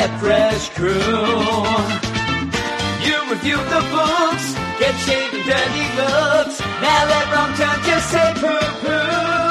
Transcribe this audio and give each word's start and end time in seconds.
Get 0.00 0.18
Fresh 0.18 0.70
crew. 0.70 0.96
You 3.04 3.16
review 3.30 3.58
the 3.58 3.82
books, 3.92 4.54
get 4.78 4.94
shaved 5.04 5.34
and 5.34 5.44
dirty 5.44 5.86
looks. 6.00 6.58
Now 6.80 7.04
let 7.10 7.26
wrong 7.34 7.52
turn 7.54 7.78
just 7.84 8.10
say 8.10 8.32
poo 8.36 8.58
poo. 8.80 9.49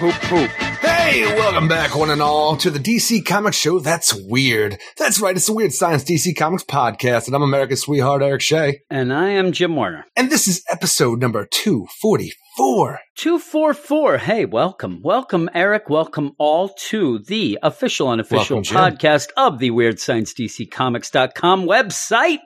Poop 0.00 0.14
poop. 0.14 0.48
Hey, 0.80 1.26
welcome 1.36 1.68
back, 1.68 1.94
one 1.94 2.08
and 2.08 2.22
all, 2.22 2.56
to 2.56 2.70
the 2.70 2.78
DC 2.78 3.22
Comics 3.26 3.58
Show. 3.58 3.80
That's 3.80 4.14
weird. 4.14 4.78
That's 4.96 5.20
right. 5.20 5.36
It's 5.36 5.44
the 5.44 5.52
Weird 5.52 5.74
Science 5.74 6.04
DC 6.04 6.34
Comics 6.38 6.64
podcast, 6.64 7.26
and 7.26 7.36
I'm 7.36 7.42
America's 7.42 7.82
sweetheart, 7.82 8.22
Eric 8.22 8.40
Shea. 8.40 8.80
And 8.88 9.12
I 9.12 9.28
am 9.28 9.52
Jim 9.52 9.76
Warner. 9.76 10.06
And 10.16 10.30
this 10.30 10.48
is 10.48 10.64
episode 10.70 11.20
number 11.20 11.44
244. 11.44 13.00
244. 13.14 14.16
Hey, 14.16 14.46
welcome. 14.46 15.02
Welcome, 15.02 15.50
Eric. 15.52 15.90
Welcome 15.90 16.32
all 16.38 16.70
to 16.88 17.18
the 17.18 17.58
official 17.62 18.08
unofficial 18.08 18.62
Welcome, 18.62 18.74
podcast 18.74 19.28
of 19.36 19.58
the 19.58 19.70
Weird 19.70 20.00
Science 20.00 20.32
DC 20.32 20.70
Comics.com 20.70 21.66
website. 21.66 22.38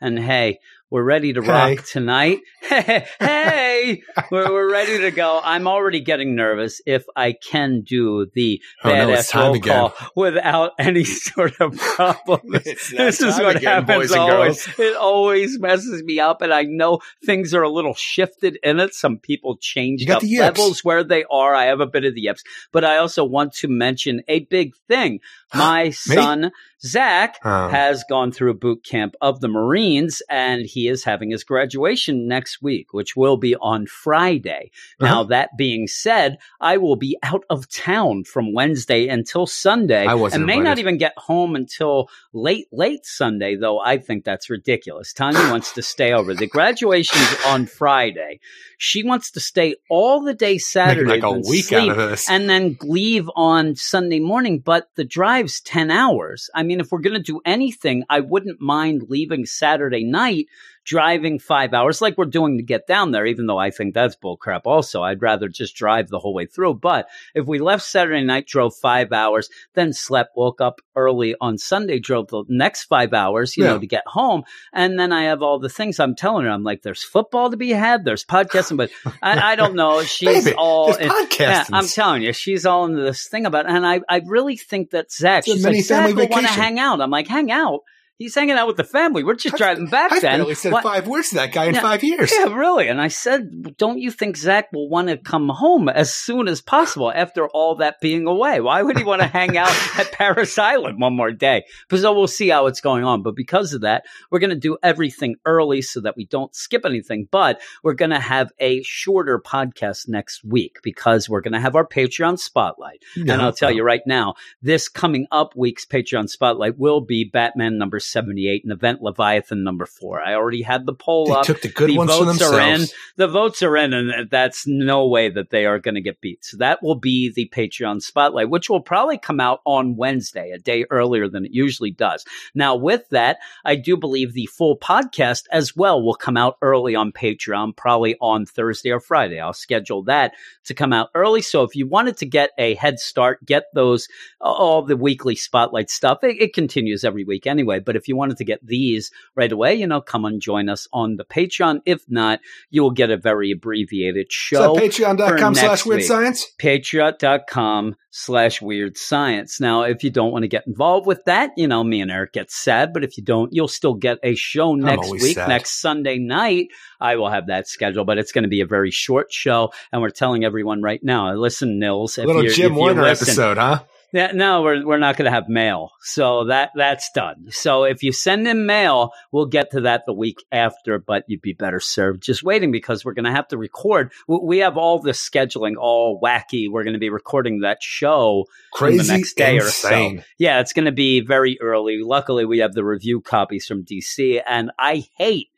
And 0.00 0.18
hey, 0.18 0.60
we're 0.92 1.02
ready 1.02 1.32
to 1.32 1.40
Hey. 1.40 1.48
rock 1.76 1.84
tonight. 1.86 2.40
Hey, 2.60 3.06
hey, 3.18 4.02
we're, 4.30 4.52
we're 4.52 4.70
ready 4.70 4.98
to 5.00 5.10
go. 5.10 5.40
I'm 5.42 5.66
already 5.66 6.00
getting 6.00 6.34
nervous 6.36 6.80
if 6.86 7.04
I 7.16 7.32
can 7.32 7.80
do 7.80 8.26
the 8.34 8.60
Oh, 8.84 8.90
no, 8.90 9.08
badass 9.08 9.30
time 9.30 9.44
roll 9.46 9.54
again. 9.54 9.90
call 9.90 9.94
without 10.14 10.72
any 10.78 11.04
sort 11.04 11.58
of 11.60 11.76
problem. 11.78 12.40
This 12.62 13.20
is 13.22 13.38
what 13.38 13.56
again, 13.56 13.84
happens 13.84 14.12
always. 14.12 14.64
girls. 14.66 14.78
It 14.78 14.94
always 14.96 15.58
messes 15.58 16.02
me 16.02 16.20
up, 16.20 16.42
and 16.42 16.52
I 16.52 16.62
know 16.64 17.00
things 17.24 17.54
are 17.54 17.62
a 17.62 17.70
little 17.70 17.94
shifted 17.94 18.58
in 18.62 18.78
it. 18.78 18.94
Some 18.94 19.18
people 19.18 19.56
change 19.60 20.08
up 20.10 20.20
the 20.20 20.38
levels 20.40 20.84
where 20.84 21.02
they 21.02 21.24
are. 21.30 21.54
I 21.54 21.64
have 21.64 21.80
a 21.80 21.86
bit 21.86 22.04
of 22.04 22.14
the 22.14 22.20
yips, 22.22 22.44
but 22.70 22.84
I 22.84 22.98
also 22.98 23.24
want 23.24 23.54
to 23.54 23.68
mention 23.68 24.22
a 24.28 24.40
big 24.40 24.74
thing. 24.88 25.20
My 25.54 25.88
son 25.90 26.52
Zach 26.84 27.38
Oh. 27.44 27.68
has 27.68 28.04
gone 28.08 28.32
through 28.32 28.50
a 28.50 28.54
boot 28.54 28.84
camp 28.84 29.14
of 29.20 29.40
the 29.40 29.48
Marines, 29.48 30.22
and 30.28 30.62
he 30.66 30.88
is 30.88 31.04
having 31.04 31.30
his 31.30 31.44
graduation 31.44 32.26
next 32.26 32.60
week, 32.62 32.92
which 32.92 33.16
will 33.16 33.36
be 33.36 33.54
on 33.56 33.86
Friday. 33.86 34.70
Now, 35.00 35.20
Uh-huh. 35.20 35.24
that 35.30 35.50
being 35.56 35.86
said, 35.86 36.38
I 36.60 36.76
will 36.78 36.96
be 36.96 37.16
out 37.22 37.44
of 37.50 37.68
town 37.70 38.24
from 38.24 38.52
Wednesday 38.52 39.08
until 39.08 39.46
Sunday, 39.46 40.06
I 40.06 40.14
wasn't 40.14 40.40
and 40.40 40.46
may 40.46 40.58
not 40.60 40.78
even 40.78 40.98
get 40.98 41.14
home 41.16 41.54
until 41.54 42.08
late, 42.32 42.66
late 42.72 43.04
Sunday. 43.06 43.56
Though 43.56 43.78
I 43.78 43.98
think 43.98 44.24
that's 44.24 44.50
ridiculous. 44.50 45.12
Tanya 45.12 45.50
wants 45.50 45.72
to 45.74 45.82
stay 45.82 46.12
over. 46.12 46.34
The 46.34 46.46
graduation's 46.46 47.36
on 47.46 47.66
Friday. 47.66 48.40
She 48.78 49.04
wants 49.04 49.30
to 49.32 49.40
stay 49.40 49.76
all 49.88 50.22
the 50.22 50.34
day 50.34 50.58
Saturday, 50.58 51.08
like 51.08 51.22
a 51.22 51.32
week 51.32 51.66
sleep, 51.66 51.90
out 51.90 51.98
of 51.98 52.10
this. 52.10 52.28
and 52.28 52.48
then 52.50 52.76
leave 52.82 53.30
on 53.36 53.76
Sunday 53.76 54.18
morning. 54.18 54.58
But 54.58 54.88
the 54.96 55.04
drive's 55.04 55.60
10 55.60 55.90
hours. 55.90 56.50
I 56.54 56.62
mean, 56.64 56.71
if 56.80 56.90
we're 56.90 57.00
going 57.00 57.14
to 57.14 57.22
do 57.22 57.40
anything, 57.44 58.04
I 58.08 58.20
wouldn't 58.20 58.60
mind 58.60 59.06
leaving 59.08 59.46
Saturday 59.46 60.04
night, 60.04 60.46
driving 60.84 61.38
five 61.38 61.72
hours 61.74 62.00
like 62.02 62.18
we're 62.18 62.24
doing 62.24 62.56
to 62.58 62.62
get 62.62 62.86
down 62.86 63.10
there, 63.12 63.24
even 63.26 63.46
though 63.46 63.58
I 63.58 63.70
think 63.70 63.94
that's 63.94 64.16
bullcrap 64.16 64.62
also. 64.64 65.02
I'd 65.02 65.22
rather 65.22 65.48
just 65.48 65.76
drive 65.76 66.08
the 66.08 66.18
whole 66.18 66.34
way 66.34 66.46
through. 66.46 66.74
But 66.74 67.08
if 67.34 67.46
we 67.46 67.58
left 67.58 67.84
Saturday 67.84 68.24
night, 68.24 68.46
drove 68.46 68.74
five 68.74 69.12
hours, 69.12 69.48
then 69.74 69.92
slept, 69.92 70.36
woke 70.36 70.60
up 70.60 70.80
early 70.96 71.34
on 71.40 71.58
Sunday, 71.58 71.98
drove 71.98 72.28
the 72.28 72.44
next 72.48 72.84
five 72.84 73.12
hours, 73.12 73.56
you 73.56 73.64
Yeah. 73.64 73.74
know, 73.74 73.78
to 73.78 73.86
get 73.86 74.02
home. 74.06 74.42
And 74.72 74.98
then 74.98 75.12
I 75.12 75.24
have 75.24 75.42
all 75.42 75.58
the 75.58 75.68
things 75.68 76.00
I'm 76.00 76.14
telling 76.16 76.44
her. 76.46 76.50
I'm 76.50 76.64
like, 76.64 76.82
there's 76.82 77.04
football 77.04 77.50
to 77.50 77.56
be 77.56 77.70
had, 77.70 78.04
there's 78.04 78.24
podcasting, 78.24 78.76
but 78.76 78.90
I, 79.22 79.52
I 79.52 79.56
don't 79.56 79.74
know. 79.74 80.02
She's 80.02 80.44
Baby, 80.44 80.56
all. 80.58 80.94
in- 80.94 81.08
podcasting. 81.08 81.40
yeah, 81.40 81.64
I'm 81.72 81.86
telling 81.86 82.22
you, 82.22 82.32
she's 82.32 82.66
all 82.66 82.86
into 82.86 83.02
this 83.02 83.28
thing 83.28 83.46
about, 83.46 83.68
and 83.68 83.86
I, 83.86 84.00
I 84.08 84.22
really 84.26 84.56
think 84.56 84.90
that 84.90 85.12
Zach, 85.12 85.44
she's 85.44 85.64
like, 85.64 85.82
Zach 85.84 86.14
will 86.14 86.28
want 86.28 86.46
to 86.46 86.52
hang 86.52 86.78
out. 86.78 87.00
I'm 87.00 87.10
like, 87.10 87.28
hang 87.28 87.50
out. 87.50 87.80
He's 88.22 88.34
hanging 88.34 88.54
out 88.56 88.66
with 88.66 88.76
the 88.76 88.84
family. 88.84 89.24
We're 89.24 89.34
just 89.34 89.56
driving 89.56 89.86
back 89.86 90.12
I 90.12 90.20
then. 90.20 90.38
barely 90.40 90.54
said 90.54 90.72
What- 90.72 90.82
five 90.82 91.06
words 91.06 91.30
to 91.30 91.34
that 91.36 91.52
guy 91.52 91.64
in 91.66 91.74
Yeah. 91.74 91.80
five 91.80 92.02
years. 92.04 92.32
yeah, 92.32 92.54
really. 92.54 92.88
And 92.88 93.00
I 93.00 93.08
said, 93.08 93.76
don't 93.76 93.98
you 93.98 94.10
think 94.10 94.36
Zach 94.36 94.72
will 94.72 94.88
want 94.88 95.08
to 95.08 95.16
come 95.16 95.48
home 95.48 95.88
as 95.88 96.14
soon 96.14 96.48
as 96.48 96.60
possible 96.60 97.10
after 97.12 97.48
all 97.48 97.76
that 97.76 98.00
being 98.00 98.26
away? 98.26 98.60
Why 98.60 98.82
would 98.82 98.96
he 98.96 99.04
want 99.04 99.22
to 99.22 99.26
hang 99.28 99.56
out 99.56 99.72
at 99.98 100.12
Parris 100.12 100.58
Island 100.58 101.00
one 101.00 101.16
more 101.16 101.32
day? 101.32 101.64
Because 101.88 102.02
we'll 102.02 102.26
see 102.28 102.48
how 102.48 102.66
it's 102.66 102.80
going 102.80 103.04
on. 103.04 103.22
But 103.22 103.34
because 103.36 103.72
of 103.74 103.80
that, 103.82 104.04
we're 104.30 104.38
going 104.38 104.50
to 104.50 104.56
do 104.56 104.78
everything 104.82 105.36
early 105.44 105.82
so 105.82 106.00
that 106.02 106.16
we 106.16 106.24
don't 106.26 106.54
skip 106.54 106.82
anything. 106.86 107.26
But 107.30 107.60
we're 107.82 107.94
going 107.94 108.10
to 108.12 108.20
have 108.20 108.50
a 108.60 108.82
shorter 108.82 109.40
podcast 109.44 110.08
next 110.08 110.44
week 110.44 110.78
because 110.82 111.28
we're 111.28 111.40
going 111.40 111.52
to 111.54 111.60
have 111.60 111.74
our 111.76 111.86
Patreon 111.86 112.38
spotlight. 112.38 113.02
No. 113.16 113.32
And 113.32 113.42
I'll 113.42 113.52
tell 113.52 113.70
you 113.72 113.82
right 113.82 114.02
now, 114.06 114.34
this 114.62 114.88
coming 114.88 115.26
up 115.32 115.54
week's 115.56 115.84
Patreon 115.84 116.28
spotlight 116.28 116.78
will 116.78 117.00
be 117.00 117.24
Batman 117.24 117.78
number 117.78 117.98
78 118.12 118.64
and 118.64 118.72
Event 118.72 119.02
Leviathan 119.02 119.64
number 119.64 119.86
four. 119.86 120.20
I 120.20 120.34
already 120.34 120.62
had 120.62 120.86
the 120.86 120.92
poll 120.92 121.26
They 121.26 121.32
up 121.32 121.44
took 121.44 121.62
the 121.62 121.68
good 121.68 121.90
the 121.90 121.96
ones 121.96 122.10
votes 122.10 122.42
are 122.42 122.60
in. 122.60 122.82
The 123.16 123.28
votes 123.28 123.62
are 123.62 123.76
in, 123.76 123.92
and 123.92 124.30
that's 124.30 124.66
no 124.66 125.06
way 125.08 125.28
that 125.30 125.50
they 125.50 125.66
are 125.66 125.78
going 125.78 125.94
to 125.94 126.00
get 126.00 126.20
beat. 126.20 126.44
So 126.44 126.58
that 126.58 126.82
will 126.82 126.94
be 126.94 127.32
the 127.32 127.50
Patreon 127.54 128.02
spotlight, 128.02 128.50
which 128.50 128.68
will 128.68 128.80
probably 128.80 129.18
come 129.18 129.40
out 129.40 129.60
on 129.64 129.96
Wednesday, 129.96 130.50
a 130.50 130.58
day 130.58 130.84
earlier 130.90 131.28
than 131.28 131.44
it 131.44 131.52
usually 131.52 131.90
does. 131.90 132.24
Now, 132.54 132.76
with 132.76 133.08
that, 133.10 133.38
I 133.64 133.76
do 133.76 133.96
believe 133.96 134.32
the 134.32 134.46
full 134.46 134.78
podcast 134.78 135.44
as 135.50 135.74
well 135.74 136.02
will 136.02 136.14
come 136.14 136.36
out 136.36 136.56
early 136.62 136.94
on 136.94 137.12
Patreon, 137.12 137.76
probably 137.76 138.16
on 138.20 138.46
Thursday 138.46 138.90
or 138.90 139.00
Friday. 139.00 139.40
I'll 139.40 139.52
schedule 139.52 140.02
that 140.04 140.32
to 140.64 140.74
come 140.74 140.92
out 140.92 141.10
early. 141.14 141.42
So 141.42 141.62
if 141.62 141.74
you 141.74 141.86
wanted 141.86 142.16
to 142.18 142.26
get 142.26 142.50
a 142.58 142.74
head 142.74 142.98
start, 142.98 143.44
get 143.44 143.64
those 143.74 144.08
all 144.40 144.82
the 144.82 144.96
weekly 144.96 145.34
spotlight 145.34 145.90
stuff. 145.90 146.22
It, 146.22 146.40
it 146.40 146.54
continues 146.54 147.04
every 147.04 147.24
week 147.24 147.46
anyway. 147.46 147.80
But 147.80 147.91
if 147.96 148.08
you 148.08 148.16
wanted 148.16 148.36
to 148.38 148.44
get 148.44 148.64
these 148.66 149.10
right 149.34 149.50
away, 149.50 149.74
you 149.74 149.86
know, 149.86 150.00
come 150.00 150.24
and 150.24 150.40
join 150.40 150.68
us 150.68 150.88
on 150.92 151.16
the 151.16 151.24
Patreon. 151.24 151.80
If 151.86 152.04
not, 152.08 152.40
you 152.70 152.82
will 152.82 152.90
get 152.90 153.10
a 153.10 153.16
very 153.16 153.52
abbreviated 153.52 154.32
show. 154.32 154.74
So 154.74 154.80
patreon.com 154.80 155.54
slash 155.54 155.86
weird 155.86 156.04
science. 156.04 156.46
Patreon.com 156.60 157.96
slash 158.10 158.60
weird 158.60 158.96
science. 158.96 159.60
Now, 159.60 159.82
if 159.82 160.04
you 160.04 160.10
don't 160.10 160.32
want 160.32 160.42
to 160.42 160.48
get 160.48 160.66
involved 160.66 161.06
with 161.06 161.24
that, 161.24 161.50
you 161.56 161.66
know, 161.66 161.82
me 161.82 162.00
and 162.00 162.10
Eric 162.10 162.34
get 162.34 162.50
sad, 162.50 162.92
but 162.92 163.04
if 163.04 163.16
you 163.16 163.24
don't, 163.24 163.52
you'll 163.52 163.68
still 163.68 163.94
get 163.94 164.18
a 164.22 164.34
show 164.34 164.74
next 164.74 165.10
week, 165.10 165.34
sad. 165.34 165.48
next 165.48 165.80
Sunday 165.80 166.18
night. 166.18 166.68
I 167.00 167.16
will 167.16 167.30
have 167.30 167.46
that 167.46 167.66
scheduled, 167.68 168.06
but 168.06 168.18
it's 168.18 168.32
going 168.32 168.44
to 168.44 168.48
be 168.48 168.60
a 168.60 168.66
very 168.66 168.90
short 168.90 169.32
show. 169.32 169.72
And 169.90 170.02
we're 170.02 170.10
telling 170.10 170.44
everyone 170.44 170.82
right 170.82 171.02
now, 171.02 171.32
listen, 171.34 171.78
Nils, 171.78 172.18
if 172.18 172.26
Little 172.26 172.42
Jim 172.42 172.74
Warner 172.74 173.02
listen, 173.02 173.28
episode, 173.28 173.56
huh? 173.56 173.82
Yeah, 174.12 174.32
no, 174.32 174.62
we're 174.62 174.84
we're 174.84 174.98
not 174.98 175.16
going 175.16 175.24
to 175.24 175.30
have 175.34 175.48
mail, 175.48 175.92
so 176.02 176.44
that 176.46 176.70
that's 176.74 177.10
done. 177.12 177.46
So 177.50 177.84
if 177.84 178.02
you 178.02 178.12
send 178.12 178.46
in 178.46 178.66
mail, 178.66 179.12
we'll 179.30 179.46
get 179.46 179.70
to 179.72 179.80
that 179.82 180.02
the 180.06 180.12
week 180.12 180.44
after. 180.52 180.98
But 180.98 181.24
you'd 181.28 181.40
be 181.40 181.54
better 181.54 181.80
served 181.80 182.22
just 182.22 182.42
waiting 182.42 182.70
because 182.72 183.04
we're 183.04 183.14
going 183.14 183.24
to 183.24 183.30
have 183.32 183.48
to 183.48 183.56
record. 183.58 184.12
We- 184.28 184.40
We 184.42 184.58
have 184.58 184.76
all 184.76 184.98
this 184.98 185.26
scheduling 185.26 185.74
all 185.78 186.20
wacky. 186.20 186.68
We're 186.70 186.84
going 186.84 186.92
to 186.94 186.98
be 187.00 187.10
recording 187.10 187.60
that 187.60 187.82
show 187.82 188.44
Crazy, 188.72 188.98
the 189.06 189.12
next 189.16 189.34
day 189.36 189.56
insane. 189.56 190.18
or 190.18 190.20
so. 190.20 190.24
Yeah, 190.38 190.60
it's 190.60 190.72
going 190.74 190.84
to 190.86 190.92
be 190.92 191.20
very 191.20 191.58
early. 191.60 192.00
Luckily, 192.02 192.44
we 192.44 192.58
have 192.58 192.74
the 192.74 192.84
review 192.84 193.20
copies 193.22 193.66
from 193.66 193.84
DC, 193.84 194.42
and 194.46 194.70
I 194.78 195.04
hate 195.16 195.48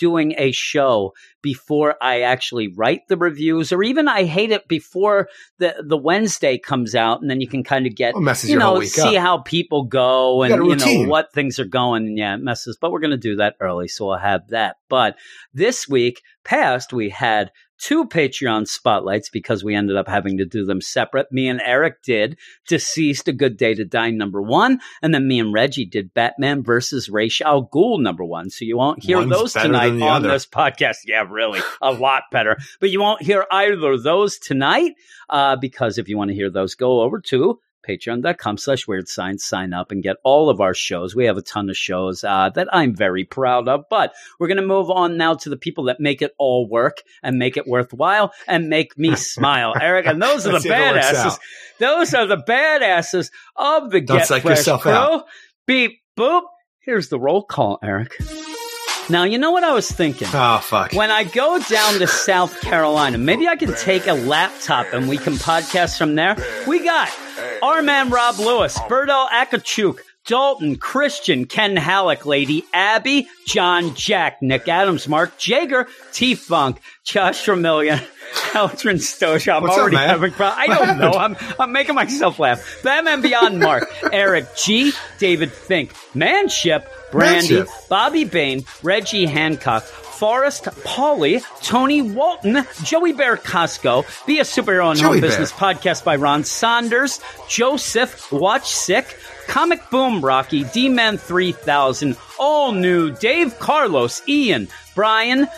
doing 0.00 0.34
a 0.38 0.50
show 0.50 1.12
before 1.42 1.94
I 2.02 2.22
actually 2.22 2.68
write 2.68 3.06
the 3.08 3.16
reviews, 3.16 3.70
or 3.70 3.82
even 3.82 4.08
I 4.08 4.24
hate 4.24 4.50
it 4.50 4.66
before 4.66 5.28
the 5.58 5.76
the 5.86 5.96
Wednesday 5.96 6.58
comes 6.58 6.94
out, 6.94 7.20
and 7.20 7.30
then 7.30 7.40
you 7.40 7.46
can 7.46 7.62
kind 7.62 7.86
of 7.86 7.94
get 7.94 8.16
messes 8.16 8.50
you 8.50 8.58
know 8.58 8.80
see 8.80 9.16
up. 9.16 9.22
how 9.22 9.38
people 9.38 9.84
go 9.84 10.42
and 10.42 10.54
a 10.54 10.56
you 10.56 10.76
know 10.76 11.08
what 11.08 11.32
things 11.32 11.60
are 11.60 11.64
going. 11.64 12.06
And 12.06 12.18
yeah, 12.18 12.34
it 12.34 12.40
messes. 12.40 12.76
But 12.80 12.90
we're 12.90 13.00
going 13.00 13.10
to 13.12 13.16
do 13.16 13.36
that 13.36 13.54
early, 13.60 13.86
so 13.86 14.06
we'll 14.06 14.16
have 14.16 14.48
that. 14.48 14.76
But 14.88 15.16
this 15.54 15.88
week 15.88 16.22
past, 16.42 16.92
we 16.92 17.10
had 17.10 17.52
two 17.80 18.04
Patreon 18.04 18.68
spotlights 18.68 19.28
because 19.28 19.64
we 19.64 19.74
ended 19.74 19.96
up 19.96 20.06
having 20.06 20.38
to 20.38 20.44
do 20.44 20.64
them 20.64 20.80
separate. 20.80 21.32
Me 21.32 21.48
and 21.48 21.60
Eric 21.64 22.02
did 22.02 22.38
DCeased 22.68 23.26
A 23.28 23.32
Good 23.32 23.56
Day 23.56 23.74
to 23.74 23.84
Die 23.84 24.10
number 24.10 24.40
one, 24.40 24.80
and 25.02 25.12
then 25.14 25.26
me 25.26 25.40
and 25.40 25.52
Reggie 25.52 25.86
did 25.86 26.14
Batman 26.14 26.62
versus 26.62 27.08
Ra's 27.08 27.40
al 27.40 27.66
Ghul 27.66 28.00
number 28.00 28.24
one. 28.24 28.50
So 28.50 28.64
you 28.64 28.76
won't 28.76 29.02
hear 29.02 29.18
One's 29.18 29.30
those 29.30 29.52
tonight 29.54 29.92
on 29.92 30.02
other. 30.02 30.28
this 30.28 30.46
podcast. 30.46 30.98
Yeah, 31.06 31.24
really, 31.28 31.60
a 31.80 31.92
lot 31.92 32.24
better. 32.30 32.56
But 32.80 32.90
you 32.90 33.00
won't 33.00 33.22
hear 33.22 33.46
either 33.50 33.92
of 33.92 34.02
those 34.02 34.38
tonight 34.38 34.92
uh, 35.28 35.56
because 35.56 35.98
if 35.98 36.08
you 36.08 36.16
want 36.16 36.28
to 36.28 36.34
hear 36.34 36.50
those, 36.50 36.74
go 36.74 37.00
over 37.00 37.20
to 37.20 37.58
patreon.com 37.82 38.58
slash 38.58 38.86
weird 38.86 39.08
science. 39.08 39.44
Sign 39.44 39.72
up 39.72 39.90
and 39.90 40.02
get 40.02 40.16
all 40.24 40.48
of 40.50 40.60
our 40.60 40.74
shows. 40.74 41.14
We 41.14 41.24
have 41.26 41.36
a 41.36 41.42
ton 41.42 41.68
of 41.70 41.76
shows 41.76 42.24
uh, 42.24 42.50
that 42.54 42.68
i'm 42.72 42.94
very 42.94 43.24
proud 43.24 43.68
of 43.68 43.84
but 43.90 44.12
we're 44.38 44.48
going 44.48 44.56
to 44.56 44.66
move 44.66 44.90
on 44.90 45.16
now 45.16 45.34
to 45.34 45.48
the 45.48 45.56
people 45.56 45.84
that 45.84 45.98
make 46.00 46.22
it 46.22 46.32
all 46.38 46.68
work 46.68 47.02
and 47.22 47.38
make 47.38 47.56
it 47.56 47.66
worthwhile 47.66 48.32
and 48.46 48.68
make 48.68 48.96
me 48.98 49.14
smile. 49.34 49.74
Eric 49.80 50.06
and 50.06 50.20
those 50.22 50.46
are 50.46 50.52
the 50.58 50.68
badasses. 50.68 51.38
those 51.78 52.14
are 52.14 52.26
the 52.26 52.36
badasses 52.36 53.30
of 53.56 53.90
the 53.90 54.00
Don't 54.00 54.18
get 54.18 54.26
fresh 54.28 54.44
yourself 54.44 54.82
crew. 54.82 55.22
beep 55.66 56.00
boop. 56.18 56.42
Here's 56.80 57.08
the 57.08 57.18
roll 57.18 57.42
call 57.42 57.78
eric 57.82 58.12
Now, 59.10 59.24
you 59.24 59.38
know 59.38 59.50
what 59.50 59.64
I 59.64 59.72
was 59.72 59.90
thinking? 59.90 60.28
Oh 60.32 60.58
fuck. 60.62 60.92
When 60.92 61.10
I 61.10 61.24
go 61.24 61.58
down 61.58 61.94
to 61.98 62.06
South 62.06 62.60
Carolina, 62.60 63.18
maybe 63.18 63.48
I 63.48 63.56
can 63.56 63.74
take 63.74 64.06
a 64.06 64.12
laptop 64.14 64.86
and 64.92 65.08
we 65.08 65.18
can 65.18 65.34
podcast 65.34 65.98
from 65.98 66.14
there. 66.14 66.36
We 66.68 66.84
got 66.84 67.08
our 67.62 67.82
man 67.82 68.10
Rob 68.10 68.38
Lewis, 68.38 68.78
Berto 68.78 69.28
Akachuk, 69.28 69.98
Dalton, 70.26 70.76
Christian, 70.76 71.46
Ken 71.46 71.76
Halleck, 71.76 72.24
Lady 72.24 72.64
Abby, 72.72 73.26
John 73.48 73.94
Jack, 73.96 74.42
Nick 74.42 74.68
Adams, 74.68 75.08
Mark 75.08 75.36
Jager, 75.38 75.88
T 76.12 76.36
Funk, 76.36 76.78
Josh 77.04 77.44
Vermillion, 77.44 77.98
Aldrin 78.52 78.96
Stosh. 79.00 79.52
I'm 79.52 79.62
What's 79.62 79.74
up, 79.74 79.80
already 79.80 79.96
man? 79.96 80.08
having 80.08 80.30
problems. 80.30 80.70
I 80.70 80.86
don't 80.86 80.98
know. 80.98 81.12
I'm, 81.18 81.36
I'm 81.58 81.72
making 81.72 81.96
myself 81.96 82.38
laugh. 82.38 82.80
Batman 82.84 83.22
Beyond 83.22 83.58
Mark, 83.58 83.90
Eric 84.12 84.54
G, 84.56 84.92
David 85.18 85.50
Fink, 85.50 85.92
Manship, 86.14 86.88
Brandy, 87.10 87.64
Bobby 87.88 88.24
Bain, 88.24 88.64
Reggie 88.82 89.26
Hancock, 89.26 89.82
Forrest 89.82 90.64
Pauly, 90.64 91.42
Tony 91.62 92.02
Walton, 92.02 92.66
Joey 92.82 93.12
Bear 93.12 93.36
Costco, 93.36 94.04
Be 94.26 94.38
a 94.38 94.42
Superhero 94.42 94.94
Joey 94.94 95.02
Home 95.12 95.20
Bear. 95.20 95.30
Business 95.30 95.52
podcast 95.52 96.04
by 96.04 96.16
Ron 96.16 96.44
Saunders, 96.44 97.20
Joseph 97.48 98.30
Watch 98.30 98.70
Sick, 98.70 99.16
Comic 99.48 99.80
Boom 99.90 100.24
Rocky, 100.24 100.64
D 100.64 100.88
Man 100.88 101.16
3000, 101.16 102.16
All 102.38 102.72
New, 102.72 103.10
Dave 103.12 103.58
Carlos, 103.58 104.22
Ian, 104.28 104.68
Brian, 104.94 105.48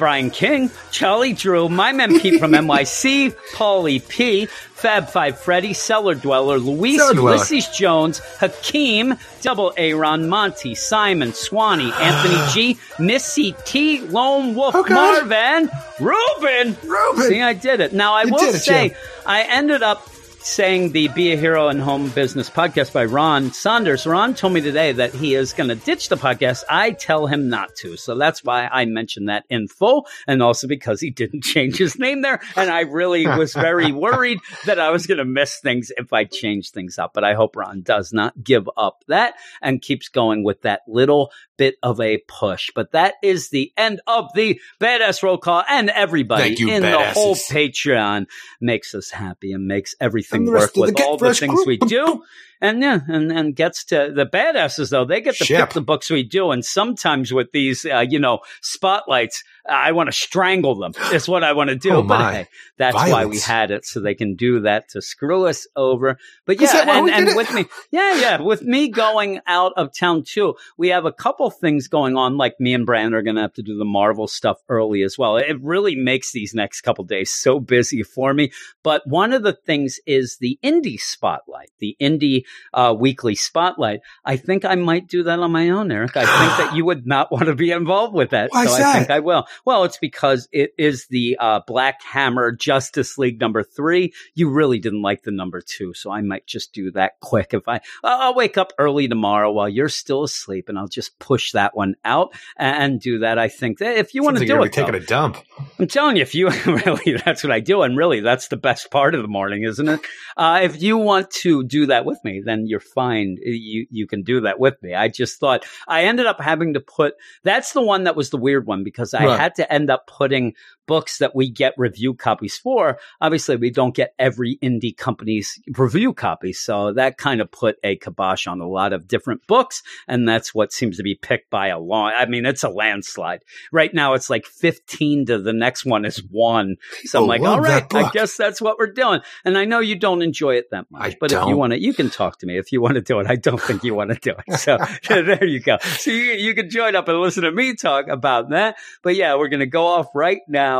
Brian 0.00 0.30
King, 0.30 0.70
Charlie 0.90 1.34
Drew, 1.34 1.68
my 1.68 1.92
man 1.92 2.18
Pete 2.18 2.40
from 2.40 2.52
NYC, 2.54 3.36
Paulie 3.52 4.08
P, 4.08 4.46
Fab 4.46 5.10
Five 5.10 5.38
Freddy, 5.38 5.74
Cellar 5.74 6.14
Dweller, 6.14 6.58
Luis, 6.58 6.96
Cellar 6.96 7.12
Dweller. 7.12 7.32
Ulysses 7.36 7.68
Jones, 7.68 8.18
Hakeem, 8.38 9.14
Double 9.42 9.74
Aaron, 9.76 10.26
Monty, 10.30 10.74
Simon, 10.74 11.34
Swanee, 11.34 11.92
Anthony 12.00 12.50
G, 12.50 12.78
Missy 12.98 13.54
T, 13.66 14.00
Lone 14.00 14.54
Wolf, 14.54 14.74
Marvin, 14.88 15.68
Ruben. 16.00 16.76
Ruben. 16.82 17.22
See, 17.28 17.42
I 17.42 17.52
did 17.52 17.80
it. 17.80 17.92
Now, 17.92 18.14
I 18.14 18.22
You 18.22 18.32
will 18.32 18.54
it, 18.54 18.58
say. 18.60 18.96
I 19.26 19.42
ended 19.42 19.82
up 19.82 20.09
saying 20.42 20.92
the 20.92 21.08
Be 21.08 21.32
a 21.32 21.36
Hero 21.36 21.68
and 21.68 21.80
Home 21.80 22.08
Business 22.10 22.48
podcast 22.48 22.92
by 22.92 23.04
Ron 23.04 23.52
Saunders. 23.52 24.06
Ron 24.06 24.34
told 24.34 24.54
me 24.54 24.60
today 24.60 24.92
that 24.92 25.14
he 25.14 25.34
is 25.34 25.52
going 25.52 25.68
to 25.68 25.74
ditch 25.74 26.08
the 26.08 26.16
podcast. 26.16 26.64
I 26.68 26.92
tell 26.92 27.26
him 27.26 27.50
not 27.50 27.74
to. 27.76 27.96
So 27.96 28.16
that's 28.16 28.42
why 28.42 28.66
I 28.66 28.86
mentioned 28.86 29.28
that 29.28 29.44
in 29.50 29.68
full. 29.68 30.06
And 30.26 30.42
also 30.42 30.66
because 30.66 31.00
he 31.00 31.10
didn't 31.10 31.44
change 31.44 31.76
his 31.76 31.98
name 31.98 32.22
there. 32.22 32.40
And 32.56 32.70
I 32.70 32.80
really 32.80 33.26
was 33.26 33.52
very 33.52 33.92
worried 33.92 34.38
that 34.64 34.80
I 34.80 34.90
was 34.90 35.06
going 35.06 35.18
to 35.18 35.24
miss 35.24 35.58
things 35.60 35.92
if 35.96 36.12
I 36.12 36.24
changed 36.24 36.72
things 36.72 36.98
up. 36.98 37.12
But 37.12 37.24
I 37.24 37.34
hope 37.34 37.56
Ron 37.56 37.82
does 37.82 38.12
not 38.12 38.42
give 38.42 38.68
up 38.76 39.04
that 39.08 39.34
and 39.60 39.82
keeps 39.82 40.08
going 40.08 40.42
with 40.42 40.62
that 40.62 40.80
little 40.88 41.32
bit 41.60 41.76
of 41.82 42.00
a 42.00 42.16
push. 42.26 42.70
But 42.74 42.92
that 42.92 43.16
is 43.22 43.50
the 43.50 43.70
end 43.76 44.00
of 44.06 44.30
the 44.34 44.58
badass 44.80 45.22
roll 45.22 45.36
call 45.36 45.62
and 45.68 45.90
everybody 45.90 46.54
you, 46.54 46.70
in 46.70 46.80
the 46.80 46.98
whole. 47.12 47.34
Patreon 47.34 48.26
makes 48.62 48.94
us 48.94 49.10
happy 49.10 49.52
and 49.52 49.66
makes 49.66 49.94
everything 50.00 50.44
And 50.44 50.48
work 50.48 50.60
rest 50.60 50.74
the 50.74 50.80
with 50.80 51.00
all 51.02 51.18
the 51.18 51.34
things 51.34 51.52
group. 51.52 51.66
we 51.66 51.76
do. 51.76 52.24
And 52.62 52.82
yeah, 52.82 53.00
and, 53.08 53.32
and 53.32 53.56
gets 53.56 53.84
to 53.86 54.12
the 54.14 54.26
badasses 54.26 54.90
though. 54.90 55.06
They 55.06 55.22
get 55.22 55.36
to 55.36 55.44
Ship. 55.44 55.60
pick 55.60 55.74
the 55.74 55.80
books 55.80 56.10
we 56.10 56.22
do. 56.22 56.50
And 56.50 56.64
sometimes 56.64 57.32
with 57.32 57.52
these, 57.52 57.86
uh, 57.86 58.04
you 58.08 58.18
know, 58.18 58.40
spotlights, 58.60 59.42
I 59.66 59.92
want 59.92 60.08
to 60.08 60.12
strangle 60.12 60.74
them. 60.74 60.92
Is 61.12 61.28
what 61.28 61.42
I 61.42 61.52
want 61.52 61.70
to 61.70 61.76
do. 61.76 61.92
Oh, 61.92 62.02
but 62.02 62.18
my. 62.18 62.32
hey, 62.32 62.48
that's 62.76 62.96
why 62.96 63.24
we 63.24 63.38
had 63.38 63.70
it 63.70 63.86
so 63.86 64.00
they 64.00 64.14
can 64.14 64.34
do 64.34 64.60
that 64.60 64.90
to 64.90 65.00
screw 65.00 65.46
us 65.46 65.66
over. 65.74 66.18
But 66.44 66.60
yeah, 66.60 66.98
and, 66.98 67.08
and 67.08 67.36
with 67.36 67.52
me, 67.52 67.64
yeah, 67.90 68.14
yeah, 68.20 68.40
with 68.40 68.62
me 68.62 68.88
going 68.88 69.40
out 69.46 69.72
of 69.76 69.96
town 69.96 70.24
too, 70.24 70.56
we 70.76 70.88
have 70.88 71.04
a 71.06 71.12
couple 71.12 71.50
things 71.50 71.88
going 71.88 72.16
on. 72.16 72.36
Like 72.36 72.60
me 72.60 72.74
and 72.74 72.84
Brandon 72.84 73.14
are 73.14 73.22
going 73.22 73.36
to 73.36 73.42
have 73.42 73.54
to 73.54 73.62
do 73.62 73.78
the 73.78 73.84
Marvel 73.84 74.28
stuff 74.28 74.58
early 74.68 75.02
as 75.02 75.16
well. 75.16 75.36
It 75.36 75.60
really 75.62 75.96
makes 75.96 76.32
these 76.32 76.54
next 76.54 76.82
couple 76.82 77.04
days 77.04 77.32
so 77.32 77.58
busy 77.58 78.02
for 78.02 78.34
me. 78.34 78.52
But 78.82 79.06
one 79.06 79.32
of 79.32 79.42
the 79.42 79.54
things 79.54 79.98
is 80.06 80.36
the 80.38 80.58
indie 80.62 81.00
spotlight, 81.00 81.70
the 81.78 81.96
indie 82.00 82.44
uh, 82.72 82.94
weekly 82.98 83.34
spotlight. 83.34 84.00
I 84.24 84.36
think 84.36 84.64
I 84.64 84.74
might 84.74 85.08
do 85.08 85.24
that 85.24 85.38
on 85.38 85.52
my 85.52 85.70
own, 85.70 85.90
Eric. 85.90 86.16
I 86.16 86.24
think 86.24 86.68
that 86.68 86.74
you 86.76 86.84
would 86.84 87.06
not 87.06 87.30
want 87.32 87.46
to 87.46 87.54
be 87.54 87.70
involved 87.70 88.14
with 88.14 88.30
that. 88.30 88.50
Why 88.52 88.66
so 88.66 88.74
is 88.74 88.80
I 88.80 88.98
think 88.98 89.10
I 89.10 89.20
will. 89.20 89.46
Well, 89.64 89.84
it's 89.84 89.98
because 89.98 90.48
it 90.52 90.72
is 90.78 91.06
the 91.06 91.36
uh, 91.38 91.60
Black 91.66 92.02
Hammer 92.02 92.52
Justice 92.52 93.18
League 93.18 93.40
number 93.40 93.62
three. 93.62 94.12
You 94.34 94.50
really 94.50 94.78
didn't 94.78 95.02
like 95.02 95.22
the 95.22 95.30
number 95.30 95.60
two, 95.60 95.94
so 95.94 96.10
I 96.10 96.20
might 96.22 96.46
just 96.46 96.72
do 96.72 96.90
that 96.92 97.20
quick. 97.20 97.54
If 97.54 97.68
I, 97.68 97.80
I'll 98.02 98.34
wake 98.34 98.58
up 98.58 98.72
early 98.78 99.08
tomorrow 99.08 99.50
while 99.52 99.68
you're 99.68 99.88
still 99.88 100.24
asleep, 100.24 100.68
and 100.68 100.78
I'll 100.78 100.88
just 100.88 101.18
push 101.18 101.52
that 101.52 101.76
one 101.76 101.96
out 102.04 102.34
and 102.56 103.00
do 103.00 103.20
that. 103.20 103.38
I 103.38 103.48
think 103.48 103.78
that 103.78 103.96
if 103.96 104.14
you 104.14 104.22
want 104.22 104.36
to 104.36 104.40
like 104.40 104.48
do 104.48 104.54
you're 104.54 104.66
it, 104.66 104.72
taking 104.72 104.92
though. 104.92 104.98
a 104.98 105.06
dump. 105.06 105.38
I'm 105.78 105.86
telling 105.88 106.16
you, 106.16 106.22
if 106.22 106.34
you 106.34 106.48
really, 106.66 107.16
that's 107.24 107.42
what 107.42 107.52
I 107.52 107.60
do. 107.60 107.82
And 107.82 107.96
really, 107.96 108.20
that's 108.20 108.48
the 108.48 108.56
best 108.56 108.90
part 108.90 109.14
of 109.14 109.22
the 109.22 109.28
morning, 109.28 109.64
isn't 109.64 109.88
it? 109.88 110.00
Uh, 110.36 110.60
if 110.62 110.82
you 110.82 110.96
want 110.96 111.30
to 111.30 111.64
do 111.64 111.86
that 111.86 112.04
with 112.04 112.22
me, 112.24 112.39
then 112.44 112.66
you're 112.66 112.80
fine. 112.80 113.36
You, 113.42 113.86
you 113.90 114.06
can 114.06 114.22
do 114.22 114.40
that 114.42 114.58
with 114.58 114.82
me. 114.82 114.94
I 114.94 115.08
just 115.08 115.38
thought 115.40 115.64
I 115.88 116.04
ended 116.04 116.26
up 116.26 116.40
having 116.40 116.74
to 116.74 116.80
put, 116.80 117.14
that's 117.44 117.72
the 117.72 117.82
one 117.82 118.04
that 118.04 118.16
was 118.16 118.30
the 118.30 118.36
weird 118.36 118.66
one 118.66 118.84
because 118.84 119.14
I 119.14 119.26
Right. 119.26 119.38
had 119.38 119.54
to 119.56 119.72
end 119.72 119.90
up 119.90 120.06
putting 120.06 120.54
books 120.90 121.18
that 121.18 121.36
we 121.36 121.48
get 121.48 121.74
review 121.76 122.14
copies 122.14 122.58
for. 122.58 122.98
Obviously, 123.20 123.54
we 123.54 123.70
don't 123.70 123.94
get 123.94 124.12
every 124.18 124.58
indie 124.60 124.96
company's 124.96 125.56
review 125.78 126.12
copy. 126.12 126.52
So 126.52 126.94
that 126.94 127.16
kind 127.16 127.40
of 127.40 127.52
put 127.52 127.76
a 127.84 127.94
kibosh 127.94 128.48
on 128.48 128.60
a 128.60 128.66
lot 128.68 128.92
of 128.92 129.06
different 129.06 129.46
books. 129.46 129.84
And 130.08 130.28
that's 130.28 130.52
what 130.52 130.72
seems 130.72 130.96
to 130.96 131.04
be 131.04 131.14
picked 131.14 131.48
by 131.48 131.68
a 131.68 131.78
long, 131.78 132.12
I 132.16 132.26
mean, 132.26 132.44
it's 132.44 132.64
a 132.64 132.68
landslide 132.68 133.44
right 133.72 133.92
now 133.92 134.14
it's 134.14 134.30
like 134.30 134.46
15 134.46 135.26
to 135.26 135.38
the 135.38 135.52
next 135.52 135.84
one 135.84 136.04
is 136.04 136.18
one. 136.18 136.76
So 137.04 137.22
I'm 137.22 137.26
like, 137.28 137.42
all 137.42 137.60
right, 137.60 137.84
I 137.94 138.10
guess 138.10 138.36
that's 138.36 138.60
what 138.60 138.78
we're 138.78 138.92
doing. 138.92 139.20
And 139.44 139.56
I 139.56 139.64
know 139.64 139.80
you 139.80 139.96
don't 139.96 140.22
enjoy 140.22 140.56
it 140.56 140.70
that 140.70 140.90
much, 140.90 141.12
I 141.12 141.16
but 141.20 141.32
if 141.32 141.46
you 141.46 141.56
want 141.56 141.72
to, 141.72 141.80
you 141.80 141.94
can 141.94 142.10
talk 142.10 142.38
to 142.40 142.46
me. 142.46 142.58
If 142.58 142.72
you 142.72 142.80
want 142.80 142.94
to 142.94 143.00
do 143.00 143.20
it, 143.20 143.26
I 143.28 143.36
don't 143.36 143.60
think 143.60 143.84
you 143.84 143.94
want 143.94 144.10
to 144.10 144.16
do 144.16 144.34
it. 144.46 144.58
So 144.58 144.78
there 145.08 145.44
you 145.44 145.60
go. 145.60 145.78
So 145.78 146.10
you, 146.10 146.32
you 146.32 146.54
can 146.54 146.70
join 146.70 146.96
up 146.96 147.08
and 147.08 147.18
listen 147.20 147.44
to 147.44 147.52
me 147.52 147.74
talk 147.74 148.08
about 148.08 148.50
that. 148.50 148.76
But 149.02 149.16
yeah, 149.16 149.36
we're 149.36 149.48
going 149.48 149.60
to 149.60 149.66
go 149.66 149.86
off 149.86 150.08
right 150.14 150.40
now 150.48 150.79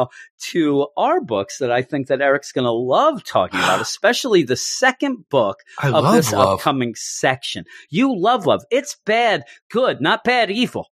to 0.51 0.89
our 0.97 1.21
books 1.21 1.59
that 1.59 1.71
I 1.71 1.83
think 1.83 2.09
that 2.09 2.21
Eric's 2.21 2.53
going 2.53 2.65
to 2.65 2.71
love 2.71 3.25
talking 3.25 3.59
about, 3.59 3.81
especially 3.81 4.43
the 4.43 4.57
second 4.57 5.29
book 5.29 5.59
I 5.79 5.91
of 5.91 6.13
this 6.13 6.33
love. 6.33 6.59
upcoming 6.59 6.95
section. 6.95 7.65
You 7.89 8.19
love 8.19 8.47
love. 8.47 8.63
It's 8.71 8.97
bad, 9.05 9.45
good, 9.71 10.01
not 10.01 10.25
bad, 10.25 10.51
evil. 10.51 10.87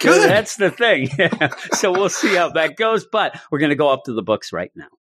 Good. 0.00 0.28
That's 0.28 0.56
the 0.56 0.70
thing. 0.70 1.08
so 1.74 1.92
we'll 1.92 2.08
see 2.08 2.34
how 2.34 2.50
that 2.50 2.76
goes. 2.76 3.06
But 3.10 3.40
we're 3.50 3.60
going 3.60 3.70
to 3.70 3.76
go 3.76 3.88
up 3.88 4.04
to 4.06 4.12
the 4.12 4.22
books 4.22 4.52
right 4.52 4.70
now. 4.74 4.80
Now 4.80 4.99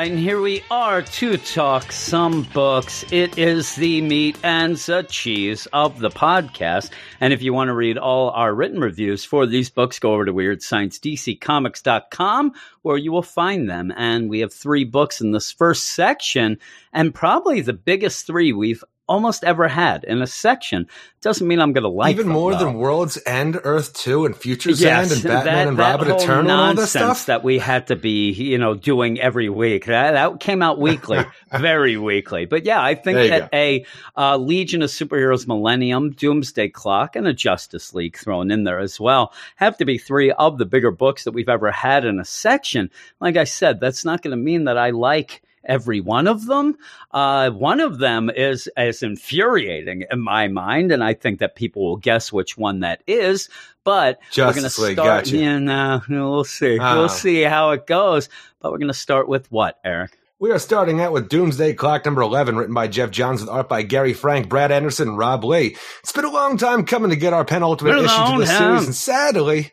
right, 0.00 0.12
and 0.12 0.18
here 0.18 0.40
we 0.40 0.64
are 0.70 1.02
to 1.02 1.36
talk 1.36 1.92
some 1.92 2.44
books. 2.54 3.04
It 3.12 3.36
is 3.36 3.74
the 3.74 4.00
meat 4.00 4.38
and 4.42 4.76
the 4.76 5.02
cheese 5.02 5.66
of 5.74 5.98
the 5.98 6.08
podcast. 6.08 6.88
And 7.20 7.34
if 7.34 7.42
you 7.42 7.52
want 7.52 7.68
to 7.68 7.74
read 7.74 7.98
all 7.98 8.30
our 8.30 8.54
written 8.54 8.80
reviews 8.80 9.26
for 9.26 9.44
these 9.44 9.68
books, 9.68 9.98
go 9.98 10.14
over 10.14 10.24
to 10.24 10.32
WeirdScienceDCComics.com 10.32 12.54
where 12.80 12.96
you 12.96 13.12
will 13.12 13.22
find 13.22 13.68
them. 13.68 13.92
And 13.94 14.30
we 14.30 14.40
have 14.40 14.54
three 14.54 14.84
books 14.84 15.20
in 15.20 15.32
this 15.32 15.52
first 15.52 15.88
section, 15.88 16.58
and 16.94 17.14
probably 17.14 17.60
the 17.60 17.74
biggest 17.74 18.26
three 18.26 18.54
we've 18.54 18.82
almost 19.10 19.42
ever 19.42 19.66
had 19.66 20.04
in 20.04 20.22
a 20.22 20.26
section. 20.26 20.86
Doesn't 21.20 21.46
mean 21.46 21.60
I'm 21.60 21.74
going 21.74 21.82
to 21.82 21.90
like 21.90 22.12
it. 22.12 22.20
Even 22.20 22.28
them, 22.28 22.34
more 22.34 22.52
though. 22.52 22.60
than 22.60 22.74
World's 22.74 23.18
End, 23.26 23.60
Earth 23.62 23.92
2, 23.94 24.24
and 24.24 24.34
Future's 24.34 24.80
Yes, 24.80 25.10
End, 25.10 25.20
and 25.20 25.22
Batman 25.28 25.44
that, 25.44 25.68
and 25.68 25.78
that 25.78 25.90
Robin 25.90 26.10
Eternal, 26.12 26.50
and 26.50 26.50
all 26.50 26.74
this 26.74 26.90
stuff. 26.90 27.26
that 27.26 27.44
we 27.44 27.58
had 27.58 27.88
to 27.88 27.96
be, 27.96 28.30
you 28.30 28.56
know, 28.56 28.74
doing 28.74 29.20
every 29.20 29.50
week. 29.50 29.86
That, 29.86 30.12
that 30.12 30.40
came 30.40 30.62
out 30.62 30.78
weekly, 30.78 31.22
very 31.52 31.98
weekly. 31.98 32.46
But 32.46 32.64
yeah, 32.64 32.80
I 32.82 32.94
think 32.94 33.18
that 33.30 33.50
a 33.52 33.84
uh, 34.16 34.38
Legion 34.38 34.80
of 34.82 34.90
Superheroes 34.90 35.46
Millennium, 35.46 36.12
Doomsday 36.12 36.68
Clock, 36.68 37.16
and 37.16 37.26
a 37.26 37.34
Justice 37.34 37.92
League 37.92 38.16
thrown 38.16 38.50
in 38.50 38.64
there 38.64 38.78
as 38.78 38.98
well 38.98 39.34
have 39.56 39.76
to 39.78 39.84
be 39.84 39.98
three 39.98 40.30
of 40.30 40.56
the 40.56 40.66
bigger 40.66 40.92
books 40.92 41.24
that 41.24 41.32
we've 41.32 41.48
ever 41.48 41.70
had 41.72 42.04
in 42.04 42.20
a 42.20 42.24
section. 42.24 42.90
Like 43.20 43.36
I 43.36 43.44
said, 43.44 43.80
that's 43.80 44.04
not 44.04 44.22
going 44.22 44.30
to 44.30 44.42
mean 44.42 44.64
that 44.64 44.78
I 44.78 44.90
like 44.90 45.42
every 45.64 46.00
one 46.00 46.26
of 46.26 46.46
them. 46.46 46.76
Uh, 47.10 47.50
one 47.50 47.80
of 47.80 47.98
them 47.98 48.30
is 48.30 48.68
is 48.76 49.02
infuriating 49.02 50.04
in 50.10 50.20
my 50.20 50.48
mind, 50.48 50.92
and 50.92 51.02
I 51.02 51.14
think 51.14 51.40
that 51.40 51.56
people 51.56 51.82
will 51.82 51.96
guess 51.96 52.32
which 52.32 52.56
one 52.56 52.80
that 52.80 53.02
is. 53.06 53.48
But 53.84 54.20
we're 54.36 54.52
going 54.52 54.62
to 54.64 54.70
start. 54.70 54.96
gotcha. 54.96 55.36
Yeah, 55.36 55.58
no, 55.58 56.02
no, 56.08 56.30
we'll 56.30 56.44
see. 56.44 56.78
Ah. 56.78 56.96
We'll 56.96 57.08
see 57.08 57.42
how 57.42 57.70
it 57.70 57.86
goes. 57.86 58.28
But 58.60 58.72
we're 58.72 58.78
going 58.78 58.88
to 58.88 58.94
start 58.94 59.28
with 59.28 59.50
what, 59.50 59.78
Eric? 59.84 60.16
We 60.38 60.50
are 60.52 60.58
starting 60.58 61.02
out 61.02 61.12
with 61.12 61.28
Doomsday 61.28 61.74
Clock 61.74 62.06
number 62.06 62.22
11, 62.22 62.56
written 62.56 62.74
by 62.74 62.88
Geoff 62.88 63.10
Johns 63.10 63.42
with 63.42 63.50
art 63.50 63.68
by 63.68 63.82
Gary 63.82 64.14
Frank, 64.14 64.48
Brad 64.48 64.72
Anderson, 64.72 65.08
and 65.08 65.18
Rob 65.18 65.44
Leigh. 65.44 65.76
It's 66.00 66.12
been 66.12 66.24
a 66.24 66.30
long 66.30 66.56
time 66.56 66.86
coming 66.86 67.10
to 67.10 67.16
get 67.16 67.34
our 67.34 67.44
penultimate 67.44 67.96
issue 67.96 68.06
to 68.06 68.38
this 68.38 68.48
time. 68.48 68.78
series, 68.78 68.86
and 68.86 68.94
sadly, 68.94 69.72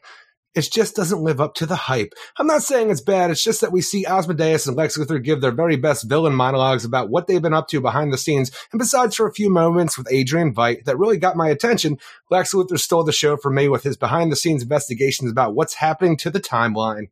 it 0.58 0.70
just 0.72 0.96
doesn't 0.96 1.22
live 1.22 1.40
up 1.40 1.54
to 1.56 1.66
the 1.66 1.76
hype. 1.76 2.14
I'm 2.38 2.48
not 2.48 2.64
saying 2.64 2.90
it's 2.90 3.02
bad, 3.02 3.30
it's 3.30 3.44
just 3.44 3.62
that 3.62 3.72
we 3.72 3.82
see 3.82 4.06
Ozymandias 4.06 4.68
and 4.68 4.76
Lex 4.76 4.98
Luthor 4.98 5.24
give 5.24 5.40
their 5.42 5.52
very 5.52 5.76
best 5.76 6.10
villain 6.10 6.34
monologues 6.34 6.84
about 6.84 7.10
what 7.10 7.28
they've 7.28 7.42
been 7.42 7.54
up 7.54 7.68
to 7.70 7.80
behind 7.80 8.12
the 8.12 8.18
scenes, 8.18 8.52
and 8.72 8.80
besides 8.80 9.16
for 9.16 9.28
a 9.28 9.34
few 9.34 9.50
moments 9.50 9.98
with 9.98 10.12
Adrian 10.12 10.54
Veidt 10.54 10.86
that 10.86 10.98
really 10.98 11.18
got 11.18 11.38
my 11.38 11.50
attention, 11.50 11.98
Lex 12.32 12.54
Luthor 12.54 12.80
stole 12.80 13.04
the 13.04 13.12
show 13.12 13.38
from 13.38 13.56
me 13.56 13.70
with 13.70 13.84
his 13.84 13.98
behind 13.98 14.32
the 14.32 14.36
scenes 14.36 14.64
investigations 14.64 15.32
about 15.32 15.54
what's 15.54 15.76
happening 15.76 16.18
to 16.18 16.30
the 16.30 16.42
timeline. 16.42 17.10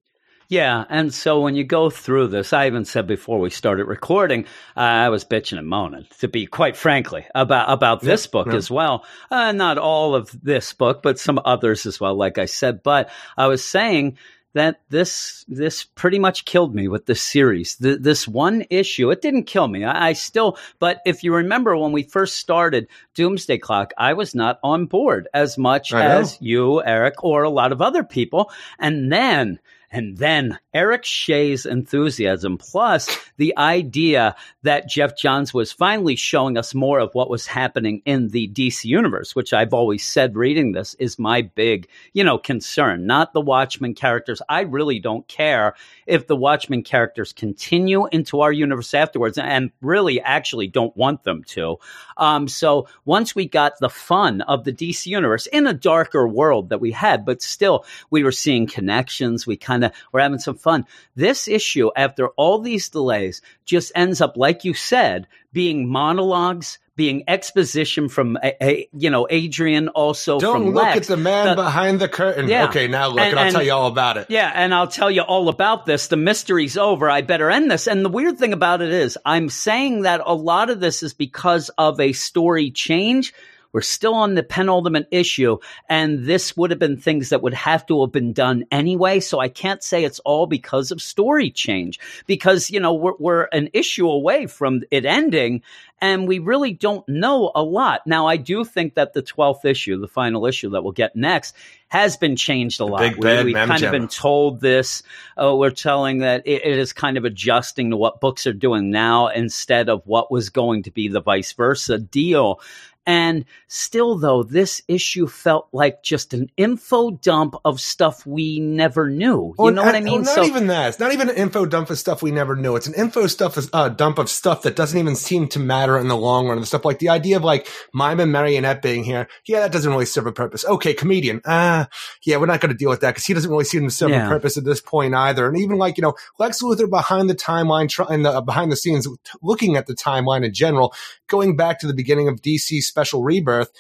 Yeah, 0.47 0.85
and 0.89 1.13
so 1.13 1.41
when 1.41 1.55
you 1.55 1.63
go 1.63 1.89
through 1.89 2.27
this, 2.27 2.53
I 2.53 2.67
even 2.67 2.85
said 2.85 3.07
before 3.07 3.39
we 3.39 3.49
started 3.49 3.85
recording, 3.85 4.45
uh, 4.77 4.79
I 4.79 5.09
was 5.09 5.25
bitching 5.25 5.57
and 5.57 5.67
moaning, 5.67 6.05
to 6.19 6.27
be 6.27 6.45
quite 6.45 6.77
frankly, 6.77 7.25
about 7.33 7.71
about 7.71 8.01
this 8.01 8.27
book 8.27 8.47
yeah. 8.47 8.55
as 8.55 8.69
well. 8.69 9.05
Uh, 9.31 9.51
not 9.53 9.79
all 9.79 10.13
of 10.13 10.29
this 10.43 10.71
book, 10.73 11.01
but 11.01 11.19
some 11.19 11.39
others 11.43 11.85
as 11.87 11.99
well, 11.99 12.15
like 12.15 12.37
I 12.37 12.45
said. 12.45 12.83
But 12.83 13.09
I 13.35 13.47
was 13.47 13.63
saying 13.63 14.17
that 14.53 14.81
this 14.89 15.45
this 15.47 15.83
pretty 15.83 16.19
much 16.19 16.45
killed 16.45 16.75
me 16.75 16.87
with 16.87 17.07
this 17.07 17.21
series. 17.21 17.75
Th- 17.75 17.99
this 17.99 18.27
one 18.27 18.65
issue, 18.69 19.09
it 19.09 19.21
didn't 19.21 19.43
kill 19.43 19.67
me. 19.67 19.83
I, 19.83 20.09
I 20.09 20.13
still, 20.13 20.59
but 20.77 21.01
if 21.07 21.23
you 21.23 21.33
remember 21.33 21.75
when 21.75 21.91
we 21.91 22.03
first 22.03 22.37
started 22.37 22.87
Doomsday 23.15 23.57
Clock, 23.57 23.93
I 23.97 24.13
was 24.13 24.35
not 24.35 24.59
on 24.63 24.85
board 24.85 25.27
as 25.33 25.57
much 25.57 25.91
as 25.91 26.37
you, 26.39 26.83
Eric, 26.83 27.23
or 27.23 27.43
a 27.43 27.49
lot 27.49 27.71
of 27.71 27.81
other 27.81 28.03
people. 28.03 28.51
And 28.77 29.11
then 29.11 29.59
and 29.95 30.17
then 30.17 30.59
Eric 30.73 31.05
Shea's 31.05 31.65
enthusiasm, 31.65 32.57
plus 32.57 33.17
the 33.37 33.57
idea 33.57 34.35
that 34.63 34.89
Geoff 34.89 35.17
Johns 35.17 35.53
was 35.53 35.71
finally 35.71 36.17
showing 36.17 36.57
us 36.57 36.75
more 36.75 36.99
of 36.99 37.11
what 37.13 37.29
was 37.29 37.47
happening 37.47 38.01
in 38.05 38.27
the 38.27 38.49
DC 38.49 38.83
universe, 38.83 39.37
which 39.37 39.53
I've 39.53 39.73
always 39.73 40.03
said 40.03 40.35
reading 40.35 40.73
this 40.73 40.95
is 40.95 41.17
my 41.17 41.43
big, 41.43 41.87
you 42.11 42.25
know, 42.25 42.37
concern. 42.37 43.07
Not 43.07 43.31
the 43.31 43.39
Watchmen 43.39 43.93
characters. 43.93 44.41
I 44.49 44.61
really 44.61 44.99
don't 44.99 45.25
care 45.29 45.75
if 46.07 46.27
the 46.27 46.35
Watchmen 46.35 46.83
characters 46.83 47.31
continue 47.31 48.07
into 48.11 48.41
our 48.41 48.51
universe 48.51 48.93
afterwards, 48.93 49.37
and 49.37 49.71
really 49.81 50.19
actually 50.19 50.67
don't 50.67 50.95
want 50.97 51.23
them 51.23 51.41
to. 51.45 51.77
Um, 52.17 52.49
so 52.49 52.89
once 53.05 53.33
we 53.33 53.47
got 53.47 53.79
the 53.79 53.89
fun 53.89 54.41
of 54.41 54.65
the 54.65 54.73
DC 54.73 55.05
universe 55.05 55.47
in 55.47 55.67
a 55.67 55.73
darker 55.73 56.27
world 56.27 56.67
that 56.67 56.81
we 56.81 56.91
had, 56.91 57.23
but 57.23 57.41
still 57.41 57.85
we 58.09 58.25
were 58.25 58.33
seeing 58.33 58.67
connections. 58.67 59.47
We 59.47 59.55
kind 59.55 59.84
of 59.84 59.84
were 60.11 60.19
having 60.21 60.39
some 60.39 60.55
fun. 60.55 60.85
This 61.15 61.47
issue, 61.47 61.89
after 61.95 62.29
all 62.29 62.59
these 62.59 62.89
delays, 62.89 63.41
just 63.65 63.91
ends 63.95 64.21
up, 64.21 64.37
like 64.37 64.63
you 64.63 64.73
said, 64.73 65.27
being 65.53 65.87
monologues, 65.89 66.79
being 66.97 67.23
exposition 67.27 68.07
from 68.07 68.37
a, 68.41 68.63
a 68.63 68.89
you 68.97 69.09
know 69.09 69.27
Adrian, 69.29 69.89
also 69.89 70.39
Don't 70.39 70.63
from 70.63 70.73
look 70.73 70.83
Lex. 70.83 70.97
at 70.97 71.03
the 71.07 71.17
man 71.17 71.47
The- 71.47 71.55
behind 71.55 71.99
the 71.99 72.07
curtain. 72.07 72.47
Yeah. 72.47 72.65
Okay, 72.69 72.87
now 72.87 73.09
look, 73.09 73.19
And- 73.19 73.31
and, 73.31 73.39
I'll 73.39 73.45
and- 73.47 73.53
tell 73.53 73.63
you 73.63 73.73
all 73.73 73.87
about 73.87 74.15
it. 74.17 74.27
Yeah, 74.29 74.49
and 74.53 74.73
I'll 74.73 74.87
tell 74.87 75.11
you 75.11 75.21
all 75.21 75.49
about 75.49 75.85
this. 75.85 76.07
The 76.07 76.15
mystery's 76.15 76.77
over. 76.77 77.09
I 77.09 77.21
better 77.21 77.49
end 77.51 77.69
this. 77.69 77.87
And 77.87 78.05
the 78.05 78.09
weird 78.09 78.37
thing 78.37 78.53
about 78.53 78.81
it 78.81 78.91
is, 78.91 79.17
I'm 79.25 79.49
saying 79.49 80.03
that 80.03 80.21
a 80.25 80.33
lot 80.33 80.69
of 80.69 80.79
this 80.79 81.03
is 81.03 81.13
because 81.13 81.69
of 81.77 81.99
a 81.99 82.13
story 82.13 82.71
change. 82.71 83.33
We're 83.75 83.81
still 83.81 84.13
on 84.13 84.35
the 84.35 84.41
penultimate 84.41 85.09
issue, 85.11 85.57
and 85.89 86.23
this 86.23 86.55
would 86.55 86.69
have 86.69 86.79
been 86.79 86.95
things 86.95 87.27
that 87.27 87.41
would 87.41 87.53
have 87.53 87.85
to 87.87 87.99
have 87.99 88.11
been 88.13 88.31
done 88.31 88.63
anyway. 88.71 89.19
So 89.19 89.41
I 89.41 89.49
can't 89.49 89.83
say 89.83 90.05
it's 90.05 90.19
all 90.19 90.47
because 90.47 90.91
of 90.91 91.01
story 91.01 91.51
change, 91.51 91.99
because 92.25 92.71
you 92.71 92.79
know 92.79 92.93
we're, 92.93 93.15
we're 93.19 93.49
an 93.51 93.71
issue 93.73 94.07
away 94.07 94.47
from 94.47 94.83
it 94.91 95.03
ending, 95.03 95.61
and 95.99 96.25
we 96.25 96.39
really 96.39 96.71
don't 96.71 97.05
know 97.09 97.51
a 97.53 97.61
lot. 97.61 98.07
Now, 98.07 98.27
I 98.27 98.37
do 98.37 98.63
think 98.63 98.93
that 98.93 99.11
the 99.11 99.21
twelfth 99.21 99.65
issue, 99.65 99.99
the 99.99 100.07
final 100.07 100.45
issue 100.45 100.69
that 100.69 100.81
we'll 100.81 100.93
get 100.93 101.13
next, 101.13 101.53
has 101.89 102.15
been 102.15 102.37
changed 102.37 102.79
a 102.79 102.85
lot. 102.85 103.01
big 103.01 103.17
We- 103.17 103.23
bad 103.23 103.45
Mem 103.45 103.67
kind 103.67 103.83
of 103.83 103.91
been 103.91 104.07
told 104.07 104.61
this. 104.61 105.03
Uh, 105.35 105.53
we're 105.53 105.69
telling 105.71 106.19
that 106.19 106.43
it, 106.47 106.65
it 106.65 106.77
is 106.77 106.93
kind 106.93 107.17
of 107.17 107.25
adjusting 107.25 107.89
to 107.89 107.97
what 107.97 108.21
books 108.21 108.47
are 108.47 108.53
doing 108.53 108.89
now 108.89 109.27
instead 109.27 109.89
of 109.89 110.01
what 110.05 110.31
was 110.31 110.49
going 110.49 110.83
to 110.83 110.91
be 110.91 111.09
the 111.09 111.21
vice 111.21 111.51
versa 111.51 111.97
deal. 111.97 112.61
And 113.07 113.45
still, 113.67 114.17
though, 114.17 114.41
this 114.43 114.81
issue 114.87 115.27
felt 115.27 115.67
like 115.71 116.01
just 116.01 116.33
an 116.33 116.49
info 116.57 117.11
dump 117.11 117.55
of 117.63 117.79
stuff 117.79 118.25
we 118.25 118.59
never 118.59 119.09
knew. 119.09 119.47
You 119.49 119.55
Oh, 119.59 119.69
know 119.69 119.83
what 119.83 119.93
I 119.93 119.97
and- 119.97 120.05
mean? 120.05 120.21
oh, 120.27 120.35
not 120.35 120.45
even 120.47 120.67
that. 120.67 120.89
It's 120.89 120.99
not 120.99 121.13
even 121.13 121.29
an 121.29 121.35
info 121.35 121.65
dump 121.65 121.89
of 121.89 121.99
stuff 121.99 122.23
we 122.23 122.31
never 122.31 122.55
knew. 122.55 122.75
It's 122.75 122.87
an 122.87 122.95
info 122.95 123.27
stuff, 123.27 123.57
uh, 123.73 123.89
dump 123.89 124.17
of 124.17 124.29
stuff 124.29 124.63
that 124.63 124.75
doesn't 124.75 124.97
even 124.97 125.15
seem 125.15 125.47
to 125.49 125.59
matter 125.59 125.97
in 125.97 126.07
the 126.07 126.17
long 126.17 126.47
run. 126.47 126.59
The 126.59 126.65
stuff 126.65 126.83
like 126.85 126.99
the 126.99 127.09
idea 127.09 127.37
of 127.37 127.43
like 127.43 127.67
mime 127.93 128.19
and 128.19 128.31
marionette 128.31 128.81
being 128.81 129.03
here. 129.03 129.27
Yeah, 129.45 129.59
that 129.61 129.71
doesn't 129.71 129.91
really 129.91 130.05
serve 130.05 130.25
a 130.25 130.31
purpose. 130.31 130.65
Okay, 130.65 130.93
comedian. 130.93 131.41
Ah, 131.45 131.87
yeah, 132.23 132.37
we're 132.37 132.45
not 132.47 132.59
going 132.61 132.71
to 132.71 132.77
deal 132.77 132.89
with 132.89 133.01
that 133.01 133.11
because 133.11 133.25
he 133.25 133.33
doesn't 133.33 133.51
really 133.51 133.65
seem 133.65 133.83
to 133.83 133.91
serve 133.91 134.09
Yeah. 134.09 134.25
a 134.25 134.29
purpose 134.29 134.57
at 134.57 134.63
this 134.65 134.81
point 134.81 135.13
either. 135.13 135.47
And 135.47 135.57
even 135.57 135.77
like 135.77 135.97
you 135.97 136.01
know, 136.01 136.15
Lex 136.39 136.61
Luthor 136.63 136.89
behind 136.89 137.29
the 137.29 137.35
timeline, 137.35 137.87
trying 137.87 138.23
the 138.23 138.41
behind 138.41 138.71
the 138.71 138.75
scenes, 138.77 139.07
looking 139.43 139.75
at 139.75 139.85
the 139.85 139.93
timeline 139.95 140.43
in 140.43 140.53
general, 140.53 140.93
going 141.27 141.55
back 141.55 141.79
to 141.79 141.87
the 141.87 141.93
beginning 141.93 142.27
of 142.27 142.41
DC 142.41 142.81
Special 142.95 143.21
Rebirth. 143.23 143.71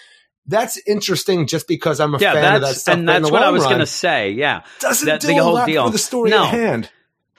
That's 0.45 0.77
interesting, 0.85 1.47
just 1.47 1.69
because 1.69 2.01
I'm 2.01 2.13
a 2.15 2.19
yeah, 2.19 2.33
fan 2.33 2.55
of 2.55 2.61
that 2.63 2.75
stuff. 2.75 2.97
and 2.97 3.07
that's 3.07 3.31
what 3.31 3.41
I 3.43 3.49
was 3.49 3.63
going 3.63 3.79
to 3.79 3.85
say. 3.85 4.31
Yeah, 4.31 4.63
doesn't 4.81 5.05
that- 5.07 5.21
do 5.21 5.27
the 5.27 5.37
whole 5.37 5.65
deal. 5.65 5.85
for 5.85 5.91
the 5.91 5.97
story 5.97 6.31
No. 6.31 6.43
at 6.43 6.49
hand. 6.49 6.89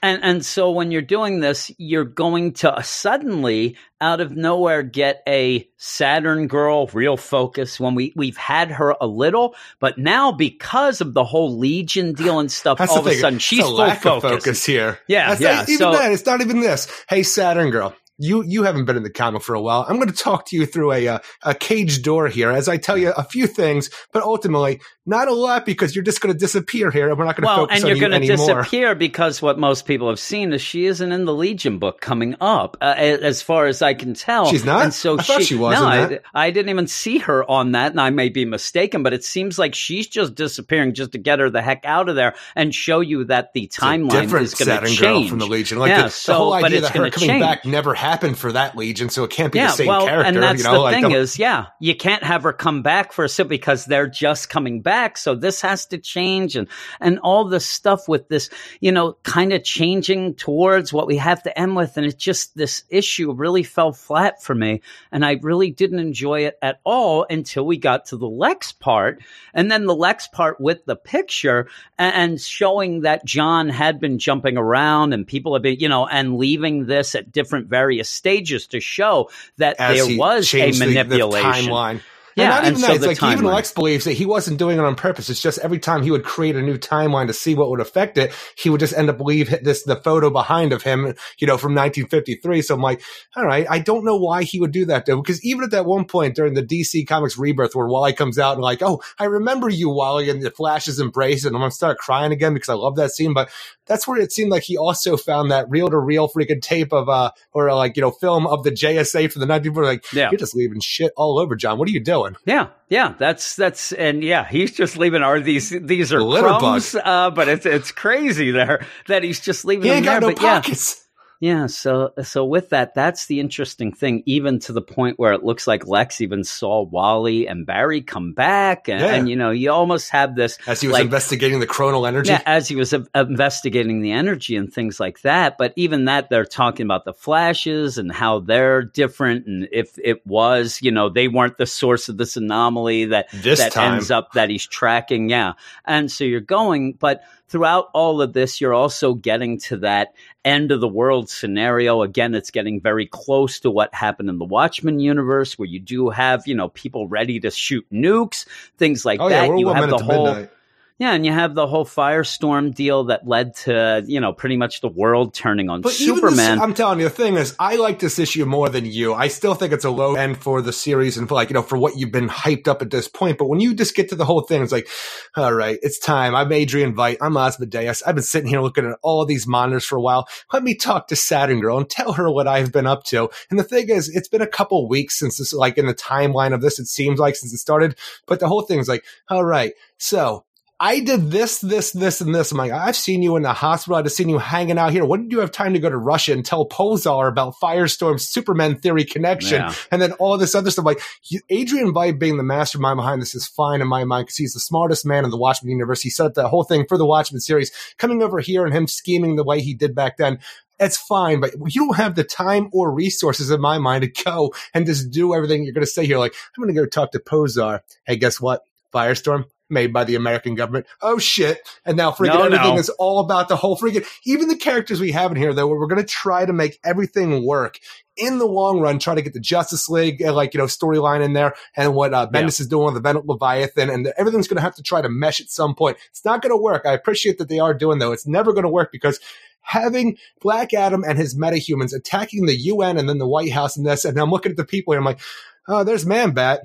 And 0.02 0.22
and 0.24 0.44
so 0.44 0.70
when 0.70 0.90
you're 0.90 1.02
doing 1.02 1.40
this, 1.40 1.70
you're 1.78 2.04
going 2.04 2.52
to 2.54 2.82
suddenly 2.82 3.76
out 4.00 4.20
of 4.20 4.36
nowhere 4.36 4.82
get 4.82 5.22
a 5.26 5.68
Saturn 5.76 6.48
girl 6.48 6.86
real 6.92 7.16
focus 7.16 7.78
when 7.80 7.94
we 7.94 8.12
we've 8.16 8.36
had 8.36 8.70
her 8.72 8.94
a 9.00 9.06
little, 9.06 9.54
but 9.80 9.98
now 9.98 10.32
because 10.32 11.00
of 11.00 11.12
the 11.14 11.24
whole 11.24 11.58
Legion 11.58 12.12
deal 12.12 12.38
and 12.40 12.50
stuff, 12.52 12.78
That's 12.78 12.92
all 12.92 12.98
of 13.00 13.06
a 13.06 13.14
sudden 13.14 13.38
she's 13.38 13.60
a 13.60 13.64
full 13.64 14.20
focus. 14.20 14.30
focus 14.44 14.66
here. 14.66 14.98
Yeah, 15.08 15.28
That's 15.30 15.40
yeah, 15.40 15.54
not- 15.56 15.68
even 15.68 15.78
so- 15.78 15.92
that. 15.92 16.12
It's 16.12 16.26
not 16.26 16.40
even 16.40 16.60
this. 16.60 16.88
Hey, 17.08 17.22
Saturn 17.22 17.70
girl, 17.70 17.94
you 18.18 18.42
you 18.44 18.62
haven't 18.62 18.84
been 18.86 18.96
in 18.96 19.02
the 19.02 19.10
comic 19.10 19.42
for 19.42 19.54
a 19.54 19.60
while. 19.60 19.84
I'm 19.88 19.96
going 19.96 20.08
to 20.08 20.14
talk 20.14 20.46
to 20.46 20.56
you 20.56 20.66
through 20.66 20.92
a 20.92 21.08
uh, 21.08 21.18
a 21.42 21.54
cage 21.54 22.02
door 22.02 22.28
here 22.28 22.50
as 22.50 22.68
I 22.68 22.76
tell 22.76 22.96
you 22.96 23.10
a 23.10 23.24
few 23.24 23.46
things, 23.46 23.90
but 24.12 24.22
ultimately 24.22 24.80
not 25.04 25.28
a 25.28 25.34
lot 25.34 25.64
because 25.64 25.94
you're 25.94 26.04
just 26.04 26.20
going 26.20 26.32
to 26.32 26.38
disappear 26.38 26.90
here, 26.90 27.08
and 27.08 27.18
we're 27.18 27.24
not 27.24 27.36
going 27.36 27.42
to 27.42 27.46
Well, 27.46 27.56
focus 27.58 27.76
and 27.76 27.84
on 27.84 27.88
you're 27.88 27.96
you 27.96 28.08
going 28.08 28.20
to 28.20 28.26
disappear 28.26 28.94
because 28.94 29.40
what 29.40 29.58
most 29.58 29.86
people 29.86 30.08
have 30.08 30.18
seen 30.18 30.52
is 30.52 30.60
she 30.60 30.86
isn't 30.86 31.12
in 31.12 31.24
the 31.26 31.34
Legion 31.34 31.78
book 31.78 32.00
coming 32.00 32.36
up, 32.40 32.76
uh, 32.80 32.94
as 32.96 33.42
far 33.42 33.66
as 33.66 33.82
I 33.82 33.94
can 33.94 34.14
tell. 34.14 34.46
She's 34.46 34.64
not? 34.64 34.82
And 34.82 34.94
so 34.94 35.18
I 35.18 35.22
thought 35.22 35.42
she 35.42 35.54
was 35.54 35.78
No, 35.78 35.86
I. 35.86 36.18
I 36.34 36.50
didn't 36.50 36.70
even 36.70 36.86
see 36.86 37.18
her 37.18 37.48
on 37.48 37.72
that, 37.72 37.92
and 37.92 38.00
I 38.00 38.10
may 38.10 38.30
be 38.30 38.44
mistaken, 38.44 39.02
but 39.02 39.12
it 39.12 39.24
seems 39.24 39.58
like 39.58 39.74
she's 39.74 40.06
just 40.06 40.34
disappearing 40.34 40.94
just 40.94 41.12
to 41.12 41.18
get 41.18 41.38
her 41.38 41.50
the 41.50 41.62
heck 41.62 41.84
out 41.84 42.08
of 42.08 42.16
there 42.16 42.34
and 42.54 42.74
show 42.74 43.00
you 43.00 43.24
that 43.24 43.52
the 43.52 43.68
timeline 43.68 44.24
is 44.40 44.54
going 44.54 44.80
to 44.80 44.86
change 44.86 45.00
girl 45.00 45.28
from 45.28 45.38
the 45.38 45.46
Legion. 45.46 45.78
Like 45.78 45.90
yeah, 45.90 46.04
the, 46.04 46.10
so 46.10 46.32
the 46.32 46.38
whole 46.38 46.50
but 46.52 46.64
idea 46.64 46.78
it's 46.78 46.88
that 46.90 46.96
her 46.98 47.10
coming 47.10 47.28
change. 47.28 47.42
back 47.42 47.64
never 47.64 47.94
happened 47.94 48.05
for 48.34 48.52
that 48.52 48.76
Legion, 48.76 49.08
so 49.08 49.24
it 49.24 49.30
can't 49.30 49.52
be 49.52 49.58
yeah, 49.58 49.66
the 49.66 49.72
same 49.72 49.86
well, 49.88 50.06
character. 50.06 50.28
and 50.28 50.42
that's 50.42 50.58
you 50.58 50.64
know, 50.64 50.74
the 50.74 50.78
like, 50.80 50.94
thing 50.94 51.10
the- 51.10 51.18
is, 51.18 51.38
yeah, 51.38 51.66
you 51.80 51.94
can't 51.96 52.22
have 52.22 52.44
her 52.44 52.52
come 52.52 52.82
back 52.82 53.12
for 53.12 53.24
a 53.24 53.28
sip 53.28 53.48
because 53.48 53.84
they're 53.84 54.06
just 54.06 54.48
coming 54.48 54.80
back. 54.82 55.18
So 55.18 55.34
this 55.34 55.60
has 55.62 55.86
to 55.86 55.98
change, 55.98 56.56
and 56.56 56.68
and 57.00 57.18
all 57.18 57.44
the 57.44 57.60
stuff 57.60 58.08
with 58.08 58.28
this, 58.28 58.50
you 58.80 58.92
know, 58.92 59.14
kind 59.22 59.52
of 59.52 59.64
changing 59.64 60.34
towards 60.34 60.92
what 60.92 61.06
we 61.06 61.16
have 61.16 61.42
to 61.44 61.58
end 61.58 61.76
with, 61.76 61.96
and 61.96 62.06
it 62.06 62.18
just 62.18 62.56
this 62.56 62.84
issue 62.88 63.32
really 63.32 63.62
fell 63.62 63.92
flat 63.92 64.42
for 64.42 64.54
me, 64.54 64.82
and 65.10 65.24
I 65.24 65.38
really 65.42 65.70
didn't 65.70 66.00
enjoy 66.00 66.46
it 66.46 66.58
at 66.62 66.80
all 66.84 67.26
until 67.28 67.66
we 67.66 67.76
got 67.76 68.06
to 68.06 68.16
the 68.16 68.28
Lex 68.28 68.72
part, 68.72 69.20
and 69.52 69.70
then 69.70 69.86
the 69.86 69.94
Lex 69.94 70.28
part 70.28 70.60
with 70.60 70.84
the 70.84 70.96
picture 70.96 71.68
and, 71.98 72.14
and 72.14 72.40
showing 72.40 73.02
that 73.02 73.24
John 73.24 73.68
had 73.68 74.00
been 74.00 74.18
jumping 74.18 74.56
around 74.56 75.12
and 75.12 75.26
people 75.26 75.54
have 75.54 75.62
been, 75.62 75.78
you 75.78 75.88
know, 75.88 76.06
and 76.06 76.36
leaving 76.36 76.86
this 76.86 77.14
at 77.14 77.32
different 77.32 77.68
various 77.96 78.10
stages 78.10 78.66
to 78.68 78.80
show 78.80 79.30
that 79.58 79.76
as 79.78 80.06
there 80.06 80.18
was 80.18 80.44
a 80.44 80.46
changed 80.46 80.80
the- 80.80 80.86
manipulation. 80.86 81.70
timeline. 81.70 82.00
Yeah, 82.36 82.58
and 82.58 82.64
not 82.64 82.64
even 82.66 82.80
so. 82.80 83.10
It's 83.10 83.22
like 83.22 83.32
even. 83.32 83.44
Lex 83.46 83.72
believes 83.72 84.04
that 84.04 84.12
he 84.12 84.26
wasn't 84.26 84.58
doing 84.58 84.78
it 84.78 84.84
on 84.84 84.94
purpose. 84.94 85.30
It's 85.30 85.40
just 85.40 85.58
every 85.60 85.78
time 85.78 86.02
he 86.02 86.10
would 86.10 86.24
create 86.24 86.54
a 86.54 86.62
new 86.62 86.76
timeline 86.76 87.28
to 87.28 87.32
see 87.32 87.54
what 87.54 87.70
would 87.70 87.80
affect 87.80 88.18
it, 88.18 88.32
he 88.56 88.68
would 88.70 88.80
just 88.80 88.92
end 88.96 89.08
up 89.08 89.20
leave 89.20 89.48
this 89.62 89.84
the 89.84 89.96
photo 89.96 90.28
behind 90.30 90.72
of 90.74 90.82
him, 90.82 91.14
you 91.38 91.46
know, 91.46 91.56
from 91.56 91.74
1953. 91.74 92.62
So 92.62 92.74
I'm 92.74 92.82
like, 92.82 93.02
all 93.36 93.46
right, 93.46 93.66
I 93.70 93.78
don't 93.78 94.04
know 94.04 94.16
why 94.16 94.42
he 94.42 94.60
would 94.60 94.72
do 94.72 94.84
that 94.86 95.06
though, 95.06 95.20
because 95.20 95.42
even 95.44 95.64
at 95.64 95.70
that 95.70 95.86
one 95.86 96.04
point 96.04 96.34
during 96.36 96.54
the 96.54 96.62
DC 96.62 97.06
Comics 97.08 97.38
Rebirth, 97.38 97.74
where 97.74 97.86
Wally 97.86 98.12
comes 98.12 98.38
out 98.38 98.54
and 98.54 98.62
like, 98.62 98.82
oh, 98.82 99.02
I 99.18 99.24
remember 99.24 99.68
you, 99.70 99.88
Wally, 99.88 100.28
and 100.28 100.42
the 100.42 100.50
Flash's 100.50 101.00
embrace, 101.00 101.44
and 101.44 101.56
I'm 101.56 101.62
gonna 101.62 101.70
start 101.70 101.98
crying 101.98 102.32
again 102.32 102.52
because 102.54 102.68
I 102.68 102.74
love 102.74 102.96
that 102.96 103.12
scene, 103.12 103.32
but. 103.34 103.50
That's 103.88 104.08
where 104.08 104.18
it 104.18 104.32
seemed 104.32 104.50
like 104.50 104.64
he 104.64 104.76
also 104.76 105.16
found 105.16 105.52
that 105.52 105.70
reel 105.70 105.88
to 105.88 105.96
reel 105.96 106.28
freaking 106.28 106.60
tape 106.60 106.92
of, 106.92 107.08
uh, 107.08 107.30
or 107.52 107.72
like, 107.72 107.96
you 107.96 108.00
know, 108.00 108.10
film 108.10 108.44
of 108.44 108.64
the 108.64 108.72
JSA 108.72 109.30
from 109.30 109.38
the 109.38 109.46
1940s. 109.46 109.84
Like, 109.84 110.12
Yeah. 110.12 110.28
you're 110.32 110.38
just 110.40 110.56
leaving 110.56 110.80
shit 110.80 111.12
all 111.16 111.38
over, 111.38 111.54
John. 111.54 111.78
What 111.78 111.86
are 111.86 111.92
you 111.92 112.00
doing? 112.00 112.25
Yeah, 112.44 112.68
yeah, 112.88 113.14
that's 113.18 113.56
that's 113.56 113.92
and 113.92 114.22
yeah, 114.22 114.46
he's 114.48 114.72
just 114.72 114.96
leaving. 114.96 115.22
Are 115.22 115.40
these 115.40 115.70
these 115.70 116.12
are 116.12 116.22
litter 116.22 116.48
crumbs? 116.48 116.94
Uh, 116.94 117.30
but 117.30 117.48
it's 117.48 117.66
it's 117.66 117.92
crazy 117.92 118.50
there 118.50 118.86
that 119.08 119.22
he's 119.22 119.40
just 119.40 119.64
leaving 119.64 119.84
He 119.84 119.88
them 119.88 119.96
ain't 119.98 120.06
there. 120.06 120.20
got 120.20 120.26
no 120.26 120.32
but 120.34 120.42
yeah, 120.42 120.60
pockets. 120.60 121.05
Yeah, 121.38 121.66
so 121.66 122.12
so 122.22 122.46
with 122.46 122.70
that, 122.70 122.94
that's 122.94 123.26
the 123.26 123.40
interesting 123.40 123.92
thing. 123.92 124.22
Even 124.24 124.58
to 124.60 124.72
the 124.72 124.80
point 124.80 125.18
where 125.18 125.34
it 125.34 125.44
looks 125.44 125.66
like 125.66 125.86
Lex 125.86 126.22
even 126.22 126.44
saw 126.44 126.82
Wally 126.82 127.46
and 127.46 127.66
Barry 127.66 128.00
come 128.00 128.32
back, 128.32 128.88
and, 128.88 129.00
Yeah. 129.00 129.14
and 129.14 129.28
you 129.28 129.36
know, 129.36 129.50
you 129.50 129.70
almost 129.70 130.08
have 130.10 130.34
this 130.34 130.56
As 130.66 130.80
he 130.80 130.86
was 130.88 130.94
like, 130.94 131.04
investigating 131.04 131.60
the 131.60 131.66
chronal 131.66 132.08
energy. 132.08 132.30
yeah, 132.30 132.40
as 132.46 132.68
he 132.68 132.74
was 132.74 132.94
uh, 132.94 133.00
investigating 133.14 134.00
the 134.00 134.12
energy 134.12 134.56
and 134.56 134.72
things 134.72 134.98
like 134.98 135.20
that. 135.22 135.58
But 135.58 135.74
even 135.76 136.06
that, 136.06 136.30
they're 136.30 136.46
talking 136.46 136.86
about 136.86 137.04
the 137.04 137.12
flashes 137.12 137.98
and 137.98 138.10
how 138.10 138.38
they're 138.40 138.82
different, 138.82 139.46
and 139.46 139.68
if 139.72 139.98
it 140.02 140.26
was, 140.26 140.78
you 140.80 140.90
know, 140.90 141.10
they 141.10 141.28
weren't 141.28 141.58
the 141.58 141.66
source 141.66 142.08
of 142.08 142.16
this 142.16 142.38
anomaly 142.38 143.06
that 143.06 143.28
This 143.32 143.58
that 143.58 143.72
time. 143.72 143.94
ends 143.94 144.10
up 144.10 144.32
that 144.32 144.48
he's 144.48 144.66
tracking. 144.66 145.28
Yeah, 145.28 145.52
and 145.84 146.10
so 146.10 146.24
you're 146.24 146.40
going, 146.40 146.94
but 146.94 147.22
throughout 147.48 147.88
all 147.92 148.20
of 148.20 148.32
this, 148.32 148.60
you're 148.60 148.74
also 148.74 149.14
getting 149.14 149.58
to 149.60 149.76
that 149.78 150.14
end 150.44 150.72
of 150.72 150.80
the 150.80 150.88
world 150.88 151.28
scenario. 151.28 152.02
Again, 152.02 152.34
it's 152.34 152.50
getting 152.50 152.80
very 152.80 153.06
close 153.06 153.60
to 153.60 153.70
what 153.70 153.94
happened 153.94 154.28
in 154.28 154.38
the 154.38 154.44
Watchmen 154.44 155.00
universe, 155.00 155.58
where 155.58 155.68
you 155.68 155.80
do 155.80 156.10
have, 156.10 156.46
you 156.46 156.54
know, 156.54 156.68
people 156.70 157.08
ready 157.08 157.40
to 157.40 157.50
shoot 157.50 157.86
nukes, 157.92 158.46
things 158.78 159.04
like 159.04 159.20
oh 159.20 159.28
that. 159.28 159.48
yeah, 159.48 159.56
you 159.56 159.68
have 159.68 159.90
the 159.90 159.98
whole 159.98 160.26
midnight. 160.26 160.50
Yeah, 160.98 161.12
and 161.12 161.26
you 161.26 161.32
have 161.32 161.54
the 161.54 161.66
whole 161.66 161.84
firestorm 161.84 162.74
deal 162.74 163.04
that 163.04 163.28
led 163.28 163.54
to, 163.56 164.02
you 164.06 164.18
know, 164.18 164.32
pretty 164.32 164.56
much 164.56 164.80
the 164.80 164.88
world 164.88 165.34
turning 165.34 165.68
on 165.68 165.82
But 165.82 165.92
Superman. 165.92 166.56
this, 166.56 166.60
I'm 166.62 166.72
telling 166.72 167.00
you, 167.00 167.04
the 167.04 167.10
thing 167.10 167.36
is, 167.36 167.54
I 167.58 167.76
like 167.76 167.98
this 167.98 168.18
issue 168.18 168.46
more 168.46 168.70
than 168.70 168.86
you. 168.86 169.12
I 169.12 169.28
still 169.28 169.54
think 169.54 169.74
it's 169.74 169.84
a 169.84 169.90
low 169.90 170.14
end 170.14 170.38
for 170.38 170.62
the 170.62 170.72
series 170.72 171.18
and 171.18 171.28
for 171.28 171.34
like, 171.34 171.50
you 171.50 171.54
know, 171.54 171.60
for 171.60 171.76
what 171.76 171.98
you've 171.98 172.12
been 172.12 172.30
hyped 172.30 172.66
up 172.66 172.80
at 172.80 172.90
this 172.90 173.08
point. 173.08 173.36
But 173.36 173.48
when 173.48 173.60
you 173.60 173.74
just 173.74 173.94
get 173.94 174.08
to 174.08 174.16
the 174.16 174.24
whole 174.24 174.40
thing, 174.40 174.62
it's 174.62 174.72
like, 174.72 174.88
all 175.36 175.52
right, 175.52 175.78
it's 175.82 175.98
time. 175.98 176.34
I'm 176.34 176.50
Adrian 176.50 176.94
Veidt. 176.94 177.18
I'm 177.20 177.36
Ozymandias. 177.36 178.02
I've 178.02 178.14
been 178.14 178.24
sitting 178.24 178.48
here 178.48 178.62
looking 178.62 178.86
at 178.86 178.98
all 179.02 179.26
these 179.26 179.46
monitors 179.46 179.84
for 179.84 179.96
a 179.96 180.00
while. 180.00 180.26
Let 180.50 180.62
me 180.62 180.74
talk 180.74 181.08
to 181.08 181.16
Saturn 181.16 181.60
Girl 181.60 181.76
and 181.76 181.90
tell 181.90 182.14
her 182.14 182.30
what 182.30 182.48
I've 182.48 182.72
been 182.72 182.86
up 182.86 183.04
to. 183.04 183.28
And 183.50 183.58
the 183.58 183.64
thing 183.64 183.90
is, 183.90 184.08
it's 184.08 184.28
been 184.28 184.40
a 184.40 184.46
couple 184.46 184.88
weeks 184.88 185.18
since 185.18 185.36
this, 185.36 185.52
like 185.52 185.76
in 185.76 185.84
the 185.88 185.94
timeline 185.94 186.54
of 186.54 186.62
this, 186.62 186.78
it 186.78 186.86
seems 186.86 187.18
like 187.18 187.36
since 187.36 187.52
it 187.52 187.58
started. 187.58 187.96
But 188.26 188.40
the 188.40 188.48
whole 188.48 188.62
thing 188.62 188.78
is 188.78 188.88
like, 188.88 189.04
all 189.28 189.44
right, 189.44 189.74
so 189.98 190.45
I 190.78 191.00
did 191.00 191.30
this, 191.30 191.60
this, 191.60 191.92
this, 191.92 192.20
and 192.20 192.34
this. 192.34 192.52
I'm 192.52 192.58
like, 192.58 192.70
I've 192.70 192.96
seen 192.96 193.22
you 193.22 193.36
in 193.36 193.42
the 193.42 193.54
hospital. 193.54 193.96
I've 193.96 194.12
seen 194.12 194.28
you 194.28 194.36
hanging 194.36 194.76
out 194.76 194.92
here. 194.92 195.06
When 195.06 195.22
did 195.22 195.32
you 195.32 195.40
have 195.40 195.50
time 195.50 195.72
to 195.72 195.78
go 195.78 195.88
to 195.88 195.96
Russia 195.96 196.34
and 196.34 196.44
tell 196.44 196.68
Pozhar 196.68 197.28
about 197.28 197.54
Firestorm, 197.54 198.20
Superman 198.20 198.78
theory 198.78 199.04
connection? 199.04 199.62
Yeah. 199.62 199.74
And 199.90 200.02
then 200.02 200.12
all 200.12 200.36
this 200.36 200.54
other 200.54 200.70
stuff. 200.70 200.84
Like 200.84 201.00
Adrian 201.48 201.94
Veidt 201.94 202.18
being 202.18 202.36
the 202.36 202.42
mastermind 202.42 202.98
behind 202.98 203.22
this 203.22 203.34
is 203.34 203.46
fine 203.46 203.80
in 203.80 203.88
my 203.88 204.04
mind 204.04 204.26
because 204.26 204.36
he's 204.36 204.52
the 204.52 204.60
smartest 204.60 205.06
man 205.06 205.24
in 205.24 205.30
the 205.30 205.38
Watchmen 205.38 205.70
universe. 205.70 206.02
He 206.02 206.10
set 206.10 206.26
up 206.26 206.34
the 206.34 206.48
whole 206.48 206.64
thing 206.64 206.84
for 206.86 206.98
the 206.98 207.06
Watchmen 207.06 207.40
series. 207.40 207.72
Coming 207.96 208.22
over 208.22 208.40
here 208.40 208.66
and 208.66 208.74
him 208.74 208.86
scheming 208.86 209.36
the 209.36 209.44
way 209.44 209.62
he 209.62 209.72
did 209.72 209.94
back 209.94 210.18
then. 210.18 210.40
It's 210.78 210.98
fine, 210.98 211.40
but 211.40 211.54
you 211.74 211.86
don't 211.86 211.96
have 211.96 212.16
the 212.16 212.24
time 212.24 212.68
or 212.70 212.92
resources 212.92 213.50
in 213.50 213.62
my 213.62 213.78
mind 213.78 214.02
to 214.02 214.24
go 214.24 214.52
and 214.74 214.84
just 214.84 215.10
do 215.10 215.32
everything 215.32 215.64
you're 215.64 215.72
going 215.72 215.86
to 215.86 215.90
say 215.90 216.04
here. 216.04 216.18
Like, 216.18 216.34
I'm 216.54 216.62
going 216.62 216.74
to 216.74 216.78
go 216.78 216.84
talk 216.84 217.12
to 217.12 217.18
Pozhar. 217.18 217.80
Hey, 218.04 218.16
guess 218.16 218.42
what? 218.42 218.62
Firestorm 218.92 219.46
made 219.68 219.92
by 219.92 220.04
the 220.04 220.14
American 220.14 220.54
government. 220.54 220.86
Oh 221.02 221.18
shit. 221.18 221.60
And 221.84 221.96
now 221.96 222.10
freaking 222.10 222.34
No, 222.34 222.42
everything 222.44 222.74
no. 222.74 222.80
is 222.80 222.88
all 222.90 223.20
about 223.20 223.48
the 223.48 223.56
whole 223.56 223.76
freaking, 223.76 224.06
even 224.24 224.48
the 224.48 224.56
characters 224.56 225.00
we 225.00 225.12
have 225.12 225.30
in 225.30 225.36
here 225.36 225.52
though, 225.52 225.66
we're 225.66 225.86
going 225.86 226.00
to 226.00 226.06
try 226.06 226.44
to 226.44 226.52
make 226.52 226.78
everything 226.84 227.44
work 227.44 227.78
in 228.16 228.38
the 228.38 228.46
long 228.46 228.80
run, 228.80 228.98
try 228.98 229.14
to 229.14 229.22
get 229.22 229.34
the 229.34 229.40
Justice 229.40 229.88
League, 229.88 230.22
uh, 230.22 230.32
like, 230.32 230.54
you 230.54 230.58
know, 230.58 230.66
storyline 230.66 231.22
in 231.22 231.34
there 231.34 231.54
and 231.76 231.94
what, 231.94 232.14
uh, 232.14 232.26
Bendis 232.32 232.60
is 232.60 232.66
doing 232.68 232.86
with 232.86 232.94
the 232.94 233.00
Event 233.00 233.26
Leviathan 233.26 233.90
and 233.90 234.12
everything's 234.16 234.48
going 234.48 234.56
to 234.56 234.62
have 234.62 234.74
to 234.76 234.82
try 234.82 235.02
to 235.02 235.08
mesh 235.08 235.40
at 235.40 235.50
some 235.50 235.74
point. 235.74 235.98
It's 236.10 236.24
not 236.24 236.42
going 236.42 236.52
to 236.52 236.62
work. 236.62 236.86
I 236.86 236.92
appreciate 236.92 237.38
that 237.38 237.48
they 237.48 237.58
are 237.58 237.74
doing 237.74 237.98
though. 237.98 238.12
It's 238.12 238.26
never 238.26 238.52
going 238.52 238.64
to 238.64 238.70
work 238.70 238.90
because 238.92 239.20
having 239.66 240.16
Black 240.40 240.72
Adam 240.72 241.02
and 241.04 241.18
his 241.18 241.36
metahumans 241.36 241.92
attacking 241.92 242.46
the 242.46 242.56
UN 242.56 242.96
and 242.96 243.08
then 243.08 243.18
the 243.18 243.28
White 243.28 243.52
House 243.52 243.76
and 243.76 243.84
this, 243.84 244.04
and 244.04 244.16
I'm 244.18 244.30
looking 244.30 244.50
at 244.50 244.56
the 244.56 244.64
people 244.64 244.92
here, 244.92 245.00
I'm 245.00 245.04
like, 245.04 245.20
oh, 245.68 245.84
there's 245.84 246.06
Man 246.06 246.30
Bat. 246.30 246.60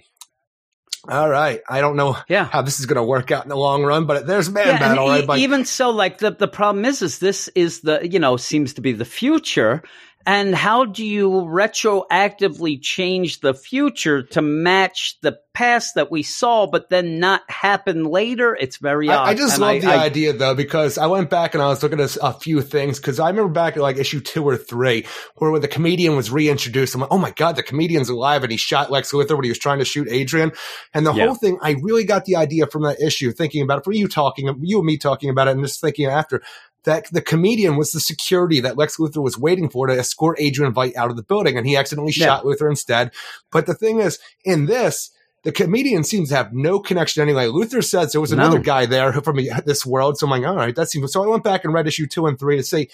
All 1.10 1.28
right. 1.30 1.62
I 1.68 1.82
don't 1.82 1.96
know 1.96 2.16
Yeah. 2.30 2.46
how 2.46 2.62
this 2.62 2.80
is 2.80 2.86
going 2.86 2.98
to 2.98 3.04
work 3.04 3.32
out 3.32 3.44
in 3.44 3.50
the 3.50 3.56
long 3.58 3.84
run, 3.84 4.06
but 4.06 4.28
there's 4.28 4.50
Man 4.50 4.68
yeah, 4.68 4.78
Bat. 4.80 4.92
and 4.92 5.00
All 5.00 5.10
right. 5.10 5.40
e- 5.40 5.44
even 5.44 5.66
so, 5.66 5.90
like 5.90 6.20
the 6.20 6.32
the 6.32 6.48
problem 6.48 6.86
is, 6.86 7.02
is 7.02 7.18
this 7.20 7.48
is 7.56 7.82
the 7.82 8.08
you 8.08 8.20
know 8.20 8.38
seems 8.38 8.74
to 8.76 8.82
be 8.82 8.92
the 8.92 9.06
future, 9.06 9.82
and 10.26 10.54
how 10.56 10.86
do 10.86 11.06
you 11.06 11.30
retroactively 11.30 12.82
change 12.82 13.40
the 13.40 13.54
future 13.54 14.24
to 14.24 14.42
match 14.42 15.18
the 15.22 15.38
past 15.54 15.96
that 15.96 16.10
we 16.10 16.24
saw, 16.24 16.66
but 16.68 16.90
then 16.90 17.20
not 17.20 17.42
happen 17.50 18.06
later? 18.06 18.56
It's 18.56 18.78
very 18.78 19.10
odd. 19.10 19.28
I, 19.28 19.32
I 19.32 19.34
just 19.34 19.54
And 19.56 19.62
love 19.62 19.70
I- 19.76 19.80
the 19.80 19.88
I- 19.88 20.04
idea 20.06 20.34
though, 20.34 20.56
because 20.56 20.98
I 20.98 21.08
went 21.08 21.30
back 21.30 21.54
and 21.54 21.62
I 21.62 21.68
was 21.68 21.84
looking 21.84 22.00
at 22.00 22.18
a 22.22 22.34
few 22.34 22.62
things 22.62 23.00
because 23.00 23.20
I 23.20 23.30
remember 23.30 23.52
back 23.52 23.76
at 23.76 23.82
like 23.82 23.98
issue 23.98 24.20
two 24.22 24.44
or 24.44 24.58
three 24.58 25.06
where 25.36 25.52
when 25.52 25.62
the 25.62 25.68
comedian 25.68 26.16
was 26.16 26.32
reintroduced. 26.32 26.96
I'm 26.96 27.02
like, 27.02 27.12
oh 27.12 27.18
my 27.18 27.32
God, 27.32 27.56
the 27.56 27.64
comedian's 27.64 28.10
alive 28.10 28.44
and 28.44 28.52
he 28.52 28.58
shot 28.58 28.92
Lex 28.92 29.12
Luthor 29.12 29.36
when 29.36 29.44
he 29.44 29.50
was 29.50 29.60
trying 29.60 29.80
to 29.80 29.86
shoot 29.86 30.08
Adrian. 30.10 30.52
And 30.94 31.06
the 31.06 31.14
Yeah. 31.14 31.26
whole 31.26 31.36
thing, 31.36 31.58
I 31.62 31.76
really 31.82 32.04
got 32.06 32.26
the 32.26 32.36
idea 32.38 32.68
from 32.68 32.84
that 32.84 33.02
issue, 33.02 33.32
thinking 33.32 33.62
about 33.62 33.80
it, 33.80 33.84
for 33.84 33.92
you 33.92 34.08
talking, 34.08 34.54
you 34.62 34.78
and 34.78 34.86
me 34.86 34.98
talking 34.98 35.30
about 35.30 35.48
it 35.48 35.52
and 35.52 35.64
just 35.64 35.82
thinking 35.82 36.06
after 36.08 36.42
that 36.84 37.06
the 37.12 37.22
comedian 37.22 37.76
was 37.78 37.92
the 37.92 38.00
security 38.00 38.60
that 38.60 38.78
Lex 38.78 38.98
Luthor 38.98 39.22
was 39.22 39.38
waiting 39.38 39.70
for 39.70 39.88
to 39.88 39.94
escort 39.94 40.38
Adrian 40.40 40.74
Veidt 40.74 40.96
out 40.96 41.10
of 41.12 41.16
the 41.16 41.24
building 41.24 41.58
and 41.58 41.68
he 41.68 41.76
accidentally 41.78 42.14
Yeah. 42.16 42.26
shot 42.26 42.44
Luthor 42.44 42.70
instead. 42.70 43.12
But 43.52 43.66
the 43.68 43.76
thing 43.76 44.00
is, 44.00 44.18
in 44.44 44.66
this, 44.66 45.12
the 45.44 45.52
comedian 45.52 46.04
seems 46.04 46.30
to 46.30 46.36
have 46.36 46.54
no 46.54 46.80
connection 46.80 47.22
anyway. 47.22 47.48
Luthor 47.48 47.84
says 47.84 48.12
there 48.12 48.22
was 48.22 48.32
No. 48.32 48.38
another 48.38 48.60
guy 48.60 48.86
there 48.86 49.12
from 49.14 49.40
this 49.66 49.86
world. 49.86 50.18
So 50.18 50.26
I'm 50.28 50.32
like, 50.32 50.48
all 50.48 50.56
right, 50.56 50.76
that 50.76 50.90
seems. 50.90 51.12
So 51.12 51.24
I 51.24 51.28
went 51.28 51.44
back 51.44 51.64
and 51.66 51.74
read 51.74 51.88
issue 51.88 52.08
two 52.08 52.26
and 52.28 52.38
three 52.40 52.58
to 52.58 52.64
see. 52.64 52.90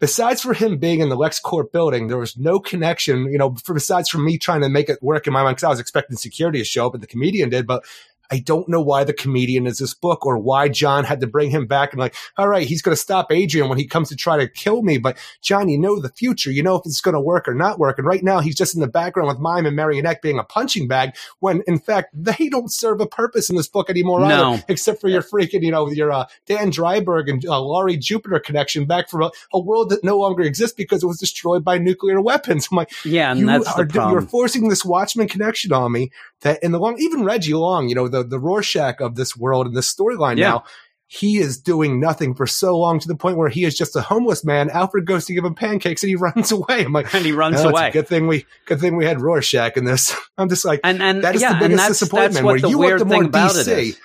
besides 0.00 0.42
for 0.42 0.52
him 0.52 0.76
being 0.76 1.00
in 1.00 1.08
the 1.08 1.16
LexCorp 1.16 1.72
building, 1.72 2.08
there 2.08 2.18
was 2.18 2.36
no 2.36 2.58
connection. 2.58 3.30
You 3.32 3.38
know, 3.38 3.54
for, 3.64 3.72
besides 3.74 4.08
from 4.10 4.24
me 4.26 4.36
trying 4.38 4.60
to 4.60 4.68
make 4.68 4.88
it 4.90 5.02
work 5.02 5.26
in 5.26 5.32
my 5.32 5.42
mind 5.42 5.56
because 5.56 5.64
I 5.64 5.68
was 5.70 5.80
expecting 5.80 6.16
security 6.18 6.58
to 6.58 6.64
show 6.64 6.86
up, 6.86 6.94
and 6.94 7.02
the 7.02 7.06
comedian 7.06 7.48
did, 7.48 7.66
but. 7.66 7.84
I 8.30 8.38
don't 8.38 8.68
know 8.68 8.80
why 8.80 9.04
the 9.04 9.12
comedian 9.12 9.66
is 9.66 9.78
this 9.78 9.94
book 9.94 10.24
or 10.24 10.38
why 10.38 10.68
John 10.68 11.04
had 11.04 11.20
to 11.20 11.26
bring 11.26 11.50
him 11.50 11.66
back 11.66 11.92
and 11.92 12.00
like, 12.00 12.14
all 12.36 12.48
right, 12.48 12.66
he's 12.66 12.82
going 12.82 12.94
to 12.94 13.00
stop 13.00 13.30
Adrian 13.30 13.68
when 13.68 13.78
he 13.78 13.86
comes 13.86 14.08
to 14.08 14.16
try 14.16 14.36
to 14.38 14.48
kill 14.48 14.82
me. 14.82 14.98
But 14.98 15.18
John, 15.42 15.68
you 15.68 15.78
know 15.78 16.00
the 16.00 16.08
future. 16.08 16.50
You 16.50 16.62
know 16.62 16.76
if 16.76 16.82
it's 16.86 17.00
going 17.00 17.14
to 17.14 17.20
work 17.20 17.48
or 17.48 17.54
not 17.54 17.78
work. 17.78 17.98
And 17.98 18.06
right 18.06 18.22
now 18.22 18.40
he's 18.40 18.56
just 18.56 18.74
in 18.74 18.80
the 18.80 18.88
background 18.88 19.28
with 19.28 19.38
Mime 19.38 19.66
and 19.66 19.76
Marionette 19.76 20.22
being 20.22 20.38
a 20.38 20.44
punching 20.44 20.88
bag 20.88 21.14
when 21.40 21.62
in 21.66 21.78
fact 21.78 22.10
they 22.14 22.48
don't 22.48 22.72
serve 22.72 23.00
a 23.00 23.06
purpose 23.06 23.50
in 23.50 23.56
this 23.56 23.68
book 23.68 23.90
anymore 23.90 24.20
No. 24.20 24.54
either, 24.54 24.64
except 24.68 25.00
for 25.00 25.08
your 25.08 25.22
freaking, 25.22 25.62
you 25.62 25.70
know, 25.70 25.88
your 25.90 26.12
uh, 26.12 26.26
Dan 26.46 26.70
Dreiberg 26.70 27.28
and 27.30 27.44
uh, 27.46 27.60
Laurie 27.60 27.96
Jupiter 27.96 28.38
connection 28.38 28.86
back 28.86 29.08
from 29.08 29.22
a, 29.22 29.30
a 29.52 29.60
world 29.60 29.90
that 29.90 30.02
no 30.02 30.18
longer 30.18 30.42
exists 30.42 30.74
because 30.74 31.02
it 31.02 31.06
was 31.06 31.18
destroyed 31.18 31.64
by 31.64 31.78
nuclear 31.78 32.20
weapons. 32.20 32.68
I'm 32.72 32.76
like, 32.76 32.92
yeah, 33.04 33.32
and 33.32 33.48
that's 33.48 33.68
are, 33.68 33.84
the 33.84 33.92
problem. 33.92 34.12
you're 34.12 34.28
forcing 34.28 34.68
this 34.68 34.84
Watchmen 34.84 35.28
connection 35.28 35.72
on 35.72 35.92
me 35.92 36.10
that 36.40 36.62
in 36.62 36.72
the 36.72 36.78
long, 36.78 36.96
even 36.98 37.24
Reggie 37.24 37.54
Long, 37.54 37.88
you 37.88 37.94
know, 37.94 38.08
the, 38.14 38.24
the 38.24 38.38
Rorschach 38.38 39.00
of 39.00 39.16
this 39.16 39.36
world 39.36 39.66
and 39.66 39.76
this 39.76 39.92
storyline 39.94 40.36
Yeah. 40.38 40.50
now, 40.50 40.64
he 41.06 41.36
is 41.36 41.58
doing 41.58 42.00
nothing 42.00 42.34
for 42.34 42.46
so 42.46 42.76
long 42.78 42.98
to 42.98 43.06
the 43.06 43.14
point 43.14 43.36
where 43.36 43.48
he 43.50 43.64
is 43.64 43.76
just 43.76 43.94
a 43.94 44.00
homeless 44.00 44.44
man. 44.44 44.70
Alfred 44.70 45.04
goes 45.06 45.26
to 45.26 45.34
give 45.34 45.44
him 45.44 45.54
pancakes 45.54 46.02
and 46.02 46.08
he 46.08 46.16
runs 46.28 46.50
away. 46.50 46.84
I'm 46.84 46.92
like, 46.92 47.14
And 47.14 47.24
he 47.24 47.32
runs 47.32 47.60
"Oh, 47.60 47.68
away. 47.68 47.90
Good 47.90 48.08
thing 48.08 48.26
we, 48.26 48.46
good 48.66 48.80
thing 48.80 48.96
we 48.96 49.04
had 49.04 49.20
Rorschach 49.20 49.76
in 49.76 49.84
this. 49.84 50.16
I'm 50.38 50.48
just 50.48 50.64
like, 50.64 50.80
And 50.82 51.02
and 51.02 51.22
that 51.22 51.34
is 51.34 51.42
yeah, 51.42 51.52
the 51.54 51.60
biggest 51.60 51.76
that's, 51.78 51.98
disappointment 51.98 52.34
that's 52.34 52.44
where 52.44 52.60
the 52.60 52.68
you 52.70 52.78
weird 52.78 53.00
want 53.00 53.10
the 53.10 53.14
more 53.14 53.22
thing 53.22 53.28
about 53.28 53.50
DC. 53.52 53.98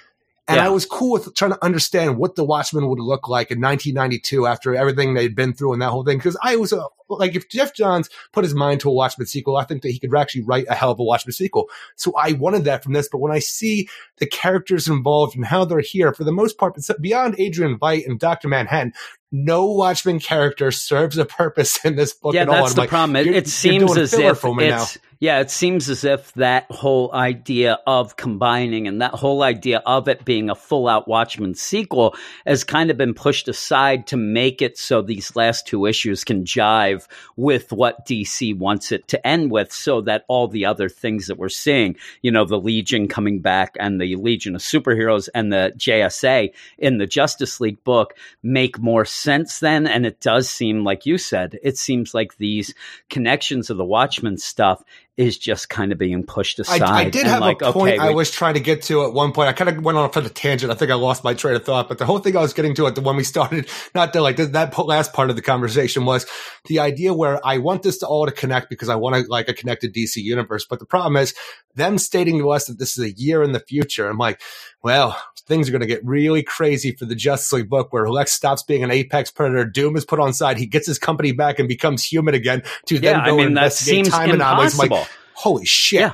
And 0.50 0.56
Yeah. 0.56 0.66
I 0.66 0.70
was 0.70 0.84
cool 0.84 1.12
with 1.12 1.36
trying 1.36 1.52
to 1.52 1.64
understand 1.64 2.18
what 2.18 2.36
the 2.36 2.44
Watchmen 2.44 2.90
would 2.90 3.00
look 3.00 3.30
like 3.30 3.52
in 3.52 3.62
1992 3.62 4.48
after 4.48 4.74
everything 4.74 5.14
they'd 5.14 5.36
been 5.36 5.54
through 5.54 5.74
and 5.74 5.82
that 5.84 5.92
whole 5.92 6.04
thing. 6.04 6.18
Because 6.18 6.36
I 6.42 6.56
was 6.56 6.74
a, 6.74 6.84
like, 7.08 7.36
if 7.36 7.50
Geoff 7.50 7.76
Johns 7.76 8.10
put 8.32 8.44
his 8.44 8.56
mind 8.56 8.80
to 8.82 8.90
a 8.90 8.92
Watchmen 8.92 9.28
sequel, 9.28 9.58
I 9.58 9.64
think 9.64 9.84
that 9.84 9.92
he 9.92 10.00
could 10.00 10.16
actually 10.18 10.42
write 10.42 10.66
a 10.68 10.74
hell 10.74 10.90
of 10.90 11.00
a 11.00 11.04
Watchmen 11.04 11.34
sequel. 11.34 11.70
So 11.96 12.14
I 12.18 12.32
wanted 12.32 12.64
that 12.64 12.84
from 12.84 12.94
this. 12.94 13.08
But 13.08 13.20
when 13.20 13.32
I 13.32 13.38
see 13.38 13.88
the 14.18 14.26
characters 14.26 14.88
involved 14.88 15.36
and 15.36 15.46
how 15.46 15.66
they're 15.66 15.82
here, 15.82 16.16
for 16.16 16.24
the 16.24 16.32
most 16.32 16.58
part, 16.58 16.76
beyond 17.00 17.36
Adrian 17.38 17.78
Veidt 17.78 18.08
and 18.08 18.20
Dr. 18.20 18.48
Manhattan, 18.48 18.94
no 19.32 19.68
Watchmen 19.68 20.20
character 20.20 20.72
serves 20.72 21.20
a 21.20 21.26
purpose 21.26 21.78
in 21.86 21.96
this 21.96 22.14
book 22.14 22.34
yeah, 22.34 22.42
at 22.42 22.50
all. 22.50 22.56
Yeah, 22.56 22.62
that's 22.62 22.74
the 22.74 22.82
like, 22.82 22.90
problem. 22.90 23.16
It, 23.18 23.28
it 23.28 23.48
seems 23.48 23.96
as 23.96 24.14
if 24.16 24.44
me 24.44 24.70
now. 24.70 24.88
Yeah, 25.22 25.42
it 25.42 25.52
seems 25.52 25.90
as 25.90 26.06
if 26.06 26.32
that 26.36 26.66
whole 26.72 27.14
idea 27.14 27.78
of 27.86 28.16
combining 28.16 28.88
and 28.88 29.02
that 29.02 29.14
whole 29.14 29.44
idea 29.44 29.80
of 29.86 30.08
it 30.08 30.24
being 30.24 30.50
a 30.50 30.56
full 30.56 30.88
out 30.88 31.10
Watchmen 31.10 31.56
sequel 31.56 32.16
has 32.46 32.64
kind 32.64 32.90
of 32.90 32.96
been 32.96 33.14
pushed 33.14 33.50
aside 33.50 34.08
to 34.08 34.18
make 34.18 34.62
it 34.62 34.78
so 34.78 35.02
these 35.02 35.36
last 35.36 35.68
two 35.68 35.86
issues 35.86 36.24
can 36.24 36.46
jive 36.46 37.06
with 37.36 37.74
what 37.74 38.06
DC 38.08 38.58
wants 38.58 38.94
it 38.94 39.10
to 39.10 39.28
end 39.28 39.52
with, 39.52 39.74
so 39.74 40.00
that 40.00 40.24
all 40.30 40.48
the 40.48 40.66
other 40.66 40.88
things 40.88 41.28
that 41.28 41.38
we're 41.38 41.50
seeing, 41.50 41.98
you 42.22 42.32
know, 42.32 42.46
the 42.46 42.60
Legion 42.60 43.10
coming 43.10 43.42
back 43.42 43.76
and 43.78 44.00
the 44.00 44.16
Legion 44.16 44.56
of 44.56 44.62
Superheroes 44.62 45.28
and 45.36 45.52
the 45.52 45.74
JSA 45.76 46.54
in 46.78 46.98
the 46.98 47.08
Justice 47.08 47.60
League 47.60 47.84
book 47.84 48.14
make 48.42 48.80
more 48.80 49.04
sense 49.04 49.60
then. 49.60 49.86
And 49.86 50.06
it 50.06 50.22
does 50.22 50.50
seem, 50.50 50.86
like 50.86 51.06
you 51.06 51.18
said, 51.18 51.60
it 51.62 51.78
seems 51.78 52.14
like 52.14 52.38
these 52.38 52.74
connections 53.10 53.70
of 53.70 53.76
the 53.76 53.84
Watchmen 53.84 54.38
stuff 54.38 54.82
is 55.20 55.38
just 55.38 55.68
kind 55.68 55.92
of 55.92 55.98
being 55.98 56.24
pushed 56.24 56.60
aside. 56.60 56.82
I, 56.82 57.00
I 57.02 57.10
did 57.10 57.28
have 57.28 57.42
like, 57.42 57.62
a 57.62 57.74
point 57.74 57.96
okay, 57.96 57.98
I 57.98 58.08
we- 58.08 58.16
was 58.16 58.32
trying 58.32 58.54
to 58.54 58.62
get 58.62 58.84
to 58.84 59.04
at 59.04 59.12
one 59.12 59.34
point. 59.34 59.50
I 59.50 59.54
kind 59.54 59.70
of 59.70 59.84
went 59.84 59.98
off 59.98 60.16
on 60.16 60.26
a 60.26 60.30
tangent. 60.30 60.72
I 60.72 60.76
think 60.76 60.92
I 60.92 60.94
lost 60.94 61.26
my 61.26 61.34
train 61.34 61.58
of 61.58 61.66
thought, 61.66 61.90
but 61.90 61.98
the 61.98 62.06
whole 62.06 62.20
thing 62.20 62.38
I 62.38 62.40
was 62.40 62.54
getting 62.54 62.74
to 62.76 62.88
at 62.88 62.96
the 62.96 63.02
when 63.02 63.18
we 63.18 63.26
started, 63.26 63.68
not 63.94 64.14
the 64.14 64.22
like 64.22 64.38
that 64.38 64.78
last 64.80 65.12
part 65.12 65.30
of 65.30 65.36
the 65.36 65.42
conversation 65.42 66.06
was 66.06 66.26
the 66.68 66.80
idea 66.80 67.14
where 67.14 67.46
I 67.46 67.58
want 67.58 67.84
this 67.84 67.98
to 67.98 68.08
all 68.08 68.28
to 68.28 68.32
connect 68.32 68.70
because 68.70 68.88
I 68.88 68.96
want 68.96 69.18
to 69.18 69.30
like 69.30 69.50
a 69.50 69.54
connected 69.54 69.94
DC 69.94 70.16
universe. 70.16 70.66
But 70.66 70.80
the 70.80 70.86
problem 70.86 71.18
is 71.18 71.34
them 71.76 71.98
stating 71.98 72.38
to 72.38 72.52
us 72.52 72.68
that 72.68 72.80
this 72.80 72.98
is 72.98 73.04
a 73.04 73.12
year 73.12 73.44
in 73.44 73.52
the 73.52 73.60
future. 73.60 74.08
I'm 74.08 74.18
like, 74.18 74.42
well, 74.82 75.22
things 75.48 75.68
are 75.68 75.72
going 75.72 75.82
to 75.82 75.88
get 75.88 76.06
really 76.06 76.44
crazy 76.44 76.92
for 76.94 77.06
the 77.06 77.16
Justice 77.16 77.52
League 77.52 77.70
book 77.70 77.92
where 77.92 78.10
Lex 78.10 78.32
stops 78.32 78.64
being 78.64 78.84
an 78.84 78.92
apex 78.92 79.32
predator. 79.32 79.66
Doom 79.66 79.98
is 79.98 80.06
put 80.06 80.20
on 80.20 80.34
side. 80.34 80.58
He 80.58 80.66
gets 80.66 80.88
his 80.88 81.00
company 81.00 81.32
back 81.32 81.60
and 81.60 81.68
becomes 81.68 82.04
human 82.04 82.34
again 82.34 82.64
to 82.86 82.96
yeah, 82.96 83.02
then 83.02 83.26
go 83.26 83.34
I 83.34 83.38
mean, 83.38 83.48
and 83.48 83.58
that 83.58 83.64
investigate 83.64 84.06
time 84.08 84.32
anomalies. 84.32 84.80
I'm 84.80 84.90
like, 84.90 85.10
holy 85.34 85.66
shit. 85.66 86.02
Yeah. 86.02 86.14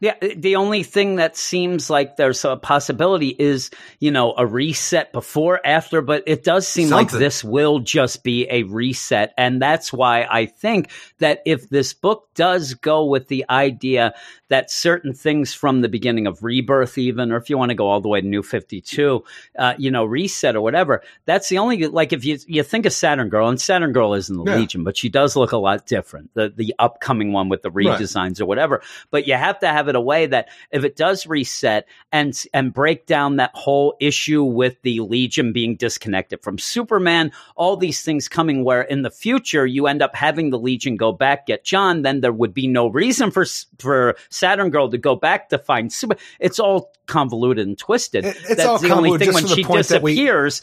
Yeah, 0.00 0.14
the 0.34 0.56
only 0.56 0.82
thing 0.82 1.16
that 1.16 1.36
seems 1.36 1.90
like 1.90 2.16
there's 2.16 2.42
a 2.46 2.56
possibility 2.56 3.28
is, 3.28 3.70
you 3.98 4.10
know, 4.10 4.32
a 4.36 4.46
reset 4.46 5.12
before, 5.12 5.60
after, 5.62 6.00
but 6.00 6.24
it 6.26 6.42
does 6.42 6.66
seem 6.66 6.88
like 6.88 7.10
this 7.10 7.44
will 7.44 7.80
just 7.80 8.24
be 8.24 8.46
a 8.50 8.62
reset. 8.62 9.34
And 9.36 9.60
that's 9.60 9.92
why 9.92 10.26
I 10.28 10.46
think 10.46 10.90
that 11.18 11.42
if 11.44 11.68
this 11.68 11.92
book 11.92 12.28
does 12.34 12.72
go 12.72 13.04
with 13.04 13.28
the 13.28 13.44
idea 13.50 14.14
that 14.48 14.70
certain 14.70 15.12
things 15.12 15.52
from 15.52 15.82
the 15.82 15.88
beginning 15.88 16.26
of 16.26 16.42
Rebirth, 16.42 16.96
even, 16.96 17.30
or 17.30 17.36
if 17.36 17.50
you 17.50 17.58
want 17.58 17.68
to 17.68 17.74
go 17.76 17.86
all 17.86 18.00
the 18.00 18.08
way 18.08 18.22
to 18.22 18.26
New 18.26 18.42
52, 18.42 19.22
uh, 19.58 19.74
you 19.76 19.90
know, 19.90 20.04
reset 20.06 20.56
or 20.56 20.62
whatever, 20.62 21.02
that's 21.26 21.50
the 21.50 21.58
only, 21.58 21.86
like, 21.86 22.12
if 22.14 22.24
you, 22.24 22.38
you 22.46 22.62
think 22.62 22.86
of 22.86 22.92
Saturn 22.94 23.28
Girl, 23.28 23.48
and 23.48 23.60
Saturn 23.60 23.92
Girl 23.92 24.14
isn't 24.14 24.34
the 24.34 24.44
Yeah. 24.50 24.56
Legion, 24.56 24.82
but 24.82 24.96
she 24.96 25.10
does 25.10 25.36
look 25.36 25.52
a 25.52 25.58
lot 25.58 25.86
different, 25.86 26.30
the, 26.34 26.48
the 26.48 26.74
upcoming 26.78 27.32
one 27.32 27.50
with 27.50 27.60
the 27.62 27.70
Right. 27.70 27.86
redesigns 27.86 28.40
or 28.40 28.46
whatever. 28.46 28.82
But 29.10 29.28
you 29.28 29.34
have 29.34 29.60
to 29.60 29.68
have 29.68 29.89
it 29.90 29.94
a 29.96 30.00
way 30.00 30.24
that 30.24 30.48
if 30.70 30.82
it 30.84 30.96
does 30.96 31.26
reset 31.26 31.86
and 32.10 32.42
and 32.54 32.72
break 32.72 33.04
down 33.04 33.36
that 33.36 33.50
whole 33.52 33.94
issue 34.00 34.42
with 34.42 34.80
the 34.80 35.00
Legion 35.00 35.52
being 35.52 35.76
disconnected 35.76 36.42
from 36.42 36.56
Superman, 36.56 37.30
all 37.56 37.76
these 37.76 38.00
things 38.00 38.26
coming 38.28 38.64
where 38.64 38.80
in 38.80 39.02
the 39.02 39.10
future 39.10 39.66
you 39.66 39.86
end 39.86 40.00
up 40.00 40.14
having 40.14 40.48
the 40.48 40.58
Legion 40.58 40.96
go 40.96 41.12
back 41.12 41.46
get 41.46 41.64
John, 41.64 42.00
then 42.00 42.22
there 42.22 42.32
would 42.32 42.54
be 42.54 42.66
no 42.66 42.86
reason 42.86 43.30
for 43.30 43.44
for 43.78 44.16
Saturn 44.30 44.70
Girl 44.70 44.88
to 44.90 44.96
go 44.96 45.14
back 45.16 45.50
to 45.50 45.58
find 45.58 45.92
Super. 45.92 46.16
It's 46.38 46.58
all 46.58 46.92
convoluted 47.06 47.66
and 47.66 47.76
twisted. 47.76 48.24
It- 48.24 48.36
it's 48.36 48.48
That's 48.48 48.64
all 48.66 48.78
the 48.78 48.90
only 48.90 49.18
thing 49.18 49.34
when 49.34 49.46
she 49.46 49.62
that 49.64 50.00
we- 50.02 50.14
disappears. 50.14 50.62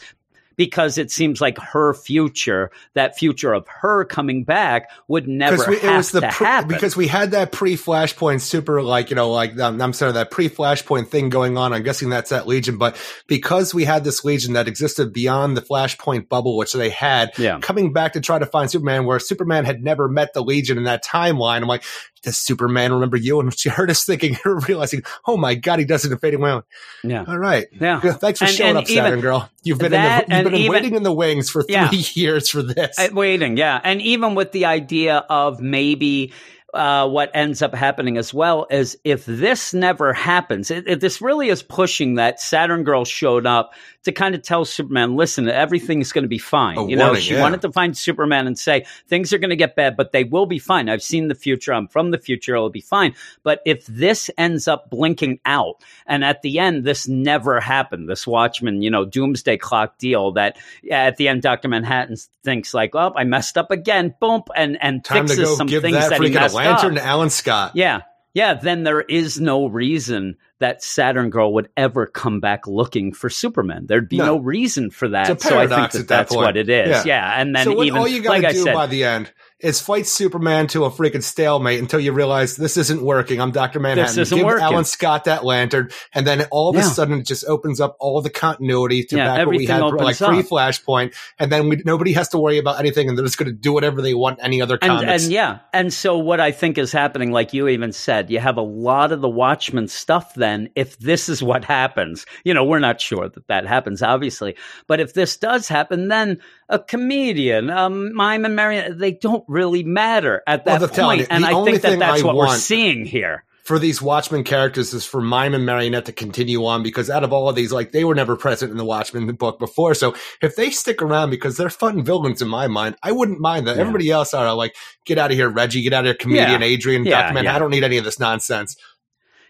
Because 0.58 0.98
it 0.98 1.10
seems 1.10 1.40
like 1.40 1.56
her 1.58 1.94
future, 1.94 2.70
that 2.92 3.16
future 3.16 3.54
of 3.54 3.66
her 3.68 4.04
coming 4.04 4.44
back, 4.44 4.90
would 5.08 5.26
never 5.26 5.56
we, 5.70 5.78
have 5.78 5.84
it 5.84 5.96
was 5.96 6.10
the 6.10 6.20
to 6.20 6.28
pre- 6.30 6.46
happen. 6.46 6.68
because 6.68 6.94
we 6.96 7.06
had 7.06 7.30
that 7.30 7.52
pre 7.52 7.76
Flashpoint 7.76 8.42
super 8.42 8.82
like 8.82 9.08
you 9.08 9.16
know 9.16 9.30
like 9.30 9.58
um, 9.58 9.80
I'm 9.80 9.92
sorry 9.94 10.12
that 10.12 10.30
pre 10.30 10.50
Flashpoint 10.50 11.08
thing 11.08 11.30
going 11.30 11.56
on. 11.56 11.72
I'm 11.72 11.82
guessing 11.84 12.10
that's 12.10 12.28
that 12.30 12.46
Legion, 12.46 12.76
but 12.76 12.96
because 13.26 13.72
we 13.72 13.84
had 13.84 14.04
this 14.04 14.24
Legion 14.24 14.52
that 14.54 14.68
existed 14.68 15.12
beyond 15.12 15.56
the 15.56 15.62
Flashpoint 15.62 16.28
bubble, 16.28 16.56
which 16.56 16.72
they 16.72 16.90
had, 16.90 17.30
Yeah. 17.38 17.60
coming 17.60 17.92
back 17.92 18.14
to 18.14 18.20
try 18.20 18.38
to 18.38 18.46
find 18.46 18.68
Superman, 18.70 19.06
where 19.06 19.20
Superman 19.20 19.64
had 19.64 19.82
never 19.82 20.08
met 20.08 20.34
the 20.34 20.42
Legion 20.42 20.76
in 20.76 20.84
that 20.84 21.04
timeline. 21.04 21.62
I'm 21.62 21.68
like, 21.68 21.84
does 22.22 22.36
Superman 22.36 22.92
remember 22.92 23.16
you? 23.16 23.40
And 23.40 23.56
she 23.58 23.68
heard 23.68 23.90
us 23.90 24.04
thinking, 24.04 24.36
realizing, 24.44 25.02
oh 25.26 25.36
my 25.36 25.54
god, 25.54 25.78
he 25.78 25.84
does 25.84 26.04
it 26.04 26.12
in 26.12 26.18
fading 26.18 26.40
away. 26.40 26.60
yeah. 27.04 27.24
All 27.26 27.38
right, 27.38 27.66
Yeah. 27.80 28.00
Thanks 28.00 28.38
for 28.40 28.46
And- 28.46 28.54
showing 28.54 28.68
and 28.70 28.78
up, 28.78 28.86
Saturn 28.88 29.20
Girl. 29.20 29.48
You've 29.62 29.78
been 29.78 29.92
that 29.92 30.24
in 30.24 30.30
the, 30.30 30.36
you've 30.36 30.44
been 30.44 30.54
even- 30.60 30.72
waiting 30.72 30.94
in 30.94 31.02
the 31.02 31.12
wings 31.12 31.50
for 31.50 31.62
three 31.62 31.74
Yeah. 31.74 31.90
years 32.14 32.48
for 32.48 32.62
this. 32.62 32.98
Uh, 32.98 33.08
waiting, 33.12 33.56
yeah. 33.56 33.80
And 33.82 34.00
even 34.02 34.34
with 34.34 34.52
the 34.52 34.64
idea 34.66 35.16
of 35.28 35.60
maybe 35.60 36.32
uh, 36.74 37.08
what 37.08 37.30
ends 37.32 37.62
up 37.62 37.74
happening 37.74 38.18
as 38.18 38.34
well 38.34 38.66
is 38.70 38.98
if 39.02 39.24
this 39.24 39.72
never 39.72 40.12
happens, 40.12 40.70
it, 40.70 40.84
it- 40.86 41.00
this 41.00 41.22
really 41.22 41.48
is 41.48 41.62
pushing 41.62 42.16
that 42.16 42.40
Saturn 42.40 42.84
Girl 42.84 43.04
showed 43.06 43.46
up 43.46 43.72
to 44.08 44.12
kind 44.12 44.34
of 44.34 44.42
tell 44.42 44.64
Superman, 44.64 45.16
listen, 45.16 45.48
everything's 45.48 46.12
going 46.12 46.22
to 46.22 46.28
be 46.28 46.38
fine. 46.38 46.78
A 46.78 46.88
you 46.88 46.96
know, 46.96 47.08
warning, 47.08 47.22
she 47.22 47.34
yeah. 47.34 47.42
wanted 47.42 47.60
to 47.62 47.70
find 47.70 47.96
Superman 47.96 48.46
and 48.46 48.58
say, 48.58 48.86
things 49.06 49.32
are 49.34 49.38
going 49.38 49.50
to 49.50 49.56
get 49.56 49.76
bad, 49.76 49.96
but 49.96 50.12
they 50.12 50.24
will 50.24 50.46
be 50.46 50.58
fine. 50.58 50.88
I've 50.88 51.02
seen 51.02 51.28
the 51.28 51.34
future. 51.34 51.74
I'm 51.74 51.88
from 51.88 52.10
the 52.10 52.18
future. 52.18 52.54
It'll 52.54 52.70
be 52.70 52.80
fine. 52.80 53.14
But 53.42 53.60
if 53.66 53.84
this 53.86 54.30
ends 54.38 54.66
up 54.66 54.88
blinking 54.88 55.40
out 55.44 55.82
and 56.06 56.24
at 56.24 56.40
the 56.40 56.58
end, 56.58 56.84
this 56.84 57.06
never 57.06 57.60
happened, 57.60 58.08
this 58.08 58.26
Watchman, 58.26 58.80
you 58.80 58.90
know, 58.90 59.04
doomsday 59.04 59.58
clock 59.58 59.98
deal 59.98 60.32
that 60.32 60.56
at 60.90 61.18
the 61.18 61.28
end, 61.28 61.42
Dr. 61.42 61.68
Manhattan 61.68 62.16
thinks 62.42 62.72
like, 62.72 62.94
oh, 62.94 63.12
I 63.14 63.24
messed 63.24 63.58
up 63.58 63.70
again. 63.70 64.14
Boom. 64.20 64.42
And, 64.56 64.78
and 64.82 65.04
Time 65.04 65.26
to 65.26 65.34
fixes 65.34 65.50
go 65.50 65.54
some 65.54 65.66
give 65.66 65.82
things 65.82 65.96
that 65.96 66.10
that, 66.10 66.22
he 66.22 66.30
messed 66.30 66.54
lantern 66.54 66.96
up. 66.96 67.02
to 67.02 67.06
Alan 67.06 67.30
Scott. 67.30 67.72
Yeah. 67.74 68.00
Yeah. 68.32 68.54
Then 68.54 68.84
there 68.84 69.02
is 69.02 69.38
no 69.38 69.66
reason 69.66 70.36
that 70.60 70.82
Saturn 70.82 71.30
Girl 71.30 71.52
would 71.54 71.68
ever 71.76 72.06
come 72.06 72.40
back 72.40 72.66
looking 72.66 73.12
for 73.12 73.30
Superman. 73.30 73.86
There'd 73.86 74.08
be 74.08 74.18
No. 74.18 74.26
no, 74.26 74.38
reason 74.38 74.90
for 74.90 75.08
that. 75.08 75.40
So 75.40 75.58
I 75.58 75.66
think 75.66 75.70
that 75.70 75.84
at 75.84 75.92
that 75.92 76.08
that's 76.08 76.34
point. 76.34 76.44
what 76.44 76.56
it 76.56 76.68
is. 76.68 76.88
Yeah. 76.88 77.02
Yeah. 77.06 77.40
And 77.40 77.54
then 77.54 77.64
so 77.64 77.74
what, 77.74 77.86
even, 77.86 77.98
all 77.98 78.08
you 78.08 78.22
got 78.22 78.36
to 78.36 78.42
like 78.42 78.54
do 78.54 78.62
said, 78.62 78.74
by 78.74 78.86
the 78.86 79.04
end 79.04 79.32
is 79.60 79.80
fight 79.80 80.06
Superman 80.06 80.68
to 80.68 80.84
a 80.84 80.90
freaking 80.90 81.22
stalemate 81.22 81.80
until 81.80 81.98
you 81.98 82.12
realize 82.12 82.56
this 82.56 82.76
isn't 82.76 83.02
working. 83.02 83.40
I'm 83.40 83.50
Doctor 83.50 83.80
Manhattan. 83.80 84.14
This 84.14 84.28
isn't 84.28 84.38
Give 84.38 84.46
working. 84.46 84.62
Alan 84.62 84.84
Scott 84.84 85.24
that 85.24 85.44
lantern, 85.44 85.90
and 86.14 86.24
then 86.24 86.46
all 86.52 86.70
of 86.70 86.76
a 86.76 86.82
sudden 86.82 87.20
it 87.20 87.26
just 87.26 87.44
opens 87.44 87.80
up 87.80 87.96
all 87.98 88.22
the 88.22 88.30
continuity 88.30 89.02
to 89.04 89.16
Yeah, 89.16 89.36
back 89.36 89.46
what 89.46 89.56
we 89.56 89.66
had 89.66 89.80
like 89.80 90.16
pre 90.16 90.42
Flashpoint, 90.42 91.14
and 91.40 91.50
then 91.50 91.68
we, 91.68 91.82
nobody 91.84 92.12
has 92.12 92.28
to 92.30 92.38
worry 92.38 92.58
about 92.58 92.78
anything, 92.78 93.08
and 93.08 93.18
they're 93.18 93.24
just 93.24 93.36
going 93.38 93.50
to 93.50 93.56
do 93.56 93.72
whatever 93.72 94.00
they 94.00 94.14
want. 94.14 94.38
Any 94.40 94.62
other 94.62 94.78
and, 94.80 95.00
comics? 95.00 95.24
and 95.24 95.32
yeah, 95.32 95.58
and 95.72 95.92
so 95.92 96.18
what 96.18 96.38
I 96.40 96.52
think 96.52 96.78
is 96.78 96.92
happening, 96.92 97.32
like 97.32 97.52
you 97.52 97.66
even 97.66 97.92
said, 97.92 98.30
you 98.30 98.38
have 98.38 98.58
a 98.58 98.62
lot 98.62 99.10
of 99.10 99.20
the 99.20 99.28
Watchmen 99.28 99.88
stuff. 99.88 100.34
Then, 100.48 100.70
if 100.74 100.98
this 100.98 101.28
is 101.28 101.42
what 101.42 101.62
happens, 101.64 102.24
you 102.42 102.54
know, 102.54 102.64
we're 102.64 102.78
not 102.78 103.02
sure 103.02 103.28
that 103.28 103.46
that 103.48 103.66
happens, 103.66 104.00
obviously, 104.02 104.56
but 104.86 104.98
if 104.98 105.12
this 105.12 105.36
does 105.36 105.68
happen, 105.68 106.08
then 106.08 106.40
a 106.70 106.78
comedian, 106.78 107.68
um, 107.68 108.14
mime 108.14 108.46
and 108.46 108.56
marionette, 108.56 108.98
they 108.98 109.12
don't 109.12 109.44
really 109.46 109.82
matter 109.82 110.42
at 110.46 110.64
that 110.64 110.82
I'm 110.82 110.88
point. 110.88 111.20
you, 111.20 111.26
and 111.28 111.44
I 111.44 111.64
think 111.64 111.82
that 111.82 111.98
that's 111.98 112.22
I 112.22 112.26
what 112.26 112.34
we're 112.34 112.56
seeing 112.56 113.04
here. 113.04 113.44
for 113.64 113.78
these 113.78 114.00
Watchmen 114.00 114.44
characters 114.44 114.94
is 114.94 115.04
for 115.04 115.20
Mime 115.20 115.52
and 115.52 115.66
Marionette 115.66 116.06
to 116.06 116.12
continue 116.12 116.64
on 116.64 116.82
because 116.82 117.10
out 117.10 117.22
of 117.24 117.34
all 117.34 117.50
of 117.50 117.54
these, 117.54 117.70
like 117.70 117.92
they 117.92 118.02
were 118.04 118.14
never 118.14 118.34
present 118.34 118.70
in 118.70 118.78
the 118.78 118.84
Watchmen 118.86 119.30
book 119.34 119.58
before. 119.58 119.92
So 119.94 120.14
if 120.40 120.56
they 120.56 120.70
stick 120.70 121.02
around 121.02 121.28
because 121.28 121.58
they're 121.58 121.68
fun 121.68 122.02
villains 122.02 122.40
in 122.40 122.48
my 122.48 122.66
mind, 122.68 122.96
I 123.02 123.12
wouldn't 123.12 123.40
mind 123.40 123.66
that. 123.66 123.76
Yeah. 123.76 123.82
Everybody 123.82 124.10
else 124.10 124.32
are 124.32 124.54
like, 124.54 124.74
get 125.04 125.18
out 125.18 125.30
of 125.30 125.36
here, 125.36 125.50
Reggie, 125.50 125.82
get 125.82 125.92
out 125.92 126.04
of 126.04 126.06
here, 126.06 126.14
comedian 126.14 126.62
Yeah. 126.62 126.66
Adrian, 126.66 127.04
Yeah, 127.04 127.24
Dr. 127.24 127.34
Man. 127.34 127.44
yeah. 127.44 127.56
I 127.56 127.58
don't 127.58 127.70
need 127.70 127.84
any 127.84 127.98
of 127.98 128.04
this 128.04 128.18
nonsense. 128.18 128.74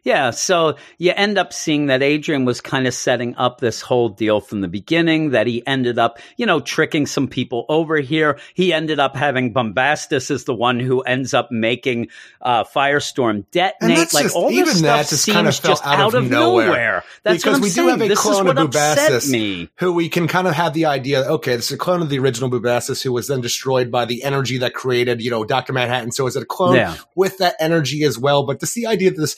Yeah, 0.05 0.31
so 0.31 0.77
you 0.99 1.13
end 1.15 1.39
up 1.39 1.53
seeing 1.53 1.87
that 1.87 2.03
Adrian 2.03 2.45
was 2.45 2.61
kind 2.61 2.87
of 2.87 2.95
setting 2.95 3.35
up 3.37 3.61
this 3.61 3.81
whole 3.81 4.09
deal 4.09 4.41
from 4.41 4.61
the 4.61 4.69
beginning, 4.69 5.31
that 5.31 5.47
he 5.47 5.67
ended 5.67 5.99
up, 5.99 6.19
you 6.37 6.47
know, 6.47 6.61
tricking 6.61 7.07
some 7.07 7.29
people 7.29 7.67
over 7.69 7.97
here. 7.97 8.39
He 8.55 8.73
ended 8.73 9.01
up 9.01 9.17
having 9.17 9.53
Bubastis 9.53 10.31
as 10.31 10.45
the 10.45 10.55
one 10.55 10.81
who 10.81 11.01
ends 11.01 11.35
up 11.35 11.51
making 11.51 12.09
uh, 12.41 12.65
Firestorm 12.65 13.45
detonate. 13.51 14.13
Like 14.15 14.25
just- 14.25 14.37
all 14.37 14.51
even 14.51 14.67
this 14.67 14.81
that 14.83 15.07
stuff 15.07 15.11
just 15.11 15.25
seems 15.25 15.35
kind 15.35 15.49
of 15.49 15.61
just 15.61 15.85
out 15.85 16.15
of 16.15 16.31
nowhere. 16.31 16.67
nowhere. 16.67 17.05
That's 17.25 17.43
because 17.43 17.61
we 17.61 17.69
saying. 17.69 17.87
do 17.87 17.91
have 17.91 18.01
a 18.03 18.09
this 18.09 18.21
clone 18.21 18.49
of 18.57 19.29
me. 19.31 19.69
who 19.77 19.93
we 19.93 20.09
can 20.09 20.29
kind 20.29 20.47
of 20.47 20.55
have 20.55 20.73
the 20.75 20.87
idea, 20.87 21.23
okay, 21.23 21.57
this 21.57 21.67
is 21.67 21.73
a 21.73 21.79
clone 21.79 22.03
of 22.03 22.09
the 22.09 22.19
original 22.19 22.51
Bubastis 22.51 23.03
who 23.03 23.13
was 23.13 23.27
then 23.29 23.41
destroyed 23.41 23.91
by 23.91 24.05
the 24.05 24.23
energy 24.23 24.59
that 24.59 24.75
created, 24.75 25.21
you 25.21 25.31
know, 25.31 25.45
Dr. 25.45 25.73
Manhattan. 25.73 26.13
So 26.13 26.27
is 26.27 26.37
it 26.37 26.43
a 26.43 26.47
clone 26.47 26.77
Yeah. 26.77 26.97
with 27.15 27.39
that 27.39 27.57
energy 27.61 28.05
as 28.05 28.19
well? 28.19 28.45
But 28.47 28.63
see 28.69 28.83
the 28.83 28.87
idea 28.91 29.11
that 29.11 29.21
this, 29.21 29.37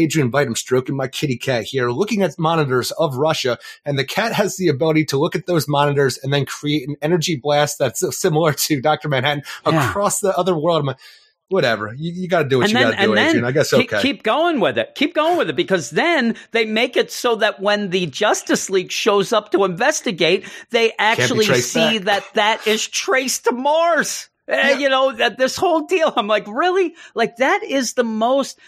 I'm 0.00 0.04
Adrian 0.04 0.30
Veidt, 0.30 0.46
I'm 0.46 0.56
stroking 0.56 0.96
my 0.96 1.08
kitty 1.08 1.36
cat 1.36 1.64
here, 1.64 1.90
looking 1.90 2.22
at 2.22 2.38
monitors 2.38 2.90
of 2.92 3.16
Russia, 3.16 3.58
and 3.84 3.98
the 3.98 4.04
cat 4.04 4.32
has 4.32 4.56
the 4.56 4.68
ability 4.68 5.04
to 5.06 5.18
look 5.18 5.36
at 5.36 5.44
those 5.44 5.68
monitors 5.68 6.18
and 6.22 6.32
then 6.32 6.46
create 6.46 6.88
an 6.88 6.96
energy 7.02 7.36
blast 7.36 7.78
that's 7.78 8.02
similar 8.16 8.54
to 8.54 8.80
Dr. 8.80 9.10
Manhattan 9.10 9.42
Yeah. 9.66 9.90
across 9.90 10.20
the 10.20 10.34
other 10.38 10.56
world. 10.56 10.80
I'm 10.80 10.86
like, 10.86 10.98
whatever. 11.48 11.92
You, 11.92 12.12
you 12.12 12.28
got 12.28 12.44
to 12.44 12.48
do 12.48 12.58
what 12.58 12.70
and 12.70 12.72
you 12.72 12.78
got 12.78 12.98
to 12.98 13.06
do, 13.06 13.14
Adrian. 13.14 13.44
I 13.44 13.52
guess 13.52 13.74
okay. 13.74 14.00
keep 14.00 14.22
going 14.22 14.58
with 14.60 14.78
it. 14.78 14.94
Keep 14.94 15.14
going 15.14 15.36
with 15.36 15.50
it 15.50 15.56
because 15.56 15.90
then 15.90 16.34
they 16.52 16.64
make 16.64 16.96
it 16.96 17.12
so 17.12 17.36
that 17.36 17.60
when 17.60 17.90
the 17.90 18.06
Justice 18.06 18.70
League 18.70 18.90
shows 18.90 19.34
up 19.34 19.52
to 19.52 19.64
investigate, 19.64 20.46
they 20.70 20.94
actually 20.98 21.44
see 21.44 21.98
back. 21.98 22.04
that 22.04 22.34
that 22.34 22.66
is 22.66 22.88
traced 22.88 23.44
to 23.44 23.52
Mars. 23.52 24.30
Eh, 24.48 24.78
you 24.78 24.88
know 24.88 25.12
that 25.12 25.36
this 25.38 25.56
whole 25.56 25.82
deal. 25.82 26.12
I'm 26.16 26.26
like, 26.26 26.46
really? 26.48 26.94
Like 27.14 27.36
that 27.36 27.62
is 27.62 27.92
the 27.92 28.04
most 28.04 28.58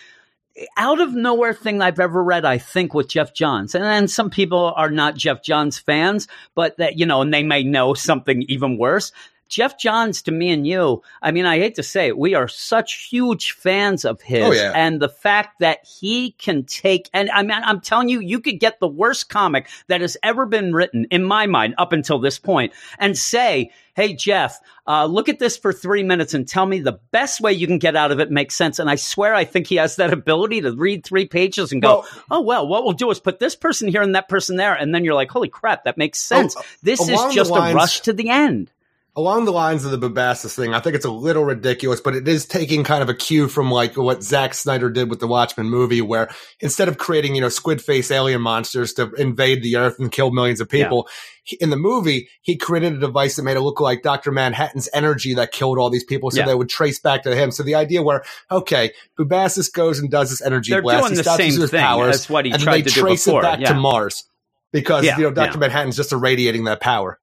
out 0.76 1.00
of 1.00 1.14
nowhere 1.14 1.54
thing 1.54 1.80
I've 1.80 2.00
ever 2.00 2.22
read, 2.22 2.44
I 2.44 2.58
think, 2.58 2.94
with 2.94 3.08
Geoff 3.08 3.32
Johns. 3.32 3.74
And 3.74 3.84
then 3.84 4.08
some 4.08 4.30
people 4.30 4.72
are 4.76 4.90
not 4.90 5.16
Geoff 5.16 5.42
Johns 5.42 5.78
fans, 5.78 6.28
but 6.54 6.76
that, 6.76 6.98
you 6.98 7.06
know, 7.06 7.22
and 7.22 7.32
they 7.32 7.42
may 7.42 7.62
know 7.62 7.94
something 7.94 8.42
even 8.48 8.78
worse. 8.78 9.12
Geoff 9.52 9.78
Johns, 9.78 10.22
to 10.22 10.32
me 10.32 10.48
and 10.50 10.66
you, 10.66 11.02
I 11.20 11.30
mean, 11.30 11.44
I 11.44 11.58
hate 11.58 11.74
to 11.74 11.82
say 11.82 12.06
it, 12.06 12.16
we 12.16 12.34
are 12.34 12.48
such 12.48 13.08
huge 13.10 13.52
fans 13.52 14.06
of 14.06 14.22
his. 14.22 14.42
Oh, 14.44 14.52
yeah. 14.52 14.72
And 14.74 14.98
the 14.98 15.10
fact 15.10 15.58
that 15.58 15.84
he 15.84 16.30
can 16.32 16.64
take, 16.64 17.10
and 17.12 17.30
I 17.30 17.42
mean, 17.42 17.58
I'm 17.62 17.82
telling 17.82 18.08
you, 18.08 18.20
you 18.20 18.40
could 18.40 18.58
get 18.60 18.80
the 18.80 18.88
worst 18.88 19.28
comic 19.28 19.68
that 19.88 20.00
has 20.00 20.16
ever 20.22 20.46
been 20.46 20.72
written, 20.72 21.06
in 21.10 21.22
my 21.22 21.46
mind, 21.46 21.74
up 21.76 21.92
until 21.92 22.18
this 22.18 22.38
point, 22.38 22.72
and 22.98 23.16
say, 23.16 23.70
hey, 23.94 24.14
Jeff, 24.14 24.58
uh, 24.86 25.04
look 25.04 25.28
at 25.28 25.38
this 25.38 25.58
for 25.58 25.70
three 25.70 26.02
minutes 26.02 26.32
and 26.32 26.48
tell 26.48 26.64
me 26.64 26.80
the 26.80 26.98
best 27.10 27.42
way 27.42 27.52
you 27.52 27.66
can 27.66 27.78
get 27.78 27.94
out 27.94 28.10
of 28.10 28.20
it 28.20 28.30
makes 28.30 28.54
sense. 28.54 28.78
And 28.78 28.88
I 28.88 28.94
swear, 28.94 29.34
I 29.34 29.44
think 29.44 29.66
he 29.66 29.76
has 29.76 29.96
that 29.96 30.14
ability 30.14 30.62
to 30.62 30.72
read 30.74 31.04
three 31.04 31.26
pages 31.26 31.72
and 31.72 31.82
go, 31.82 31.96
Well- 32.00 32.08
oh, 32.30 32.40
well, 32.40 32.66
what 32.66 32.84
we'll 32.84 32.94
do 32.94 33.10
is 33.10 33.20
put 33.20 33.38
this 33.38 33.54
person 33.54 33.86
here 33.88 34.00
and 34.00 34.14
that 34.14 34.30
person 34.30 34.56
there. 34.56 34.72
And 34.72 34.94
then 34.94 35.04
you're 35.04 35.12
like, 35.12 35.30
holy 35.30 35.48
crap, 35.48 35.84
that 35.84 35.98
makes 35.98 36.20
sense. 36.20 36.56
Oh, 36.56 36.62
this 36.82 37.06
is 37.06 37.34
just 37.34 37.50
lines- 37.50 37.74
a 37.74 37.76
rush 37.76 38.00
to 38.00 38.14
the 38.14 38.30
end. 38.30 38.70
Along 39.14 39.44
the 39.44 39.52
lines 39.52 39.84
of 39.84 39.90
the 39.90 39.98
Bubastis 40.08 40.54
thing, 40.56 40.72
I 40.72 40.80
think 40.80 40.96
it's 40.96 41.04
a 41.04 41.10
little 41.10 41.44
ridiculous, 41.44 42.00
but 42.00 42.14
it 42.14 42.26
is 42.26 42.46
taking 42.46 42.82
kind 42.82 43.02
of 43.02 43.08
a 43.10 43.14
cue 43.14 43.46
from 43.46 43.70
like 43.70 43.96
what 43.96 44.22
Zack 44.22 44.54
Snyder 44.54 44.88
did 44.88 45.10
with 45.10 45.20
the 45.20 45.26
Watchmen 45.26 45.68
movie, 45.68 46.00
where 46.00 46.30
instead 46.60 46.88
of 46.88 46.96
creating, 46.96 47.34
you 47.34 47.42
know, 47.42 47.50
squid 47.50 47.82
face 47.82 48.10
alien 48.10 48.40
monsters 48.40 48.94
to 48.94 49.12
invade 49.18 49.62
the 49.62 49.76
earth 49.76 49.96
and 49.98 50.10
kill 50.10 50.30
millions 50.30 50.60
of 50.62 50.68
people, 50.70 51.08
he- 51.44 51.58
in 51.60 51.68
the 51.68 51.76
movie, 51.76 52.28
he 52.40 52.56
created 52.56 52.94
a 52.94 52.98
device 53.00 53.36
that 53.36 53.42
made 53.42 53.56
it 53.58 53.60
look 53.60 53.80
like 53.80 54.02
Dr. 54.02 54.32
Manhattan's 54.32 54.88
energy 54.94 55.34
that 55.34 55.52
killed 55.52 55.78
all 55.78 55.90
these 55.90 56.04
people 56.04 56.30
so 56.30 56.38
Yeah. 56.38 56.46
they 56.46 56.54
would 56.54 56.70
trace 56.70 56.98
back 56.98 57.22
to 57.24 57.34
him. 57.36 57.50
So 57.50 57.62
the 57.62 57.74
idea 57.74 58.02
where, 58.02 58.22
okay, 58.50 58.92
Bubastis 59.20 59.70
goes 59.70 59.98
and 59.98 60.10
does 60.10 60.30
this 60.30 60.40
energy 60.40 60.72
They're 60.72 60.80
blast, 60.80 61.00
doing 61.02 61.12
he 61.12 61.16
the 61.18 61.22
stops 61.24 61.44
using 61.44 61.60
his 61.60 61.70
thing 61.70 61.80
powers, 61.82 62.14
as 62.14 62.30
what 62.30 62.46
he 62.46 62.52
and 62.52 62.62
tried 62.62 62.76
they 62.78 62.82
to 62.82 62.94
do 62.94 63.00
trace 63.02 63.24
before, 63.26 63.40
it 63.40 63.42
back 63.42 63.60
yeah. 63.60 63.68
to 63.68 63.74
Mars. 63.74 64.24
Because, 64.72 65.04
Yeah, 65.04 65.18
you 65.18 65.24
know, 65.24 65.32
Dr. 65.32 65.52
yeah. 65.52 65.56
Manhattan's 65.58 65.96
just 65.96 66.12
irradiating 66.12 66.64
that 66.64 66.80
power. 66.80 67.18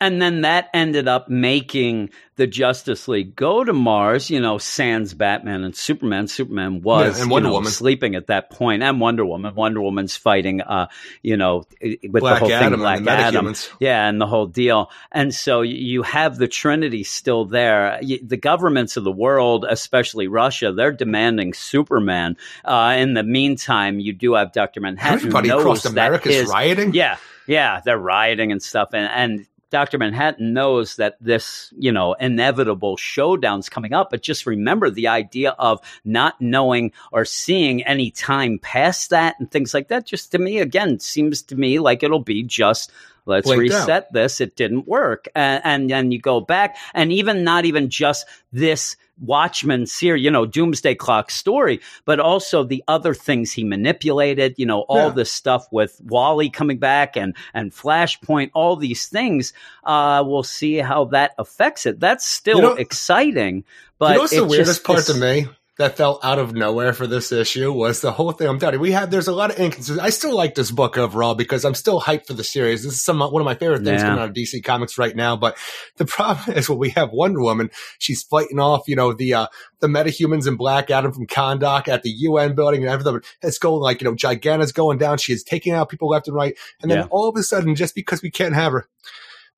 And 0.00 0.22
then 0.22 0.42
that 0.42 0.68
ended 0.72 1.08
up 1.08 1.28
making 1.28 2.10
the 2.36 2.46
Justice 2.46 3.08
League 3.08 3.34
go 3.34 3.64
to 3.64 3.72
Mars, 3.72 4.30
you 4.30 4.38
know, 4.38 4.58
sans 4.58 5.12
Batman 5.12 5.64
and 5.64 5.74
Superman. 5.74 6.28
Superman 6.28 6.82
was 6.82 7.16
Yeah, 7.16 7.22
and 7.22 7.28
you 7.30 7.32
Wonder 7.32 7.48
know, 7.48 7.54
Woman. 7.54 7.70
sleeping 7.72 8.14
at 8.14 8.28
that 8.28 8.50
point. 8.50 8.84
and 8.84 9.00
Wonder 9.00 9.26
Woman. 9.26 9.56
Wonder 9.56 9.80
Woman's 9.80 10.16
fighting, 10.16 10.60
uh, 10.60 10.86
you 11.20 11.36
know, 11.36 11.64
with 11.82 12.00
Black 12.20 12.34
the 12.34 12.38
whole 12.46 12.52
Adam 12.52 12.72
thing, 12.74 12.78
Black 12.80 13.04
Adam. 13.08 13.46
metahumans. 13.46 13.68
Yeah, 13.80 14.08
and 14.08 14.20
the 14.20 14.26
whole 14.28 14.46
deal. 14.46 14.88
And 15.10 15.34
so 15.34 15.62
you 15.62 16.02
have 16.04 16.38
the 16.38 16.46
Trinity 16.46 17.02
still 17.02 17.44
there. 17.44 17.98
The 18.00 18.36
governments 18.36 18.96
of 18.96 19.02
the 19.02 19.10
world, 19.10 19.66
especially 19.68 20.28
Russia, 20.28 20.70
they're 20.72 20.92
demanding 20.92 21.54
Superman. 21.54 22.36
Uh, 22.64 22.94
in 22.98 23.14
the 23.14 23.24
meantime, 23.24 23.98
you 23.98 24.12
do 24.12 24.34
have 24.34 24.52
Dr. 24.52 24.80
Manhattan. 24.80 25.18
Everybody 25.18 25.48
across 25.48 25.84
America 25.86 26.28
is 26.28 26.48
rioting. 26.48 26.94
yeah, 26.94 27.16
yeah, 27.48 27.80
they're 27.84 27.98
rioting 27.98 28.52
and 28.52 28.62
stuff, 28.62 28.90
and 28.92 29.08
and 29.10 29.46
Dr. 29.70 29.98
Manhattan 29.98 30.54
knows 30.54 30.96
that 30.96 31.16
this, 31.20 31.72
you 31.76 31.92
know, 31.92 32.14
inevitable 32.14 32.96
showdown's 32.96 33.68
coming 33.68 33.92
up, 33.92 34.10
but 34.10 34.22
just 34.22 34.46
remember 34.46 34.88
the 34.88 35.08
idea 35.08 35.50
of 35.58 35.80
not 36.04 36.40
knowing 36.40 36.92
or 37.12 37.24
seeing 37.24 37.82
any 37.84 38.10
time 38.10 38.58
past 38.58 39.10
that 39.10 39.36
and 39.38 39.50
things 39.50 39.74
like 39.74 39.88
that. 39.88 40.06
Just 40.06 40.32
to 40.32 40.38
me, 40.38 40.58
again, 40.58 40.98
seems 41.00 41.42
to 41.42 41.56
me 41.56 41.78
like 41.78 42.02
it'll 42.02 42.18
be 42.18 42.42
just 42.42 42.90
let's 43.28 43.46
Blinked 43.46 43.72
out. 43.74 43.80
reset 43.80 44.12
this. 44.12 44.40
It 44.40 44.56
didn't 44.56 44.88
work, 44.88 45.28
and, 45.34 45.60
and 45.64 45.90
then 45.90 46.10
you 46.10 46.18
go 46.20 46.40
back, 46.40 46.76
and 46.94 47.12
even 47.12 47.44
not 47.44 47.64
even 47.64 47.90
just 47.90 48.26
this 48.52 48.96
Watchmen 49.20 49.86
series, 49.86 50.22
you 50.22 50.30
know, 50.30 50.46
Doomsday 50.46 50.94
Clock 50.94 51.32
story, 51.32 51.80
but 52.04 52.20
also 52.20 52.62
the 52.62 52.84
other 52.86 53.14
things 53.14 53.52
he 53.52 53.64
manipulated, 53.64 54.54
you 54.58 54.64
know, 54.66 54.82
all 54.82 55.08
Yeah. 55.08 55.14
this 55.14 55.32
stuff 55.32 55.66
with 55.72 56.00
Wally 56.04 56.50
coming 56.50 56.78
back 56.78 57.16
and 57.16 57.34
and 57.52 57.72
Flashpoint, 57.72 58.50
all 58.54 58.76
these 58.76 59.06
things. 59.08 59.52
Uh, 59.82 60.22
we'll 60.24 60.44
see 60.44 60.76
how 60.76 61.06
that 61.06 61.32
affects 61.36 61.84
it. 61.84 61.98
That's 61.98 62.24
still 62.24 62.56
You 62.58 62.62
know- 62.62 62.72
exciting, 62.74 63.64
but 63.98 64.10
you 64.10 64.14
know 64.14 64.20
what's 64.20 64.36
the 64.36 64.44
weirdest 64.44 64.70
just 64.70 64.84
part 64.84 65.04
to 65.06 65.14
me 65.14 65.48
that 65.78 65.96
fell 65.96 66.18
out 66.22 66.38
of 66.38 66.54
nowhere 66.54 66.92
for 66.92 67.06
this 67.06 67.30
issue 67.32 67.72
was 67.72 68.00
the 68.00 68.10
whole 68.12 68.32
thing. 68.32 68.48
I'm 68.48 68.58
telling 68.58 68.74
you, 68.74 68.80
we 68.80 68.90
have 68.92 69.10
there's 69.10 69.28
a 69.28 69.32
lot 69.32 69.50
of 69.50 69.58
inconsistency. 69.58 70.00
I 70.00 70.10
still 70.10 70.34
like 70.36 70.54
this 70.56 70.70
book 70.70 70.98
overall 70.98 71.34
because 71.36 71.64
I'm 71.64 71.74
still 71.74 72.00
hyped 72.00 72.26
for 72.26 72.32
the 72.34 72.44
series. 72.44 72.82
This 72.82 72.94
is 72.94 73.00
some 73.02 73.20
one 73.20 73.40
of 73.40 73.44
my 73.44 73.54
favorite 73.54 73.84
things 73.84 74.02
Yeah. 74.02 74.08
coming 74.08 74.20
out 74.22 74.28
of 74.28 74.34
DC 74.34 74.62
Comics 74.64 74.98
right 74.98 75.14
now. 75.14 75.36
But 75.36 75.56
the 75.96 76.04
problem 76.04 76.56
is 76.58 76.68
when 76.68 76.78
we 76.78 76.90
have 76.90 77.10
Wonder 77.12 77.40
Woman, 77.40 77.70
she's 77.98 78.22
fighting 78.22 78.58
off, 78.58 78.88
you 78.88 78.96
know, 78.96 79.12
the 79.12 79.34
uh, 79.34 79.46
the 79.80 79.86
metahumans 79.86 80.46
and 80.48 80.58
Black 80.58 80.90
Adam 80.90 81.12
from 81.12 81.26
Kahndaq 81.26 81.86
at 81.88 82.02
the 82.02 82.10
UN 82.10 82.54
building 82.56 82.82
and 82.82 82.90
everything. 82.90 83.20
It's 83.42 83.58
going 83.58 83.80
like 83.80 84.00
you 84.00 84.06
know, 84.06 84.14
Giganta's 84.16 84.72
going 84.72 84.98
down. 84.98 85.18
She 85.18 85.32
is 85.32 85.44
taking 85.44 85.72
out 85.74 85.88
people 85.88 86.08
left 86.08 86.26
and 86.26 86.36
right, 86.36 86.56
and 86.82 86.90
then 86.90 86.98
Yeah. 86.98 87.06
all 87.10 87.28
of 87.28 87.36
a 87.36 87.42
sudden, 87.42 87.74
just 87.76 87.94
because 87.94 88.20
we 88.20 88.30
can't 88.30 88.54
have 88.54 88.72
her. 88.72 88.88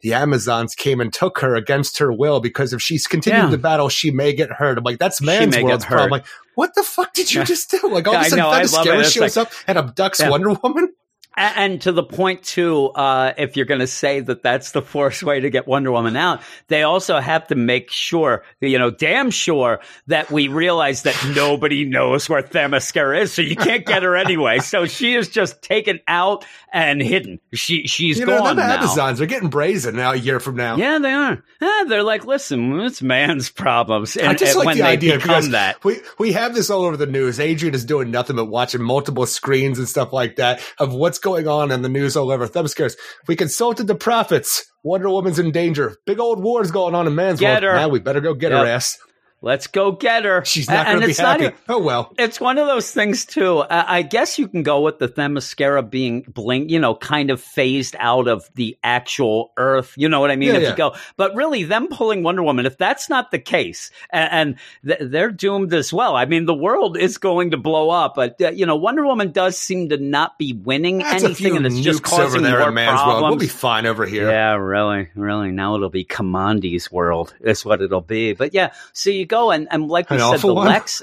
The 0.03 0.15
Amazons 0.15 0.75
came 0.75 1.01
and 1.01 1.13
took 1.13 1.41
her 1.41 1.55
against 1.57 1.99
her 1.99 2.13
will 2.13 2.41
because 2.41 2.73
if 2.73 2.81
she's 2.81 3.07
continuing 3.07 3.45
Yeah. 3.47 3.51
the 3.51 3.59
battle, 3.59 3.89
she 3.89 4.11
may 4.11 4.33
get 4.33 4.51
hurt. 4.51 4.79
I'm 4.79 4.85
like, 4.85 4.99
that's 4.99 5.21
man's 5.21 5.57
world's 5.59 5.85
problem. 5.85 6.11
Like, 6.11 6.27
what 6.55 6.75
the 6.75 6.83
fuck 6.83 7.13
did 7.13 7.33
you 7.33 7.45
just 7.45 7.71
do? 7.71 7.81
Like, 7.91 8.09
all 8.09 8.15
of 8.15 8.21
I 8.23 8.27
a 8.27 8.31
sudden, 8.31 8.39
know, 8.39 8.49
I 8.51 8.63
love 8.63 8.87
it. 8.87 8.91
Themyscira 8.91 9.13
shows 9.13 9.37
like- 9.37 9.47
up 9.47 9.53
and 9.67 9.79
abducts 9.79 10.21
Yeah. 10.21 10.31
Wonder 10.31 10.51
Woman. 10.55 10.93
And 11.37 11.81
to 11.83 11.93
the 11.93 12.03
point 12.03 12.43
too, 12.43 12.89
uh, 12.89 13.33
if 13.39 13.57
you're 13.57 13.65
going 13.65 13.81
to 13.81 13.87
say 13.87 14.19
that 14.21 14.43
that's 14.43 14.73
the 14.73 14.83
forced 14.83 15.23
way 15.23 15.39
to 15.41 15.49
get 15.49 15.67
Wonder 15.67 15.93
Woman 15.93 16.17
out, 16.17 16.43
they 16.67 16.83
also 16.83 17.19
have 17.21 17.47
to 17.47 17.55
make 17.55 17.91
sure, 17.91 18.43
you 18.61 18.79
know, 18.79 18.91
damn 18.91 19.31
sure 19.31 19.81
that 20.09 20.31
we 20.31 20.49
realize 20.49 21.05
that 21.05 21.17
nobody 21.35 21.85
knows 21.85 22.29
where 22.29 22.43
Themyscira 22.43 23.23
is, 23.23 23.33
so 23.33 23.43
you 23.43 23.55
can't 23.57 23.87
get 23.87 24.03
her 24.03 24.17
anyway. 24.17 24.59
So 24.59 24.87
she 24.87 25.15
is 25.15 25.29
just 25.29 25.63
taken 25.63 26.01
out 26.09 26.45
and 26.73 27.01
hidden. 27.03 27.41
She 27.55 27.87
she's 27.87 28.19
You 28.19 28.27
know, 28.27 28.39
gone 28.39 28.57
now. 28.57 28.77
Amazons 28.79 29.21
are 29.21 29.27
getting 29.27 29.49
brazen 29.51 29.97
now 29.97 30.13
a 30.13 30.17
year 30.17 30.41
from 30.41 30.57
now. 30.57 30.77
Yeah, 30.77 30.99
they 30.99 31.13
are. 31.13 31.43
Yeah, 31.61 31.85
they're 31.89 32.03
like, 32.03 32.25
listen, 32.25 32.81
it's 32.81 33.03
man's 33.03 33.51
problems, 33.51 34.17
and, 34.17 34.29
I 34.29 34.35
just 34.35 34.57
like 34.57 34.67
when 34.67 34.77
the 34.79 34.83
idea 34.85 35.17
because 35.19 35.51
that, 35.51 35.85
we 35.85 35.99
we 36.19 36.33
have 36.33 36.55
this 36.55 36.71
all 36.71 36.83
over 36.85 36.97
the 36.97 37.07
news. 37.07 37.41
Adrian 37.41 37.75
is 37.75 37.85
doing 37.85 38.11
nothing 38.11 38.37
but 38.37 38.47
watching 38.47 38.83
multiple 38.83 39.27
screens 39.27 39.79
and 39.79 39.89
stuff 39.89 40.13
like 40.13 40.37
that 40.37 40.61
of 40.79 40.93
what's 40.95 41.19
going 41.19 41.49
on 41.49 41.71
in 41.71 41.83
the 41.83 41.89
news 41.89 42.17
all 42.17 42.31
over. 42.31 42.47
Themysciras. 42.47 42.97
We 43.27 43.37
consulted 43.37 43.87
the 43.87 43.95
prophets. 43.95 44.65
Wonder 44.83 45.11
Woman's 45.11 45.39
in 45.39 45.51
danger. 45.53 45.97
Big 46.07 46.19
old 46.19 46.43
wars 46.43 46.71
going 46.71 46.95
on 46.95 47.07
in 47.07 47.15
man's 47.15 47.41
Get 47.41 47.63
world. 47.63 47.65
her. 47.65 47.81
Now 47.81 47.89
we 47.89 47.99
better 48.01 48.21
go 48.21 48.33
get 48.35 48.51
Yep. 48.53 48.61
her 48.61 48.67
ass. 48.67 48.99
Let's 49.43 49.67
go 49.67 49.93
get 49.93 50.25
her. 50.25 50.45
She's 50.45 50.69
not 50.69 50.87
going 50.87 51.01
to 51.01 51.07
be 51.07 51.13
happy. 51.15 51.45
even- 51.45 51.55
oh 51.69 51.79
well. 51.81 52.13
It's 52.19 52.41
one 52.41 52.59
of 52.59 52.67
those 52.67 52.91
things 52.91 53.25
too. 53.25 53.59
I, 53.61 53.99
I 53.99 54.03
guess 54.03 54.39
you 54.39 54.49
can 54.49 54.63
go 54.63 54.81
with 54.81 54.99
the 54.99 55.09
Themyscira 55.09 55.89
being 55.89 56.23
blink, 56.23 56.71
you 56.71 56.79
know, 56.79 56.95
kind 56.95 57.31
of 57.31 57.41
phased 57.41 57.97
out 57.99 58.29
of 58.29 58.49
the 58.55 58.77
actual 58.83 59.53
Earth. 59.57 59.95
You 59.97 60.09
know 60.09 60.21
what 60.21 60.31
I 60.31 60.37
mean? 60.37 60.51
Yeah, 60.51 60.57
if 60.57 60.63
yeah. 60.63 60.71
you 60.71 60.77
go, 60.77 60.95
but 61.17 61.35
really, 61.35 61.65
them 61.65 61.89
pulling 61.89 62.23
Wonder 62.23 62.43
Woman, 62.43 62.67
if 62.67 62.77
that's 62.79 63.09
not 63.09 63.31
the 63.31 63.39
case, 63.39 63.91
and, 64.11 64.57
th- 64.87 65.01
they're 65.01 65.31
doomed 65.31 65.73
as 65.75 65.93
well. 65.93 66.17
I 66.17 66.25
mean, 66.27 66.45
the 66.47 66.55
world 66.55 66.97
is 66.97 67.19
going 67.19 67.53
to 67.53 67.57
blow 67.57 67.91
up, 67.91 68.15
but 68.15 68.41
uh, 68.41 68.51
you 68.51 68.67
know, 68.67 68.77
Wonder 68.77 69.05
Woman 69.07 69.33
does 69.33 69.57
seem 69.57 69.89
to 69.91 69.97
not 69.97 70.39
be 70.39 70.53
winning 70.53 70.99
That's 70.99 71.25
anything, 71.25 71.57
and 71.57 71.67
it's 71.67 71.81
just 71.81 72.03
causing 72.03 72.43
there 72.43 72.59
more 72.59 72.69
in 72.69 72.75
problems. 72.75 73.07
world. 73.07 73.23
We'll 73.31 73.39
be 73.39 73.47
fine 73.47 73.87
over 73.87 74.07
here. 74.07 74.31
Yeah, 74.31 74.55
really, 74.55 75.09
really. 75.15 75.51
Now 75.53 75.77
it'll 75.77 75.91
be 75.91 76.05
Commandi's 76.05 76.91
world. 76.91 77.35
Is 77.41 77.65
what 77.65 77.81
it'll 77.83 78.01
be. 78.01 78.33
But 78.33 78.55
yeah, 78.55 78.73
so 78.93 79.11
you 79.11 79.27
go 79.31 79.51
and 79.51 79.69
and 79.71 79.89
like 79.89 80.11
we 80.11 80.17
An 80.17 80.31
said, 80.33 80.41
the 80.41 80.53
one? 80.55 80.67
Lex, 80.67 81.03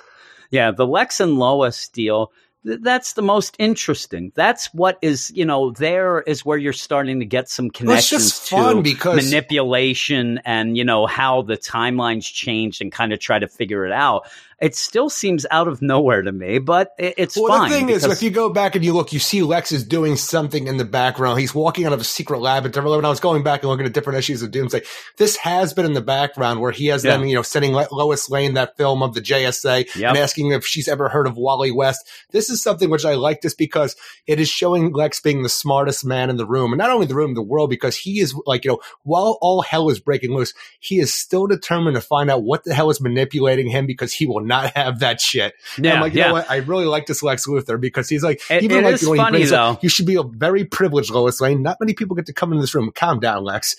yeah, 0.51 0.71
the 0.71 0.85
Lex 0.85 1.19
and 1.19 1.39
Lois 1.39 1.87
deal. 1.89 2.31
th- 2.65 2.79
that's 2.81 3.13
the 3.13 3.21
most 3.21 3.55
interesting. 3.59 4.31
That's 4.35 4.73
what 4.73 4.97
is, 5.01 5.31
you 5.33 5.45
know, 5.45 5.71
there 5.71 6.21
is 6.21 6.45
where 6.45 6.57
you're 6.57 6.73
starting 6.73 7.19
to 7.19 7.25
get 7.25 7.49
some 7.49 7.69
connections 7.69 8.31
just 8.31 8.49
fun 8.49 8.77
to 8.77 8.81
because 8.81 9.15
manipulation 9.23 10.39
and, 10.45 10.77
you 10.77 10.83
know, 10.83 11.05
how 11.07 11.41
the 11.41 11.57
timelines 11.57 12.31
changed 12.31 12.81
and 12.81 12.91
kind 12.91 13.13
of 13.13 13.19
try 13.19 13.39
to 13.39 13.47
figure 13.47 13.85
it 13.85 13.91
out. 13.91 14.27
It 14.59 14.75
still 14.75 15.09
seems 15.09 15.45
out 15.51 15.67
of 15.67 15.83
nowhere 15.83 16.23
to 16.23 16.31
me, 16.31 16.57
but 16.57 16.91
it, 16.97 17.13
it's 17.17 17.37
well, 17.37 17.47
fine. 17.59 17.69
the 17.69 17.75
thing 17.75 17.89
is, 17.89 18.03
if 18.03 18.23
you 18.23 18.31
go 18.31 18.49
back 18.49 18.75
and 18.75 18.83
you 18.83 18.91
look, 18.93 19.13
you 19.13 19.19
see 19.19 19.43
Lex 19.43 19.71
is 19.71 19.83
doing 19.83 20.15
something 20.15 20.65
in 20.65 20.77
the 20.77 20.85
background. 20.85 21.39
He's 21.39 21.53
walking 21.53 21.85
out 21.85 21.93
of 21.93 22.01
a 22.01 22.03
secret 22.03 22.39
lab. 22.39 22.65
And 22.65 22.75
when 22.75 23.05
I 23.05 23.09
was 23.09 23.19
going 23.19 23.43
back 23.43 23.61
and 23.61 23.69
looking 23.69 23.85
at 23.85 23.93
different 23.93 24.17
issues 24.17 24.41
of 24.41 24.49
Doomsday, 24.49 24.81
this 25.17 25.35
has 25.37 25.75
been 25.75 25.85
in 25.85 25.93
the 25.93 26.01
background 26.01 26.59
where 26.59 26.71
he 26.71 26.87
has 26.87 27.05
Yeah. 27.05 27.17
them, 27.17 27.27
you 27.27 27.35
know, 27.35 27.43
sending 27.43 27.73
Lois 27.73 28.31
Lane 28.31 28.55
that 28.55 28.75
film 28.77 29.03
of 29.03 29.13
the 29.13 29.21
JSA 29.21 29.85
Yep. 29.95 30.09
and 30.09 30.17
asking 30.17 30.51
if 30.51 30.65
she's 30.65 30.87
ever 30.87 31.07
heard 31.09 31.27
of 31.27 31.37
Wally 31.37 31.71
West. 31.71 32.07
This 32.31 32.49
is 32.49 32.63
something 32.63 32.89
which 32.89 33.05
I 33.05 33.13
like 33.13 33.41
this 33.41 33.53
because 33.53 33.95
it 34.25 34.39
is 34.39 34.49
showing 34.49 34.91
Lex 34.91 35.19
being 35.19 35.43
the 35.43 35.49
smartest 35.49 36.03
man 36.03 36.31
in 36.31 36.37
the 36.37 36.47
room, 36.47 36.71
and 36.73 36.79
not 36.79 36.89
only 36.89 37.05
the 37.05 37.13
room, 37.15 37.35
the 37.35 37.43
world, 37.43 37.69
because 37.69 37.95
he 37.95 38.19
is 38.21 38.33
like, 38.47 38.65
you 38.65 38.71
know, 38.71 38.79
while 39.03 39.37
all 39.39 39.61
hell 39.61 39.89
is 39.89 39.99
breaking 39.99 40.33
loose, 40.33 40.53
he 40.79 40.99
is 40.99 41.13
still 41.13 41.45
determined 41.45 41.95
to 41.95 42.01
find 42.01 42.31
out 42.31 42.41
what 42.43 42.63
the 42.63 42.73
hell 42.73 42.89
is 42.89 42.99
manipulating 42.99 43.69
him 43.69 43.85
because 43.85 44.13
he 44.13 44.25
will 44.25 44.46
not 44.47 44.71
have 44.75 44.99
that 44.99 45.21
shit. 45.21 45.53
And 45.75 45.85
Yeah, 45.85 45.93
I'm 45.95 46.01
like, 46.01 46.13
you 46.13 46.19
yeah. 46.19 46.27
know 46.27 46.33
what? 46.33 46.49
I 46.49 46.57
really 46.57 46.85
like 46.85 47.05
this 47.05 47.21
Lex 47.21 47.45
Luthor 47.47 47.79
because 47.79 48.09
he's 48.09 48.23
like, 48.23 48.41
It- 48.49 48.63
even 48.63 48.79
it 48.79 48.83
like 48.85 48.93
is 48.95 49.07
when 49.07 49.17
funny, 49.17 49.37
brings 49.39 49.51
up, 49.51 49.75
though. 49.75 49.79
you 49.83 49.89
should 49.89 50.05
be 50.05 50.15
a 50.15 50.23
very 50.23 50.65
privileged 50.65 51.11
Lois 51.11 51.39
Lane. 51.41 51.61
Not 51.61 51.77
many 51.79 51.93
people 51.93 52.15
get 52.15 52.25
to 52.27 52.33
come 52.33 52.51
in 52.53 52.59
this 52.59 52.73
room. 52.73 52.91
Calm 52.95 53.19
down, 53.19 53.43
Lex. 53.43 53.75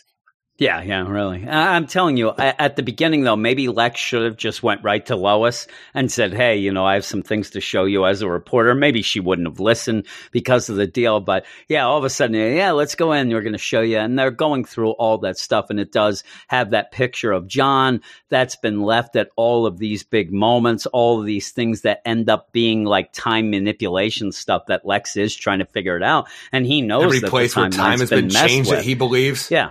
Yeah, 0.61 0.83
yeah, 0.83 1.07
really. 1.09 1.47
I- 1.47 1.77
I'm 1.77 1.87
telling 1.87 2.17
you, 2.17 2.33
at 2.37 2.75
the 2.75 2.83
beginning 2.83 3.23
though, 3.23 3.37
maybe 3.37 3.69
Lex 3.69 4.01
should 4.01 4.25
have 4.25 4.37
just 4.37 4.61
went 4.61 4.83
right 4.83 5.07
to 5.07 5.15
Lois 5.15 5.69
and 5.95 6.11
said, 6.11 6.35
"Hey, 6.35 6.57
you 6.57 6.73
know, 6.73 6.85
I 6.85 6.95
have 6.95 7.05
some 7.05 7.23
things 7.23 7.51
to 7.51 7.61
show 7.61 7.85
you 7.85 8.05
as 8.07 8.23
a 8.23 8.29
reporter." 8.29 8.75
Maybe 8.75 9.03
she 9.03 9.21
wouldn't 9.21 9.47
have 9.47 9.61
listened 9.61 10.07
because 10.33 10.69
of 10.69 10.75
the 10.75 10.89
deal, 10.89 11.21
but 11.21 11.45
yeah, 11.69 11.87
all 11.87 11.97
of 11.99 12.03
a 12.03 12.11
sudden, 12.11 12.35
yeah, 12.35 12.73
let's 12.73 12.97
go 12.97 13.13
in. 13.13 13.29
We're 13.29 13.43
going 13.43 13.53
to 13.53 13.59
show 13.59 13.83
you, 13.83 13.99
and 13.99 14.19
they're 14.19 14.33
going 14.33 14.65
through 14.65 14.91
all 14.91 15.19
that 15.19 15.39
stuff, 15.39 15.71
and 15.71 15.79
it 15.79 15.93
does 15.93 16.25
have 16.49 16.71
that 16.71 16.91
picture 16.91 17.31
of 17.31 17.47
John 17.47 18.01
that's 18.29 18.57
been 18.57 18.83
left 18.83 19.15
at 19.15 19.31
all 19.37 19.65
of 19.65 19.79
these 19.79 20.03
big 20.03 20.33
moments, 20.33 20.87
all 20.87 21.21
of 21.21 21.27
these 21.27 21.53
things 21.53 21.83
that 21.83 22.03
end 22.05 22.29
up 22.29 22.51
being 22.51 22.85
like 22.85 23.13
time 23.13 23.51
manipulation 23.51 24.33
stuff 24.33 24.67
that 24.67 24.85
Lex 24.85 25.17
is 25.17 25.37
trying 25.37 25.61
to 25.61 25.67
figure 25.67 25.97
it 25.97 26.03
out, 26.03 26.27
and 26.51 26.67
he 26.67 26.83
knows 26.83 27.05
Every 27.05 27.21
that 27.21 27.31
place 27.31 27.55
the 27.55 27.61
where 27.61 27.71
time 27.71 28.01
has 28.01 28.11
been, 28.11 28.27
messed 28.27 28.49
changed 28.49 28.71
with. 28.71 28.81
that 28.81 28.85
he 28.85 28.95
believes. 28.95 29.53
Yeah. 29.53 29.71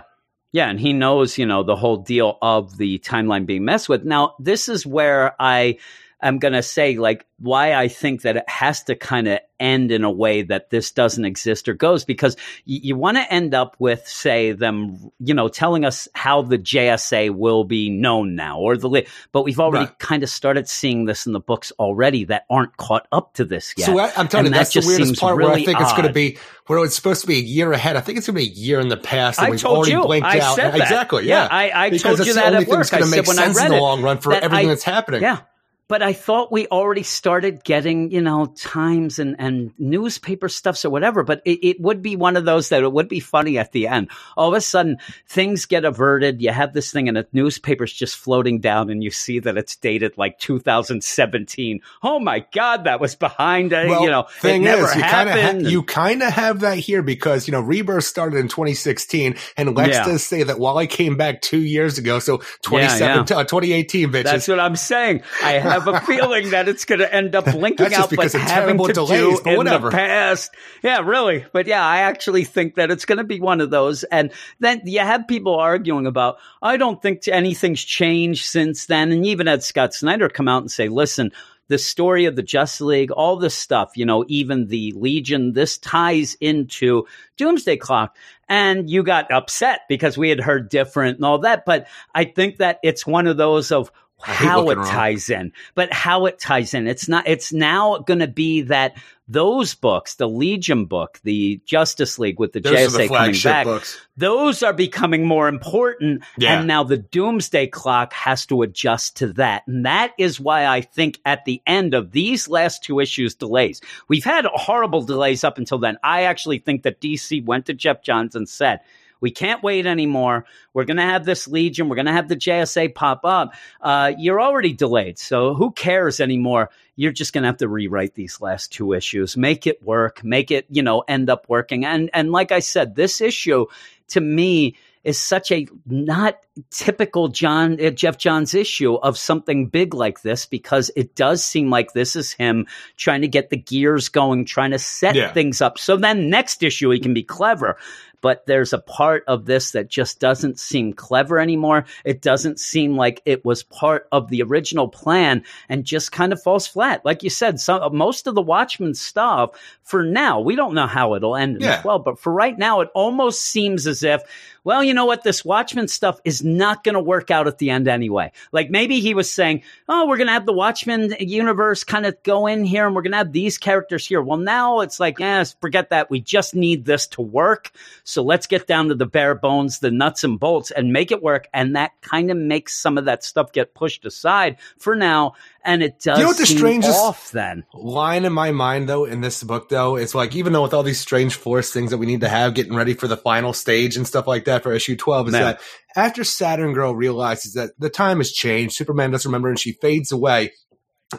Yeah, 0.50 0.70
and 0.70 0.80
he 0.80 0.92
knows, 0.94 1.36
you 1.36 1.44
know, 1.44 1.62
the 1.62 1.76
whole 1.76 1.98
deal 1.98 2.38
of 2.40 2.78
the 2.78 2.98
timeline 3.00 3.44
being 3.44 3.64
messed 3.64 3.88
with. 3.88 4.04
Now, 4.04 4.34
this 4.38 4.68
is 4.68 4.86
where 4.86 5.34
I 5.38 5.78
am 6.22 6.38
going 6.38 6.54
to 6.54 6.62
say, 6.62 6.96
like, 6.96 7.24
why 7.40 7.74
I 7.74 7.86
think 7.88 8.22
that 8.22 8.36
it 8.36 8.48
has 8.48 8.82
to 8.84 8.96
kind 8.96 9.28
of 9.28 9.38
end 9.60 9.92
in 9.92 10.02
a 10.02 10.10
way 10.10 10.42
that 10.42 10.70
this 10.70 10.90
doesn't 10.90 11.24
exist 11.24 11.68
or 11.68 11.74
goes, 11.74 12.04
because 12.04 12.36
you, 12.64 12.80
you 12.82 12.96
want 12.96 13.16
to 13.16 13.32
end 13.32 13.54
up 13.54 13.76
with, 13.78 14.06
say, 14.08 14.52
them, 14.52 15.10
you 15.20 15.34
know, 15.34 15.48
telling 15.48 15.84
us 15.84 16.08
how 16.14 16.42
the 16.42 16.58
JSA 16.58 17.30
will 17.30 17.62
be 17.64 17.90
known 17.90 18.34
now, 18.34 18.58
or 18.58 18.76
the, 18.76 18.88
li- 18.88 19.06
but 19.30 19.42
we've 19.44 19.60
already 19.60 19.84
Right. 19.86 19.98
kind 20.00 20.22
of 20.24 20.28
started 20.30 20.68
seeing 20.68 21.04
this 21.04 21.26
in 21.26 21.32
the 21.32 21.40
books 21.40 21.72
already 21.78 22.24
that 22.24 22.44
aren't 22.50 22.76
caught 22.76 23.06
up 23.12 23.34
to 23.34 23.44
this 23.44 23.72
yet. 23.76 23.86
So 23.86 23.98
I, 23.98 24.10
I'm 24.16 24.26
telling 24.26 24.46
And 24.46 24.46
you, 24.46 24.50
that 24.50 24.58
that's 24.58 24.70
the 24.70 24.80
just 24.80 24.88
weirdest 24.88 25.20
part 25.20 25.36
where 25.36 25.46
I 25.46 25.48
really 25.50 25.64
think 25.64 25.80
it's 25.80 25.92
going 25.92 26.08
to 26.08 26.12
be 26.12 26.38
where 26.66 26.84
it's 26.84 26.96
supposed 26.96 27.20
to 27.20 27.26
be 27.28 27.36
a 27.38 27.42
year 27.42 27.72
ahead. 27.72 27.94
I 27.96 28.00
think 28.00 28.18
it's 28.18 28.26
going 28.26 28.34
to 28.36 28.44
be 28.44 28.50
a 28.50 28.54
year 28.54 28.80
in 28.80 28.88
the 28.88 28.96
past, 28.96 29.38
and 29.38 29.46
I 29.46 29.50
we've 29.50 29.60
told 29.60 29.76
already 29.78 29.92
you. 29.92 30.02
blinked 30.02 30.26
I 30.26 30.40
out. 30.40 30.56
said 30.56 30.72
that. 30.72 30.80
Exactly. 30.80 31.26
Yeah, 31.26 31.44
Yeah, 31.44 31.48
I- 31.50 31.84
I 31.86 31.90
told 31.90 32.18
you 32.26 32.34
that 32.34 32.52
at 32.54 32.66
work. 32.66 32.90
going 32.90 33.02
I 33.02 33.06
to 33.06 33.06
said 33.06 33.26
when 33.28 33.38
I 33.38 33.44
sense 33.44 33.56
read 33.56 33.66
in 33.66 33.70
the 33.72 33.76
it, 33.78 33.80
long 33.80 34.02
run 34.02 34.18
for 34.18 34.32
everything 34.34 34.66
I- 34.66 34.68
that's 34.68 34.82
happening. 34.82 35.22
Yeah. 35.22 35.38
But 35.88 36.02
I 36.02 36.12
thought 36.12 36.52
we 36.52 36.66
already 36.66 37.02
started 37.02 37.64
getting, 37.64 38.10
you 38.10 38.20
know, 38.20 38.46
times 38.46 39.18
and, 39.18 39.36
and 39.38 39.72
newspaper 39.78 40.50
stuffs 40.50 40.84
or 40.84 40.90
whatever. 40.90 41.22
But 41.24 41.40
it, 41.46 41.66
it 41.66 41.80
would 41.80 42.02
be 42.02 42.14
one 42.14 42.36
of 42.36 42.44
those 42.44 42.68
that 42.68 42.82
it 42.82 42.92
would 42.92 43.08
be 43.08 43.20
funny 43.20 43.56
at 43.56 43.72
the 43.72 43.88
end. 43.88 44.10
All 44.36 44.48
of 44.48 44.54
a 44.54 44.60
sudden, 44.60 44.98
things 45.26 45.64
get 45.64 45.86
averted. 45.86 46.42
You 46.42 46.50
have 46.52 46.74
this 46.74 46.92
thing, 46.92 47.08
and 47.08 47.16
the 47.16 47.26
newspaper's 47.32 47.92
just 47.92 48.16
floating 48.16 48.60
down, 48.60 48.90
and 48.90 49.02
you 49.02 49.10
see 49.10 49.38
that 49.40 49.56
it's 49.56 49.76
dated 49.76 50.18
like 50.18 50.38
2017. 50.38 51.80
Oh 52.02 52.18
my 52.20 52.44
God, 52.52 52.84
that 52.84 53.00
was 53.00 53.14
behind. 53.14 53.72
Uh, 53.72 53.84
Well, 53.88 54.02
you 54.02 54.10
know, 54.10 54.26
thing 54.40 54.62
it 54.62 54.64
never 54.66 54.84
is, 54.84 54.94
you 54.94 55.00
kind 55.00 55.28
of 55.28 55.34
happened. 55.36 55.62
ha- 55.64 55.70
you 55.70 55.82
kind 55.82 56.22
of 56.22 56.32
have 56.32 56.60
that 56.60 56.78
here 56.78 57.02
because 57.02 57.48
you 57.48 57.52
know 57.52 57.60
Rebirth 57.60 58.04
started 58.04 58.38
in 58.38 58.48
2016, 58.48 59.36
and 59.56 59.74
Lex 59.76 59.96
Yeah. 59.96 60.04
does 60.04 60.22
say 60.22 60.42
that 60.42 60.58
Wally 60.58 60.86
came 60.86 61.16
back 61.16 61.40
two 61.40 61.60
years 61.60 61.98
ago, 61.98 62.18
so 62.18 62.42
27, 62.62 63.00
yeah. 63.00 63.20
uh, 63.20 63.44
2018, 63.44 64.10
bitches. 64.10 64.22
That's 64.24 64.48
what 64.48 64.60
I'm 64.60 64.76
saying. 64.76 65.22
I 65.42 65.52
have 65.52 65.77
a 65.86 66.00
feeling 66.00 66.50
that 66.50 66.68
it's 66.68 66.84
going 66.84 66.98
to 67.00 67.14
end 67.14 67.34
up 67.34 67.46
linking 67.54 67.90
just 67.90 68.12
out, 68.12 68.16
but 68.16 68.32
having 68.32 68.78
to 68.78 68.92
delays, 68.92 69.40
do 69.40 69.50
in 69.50 69.56
whatever. 69.56 69.90
the 69.90 69.96
past. 69.96 70.50
Yeah, 70.82 71.00
really. 71.00 71.44
But 71.52 71.66
yeah, 71.66 71.84
I 71.84 72.00
actually 72.00 72.44
think 72.44 72.74
that 72.74 72.90
it's 72.90 73.04
going 73.04 73.18
to 73.18 73.24
be 73.24 73.40
one 73.40 73.60
of 73.60 73.70
those. 73.70 74.04
And 74.04 74.32
then 74.58 74.82
you 74.84 75.00
have 75.00 75.28
people 75.28 75.54
arguing 75.54 76.06
about, 76.06 76.38
I 76.60 76.76
don't 76.76 77.00
think 77.00 77.26
anything's 77.28 77.82
changed 77.82 78.46
since 78.46 78.86
then. 78.86 79.12
And 79.12 79.24
you 79.24 79.32
even 79.32 79.46
had 79.46 79.62
Scott 79.62 79.94
Snyder 79.94 80.28
come 80.28 80.48
out 80.48 80.62
and 80.62 80.70
say, 80.70 80.88
listen, 80.88 81.32
the 81.68 81.78
story 81.78 82.24
of 82.24 82.34
the 82.34 82.42
Justice 82.42 82.80
League, 82.80 83.10
all 83.10 83.36
this 83.36 83.54
stuff, 83.54 83.96
you 83.96 84.06
know, 84.06 84.24
even 84.28 84.66
the 84.66 84.92
Legion, 84.96 85.52
this 85.52 85.78
ties 85.78 86.34
into 86.40 87.06
Doomsday 87.36 87.76
Clock. 87.76 88.16
And 88.48 88.88
you 88.88 89.02
got 89.02 89.30
upset 89.30 89.82
because 89.88 90.16
we 90.16 90.30
had 90.30 90.40
heard 90.40 90.70
different 90.70 91.16
and 91.16 91.24
all 91.24 91.40
that. 91.40 91.64
But 91.66 91.86
I 92.14 92.24
think 92.24 92.56
that 92.56 92.80
it's 92.82 93.06
one 93.06 93.26
of 93.26 93.36
those 93.36 93.70
of 93.70 93.92
how 94.20 94.70
it 94.70 94.78
wrong. 94.78 94.86
ties 94.86 95.30
in, 95.30 95.52
but 95.74 95.92
how 95.92 96.26
it 96.26 96.38
ties 96.38 96.74
in. 96.74 96.86
It's 96.86 97.08
not, 97.08 97.26
it's 97.28 97.52
now 97.52 97.98
going 97.98 98.20
to 98.20 98.26
be 98.26 98.62
that 98.62 98.96
those 99.28 99.74
books, 99.74 100.14
the 100.14 100.28
Legion 100.28 100.86
book, 100.86 101.20
the 101.22 101.60
Justice 101.66 102.18
League 102.18 102.40
with 102.40 102.52
the 102.52 102.60
Those 102.60 102.74
JSA 102.74 102.96
the 102.96 103.08
coming 103.08 103.40
back, 103.44 103.64
books. 103.66 104.00
those 104.16 104.62
are 104.62 104.72
becoming 104.72 105.26
more 105.26 105.48
important. 105.48 106.24
Yeah. 106.38 106.58
And 106.58 106.66
now 106.66 106.82
the 106.82 106.96
doomsday 106.96 107.66
clock 107.66 108.12
has 108.14 108.46
to 108.46 108.62
adjust 108.62 109.18
to 109.18 109.32
that. 109.34 109.66
And 109.66 109.84
that 109.84 110.12
is 110.18 110.40
why 110.40 110.66
I 110.66 110.80
think 110.80 111.20
at 111.26 111.44
the 111.44 111.60
end 111.66 111.92
of 111.92 112.12
these 112.12 112.48
last 112.48 112.82
two 112.82 113.00
issues 113.00 113.34
delays, 113.34 113.82
we've 114.08 114.24
had 114.24 114.46
horrible 114.46 115.02
delays 115.02 115.44
up 115.44 115.58
until 115.58 115.78
then. 115.78 115.98
I 116.02 116.22
actually 116.22 116.58
think 116.58 116.82
that 116.84 117.00
DC 117.00 117.44
went 117.44 117.66
to 117.66 117.74
Geoff 117.74 118.02
Johns 118.02 118.34
and 118.34 118.48
said, 118.48 118.80
we 119.20 119.30
can't 119.30 119.62
wait 119.62 119.86
anymore. 119.86 120.44
We're 120.74 120.84
going 120.84 120.96
to 120.98 121.02
have 121.02 121.24
this 121.24 121.48
Legion. 121.48 121.88
We're 121.88 121.96
going 121.96 122.06
to 122.06 122.12
have 122.12 122.28
the 122.28 122.36
JSA 122.36 122.94
pop 122.94 123.24
up. 123.24 123.54
Uh, 123.80 124.12
you're 124.18 124.40
already 124.40 124.72
delayed. 124.72 125.18
So 125.18 125.54
who 125.54 125.70
cares 125.72 126.20
anymore? 126.20 126.70
You're 126.96 127.12
just 127.12 127.32
going 127.32 127.42
to 127.42 127.48
have 127.48 127.58
to 127.58 127.68
rewrite 127.68 128.14
these 128.14 128.40
last 128.40 128.72
two 128.72 128.92
issues, 128.92 129.36
make 129.36 129.66
it 129.66 129.82
work, 129.82 130.22
make 130.24 130.50
it, 130.50 130.66
you 130.70 130.82
know, 130.82 131.04
end 131.06 131.30
up 131.30 131.46
working. 131.48 131.84
And, 131.84 132.10
and 132.12 132.32
like 132.32 132.52
I 132.52 132.60
said, 132.60 132.94
this 132.94 133.20
issue 133.20 133.66
to 134.08 134.20
me 134.20 134.76
is 135.04 135.18
such 135.18 135.52
a 135.52 135.66
not 135.86 136.38
typical 136.70 137.28
John 137.28 137.82
uh, 137.82 137.90
Geoff 137.90 138.18
Johns 138.18 138.52
issue 138.52 138.94
of 138.94 139.16
something 139.16 139.66
big 139.68 139.94
like 139.94 140.22
this 140.22 140.44
because 140.44 140.90
it 140.96 141.14
does 141.14 141.42
seem 141.44 141.70
like 141.70 141.92
this 141.92 142.16
is 142.16 142.32
him 142.32 142.66
trying 142.96 143.22
to 143.22 143.28
get 143.28 143.48
the 143.48 143.56
gears 143.56 144.08
going, 144.08 144.44
trying 144.44 144.72
to 144.72 144.78
set 144.78 145.14
Yeah. 145.14 145.32
things 145.32 145.62
up. 145.62 145.78
So 145.78 145.96
then 145.96 146.30
next 146.30 146.62
issue 146.64 146.90
he 146.90 146.98
can 146.98 147.14
be 147.14 147.22
clever. 147.22 147.78
But 148.20 148.46
there's 148.46 148.72
a 148.72 148.78
part 148.78 149.24
of 149.28 149.46
this 149.46 149.72
that 149.72 149.88
just 149.88 150.20
doesn't 150.20 150.58
seem 150.58 150.92
clever 150.92 151.38
anymore. 151.38 151.84
It 152.04 152.20
doesn't 152.20 152.58
seem 152.58 152.96
like 152.96 153.22
it 153.24 153.44
was 153.44 153.62
part 153.62 154.08
of 154.10 154.28
the 154.28 154.42
original 154.42 154.88
plan 154.88 155.44
and 155.68 155.84
just 155.84 156.12
kind 156.12 156.32
of 156.32 156.42
falls 156.42 156.66
flat. 156.66 157.04
Like 157.04 157.22
you 157.22 157.30
said, 157.30 157.60
some 157.60 157.96
most 157.96 158.26
of 158.26 158.34
the 158.34 158.42
Watchmen 158.42 158.94
stuff 158.94 159.50
for 159.82 160.02
now, 160.02 160.40
we 160.40 160.56
don't 160.56 160.74
know 160.74 160.86
how 160.86 161.14
it'll 161.14 161.36
end 161.36 161.60
Yeah. 161.60 161.80
12, 161.80 162.04
but 162.04 162.18
for 162.18 162.32
right 162.32 162.58
now, 162.58 162.80
it 162.80 162.90
almost 162.94 163.42
seems 163.42 163.86
as 163.86 164.02
if, 164.02 164.22
well, 164.64 164.82
you 164.82 164.94
know 164.94 165.06
what, 165.06 165.22
this 165.22 165.44
Watchmen 165.44 165.88
stuff 165.88 166.20
is 166.24 166.42
not 166.42 166.84
going 166.84 166.94
to 166.94 167.00
work 167.00 167.30
out 167.30 167.46
at 167.46 167.58
the 167.58 167.70
end 167.70 167.88
anyway. 167.88 168.32
Like 168.52 168.70
maybe 168.70 169.00
he 169.00 169.14
was 169.14 169.30
saying, 169.30 169.62
oh, 169.88 170.06
we're 170.06 170.16
going 170.16 170.26
to 170.26 170.32
have 170.32 170.46
the 170.46 170.52
Watchmen 170.52 171.14
universe 171.20 171.84
kind 171.84 172.06
of 172.06 172.22
go 172.22 172.46
in 172.46 172.64
here 172.64 172.86
and 172.86 172.94
we're 172.94 173.02
going 173.02 173.12
to 173.12 173.18
have 173.18 173.32
these 173.32 173.58
characters 173.58 174.06
here. 174.06 174.22
Well, 174.22 174.38
now 174.38 174.80
it's 174.80 175.00
like, 175.00 175.18
yes, 175.18 175.56
forget 175.60 175.90
that. 175.90 176.10
We 176.10 176.20
just 176.20 176.54
need 176.54 176.84
this 176.84 177.06
to 177.08 177.22
work. 177.22 177.70
So 178.04 178.22
let's 178.22 178.46
get 178.46 178.66
down 178.66 178.88
to 178.88 178.94
the 178.94 179.06
bare 179.06 179.34
bones, 179.34 179.78
the 179.78 179.90
nuts 179.90 180.24
and 180.24 180.38
bolts, 180.38 180.70
and 180.70 180.92
make 180.92 181.10
it 181.12 181.22
work. 181.22 181.48
And 181.52 181.76
that 181.76 181.92
kind 182.00 182.30
of 182.30 182.36
makes 182.36 182.76
some 182.76 182.98
of 182.98 183.06
that 183.06 183.24
stuff 183.24 183.52
get 183.52 183.74
pushed 183.74 184.04
aside 184.04 184.58
for 184.78 184.94
now. 184.94 185.34
And 185.64 185.82
it 185.82 186.00
does 186.00 186.18
You 186.18 186.24
know 186.24 186.30
what 186.30 186.38
the 186.38 186.46
strangest- 186.46 186.98
off 186.98 187.30
then. 187.32 187.64
line 187.74 188.24
in 188.24 188.32
my 188.32 188.52
mind 188.52 188.88
though 188.88 189.04
in 189.04 189.20
this 189.20 189.42
book 189.42 189.68
though 189.68 189.96
it's 189.96 190.14
like 190.14 190.34
even 190.34 190.52
though 190.52 190.62
with 190.62 190.72
all 190.72 190.82
these 190.82 191.00
strange 191.00 191.34
force 191.34 191.70
things 191.72 191.90
that 191.90 191.98
we 191.98 192.06
need 192.06 192.20
to 192.22 192.28
have 192.28 192.54
getting 192.54 192.74
ready 192.74 192.94
for 192.94 193.06
the 193.08 193.16
final 193.16 193.52
stage 193.52 193.96
and 193.96 194.06
stuff 194.06 194.26
like 194.26 194.44
that 194.46 194.62
for 194.62 194.72
issue 194.72 194.96
12 194.96 195.28
is 195.28 195.32
Man. 195.32 195.42
that 195.42 195.60
after 195.96 196.24
saturn 196.24 196.72
girl 196.72 196.94
realizes 196.94 197.54
that 197.54 197.70
the 197.78 197.90
time 197.90 198.18
has 198.18 198.32
changed 198.32 198.74
superman 198.76 199.10
doesn't 199.10 199.28
remember 199.28 199.48
and 199.50 199.58
she 199.58 199.72
fades 199.72 200.10
away 200.12 200.52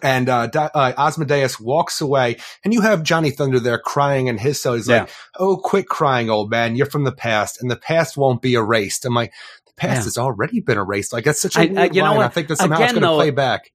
and 0.04 0.30
uh, 0.30 0.46
Di- 0.48 0.70
uh, 0.76 0.94
Ozymandias 1.00 1.60
walks 1.60 2.00
away, 2.00 2.38
and 2.64 2.72
you 2.76 2.82
have 2.82 3.02
Johnny 3.02 3.32
Thunder 3.32 3.60
there 3.60 3.80
crying 3.80 4.28
in 4.28 4.38
his 4.38 4.62
cell. 4.62 4.76
He's 4.76 4.88
Yeah. 4.88 5.00
like, 5.00 5.10
"Oh, 5.40 5.58
quit 5.58 5.88
crying, 5.88 6.30
old 6.30 6.52
man. 6.52 6.76
You're 6.76 6.86
from 6.86 7.06
the 7.06 7.12
past, 7.12 7.60
and 7.60 7.72
the 7.72 7.76
past 7.76 8.16
won't 8.16 8.40
be 8.40 8.54
erased." 8.54 9.04
I'm 9.04 9.16
like, 9.16 9.34
"The 9.66 9.74
past 9.78 9.98
Yeah. 10.02 10.04
has 10.04 10.18
already 10.20 10.60
been 10.60 10.78
erased." 10.78 11.12
Like 11.12 11.24
that's 11.24 11.42
such 11.42 11.56
a 11.56 11.62
I- 11.62 11.66
weird 11.66 11.78
I- 11.80 11.86
you 11.86 12.02
know 12.04 12.10
line. 12.10 12.18
what? 12.18 12.26
I 12.28 12.30
think 12.30 12.50
that 12.50 12.58
somehow 12.58 12.84
it's 12.84 12.94
going 12.94 13.02
to 13.02 13.10
play 13.16 13.32
back. 13.32 13.72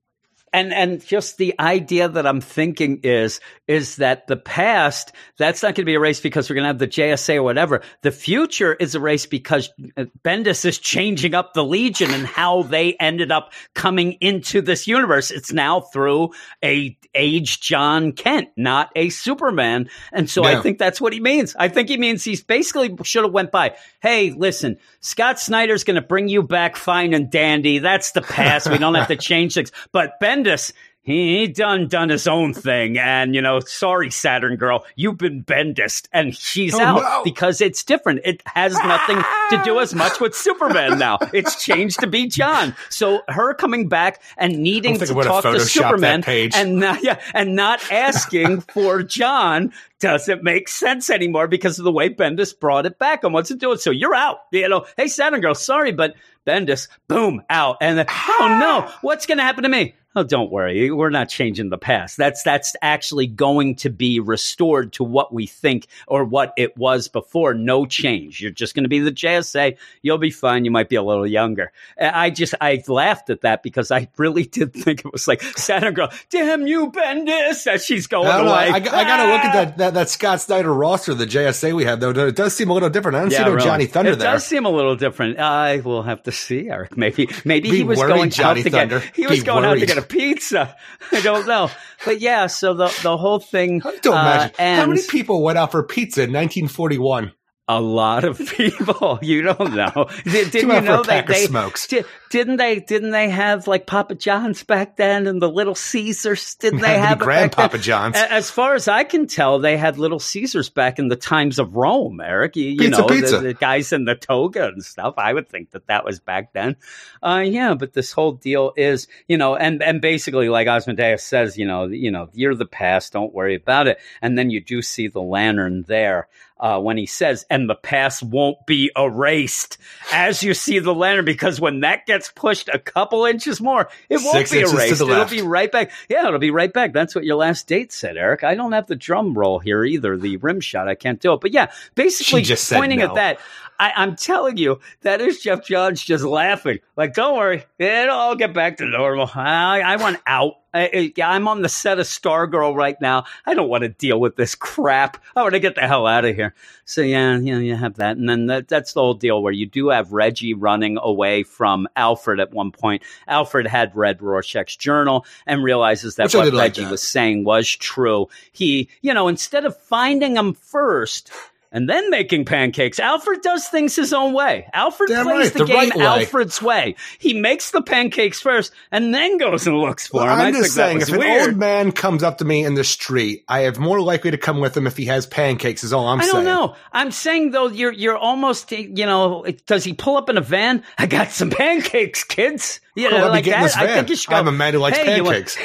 And 0.55 0.73
and 0.73 1.05
just 1.05 1.37
the 1.37 1.55
idea 1.59 2.09
that 2.09 2.27
I'm 2.27 2.41
thinking 2.41 3.01
is 3.03 3.41
is 3.67 3.97
that 3.97 4.29
the 4.29 4.37
past 4.37 5.13
that's 5.37 5.63
not 5.63 5.75
going 5.75 5.83
to 5.83 5.85
be 5.85 5.95
erased 5.95 6.23
because 6.23 6.49
we're 6.49 6.55
going 6.55 6.65
to 6.65 6.69
have 6.69 6.79
the 6.79 6.87
JSA 6.87 7.37
or 7.37 7.43
whatever. 7.43 7.83
The 8.03 8.13
future 8.13 8.73
is 8.73 8.95
erased 8.95 9.31
because 9.31 9.71
uh, 9.97 10.05
Bendis 10.25 10.65
is 10.65 10.79
changing 10.79 11.35
up 11.35 11.55
the 11.55 11.65
Legion 11.65 12.13
and 12.13 12.25
how 12.25 12.63
they 12.63 12.95
ended 13.01 13.33
up 13.33 13.53
coming 13.75 14.13
into 14.21 14.63
this 14.63 14.87
universe. 14.87 15.33
It's 15.33 15.53
now 15.53 15.81
through 15.81 16.31
a 16.63 16.97
aged 17.17 17.63
John 17.63 18.13
Kent, 18.13 18.51
not 18.57 18.91
a 18.95 19.09
Superman, 19.09 19.91
and 20.13 20.31
so 20.31 20.45
I 20.45 20.61
think 20.61 20.79
that's 20.79 21.01
what 21.01 21.13
he 21.13 21.21
means. 21.21 21.57
I 21.59 21.69
think 21.69 21.89
he 21.89 21.97
means 21.97 22.23
he's 22.23 22.45
basically 22.45 22.97
should 23.03 23.25
have 23.25 23.33
went 23.33 23.51
by. 23.51 23.75
Hey, 24.01 24.31
listen, 24.31 24.79
Scott 25.01 25.41
Snyder's 25.41 25.83
going 25.83 25.97
to 25.97 26.03
bring 26.03 26.29
you 26.29 26.45
back 26.45 26.77
fine 26.77 27.13
and 27.13 27.29
dandy. 27.29 27.81
That's 27.81 28.13
the 28.13 28.23
past. 28.23 28.71
We 28.71 28.79
don't 28.79 28.95
have 28.95 29.09
to 29.09 29.17
change 29.25 29.55
things. 29.55 29.73
But 29.91 30.21
Bendis, 30.45 30.73
he, 31.03 31.41
he 31.41 31.49
done 31.49 31.89
done 31.89 32.09
his 32.09 32.27
own 32.27 32.55
thing, 32.55 32.97
and 32.99 33.35
you 33.35 33.43
know, 33.43 33.61
sorry, 33.61 34.11
Saturn 34.11 34.57
girl, 34.57 34.87
you've 34.97 35.19
been 35.19 35.45
Bendis, 35.45 36.07
and 36.15 36.35
she's 36.35 36.75
Oh, 36.75 36.81
out 36.81 37.03
no. 37.03 37.23
because 37.25 37.61
it's 37.61 37.85
different. 37.85 38.21
It 38.25 38.43
has 38.47 38.73
nothing 38.73 39.19
to 39.51 39.63
do 39.65 39.81
as 39.81 39.95
much 39.95 40.19
with 40.19 40.35
Superman 40.35 40.99
now. 40.99 41.19
It's 41.35 41.63
changed 41.63 42.01
to 42.01 42.07
be 42.07 42.27
John. 42.27 42.75
So 42.89 43.21
her 43.29 43.53
coming 43.53 43.89
back 43.91 44.23
and 44.39 44.63
needing 44.63 44.99
to 44.99 45.07
talk 45.07 45.43
to 45.45 45.61
Superman 45.61 46.25
and 46.27 46.77
not, 46.81 47.03
yeah, 47.05 47.21
and 47.35 47.55
not 47.55 47.81
asking 47.93 48.63
for 48.63 49.03
John 49.03 49.73
doesn't 50.01 50.43
make 50.43 50.69
sense 50.69 51.11
anymore 51.11 51.49
because 51.49 51.79
of 51.79 51.85
the 51.85 51.93
way 51.93 52.09
Bendis 52.09 52.59
brought 52.59 52.87
it 52.87 52.99
back 52.99 53.25
and 53.25 53.35
wants 53.35 53.49
to 53.49 53.57
do 53.57 53.73
it. 53.73 53.81
So 53.81 53.91
you're 53.91 54.15
out. 54.15 54.39
You 54.53 54.69
know, 54.71 54.87
hey 54.97 55.09
Saturn 55.09 55.43
girl, 55.43 55.55
sorry, 55.55 55.93
but 55.93 56.15
Bendis, 56.47 56.89
boom, 57.09 57.43
out. 57.51 57.77
And 57.83 57.99
then, 57.99 58.07
oh 58.09 58.57
no, 58.61 58.91
what's 59.03 59.27
going 59.27 59.39
to 59.39 59.45
happen 59.45 59.65
to 59.65 59.69
me? 59.69 59.95
Oh, 60.17 60.23
don't 60.23 60.51
worry. 60.53 60.91
We're 60.91 61.11
not 61.11 61.29
changing 61.29 61.71
the 61.71 61.79
past. 61.79 62.17
That's 62.17 62.43
that's 62.43 62.77
actually 62.83 63.27
going 63.27 63.75
to 63.77 63.91
be 63.91 64.21
restored 64.21 64.93
to 64.95 65.05
what 65.05 65.33
we 65.35 65.47
think 65.47 65.89
or 66.07 66.25
what 66.25 66.53
it 66.57 66.77
was 66.77 67.09
before. 67.09 67.53
No 67.55 67.85
change. 67.85 68.41
You're 68.41 68.51
just 68.53 68.75
going 68.75 68.85
to 68.85 68.89
be 68.89 69.01
the 69.01 69.11
JSA. 69.13 69.77
You'll 70.03 70.19
be 70.19 70.31
fine. 70.31 70.65
You 70.65 70.71
might 70.71 70.89
be 70.89 70.97
a 70.97 71.03
little 71.03 71.27
younger. 71.27 71.73
I 72.01 72.31
just 72.31 72.55
I 72.61 72.83
laughed 72.87 73.29
at 73.31 73.41
that 73.41 73.63
because 73.63 73.91
I 73.91 74.09
really 74.17 74.45
did 74.55 74.73
think 74.73 75.01
it 75.05 75.13
was 75.13 75.27
like 75.27 75.43
Saturn 75.43 75.95
Girl. 75.95 76.11
Damn 76.31 76.67
you, 76.67 76.93
Bendis! 76.93 77.67
As 77.67 77.85
she's 77.85 78.07
going 78.07 78.29
I 78.29 78.39
away. 78.39 78.51
I, 78.71 78.75
I 78.77 78.79
got 78.81 79.25
to 79.25 79.33
look 79.33 79.41
at 79.45 79.51
Ah! 79.51 79.65
that, 79.65 79.79
that 79.79 79.95
that 79.95 80.09
Scott 80.11 80.41
Snyder 80.41 80.73
roster, 80.73 81.15
the 81.15 81.27
JSA 81.27 81.75
we 81.75 81.85
have 81.87 81.99
though. 82.01 82.11
It 82.11 82.37
does 82.37 82.55
seem 82.55 82.71
a 82.71 82.73
little 82.73 82.91
different. 82.91 83.17
I 83.17 83.21
don't 83.23 83.31
see 83.33 83.39
no 83.43 83.51
really. 83.53 83.65
Johnny 83.65 83.87
Thunder 83.87 84.13
it 84.13 84.19
there. 84.21 84.33
does 84.35 84.45
seem 84.47 84.65
a 84.65 84.71
little 84.71 84.95
different. 84.97 85.39
I 85.41 85.81
will 85.81 86.03
have 86.03 86.23
to 86.25 86.33
see, 86.33 86.69
Eric. 86.71 86.97
Maybe 86.97 87.29
maybe 87.45 87.71
Be 87.71 87.79
he 87.79 87.83
was 87.83 87.99
worried, 87.99 88.09
going 88.15 88.31
Johnny 88.31 88.61
out 88.61 88.65
to 88.65 88.71
Thunder. 88.71 89.01
get 89.01 89.17
he 89.17 89.27
was 89.27 89.41
Be 89.41 89.45
going 89.47 89.65
out 89.65 89.75
to 89.75 89.79
worried. 89.81 89.87
get 89.89 89.99
a 89.99 90.03
pizza. 90.09 90.77
I 91.13 91.21
don't 91.21 91.47
know, 91.47 91.71
but 92.05 92.21
yeah. 92.21 92.47
So 92.47 92.75
the 92.75 92.87
the 93.03 93.17
whole 93.17 93.39
thing. 93.39 93.83
I 93.85 93.97
don't 94.03 94.15
uh, 94.17 94.21
imagine 94.21 94.55
how 94.59 94.87
many 94.87 95.03
people 95.09 95.43
went 95.43 95.59
out 95.59 95.73
for 95.73 95.83
pizza 95.83 96.23
in 96.23 96.31
1941. 96.31 97.33
A 97.67 97.81
lot 97.81 98.25
of 98.25 98.39
people. 98.57 99.19
You 99.23 99.41
don't 99.41 99.75
know. 99.75 100.09
Did, 100.25 100.51
didn't 100.51 100.71
you 100.71 100.81
know 100.83 101.01
a 101.01 101.03
they, 101.03 101.09
pack 101.09 101.29
of 101.31 101.35
they 101.35 101.47
smokes. 101.47 101.87
Di- 101.87 102.05
didn't 102.29 102.57
they? 102.57 102.81
Didn't 102.81 103.13
they 103.13 103.31
have 103.31 103.67
like 103.67 103.87
Papa 103.87 104.17
John's 104.17 104.63
back 104.63 104.97
then 104.97 105.27
and 105.27 105.41
the 105.41 105.49
Little 105.49 105.75
Caesars? 105.75 106.57
Didn't 106.57 106.81
they 106.83 106.99
have 106.99 107.21
be 107.21 107.25
it 107.25 107.27
back 107.27 107.39
then? 107.39 107.49
Grandpapa 107.49 107.79
John's. 107.79 108.17
As 108.17 108.51
far 108.51 108.75
as 108.75 108.87
I 108.87 109.05
can 109.05 109.27
tell, 109.27 109.61
they 109.61 109.79
had 109.79 109.99
Little 109.99 110.19
Caesars 110.19 110.69
back 110.69 110.99
in 110.99 111.09
the 111.09 111.17
times 111.17 111.59
of 111.59 111.75
Rome, 111.75 112.21
Eric. 112.21 112.57
You, 112.57 112.67
you 112.67 112.77
Pizza, 112.77 113.01
know, 113.01 113.07
pizza. 113.07 113.37
The, 113.39 113.43
the 113.43 113.55
guys 113.55 113.95
in 113.95 114.05
the 114.05 114.15
toga 114.15 114.67
and 114.67 114.85
stuff. 114.85 115.15
I 115.17 115.33
would 115.33 115.49
think 115.49 115.71
that 115.71 115.87
that 115.87 116.05
was 116.05 116.21
back 116.21 116.53
then. 116.53 116.77
Uh, 117.23 117.45
yeah, 117.47 117.73
but 117.73 117.95
this 117.95 118.13
whole 118.13 118.33
deal 118.33 118.75
is, 118.77 119.09
you 119.27 119.39
know, 119.39 119.57
and 119.57 119.83
and 119.83 120.03
basically, 120.03 120.51
like 120.51 120.69
Ozymandias 120.69 121.23
says, 121.23 121.57
you 121.57 121.67
know, 121.67 121.87
you 121.87 122.11
know, 122.11 122.29
you're 122.35 122.55
the 122.55 122.67
past. 122.67 123.15
Don't 123.15 123.33
worry 123.33 123.55
about 123.55 123.87
it. 123.87 123.99
And 124.21 124.37
then 124.37 124.51
you 124.51 124.61
do 124.61 124.83
see 124.83 125.09
the 125.09 125.23
lantern 125.23 125.85
there. 125.89 126.29
Uh, 126.57 126.79
when 126.81 126.97
he 126.97 127.05
says, 127.05 127.45
and 127.51 127.69
the 127.69 127.75
past 127.75 128.23
won't 128.23 128.65
be 128.65 128.89
erased 128.97 129.77
as 130.13 130.41
you 130.43 130.55
see 130.55 130.79
the 130.79 130.95
lantern, 130.95 131.25
because 131.25 131.61
when 131.61 131.81
that 131.81 132.07
gets 132.07 132.31
pushed 132.31 132.71
a 132.73 132.79
couple 132.79 133.25
inches 133.25 133.61
more, 133.61 133.89
it 134.09 134.19
won't 134.19 134.37
Six 134.37 134.53
be 134.53 134.61
erased. 134.61 134.93
It'll 134.93 135.09
left. 135.09 135.33
be 135.33 135.43
right 135.43 135.71
back. 135.71 135.91
Yeah, 136.09 136.29
it'll 136.29 136.39
be 136.39 136.53
right 136.53 136.73
back. 136.73 136.93
That's 136.93 137.13
what 137.13 137.25
your 137.25 137.37
last 137.37 137.67
date 137.67 137.93
said, 137.93 138.17
Eric. 138.17 138.45
I 138.45 138.55
don't 138.55 138.71
have 138.71 138.87
the 138.87 138.95
drum 138.95 139.37
roll 139.37 139.59
here 139.59 139.85
either, 139.85 140.17
the 140.17 140.37
rim 140.37 140.61
shot. 140.61 140.87
I 140.87 140.95
can't 140.95 141.21
do 141.21 141.33
it. 141.33 141.41
But 141.41 141.53
yeah, 141.53 141.73
basically 141.97 142.45
She 142.45 142.51
just 142.51 142.73
pointing 142.73 143.01
no. 143.01 143.07
at 143.07 143.15
that. 143.17 143.41
I, 143.81 143.93
I'm 143.97 144.15
telling 144.15 144.57
you, 144.57 144.79
that 145.03 145.21
is 145.21 145.41
Geoff 145.41 145.67
Johns 145.67 146.03
just 146.03 146.23
laughing. 146.23 146.79
Like, 146.97 147.15
don't 147.15 147.37
worry, 147.37 147.65
it'll 147.79 148.15
all 148.15 148.37
get 148.37 148.55
back 148.55 148.77
to 148.77 148.87
normal. 148.87 149.29
I, 149.35 149.81
I 149.81 149.97
want 149.97 150.21
out. 150.25 150.55
I, 150.75 151.13
I'm 151.23 151.47
on 151.47 151.63
the 151.63 151.69
set 151.69 152.01
of 152.01 152.07
Stargirl 152.07 152.75
right 152.75 153.01
now. 153.01 153.25
I 153.47 153.55
don't 153.55 153.69
want 153.69 153.83
to 153.83 153.89
deal 153.89 154.19
with 154.19 154.35
this 154.35 154.55
crap. 154.57 155.23
I 155.37 155.43
want 155.43 155.55
to 155.55 155.61
get 155.61 155.77
the 155.77 155.87
hell 155.87 156.07
out 156.07 156.25
of 156.25 156.35
here. 156.35 156.55
So 156.85 157.01
yeah, 157.01 157.39
yeah, 157.39 157.59
you 157.59 157.77
have 157.77 157.95
that, 157.95 158.17
and 158.17 158.29
then 158.29 158.47
that, 158.47 158.69
that's 158.69 158.93
the 158.93 159.01
whole 159.01 159.15
deal 159.15 159.43
where 159.43 159.53
you 159.53 159.67
do 159.67 159.89
have 159.89 160.13
Reggie 160.13 160.53
running 160.53 160.99
away 161.01 161.45
from 161.45 161.87
Alfred 161.97 162.41
at 162.41 162.53
one 162.53 162.73
point. 162.73 163.03
Alfred 163.29 163.67
had 163.67 163.95
read 163.95 164.21
Rorschach's 164.21 164.77
journal 164.77 165.25
and 165.47 165.63
realizes 165.63 166.17
that 166.17 166.25
Which 166.25 166.35
what 166.35 166.45
did 166.45 166.55
like 166.55 166.73
Reggie 166.73 166.85
that. 166.85 166.91
was 166.91 167.03
saying 167.03 167.45
was 167.45 167.69
true. 167.69 168.29
He, 168.53 168.89
you 169.01 169.15
know, 169.15 169.29
instead 169.29 169.65
of 169.65 169.77
finding 169.77 170.37
him 170.37 170.55
first. 170.55 171.31
And 171.75 171.89
then 171.91 172.09
making 172.09 172.45
pancakes. 172.45 173.01
Alfred 173.01 173.43
does 173.43 173.67
things 173.67 173.97
his 173.97 174.13
own 174.13 174.33
way. 174.33 174.69
Alfred 174.73 175.11
Damn 175.11 175.27
plays 175.27 175.47
right, 175.47 175.53
the, 175.53 175.59
the 175.59 175.65
game 175.67 175.91
right. 175.91 176.01
Alfred's 176.01 176.63
way. 176.63 176.95
He 177.19 177.35
makes 177.35 177.73
the 177.73 177.83
pancakes 177.83 178.41
first 178.41 178.73
and 178.93 179.13
then 179.13 179.39
goes 179.39 179.67
and 179.67 179.77
looks 179.79 180.07
for 180.07 180.19
Well, 180.19 180.27
him. 180.27 180.31
I 180.41 180.45
I'm 180.47 180.53
think 180.55 180.65
just 180.67 180.77
saying, 180.77 181.01
if 181.01 181.11
was 181.11 181.19
an 181.19 181.49
old 181.49 181.57
man 181.57 181.91
comes 181.91 182.23
up 182.23 182.39
to 182.39 182.45
me 182.45 182.65
in 182.65 182.75
the 182.75 182.85
street, 182.85 183.45
I 183.49 183.61
have 183.63 183.79
more 183.81 184.01
likely 184.01 184.31
to 184.31 184.39
come 184.39 184.61
with 184.61 184.77
him 184.77 184.87
if 184.87 184.97
he 184.97 185.07
has 185.07 185.27
pancakes. 185.27 185.83
Is 185.83 185.93
all 185.93 186.07
I'm 186.07 186.21
I 186.21 186.23
saying. 186.23 186.35
don't 186.37 186.45
know. 186.45 186.77
I'm 186.93 187.11
saying 187.11 187.51
though, 187.51 187.67
you're 187.69 187.93
you're 187.93 188.17
almost 188.17 188.71
you 188.71 189.05
know. 189.05 189.45
Does 189.67 189.83
he 189.83 189.95
pull 189.95 190.17
up 190.17 190.31
in 190.31 190.37
a 190.39 190.43
van? 190.43 190.85
I 190.99 191.07
got 191.07 191.31
some 191.33 191.51
pancakes, 191.51 192.23
kids. 192.23 192.79
You 192.97 193.11
know, 193.11 193.29
like 193.29 193.45
get 193.45 193.55
in 193.55 193.61
that. 193.61 193.67
this 193.67 193.77
I 193.77 193.87
van. 193.87 193.95
think 193.97 194.11
you 194.11 194.17
should 194.17 194.31
go. 194.31 194.37
I'm 194.37 194.47
a 194.49 194.53
man 194.53 194.73
who 194.73 194.79
likes 194.79 194.97
"Hey, 194.99 195.17
you 195.17 195.25
pancakes. 195.25 195.59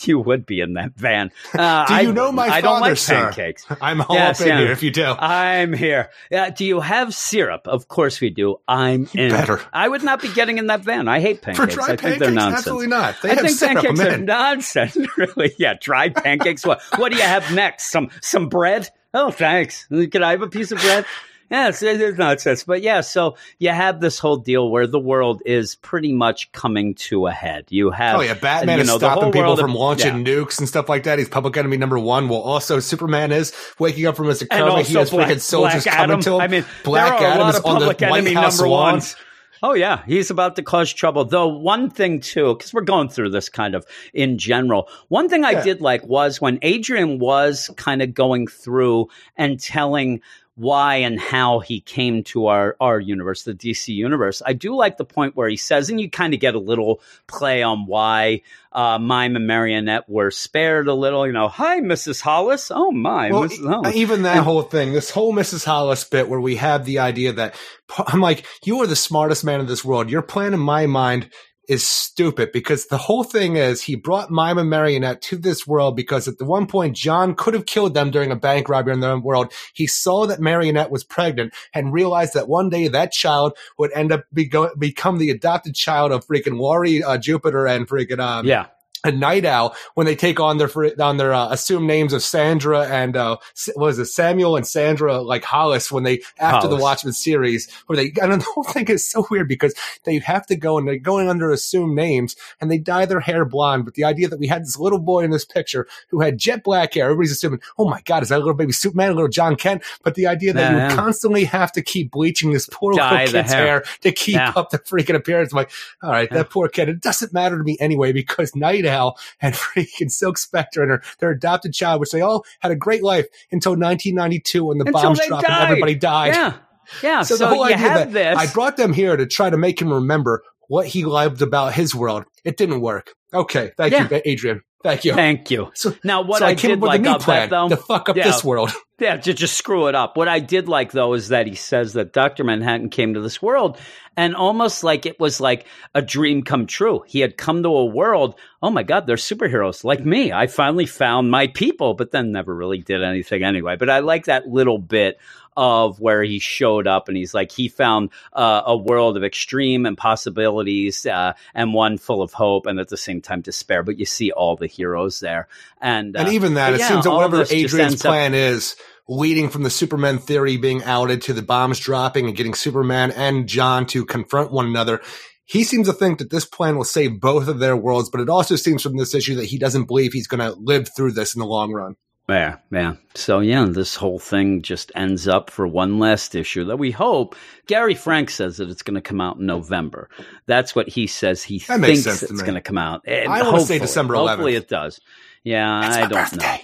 you 0.06 0.20
would 0.20 0.46
be 0.46 0.60
in 0.60 0.74
that 0.74 0.92
van. 0.94 1.30
Uh, 1.52 1.86
Do 1.86 1.94
I 1.94 2.00
you 2.02 2.12
know 2.12 2.30
my 2.30 2.46
I 2.48 2.60
don't 2.60 2.74
father, 2.80 2.90
like 2.90 2.98
sir? 2.98 3.14
pancakes. 3.24 3.66
I'm 3.80 4.00
all 4.02 4.14
Yes, 4.14 4.40
up 4.40 4.46
in 4.46 4.52
yeah. 4.52 4.60
here 4.60 4.72
if 4.72 4.82
you 4.82 4.90
do. 4.90 5.04
I'm 5.04 5.72
here. 5.72 6.10
Uh, 6.32 6.50
do 6.50 6.64
you 6.64 6.80
have 6.80 7.14
syrup? 7.14 7.66
Of 7.66 7.88
course 7.88 8.20
we 8.20 8.30
do. 8.30 8.56
I'm 8.68 9.08
in. 9.14 9.30
better. 9.30 9.60
I 9.72 9.88
would 9.88 10.02
not 10.04 10.22
be 10.22 10.32
getting 10.32 10.58
in 10.58 10.68
that 10.68 10.82
van. 10.82 11.08
I 11.08 11.20
hate 11.20 11.38
For 11.40 11.52
pancakes. 11.52 11.74
dry 11.74 11.84
I 11.84 11.88
think 11.88 12.00
pancakes, 12.02 12.20
they're 12.20 12.30
nonsense. 12.30 12.58
absolutely 12.58 12.86
not. 12.88 13.22
They 13.22 13.30
I 13.32 13.34
think 13.36 13.58
pancakes 13.60 14.00
are 14.00 14.18
nonsense. 14.18 14.96
really? 15.16 15.54
Yeah, 15.58 15.74
dried 15.80 16.14
pancakes. 16.14 16.64
What? 16.64 16.80
What 16.96 17.10
do 17.10 17.18
you 17.18 17.24
have 17.24 17.52
next? 17.54 17.90
Some 17.90 18.10
some 18.20 18.48
bread? 18.48 18.88
Oh, 19.14 19.30
thanks. 19.30 19.86
Can 19.88 20.22
I 20.22 20.32
have 20.32 20.42
a 20.42 20.48
piece 20.48 20.70
of 20.72 20.78
bread? 20.80 21.04
Yes, 21.50 21.82
it 21.82 22.00
is 22.00 22.18
nonsense. 22.18 22.64
But 22.64 22.82
yeah, 22.82 23.02
so 23.02 23.36
you 23.58 23.70
have 23.70 24.00
this 24.00 24.18
whole 24.18 24.36
deal 24.36 24.68
where 24.70 24.86
the 24.86 24.98
world 24.98 25.42
is 25.46 25.76
pretty 25.76 26.12
much 26.12 26.50
coming 26.52 26.94
to 26.94 27.26
a 27.28 27.32
head. 27.32 27.66
You 27.68 27.90
have 27.90 28.16
Oh 28.16 28.20
yeah, 28.20 28.34
Batman 28.34 28.78
you 28.78 28.82
is 28.82 28.88
know, 28.88 28.98
stopping 28.98 29.30
people 29.32 29.56
from 29.56 29.70
of- 29.70 29.76
launching 29.76 30.26
yeah. 30.26 30.34
nukes 30.34 30.58
and 30.58 30.68
stuff 30.68 30.88
like 30.88 31.04
that. 31.04 31.18
He's 31.18 31.28
public 31.28 31.56
enemy 31.56 31.76
number 31.76 31.98
one. 31.98 32.28
Well, 32.28 32.40
also 32.40 32.80
Superman 32.80 33.30
is 33.32 33.52
waking 33.78 34.06
up 34.06 34.16
from 34.16 34.26
his 34.26 34.42
coma. 34.50 34.82
He 34.82 34.94
has 34.94 35.10
Black, 35.10 35.28
freaking 35.30 35.40
soldiers 35.40 35.84
Black 35.84 35.96
coming 35.96 36.10
Adam. 36.10 36.20
to 36.22 36.34
him. 36.34 36.40
I 36.40 36.48
mean, 36.48 36.64
Black 36.82 37.18
there 37.20 37.28
are 37.28 37.30
a 37.30 37.34
Adam 37.34 37.40
lot 37.46 37.54
is 37.54 37.60
of 37.60 37.66
on 37.66 37.74
the 37.74 37.80
public 37.86 38.00
White 38.00 38.18
enemy 38.18 38.34
House 38.34 38.58
number 38.58 38.68
lawn. 38.70 38.92
ones. 38.94 39.16
Oh 39.62 39.72
yeah, 39.72 40.02
he's 40.06 40.30
about 40.30 40.56
to 40.56 40.62
cause 40.62 40.92
trouble. 40.92 41.24
Though 41.24 41.46
one 41.48 41.88
thing 41.90 42.20
too, 42.20 42.54
because 42.54 42.74
we're 42.74 42.82
going 42.82 43.08
through 43.08 43.30
this 43.30 43.48
kind 43.48 43.74
of 43.74 43.86
in 44.12 44.36
general. 44.36 44.88
One 45.08 45.28
thing 45.30 45.44
I 45.44 45.62
did 45.62 45.80
like 45.80 46.04
was 46.04 46.40
when 46.40 46.58
Adrian 46.60 47.18
was 47.18 47.70
kind 47.76 48.02
of 48.02 48.12
going 48.12 48.48
through 48.48 49.08
and 49.36 49.58
telling 49.58 50.20
why 50.56 50.96
and 50.96 51.20
how 51.20 51.60
he 51.60 51.80
came 51.80 52.24
to 52.24 52.46
our 52.46 52.76
our 52.80 52.98
universe, 52.98 53.44
the 53.44 53.54
DC 53.54 53.94
universe. 53.94 54.42
I 54.44 54.54
do 54.54 54.74
like 54.74 54.96
the 54.96 55.04
point 55.04 55.36
where 55.36 55.48
he 55.48 55.56
says, 55.56 55.90
and 55.90 56.00
you 56.00 56.10
kind 56.10 56.34
of 56.34 56.40
get 56.40 56.54
a 56.54 56.58
little 56.58 57.00
play 57.26 57.62
on 57.62 57.86
why 57.86 58.42
uh, 58.72 58.98
Mime 58.98 59.36
and 59.36 59.46
Marionette 59.46 60.08
were 60.08 60.30
spared 60.30 60.88
a 60.88 60.94
little. 60.94 61.26
You 61.26 61.32
know, 61.32 61.48
hi, 61.48 61.80
Mrs. 61.80 62.20
Hollis. 62.20 62.72
Oh 62.74 62.90
my, 62.90 63.30
Well, 63.30 63.44
Mrs. 63.44 63.68
Hollis. 63.68 63.94
even 63.94 64.22
that 64.22 64.42
whole 64.42 64.62
thing, 64.62 64.92
this 64.92 65.10
whole 65.10 65.34
Mrs. 65.34 65.64
Hollis 65.64 66.04
bit 66.04 66.28
where 66.28 66.40
we 66.40 66.56
have 66.56 66.84
the 66.84 67.00
idea 67.00 67.34
that 67.34 67.54
I'm 67.98 68.20
like, 68.20 68.46
you 68.64 68.80
are 68.82 68.86
the 68.86 68.96
smartest 68.96 69.44
man 69.44 69.60
in 69.60 69.66
this 69.66 69.84
world. 69.84 70.10
Your 70.10 70.22
plan 70.22 70.54
in 70.54 70.60
my 70.60 70.86
mind 70.86 71.30
is 71.68 71.86
stupid 71.86 72.52
because 72.52 72.86
the 72.86 72.98
whole 72.98 73.24
thing 73.24 73.56
is 73.56 73.82
he 73.82 73.96
brought 73.96 74.30
Mime 74.30 74.58
and 74.58 74.70
Marionette 74.70 75.20
to 75.22 75.36
this 75.36 75.66
world 75.66 75.96
because 75.96 76.28
at 76.28 76.38
the 76.38 76.44
one 76.44 76.66
point 76.66 76.96
John 76.96 77.34
could 77.34 77.54
have 77.54 77.66
killed 77.66 77.94
them 77.94 78.10
during 78.10 78.30
a 78.30 78.36
bank 78.36 78.68
robbery 78.68 78.94
in 78.94 79.00
their 79.00 79.10
own 79.10 79.22
world. 79.22 79.52
He 79.74 79.86
saw 79.86 80.26
that 80.26 80.40
Marionette 80.40 80.90
was 80.90 81.04
pregnant 81.04 81.54
and 81.74 81.92
realized 81.92 82.34
that 82.34 82.48
one 82.48 82.68
day 82.68 82.88
that 82.88 83.12
child 83.12 83.56
would 83.78 83.92
end 83.92 84.12
up 84.12 84.24
be 84.32 84.50
become 84.78 85.18
the 85.18 85.30
adopted 85.30 85.74
child 85.74 86.12
of 86.12 86.26
freaking 86.26 86.58
Laurie 86.58 87.02
uh, 87.02 87.18
Jupiter 87.18 87.66
and 87.66 87.88
freaking 87.88 88.20
um, 88.20 88.46
yeah. 88.46 88.66
A 89.04 89.12
night 89.12 89.44
owl 89.44 89.74
when 89.94 90.06
they 90.06 90.16
take 90.16 90.40
on 90.40 90.58
their 90.58 90.70
on 91.00 91.16
their 91.16 91.32
uh, 91.32 91.48
assumed 91.50 91.86
names 91.86 92.12
of 92.12 92.22
Sandra 92.22 92.86
and 92.86 93.16
uh, 93.16 93.36
S- 93.54 93.68
what 93.74 93.88
is 93.88 93.98
it 93.98 94.06
Samuel 94.06 94.56
and 94.56 94.66
Sandra 94.66 95.20
like 95.20 95.44
Hollis 95.44 95.90
when 95.92 96.02
they 96.02 96.22
after 96.38 96.66
the 96.68 96.76
Hollis. 96.76 96.82
Watchmen 96.82 97.12
series 97.12 97.70
where 97.86 97.96
they 97.96 98.12
and 98.20 98.32
the 98.40 98.46
whole 98.54 98.64
thing 98.64 98.86
is 98.88 99.08
so 99.08 99.26
weird 99.30 99.48
because 99.48 99.74
they 100.04 100.18
have 100.18 100.46
to 100.46 100.56
go 100.56 100.78
and 100.78 100.86
they're 100.86 100.98
going 100.98 101.28
under 101.28 101.50
assumed 101.50 101.94
names 101.94 102.36
and 102.60 102.70
they 102.70 102.78
dye 102.78 103.06
their 103.06 103.20
hair 103.20 103.44
blonde 103.44 103.84
but 103.84 103.94
the 103.94 104.04
idea 104.04 104.28
that 104.28 104.38
we 104.38 104.46
had 104.46 104.62
this 104.62 104.78
little 104.78 104.98
boy 104.98 105.22
in 105.22 105.30
this 105.30 105.44
picture 105.44 105.86
who 106.08 106.20
had 106.20 106.38
jet 106.38 106.64
black 106.64 106.94
hair 106.94 107.04
everybody's 107.04 107.32
assuming 107.32 107.60
oh 107.78 107.88
my 107.88 108.00
god 108.02 108.22
is 108.22 108.30
that 108.30 108.36
a 108.36 108.38
little 108.38 108.54
baby 108.54 108.72
Superman 108.72 109.10
a 109.10 109.14
little 109.14 109.28
John 109.28 109.56
Kent 109.56 109.82
but 110.02 110.14
the 110.14 110.26
idea 110.26 110.52
that 110.52 110.90
you 110.90 110.96
constantly 110.96 111.44
have 111.44 111.72
to 111.72 111.82
keep 111.82 112.10
bleaching 112.10 112.52
this 112.52 112.68
poor 112.72 112.92
Dye 112.94 113.24
little 113.26 113.40
kid's 113.42 113.52
hair. 113.52 113.66
hair. 113.66 113.84
to 114.02 114.12
keep 114.12 114.36
up 114.56 114.70
the 114.70 114.78
freaking 114.78 115.14
appearance 115.14 115.52
I'm 115.52 115.58
like 115.58 115.70
all 116.02 116.10
right 116.10 116.30
that 116.30 116.50
poor 116.50 116.68
kid 116.68 116.88
it 116.88 117.00
doesn't 117.00 117.32
matter 117.32 117.58
to 117.58 117.64
me 117.64 117.76
anyway 117.80 118.12
because 118.12 118.54
Night 118.56 118.84
Owl 118.86 119.18
and 119.40 119.54
freaking 119.56 120.10
Silk 120.10 120.38
Spectre 120.38 120.82
and 120.82 120.90
her, 120.90 121.02
their 121.18 121.30
adopted 121.30 121.74
child, 121.74 122.00
which 122.00 122.10
they 122.10 122.20
all 122.20 122.44
had 122.60 122.72
a 122.72 122.76
great 122.76 123.02
life 123.02 123.26
until 123.52 123.72
1992 123.72 124.64
when 124.64 124.78
the 124.78 124.84
Until 124.86 125.02
bombs 125.02 125.20
dropped 125.26 125.48
and 125.48 125.62
everybody 125.64 125.94
died. 125.94 126.34
Yeah. 126.34 126.54
Yeah. 127.02 127.22
So, 127.22 127.36
So, 127.36 127.44
the 127.44 127.54
whole 127.54 127.64
idea 127.64 127.78
that 127.78 128.12
this. 128.12 128.38
I 128.38 128.46
brought 128.52 128.76
them 128.76 128.92
here 128.92 129.16
to 129.16 129.26
try 129.26 129.50
to 129.50 129.56
make 129.56 129.80
him 129.80 129.92
remember 129.92 130.42
what 130.68 130.86
he 130.86 131.04
loved 131.04 131.42
about 131.42 131.74
his 131.74 131.94
world. 131.94 132.24
It 132.44 132.56
didn't 132.56 132.80
work. 132.80 133.12
Okay, 133.34 133.72
thank 133.76 133.92
Yeah. 133.92 134.08
you, 134.10 134.22
Adrian. 134.24 134.62
Thank 134.86 135.04
you. 135.04 135.14
Thank 135.14 135.50
you. 135.50 135.70
So, 135.74 135.94
Now, 136.04 136.22
what 136.22 136.38
so 136.38 136.46
I, 136.46 136.50
I 136.50 136.54
came 136.54 136.70
did 136.70 136.80
like 136.80 137.00
a 137.00 137.02
new 137.02 137.10
uh, 137.10 137.18
plan 137.18 137.48
that, 137.48 137.50
though, 137.50 137.68
to 137.68 137.76
fuck 137.76 138.08
up 138.08 138.16
Yeah. 138.16 138.24
this 138.24 138.42
world. 138.44 138.70
Yeah, 138.98 139.18
to 139.18 139.34
just 139.34 139.58
screw 139.58 139.88
it 139.88 139.94
up. 139.94 140.16
What 140.16 140.26
I 140.26 140.40
did 140.40 140.68
like 140.70 140.90
though 140.90 141.12
is 141.12 141.28
that 141.28 141.46
he 141.46 141.54
says 141.54 141.92
that 141.92 142.14
Dr. 142.14 142.44
Manhattan 142.44 142.88
came 142.88 143.12
to 143.12 143.20
this 143.20 143.42
world 143.42 143.76
and 144.16 144.34
almost 144.34 144.82
like 144.82 145.04
it 145.04 145.20
was 145.20 145.38
like 145.38 145.66
a 145.94 146.00
dream 146.00 146.42
come 146.42 146.64
true. 146.66 147.02
He 147.06 147.20
had 147.20 147.36
come 147.36 147.62
to 147.64 147.68
a 147.68 147.84
world, 147.84 148.36
oh 148.62 148.70
my 148.70 148.82
God, 148.84 149.06
they're 149.06 149.16
superheroes 149.16 149.84
like 149.84 150.02
me. 150.02 150.32
I 150.32 150.46
finally 150.46 150.86
found 150.86 151.30
my 151.30 151.48
people, 151.48 151.92
but 151.92 152.10
then 152.10 152.32
never 152.32 152.54
really 152.56 152.78
did 152.78 153.02
anything 153.02 153.44
anyway. 153.44 153.76
But 153.76 153.90
I 153.90 153.98
like 153.98 154.24
that 154.24 154.48
little 154.48 154.78
bit 154.78 155.18
of 155.56 156.00
where 156.00 156.22
he 156.22 156.38
showed 156.38 156.86
up 156.86 157.08
and 157.08 157.16
he's 157.16 157.34
like, 157.34 157.50
he 157.50 157.68
found 157.68 158.10
uh, 158.32 158.62
a 158.66 158.76
world 158.76 159.16
of 159.16 159.24
extreme 159.24 159.86
and 159.86 159.96
possibilities 159.96 161.06
uh, 161.06 161.32
and 161.54 161.72
one 161.72 161.98
full 161.98 162.22
of 162.22 162.32
hope 162.32 162.66
and 162.66 162.78
at 162.78 162.88
the 162.88 162.96
same 162.96 163.20
time 163.20 163.40
despair. 163.40 163.82
But 163.82 163.98
you 163.98 164.04
see 164.04 164.30
all 164.32 164.56
the 164.56 164.66
heroes 164.66 165.20
there. 165.20 165.48
And, 165.80 166.16
uh, 166.16 166.20
And 166.20 166.32
even 166.34 166.54
that, 166.54 166.74
it 166.74 166.80
yeah, 166.80 166.88
seems 166.88 167.04
that 167.04 167.10
whatever 167.10 167.42
Adrian's 167.42 167.74
ends 167.74 168.04
up- 168.04 168.10
plan 168.10 168.34
is, 168.34 168.76
leading 169.08 169.48
from 169.48 169.62
the 169.62 169.70
Superman 169.70 170.18
theory 170.18 170.56
being 170.56 170.82
outed 170.82 171.22
to 171.22 171.32
the 171.32 171.42
bombs 171.42 171.78
dropping 171.78 172.26
and 172.26 172.36
getting 172.36 172.54
Superman 172.54 173.12
and 173.12 173.48
John 173.48 173.86
to 173.86 174.04
confront 174.04 174.50
one 174.50 174.66
another. 174.66 175.00
He 175.44 175.62
seems 175.62 175.86
to 175.86 175.92
think 175.92 176.18
that 176.18 176.30
this 176.30 176.44
plan 176.44 176.76
will 176.76 176.82
save 176.82 177.20
both 177.20 177.46
of 177.46 177.60
their 177.60 177.76
worlds, 177.76 178.10
but 178.10 178.20
it 178.20 178.28
also 178.28 178.56
seems 178.56 178.82
from 178.82 178.96
this 178.96 179.14
issue 179.14 179.36
that 179.36 179.44
he 179.44 179.58
doesn't 179.58 179.84
believe 179.84 180.12
he's 180.12 180.26
going 180.26 180.40
to 180.40 180.58
live 180.58 180.88
through 180.94 181.12
this 181.12 181.36
in 181.36 181.38
the 181.38 181.46
long 181.46 181.72
run. 181.72 181.94
Yeah, 182.28 182.56
yeah. 182.72 182.94
So 183.14 183.38
yeah, 183.40 183.66
this 183.68 183.94
whole 183.94 184.18
thing 184.18 184.62
just 184.62 184.90
ends 184.96 185.28
up 185.28 185.48
for 185.50 185.66
one 185.66 185.98
last 186.00 186.34
issue 186.34 186.64
that 186.64 186.76
we 186.78 186.90
hope. 186.90 187.36
Gary 187.66 187.94
Frank 187.94 188.30
says 188.30 188.56
that 188.56 188.68
it's 188.68 188.82
going 188.82 188.96
to 188.96 189.00
come 189.00 189.20
out 189.20 189.36
in 189.36 189.46
November. 189.46 190.08
That's 190.46 190.74
what 190.74 190.88
he 190.88 191.06
says. 191.06 191.44
He 191.44 191.58
That 191.60 191.80
thinks 191.80 192.04
it's 192.06 192.42
going 192.42 192.54
to 192.54 192.60
come 192.60 192.78
out. 192.78 193.02
And 193.06 193.32
I 193.32 193.42
wanna 193.42 193.60
say 193.60 193.78
December 193.78 194.14
11th. 194.14 194.28
Hopefully 194.28 194.54
it 194.56 194.68
does. 194.68 195.00
Yeah, 195.44 195.86
It's 195.86 195.96
I 195.96 196.00
don't 196.00 196.12
birthday. 196.12 196.38
know. 196.38 196.58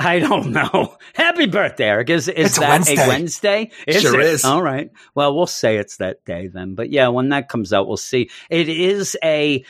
I 0.00 0.18
don't 0.20 0.52
know. 0.52 0.96
Happy 1.14 1.46
birthday, 1.46 1.84
Eric. 1.88 2.10
Is 2.10 2.26
is 2.28 2.46
It's 2.46 2.56
a 2.58 2.60
that 2.60 2.68
Wednesday. 2.70 3.04
a 3.04 3.08
Wednesday? 3.08 3.70
Is 3.86 4.02
Sure 4.02 4.20
it? 4.20 4.26
is. 4.26 4.44
All 4.44 4.62
right. 4.62 4.90
Well, 5.14 5.34
we'll 5.36 5.46
say 5.46 5.76
it's 5.76 5.96
that 5.98 6.24
day 6.24 6.48
then. 6.48 6.74
But 6.74 6.90
yeah, 6.90 7.08
when 7.08 7.28
that 7.30 7.48
comes 7.48 7.72
out, 7.72 7.86
we'll 7.88 7.96
see. 7.96 8.30
It 8.50 8.68
is 8.68 9.16
a 9.24 9.64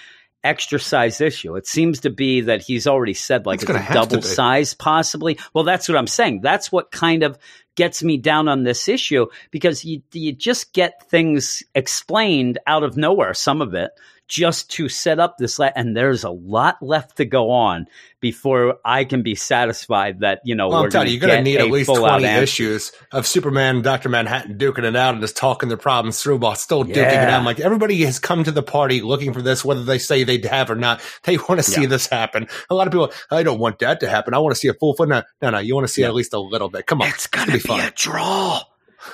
extra 0.45 0.79
size 0.79 1.21
issue. 1.21 1.57
It 1.57 1.67
seems 1.67 2.01
to 2.01 2.11
be 2.11 2.43
that 2.43 2.63
he's 2.63 2.87
already 2.87 3.15
said 3.15 3.47
like 3.47 3.63
It's 3.63 3.71
it's, 3.71 3.91
a 3.91 3.93
double 3.93 4.23
size 4.23 4.75
possibly. 4.75 5.39
Well, 5.55 5.65
that's 5.65 5.89
what 5.89 5.99
I'm 5.99 6.07
saying. 6.07 6.41
That's 6.41 6.71
what 6.71 6.91
kind 6.91 7.23
of 7.23 7.39
gets 7.77 8.03
me 8.03 8.17
down 8.17 8.49
on 8.49 8.65
this 8.65 8.89
issue 8.89 9.27
because 9.51 9.85
you 9.85 10.03
you 10.13 10.33
just 10.33 10.73
get 10.73 11.09
things 11.09 11.63
explained 11.75 12.59
out 12.67 12.83
of 12.83 12.97
nowhere, 12.97 13.35
some 13.35 13.63
of 13.63 13.75
it 13.75 13.91
just 14.29 14.71
to 14.73 14.89
set 14.89 15.19
up 15.19 15.37
this 15.39 15.59
le- 15.59 15.73
and 15.75 15.97
there's 15.97 16.23
a 16.25 16.31
lot 16.31 16.77
left 16.83 17.17
to 17.17 17.25
go 17.25 17.51
on 17.51 17.87
before 18.21 18.77
I 18.85 19.05
can 19.05 19.23
be 19.23 19.35
satisfied 19.35 20.21
that 20.21 20.41
you 20.45 20.55
know 20.55 20.69
Well, 20.69 20.81
we're 20.81 20.85
I'm 20.87 20.91
telling 20.91 21.07
gonna 21.07 21.11
you, 21.15 21.19
you're 21.21 21.27
going 21.29 21.45
to 21.45 21.51
need 21.51 21.57
a 21.61 21.67
at 21.67 21.71
least 21.71 21.87
full-out 21.87 22.19
20 22.21 22.27
issues 22.43 22.93
of 23.13 23.27
Superman 23.27 23.77
and 23.77 23.85
Dr. 23.85 24.09
Manhattan 24.09 24.59
duking 24.59 24.85
it 24.85 24.97
out 24.97 25.15
and 25.15 25.23
just 25.23 25.37
talking 25.37 25.69
their 25.69 25.79
problems 25.79 26.21
through 26.23 26.37
while 26.39 26.55
still 26.57 26.85
duking 26.85 26.97
it 26.97 27.15
out. 27.15 27.39
I'm 27.39 27.45
like, 27.45 27.61
everybody 27.61 28.03
has 28.05 28.19
come 28.19 28.45
to 28.45 28.51
the 28.53 28.63
party 28.63 29.01
looking 29.03 29.33
for 29.33 29.41
this, 29.41 29.65
whether 29.65 29.85
they 29.85 29.99
say 29.99 30.25
they 30.25 30.39
have 30.49 30.71
or 30.71 30.75
not. 30.77 31.01
They 31.25 31.37
want 31.37 31.57
to 31.59 31.63
see 31.63 31.83
Yeah. 31.83 31.89
this 31.89 32.07
happen. 32.07 32.49
A 32.71 32.75
lot 32.75 32.87
of 32.87 32.93
people, 32.93 33.13
I 33.31 33.43
don't 33.43 33.59
want 33.59 33.79
that 33.81 34.01
to 34.01 34.09
happen. 34.09 34.35
I 34.35 34.39
want 34.39 34.55
to 34.55 34.59
see 34.61 34.69
a 34.69 34.75
full 34.75 34.95
foot. 34.95 35.09
No, 35.09 35.23
no, 35.43 35.51
no 35.51 35.59
you 35.59 35.75
want 35.75 35.87
to 35.87 35.93
see 35.93 36.03
Yeah. 36.03 36.09
at 36.09 36.15
least 36.15 36.33
a 36.35 36.39
little 36.41 36.69
bit. 36.69 36.87
Come 36.87 37.03
on. 37.03 37.09
It's 37.09 37.27
gonna 37.27 37.47
be 37.47 37.53
be, 37.55 37.59
fun. 37.61 37.81
a 37.81 37.91
draw. 37.95 38.61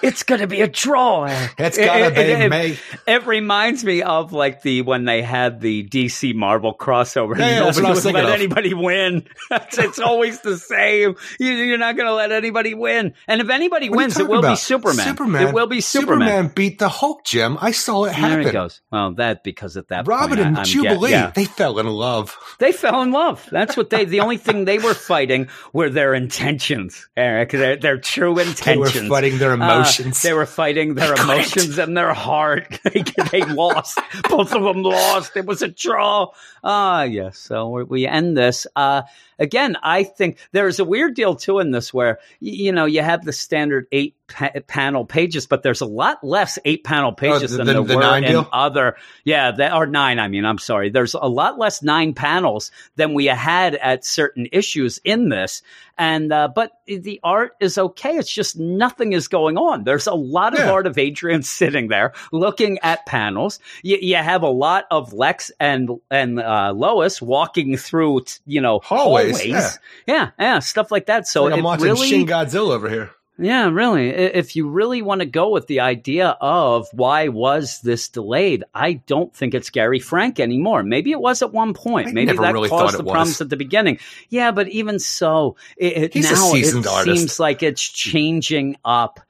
It's 0.02 0.22
gonna 0.22 0.46
be 0.46 0.60
a 0.60 0.68
draw. 0.68 1.24
It's 1.58 1.78
It- 1.78 1.84
gotta 1.84 2.06
it- 2.06 2.14
be, 2.14 2.20
it- 2.44 2.48
May. 2.50 2.78
It 3.06 3.26
reminds 3.26 3.84
me 3.84 4.02
of 4.02 4.32
like 4.32 4.62
the 4.62 4.82
when 4.82 5.04
they 5.04 5.22
had 5.22 5.60
the 5.60 5.82
DC 5.88 6.34
Marvel 6.34 6.74
crossover. 6.76 7.38
Yeah, 7.38 7.48
yeah, 7.48 7.58
Nobody 7.60 7.86
I 7.86 7.90
would 7.92 8.04
let 8.04 8.24
of. 8.24 8.30
anybody 8.30 8.74
win. 8.74 9.26
it's, 9.50 9.78
it's 9.78 9.98
always 9.98 10.40
the 10.40 10.56
same. 10.58 11.16
You, 11.38 11.50
you're 11.52 11.78
not 11.78 11.96
going 11.96 12.06
to 12.06 12.14
let 12.14 12.32
anybody 12.32 12.74
win. 12.74 13.14
And 13.28 13.40
if 13.40 13.48
anybody 13.50 13.88
What 13.90 13.98
wins, 13.98 14.18
it 14.18 14.28
will 14.28 14.42
be? 14.42 14.56
Superman. 14.56 15.04
Superman. 15.06 15.48
It 15.48 15.54
will 15.54 15.66
be 15.66 15.80
Superman. 15.80 16.52
beat 16.54 16.78
the 16.78 16.88
Hulk, 16.88 17.24
Jim. 17.24 17.58
I 17.60 17.70
saw 17.72 18.04
it 18.04 18.12
happen. 18.12 18.40
There 18.40 18.48
it 18.48 18.52
goes. 18.52 18.80
Well, 18.90 19.14
that 19.14 19.42
because 19.44 19.76
at 19.76 19.88
that 19.88 20.06
Robin 20.06 20.28
point, 20.36 20.40
I- 20.40 20.48
and 20.48 20.58
I'm 20.58 20.64
Jubilee, 20.64 21.10
yeah. 21.12 21.30
they 21.34 21.44
fell 21.44 21.78
in 21.78 21.86
love. 21.86 22.36
They 22.58 22.72
fell 22.72 23.02
in 23.02 23.10
love. 23.12 23.46
That's 23.50 23.76
what 23.76 23.90
they. 23.90 24.04
The 24.04 24.20
only 24.20 24.36
thing 24.36 24.64
they 24.64 24.78
were 24.78 24.94
fighting 24.94 25.48
were 25.72 25.90
their 25.90 26.14
intentions, 26.14 27.08
Eric. 27.16 27.50
Their 27.50 27.76
their 27.76 27.98
true 27.98 28.34
They 28.34 28.42
intentions. 28.46 29.02
were 29.02 29.08
fighting 29.08 29.38
their 29.38 29.52
Uh, 29.52 29.56
emotions. 29.84 30.22
they 30.22 30.32
were 30.32 30.46
fighting 30.46 30.94
their 30.94 31.14
emotions 31.22 31.78
and 31.78 31.96
their 31.96 32.12
heart. 32.12 32.80
they, 33.30 33.44
lost. 33.44 33.98
Both 34.28 34.52
of 34.54 34.62
them 34.62 34.82
lost. 34.82 35.36
It 35.36 35.46
was 35.46 35.62
a 35.62 35.68
draw. 35.68 36.28
Ah, 36.62 37.02
yes. 37.02 37.38
So 37.38 37.68
we, 37.68 37.84
we 37.84 38.06
end 38.06 38.36
this. 38.36 38.66
Uh, 38.74 39.02
again, 39.38 39.76
I 39.82 40.04
think 40.04 40.38
there's 40.52 40.78
a 40.80 40.84
weird 40.84 41.14
deal 41.14 41.34
too 41.34 41.58
in 41.58 41.70
this 41.70 41.92
where, 41.92 42.18
you 42.40 42.72
know, 42.72 42.84
you 42.84 43.02
have 43.02 43.24
the 43.24 43.32
standard 43.32 43.86
eight 43.92 44.14
pa- 44.28 44.50
panel 44.66 45.04
pages, 45.04 45.46
but 45.46 45.62
there's 45.62 45.80
a 45.80 45.86
lot 45.86 46.22
less 46.24 46.58
eight 46.64 46.84
panel 46.84 47.12
pages 47.12 47.50
the- 47.52 47.58
than 47.58 47.66
the- 47.66 47.72
there 47.74 47.82
the 47.82 47.96
were 47.96 48.16
in 48.18 48.24
deal? 48.24 48.48
other. 48.52 48.96
Yeah, 49.24 49.50
that 49.52 49.72
are 49.72 49.86
nine. 49.86 50.18
I 50.18 50.28
mean, 50.28 50.44
I'm 50.44 50.58
sorry. 50.58 50.90
There's 50.90 51.14
a 51.14 51.28
lot 51.28 51.58
less 51.58 51.82
nine 51.82 52.14
panels 52.14 52.70
than 52.96 53.14
we 53.14 53.26
had 53.26 53.74
at 53.76 54.04
certain 54.04 54.48
issues 54.52 54.98
in 55.04 55.28
this. 55.28 55.62
And, 55.96 56.32
uh, 56.32 56.48
but 56.52 56.72
the 56.86 57.20
art 57.22 57.52
is 57.60 57.78
okay. 57.78 58.16
It's 58.16 58.32
just 58.32 58.58
nothing 58.58 59.12
is 59.12 59.28
going 59.28 59.56
on. 59.56 59.84
There's 59.84 60.08
a 60.08 60.14
lot 60.14 60.52
of 60.54 60.58
Yeah. 60.58 60.72
art 60.72 60.88
of 60.88 60.98
Adrian 60.98 61.42
sitting 61.44 61.86
there 61.86 62.14
looking 62.32 62.78
at 62.82 63.06
panels. 63.06 63.60
You, 63.84 63.98
you 64.02 64.16
have 64.16 64.42
a 64.42 64.48
lot 64.48 64.86
of 64.90 65.12
Lex 65.12 65.52
and, 65.60 65.88
and, 66.10 66.40
uh, 66.40 66.72
Lois 66.74 67.22
walking 67.22 67.76
through, 67.76 68.22
t- 68.22 68.32
you 68.44 68.60
know, 68.60 68.80
Hallways, 68.82 69.23
hallways. 69.32 69.78
Yeah. 70.06 70.30
yeah. 70.38 70.58
Stuff 70.58 70.90
like 70.90 71.06
that. 71.06 71.26
So 71.26 71.44
Like 71.44 71.54
I'm 71.54 71.62
watching 71.64 71.84
really, 71.86 72.08
Shin 72.08 72.26
Godzilla 72.26 72.70
over 72.70 72.88
here. 72.88 73.10
yeah, 73.38 73.68
really. 73.68 74.10
If 74.10 74.54
you 74.54 74.68
really 74.68 75.02
want 75.02 75.20
to 75.20 75.26
go 75.26 75.50
with 75.50 75.66
the 75.66 75.80
idea 75.80 76.36
of 76.40 76.86
why 76.92 77.28
was 77.28 77.80
this 77.80 78.08
delayed, 78.08 78.64
I 78.74 78.94
don't 78.94 79.34
think 79.34 79.54
it's 79.54 79.70
Gary 79.70 79.98
Frank 79.98 80.38
anymore. 80.38 80.82
Maybe 80.82 81.10
it 81.10 81.20
was 81.20 81.42
at 81.42 81.52
one 81.52 81.74
point. 81.74 82.08
I 82.08 82.12
Maybe 82.12 82.36
that 82.36 82.52
really 82.52 82.68
caused 82.68 82.98
the 82.98 83.02
problems 83.02 83.40
at 83.40 83.48
the 83.50 83.56
beginning. 83.56 83.98
Yeah, 84.28 84.52
but 84.52 84.68
even 84.68 84.98
so, 84.98 85.56
it, 85.76 86.14
it 86.14 86.22
now 86.22 86.52
it 86.54 86.86
artist. 86.86 87.04
seems 87.04 87.40
like 87.40 87.62
it's 87.62 87.82
changing 87.82 88.76
up 88.84 89.20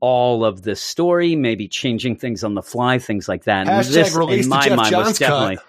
all 0.00 0.44
of 0.44 0.60
the 0.60 0.76
story, 0.76 1.34
maybe 1.34 1.66
changing 1.66 2.16
things 2.16 2.44
on 2.44 2.52
the 2.52 2.62
fly, 2.62 2.98
things 2.98 3.26
like 3.26 3.44
that. 3.44 3.66
And 3.66 3.84
this, 3.86 4.14
in 4.14 4.48
my 4.50 4.68
mind, 4.68 4.90
Johns 4.90 5.08
was 5.08 5.18
definitely 5.18 5.56
cut. 5.56 5.64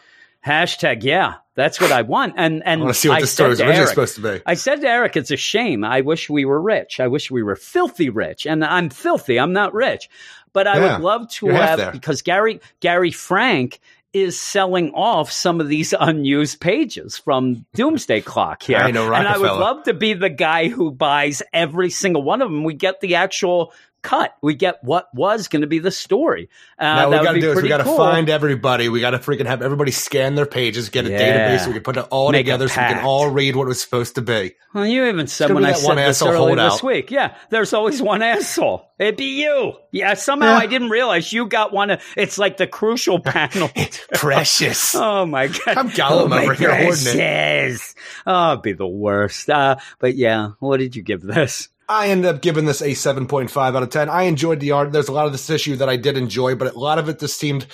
Hashtag. 0.46 1.04
Yeah, 1.04 1.36
that's 1.56 1.82
what 1.82 1.91
I 1.91 2.04
want. 2.04 2.36
And 2.38 2.62
and 2.66 2.82
I 2.82 2.84
want 2.86 2.96
to 2.96 3.00
see 3.00 3.10
what 3.10 3.18
I 3.18 3.22
the 3.22 3.28
story 3.28 3.48
said 3.48 3.50
was 3.50 3.60
to 3.60 3.64
originally 3.64 3.80
Eric, 3.80 3.89
supposed 3.89 4.16
to 4.16 4.22
be. 4.22 4.41
I 4.46 4.54
said 4.54 4.82
to 4.82 4.88
Eric, 4.88 5.18
it's 5.18 5.32
a 5.32 5.38
shame. 5.38 5.84
I 5.84 6.02
wish 6.02 6.30
we 6.30 6.46
were 6.46 6.62
rich. 6.62 7.00
I 7.00 7.08
wish 7.08 7.32
we 7.32 7.43
were 7.43 7.56
filthy 7.56 8.10
rich. 8.10 8.46
And 8.46 8.64
I'm 8.64 8.89
filthy. 8.89 9.39
I'm 9.39 9.54
not 9.54 9.74
rich. 9.74 10.10
But 10.54 10.68
I 10.68 10.80
Yeah, 10.80 10.98
would 10.98 11.04
love 11.04 11.30
to 11.32 11.48
have 11.48 11.91
because 11.91 12.22
Gary 12.22 12.62
Gary 12.80 13.12
Frank 13.12 13.80
is 14.14 14.39
selling 14.39 14.91
off 14.91 15.30
some 15.30 15.60
of 15.60 15.68
these 15.68 15.93
unused 16.00 16.62
pages 16.62 17.18
from 17.18 17.66
Doomsday 17.74 18.22
Clock 18.22 18.64
here. 18.64 18.78
I 18.78 18.91
know, 18.91 19.14
and 19.14 19.28
I 19.28 19.38
would 19.38 19.52
love 19.52 19.84
to 19.84 19.93
be 19.93 20.14
the 20.14 20.30
guy 20.30 20.70
who 20.70 20.91
buys 20.91 21.43
every 21.52 21.89
single 21.89 22.24
one 22.24 22.41
of 22.41 22.50
them. 22.50 22.64
We 22.64 22.74
get 22.76 23.02
the 23.02 23.16
actual 23.16 23.74
cut. 24.06 24.36
We 24.41 24.53
get 24.53 24.84
what 24.84 25.14
was 25.14 25.47
going 25.47 25.62
to 25.62 25.68
be 25.68 25.80
the 25.80 25.91
story. 25.91 26.49
Uh, 26.80 26.84
now 26.84 27.10
that 27.10 27.10
we 27.10 27.18
would 27.18 27.24
got 27.24 27.32
to 27.32 27.34
be 27.36 27.41
do 27.41 27.49
is 27.49 27.56
we 27.56 27.62
pretty 27.62 27.70
got 27.70 27.78
to 27.80 27.84
cool. 27.86 27.97
find 27.97 28.30
everybody. 28.30 28.88
We 28.89 28.99
got 29.01 29.12
to 29.12 29.20
freaking 29.20 29.45
have 29.47 29.62
everybody 29.62 29.91
scan 29.91 30.36
their 30.36 30.45
pages, 30.45 30.89
get 30.89 31.06
a 31.06 31.10
Yeah. 31.10 31.20
database, 31.56 31.62
so 31.62 31.68
we 31.68 31.74
can 31.74 31.84
put 31.84 31.97
it 31.97 32.06
all 32.12 32.32
Make 32.32 32.45
together, 32.45 32.68
so 32.68 32.82
we 32.82 32.93
can 32.93 33.03
all 33.03 33.30
read 33.30 33.56
what 33.56 33.64
it 33.64 33.68
was 33.70 33.82
supposed 33.82 34.16
to 34.16 34.22
be. 34.22 34.53
Well, 34.74 34.86
you 34.86 35.06
even 35.08 35.28
said 35.28 35.51
when 35.53 35.66
I 35.66 35.72
that 35.72 35.78
said 35.80 35.88
one 35.88 35.95
this 35.97 36.22
asshole 36.22 36.34
earlier 36.51 36.56
this 36.70 36.84
week. 36.84 37.10
Yeah, 37.12 37.36
there's 37.49 37.74
always 37.74 38.01
one 38.01 38.22
asshole. 38.22 38.91
It'd 38.99 39.18
be 39.18 39.41
you. 39.41 39.74
Yeah, 39.91 40.14
somehow 40.14 40.51
Yeah. 40.51 40.58
I 40.58 40.68
didn't 40.68 40.89
realize 40.89 41.32
you 41.34 41.47
got 41.47 41.74
one. 41.74 41.91
Of, 41.91 42.01
it's 42.16 42.38
like 42.38 42.58
the 42.58 42.68
crucial 42.68 43.20
panel. 43.22 43.70
Precious. 44.14 44.93
oh 44.95 45.26
my 45.26 45.47
god! 45.47 45.78
I'm 45.78 45.89
Gollum 45.89 46.32
oh, 46.34 46.41
over 46.43 46.53
here 46.53 46.70
hoarding 46.76 47.08
it. 47.08 47.16
precious. 47.16 47.95
Oh, 48.26 48.51
it'd 48.53 48.64
be 48.64 48.74
the 48.74 48.88
worst. 48.88 49.49
Uh, 49.49 49.78
but 49.99 50.16
yeah, 50.16 50.51
what 50.60 50.78
did 50.78 50.95
you 50.95 51.01
give 51.01 51.22
this? 51.22 51.70
I 51.88 52.08
ended 52.10 52.34
up 52.34 52.42
giving 52.42 52.66
this 52.66 52.82
a 52.82 52.90
7.5 52.92 53.58
out 53.58 53.84
of 53.84 53.90
10. 53.90 54.10
I 54.10 54.24
enjoyed 54.24 54.60
the 54.60 54.72
art. 54.72 54.92
There's 54.92 55.08
a 55.08 55.14
lot 55.14 55.26
of 55.26 55.32
this 55.32 55.50
issue 55.50 55.76
that 55.78 55.90
I 55.90 55.98
did 55.98 56.18
enjoy, 56.18 56.56
but 56.56 56.74
a 56.74 56.80
lot 56.80 57.00
of 57.00 57.10
it 57.10 57.20
just 57.20 57.40
seemed 57.40 57.68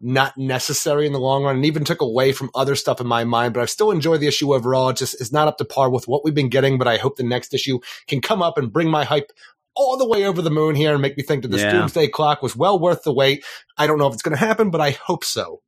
not 0.00 0.36
necessary 0.36 1.06
in 1.06 1.12
the 1.12 1.20
long 1.20 1.44
run 1.44 1.56
and 1.56 1.64
even 1.64 1.84
took 1.84 2.00
away 2.00 2.32
from 2.32 2.50
other 2.54 2.74
stuff 2.74 3.00
in 3.00 3.06
my 3.06 3.24
mind. 3.24 3.54
But 3.54 3.62
I 3.62 3.66
still 3.66 3.90
enjoy 3.90 4.18
the 4.18 4.26
issue 4.26 4.54
overall. 4.54 4.88
It 4.90 4.96
just 4.96 5.20
is 5.20 5.32
not 5.32 5.48
up 5.48 5.58
to 5.58 5.64
par 5.64 5.88
with 5.88 6.08
what 6.08 6.24
we've 6.24 6.34
been 6.34 6.48
getting, 6.48 6.78
but 6.78 6.88
I 6.88 6.96
hope 6.96 7.16
the 7.16 7.22
next 7.22 7.54
issue 7.54 7.78
can 8.06 8.20
come 8.20 8.42
up 8.42 8.58
and 8.58 8.72
bring 8.72 8.90
my 8.90 9.04
hype 9.04 9.30
all 9.76 9.96
the 9.96 10.08
way 10.08 10.24
over 10.24 10.42
the 10.42 10.50
moon 10.50 10.74
here 10.74 10.92
and 10.92 11.02
make 11.02 11.16
me 11.16 11.22
think 11.22 11.42
that 11.42 11.48
this 11.50 11.62
Yeah. 11.62 11.72
Doomsday 11.72 12.08
Clock 12.08 12.42
was 12.42 12.56
well 12.56 12.78
worth 12.78 13.02
the 13.02 13.12
wait. 13.12 13.44
I 13.76 13.86
don't 13.86 13.98
know 13.98 14.06
if 14.06 14.14
it's 14.14 14.22
going 14.22 14.36
to 14.36 14.44
happen, 14.44 14.70
but 14.70 14.80
I 14.80 14.90
hope 14.90 15.24
so. 15.24 15.62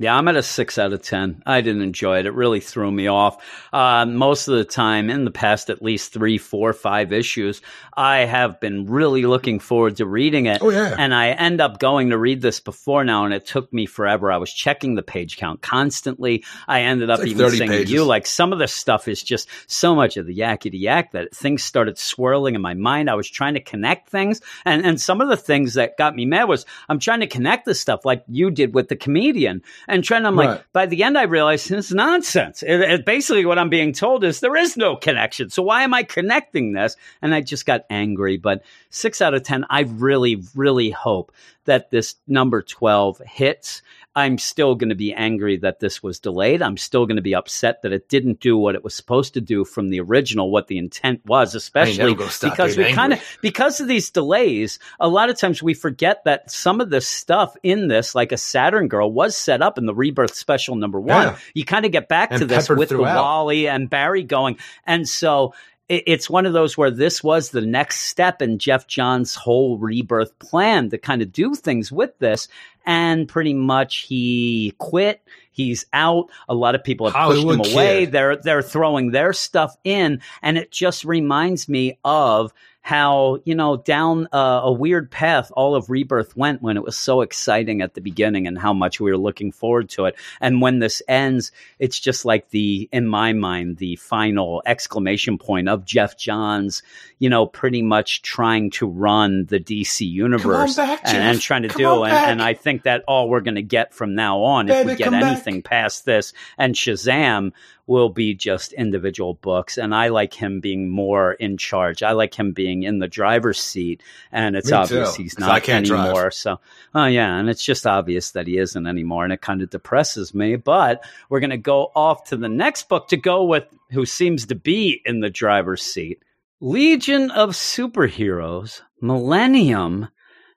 Yeah, 0.00 0.16
I'm 0.16 0.26
at 0.26 0.34
a 0.34 0.42
six 0.42 0.76
out 0.76 0.92
of 0.92 1.02
10. 1.02 1.44
I 1.46 1.60
didn't 1.60 1.82
enjoy 1.82 2.18
it. 2.18 2.26
It 2.26 2.34
really 2.34 2.58
threw 2.58 2.90
me 2.90 3.06
off. 3.06 3.36
Uh, 3.72 4.04
most 4.04 4.48
of 4.48 4.56
the 4.56 4.64
time, 4.64 5.08
in 5.08 5.24
the 5.24 5.30
past 5.30 5.70
at 5.70 5.82
least 5.82 6.12
three, 6.12 6.36
four, 6.36 6.72
five 6.72 7.12
issues, 7.12 7.62
I 7.96 8.24
have 8.24 8.58
been 8.58 8.86
really 8.86 9.22
looking 9.22 9.60
forward 9.60 9.98
to 9.98 10.06
reading 10.06 10.46
it. 10.46 10.62
Oh, 10.62 10.70
yeah. 10.70 10.96
And 10.98 11.14
I 11.14 11.28
end 11.28 11.60
up 11.60 11.78
going 11.78 12.10
to 12.10 12.18
read 12.18 12.42
this 12.42 12.58
before 12.58 13.04
now, 13.04 13.24
and 13.24 13.32
it 13.32 13.46
took 13.46 13.72
me 13.72 13.86
forever. 13.86 14.32
I 14.32 14.38
was 14.38 14.52
checking 14.52 14.96
the 14.96 15.02
page 15.04 15.36
count 15.36 15.62
constantly. 15.62 16.44
I 16.66 16.80
ended 16.80 17.08
up 17.08 17.20
like 17.20 17.28
even 17.28 17.50
saying 17.50 17.70
to 17.70 17.76
pages. 17.76 17.92
you, 17.92 18.04
like, 18.04 18.26
some 18.26 18.52
of 18.52 18.58
this 18.58 18.72
stuff 18.72 19.06
is 19.06 19.22
just 19.22 19.48
so 19.68 19.94
much 19.94 20.16
of 20.16 20.26
the 20.26 20.36
yakety 20.36 20.70
yak 20.72 21.12
that 21.12 21.32
things 21.32 21.62
started 21.62 21.98
swirling 21.98 22.56
in 22.56 22.60
my 22.60 22.74
mind. 22.74 23.08
I 23.08 23.14
was 23.14 23.30
trying 23.30 23.54
to 23.54 23.60
connect 23.60 24.08
things. 24.08 24.40
And, 24.64 24.84
and 24.84 25.00
some 25.00 25.20
of 25.20 25.28
the 25.28 25.36
things 25.36 25.74
that 25.74 25.96
got 25.96 26.16
me 26.16 26.26
mad 26.26 26.48
was 26.48 26.66
I'm 26.88 26.98
trying 26.98 27.20
to 27.20 27.28
connect 27.28 27.64
this 27.64 27.80
stuff 27.80 28.04
like 28.04 28.24
you 28.26 28.50
did 28.50 28.74
with 28.74 28.88
the 28.88 28.96
comedian 28.96 29.62
and 29.88 30.02
trying, 30.04 30.26
I'm 30.26 30.36
like, 30.36 30.48
by 30.72 30.86
the 30.86 31.02
end, 31.02 31.16
I 31.18 31.22
realized 31.24 31.68
this 31.68 31.86
is 31.86 31.92
nonsense. 31.94 32.62
It, 32.62 32.80
it- 32.80 33.04
basically, 33.04 33.44
what 33.44 33.58
I'm 33.58 33.68
being 33.68 33.92
told 33.92 34.24
is 34.24 34.40
there 34.40 34.56
is 34.56 34.76
no 34.76 34.96
connection. 34.96 35.50
So 35.50 35.62
why 35.62 35.82
am 35.82 35.92
I 35.94 36.02
connecting 36.02 36.72
this? 36.72 36.96
And 37.22 37.34
I 37.34 37.40
just 37.40 37.66
got 37.66 37.84
angry. 37.90 38.36
But 38.36 38.62
six 38.90 39.20
out 39.20 39.34
of 39.34 39.42
10, 39.42 39.66
I 39.70 39.80
really, 39.82 40.42
really 40.54 40.90
hope 40.90 41.32
that 41.64 41.90
this 41.90 42.16
number 42.26 42.62
12 42.62 43.20
hits. 43.26 43.82
I'm 44.16 44.38
still 44.38 44.76
going 44.76 44.90
to 44.90 44.94
be 44.94 45.12
angry 45.12 45.56
that 45.56 45.80
this 45.80 46.00
was 46.00 46.20
delayed. 46.20 46.62
I'm 46.62 46.76
still 46.76 47.04
going 47.04 47.16
to 47.16 47.22
be 47.22 47.34
upset 47.34 47.82
that 47.82 47.92
it 47.92 48.08
didn't 48.08 48.38
do 48.38 48.56
what 48.56 48.76
it 48.76 48.84
was 48.84 48.94
supposed 48.94 49.34
to 49.34 49.40
do 49.40 49.64
from 49.64 49.90
the 49.90 49.98
original, 50.00 50.52
what 50.52 50.68
the 50.68 50.78
intent 50.78 51.22
was, 51.26 51.56
especially 51.56 51.98
never 51.98 52.14
gonna 52.14 52.30
stop 52.30 52.52
because 52.52 52.76
we 52.76 52.92
kind 52.92 53.14
of, 53.14 53.38
because 53.42 53.80
of 53.80 53.88
these 53.88 54.10
delays, 54.10 54.78
a 55.00 55.08
lot 55.08 55.30
of 55.30 55.38
times 55.38 55.64
we 55.64 55.74
forget 55.74 56.22
that 56.26 56.48
some 56.48 56.80
of 56.80 56.90
the 56.90 57.00
stuff 57.00 57.56
in 57.64 57.88
this, 57.88 58.14
like 58.14 58.30
a 58.30 58.36
Saturn 58.36 58.86
Girl, 58.86 59.10
was 59.10 59.36
set 59.36 59.62
up 59.62 59.78
in 59.78 59.86
the 59.86 59.94
Rebirth 59.94 60.36
Special 60.36 60.76
number 60.76 61.00
one. 61.00 61.26
Yeah. 61.26 61.36
You 61.54 61.64
kind 61.64 61.84
of 61.84 61.90
get 61.90 62.08
back 62.08 62.30
And 62.30 62.38
to 62.38 62.46
this 62.46 62.68
with 62.68 62.90
the. 62.90 62.98
Wally 62.98 63.66
and 63.66 63.90
Barry 63.90 64.22
going. 64.22 64.58
And 64.86 65.08
so 65.08 65.54
it's 65.88 66.30
one 66.30 66.46
of 66.46 66.52
those 66.52 66.78
where 66.78 66.90
this 66.90 67.22
was 67.22 67.50
the 67.50 67.60
next 67.60 68.00
step 68.00 68.40
in 68.40 68.58
Geoff 68.58 68.86
John's 68.86 69.34
whole 69.34 69.78
rebirth 69.78 70.38
plan 70.38 70.90
to 70.90 70.98
kind 70.98 71.20
of 71.20 71.32
do 71.32 71.54
things 71.54 71.92
with 71.92 72.18
this. 72.18 72.48
And 72.86 73.28
pretty 73.28 73.54
much 73.54 73.98
he 73.98 74.74
quit. 74.78 75.22
He's 75.50 75.86
out. 75.92 76.28
A 76.48 76.54
lot 76.54 76.74
of 76.74 76.82
people 76.84 77.06
have 77.06 77.14
Hollywood 77.14 77.58
pushed 77.58 77.70
him 77.70 77.76
away. 77.76 78.00
kid. 78.00 78.12
They're 78.12 78.36
they're 78.36 78.62
throwing 78.62 79.10
their 79.10 79.32
stuff 79.32 79.76
in, 79.84 80.20
and 80.42 80.58
it 80.58 80.70
just 80.70 81.04
reminds 81.04 81.68
me 81.68 81.98
of 82.04 82.52
how 82.84 83.38
you 83.46 83.54
know 83.54 83.78
down 83.78 84.28
uh, 84.30 84.60
a 84.62 84.70
weird 84.70 85.10
path 85.10 85.50
all 85.56 85.74
of 85.74 85.88
rebirth 85.88 86.36
went 86.36 86.60
when 86.60 86.76
it 86.76 86.82
was 86.82 86.94
so 86.94 87.22
exciting 87.22 87.80
at 87.80 87.94
the 87.94 88.00
beginning 88.02 88.46
and 88.46 88.58
how 88.58 88.74
much 88.74 89.00
we 89.00 89.10
were 89.10 89.16
looking 89.16 89.52
forward 89.52 89.88
to 89.88 90.04
it. 90.04 90.14
And 90.38 90.60
when 90.60 90.80
this 90.80 91.00
ends 91.08 91.50
it's 91.78 91.98
just 91.98 92.26
like 92.26 92.50
the 92.50 92.86
in 92.92 93.06
my 93.06 93.32
mind 93.32 93.78
the 93.78 93.96
final 93.96 94.62
exclamation 94.66 95.38
point 95.38 95.66
of 95.66 95.86
geoff 95.86 96.18
johns 96.18 96.82
you 97.18 97.30
know 97.30 97.46
pretty 97.46 97.80
much 97.80 98.20
trying 98.20 98.68
to 98.68 98.86
run 98.86 99.46
the 99.46 99.58
dc 99.58 100.06
universe 100.06 100.76
back, 100.76 101.00
and, 101.04 101.16
and 101.16 101.40
trying 101.40 101.62
to 101.62 101.68
Come 101.68 101.78
do 101.78 102.04
and, 102.04 102.12
and 102.12 102.42
i 102.42 102.52
think 102.52 102.82
that 102.82 103.02
all 103.08 103.30
we're 103.30 103.40
going 103.40 103.54
to 103.54 103.62
get 103.62 103.94
from 103.94 104.14
now 104.14 104.42
on 104.42 104.68
if 104.68 104.86
we 104.86 104.94
get 104.94 105.04
come 105.04 105.12
back. 105.12 105.22
anything 105.22 105.62
past 105.62 106.04
this 106.04 106.34
and 106.58 106.74
shazam 106.74 107.52
will 107.86 108.08
be 108.08 108.34
just 108.34 108.72
individual 108.72 109.34
books. 109.34 109.76
And 109.76 109.94
I 109.94 110.08
like 110.08 110.32
him 110.32 110.60
being 110.60 110.88
more 110.90 111.32
in 111.32 111.56
charge. 111.58 112.02
I 112.02 112.12
like 112.12 112.34
him 112.34 112.52
being 112.52 112.82
in 112.82 112.98
the 112.98 113.08
driver's 113.08 113.60
seat. 113.60 114.02
And 114.32 114.56
it's 114.56 114.70
Me 114.70 114.76
obvious 114.76 115.16
too, 115.16 115.22
he's 115.22 115.38
not 115.38 115.62
can't 115.62 115.86
drive. 115.86 116.06
anymore. 116.06 116.30
So, 116.30 116.60
oh, 116.94 117.06
yeah. 117.06 117.36
And 117.36 117.50
it's 117.50 117.64
just 117.64 117.86
obvious 117.86 118.30
that 118.32 118.46
he 118.46 118.58
isn't 118.58 118.86
anymore. 118.86 119.24
And 119.24 119.32
it 119.32 119.42
kind 119.42 119.60
of 119.62 119.70
depresses 119.70 120.34
me. 120.34 120.56
But 120.56 121.04
we're 121.28 121.40
going 121.40 121.50
to 121.50 121.58
go 121.58 121.90
off 121.94 122.24
to 122.28 122.36
the 122.36 122.48
next 122.48 122.88
book 122.88 123.08
to 123.08 123.16
go 123.16 123.44
with 123.44 123.64
who 123.90 124.06
seems 124.06 124.46
to 124.46 124.54
be 124.54 125.00
in 125.04 125.20
the 125.20 125.30
driver's 125.30 125.82
seat 125.82 126.22
Legion 126.60 127.30
of 127.30 127.50
Superheroes, 127.50 128.80
Millennium, 129.00 130.08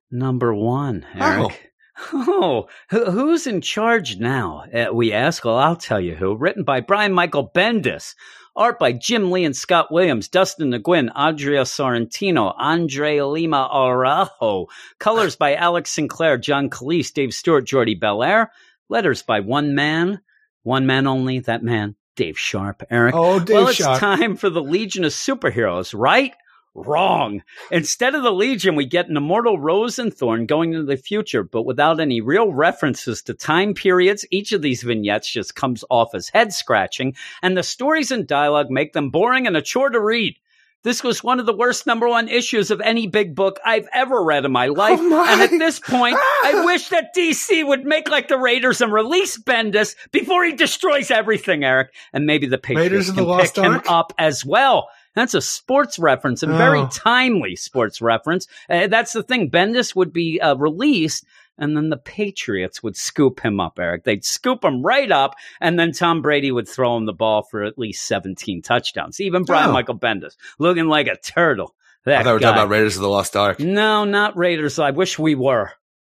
number 0.09 0.53
one, 0.53 1.05
Eric. 1.13 1.51
Oh, 1.51 1.66
who- 1.97 2.65
who's 2.89 3.47
in 3.47 3.61
charge 3.61 4.17
now? 4.19 4.65
Uh, 4.73 4.93
we 4.93 5.11
ask. 5.13 5.43
Well, 5.45 5.57
I'll 5.57 5.75
tell 5.75 5.99
you 5.99 6.15
who. 6.15 6.35
Written 6.35 6.63
by 6.63 6.79
Brian 6.81 7.13
Michael 7.13 7.49
Bendis. 7.53 8.13
Art 8.55 8.79
by 8.79 8.91
Jim 8.91 9.29
Lee 9.29 9.45
and 9.45 9.55
Scott 9.55 9.91
Williams, 9.91 10.27
Dustin 10.29 10.71
Nguyen, 10.71 11.11
Andrea 11.13 11.61
Sorrentino, 11.61 12.55
Andre 12.57 13.21
Lima 13.21 13.69
Araujo. 13.71 14.65
Colors 14.99 15.35
by 15.35 15.53
Alex 15.53 15.91
Sinclair, 15.91 16.37
John 16.39 16.69
Kalisz, 16.71 17.13
Dave 17.13 17.33
Stewart, 17.35 17.65
Jordie 17.67 17.93
Bellaire. 17.99 18.47
Letters 18.89 19.21
by 19.21 19.41
one 19.41 19.75
man, 19.75 20.21
one 20.63 20.87
man 20.87 21.05
only, 21.05 21.39
that 21.41 21.61
man, 21.61 21.95
Dave 22.15 22.39
Sharpe. 22.39 22.81
Eric. 22.89 23.13
Oh, 23.15 23.39
Dave 23.39 23.55
well, 23.55 23.67
it's 23.67 23.77
Sharp. 23.77 23.99
time 23.99 24.35
for 24.37 24.49
the 24.49 24.61
Legion 24.63 25.03
of 25.05 25.11
Superheroes, 25.11 25.93
right? 25.95 26.33
Wrong. 26.77 27.41
Instead 27.71 28.13
of 28.13 28.21
the 28.21 28.31
Legion, 28.31 28.75
we 28.75 28.85
get 28.85 29.09
an 29.09 29.17
immortal 29.17 29.59
Rose 29.59 29.97
and 29.97 30.13
Thorn 30.13 30.45
going 30.45 30.73
into 30.73 30.85
the 30.85 30.95
future, 30.95 31.41
but 31.41 31.63
without 31.63 31.99
any 31.99 32.21
real 32.21 32.53
references 32.53 33.23
to 33.23 33.33
time 33.33 33.73
periods. 33.73 34.27
Each 34.29 34.51
of 34.51 34.61
these 34.61 34.83
vignettes 34.83 35.31
just 35.31 35.55
comes 35.55 35.83
off 35.89 36.13
as 36.13 36.29
head 36.29 36.53
scratching, 36.53 37.15
and 37.41 37.57
the 37.57 37.63
stories 37.63 38.11
and 38.11 38.27
dialogue 38.27 38.69
make 38.69 38.93
them 38.93 39.09
boring 39.09 39.47
and 39.47 39.57
a 39.57 39.61
chore 39.61 39.89
to 39.89 39.99
read. 39.99 40.35
This 40.83 41.03
was 41.03 41.23
one 41.23 41.39
of 41.39 41.45
the 41.45 41.55
worst 41.55 41.87
number 41.87 42.07
one 42.07 42.29
issues 42.29 42.69
of 42.69 42.79
any 42.79 43.07
big 43.07 43.35
book 43.35 43.59
I've 43.65 43.89
ever 43.91 44.23
read 44.23 44.45
in 44.45 44.51
my 44.51 44.67
oh 44.67 44.73
life. 44.73 44.99
Oh 45.01 45.09
my- 45.09 45.33
and 45.33 45.41
at 45.41 45.49
this 45.49 45.79
point, 45.79 46.15
I 46.43 46.63
wish 46.63 46.89
that 46.89 47.15
DC 47.15 47.67
would 47.67 47.83
make 47.85 48.09
like 48.09 48.27
the 48.27 48.37
Raiders 48.37 48.81
and 48.81 48.93
release 48.93 49.37
Bendis 49.37 49.95
before 50.11 50.45
he 50.45 50.53
destroys 50.53 51.09
everything, 51.09 51.63
Eric. 51.63 51.93
And 52.13 52.25
maybe 52.25 52.45
the 52.45 52.59
Patriots 52.59 52.91
Raiders 52.91 53.07
the 53.07 53.13
can 53.13 53.25
Lost 53.25 53.55
pick 53.55 53.63
him 53.63 53.81
up 53.87 54.13
as 54.19 54.45
well. 54.45 54.89
That's 55.17 55.33
a 55.33 55.41
sports 55.41 55.97
reference 55.99 56.43
and 56.43 56.53
very 56.53 56.79
Oh. 56.79 56.89
timely 56.91 57.55
sports 57.55 58.01
reference. 58.01 58.47
Uh, 58.69 58.85
that's 58.87 59.11
the 59.13 59.23
thing. 59.23 59.49
Bendis 59.49 59.95
would 59.95 60.13
be 60.13 60.39
uh, 60.39 60.55
released, 60.55 61.25
and 61.57 61.75
then 61.75 61.89
the 61.89 61.97
Patriots 61.97 62.83
would 62.83 62.95
scoop 62.95 63.39
him 63.39 63.59
up, 63.59 63.79
Eric. 63.79 64.03
They'd 64.03 64.23
scoop 64.23 64.63
him 64.63 64.83
right 64.83 65.11
up, 65.11 65.33
and 65.59 65.79
then 65.79 65.91
Tom 65.91 66.21
Brady 66.21 66.51
would 66.51 66.67
throw 66.69 66.95
him 66.95 67.05
the 67.07 67.13
ball 67.13 67.41
for 67.41 67.63
at 67.63 67.79
least 67.79 68.05
17 68.05 68.61
touchdowns. 68.61 69.19
Even 69.19 69.43
Brian 69.43 69.71
Oh. 69.71 69.73
Michael 69.73 69.97
Bendis, 69.97 70.35
looking 70.59 70.85
like 70.87 71.07
a 71.07 71.17
turtle. 71.17 71.73
That 72.05 72.19
I 72.19 72.23
thought 72.23 72.29
we 72.29 72.33
were 72.35 72.39
guy. 72.39 72.45
talking 72.51 72.61
about 72.61 72.69
Raiders 72.71 72.95
of 72.95 73.01
the 73.01 73.09
Lost 73.09 73.35
Ark. 73.35 73.59
No, 73.59 74.05
not 74.05 74.37
Raiders. 74.37 74.77
I 74.79 74.91
wish 74.91 75.17
we 75.19 75.33
were. 75.35 75.71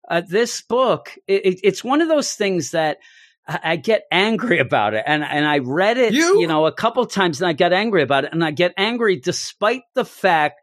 Uh, 0.09 0.23
this 0.27 0.63
book, 0.63 1.19
it, 1.27 1.45
it- 1.45 1.61
it's 1.65 1.83
one 1.85 2.01
of 2.01 2.09
those 2.09 2.33
things 2.35 2.71
that 2.71 2.99
I, 3.47 3.77
get 3.77 4.05
angry 4.11 4.59
about 4.61 4.95
it, 4.95 5.03
and 5.07 5.25
and 5.25 5.45
I 5.45 5.59
read 5.59 5.99
it, 5.99 6.13
You? 6.15 6.47
know, 6.47 6.67
a 6.67 6.73
couple 6.73 7.05
times, 7.07 7.41
and 7.41 7.49
I 7.49 7.53
got 7.53 7.73
angry 7.73 8.03
about 8.03 8.25
it, 8.25 8.33
and 8.33 8.45
I 8.45 8.51
get 8.53 8.73
angry 8.77 9.17
despite 9.17 9.83
the 9.95 10.05
fact 10.05 10.61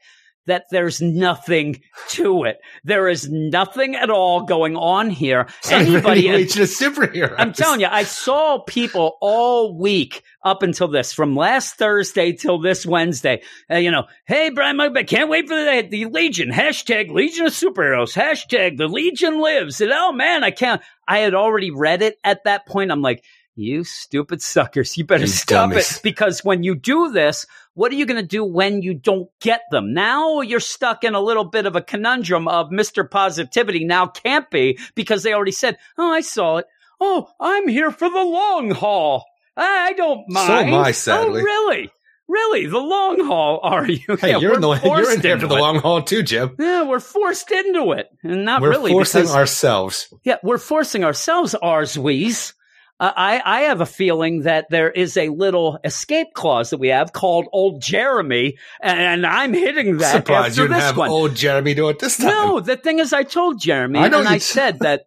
that 0.49 0.65
there's 0.69 1.01
nothing 1.01 1.81
to 2.09 2.43
it. 2.43 2.59
There 2.83 3.07
is 3.07 3.29
nothing 3.29 3.95
at 3.95 4.09
all 4.09 4.43
going 4.43 4.75
on 4.75 5.09
here. 5.09 5.47
Anybody, 5.69 6.29
Legion 6.31 6.63
of 6.63 6.69
Superheroes. 6.69 7.35
I'm 7.37 7.53
telling 7.53 7.79
you, 7.79 7.87
I 7.89 8.03
saw 8.03 8.59
people 8.59 9.17
all 9.21 9.77
week 9.77 10.23
up 10.43 10.63
until 10.63 10.87
this, 10.87 11.11
from 11.13 11.35
last 11.35 11.75
Thursday 11.75 12.33
till 12.33 12.59
this 12.59 12.85
Wednesday. 12.85 13.41
Uh, 13.71 13.77
you 13.77 13.91
know, 13.91 14.05
hey, 14.25 14.49
Brian 14.49 14.77
Mugby, 14.77 15.07
can't 15.07 15.29
wait 15.29 15.47
for 15.47 15.55
the, 15.55 15.87
the 15.89 16.05
Legion. 16.05 16.49
Hashtag 16.51 17.11
Legion 17.11 17.45
of 17.47 17.53
Superheroes. 17.53 18.13
Hashtag 18.13 18.77
the 18.77 18.87
Legion 18.87 19.41
lives. 19.41 19.81
And 19.81 19.91
oh 19.93 20.11
man, 20.11 20.43
I 20.43 20.51
can't. 20.51 20.81
I 21.07 21.19
had 21.19 21.33
already 21.33 21.71
read 21.71 22.01
it 22.01 22.17
at 22.23 22.43
that 22.43 22.67
point. 22.67 22.91
I'm 22.91 23.01
like, 23.01 23.23
you 23.55 23.83
stupid 23.83 24.41
suckers, 24.41 24.97
you 24.97 25.03
better 25.05 25.23
You 25.23 25.27
stop 25.27 25.71
dummies. 25.71 25.97
it. 25.97 26.03
Because 26.03 26.45
when 26.45 26.63
you 26.63 26.75
do 26.75 27.11
this, 27.11 27.45
what 27.79 27.93
are 27.93 27.95
you 27.95 28.05
going 28.05 28.21
to 28.21 28.27
do 28.27 28.43
when 28.43 28.81
you 28.81 28.93
don't 28.93 29.29
get 29.39 29.61
them? 29.71 29.93
Now 29.93 30.41
you're 30.41 30.59
stuck 30.59 31.05
in 31.05 31.15
a 31.15 31.21
little 31.21 31.45
bit 31.45 31.65
of 31.65 31.77
a 31.77 31.81
conundrum 31.81 32.45
of 32.49 32.71
Mr. 32.71 33.09
Positivity 33.09 33.85
now 33.85 34.05
can't 34.05 34.51
be 34.51 34.77
because 34.95 35.23
they 35.23 35.33
already 35.33 35.53
said, 35.53 35.77
Oh, 35.97 36.11
I 36.11 36.19
saw 36.19 36.57
it. 36.57 36.65
Oh, 36.99 37.29
I'm 37.39 37.69
here 37.69 37.89
for 37.89 38.09
the 38.09 38.21
long 38.21 38.71
haul. 38.71 39.23
I 39.55 39.93
don't 39.93 40.27
mind. 40.27 40.93
So 40.93 41.13
am 41.13 41.31
I, 41.33 41.39
Oh, 41.39 41.41
really? 41.41 41.89
Really? 42.27 42.65
The 42.65 42.77
long 42.79 43.25
haul, 43.25 43.61
are 43.63 43.89
you? 43.89 44.17
Hey, 44.19 44.31
Yeah, 44.31 44.39
you're 44.39 44.55
in 44.55 44.61
the 44.61 44.73
you're 44.83 45.13
in 45.13 45.21
there 45.21 45.35
into 45.35 45.47
for 45.47 45.53
the 45.55 45.61
long 45.61 45.79
haul 45.79 46.01
too, 46.01 46.21
Jim. 46.21 46.57
Yeah, 46.59 46.83
we're 46.83 46.99
forced 46.99 47.49
into 47.49 47.93
it. 47.93 48.09
And 48.23 48.43
not 48.43 48.61
We're 48.61 48.71
really 48.71 48.91
forcing 48.91 49.21
because 49.21 49.35
ourselves. 49.35 50.13
yeah, 50.25 50.35
we're 50.43 50.57
forcing 50.57 51.05
ourselves, 51.05 51.55
ours 51.55 51.97
wees. 51.97 52.53
Uh, 52.99 53.11
I, 53.15 53.41
I 53.45 53.61
have 53.61 53.79
a 53.81 53.85
feeling 53.85 54.41
that 54.41 54.69
there 54.69 54.91
is 54.91 55.15
a 55.15 55.29
little 55.29 55.79
escape 55.83 56.33
clause 56.33 56.71
that 56.71 56.79
we 56.79 56.89
have 56.89 57.13
called 57.13 57.47
Old 57.53 57.81
Jeremy, 57.81 58.57
and 58.81 59.25
I'm 59.25 59.53
hitting 59.53 59.97
that 59.97 60.11
Surprised 60.11 60.51
after 60.59 60.63
you 60.63 60.67
this 60.67 60.83
have 60.83 60.97
one. 60.97 61.09
old 61.09 61.35
Jeremy 61.35 61.73
do 61.73 61.87
it 61.89 61.99
this 61.99 62.17
time. 62.17 62.27
No, 62.27 62.59
the 62.59 62.75
thing 62.75 62.99
is, 62.99 63.13
I 63.13 63.23
told 63.23 63.59
Jeremy, 63.59 63.99
I 63.99 64.09
know 64.09 64.19
and 64.19 64.27
I 64.27 64.39
said 64.39 64.79
that 64.79 65.05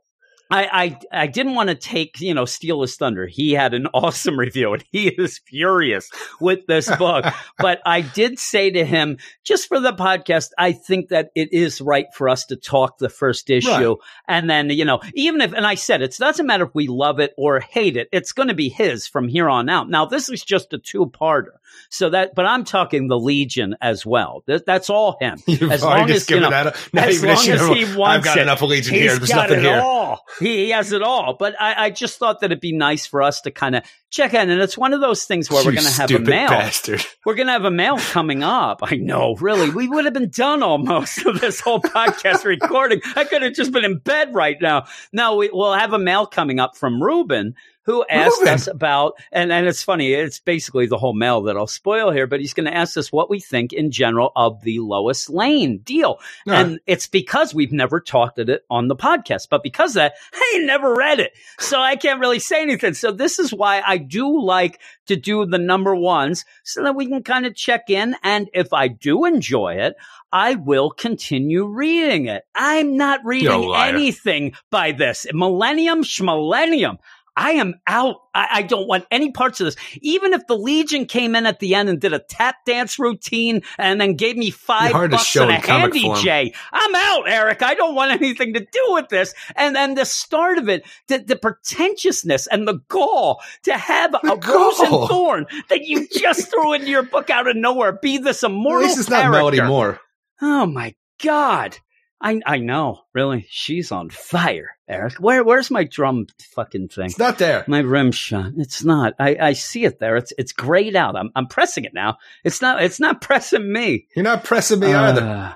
I, 0.52 0.98
I 1.12 1.22
I 1.22 1.26
didn't 1.26 1.54
want 1.54 1.70
to 1.70 1.74
take 1.74 2.20
you 2.20 2.34
know 2.34 2.44
steal 2.44 2.82
his 2.82 2.96
thunder. 2.96 3.26
He 3.26 3.52
had 3.52 3.74
an 3.74 3.86
awesome 3.94 4.38
review, 4.38 4.72
and 4.74 4.84
he 4.92 5.08
is 5.08 5.38
furious 5.46 6.10
with 6.40 6.66
this 6.66 6.94
book. 6.98 7.24
but 7.58 7.80
I 7.86 8.02
did 8.02 8.38
say 8.38 8.70
to 8.70 8.84
him, 8.84 9.18
just 9.44 9.66
for 9.68 9.80
the 9.80 9.92
podcast, 9.92 10.50
I 10.58 10.72
think 10.72 11.08
that 11.08 11.30
it 11.34 11.52
is 11.52 11.80
right 11.80 12.06
for 12.14 12.28
us 12.28 12.44
to 12.46 12.56
talk 12.56 12.98
the 12.98 13.08
first 13.08 13.48
issue, 13.50 13.68
Right. 13.70 13.96
and 14.28 14.48
then 14.50 14.70
you 14.70 14.84
know, 14.84 15.00
even 15.14 15.40
if, 15.40 15.52
and 15.52 15.66
I 15.66 15.74
said 15.74 16.02
it 16.02 16.14
doesn't 16.18 16.46
matter 16.46 16.64
if 16.64 16.74
we 16.74 16.86
love 16.86 17.18
it 17.20 17.32
or 17.38 17.60
hate 17.60 17.96
it, 17.96 18.08
it's 18.12 18.32
going 18.32 18.48
to 18.48 18.54
be 18.54 18.68
his 18.68 19.06
from 19.06 19.28
here 19.28 19.48
on 19.48 19.68
out. 19.68 19.88
Now, 19.88 20.04
this 20.06 20.28
is 20.28 20.44
just 20.44 20.72
a 20.74 20.78
two-parter, 20.78 21.56
so 21.88 22.10
that, 22.10 22.34
but 22.34 22.44
I'm 22.46 22.64
talking 22.64 23.08
the 23.08 23.18
Legion 23.18 23.76
as 23.80 24.04
well. 24.04 24.42
That, 24.46 24.66
that's 24.66 24.90
all 24.90 25.16
him. 25.20 25.38
You've 25.46 25.72
as 25.72 25.82
long 25.82 26.10
as 26.10 26.28
you 26.28 26.40
know, 26.40 26.50
that. 26.50 26.76
As 26.94 27.22
long 27.22 27.32
as 27.48 27.66
he 27.68 27.96
wants 27.96 28.00
I've 28.00 28.24
got 28.24 28.38
it. 28.38 28.42
enough 28.42 28.60
Legion 28.62 28.92
He's 28.94 29.02
here. 29.02 29.16
There's 29.16 29.30
got 29.30 29.48
nothing 29.48 29.64
it 29.64 29.68
here. 29.68 29.80
all. 29.80 30.24
He, 30.42 30.64
he 30.64 30.70
has 30.70 30.92
it 30.92 31.02
all. 31.02 31.34
But 31.34 31.54
I, 31.60 31.86
I 31.86 31.90
just 31.90 32.18
thought 32.18 32.40
that 32.40 32.46
it'd 32.46 32.60
be 32.60 32.72
nice 32.72 33.06
for 33.06 33.22
us 33.22 33.40
to 33.42 33.50
kind 33.50 33.76
of 33.76 33.84
check 34.10 34.34
in. 34.34 34.50
And 34.50 34.60
it's 34.60 34.76
one 34.76 34.92
of 34.92 35.00
those 35.00 35.24
things 35.24 35.50
where 35.50 35.64
we're 35.64 35.72
going 35.72 35.86
to 35.86 35.92
have 35.92 36.10
a 36.10 36.18
mail. 36.18 36.48
bastard. 36.48 37.04
We're 37.24 37.34
going 37.34 37.46
to 37.46 37.52
have 37.52 37.64
a 37.64 37.70
mail 37.70 37.98
coming 37.98 38.42
up. 38.42 38.80
I 38.82 38.96
know, 38.96 39.36
really. 39.36 39.70
We 39.70 39.88
would 39.88 40.04
have 40.04 40.12
been 40.12 40.28
done 40.28 40.62
almost 40.62 41.18
of 41.26 41.40
this 41.40 41.60
whole 41.60 41.80
podcast 41.80 42.44
recording. 42.44 43.00
I 43.16 43.24
could 43.24 43.42
have 43.42 43.54
just 43.54 43.72
been 43.72 43.84
in 43.84 43.98
bed 43.98 44.34
right 44.34 44.56
now. 44.60 44.86
No, 45.12 45.36
we, 45.36 45.50
we'll 45.52 45.72
have 45.72 45.92
a 45.92 45.98
mail 45.98 46.26
coming 46.26 46.58
up 46.58 46.76
from 46.76 47.02
Ruben. 47.02 47.54
Who 47.84 48.04
asked 48.08 48.38
Reuben? 48.40 48.54
us 48.54 48.66
about, 48.68 49.14
and, 49.32 49.52
and 49.52 49.66
it's 49.66 49.82
funny, 49.82 50.12
it's 50.12 50.38
basically 50.38 50.86
the 50.86 50.98
whole 50.98 51.14
mail 51.14 51.42
that 51.42 51.56
I'll 51.56 51.66
spoil 51.66 52.10
here, 52.10 52.26
but 52.26 52.40
he's 52.40 52.54
going 52.54 52.66
to 52.66 52.76
ask 52.76 52.96
us 52.96 53.10
what 53.10 53.28
we 53.28 53.40
think 53.40 53.72
in 53.72 53.90
general 53.90 54.30
of 54.36 54.62
the 54.62 54.78
Lois 54.78 55.28
Lane 55.28 55.78
deal. 55.78 56.20
Yeah. 56.46 56.60
And 56.60 56.80
it's 56.86 57.06
because 57.06 57.54
we've 57.54 57.72
never 57.72 58.00
talked 58.00 58.38
at 58.38 58.48
it 58.48 58.64
on 58.70 58.88
the 58.88 58.96
podcast. 58.96 59.48
But 59.50 59.62
because 59.62 59.90
of 59.90 59.94
that, 59.94 60.14
I 60.32 60.60
never 60.62 60.94
read 60.94 61.18
it. 61.18 61.32
So 61.58 61.80
I 61.80 61.96
can't 61.96 62.20
really 62.20 62.38
say 62.38 62.62
anything. 62.62 62.94
So 62.94 63.10
this 63.10 63.38
is 63.38 63.52
why 63.52 63.82
I 63.84 63.98
do 63.98 64.40
like 64.40 64.78
to 65.06 65.16
do 65.16 65.44
the 65.44 65.58
number 65.58 65.94
ones 65.94 66.44
so 66.62 66.84
that 66.84 66.94
we 66.94 67.06
can 67.06 67.22
kind 67.22 67.46
of 67.46 67.56
check 67.56 67.90
in. 67.90 68.14
And 68.22 68.48
if 68.54 68.72
I 68.72 68.88
do 68.88 69.24
enjoy 69.24 69.74
it, 69.74 69.96
I 70.32 70.54
will 70.54 70.90
continue 70.90 71.66
reading 71.66 72.26
it. 72.26 72.44
I'm 72.54 72.96
not 72.96 73.20
reading 73.24 73.74
anything 73.74 74.54
by 74.70 74.92
this. 74.92 75.26
Millennium 75.32 76.02
schmillennium. 76.04 76.98
I 77.36 77.52
am 77.52 77.80
out. 77.86 78.16
I, 78.34 78.48
I 78.50 78.62
don't 78.62 78.86
want 78.86 79.06
any 79.10 79.30
parts 79.30 79.60
of 79.60 79.64
this. 79.66 79.76
Even 80.00 80.32
if 80.32 80.46
the 80.46 80.56
Legion 80.56 81.06
came 81.06 81.34
in 81.34 81.46
at 81.46 81.60
the 81.60 81.74
end 81.74 81.88
and 81.88 82.00
did 82.00 82.12
a 82.12 82.18
tap 82.18 82.56
dance 82.66 82.98
routine 82.98 83.62
and 83.78 84.00
then 84.00 84.14
gave 84.14 84.36
me 84.36 84.50
five 84.50 84.92
bucks 84.92 85.36
and 85.36 85.50
a 85.50 85.54
handy. 85.54 86.12
J, 86.22 86.52
I'm 86.72 86.94
out, 86.94 87.28
Eric. 87.28 87.62
I 87.62 87.74
don't 87.74 87.94
want 87.94 88.12
anything 88.12 88.54
to 88.54 88.60
do 88.60 88.86
with 88.88 89.08
this. 89.08 89.34
And 89.56 89.74
then 89.74 89.94
the 89.94 90.04
start 90.04 90.58
of 90.58 90.68
it, 90.68 90.84
the, 91.08 91.18
the 91.18 91.36
pretentiousness 91.36 92.46
and 92.46 92.68
the 92.68 92.80
gall 92.88 93.40
to 93.62 93.76
have 93.76 94.14
a 94.14 94.36
rose 94.36 94.80
and 94.80 95.08
thorn 95.08 95.46
that 95.68 95.84
you 95.84 96.06
just 96.08 96.50
threw 96.50 96.74
into 96.74 96.88
your 96.88 97.02
book 97.02 97.30
out 97.30 97.48
of 97.48 97.56
nowhere 97.56 97.92
be 97.92 98.18
this 98.18 98.42
immortal 98.42 98.88
This 98.88 98.98
is 98.98 99.08
not. 99.08 99.30
Melody 99.30 99.60
Moore. 99.60 100.00
Oh 100.40 100.66
my 100.66 100.94
God. 101.22 101.78
I 102.22 102.40
I 102.46 102.58
know, 102.58 103.00
really. 103.12 103.46
She's 103.50 103.90
on 103.90 104.08
fire, 104.10 104.76
Eric. 104.88 105.14
Where 105.14 105.42
where's 105.42 105.70
my 105.70 105.84
drum 105.84 106.26
fucking 106.54 106.88
thing? 106.88 107.06
It's 107.06 107.18
not 107.18 107.38
there. 107.38 107.64
My 107.66 107.80
rim 107.80 108.12
shot. 108.12 108.52
It's 108.56 108.84
not. 108.84 109.14
I, 109.18 109.36
I 109.40 109.52
see 109.54 109.84
it 109.84 109.98
there. 109.98 110.16
It's 110.16 110.32
it's 110.38 110.52
grayed 110.52 110.94
out. 110.96 111.16
I'm 111.16 111.30
I'm 111.34 111.48
pressing 111.48 111.84
it 111.84 111.92
now. 111.94 112.18
It's 112.44 112.62
not 112.62 112.82
it's 112.82 113.00
not 113.00 113.20
pressing 113.20 113.72
me. 113.72 114.06
You're 114.14 114.22
not 114.22 114.44
pressing 114.44 114.80
me 114.80 114.94
either. 114.94 115.20
Uh, 115.22 115.52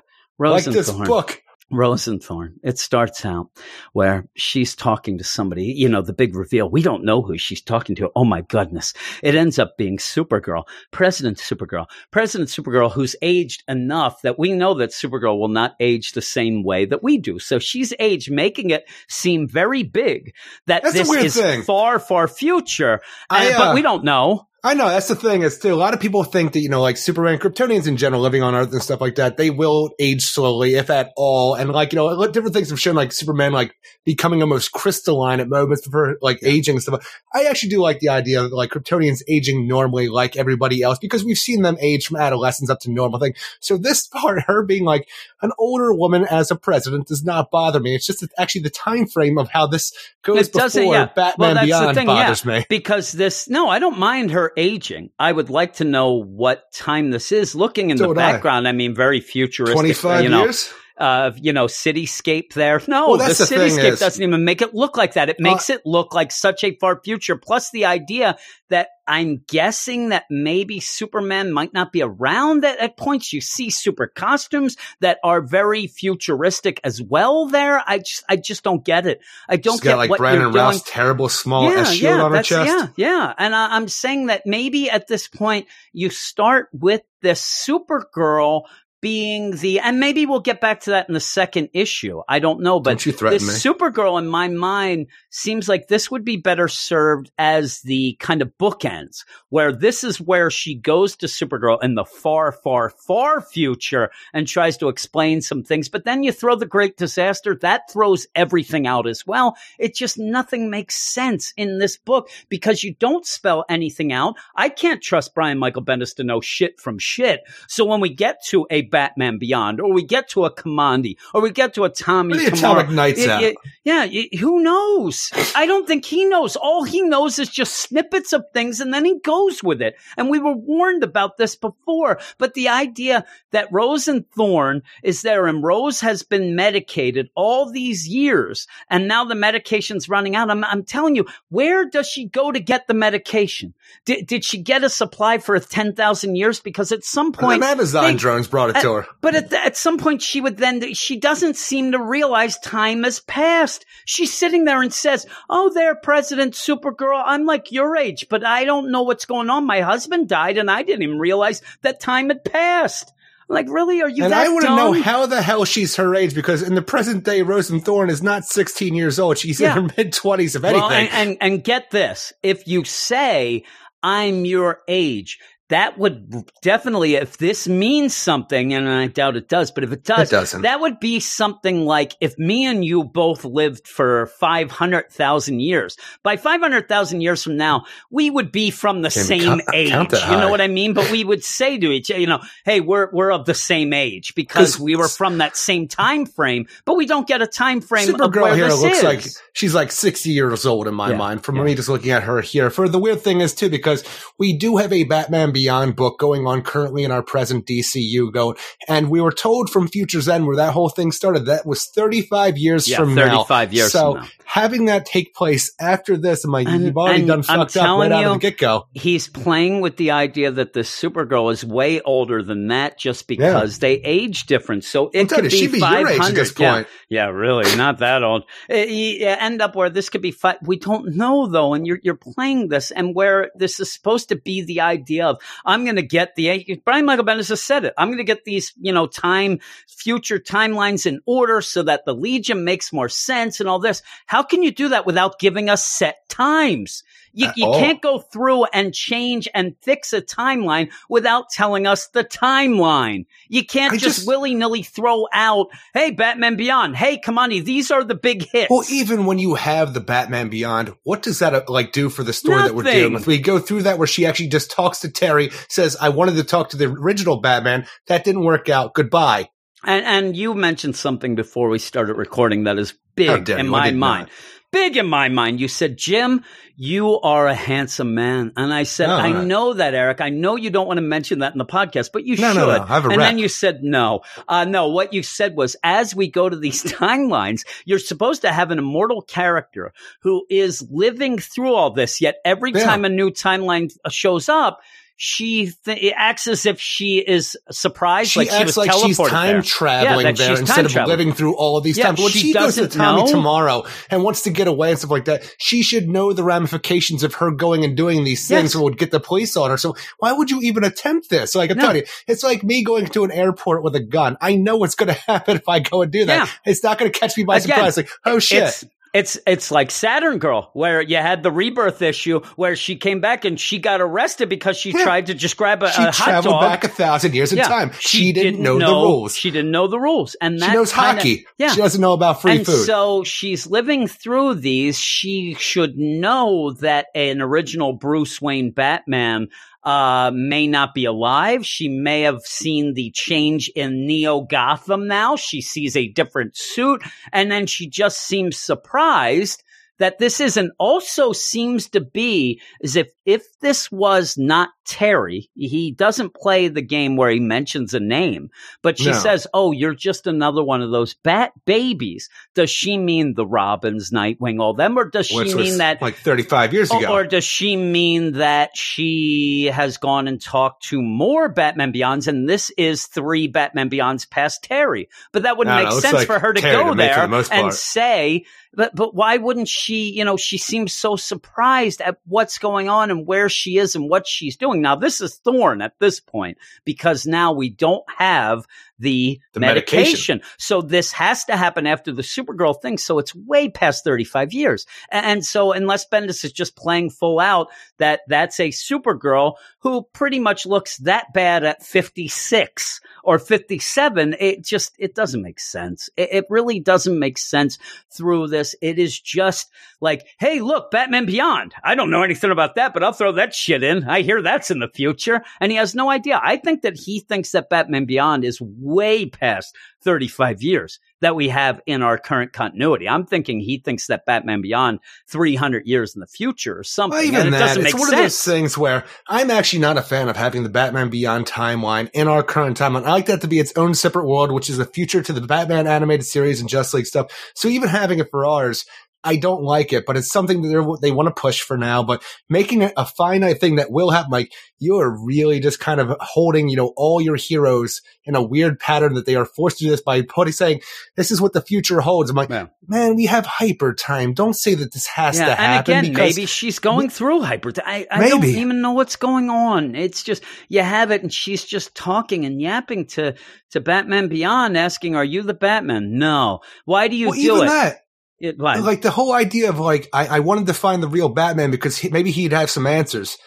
Like 0.67 0.75
this 0.75 0.91
book. 1.09 1.43
Rose 1.71 2.07
and 2.07 2.23
Thorn. 2.23 2.61
It 2.63 2.79
starts 2.79 3.25
out 3.25 3.51
where 3.93 4.29
she's 4.35 4.77
talking 4.77 5.19
to 5.19 5.25
somebody, 5.25 5.65
you 5.65 5.89
know, 5.89 6.01
the 6.01 6.13
big 6.13 6.37
reveal. 6.37 6.71
We 6.71 6.83
don't 6.83 7.05
know 7.05 7.23
who 7.23 7.39
she's 7.39 7.61
talking 7.61 7.97
to. 7.97 8.11
Oh 8.15 8.25
my 8.25 8.43
goodness. 8.43 8.95
It 9.23 9.35
ends 9.35 9.59
up 9.59 9.77
being 9.77 9.99
Supergirl, 9.99 10.65
President 10.93 11.39
Supergirl, 11.39 11.87
President 12.13 12.51
Supergirl, 12.51 12.93
who's 12.93 13.17
aged 13.21 13.65
enough 13.69 14.23
that 14.23 14.39
we 14.39 14.53
know 14.53 14.75
that 14.75 14.91
Supergirl 14.91 15.39
will 15.39 15.49
not 15.49 15.75
age 15.81 16.13
the 16.13 16.23
same 16.23 16.63
way 16.63 16.85
that 16.85 17.03
we 17.03 17.19
do. 17.19 17.39
So 17.41 17.59
she's 17.59 17.93
aged, 17.99 18.31
making 18.31 18.71
it 18.71 18.89
seem 19.09 19.49
very 19.49 19.83
big 19.83 20.35
that 20.67 20.85
That's 20.85 20.95
this 20.95 21.11
is 21.13 21.35
thing. 21.35 21.63
far, 21.63 21.99
far 21.99 22.29
future. 22.29 23.01
I, 23.29 23.53
uh, 23.53 23.59
but 23.59 23.75
we 23.75 23.83
don't 23.83 24.05
know. 24.05 24.47
I 24.67 24.75
know 24.75 24.89
that's 24.89 25.07
the 25.07 25.15
thing 25.15 25.43
is 25.43 25.61
too. 25.61 25.73
A 25.73 25.77
lot 25.77 25.95
of 25.95 26.01
people 26.01 26.25
think 26.25 26.55
that 26.55 26.59
you 26.59 26.69
know, 26.69 26.83
like 26.83 26.97
Superman, 26.97 27.39
Kryptonians 27.39 27.87
in 27.87 27.97
general, 27.97 28.21
living 28.21 28.43
on 28.43 28.53
Earth 28.53 28.73
and 28.73 28.83
stuff 28.83 29.01
like 29.01 29.15
that, 29.15 29.37
they 29.37 29.49
will 29.49 29.91
age 30.01 30.25
slowly, 30.25 30.75
if 30.75 30.91
at 30.91 31.13
all. 31.17 31.55
And 31.55 31.71
like 31.71 31.93
you 31.93 31.99
know, 31.99 32.27
different 32.33 32.53
things 32.53 32.71
have 32.71 32.81
shown 32.81 32.97
like 32.97 33.13
Superman 33.13 33.53
like 33.53 33.77
becoming 34.05 34.43
almost 34.43 34.73
crystalline 34.73 35.39
at 35.39 35.49
moments 35.49 35.87
for 35.87 36.19
like 36.21 36.41
aging 36.43 36.75
and 36.75 36.83
stuff. 36.83 37.07
I 37.33 37.45
actually 37.45 37.69
do 37.69 37.81
like 37.81 38.01
the 38.01 38.09
idea 38.09 38.43
of 38.43 38.51
like 38.51 38.71
Kryptonians 38.71 39.23
aging 39.29 39.69
normally, 39.69 40.09
like 40.09 40.37
everybody 40.37 40.83
else, 40.83 40.99
because 40.99 41.25
we've 41.25 41.39
seen 41.39 41.63
them 41.63 41.77
age 41.81 42.09
from 42.09 42.17
adolescence 42.17 42.69
up 42.69 42.81
to 42.81 42.91
normal 42.91 43.21
thing. 43.21 43.35
So 43.61 43.79
this 43.79 44.07
part, 44.13 44.43
her 44.49 44.65
being 44.65 44.85
like 44.85 45.09
an 45.43 45.53
older 45.61 45.95
woman 45.95 46.27
as 46.29 46.51
a 46.51 46.57
president, 46.57 47.07
does 47.07 47.25
not 47.25 47.53
bother 47.53 47.79
me. 47.79 47.95
It's 47.95 48.07
just 48.07 48.27
actually 48.37 48.63
the 48.63 48.71
time 48.71 49.07
frame 49.07 49.39
of 49.39 49.49
how 49.49 49.69
this 49.69 49.93
goes 50.23 50.49
It 50.49 50.53
before 50.53 50.83
yeah. 50.83 50.91
Well, 50.91 51.13
Batman 51.15 51.55
that's 51.55 51.61
the 51.61 51.67
Beyond 51.67 51.95
thing, 51.97 52.07
bothers 52.07 52.45
yeah. 52.45 52.59
me. 52.59 52.67
because 52.69 53.13
this 53.13 53.49
no 53.49 53.69
i 53.69 53.79
don't 53.79 53.99
mind 53.99 54.33
her 54.33 54.53
aging 54.57 55.11
i 55.19 55.31
would 55.31 55.51
like 55.51 55.75
to 55.75 55.85
know 55.85 56.13
what 56.13 56.73
time 56.73 57.11
this 57.11 57.31
is 57.33 57.55
looking 57.55 57.91
in 57.91 57.99
So 57.99 58.05
the 58.05 58.09
would 58.11 58.19
I. 58.19 58.33
background 58.33 58.67
I. 58.67 58.73
mean 58.73 58.95
very 58.95 59.21
futuristic 59.21 59.75
Twenty 59.77 59.93
five 59.93 60.25
you 60.25 60.31
know 60.31 60.45
years. 60.45 60.73
Uh 60.99 61.33
you 61.37 61.53
know 61.53 61.67
cityscape 61.67 62.53
there. 62.55 62.81
No 62.89 63.11
Well, 63.11 63.19
the 63.19 63.25
the 63.27 63.33
cityscape 63.33 63.93
is- 63.93 64.01
doesn't 64.01 64.23
even 64.23 64.45
make 64.45 64.63
it 64.63 64.75
look 64.75 64.97
like 64.97 65.15
that. 65.15 65.29
It 65.29 65.37
makes 65.39 65.71
it 65.71 65.83
look 65.85 66.15
like 66.15 66.33
such 66.33 66.65
a 66.65 66.77
far 66.77 67.01
future. 67.03 67.37
Plus 67.37 67.71
the 67.71 67.85
idea 67.87 68.37
that 68.69 68.89
i'm 69.07 69.41
guessing 69.47 70.09
that 70.09 70.25
maybe 70.29 70.81
superman 70.81 71.53
might 71.53 71.73
not 71.73 71.93
be 71.93 72.03
around 72.03 72.65
at, 72.65 72.79
at 72.79 72.97
points. 72.97 73.33
You 73.33 73.41
see 73.41 73.71
super 73.71 74.09
costumes 74.09 74.77
that 75.01 75.19
are 75.23 75.41
very 75.41 75.87
futuristic 75.87 76.81
as 76.83 77.01
well 77.01 77.47
there. 77.47 77.83
I 77.87 77.99
just 77.99 78.25
i 78.29 78.37
just 78.37 78.65
don't 78.65 78.85
get 78.85 79.07
it. 79.07 79.21
I 79.49 79.57
don't 79.57 79.81
get 79.81 79.91
got 79.91 79.99
like 79.99 80.11
what 80.11 80.19
Brandon 80.19 80.43
you're 80.43 80.53
doing. 80.53 80.65
Routh's 80.65 80.83
terrible 80.91 81.29
small 81.29 81.69
S 81.71 81.93
shield 81.93 82.21
on 82.21 82.33
her 82.33 82.43
chest. 82.43 82.69
Yeah, 82.69 82.89
yeah. 82.97 83.35
And 83.39 83.55
I, 83.55 83.77
I'm 83.77 83.89
saying 83.89 84.27
that 84.27 84.43
maybe 84.47 84.91
at 84.91 85.07
this 85.07 85.29
point 85.29 85.67
you 85.93 86.11
start 86.11 86.69
with 86.73 87.03
this 87.23 87.41
Supergirl 87.69 88.63
being 89.07 89.53
the, 89.53 89.79
and 89.79 90.01
maybe 90.01 90.27
we'll 90.27 90.41
get 90.41 90.61
back 90.61 90.81
to 90.81 90.91
that 90.91 91.07
in 91.09 91.15
the 91.15 91.21
second 91.21 91.69
issue. 91.73 92.23
I 92.29 92.41
don't 92.41 92.61
know, 92.61 92.81
but 92.81 92.91
Don't 92.91 93.07
you 93.07 93.13
threaten 93.13 93.39
this 93.39 93.65
me. 93.65 93.73
Supergirl 93.73 94.19
in 94.19 94.27
my 94.27 94.49
mind 94.49 95.07
seems 95.31 95.69
like 95.69 95.87
this 95.87 96.11
would 96.11 96.25
be 96.25 96.37
better 96.37 96.67
served 96.67 97.31
as 97.39 97.83
the 97.83 98.17
kind 98.19 98.43
of 98.43 98.51
bookends 98.59 99.25
where 99.49 99.71
this 99.71 100.03
is 100.03 100.21
where 100.21 100.51
she 100.51 100.75
goes 100.75 101.15
to 101.19 101.27
Supergirl 101.27 101.85
in 101.85 101.95
the 101.95 102.05
far, 102.05 102.51
far, 102.51 102.91
far 102.91 103.41
future 103.41 104.11
and 104.35 104.49
tries 104.49 104.77
to 104.79 104.89
explain 104.89 105.41
some 105.41 105.63
things. 105.63 105.89
But 105.89 106.05
then 106.05 106.25
you 106.25 106.33
throw 106.33 106.57
the 106.57 106.67
great 106.67 106.97
disaster 106.97 107.57
that 107.63 107.89
throws 107.89 108.27
everything 108.35 108.89
out 108.89 109.07
as 109.07 109.25
well. 109.25 109.57
It 109.79 109.95
just 109.95 110.19
nothing 110.19 110.69
makes 110.69 110.97
sense 110.97 111.53
in 111.57 111.79
this 111.79 111.97
book 111.97 112.29
because 112.49 112.83
you 112.83 112.97
don't 112.97 113.25
spell 113.25 113.65
anything 113.69 114.13
out. 114.13 114.35
I 114.57 114.69
can't 114.69 115.01
trust 115.01 115.33
Brian 115.33 115.59
Michael 115.59 115.85
Bendis 115.85 116.17
to 116.17 116.25
know 116.25 116.41
shit 116.41 116.81
from 116.81 116.99
shit. 116.99 117.43
So 117.69 117.85
when 117.85 118.01
we 118.01 118.13
get 118.13 118.45
to 118.47 118.67
a 118.69 118.83
Batman 118.97 119.37
Beyond, 119.37 119.79
or 119.79 119.93
we 119.93 120.03
get 120.03 120.31
to 120.31 120.47
a 120.47 120.51
Kamandi, 120.51 121.17
or 121.35 121.43
we 121.43 121.51
get 121.51 121.75
to 121.75 121.85
a 121.85 121.91
Tommy 121.91 122.39
the. 122.39 122.47
Atomic 122.47 122.89
Knights 122.89 123.27
at? 123.27 123.43
y- 123.43 123.55
yeah, 123.85 124.07
y- 124.07 124.31
who 124.41 124.63
knows? 124.63 125.31
I 125.55 125.67
don't 125.67 125.87
think 125.87 126.07
he 126.07 126.25
knows. 126.25 126.57
All 126.57 126.83
he 126.85 127.03
knows 127.03 127.39
is 127.39 127.51
just 127.51 127.75
snippets 127.75 128.33
of 128.33 128.43
things 128.55 128.81
and 128.81 128.95
then 128.95 129.05
he 129.05 129.19
goes 129.19 129.63
with 129.63 129.83
it. 129.83 129.97
And 130.17 130.31
we 130.31 130.39
were 130.39 130.55
warned 130.57 131.05
about 131.05 131.37
this 131.37 131.57
before. 131.57 132.19
But 132.39 132.55
the 132.55 132.69
idea 132.71 133.27
that 133.51 133.69
Rose 133.71 134.09
and 134.09 134.25
Thorn 134.33 134.83
is 135.03 135.21
there 135.21 135.47
and 135.47 135.63
Rose 135.63 136.01
has 136.01 136.23
been 136.23 136.57
medicated 136.57 137.29
all 137.35 137.71
these 137.71 138.09
years 138.09 138.67
and 138.89 139.07
now 139.07 139.25
the 139.27 139.35
medication's 139.35 140.09
running 140.09 140.35
out. 140.35 140.51
I'm, 140.51 140.65
I'm 140.65 140.83
telling 140.85 141.15
you, 141.17 141.27
where 141.51 141.85
does 141.85 142.09
she 142.09 142.25
go 142.29 142.51
to 142.51 142.61
get 142.61 142.87
the 142.89 142.95
medication? 142.95 143.75
Did, 144.07 144.27
did 144.27 144.43
she 144.45 144.59
get 144.63 144.83
a 144.85 144.89
supply 144.89 145.39
for 145.39 145.59
10,000 145.61 146.35
years? 146.35 146.61
Because 146.61 146.93
at 146.93 147.05
some 147.05 147.33
point, 147.33 147.61
Them 147.61 147.71
Amazon 147.71 148.05
they- 148.05 148.15
drones 148.15 148.49
brought 148.49 148.71
it 148.71 148.76
to 148.83 148.93
her. 148.95 149.07
but 149.21 149.35
at, 149.35 149.53
at 149.53 149.77
some 149.77 149.99
point, 149.99 150.23
she 150.23 150.41
would 150.41 150.57
then, 150.57 150.95
she 150.95 151.19
doesn't 151.19 151.57
seem 151.57 151.93
to 151.93 152.03
realize 152.03 152.59
time 152.59 153.05
has 153.05 153.21
passed. 153.21 153.85
She's 154.05 154.33
sitting 154.33 154.65
there 154.65 154.83
and 154.83 154.93
says, 154.93 155.27
Oh, 155.49 155.71
there, 155.73 155.95
President 155.95 156.55
Supergirl. 156.55 157.23
I'm 157.25 157.45
like 157.45 157.73
your 157.73 157.97
age, 157.97 158.27
but 158.29 158.45
I 158.45 158.65
don't 158.65 158.91
know 158.91 159.03
what's 159.03 159.27
going 159.27 159.51
on. 159.51 159.67
My 159.67 159.81
husband 159.81 160.29
died 160.29 160.59
and 160.59 160.71
I 160.71 160.83
didn't 160.83 161.03
even 161.03 161.19
realize 161.19 161.63
that 161.83 162.01
time 162.01 162.29
had 162.29 162.45
passed. 162.45 163.13
Like, 163.49 163.69
really? 163.69 164.03
Are 164.03 164.09
you 164.09 164.25
and 164.25 164.33
that 164.33 164.47
I 164.47 164.49
want 164.49 164.65
to 164.65 164.75
know 164.75 164.93
how 164.93 165.27
the 165.27 165.41
hell 165.41 165.65
she's 165.65 165.95
her 165.97 166.17
age 166.17 166.35
because 166.35 166.63
in 166.63 166.75
the 166.75 166.83
present 166.83 167.23
day, 167.23 167.43
Rose 167.43 167.71
and 167.71 167.85
Thorn 167.85 168.11
is 168.11 168.21
not 168.21 168.45
16 168.45 168.93
years 168.95 169.21
old. 169.21 169.39
She's 169.39 169.61
Yeah. 169.61 169.77
in 169.77 169.89
her 169.89 169.95
mid 169.97 170.13
20s, 170.13 170.57
if 170.57 170.65
anything. 170.65 170.81
Well, 170.81 170.91
and, 170.91 171.09
and, 171.11 171.37
and 171.41 171.63
get 171.65 171.93
this. 171.93 172.33
If 172.43 172.67
you 172.67 172.83
say, 172.85 173.63
I'm 174.03 174.45
your 174.45 174.81
age, 174.89 175.39
that 175.69 175.99
would 175.99 176.49
definitely, 176.63 177.17
if 177.17 177.39
this 177.39 177.67
means 177.67 178.15
something, 178.15 178.73
and 178.73 178.89
I 178.89 179.09
doubt 179.09 179.37
it 179.37 179.49
does, 179.49 179.73
but 179.73 179.83
if 179.83 179.91
it 179.93 180.05
does, 180.05 180.29
It 180.29 180.35
doesn't. 180.37 180.63
that 180.63 180.81
would 180.81 181.01
be 181.01 181.19
something 181.19 181.85
like 181.85 182.15
if 182.21 182.39
me 182.39 182.67
and 182.67 182.85
you 182.85 183.03
both 183.03 183.45
lived 183.45 183.89
for 183.89 184.27
500,000 184.27 185.61
years. 185.61 185.97
By 186.23 186.37
500,000 186.37 187.21
years 187.21 187.43
from 187.43 187.57
now, 187.57 187.85
we 188.11 188.31
would 188.31 188.53
be 188.53 188.71
from 188.71 189.03
the 189.03 189.11
same 189.11 189.61
age. 189.75 189.91
You 189.91 190.37
know 190.37 190.51
what 190.51 190.61
I 190.61 190.69
mean? 190.69 190.93
But 190.95 191.11
we 191.11 191.25
would 191.25 191.43
say 191.43 191.79
to 191.79 191.91
each 191.91 192.11
other, 192.11 192.21
you 192.21 192.27
know, 192.27 192.43
hey, 192.65 192.81
we're, 192.81 193.11
we're 193.13 193.33
of 193.33 193.45
the 193.45 193.55
same 193.55 193.93
age 193.93 194.35
because 194.35 194.79
we 194.79 194.95
were 194.97 195.09
from 195.09 195.39
that 195.39 195.57
same 195.57 195.89
time 195.89 196.27
frame, 196.27 196.67
but 196.85 196.97
we 196.97 197.07
don't 197.07 197.27
get 197.27 197.43
a 197.43 197.47
time 197.47 197.81
frame 197.81 198.15
of 198.15 198.21
Supergirl 198.21 198.55
here 198.55 198.69
looks 198.69 198.99
is. 198.99 199.03
like 199.03 199.27
she's 199.53 199.75
like 199.75 199.91
60 199.91 200.31
years 200.31 200.65
old 200.67 200.87
in 200.87 200.95
my 200.95 201.11
Yeah, 201.11 201.17
mind 201.17 201.45
from 201.45 201.57
yeah. 201.57 201.63
me 201.65 201.75
just 201.75 201.89
looking 201.89 202.11
at 202.13 202.23
her 202.25 202.41
here. 202.41 202.71
For 202.71 202.89
the 202.89 202.99
weird 202.99 203.21
thing 203.23 203.41
is 203.41 203.55
too, 203.55 203.69
because 203.69 204.05
we 204.39 204.57
do 204.57 204.77
have 204.77 204.93
a 204.93 205.05
Batman 205.05 205.53
Beyond 205.57 205.97
book 205.97 206.19
going 206.19 206.47
on 206.47 206.61
currently 206.61 207.03
in 207.03 207.11
our 207.11 207.23
present 207.23 207.65
DCU 207.67 208.31
going, 208.31 208.57
and 208.89 209.09
we 209.09 209.23
were 209.23 209.33
told 209.33 209.71
from 209.71 209.89
Future's 209.89 210.29
End 210.29 210.47
where 210.47 210.57
that 210.57 210.75
whole 210.75 210.91
thing 210.91 211.13
started 211.13 211.47
that 211.47 211.65
was 211.65 211.87
35 211.95 212.59
years 212.59 212.87
Yeah, 212.87 212.99
from 212.99 213.15
now. 213.15 213.45
35 213.45 213.73
years 213.73 213.91
So 213.93 214.13
from 214.13 214.23
now. 214.25 214.29
having 214.45 214.85
that 214.85 215.07
take 215.07 215.35
place 215.35 215.73
after 215.81 216.19
this, 216.19 216.45
I'm 216.45 216.51
like, 216.53 216.69
And- 216.69 216.85
you've 216.85 216.97
already 216.99 217.25
done 217.25 217.43
fucked 217.43 217.75
up 217.79 217.99
right 218.01 218.13
out 218.13 218.21
you, 218.21 218.27
of 218.27 218.33
the 218.35 218.39
get 218.41 218.59
go. 218.59 218.87
he's 218.93 219.29
playing 219.29 219.81
with 219.81 219.97
the 219.97 220.11
idea 220.11 220.51
that 220.51 220.75
the 220.75 220.81
Supergirl 220.81 221.51
is 221.51 221.65
way 221.65 222.03
older 222.03 222.43
than 222.43 222.69
that 222.69 222.99
just 222.99 223.27
because 223.27 223.79
they 223.79 223.95
age 223.95 224.45
different. 224.45 224.85
So 224.85 225.11
it 225.15 225.31
could 225.31 225.51
you, 225.51 225.71
be 225.71 225.73
be 225.73 225.79
your 225.79 226.07
age 226.07 226.19
at 226.19 226.19
500. 226.19 226.35
this 226.37 226.55
Yeah. 226.59 226.73
point. 226.75 226.87
Yeah, 227.09 227.27
really, 227.29 227.77
not 227.77 227.99
that 228.01 228.23
old. 228.23 228.43
Uh, 228.71 228.75
You 228.77 229.27
end 229.27 229.63
up 229.63 229.75
where 229.75 229.89
this 229.89 230.11
could 230.11 230.21
be 230.23 230.33
five. 230.33 230.57
We 230.63 230.77
don't 230.79 231.17
know 231.17 231.47
though, 231.47 231.73
and 231.73 231.87
you're 231.87 232.01
you're 232.03 232.19
playing 232.35 232.69
this, 232.69 232.91
and 232.91 233.15
where 233.15 233.51
this 233.57 233.81
is 233.81 233.91
supposed 233.91 234.29
to 234.29 234.37
be 234.37 234.61
the 234.63 234.83
idea 234.83 235.27
of 235.27 235.39
I'm 235.65 235.85
going 235.85 235.97
to 235.97 236.03
get 236.03 236.35
the 236.35 236.81
Brian 236.85 237.07
Michael 237.07 237.25
Bendis 237.25 237.49
has 237.49 237.63
said 237.63 237.85
it. 237.85 237.95
I'm 237.97 238.09
going 238.09 238.19
to 238.19 238.25
get 238.25 238.45
these 238.45 238.73
you 238.81 238.93
know 238.93 239.07
time 239.07 239.61
future 239.87 240.39
timelines 240.39 241.07
in 241.07 241.21
order 241.27 241.61
so 241.61 241.83
that 241.83 242.05
the 242.05 242.15
Legion 242.15 242.65
makes 242.65 242.93
more 242.93 243.09
sense 243.09 243.61
and 243.61 243.69
all 243.69 243.79
this. 243.79 244.03
How 244.27 244.43
can 244.43 244.63
you 244.63 244.71
do 244.71 244.89
that 244.89 245.07
without 245.07 245.39
giving 245.39 245.69
us 245.69 245.85
set 245.85 246.29
times? 246.29 247.03
You, 247.37 247.51
you 247.55 247.67
can't 247.73 248.01
go 248.01 248.19
through 248.19 248.65
and 248.65 248.95
change 248.95 249.47
and 249.55 249.77
fix 249.83 250.13
a 250.15 250.23
timeline 250.23 250.91
without 251.09 251.51
telling 251.51 251.87
us 251.87 252.09
the 252.09 252.25
timeline. 252.25 253.27
You 253.49 253.65
can't 253.65 253.93
I 253.93 253.97
just, 253.99 254.17
just- 254.19 254.27
willy 254.27 254.55
nilly 254.55 254.83
throw 254.83 255.27
out, 255.33 255.67
hey, 255.95 256.13
Batman 256.13 256.57
Beyond, 256.57 256.97
hey, 256.97 257.19
come 257.19 257.39
on, 257.39 257.51
these 257.51 257.91
are 257.91 258.03
the 258.03 258.15
big 258.15 258.49
hits. 258.51 258.71
Well, 258.71 258.85
even 258.91 259.27
when 259.27 259.39
you 259.39 259.55
have 259.55 259.93
the 259.93 260.01
Batman 260.01 260.49
Beyond, 260.49 260.95
what 261.05 261.23
does 261.23 261.41
that 261.41 261.55
uh, 261.55 261.63
like 261.69 261.93
do 261.93 262.09
for 262.09 262.23
the 262.23 262.33
story 262.33 262.63
that 262.63 262.75
we're 262.75 262.83
Nothing. 262.85 262.99
dealing 262.99 263.13
with? 263.13 263.27
We 263.27 263.39
go 263.39 263.59
through 263.59 263.83
that 263.83 263.99
where 263.99 264.07
she 264.07 264.25
actually 264.25 264.49
just 264.49 264.71
talks 264.71 265.01
to 265.01 265.11
Terry, 265.11 265.51
says, 265.69 265.97
"I 266.01 266.09
wanted 266.09 266.37
to 266.37 266.45
talk 266.45 266.71
to 266.71 266.77
the 266.77 266.87
original 266.87 267.41
Batman. 267.41 267.87
That 268.07 268.25
didn't 268.25 268.45
work 268.45 268.69
out. 268.71 268.95
Goodbye." 268.95 269.51
And, 269.85 270.05
and 270.05 270.37
you 270.37 270.55
mentioned 270.55 270.97
something 270.97 271.35
before 271.35 271.69
we 271.69 271.79
started 271.79 272.15
recording 272.15 272.65
that 272.65 272.79
is 272.79 272.95
big 273.15 273.49
in 273.51 273.69
my 273.69 273.91
mind. 273.91 274.01
not. 274.01 274.31
Big 274.73 274.97
in 274.97 275.07
my 275.07 275.29
mind. 275.29 275.61
You 275.61 275.69
said, 275.69 275.97
Jim, 275.97 276.45
you 276.75 277.21
are 277.21 277.47
a 277.47 277.55
handsome 277.55 278.15
man. 278.15 278.53
And 278.57 278.75
I 278.75 278.83
said, 278.83 279.07
No, 279.07 279.17
I 279.17 279.27
I'm 279.29 279.49
know 279.49 279.75
that, 279.75 279.95
Eric. 279.95 280.21
I 280.21 280.29
know 280.29 280.57
you 280.57 280.71
don't 280.71 280.87
want 280.87 280.99
to 280.99 281.03
mention 281.03 281.39
that 281.39 281.53
in 281.53 281.59
the 281.59 281.65
podcast, 281.65 282.11
but 282.13 282.25
you 282.25 282.37
No, 282.37 282.53
should. 282.53 282.59
no, 282.59 282.67
no. 282.77 282.83
I 282.83 282.87
have 282.87 283.05
a 283.07 283.09
and 283.09 283.19
rep. 283.19 283.29
then 283.29 283.39
you 283.39 283.49
said, 283.49 283.83
no. 283.83 284.21
Uh, 284.49 284.65
no, 284.65 284.89
what 284.89 285.13
you 285.13 285.23
said 285.23 285.57
was, 285.57 285.77
as 285.83 286.15
we 286.15 286.29
go 286.29 286.49
to 286.49 286.57
these 286.57 286.83
timelines, 286.85 287.65
you're 287.85 287.99
supposed 287.99 288.43
to 288.43 288.53
have 288.53 288.71
an 288.71 288.79
immortal 288.79 289.23
character 289.23 289.93
who 290.21 290.45
is 290.51 290.87
living 290.91 291.39
through 291.39 291.73
all 291.75 291.93
this, 291.93 292.21
yet 292.21 292.37
every 292.45 292.73
Yeah. 292.73 292.85
time 292.85 293.05
a 293.05 293.09
new 293.09 293.31
timeline 293.31 293.91
shows 294.11 294.49
up, 294.49 294.81
she 295.19 295.73
th- 295.85 296.13
acts 296.15 296.47
as 296.47 296.67
if 296.67 296.79
she 296.81 297.19
is 297.19 297.57
surprised, 297.71 298.31
She 298.33 298.41
like 298.41 298.49
she 298.51 298.55
acts 298.55 298.67
was 298.67 298.77
like 298.77 298.93
she's 298.93 299.17
time 299.17 299.53
there. 299.55 299.63
traveling 299.63 300.27
Yeah, 300.27 300.33
there 300.33 300.59
instead 300.59 300.85
of 300.85 300.93
traveling. 300.93 301.19
living 301.19 301.35
through 301.35 301.57
all 301.57 301.79
of 301.79 301.85
these 301.85 301.97
Yeah, 301.97 302.05
times. 302.07 302.21
When 302.21 302.31
she 302.31 302.39
she, 302.41 302.53
goes 302.53 302.75
to 302.75 302.83
doesn't 302.83 303.01
Tommy 303.01 303.23
know. 303.23 303.27
tomorrow 303.29 303.85
and 304.11 304.23
wants 304.23 304.43
to 304.43 304.51
get 304.51 304.69
away 304.69 304.91
and 304.91 304.99
stuff 304.99 305.11
like 305.11 305.25
that, 305.25 305.51
she 305.59 305.83
should 305.83 306.09
know 306.09 306.33
the 306.35 306.45
ramifications 306.45 307.23
of 307.23 307.35
her 307.35 307.51
going 307.51 307.83
and 307.85 307.97
doing 307.97 308.25
these 308.25 308.47
things 308.47 308.73
Yes. 308.73 308.75
or 308.75 308.85
would 308.85 308.99
get 308.99 309.11
the 309.11 309.21
police 309.21 309.57
on 309.57 309.71
her. 309.71 309.79
So 309.79 309.97
why 310.19 310.33
would 310.33 310.51
you 310.51 310.61
even 310.61 310.85
attempt 310.85 311.31
this? 311.31 311.55
Like 311.55 311.71
I'm 311.71 311.79
No. 311.79 311.85
telling 311.85 311.97
you, 311.99 312.05
it's 312.29 312.43
like 312.43 312.63
me 312.63 312.85
going 312.85 313.07
to 313.07 313.25
an 313.25 313.33
airport 313.33 313.83
with 313.83 313.97
a 313.97 314.01
gun. 314.05 314.37
I 314.43 314.57
know 314.57 314.77
what's 314.77 314.95
going 314.97 315.09
to 315.15 315.21
happen 315.21 315.57
if 315.57 315.69
I 315.69 315.79
go 315.81 316.03
and 316.03 316.13
do 316.13 316.27
that. 316.27 316.47
Yeah. 316.47 316.71
It's 316.71 316.85
not 316.85 316.99
going 316.99 317.11
to 317.11 317.19
catch 317.19 317.37
me 317.39 317.45
by 317.45 317.57
Again, 317.57 317.69
surprise. 317.69 317.97
Like, 317.97 318.11
oh 318.27 318.39
shit. 318.39 318.85
It's 319.17 319.39
it's 319.47 319.71
like 319.71 319.91
Saturn 319.91 320.39
Girl, 320.39 320.71
where 320.75 321.01
you 321.01 321.17
had 321.17 321.43
the 321.43 321.51
rebirth 321.51 322.03
issue, 322.03 322.41
where 322.57 322.77
she 322.77 322.97
came 322.97 323.21
back 323.21 323.45
and 323.45 323.59
she 323.59 323.79
got 323.79 324.01
arrested 324.01 324.49
because 324.49 324.77
she 324.77 324.91
Yeah. 324.93 325.05
tried 325.05 325.27
to 325.27 325.35
just 325.35 325.57
grab 325.57 325.83
a, 325.83 325.91
she 325.91 326.03
a 326.03 326.07
hot 326.07 326.15
traveled 326.15 326.53
dog. 326.55 326.63
back 326.63 326.85
a 326.85 326.89
thousand 326.89 327.35
years 327.35 327.51
in 327.53 327.59
Yeah. 327.59 327.69
time. 327.69 327.91
She, 327.99 328.33
didn't, 328.33 328.61
know, 328.63 328.79
the 328.79 328.87
rules. 328.87 329.35
She 329.37 329.51
didn't 329.51 329.71
know 329.71 329.87
the 329.87 329.99
rules, 329.99 330.37
and 330.41 330.61
She 330.61 330.71
knows 330.71 330.93
kinda- 330.93 331.15
hockey. 331.15 331.47
Yeah, 331.59 331.73
She 331.73 331.81
doesn't 331.81 332.01
know 332.01 332.13
about 332.13 332.43
free 332.43 332.57
and 332.59 332.67
food. 332.67 332.85
so 332.85 333.25
she's 333.25 333.67
living 333.67 334.07
through 334.07 334.57
these. 334.57 334.99
She 334.99 335.57
should 335.59 335.97
know 335.97 336.73
that 336.81 337.07
an 337.15 337.41
original 337.41 337.95
Bruce 337.95 338.41
Wayne 338.43 338.71
Batman 338.71 339.49
uh, 339.87 340.33
may 340.35 340.67
not 340.67 340.95
be 340.95 341.05
alive. 341.05 341.65
She 341.65 341.89
may 341.89 342.23
have 342.23 342.41
seen 342.43 342.95
the 342.95 343.13
change 343.13 343.71
in 343.77 344.05
Neo 344.05 344.41
Gotham 344.41 345.07
now. 345.07 345.37
She 345.37 345.63
sees 345.63 345.97
a 345.97 346.09
different 346.09 346.57
suit, 346.57 347.03
and 347.33 347.51
then 347.51 347.67
she 347.67 347.89
just 347.89 348.21
seems 348.21 348.59
surprised 348.59 349.63
that 349.99 350.19
this 350.19 350.41
isn't 350.41 350.73
also 350.79 351.33
seems 351.33 351.89
to 351.91 352.01
be 352.01 352.61
as 352.83 352.97
if 352.97 353.09
if 353.25 353.45
this 353.61 353.91
was 353.91 354.39
not 354.39 354.69
Terry, 354.85 355.51
he 355.57 355.91
doesn't 355.91 356.33
play 356.33 356.69
the 356.69 356.81
game 356.83 357.17
where 357.17 357.29
he 357.31 357.41
mentions 357.41 357.93
a 357.93 357.99
name, 357.99 358.51
but 358.83 358.99
she 358.99 359.11
No. 359.11 359.19
says, 359.19 359.47
"Oh, 359.53 359.73
you're 359.73 359.97
just 359.97 360.29
another 360.29 360.63
one 360.63 360.81
of 360.81 360.93
those 360.93 361.15
bat 361.15 361.51
babies." 361.65 362.29
Does 362.55 362.71
she 362.71 362.97
mean 362.97 363.35
the 363.35 363.45
Robins, 363.45 364.13
Nightwing, 364.13 364.61
all 364.61 364.75
them, 364.75 364.97
or 364.97 365.09
does 365.11 365.27
she 365.27 365.55
mean 365.55 365.79
that 365.79 366.01
like 366.01 366.15
35 366.17 366.73
years 366.73 366.91
ago. 366.93 367.13
or 367.13 367.25
does 367.25 367.43
she 367.43 367.75
mean 367.75 368.35
that 368.35 368.77
she 368.77 369.71
has 369.73 369.97
gone 369.97 370.29
and 370.29 370.41
talked 370.41 370.85
to 370.85 371.03
more 371.03 371.49
Batman 371.49 371.93
Beyonds 371.93 372.29
and 372.29 372.49
this 372.49 372.71
is 372.79 373.07
three 373.07 373.49
Batman 373.49 373.91
Beyonds 373.91 374.31
past 374.31 374.63
Terry? 374.63 375.09
But 375.33 375.43
that 375.43 375.57
wouldn't 375.59 375.77
don't 375.77 375.85
make 375.85 375.91
know, 375.91 375.91
it 375.91 375.95
looks 375.95 376.09
sense 376.09 376.15
like 376.19 376.27
for 376.29 376.39
her 376.39 376.53
to 376.53 376.61
Terry 376.61 376.77
go 376.77 376.91
to 376.91 376.97
there 376.97 377.27
the 377.27 377.49
and 377.51 377.75
say, 377.75 378.45
but, 378.75 378.95
but 378.95 379.15
why 379.15 379.37
wouldn't 379.37 379.69
she, 379.69 380.11
you 380.11 380.25
know, 380.25 380.37
she 380.37 380.59
seems 380.59 380.93
so 380.93 381.17
surprised 381.17 382.01
at 382.01 382.19
what's 382.27 382.59
going 382.59 382.89
on 382.89 383.11
and 383.11 383.27
where 383.27 383.49
she 383.49 383.79
is 383.79 383.97
and 383.97 384.09
what 384.09 384.27
she's 384.27 384.57
doing. 384.57 384.81
Now, 384.83 384.97
this 384.97 385.21
is 385.21 385.37
Thorn 385.37 385.83
at 385.83 385.99
this 385.99 386.21
point 386.21 386.59
because 386.85 387.27
now 387.27 387.53
we 387.53 387.71
don't 387.71 388.05
have 388.17 388.67
the, 388.99 389.41
The 389.53 389.61
medication. 389.61 389.99
medication. 390.39 390.41
So 390.59 390.83
this 390.83 391.13
has 391.13 391.45
to 391.45 391.57
happen 391.57 391.87
after 391.87 392.13
the 392.13 392.23
Supergirl 392.23 392.81
thing. 392.81 392.99
So 392.99 393.19
it's 393.19 393.35
way 393.35 393.69
past 393.69 394.05
35 394.05 394.53
years. 394.53 394.87
And 395.11 395.45
so 395.45 395.73
unless 395.73 396.07
Bendis 396.09 396.45
is 396.45 396.53
just 396.53 396.77
playing 396.77 397.11
full 397.11 397.39
out 397.41 397.69
that 397.99 398.21
that's 398.29 398.59
a 398.61 398.69
Supergirl 398.69 399.55
who 399.81 400.03
pretty 400.13 400.41
much 400.41 400.67
looks 400.67 400.97
that 400.99 401.33
bad 401.33 401.65
at 401.65 401.85
56 401.85 403.01
or 403.23 403.39
57, 403.39 404.37
it 404.39 404.65
just, 404.65 404.95
it 404.99 405.15
doesn't 405.15 405.43
make 405.43 405.61
sense. 405.61 406.09
It, 406.17 406.29
it 406.33 406.45
really 406.51 406.81
doesn't 406.81 407.19
make 407.19 407.39
sense 407.39 407.79
through 408.11 408.49
this. 408.49 408.75
It 408.81 408.99
is 408.99 409.19
just 409.19 409.71
like, 410.01 410.27
hey, 410.39 410.61
look, 410.61 410.91
Batman 410.91 411.27
Beyond. 411.27 411.75
I 411.83 411.95
don't 411.95 412.11
know 412.11 412.23
anything 412.23 412.51
about 412.51 412.77
that, 412.77 412.95
but 412.95 413.03
I'll 413.03 413.13
throw 413.13 413.33
that 413.33 413.55
shit 413.55 413.83
in. 413.83 414.05
I 414.05 414.23
hear 414.23 414.43
that's 414.43 414.71
in 414.71 414.79
the 414.79 414.89
future. 414.89 415.43
And 415.61 415.73
he 415.73 415.79
has 415.79 415.95
no 415.95 416.11
idea. 416.11 416.41
I 416.43 416.57
think 416.57 416.83
that 416.83 416.97
he 416.97 417.21
thinks 417.21 417.53
that 417.53 417.69
Batman 417.71 418.05
Beyond 418.05 418.45
is 418.45 418.61
way 418.87 419.27
past 419.27 419.75
35 420.03 420.63
years 420.63 421.01
that 421.21 421.35
we 421.35 421.49
have 421.49 421.81
in 421.87 422.03
our 422.03 422.17
current 422.17 422.53
continuity. 422.53 423.09
I'm 423.09 423.27
thinking 423.27 423.59
he 423.59 423.79
thinks 423.79 424.07
that 424.07 424.25
Batman 424.27 424.63
Beyond 424.63 425.01
300 425.29 425.87
years 425.87 426.15
in 426.15 426.21
the 426.21 426.27
future 426.27 426.79
or 426.79 426.85
something. 426.85 427.17
Well, 427.19 427.27
even 427.27 427.41
and 427.41 427.49
it 427.49 427.51
that, 427.53 427.59
doesn't 427.59 427.87
it's 427.87 427.95
one 427.95 428.03
sense. 428.03 428.13
of 428.13 428.19
those 428.19 428.43
things 428.45 428.79
where 428.79 429.05
I'm 429.27 429.51
actually 429.51 429.81
not 429.81 429.99
a 429.99 430.03
fan 430.03 430.29
of 430.29 430.37
having 430.37 430.63
the 430.63 430.69
Batman 430.69 431.11
Beyond 431.11 431.47
timeline 431.47 432.11
in 432.13 432.29
our 432.29 432.43
current 432.43 432.79
timeline. 432.79 433.05
I 433.05 433.13
like 433.13 433.27
that 433.27 433.41
to 433.41 433.49
be 433.49 433.59
its 433.59 433.73
own 433.77 433.95
separate 433.95 434.27
world, 434.27 434.53
which 434.53 434.71
is 434.71 434.79
a 434.79 434.87
future 434.87 435.23
to 435.23 435.33
the 435.33 435.41
Batman 435.41 435.87
animated 435.87 436.27
series 436.27 436.61
and 436.61 436.69
Just 436.69 436.95
League 436.95 437.07
stuff. 437.07 437.33
So 437.55 437.69
even 437.69 437.89
having 437.89 438.19
it 438.19 438.31
for 438.31 438.47
ours, 438.47 438.85
I 439.27 439.37
don't 439.37 439.63
like 439.63 439.93
it, 439.93 440.07
but 440.07 440.17
it's 440.17 440.31
something 440.31 440.63
that 440.63 440.69
they're, 440.69 440.87
they 441.03 441.11
want 441.11 441.27
to 441.29 441.41
push 441.41 441.61
for 441.61 441.77
now. 441.77 442.03
But 442.03 442.23
making 442.49 442.83
it 442.83 442.93
a 442.97 443.05
finite 443.05 443.61
thing 443.61 443.77
that 443.77 443.91
will 443.91 444.11
happen, 444.11 444.31
like 444.31 444.53
you 444.79 444.99
are 444.99 445.25
really 445.25 445.61
just 445.61 445.81
kind 445.81 446.01
of 446.01 446.17
holding, 446.21 446.69
you 446.69 446.77
know, 446.77 446.93
all 446.97 447.21
your 447.21 447.37
heroes 447.37 448.03
in 448.25 448.35
a 448.35 448.43
weird 448.43 448.79
pattern 448.79 449.15
that 449.15 449.27
they 449.27 449.35
are 449.35 449.45
forced 449.45 449.79
to 449.79 449.85
do 449.85 449.91
this 449.91 450.03
by 450.03 450.23
putting 450.23 450.53
saying 450.53 450.81
this 451.17 451.31
is 451.31 451.41
what 451.41 451.53
the 451.53 451.61
future 451.63 452.01
holds. 452.01 452.31
I'm 452.31 452.37
like, 452.37 452.51
Yeah. 452.51 452.67
man, 452.87 453.17
we 453.17 453.27
have 453.27 453.47
hyper 453.47 453.95
time. 453.95 454.33
Don't 454.35 454.55
say 454.55 454.75
that 454.75 454.93
this 454.93 455.07
has 455.07 455.39
Yeah, 455.39 455.55
to 455.55 455.61
and 455.61 455.81
again, 455.81 456.13
maybe 456.13 456.47
she's 456.47 456.79
going 456.79 457.11
through 457.11 457.43
hyper. 457.43 457.73
I, 457.85 458.07
I 458.11 458.29
don't 458.29 458.45
even 458.45 458.81
know 458.81 458.93
what's 458.93 459.17
going 459.17 459.51
on. 459.51 459.95
It's 459.95 460.23
just 460.23 460.43
you 460.69 460.83
have 460.83 461.11
it, 461.11 461.23
and 461.23 461.33
she's 461.33 461.65
just 461.65 461.95
talking 461.95 462.45
and 462.45 462.61
yapping 462.61 463.07
to 463.09 463.35
to 463.71 463.81
Batman 463.81 464.29
Beyond, 464.29 464.77
asking, 464.77 465.17
"Are 465.17 465.25
you 465.25 465.43
the 465.43 465.55
Batman?" 465.55 466.19
No. 466.19 466.61
Why 466.85 467.09
do 467.09 467.17
you 467.17 467.29
well, 467.31 467.37
do 467.37 467.63
it? 467.63 467.67
that. 467.67 468.06
It- 468.41 468.59
why? 468.59 468.77
like 468.77 469.03
the 469.03 469.11
whole 469.11 469.33
idea 469.33 469.71
of 469.71 469.79
like 469.79 470.09
I, 470.13 470.27
I 470.27 470.41
wanted 470.41 470.67
to 470.67 470.75
find 470.75 471.03
the 471.03 471.09
real 471.09 471.29
Batman 471.29 471.71
because 471.71 471.97
he, 471.97 472.09
maybe 472.11 472.31
he'd 472.31 472.53
have 472.53 472.71
some 472.71 472.87
answers. 472.87 473.39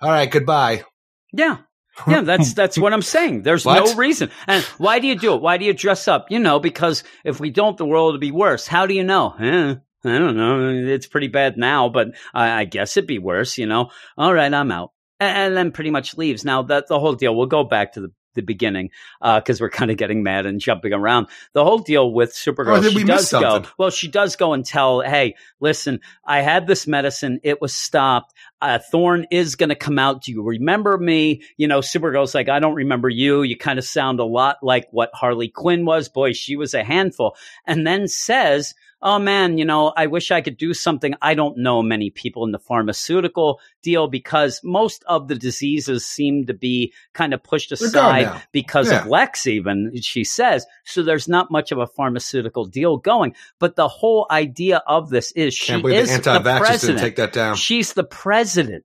All 0.00 0.10
right, 0.10 0.30
goodbye. 0.30 0.84
Yeah. 1.32 1.58
Yeah, 2.06 2.20
that's 2.20 2.52
that's 2.60 2.76
what 2.78 2.92
I'm 2.92 3.02
saying. 3.02 3.42
There's 3.42 3.64
What? 3.64 3.84
no 3.86 3.94
reason. 3.94 4.30
And 4.46 4.62
why 4.78 4.98
do 4.98 5.06
you 5.06 5.18
do 5.18 5.34
it? 5.34 5.40
Why 5.40 5.56
do 5.56 5.64
you 5.64 5.72
dress 5.72 6.06
up? 6.08 6.26
You 6.30 6.38
know, 6.38 6.60
because 6.60 7.02
if 7.24 7.40
we 7.40 7.50
don't, 7.50 7.76
the 7.78 7.86
world 7.86 8.12
would 8.14 8.20
be 8.20 8.30
worse. 8.32 8.66
How 8.66 8.86
do 8.86 8.92
you 8.94 9.02
know? 9.02 9.34
Eh, 9.40 9.74
I 10.04 10.18
don't 10.18 10.36
know. 10.36 10.68
It's 10.92 11.06
pretty 11.06 11.28
bad 11.28 11.56
now, 11.56 11.88
but 11.88 12.08
I, 12.34 12.50
I 12.60 12.64
guess 12.66 12.96
it'd 12.96 13.08
be 13.08 13.18
worse. 13.18 13.56
You 13.58 13.66
know. 13.66 13.90
All 14.18 14.32
right, 14.34 14.52
I'm 14.52 14.70
out, 14.70 14.90
and, 15.18 15.36
and 15.38 15.56
then 15.56 15.72
pretty 15.72 15.90
much 15.90 16.16
leaves. 16.18 16.44
Now 16.44 16.62
that 16.64 16.86
the 16.86 17.00
whole 17.00 17.14
deal. 17.14 17.34
We'll 17.34 17.46
go 17.46 17.64
back 17.64 17.94
to 17.94 18.00
the. 18.02 18.12
The 18.36 18.42
beginning, 18.42 18.90
because 19.20 19.60
we're 19.60 19.70
kind 19.70 19.90
of 19.90 19.96
getting 19.96 20.22
mad 20.22 20.46
and 20.46 20.60
jumping 20.60 20.92
around. 20.92 21.26
The 21.52 21.64
whole 21.64 21.78
deal 21.78 22.12
with 22.12 22.32
Supergirl, 22.32 22.78
Oh, 22.78 22.88
she 22.88 23.02
does 23.04 23.30
go. 23.30 23.64
Well, 23.78 23.90
she 23.90 24.08
does 24.08 24.36
go 24.36 24.52
and 24.52 24.64
tell, 24.64 25.00
"Hey, 25.00 25.34
listen, 25.58 26.00
I 26.24 26.42
had 26.42 26.66
this 26.68 26.86
medicine. 26.86 27.40
It 27.42 27.60
was 27.60 27.74
stopped 27.74 28.32
uh, 28.62 28.78
Thorn 28.78 29.26
is 29.30 29.54
going 29.54 29.68
to 29.68 29.74
come 29.74 29.98
out. 29.98 30.22
Do 30.22 30.32
you 30.32 30.42
remember 30.42 30.96
me? 30.96 31.42
You 31.56 31.68
know, 31.68 31.80
Supergirl's 31.80 32.34
like, 32.34 32.48
I 32.48 32.58
don't 32.58 32.74
remember 32.74 33.08
you. 33.08 33.42
You 33.42 33.56
kind 33.56 33.78
of 33.78 33.84
sound 33.84 34.18
a 34.18 34.24
lot 34.24 34.56
like 34.62 34.88
what 34.90 35.10
Harley 35.12 35.48
Quinn 35.48 35.84
was. 35.84 36.08
Boy, 36.08 36.32
she 36.32 36.56
was 36.56 36.72
a 36.72 36.82
handful. 36.82 37.36
And 37.66 37.86
then 37.86 38.08
says, 38.08 38.74
Oh 39.08 39.20
man, 39.20 39.56
you 39.56 39.64
know, 39.64 39.92
I 39.96 40.08
wish 40.08 40.32
I 40.32 40.40
could 40.40 40.56
do 40.56 40.74
something. 40.74 41.14
I 41.22 41.34
don't 41.34 41.58
know 41.58 41.80
many 41.80 42.10
people 42.10 42.44
in 42.44 42.50
the 42.50 42.58
pharmaceutical 42.58 43.60
deal 43.80 44.08
because 44.08 44.60
most 44.64 45.04
of 45.06 45.28
the 45.28 45.36
diseases 45.36 46.04
seem 46.04 46.46
to 46.46 46.54
be 46.54 46.92
kind 47.12 47.32
of 47.32 47.40
pushed 47.44 47.70
aside 47.70 48.42
because 48.50 48.90
Yeah. 48.90 49.02
of 49.02 49.06
Lex, 49.06 49.46
even 49.46 49.92
she 50.02 50.24
says. 50.24 50.66
So 50.84 51.04
there's 51.04 51.28
not 51.28 51.52
much 51.52 51.70
of 51.70 51.78
a 51.78 51.86
pharmaceutical 51.86 52.64
deal 52.64 52.96
going. 52.96 53.36
But 53.60 53.76
the 53.76 53.86
whole 53.86 54.26
idea 54.28 54.82
of 54.88 55.08
this 55.10 55.30
is 55.36 55.54
she 55.54 55.74
is 55.74 56.20
the 56.22 56.40
the 56.40 56.56
president. 56.58 56.98
take 56.98 57.14
that 57.14 57.32
down. 57.32 57.54
She's 57.54 57.92
the 57.92 58.02
president. 58.02 58.84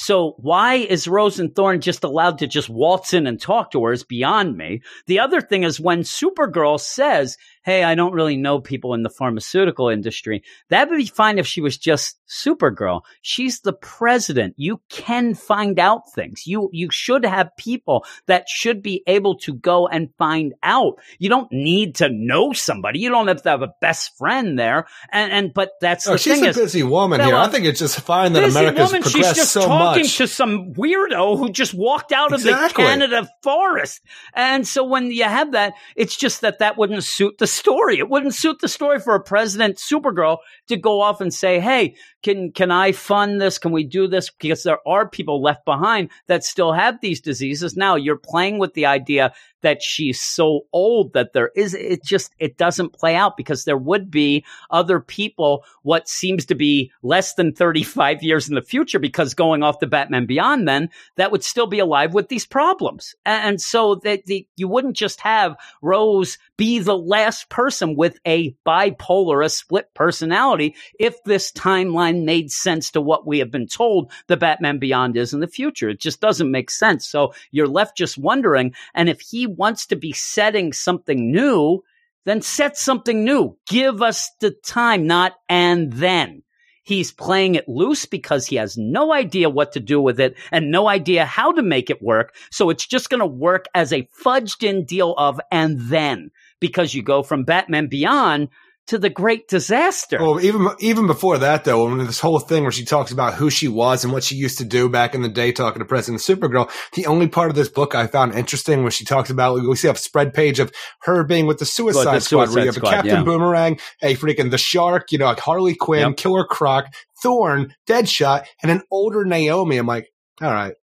So 0.00 0.36
why 0.38 0.74
is 0.76 1.08
Rose 1.08 1.40
and 1.40 1.52
just 1.82 2.04
allowed 2.04 2.38
to 2.38 2.46
just 2.46 2.68
waltz 2.68 3.12
in 3.12 3.26
and 3.26 3.40
talk 3.40 3.72
to 3.72 3.82
her 3.82 3.92
is 3.92 4.04
beyond 4.04 4.56
me. 4.56 4.80
The 5.08 5.18
other 5.18 5.40
thing 5.40 5.64
is 5.64 5.80
when 5.80 6.02
Supergirl 6.02 6.78
says, 6.78 7.36
Hey, 7.68 7.84
I 7.84 7.96
don't 7.96 8.14
really 8.14 8.38
know 8.38 8.62
people 8.62 8.94
in 8.94 9.02
the 9.02 9.10
pharmaceutical 9.10 9.90
industry. 9.90 10.42
That 10.70 10.88
would 10.88 10.96
be 10.96 11.04
fine 11.04 11.38
if 11.38 11.46
she 11.46 11.60
was 11.60 11.76
just 11.76 12.16
Supergirl. 12.26 13.02
She's 13.20 13.60
the 13.60 13.74
president. 13.74 14.54
You 14.56 14.80
can 14.88 15.34
find 15.34 15.78
out 15.78 16.10
things. 16.14 16.46
You, 16.46 16.70
you 16.72 16.88
should 16.90 17.26
have 17.26 17.54
people 17.58 18.06
that 18.26 18.48
should 18.48 18.82
be 18.82 19.02
able 19.06 19.36
to 19.40 19.52
go 19.52 19.86
and 19.86 20.08
find 20.16 20.54
out. 20.62 20.94
You 21.18 21.28
don't 21.28 21.52
need 21.52 21.96
to 21.96 22.08
know 22.08 22.54
somebody. 22.54 23.00
You 23.00 23.10
don't 23.10 23.28
have 23.28 23.42
to 23.42 23.50
have 23.50 23.60
a 23.60 23.74
best 23.82 24.16
friend 24.16 24.58
there. 24.58 24.86
And, 25.12 25.30
and, 25.30 25.52
but 25.52 25.72
that's 25.82 26.08
Oh, 26.08 26.12
the 26.12 26.18
she's 26.18 26.36
thing 26.36 26.46
a 26.46 26.48
is, 26.48 26.56
busy 26.56 26.82
woman 26.82 27.20
here. 27.20 27.34
I 27.34 27.48
think 27.48 27.66
it's 27.66 27.80
just 27.80 28.00
fine 28.00 28.32
that 28.32 28.44
busy 28.46 28.58
America's 28.58 28.92
woman, 28.92 29.02
she's 29.02 29.34
just 29.34 29.52
so 29.52 29.66
talking 29.66 30.04
much. 30.04 30.16
to 30.16 30.26
some 30.26 30.72
weirdo 30.72 31.36
who 31.36 31.50
just 31.50 31.74
walked 31.74 32.12
out 32.12 32.32
of 32.32 32.40
Exactly. 32.40 32.84
the 32.84 32.88
Canada 32.88 33.28
forest. 33.42 34.00
And 34.32 34.66
so 34.66 34.84
when 34.84 35.10
you 35.12 35.24
have 35.24 35.52
that, 35.52 35.74
it's 35.96 36.16
just 36.16 36.40
that 36.40 36.60
that 36.60 36.78
wouldn't 36.78 37.04
suit 37.04 37.36
the 37.36 37.57
story. 37.58 37.98
It 37.98 38.08
wouldn't 38.08 38.34
suit 38.34 38.60
the 38.60 38.68
story 38.68 39.00
for 39.00 39.14
a 39.14 39.22
president 39.22 39.76
Supergirl 39.76 40.38
to 40.68 40.76
go 40.76 41.00
off 41.00 41.20
and 41.20 41.32
say, 41.34 41.60
"Hey, 41.60 41.96
can 42.28 42.52
can 42.52 42.70
I 42.70 42.92
fund 42.92 43.40
this? 43.40 43.58
Can 43.58 43.72
we 43.72 43.84
do 43.84 44.06
this?" 44.06 44.30
Because 44.30 44.62
there 44.62 44.86
are 44.86 45.08
people 45.08 45.42
left 45.42 45.64
behind 45.64 46.10
that 46.26 46.44
still 46.44 46.72
have 46.72 47.00
these 47.00 47.20
diseases. 47.20 47.76
Now 47.76 47.94
you're 47.94 48.16
playing 48.16 48.58
with 48.58 48.74
the 48.74 48.86
idea 48.86 49.32
that 49.62 49.82
she's 49.82 50.20
so 50.20 50.62
old 50.72 51.12
that 51.12 51.32
there 51.32 51.50
is 51.56 51.74
it 51.74 52.04
just 52.04 52.32
it 52.38 52.56
doesn't 52.56 52.92
play 52.92 53.14
out 53.14 53.36
because 53.36 53.64
there 53.64 53.76
would 53.76 54.10
be 54.10 54.44
other 54.70 55.00
people 55.00 55.64
what 55.82 56.08
seems 56.08 56.46
to 56.46 56.54
be 56.54 56.92
less 57.02 57.34
than 57.34 57.52
35 57.52 58.22
years 58.22 58.48
in 58.48 58.54
the 58.54 58.62
future 58.62 58.98
because 58.98 59.34
going 59.34 59.62
off 59.62 59.80
the 59.80 59.86
Batman 59.86 60.26
Beyond 60.26 60.68
then 60.68 60.90
that 61.16 61.32
would 61.32 61.42
still 61.42 61.66
be 61.66 61.78
alive 61.78 62.14
with 62.14 62.28
these 62.28 62.46
problems 62.46 63.14
and, 63.24 63.60
so 63.60 63.96
that 63.96 64.24
the, 64.26 64.46
you 64.56 64.68
wouldn't 64.68 64.96
just 64.96 65.20
have 65.20 65.56
Rose 65.82 66.38
be 66.56 66.78
the 66.78 66.96
last 66.96 67.48
person 67.48 67.96
with 67.96 68.18
a 68.26 68.54
bipolar 68.66 69.44
a 69.44 69.48
split 69.48 69.92
personality 69.94 70.76
if 70.98 71.22
this 71.24 71.50
timeline 71.52 72.17
made 72.24 72.50
sense 72.50 72.90
to 72.90 73.00
what 73.00 73.26
we 73.26 73.38
have 73.38 73.50
been 73.50 73.66
told 73.66 74.10
the 74.26 74.36
Batman 74.36 74.78
Beyond 74.78 75.16
is 75.16 75.32
in 75.32 75.40
the 75.40 75.46
future 75.46 75.88
it 75.88 76.00
just 76.00 76.20
doesn't 76.20 76.50
make 76.50 76.70
sense 76.70 77.08
so 77.08 77.32
you're 77.50 77.68
left 77.68 77.96
just 77.96 78.18
wondering 78.18 78.74
and 78.94 79.08
if 79.08 79.20
he 79.20 79.46
wants 79.46 79.86
to 79.86 79.96
be 79.96 80.12
setting 80.12 80.72
something 80.72 81.32
new 81.32 81.82
then 82.28 82.42
set 82.42 82.76
something 82.76 83.24
new. 83.24 83.56
Give 83.66 84.02
us 84.02 84.30
the 84.40 84.50
time, 84.50 85.06
not 85.06 85.36
and 85.48 85.90
then. 85.94 86.42
He's 86.82 87.10
playing 87.10 87.54
it 87.54 87.68
loose 87.68 88.04
because 88.04 88.46
he 88.46 88.56
has 88.56 88.76
no 88.76 89.14
idea 89.14 89.48
what 89.48 89.72
to 89.72 89.80
do 89.80 90.00
with 90.00 90.20
it 90.20 90.36
and 90.52 90.70
no 90.70 90.88
idea 90.88 91.24
how 91.24 91.52
to 91.52 91.62
make 91.62 91.88
it 91.88 92.02
work. 92.02 92.34
So 92.50 92.68
it's 92.68 92.86
just 92.86 93.08
going 93.08 93.20
to 93.20 93.26
work 93.26 93.64
as 93.74 93.92
a 93.92 94.08
fudged 94.22 94.62
in 94.62 94.84
deal 94.84 95.14
of 95.16 95.40
and 95.50 95.80
then 95.80 96.30
because 96.60 96.94
you 96.94 97.02
go 97.02 97.22
from 97.22 97.44
Batman 97.44 97.88
Beyond 97.88 98.48
to 98.88 98.98
the 98.98 99.10
great 99.10 99.48
disaster. 99.48 100.18
Well, 100.20 100.40
even 100.40 100.68
even 100.80 101.06
before 101.06 101.38
that, 101.38 101.64
though, 101.64 101.84
when 101.84 101.98
this 101.98 102.20
whole 102.20 102.38
thing 102.38 102.62
where 102.62 102.72
she 102.72 102.84
talks 102.84 103.12
about 103.12 103.34
who 103.34 103.50
she 103.50 103.68
was 103.68 104.02
and 104.02 104.12
what 104.12 104.24
she 104.24 104.34
used 104.34 104.58
to 104.58 104.64
do 104.64 104.88
back 104.88 105.14
in 105.14 105.22
the 105.22 105.28
day, 105.28 105.52
talking 105.52 105.80
to 105.80 105.84
President 105.84 106.20
Supergirl, 106.22 106.70
the 106.94 107.06
only 107.06 107.28
part 107.28 107.50
of 107.50 107.56
this 107.56 107.68
book 107.68 107.94
I 107.94 108.06
found 108.06 108.34
interesting 108.34 108.84
was 108.84 108.94
she 108.94 109.04
talks 109.04 109.30
about 109.30 109.60
we 109.60 109.76
see 109.76 109.88
a 109.88 109.94
spread 109.94 110.34
page 110.34 110.58
of 110.58 110.72
her 111.02 111.22
being 111.24 111.46
with 111.46 111.58
the 111.58 111.66
Suicide 111.66 112.04
Well, 112.04 112.14
the 112.14 112.20
Squad, 112.20 112.38
where 112.38 112.46
Suicide 112.46 112.60
you 112.60 112.66
have 112.66 112.74
Squad, 112.74 112.88
a 112.88 112.92
Captain 112.92 113.14
yeah. 113.16 113.22
Boomerang, 113.24 113.78
a 114.02 114.16
freaking 114.16 114.50
the 114.50 114.58
Shark, 114.58 115.12
you 115.12 115.18
know, 115.18 115.26
like 115.26 115.40
Harley 115.40 115.74
Quinn, 115.74 116.08
Yep. 116.08 116.16
Killer 116.16 116.44
Croc, 116.44 116.86
Thorn, 117.22 117.74
Deadshot, 117.86 118.44
and 118.62 118.70
an 118.70 118.82
older 118.90 119.24
Naomi. 119.24 119.76
I'm 119.76 119.86
like, 119.86 120.08
all 120.40 120.52
right. 120.52 120.74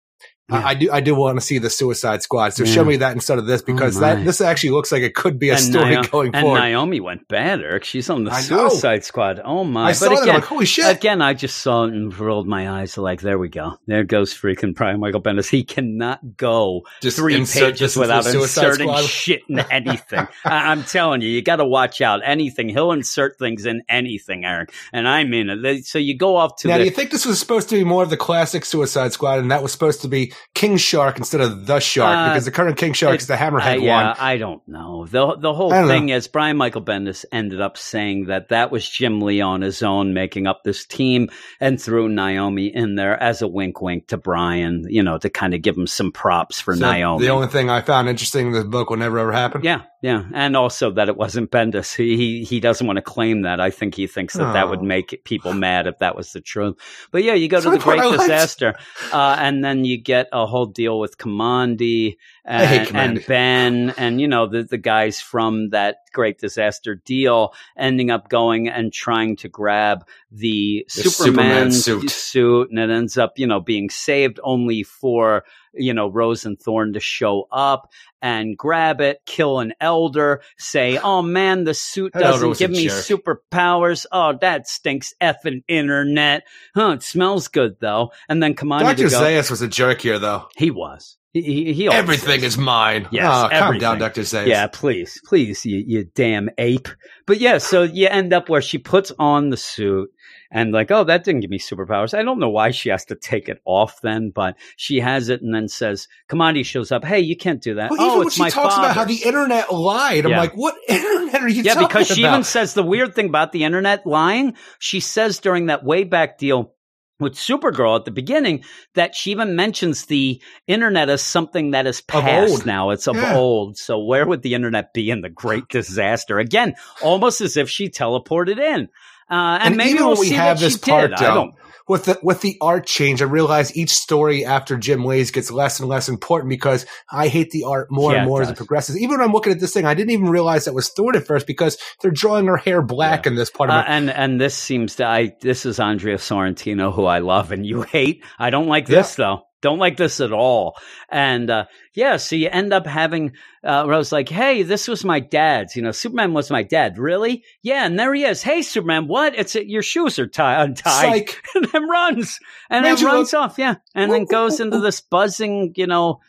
Yeah. 0.50 0.58
I, 0.58 0.70
I 0.70 0.74
do. 0.76 0.92
I 0.92 1.00
do 1.02 1.16
want 1.16 1.40
to 1.40 1.42
see 1.46 1.58
the 1.58 1.72
Suicide 1.72 2.22
Squad. 2.22 2.54
So 2.54 2.64
Yeah. 2.66 2.72
show 2.72 2.86
me 2.86 2.98
that 2.98 3.14
instead 3.14 3.40
of 3.40 3.48
this 3.48 3.62
oh, 3.62 3.66
because 3.66 3.98
Oh, 3.98 4.02
that 4.02 4.24
this 4.24 4.42
actually 4.42 4.70
looks 4.72 4.92
like 4.92 5.02
it 5.02 5.16
could 5.16 5.40
be 5.40 5.50
a 5.50 5.58
story 5.58 5.96
Nio- 5.96 6.12
going 6.12 6.36
and 6.36 6.44
forward. 6.44 6.60
Naomi 6.60 7.00
went 7.00 7.28
bad, 7.28 7.62
Eric. 7.62 7.84
She's 7.84 8.10
on 8.12 8.26
the 8.26 8.32
I 8.32 8.42
know. 8.48 8.70
Suicide 8.70 9.04
Squad. 9.06 9.42
Oh 9.44 9.64
my! 9.64 9.86
I 9.86 9.88
but 9.90 9.96
saw 9.96 10.10
that. 10.10 10.18
I'm 10.18 10.24
again, 10.24 10.36
like, 10.36 10.44
holy 10.44 10.66
shit! 10.66 10.86
Again, 10.96 11.22
I 11.22 11.34
just 11.34 11.58
saw 11.58 11.86
it 11.86 11.94
and 11.94 12.16
rolled 12.18 12.48
my 12.48 12.70
eyes. 12.70 12.96
Like, 12.96 13.22
there 13.22 13.40
we 13.40 13.50
go. 13.50 13.80
There 13.88 14.04
goes 14.04 14.36
freaking 14.36 14.76
Brian 14.76 15.00
Michael 15.00 15.22
Bendis. 15.22 15.50
He 15.50 15.64
cannot 15.64 16.38
go 16.38 16.84
Just 17.02 17.18
three 17.18 17.44
pages 17.46 17.98
without 17.98 18.28
inserting 18.28 18.88
Squad. 18.88 19.06
shit 19.06 19.42
in 19.50 19.60
anything. 19.72 20.28
I- 20.44 20.72
I'm 20.72 20.84
telling 20.84 21.22
you, 21.22 21.30
you 21.30 21.42
got 21.42 21.56
to 21.56 21.66
watch 21.66 22.02
out. 22.02 22.22
Anything. 22.24 22.70
He'll 22.70 22.92
insert 22.92 23.40
things 23.40 23.66
in 23.66 23.82
anything, 23.90 24.46
Eric. 24.46 24.72
And 24.94 25.08
I 25.08 25.24
mean 25.24 25.50
it. 25.50 25.86
So 25.88 25.98
you 25.98 26.16
go 26.16 26.36
off 26.36 26.58
to 26.58 26.68
Now, 26.68 26.78
the. 26.78 26.84
do 26.84 26.90
you 26.90 26.96
think 26.96 27.10
this 27.10 27.26
was 27.26 27.40
supposed 27.40 27.68
to 27.70 27.76
be 27.76 27.84
more 27.84 28.04
of 28.04 28.12
the 28.12 28.18
classic 28.18 28.64
Suicide 28.64 29.12
Squad, 29.12 29.40
and 29.40 29.50
that 29.50 29.64
was 29.64 29.72
supposed 29.72 30.02
to 30.04 30.08
be 30.08 30.34
King 30.54 30.78
Shark 30.78 31.18
instead 31.18 31.42
of 31.42 31.66
the 31.66 31.80
Shark? 31.80 32.16
Uh, 32.16 32.30
because 32.30 32.46
the 32.46 32.52
current 32.52 32.78
King 32.78 32.94
Shark 32.94 33.20
is 33.20 33.28
the 33.28 33.34
Uh, 33.34 33.38
Hammerhead 33.38 33.82
yeah, 33.82 34.08
one. 34.08 34.16
I 34.20 34.38
don't 34.38 34.66
know. 34.68 35.06
The 35.06 35.36
the 35.38 35.54
whole 35.54 35.72
thing 35.72 36.08
know. 36.08 36.16
is 36.16 36.28
Brian 36.28 36.58
Michael 36.58 36.82
Bendis 36.82 37.26
ended 37.32 37.62
up 37.62 37.78
saying 37.78 38.26
that 38.26 38.50
that 38.50 38.72
was 38.72 38.88
Jim 38.88 39.22
Lee 39.22 39.42
on 39.42 39.62
his 39.62 39.84
own 39.84 40.14
making 40.14 40.48
up 40.48 40.64
this 40.64 40.86
team 40.86 41.30
and 41.60 41.82
threw 41.82 42.08
Naomi 42.10 42.68
in 42.68 42.96
there 42.96 43.22
as 43.22 43.42
a 43.42 43.48
wink 43.48 43.82
wink 43.82 44.08
to 44.08 44.18
Brian, 44.18 44.86
you 44.90 45.04
know, 45.04 45.18
to 45.18 45.30
kind 45.30 45.54
of 45.54 45.62
give 45.62 45.78
him 45.78 45.88
some 45.88 46.12
props 46.12 46.60
for 46.60 46.76
So 46.76 46.86
Naomi. 46.90 47.26
The 47.26 47.32
only 47.32 47.48
thing 47.48 47.70
I 47.70 47.82
found 47.82 48.08
interesting 48.10 48.48
in 48.48 48.54
this 48.54 48.64
book 48.64 48.90
will 48.90 48.98
never 48.98 49.20
ever 49.20 49.32
happen. 49.32 49.62
yeah, 49.64 49.82
yeah, 50.06 50.24
and 50.34 50.56
also 50.56 50.92
that 50.92 51.10
it 51.10 51.18
wasn't 51.18 51.50
Bendis. 51.50 51.96
He 51.96 52.16
he, 52.18 52.44
he 52.44 52.60
doesn't 52.60 52.86
want 52.86 52.98
to 52.98 53.02
claim 53.16 53.42
that. 53.42 53.60
I 53.60 53.72
think 53.72 53.96
he 53.96 54.06
thinks 54.08 54.36
that 54.36 54.54
that 54.54 54.70
would 54.70 54.80
Oh. 54.80 54.84
make 54.96 55.24
people 55.24 55.54
mad 55.54 55.88
if 55.88 55.98
that 56.00 56.16
was 56.16 56.32
the 56.34 56.42
truth. 56.42 56.76
But 57.12 57.24
yeah, 57.24 57.34
you 57.34 57.48
go 57.48 57.60
to 57.60 57.70
the 57.72 57.80
Great 57.80 58.02
Disaster, 58.12 58.76
uh, 59.12 59.36
and 59.40 59.64
then 59.66 59.84
you 59.86 59.98
get 59.98 60.28
a 60.32 60.46
whole 60.46 60.68
deal 60.68 61.00
with 61.00 61.18
Kamandi, 61.18 62.18
and, 62.46 62.96
and 62.96 63.26
Ben 63.26 63.94
and 63.98 64.22
you 64.22 64.28
know 64.28 64.46
the 64.48 64.64
the 64.64 64.78
guys 64.78 65.20
from 65.22 65.70
that 65.70 65.98
great 66.14 66.38
disaster 66.40 66.96
deal 66.96 67.54
ending 67.76 68.10
up 68.12 68.30
going 68.30 68.70
and 68.70 68.94
trying 68.94 69.36
to 69.36 69.50
grab 69.50 70.06
the, 70.32 70.86
The 70.96 71.02
Superman, 71.02 71.72
Superman 71.72 71.72
suit. 71.72 72.10
suit, 72.12 72.70
and 72.70 72.80
it 72.80 72.90
ends 72.94 73.18
up 73.18 73.34
you 73.40 73.48
know 73.48 73.60
being 73.60 73.90
saved 73.90 74.40
only 74.44 74.84
for 74.84 75.44
you 75.76 75.94
know 75.94 76.10
Rose 76.10 76.46
and 76.46 76.60
Thorn 76.60 76.94
to 76.94 77.00
show 77.00 77.48
up 77.52 77.92
and 78.22 78.58
grab 78.58 79.02
it, 79.02 79.22
kill 79.26 79.60
an 79.60 79.74
elder, 79.80 80.42
say, 80.58 80.98
"Oh 81.04 81.22
man, 81.22 81.64
the 81.64 81.74
suit 81.74 82.14
doesn't 82.14 82.58
give 82.58 82.72
me 82.72 82.88
jerk. 82.88 83.04
superpowers. 83.04 84.06
Oh, 84.12 84.38
that 84.42 84.68
stinks, 84.68 85.14
effing 85.22 85.64
internet. 85.68 86.44
Huh? 86.76 86.92
It 86.92 87.04
smells 87.04 87.48
good 87.48 87.78
though." 87.80 88.12
And 88.30 88.42
then 88.42 88.54
come 88.54 88.72
on, 88.72 88.82
Dr. 88.82 89.08
Zaius 89.08 89.50
was 89.50 89.62
a 89.62 89.68
jerk 89.68 90.02
here, 90.02 90.20
though. 90.20 90.48
He 90.58 90.72
was. 90.72 91.18
He, 91.36 91.42
he, 91.42 91.74
he 91.74 91.88
always 91.90 92.00
Everything 92.02 92.44
is 92.44 92.58
mine. 92.58 93.10
Yes, 93.12 93.26
oh, 93.30 93.50
calm 93.50 93.78
down, 93.78 94.00
Dr. 94.00 94.22
Zaius. 94.22 94.48
Yeah, 94.48 94.68
please, 94.68 95.20
please, 95.26 95.66
you, 95.66 95.84
you 95.86 96.06
damn 96.16 96.50
ape. 96.58 96.88
But 97.28 97.42
yeah, 97.42 97.58
so 97.58 97.84
you 97.84 98.08
end 98.08 98.32
up 98.32 98.48
where 98.48 98.62
she 98.62 98.78
puts 98.78 99.12
on 99.20 99.50
the 99.50 99.58
suit 99.58 100.10
and 100.50 100.72
like, 100.72 100.92
oh, 100.92 101.04
that 101.04 101.26
didn't 101.26 101.42
give 101.42 101.50
me 101.50 101.60
superpowers. 101.60 102.18
I 102.18 102.24
don't 102.24 102.40
know 102.40 102.50
why 102.50 102.72
she 102.72 102.88
has 102.88 103.04
to 103.06 103.16
take 103.16 103.50
it 103.50 103.60
off 103.66 104.00
then, 104.00 104.32
but 104.34 104.56
she 104.78 105.02
has 105.02 105.28
it 105.28 105.42
and 105.42 105.54
then 105.54 105.68
says, 105.68 106.08
Kamandi 106.30 106.66
shows 106.66 106.94
up. 106.94 107.04
Hey, 107.04 107.20
you 107.20 107.36
can't 107.36 107.62
do 107.62 107.76
that. 107.76 107.92
Well, 107.92 108.00
oh, 108.02 108.06
even 108.06 108.18
when 108.20 108.28
it's 108.28 108.36
she 108.38 108.44
my 108.44 108.50
talks 108.50 108.78
about 108.78 108.96
how 108.96 109.04
the 109.04 109.22
internet 109.22 109.74
lied, 109.74 110.24
I'm 110.24 110.32
Yeah. 110.32 110.40
like, 110.40 110.54
what 110.54 110.76
internet 110.88 111.42
are 111.42 111.50
you 111.50 111.64
yeah, 111.64 111.74
talking 111.74 111.88
because 111.90 112.08
she 112.08 112.24
about? 112.24 112.32
even 112.32 112.44
says 112.46 112.74
the 112.74 112.84
weird 112.84 113.14
thing 113.14 113.28
about 113.28 113.52
the 113.52 113.66
internet 113.66 114.06
lying. 114.08 114.56
She 114.80 115.02
says 115.02 115.40
during 115.40 115.66
that 115.66 115.84
way 115.84 116.06
back 116.06 116.38
deal 116.38 116.75
with 117.20 117.34
Supergirl 117.34 117.98
at 117.98 118.06
the 118.06 118.12
beginning 118.12 118.64
that 118.94 119.16
she 119.16 119.32
even 119.32 119.56
mentions 119.56 120.06
the 120.06 120.42
internet 120.68 121.10
as 121.10 121.22
something 121.22 121.72
that 121.72 121.88
is 121.88 122.02
past 122.02 122.66
now. 122.66 122.90
It's 122.90 123.08
of 123.08 123.16
Yeah. 123.16 123.36
old. 123.36 123.78
So 123.78 124.00
where 124.00 124.26
would 124.26 124.42
the 124.42 124.54
internet 124.54 124.94
be 124.94 125.10
in 125.10 125.22
the 125.22 125.30
great 125.30 125.68
disaster? 125.70 126.40
Again, 126.40 126.76
almost 127.02 127.42
as 127.42 127.58
if 127.58 127.70
she 127.70 127.90
teleported 127.90 128.60
in. 128.60 128.90
Uh, 129.30 129.58
and, 129.60 129.64
And 129.70 129.78
maybe 129.78 130.00
we'll 130.00 130.20
we 130.20 130.28
see 130.28 130.36
have 130.36 130.58
what 130.58 130.60
this 130.60 130.74
she 130.74 130.92
part, 130.92 131.12
did. 131.12 131.20
I 131.20 131.34
don't. 131.34 131.56
With 131.88 132.06
the 132.06 132.20
with 132.24 132.42
the 132.42 132.58
art 132.62 132.88
change, 132.88 133.22
I 133.22 133.26
realize 133.26 133.76
each 133.78 133.92
story 133.92 134.44
after 134.44 134.76
Jim 134.76 135.06
Lee's 135.06 135.30
gets 135.30 135.52
less 135.52 135.80
and 135.80 135.88
less 135.88 136.10
important 136.10 136.50
because 136.50 136.84
I 137.12 137.28
hate 137.28 137.52
the 137.52 137.66
art 137.66 137.92
more 137.92 138.12
Yeah, 138.12 138.18
and 138.20 138.26
it 138.26 138.30
more 138.30 138.42
as 138.42 138.50
it 138.50 138.58
progresses. 138.58 138.98
Even 138.98 139.18
when 139.20 139.22
I'm 139.22 139.32
looking 139.32 139.54
at 139.54 139.60
this 139.60 139.72
thing, 139.74 139.86
I 139.86 139.94
didn't 139.94 140.10
even 140.10 140.30
realize 140.30 140.66
that 140.66 140.74
was 140.74 140.90
Thorn 140.90 141.16
at 141.16 141.28
first 141.28 141.46
because 141.46 141.78
they're 142.02 142.10
drawing 142.10 142.48
her 142.48 142.58
hair 142.58 142.82
black 142.82 143.28
in 143.28 143.36
this 143.36 143.52
part 143.52 143.70
of 143.70 143.76
Uh, 143.76 143.80
it. 143.82 143.86
and 143.88 144.10
and 144.10 144.42
this 144.42 144.56
seems 144.56 144.96
to 144.96 145.06
I 145.06 145.34
this 145.42 145.66
is 145.66 145.80
Andrea 145.80 146.18
Sorrentino 146.18 146.92
who 146.92 147.06
I 147.06 147.20
love 147.20 147.52
and 147.52 147.64
you 147.66 147.84
hate. 147.84 148.24
I 148.40 148.50
don't 148.50 148.68
like 148.68 148.88
this 148.88 149.14
though. 149.14 149.45
Don't 149.66 149.80
like 149.80 149.98
this 149.98 150.20
at 150.22 150.32
all. 150.32 150.78
And 151.10 151.50
uh, 151.50 151.66
yeah, 151.96 152.18
so 152.18 152.36
you 152.36 152.50
end 152.52 152.72
up 152.72 152.86
having 152.86 153.32
uh, 153.64 153.84
was 153.88 154.12
like, 154.12 154.30
hey, 154.30 154.62
this 154.62 154.88
was 154.88 155.04
my 155.04 155.20
dad's. 155.20 155.76
You 155.76 155.82
know, 155.82 155.92
Superman 155.92 156.34
was 156.34 156.52
my 156.52 156.62
dad. 156.62 157.00
Really? 157.00 157.44
Yeah. 157.64 157.84
And 157.84 157.98
there 157.98 158.14
he 158.14 158.26
is. 158.26 158.44
Hey, 158.44 158.62
Superman, 158.62 159.08
what? 159.08 159.34
It's 159.36 159.56
your 159.56 159.82
shoes 159.82 160.20
are 160.20 160.28
tie- 160.28 160.64
untied. 160.64 161.30
And 161.56 161.66
then 161.72 161.90
runs 161.90 162.40
and 162.70 162.84
Made 162.84 163.00
then 163.00 163.06
runs 163.06 163.34
off. 163.34 163.58
Yeah, 163.58 163.76
and 163.96 164.12
then 164.12 164.26
goes 164.26 164.60
into 164.60 164.82
this 164.82 165.02
buzzing, 165.02 165.74
you 165.76 165.88
know, 165.88 166.20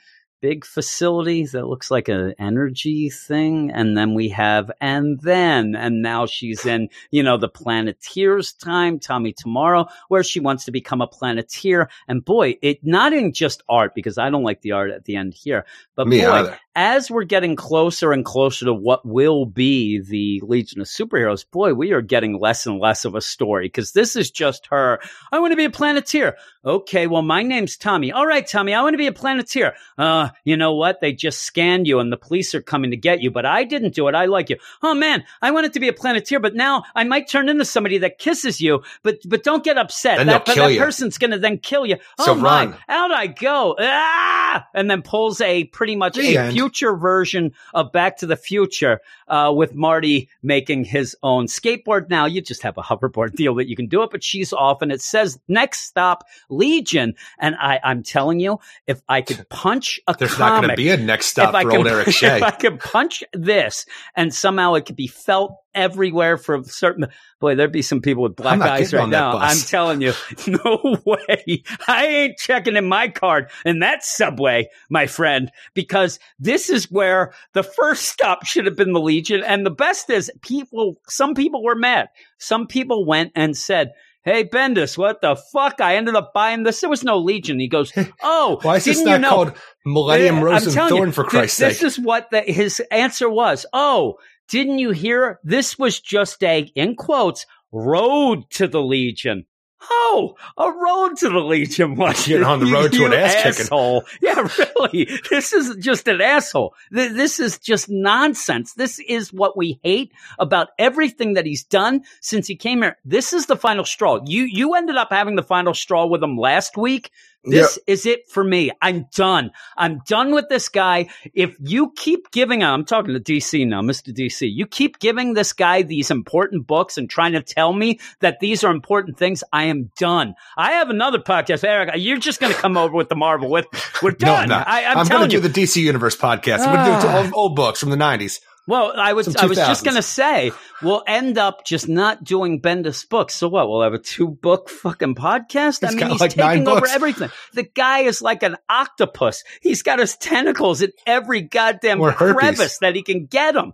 big 0.41 0.65
facility 0.65 1.47
that 1.47 1.67
looks 1.67 1.91
like 1.91 2.09
an 2.09 2.35
energy 2.39 3.11
thing. 3.11 3.71
And 3.71 3.97
then 3.97 4.15
we 4.15 4.29
have, 4.31 4.71
and 4.81 5.21
then, 5.21 5.75
and 5.75 6.03
now 6.03 6.27
she's 6.27 6.67
in, 6.67 6.89
you 7.11 7.23
know, 7.23 7.37
the 7.37 7.49
Planeteers 7.49 8.53
time, 8.53 8.99
Tommy 8.99 9.33
Tomorrow, 9.33 9.87
where 10.09 10.23
she 10.23 10.41
wants 10.41 10.65
to 10.67 10.71
become 10.71 11.01
a 11.01 11.07
Planeteer. 11.07 11.89
And 12.09 12.25
boy, 12.25 12.59
it 12.63 12.85
not 12.85 13.13
in 13.13 13.33
just 13.33 13.63
art 13.69 13.95
because 13.95 14.19
I 14.19 14.31
don't 14.31 14.45
like 14.45 14.61
the 14.61 14.73
art 14.73 14.91
at 14.91 15.05
the 15.05 15.17
end 15.17 15.35
here, 15.35 15.67
but 15.95 16.07
Me 16.07 16.21
boy, 16.21 16.31
either. 16.31 16.61
As 16.77 17.11
we're 17.11 17.25
getting 17.25 17.57
closer 17.57 18.13
and 18.13 18.23
closer 18.23 18.67
to 18.67 18.75
what 18.75 19.05
will 19.07 19.47
be 19.47 19.99
the 19.99 20.43
Legion 20.47 20.83
of 20.83 20.87
Superheroes, 20.87 21.51
boy, 21.51 21.73
we 21.73 21.93
are 21.93 22.03
getting 22.03 22.39
less 22.39 22.67
and 22.67 22.79
less 22.79 23.07
of 23.07 23.15
a 23.15 23.21
story 23.23 23.65
because 23.65 23.93
this 23.93 24.15
is 24.15 24.31
just 24.31 24.67
her. 24.67 25.01
I 25.33 25.41
want 25.41 25.53
to 25.53 25.57
be 25.57 25.65
a 25.65 25.71
planeteer. 25.71 26.37
Okay, 26.65 27.07
well, 27.07 27.23
my 27.23 27.43
name's 27.43 27.77
Tommy. 27.77 28.13
All 28.13 28.27
right, 28.27 28.47
Tommy, 28.47 28.75
I 28.75 28.83
want 28.83 28.93
to 28.93 28.99
be 28.99 29.07
a 29.07 29.13
planeteer. 29.13 29.75
Uh, 29.97 30.29
you 30.45 30.57
know 30.57 30.75
what? 30.75 31.01
They 31.01 31.13
just 31.13 31.43
scanned 31.43 31.87
you 31.87 31.99
and 31.99 32.13
the 32.13 32.17
police 32.19 32.55
are 32.55 32.61
coming 32.61 32.91
to 32.91 32.97
get 32.97 33.23
you, 33.23 33.31
but 33.31 33.47
I 33.47 33.65
didn't 33.65 33.95
do 33.95 34.09
it. 34.09 34.15
I 34.15 34.27
like 34.27 34.51
you. 34.51 34.59
Oh 34.83 34.95
man, 34.95 35.25
I 35.41 35.53
wanted 35.53 35.73
to 35.73 35.81
be 35.81 35.89
a 35.89 35.95
planeteer, 35.95 36.41
but 36.41 36.55
now 36.55 36.85
I 36.95 37.05
might 37.05 37.29
turn 37.29 37.49
into 37.49 37.65
somebody 37.65 37.99
that 37.99 38.19
kisses 38.19 38.61
you, 38.61 38.83
but 39.03 39.21
but 39.27 39.45
don't 39.45 39.65
get 39.65 39.79
upset. 39.79 40.19
Then 40.19 40.27
that 40.27 40.45
they'll 40.45 40.55
kill 40.55 40.67
that 40.67 40.75
you. 40.75 40.81
person's 40.81 41.17
gonna 41.17 41.39
then 41.39 41.57
kill 41.59 41.87
you. 41.87 41.97
So 42.19 42.33
oh 42.33 42.35
my, 42.35 42.67
run. 42.67 42.77
out 42.89 43.13
I 43.13 43.29
go. 43.29 43.77
Ah! 43.79 44.67
And 44.75 44.91
then 44.91 45.03
pulls 45.03 45.41
a 45.41 45.65
pretty 45.65 45.97
much 45.97 46.17
The 46.17 46.37
a 46.37 46.41
end. 46.43 46.57
Future 46.67 46.97
version 46.97 47.53
of 47.75 47.93
Back 47.93 48.17
to 48.19 48.27
the 48.27 48.37
Future 48.37 49.01
uh, 49.29 49.53
with 49.55 49.75
Marty 49.75 50.29
making 50.43 50.85
his 50.85 51.17
own 51.23 51.47
skateboard. 51.47 52.11
Now 52.11 52.27
you 52.27 52.41
just 52.41 52.63
have 52.63 52.77
a 52.77 52.83
hoverboard 52.83 53.37
deal 53.37 53.55
that 53.55 53.69
you 53.69 53.77
can 53.77 53.87
do 53.87 54.03
it, 54.03 54.11
but 54.11 54.25
she's 54.25 54.53
off 54.53 54.83
and 54.83 54.91
it 54.91 55.01
says 55.01 55.39
next 55.47 55.85
stop 55.85 56.25
Legion. 56.49 57.15
And 57.39 57.55
I, 57.55 57.79
I'm 57.85 58.03
telling 58.03 58.41
you, 58.41 58.59
if 58.89 59.01
I 59.09 59.23
could 59.23 59.49
punch 59.51 60.01
a 60.09 60.17
There's 60.19 60.39
not 60.41 60.61
going 60.61 60.71
to 60.71 60.77
be 60.77 60.91
a 60.91 60.97
next 60.97 61.27
stop 61.27 61.53
for 61.53 61.71
can, 61.71 61.79
old 61.79 61.87
Eric 61.87 62.09
Shea. 62.11 62.39
if 62.39 62.43
I 62.43 62.51
could 62.51 62.81
punch 62.81 63.23
this 63.33 63.87
and 64.17 64.35
somehow 64.35 64.75
it 64.75 64.87
could 64.87 64.97
be 64.97 65.07
felt 65.07 65.59
everywhere 65.77 66.37
for 66.37 66.65
certain, 66.65 67.07
boy, 67.41 67.55
there'd 67.55 67.71
be 67.71 67.83
some 67.83 68.01
people 68.01 68.23
with 68.25 68.35
black 68.35 68.61
eyes 68.61 68.93
right 68.93 69.09
now. 69.09 69.37
I'm 69.37 69.59
telling 69.59 70.01
you, 70.01 70.13
no 70.47 70.97
way. 71.05 71.63
I 71.87 72.07
ain't 72.07 72.39
checking 72.39 72.77
in 72.77 72.89
my 72.89 73.09
card 73.09 73.51
in 73.65 73.81
that 73.81 74.03
subway, 74.03 74.69
my 74.91 75.07
friend, 75.07 75.51
because 75.75 76.19
this 76.39 76.71
is 76.71 76.91
where 76.91 77.33
the 77.53 77.63
first 77.63 78.07
stop 78.07 78.45
should 78.45 78.67
have 78.67 78.77
been 78.77 78.93
the 78.93 79.01
Legion. 79.01 79.43
And 79.45 79.65
the 79.65 79.71
best 79.71 80.11
is 80.11 80.31
people, 80.43 80.97
some 81.07 81.35
people 81.35 81.63
were 81.63 81.77
mad. 81.77 82.09
Some 82.39 82.67
people 82.67 83.05
went 83.07 83.33
and 83.37 83.57
said, 83.57 83.93
Hey 84.27 84.43
Bendis, 84.43 84.99
what 84.99 85.21
the 85.21 85.37
fuck? 85.37 85.81
I 85.81 85.95
ended 85.95 86.17
up 86.17 86.33
buying 86.35 86.65
this. 86.65 86.81
There 86.81 86.91
was 86.91 87.05
no 87.05 87.19
Legion. 87.19 87.61
He 87.61 87.69
goes, 87.69 87.93
Oh, 88.25 88.59
Why 88.63 88.77
is 88.77 88.85
this 88.85 88.97
didn't 88.97 89.07
you 89.07 89.19
not 89.19 89.21
know? 89.21 89.29
called 89.29 89.53
Millennium 89.85 90.39
eh, 90.39 90.43
Rose 90.43 90.63
I'm 90.63 90.63
and 90.65 90.73
telling 90.73 90.95
you, 90.95 90.99
Thorn, 90.99 91.13
for 91.13 91.23
Christ's 91.23 91.59
this 91.59 91.79
sake? 91.79 91.87
is 91.87 91.99
what 92.01 92.31
the, 92.33 92.41
his 92.41 92.81
answer 92.91 93.31
was. 93.31 93.67
Oh, 93.73 94.17
didn't 94.49 94.79
you 94.79 94.91
hear? 94.91 95.41
This 95.45 95.79
was 95.79 96.01
just 96.01 96.43
a, 96.43 96.61
in 96.75 96.97
quotes, 96.97 97.47
road 97.73 98.49
to 98.51 98.69
the 98.69 98.83
Legion. 98.83 99.47
Oh, 99.89 100.35
a 100.57 100.71
road 100.71 101.17
to 101.19 101.29
the 101.29 101.39
Legion 101.41 101.95
was 101.97 102.27
Getting 102.27 102.45
on 102.47 102.61
the 102.61 102.67
road 102.73 102.93
to 102.93 103.05
an 103.07 103.13
ass 103.13 103.35
kicking. 103.35 103.51
asshole. 103.63 104.05
Yeah, 104.23 104.49
really. 104.79 105.09
This 105.31 105.53
is 105.53 105.77
just 105.77 106.09
an 106.09 106.21
asshole. 106.21 106.75
This 106.91 107.41
is 107.41 107.59
just 107.59 107.89
nonsense. 107.89 108.75
This 108.75 108.99
is 109.01 109.33
what 109.33 109.57
we 109.57 109.81
hate 109.83 110.13
about 110.39 110.69
everything 110.79 111.35
that 111.35 111.47
he's 111.47 111.65
done 111.65 112.03
since 112.21 112.47
he 112.47 112.57
came 112.57 112.83
here. 112.83 112.97
This 113.05 113.33
is 113.33 113.47
the 113.47 113.57
final 113.57 113.85
straw. 113.85 114.21
You 114.25 114.45
you 114.45 114.75
ended 114.75 114.97
up 114.97 115.09
having 115.11 115.37
the 115.37 115.43
final 115.43 115.75
straw 115.75 116.07
with 116.07 116.23
him 116.23 116.37
last 116.37 116.77
week. 116.77 117.11
This 117.49 117.79
is 117.87 118.07
it 118.07 118.29
for 118.29 118.43
me. 118.43 118.73
I'm 118.83 119.07
done. 119.15 119.53
I'm 119.77 120.01
done 120.07 120.35
with 120.35 120.49
this 120.49 120.69
guy. 120.69 121.09
If 121.33 121.57
you 121.61 121.93
keep 121.95 122.33
giving, 122.33 122.65
I'm 122.65 122.85
talking 122.85 123.15
to 123.15 123.21
DC 123.21 123.65
now, 123.69 123.83
Mr. 123.83 124.13
DC. 124.13 124.53
You 124.53 124.67
keep 124.67 124.99
giving 124.99 125.35
this 125.35 125.53
guy 125.53 125.83
these 125.83 126.11
important 126.11 126.67
books 126.67 126.99
and 126.99 127.09
trying 127.09 127.33
to 127.35 127.43
tell 127.43 127.73
me 127.73 128.01
that 128.19 128.41
these 128.41 128.65
are 128.65 128.73
important 128.73 129.17
things. 129.17 129.45
I 129.53 129.65
am 129.65 129.93
done. 129.97 130.35
I 130.57 130.73
have 130.73 130.91
another 130.91 131.21
podcast, 131.21 131.63
Eric. 131.63 131.91
You're 131.95 132.19
just 132.19 132.41
going 132.41 132.53
to 132.53 132.59
come 132.59 132.77
over 132.77 132.95
with 132.95 133.09
the 133.09 133.15
Marvel 133.15 133.49
with. 133.49 133.67
We're 134.03 134.11
No, 134.11 134.17
done. 134.27 134.49
Not. 134.49 134.66
I, 134.67 134.85
I'm, 134.85 134.89
I'm, 134.89 134.95
going 134.95 135.07
telling 135.09 135.31
to 135.31 135.37
you. 135.37 135.43
do 135.43 135.49
the 135.49 135.63
DC 135.63 135.77
Universe 135.83 136.17
podcast. 136.17 136.67
I'm 136.67 136.75
going 136.75 137.01
to 137.01 137.07
do 137.07 137.13
Ah. 137.13 137.23
old, 137.23 137.33
old 137.35 137.57
books 137.57 137.81
from 137.81 137.91
the 137.91 137.97
90s. 137.97 138.41
Well, 138.69 138.93
I 138.97 139.13
was 139.13 139.37
I 139.37 139.47
was 139.47 139.59
just 139.59 139.85
going 139.85 139.95
to 139.95 140.03
say 140.03 140.51
we'll 140.83 141.05
end 141.07 141.39
up 141.39 141.65
just 141.65 141.89
not 141.89 142.25
doing 142.25 142.61
Bendis 142.61 143.09
books. 143.09 143.37
So 143.37 143.47
what? 143.49 143.69
We'll 143.69 143.83
have 143.83 143.95
a 143.95 143.99
two 144.01 144.27
book 144.27 144.69
fucking 144.69 145.15
podcast. 145.15 145.87
I 145.87 145.95
mean, 145.95 146.11
he's 146.11 146.21
like 146.21 146.33
taking 146.35 146.67
over 146.67 146.85
everything. 146.85 147.31
The 147.53 147.63
guy 147.63 148.01
is 148.01 148.21
like 148.21 148.43
an 148.43 148.57
octopus. 148.69 149.45
He's 149.61 149.83
got 149.83 150.01
his 150.01 150.17
tentacles 150.17 150.83
in 150.83 150.91
every 151.07 151.43
goddamn 151.43 152.01
crevice 152.15 152.79
that 152.79 152.97
he 152.97 153.03
can 153.03 153.27
get 153.27 153.55
them. 153.55 153.73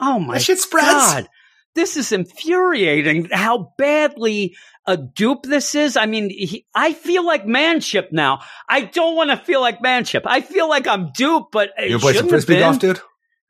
Oh 0.00 0.18
my 0.18 0.34
That 0.34 0.42
shit 0.42 0.58
spreads. 0.58 0.88
god! 0.88 1.28
This 1.74 1.96
is 1.96 2.12
infuriating. 2.12 3.28
How 3.32 3.72
badly 3.78 4.56
a 4.86 4.96
dupe 4.96 5.44
this 5.44 5.74
is. 5.74 5.96
I 5.96 6.06
mean, 6.06 6.30
he, 6.30 6.66
I 6.74 6.92
feel 6.92 7.24
like 7.26 7.46
manship 7.46 8.10
now. 8.12 8.40
I 8.68 8.82
don't 8.82 9.16
want 9.16 9.30
to 9.30 9.36
feel 9.36 9.60
like 9.60 9.82
manship. 9.82 10.24
I 10.26 10.40
feel 10.40 10.68
like 10.68 10.86
I'm 10.86 11.10
dupe, 11.12 11.46
but 11.52 11.70
You 11.78 11.98
play 11.98 12.12
some 12.14 12.28
frisbee 12.28 12.54
been. 12.54 12.60
golf, 12.60 12.78
dude? 12.78 13.00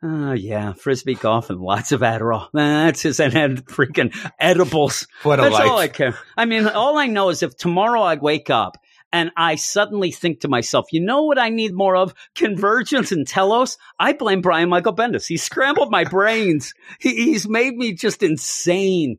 Oh 0.07 0.33
yeah, 0.33 0.75
frisbee 0.75 1.15
golf 1.15 1.49
and 1.49 1.61
lots 1.61 1.91
of 1.93 2.03
Adderall. 2.03 2.49
That's 2.55 3.01
his 3.03 3.21
and 3.21 3.33
had 3.33 3.65
freaking 3.65 4.15
edibles. 4.39 5.07
What 5.23 5.39
a 5.39 5.43
That's 5.45 5.55
life. 5.55 5.71
all 5.71 5.79
I 5.79 5.89
care. 5.89 6.19
I 6.37 6.45
mean, 6.45 6.67
all 6.67 6.99
I 6.99 7.07
know 7.07 7.31
is 7.31 7.43
if 7.43 7.57
tomorrow 7.57 8.03
I 8.03 8.17
wake 8.17 8.51
up 8.51 8.77
and 9.15 9.31
I 9.37 9.55
suddenly 9.55 10.11
think 10.11 10.41
to 10.41 10.49
myself, 10.49 10.93
you 10.93 11.01
know 11.01 11.23
what 11.23 11.39
I 11.39 11.49
need 11.49 11.73
more 11.73 11.95
of? 11.95 12.13
Convergence 12.35 13.13
and 13.13 13.25
Telos. 13.25 13.79
I 13.97 14.13
blame 14.13 14.41
Brian 14.41 14.69
Michael 14.69 14.93
Bendis. 14.93 15.29
He 15.29 15.37
scrambled 15.37 15.93
my 15.93 16.03
brains. 16.03 16.75
He, 16.99 17.15
he's 17.15 17.49
made 17.49 17.77
me 17.77 17.93
just 17.93 18.25
insane. 18.25 19.19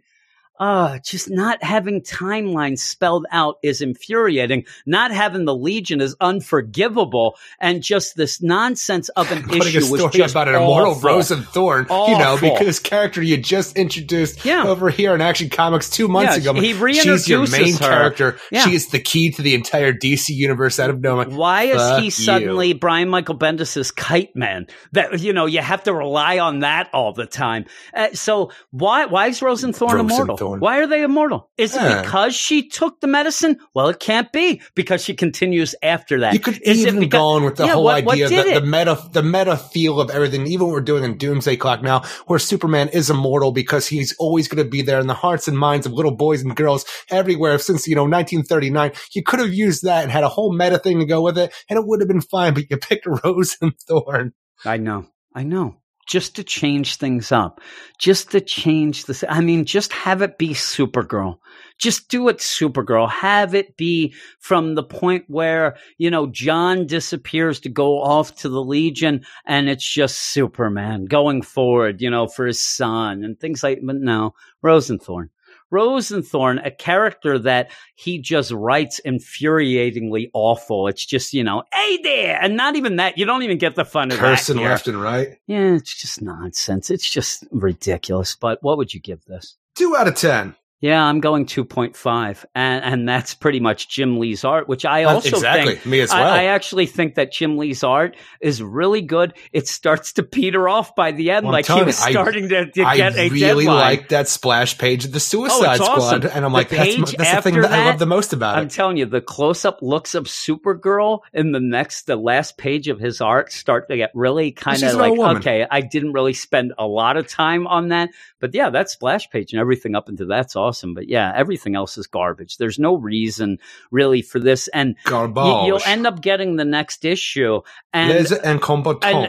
Uh, 0.59 0.99
just 0.99 1.29
not 1.29 1.61
having 1.63 2.01
timelines 2.01 2.79
spelled 2.79 3.25
out 3.31 3.57
is 3.61 3.81
infuriating. 3.81 4.65
Not 4.85 5.11
having 5.11 5.45
the 5.45 5.55
Legion 5.55 5.99
is 6.01 6.15
unforgivable. 6.21 7.37
And 7.59 7.81
just 7.83 8.15
this 8.15 8.41
nonsense 8.41 9.09
of 9.09 9.31
an 9.31 9.43
Putting 9.47 9.61
issue 9.67 9.77
a 9.85 9.91
was 9.91 9.99
story 9.99 10.13
just 10.13 10.33
about 10.33 10.47
an 10.47 10.55
immortal 10.55 10.91
awful. 10.91 11.09
Rose 11.09 11.31
and 11.31 11.45
Thorn, 11.45 11.85
you 11.89 11.95
know, 11.95 12.33
Awful. 12.35 12.51
because 12.51 12.79
character 12.79 13.21
you 13.21 13.37
just 13.37 13.77
introduced 13.77 14.45
Yeah. 14.45 14.63
over 14.65 14.89
here 14.89 15.13
in 15.13 15.21
Action 15.21 15.49
Comics 15.49 15.89
two 15.89 16.07
months 16.07 16.37
Yeah, 16.37 16.51
ago. 16.51 16.61
he 16.61 16.73
She's 16.73 17.27
your 17.27 17.45
reintroduces 17.45 17.51
main 17.51 17.73
her. 17.73 17.79
character. 17.79 18.39
Yeah. 18.51 18.63
She 18.65 18.75
is 18.75 18.89
the 18.89 18.99
key 18.99 19.31
to 19.31 19.41
the 19.41 19.55
entire 19.55 19.93
DC 19.93 20.29
universe 20.29 20.79
out 20.79 20.89
of 20.89 21.01
nowhere. 21.01 21.25
Why 21.29 21.63
is 21.63 21.75
Fuck 21.81 21.99
he 21.99 22.05
you. 22.05 22.11
suddenly 22.11 22.73
Brian 22.73 23.09
Michael 23.09 23.35
Bendis's 23.37 23.91
kite 23.91 24.35
man? 24.35 24.67
That 24.93 25.19
you 25.19 25.33
know 25.33 25.45
you 25.45 25.59
have 25.61 25.83
to 25.83 25.93
rely 25.93 26.39
on 26.39 26.59
that 26.59 26.89
all 26.93 27.13
the 27.13 27.25
time. 27.25 27.65
Uh, 27.93 28.09
so 28.13 28.51
why 28.71 29.05
why 29.05 29.27
is 29.27 29.41
Rose 29.41 29.63
and 29.63 29.75
Thorn 29.75 29.99
immortal? 29.99 30.37
Rose 30.45 30.53
and 30.53 30.59
Thorn. 30.59 30.59
Why 30.61 30.79
are 30.79 30.87
they 30.87 31.03
immortal? 31.03 31.49
Is 31.57 31.75
Yeah. 31.75 31.99
it 31.99 32.03
because 32.03 32.35
she 32.35 32.67
took 32.69 32.99
the 33.01 33.07
medicine? 33.07 33.57
Well, 33.73 33.89
it 33.89 33.99
can't 33.99 34.31
be 34.31 34.61
because 34.75 35.03
she 35.03 35.13
continues 35.13 35.75
after 35.83 36.19
that. 36.21 36.33
You 36.33 36.39
could 36.39 36.61
Is 36.61 36.79
even 36.85 36.99
because- 36.99 37.17
go 37.19 37.25
on 37.27 37.43
with 37.43 37.55
the 37.55 37.65
Yeah, 37.65 37.73
whole 37.73 37.83
what- 37.83 38.05
what 38.05 38.13
idea 38.15 38.29
did 38.29 38.45
that 38.47 38.61
the 38.61 38.65
meta, 38.67 38.99
the 39.11 39.23
meta 39.23 39.57
feel 39.57 39.99
of 39.99 40.09
everything, 40.11 40.47
even 40.47 40.67
what 40.67 40.73
we're 40.73 40.81
doing 40.81 41.03
in 41.03 41.17
Doomsday 41.17 41.57
Clock 41.57 41.81
now, 41.81 42.03
where 42.27 42.39
Superman 42.39 42.89
is 42.89 43.09
immortal 43.09 43.51
because 43.51 43.87
he's 43.87 44.15
always 44.19 44.47
going 44.47 44.63
to 44.63 44.69
be 44.69 44.81
there 44.81 44.99
in 44.99 45.07
the 45.07 45.13
hearts 45.13 45.47
and 45.47 45.57
minds 45.57 45.85
of 45.85 45.93
little 45.93 46.15
boys 46.15 46.41
and 46.41 46.55
girls 46.55 46.85
everywhere 47.09 47.57
since, 47.59 47.87
you 47.87 47.95
know, 47.95 48.05
1939. 48.05 48.91
You 49.13 49.23
could 49.23 49.39
have 49.39 49.53
used 49.53 49.83
that 49.83 50.03
and 50.03 50.11
had 50.11 50.23
a 50.23 50.29
whole 50.29 50.53
meta 50.53 50.77
thing 50.79 50.99
to 50.99 51.05
go 51.05 51.21
with 51.21 51.37
it 51.37 51.53
and 51.69 51.77
it 51.79 51.85
would 51.85 51.99
have 52.01 52.07
been 52.07 52.21
fine, 52.21 52.53
but 52.53 52.63
you 52.69 52.77
picked 52.77 53.05
Rose 53.23 53.57
and 53.61 53.73
Thorn. 53.87 54.33
I 54.65 54.77
know. 54.77 55.05
I 55.33 55.43
know. 55.43 55.77
Just 56.05 56.35
to 56.35 56.43
change 56.43 56.97
things 56.97 57.31
up. 57.31 57.61
Just 57.99 58.31
to 58.31 58.41
change 58.41 59.05
this. 59.05 59.23
I 59.27 59.41
mean, 59.41 59.65
just 59.65 59.91
have 59.93 60.21
it 60.21 60.37
be 60.37 60.49
Supergirl. 60.49 61.39
Just 61.77 62.09
do 62.09 62.29
it 62.29 62.37
Supergirl. 62.37 63.09
Have 63.09 63.55
it 63.55 63.75
be 63.75 64.13
from 64.39 64.75
the 64.75 64.83
point 64.83 65.25
where, 65.27 65.77
you 65.97 66.09
know, 66.11 66.27
John 66.27 66.85
disappears 66.85 67.59
to 67.61 67.69
go 67.69 68.01
off 68.01 68.35
to 68.37 68.49
the 68.49 68.63
Legion 68.63 69.25
and 69.45 69.67
it's 69.67 69.87
just 69.87 70.17
Superman 70.17 71.05
going 71.05 71.41
forward, 71.41 72.01
you 72.01 72.09
know, 72.09 72.27
for 72.27 72.45
his 72.45 72.61
son 72.61 73.23
and 73.23 73.39
things 73.39 73.63
like, 73.63 73.79
but 73.83 73.97
no, 73.97 74.35
Rose 74.61 74.89
and 74.89 75.01
Thorn. 75.01 75.29
Rose 75.71 76.11
and 76.11 76.25
Thorn, 76.25 76.59
a 76.59 76.71
character 76.71 77.39
that 77.39 77.71
he 77.95 78.19
just 78.19 78.51
writes 78.51 79.01
infuriatingly 79.05 80.29
awful. 80.33 80.87
It's 80.87 81.05
just, 81.05 81.33
you 81.33 81.43
know, 81.43 81.63
hey 81.73 81.97
there. 82.03 82.39
And 82.41 82.55
not 82.55 82.75
even 82.75 82.97
that. 82.97 83.17
You 83.17 83.25
don't 83.25 83.43
even 83.43 83.57
get 83.57 83.75
the 83.75 83.85
fun 83.85 84.11
of 84.11 84.17
Cursing 84.17 84.57
left 84.57 84.87
and 84.87 85.01
right. 85.01 85.37
Yeah, 85.47 85.73
it's 85.73 85.99
just 85.99 86.21
nonsense. 86.21 86.89
It's 86.89 87.09
just 87.09 87.45
ridiculous. 87.51 88.35
But 88.35 88.59
what 88.61 88.77
would 88.77 88.93
you 88.93 88.99
give 88.99 89.23
this? 89.25 89.57
Two 89.75 89.95
out 89.95 90.07
of 90.07 90.15
10. 90.15 90.55
Yeah, 90.81 91.01
I'm 91.03 91.19
going 91.19 91.45
2.5. 91.45 92.45
And 92.53 92.83
and 92.83 93.09
that's 93.09 93.33
pretty 93.33 93.59
much 93.59 93.89
Jim 93.89 94.19
Lee's 94.19 94.43
art, 94.43 94.67
which 94.67 94.85
I 94.85 95.05
also 95.05 95.29
exactly. 95.29 95.75
think 95.75 95.85
Me 95.85 95.99
as 96.01 96.11
well. 96.11 96.21
I, 96.31 96.43
actually 96.45 96.85
think 96.85 97.15
that 97.15 97.31
Jim 97.31 97.57
Lee's 97.57 97.83
art 97.83 98.15
is 98.41 98.61
really 98.61 99.01
good. 99.01 99.33
It 99.53 99.67
starts 99.67 100.13
to 100.13 100.23
peter 100.23 100.67
off 100.69 100.93
by 100.93 101.11
the 101.11 101.31
end, 101.31 101.45
Well, 101.45 101.53
like 101.53 101.65
he 101.65 101.81
was 101.81 101.99
you, 102.01 102.07
I- 102.07 102.11
starting 102.11 102.49
to, 102.49 102.69
to 102.71 102.83
I 102.83 102.97
get 102.97 103.15
a 103.15 103.29
really 103.29 103.65
deadline. 103.65 103.79
like 103.79 104.09
that 104.09 104.27
splash 104.27 104.77
page 104.77 105.05
of 105.05 105.11
the 105.11 105.15
oh, 105.17 105.19
Suicide 105.19 105.79
Oh, 105.79 105.83
Squad. 105.85 105.97
awesome. 106.25 106.31
And 106.35 106.45
I'm 106.45 106.51
The 106.51 106.57
like, 106.57 106.69
that's, 106.69 106.95
that's 106.97 107.11
the 107.11 107.17
thing 107.41 107.55
after 107.55 107.61
that, 107.63 107.71
I 107.71 107.85
love 107.85 107.99
the 107.99 108.05
most 108.05 108.33
about 108.33 108.57
it. 108.57 108.61
I'm 108.61 108.69
telling 108.69 108.97
you, 108.97 109.05
the 109.05 109.21
close-up 109.21 109.79
looks 109.81 110.13
of 110.13 110.25
Supergirl 110.25 111.21
in 111.33 111.51
the 111.51 111.59
next, 111.61 112.05
the 112.05 112.15
last 112.15 112.57
page 112.57 112.89
of 112.89 112.99
his 112.99 113.21
art 113.21 113.51
start 113.51 113.87
to 113.89 113.97
get 113.97 114.11
really 114.13 114.51
kind 114.51 114.83
of 114.83 114.93
like, 114.95 115.17
okay, 115.37 115.65
I 115.69 115.81
didn't 115.81 116.13
really 116.13 116.33
spend 116.33 116.73
a 116.77 116.85
lot 116.85 117.17
of 117.17 117.27
time 117.27 117.65
on 117.65 117.87
that, 117.89 118.09
but 118.39 118.53
yeah, 118.53 118.69
that 118.69 118.89
splash 118.89 119.29
page 119.29 119.53
and 119.53 119.59
everything 119.59 119.95
up 119.95 120.09
into 120.09 120.25
that's 120.25 120.55
awesome. 120.55 120.64
But 120.93 121.07
yeah, 121.09 121.31
everything 121.35 121.75
else 121.75 121.97
is 121.97 122.07
garbage. 122.07 122.57
There's 122.57 122.79
no 122.79 122.95
reason 122.95 123.57
really 123.91 124.21
for 124.21 124.39
this, 124.39 124.67
and 124.69 124.95
Garbage. 125.05 125.43
y- 125.43 125.67
you'll 125.67 125.81
end 125.85 126.05
up 126.07 126.21
getting 126.21 126.55
the 126.55 126.65
next 126.65 127.05
issue, 127.05 127.61
and 127.93 128.09
Les 128.11 128.31
and 128.31 128.61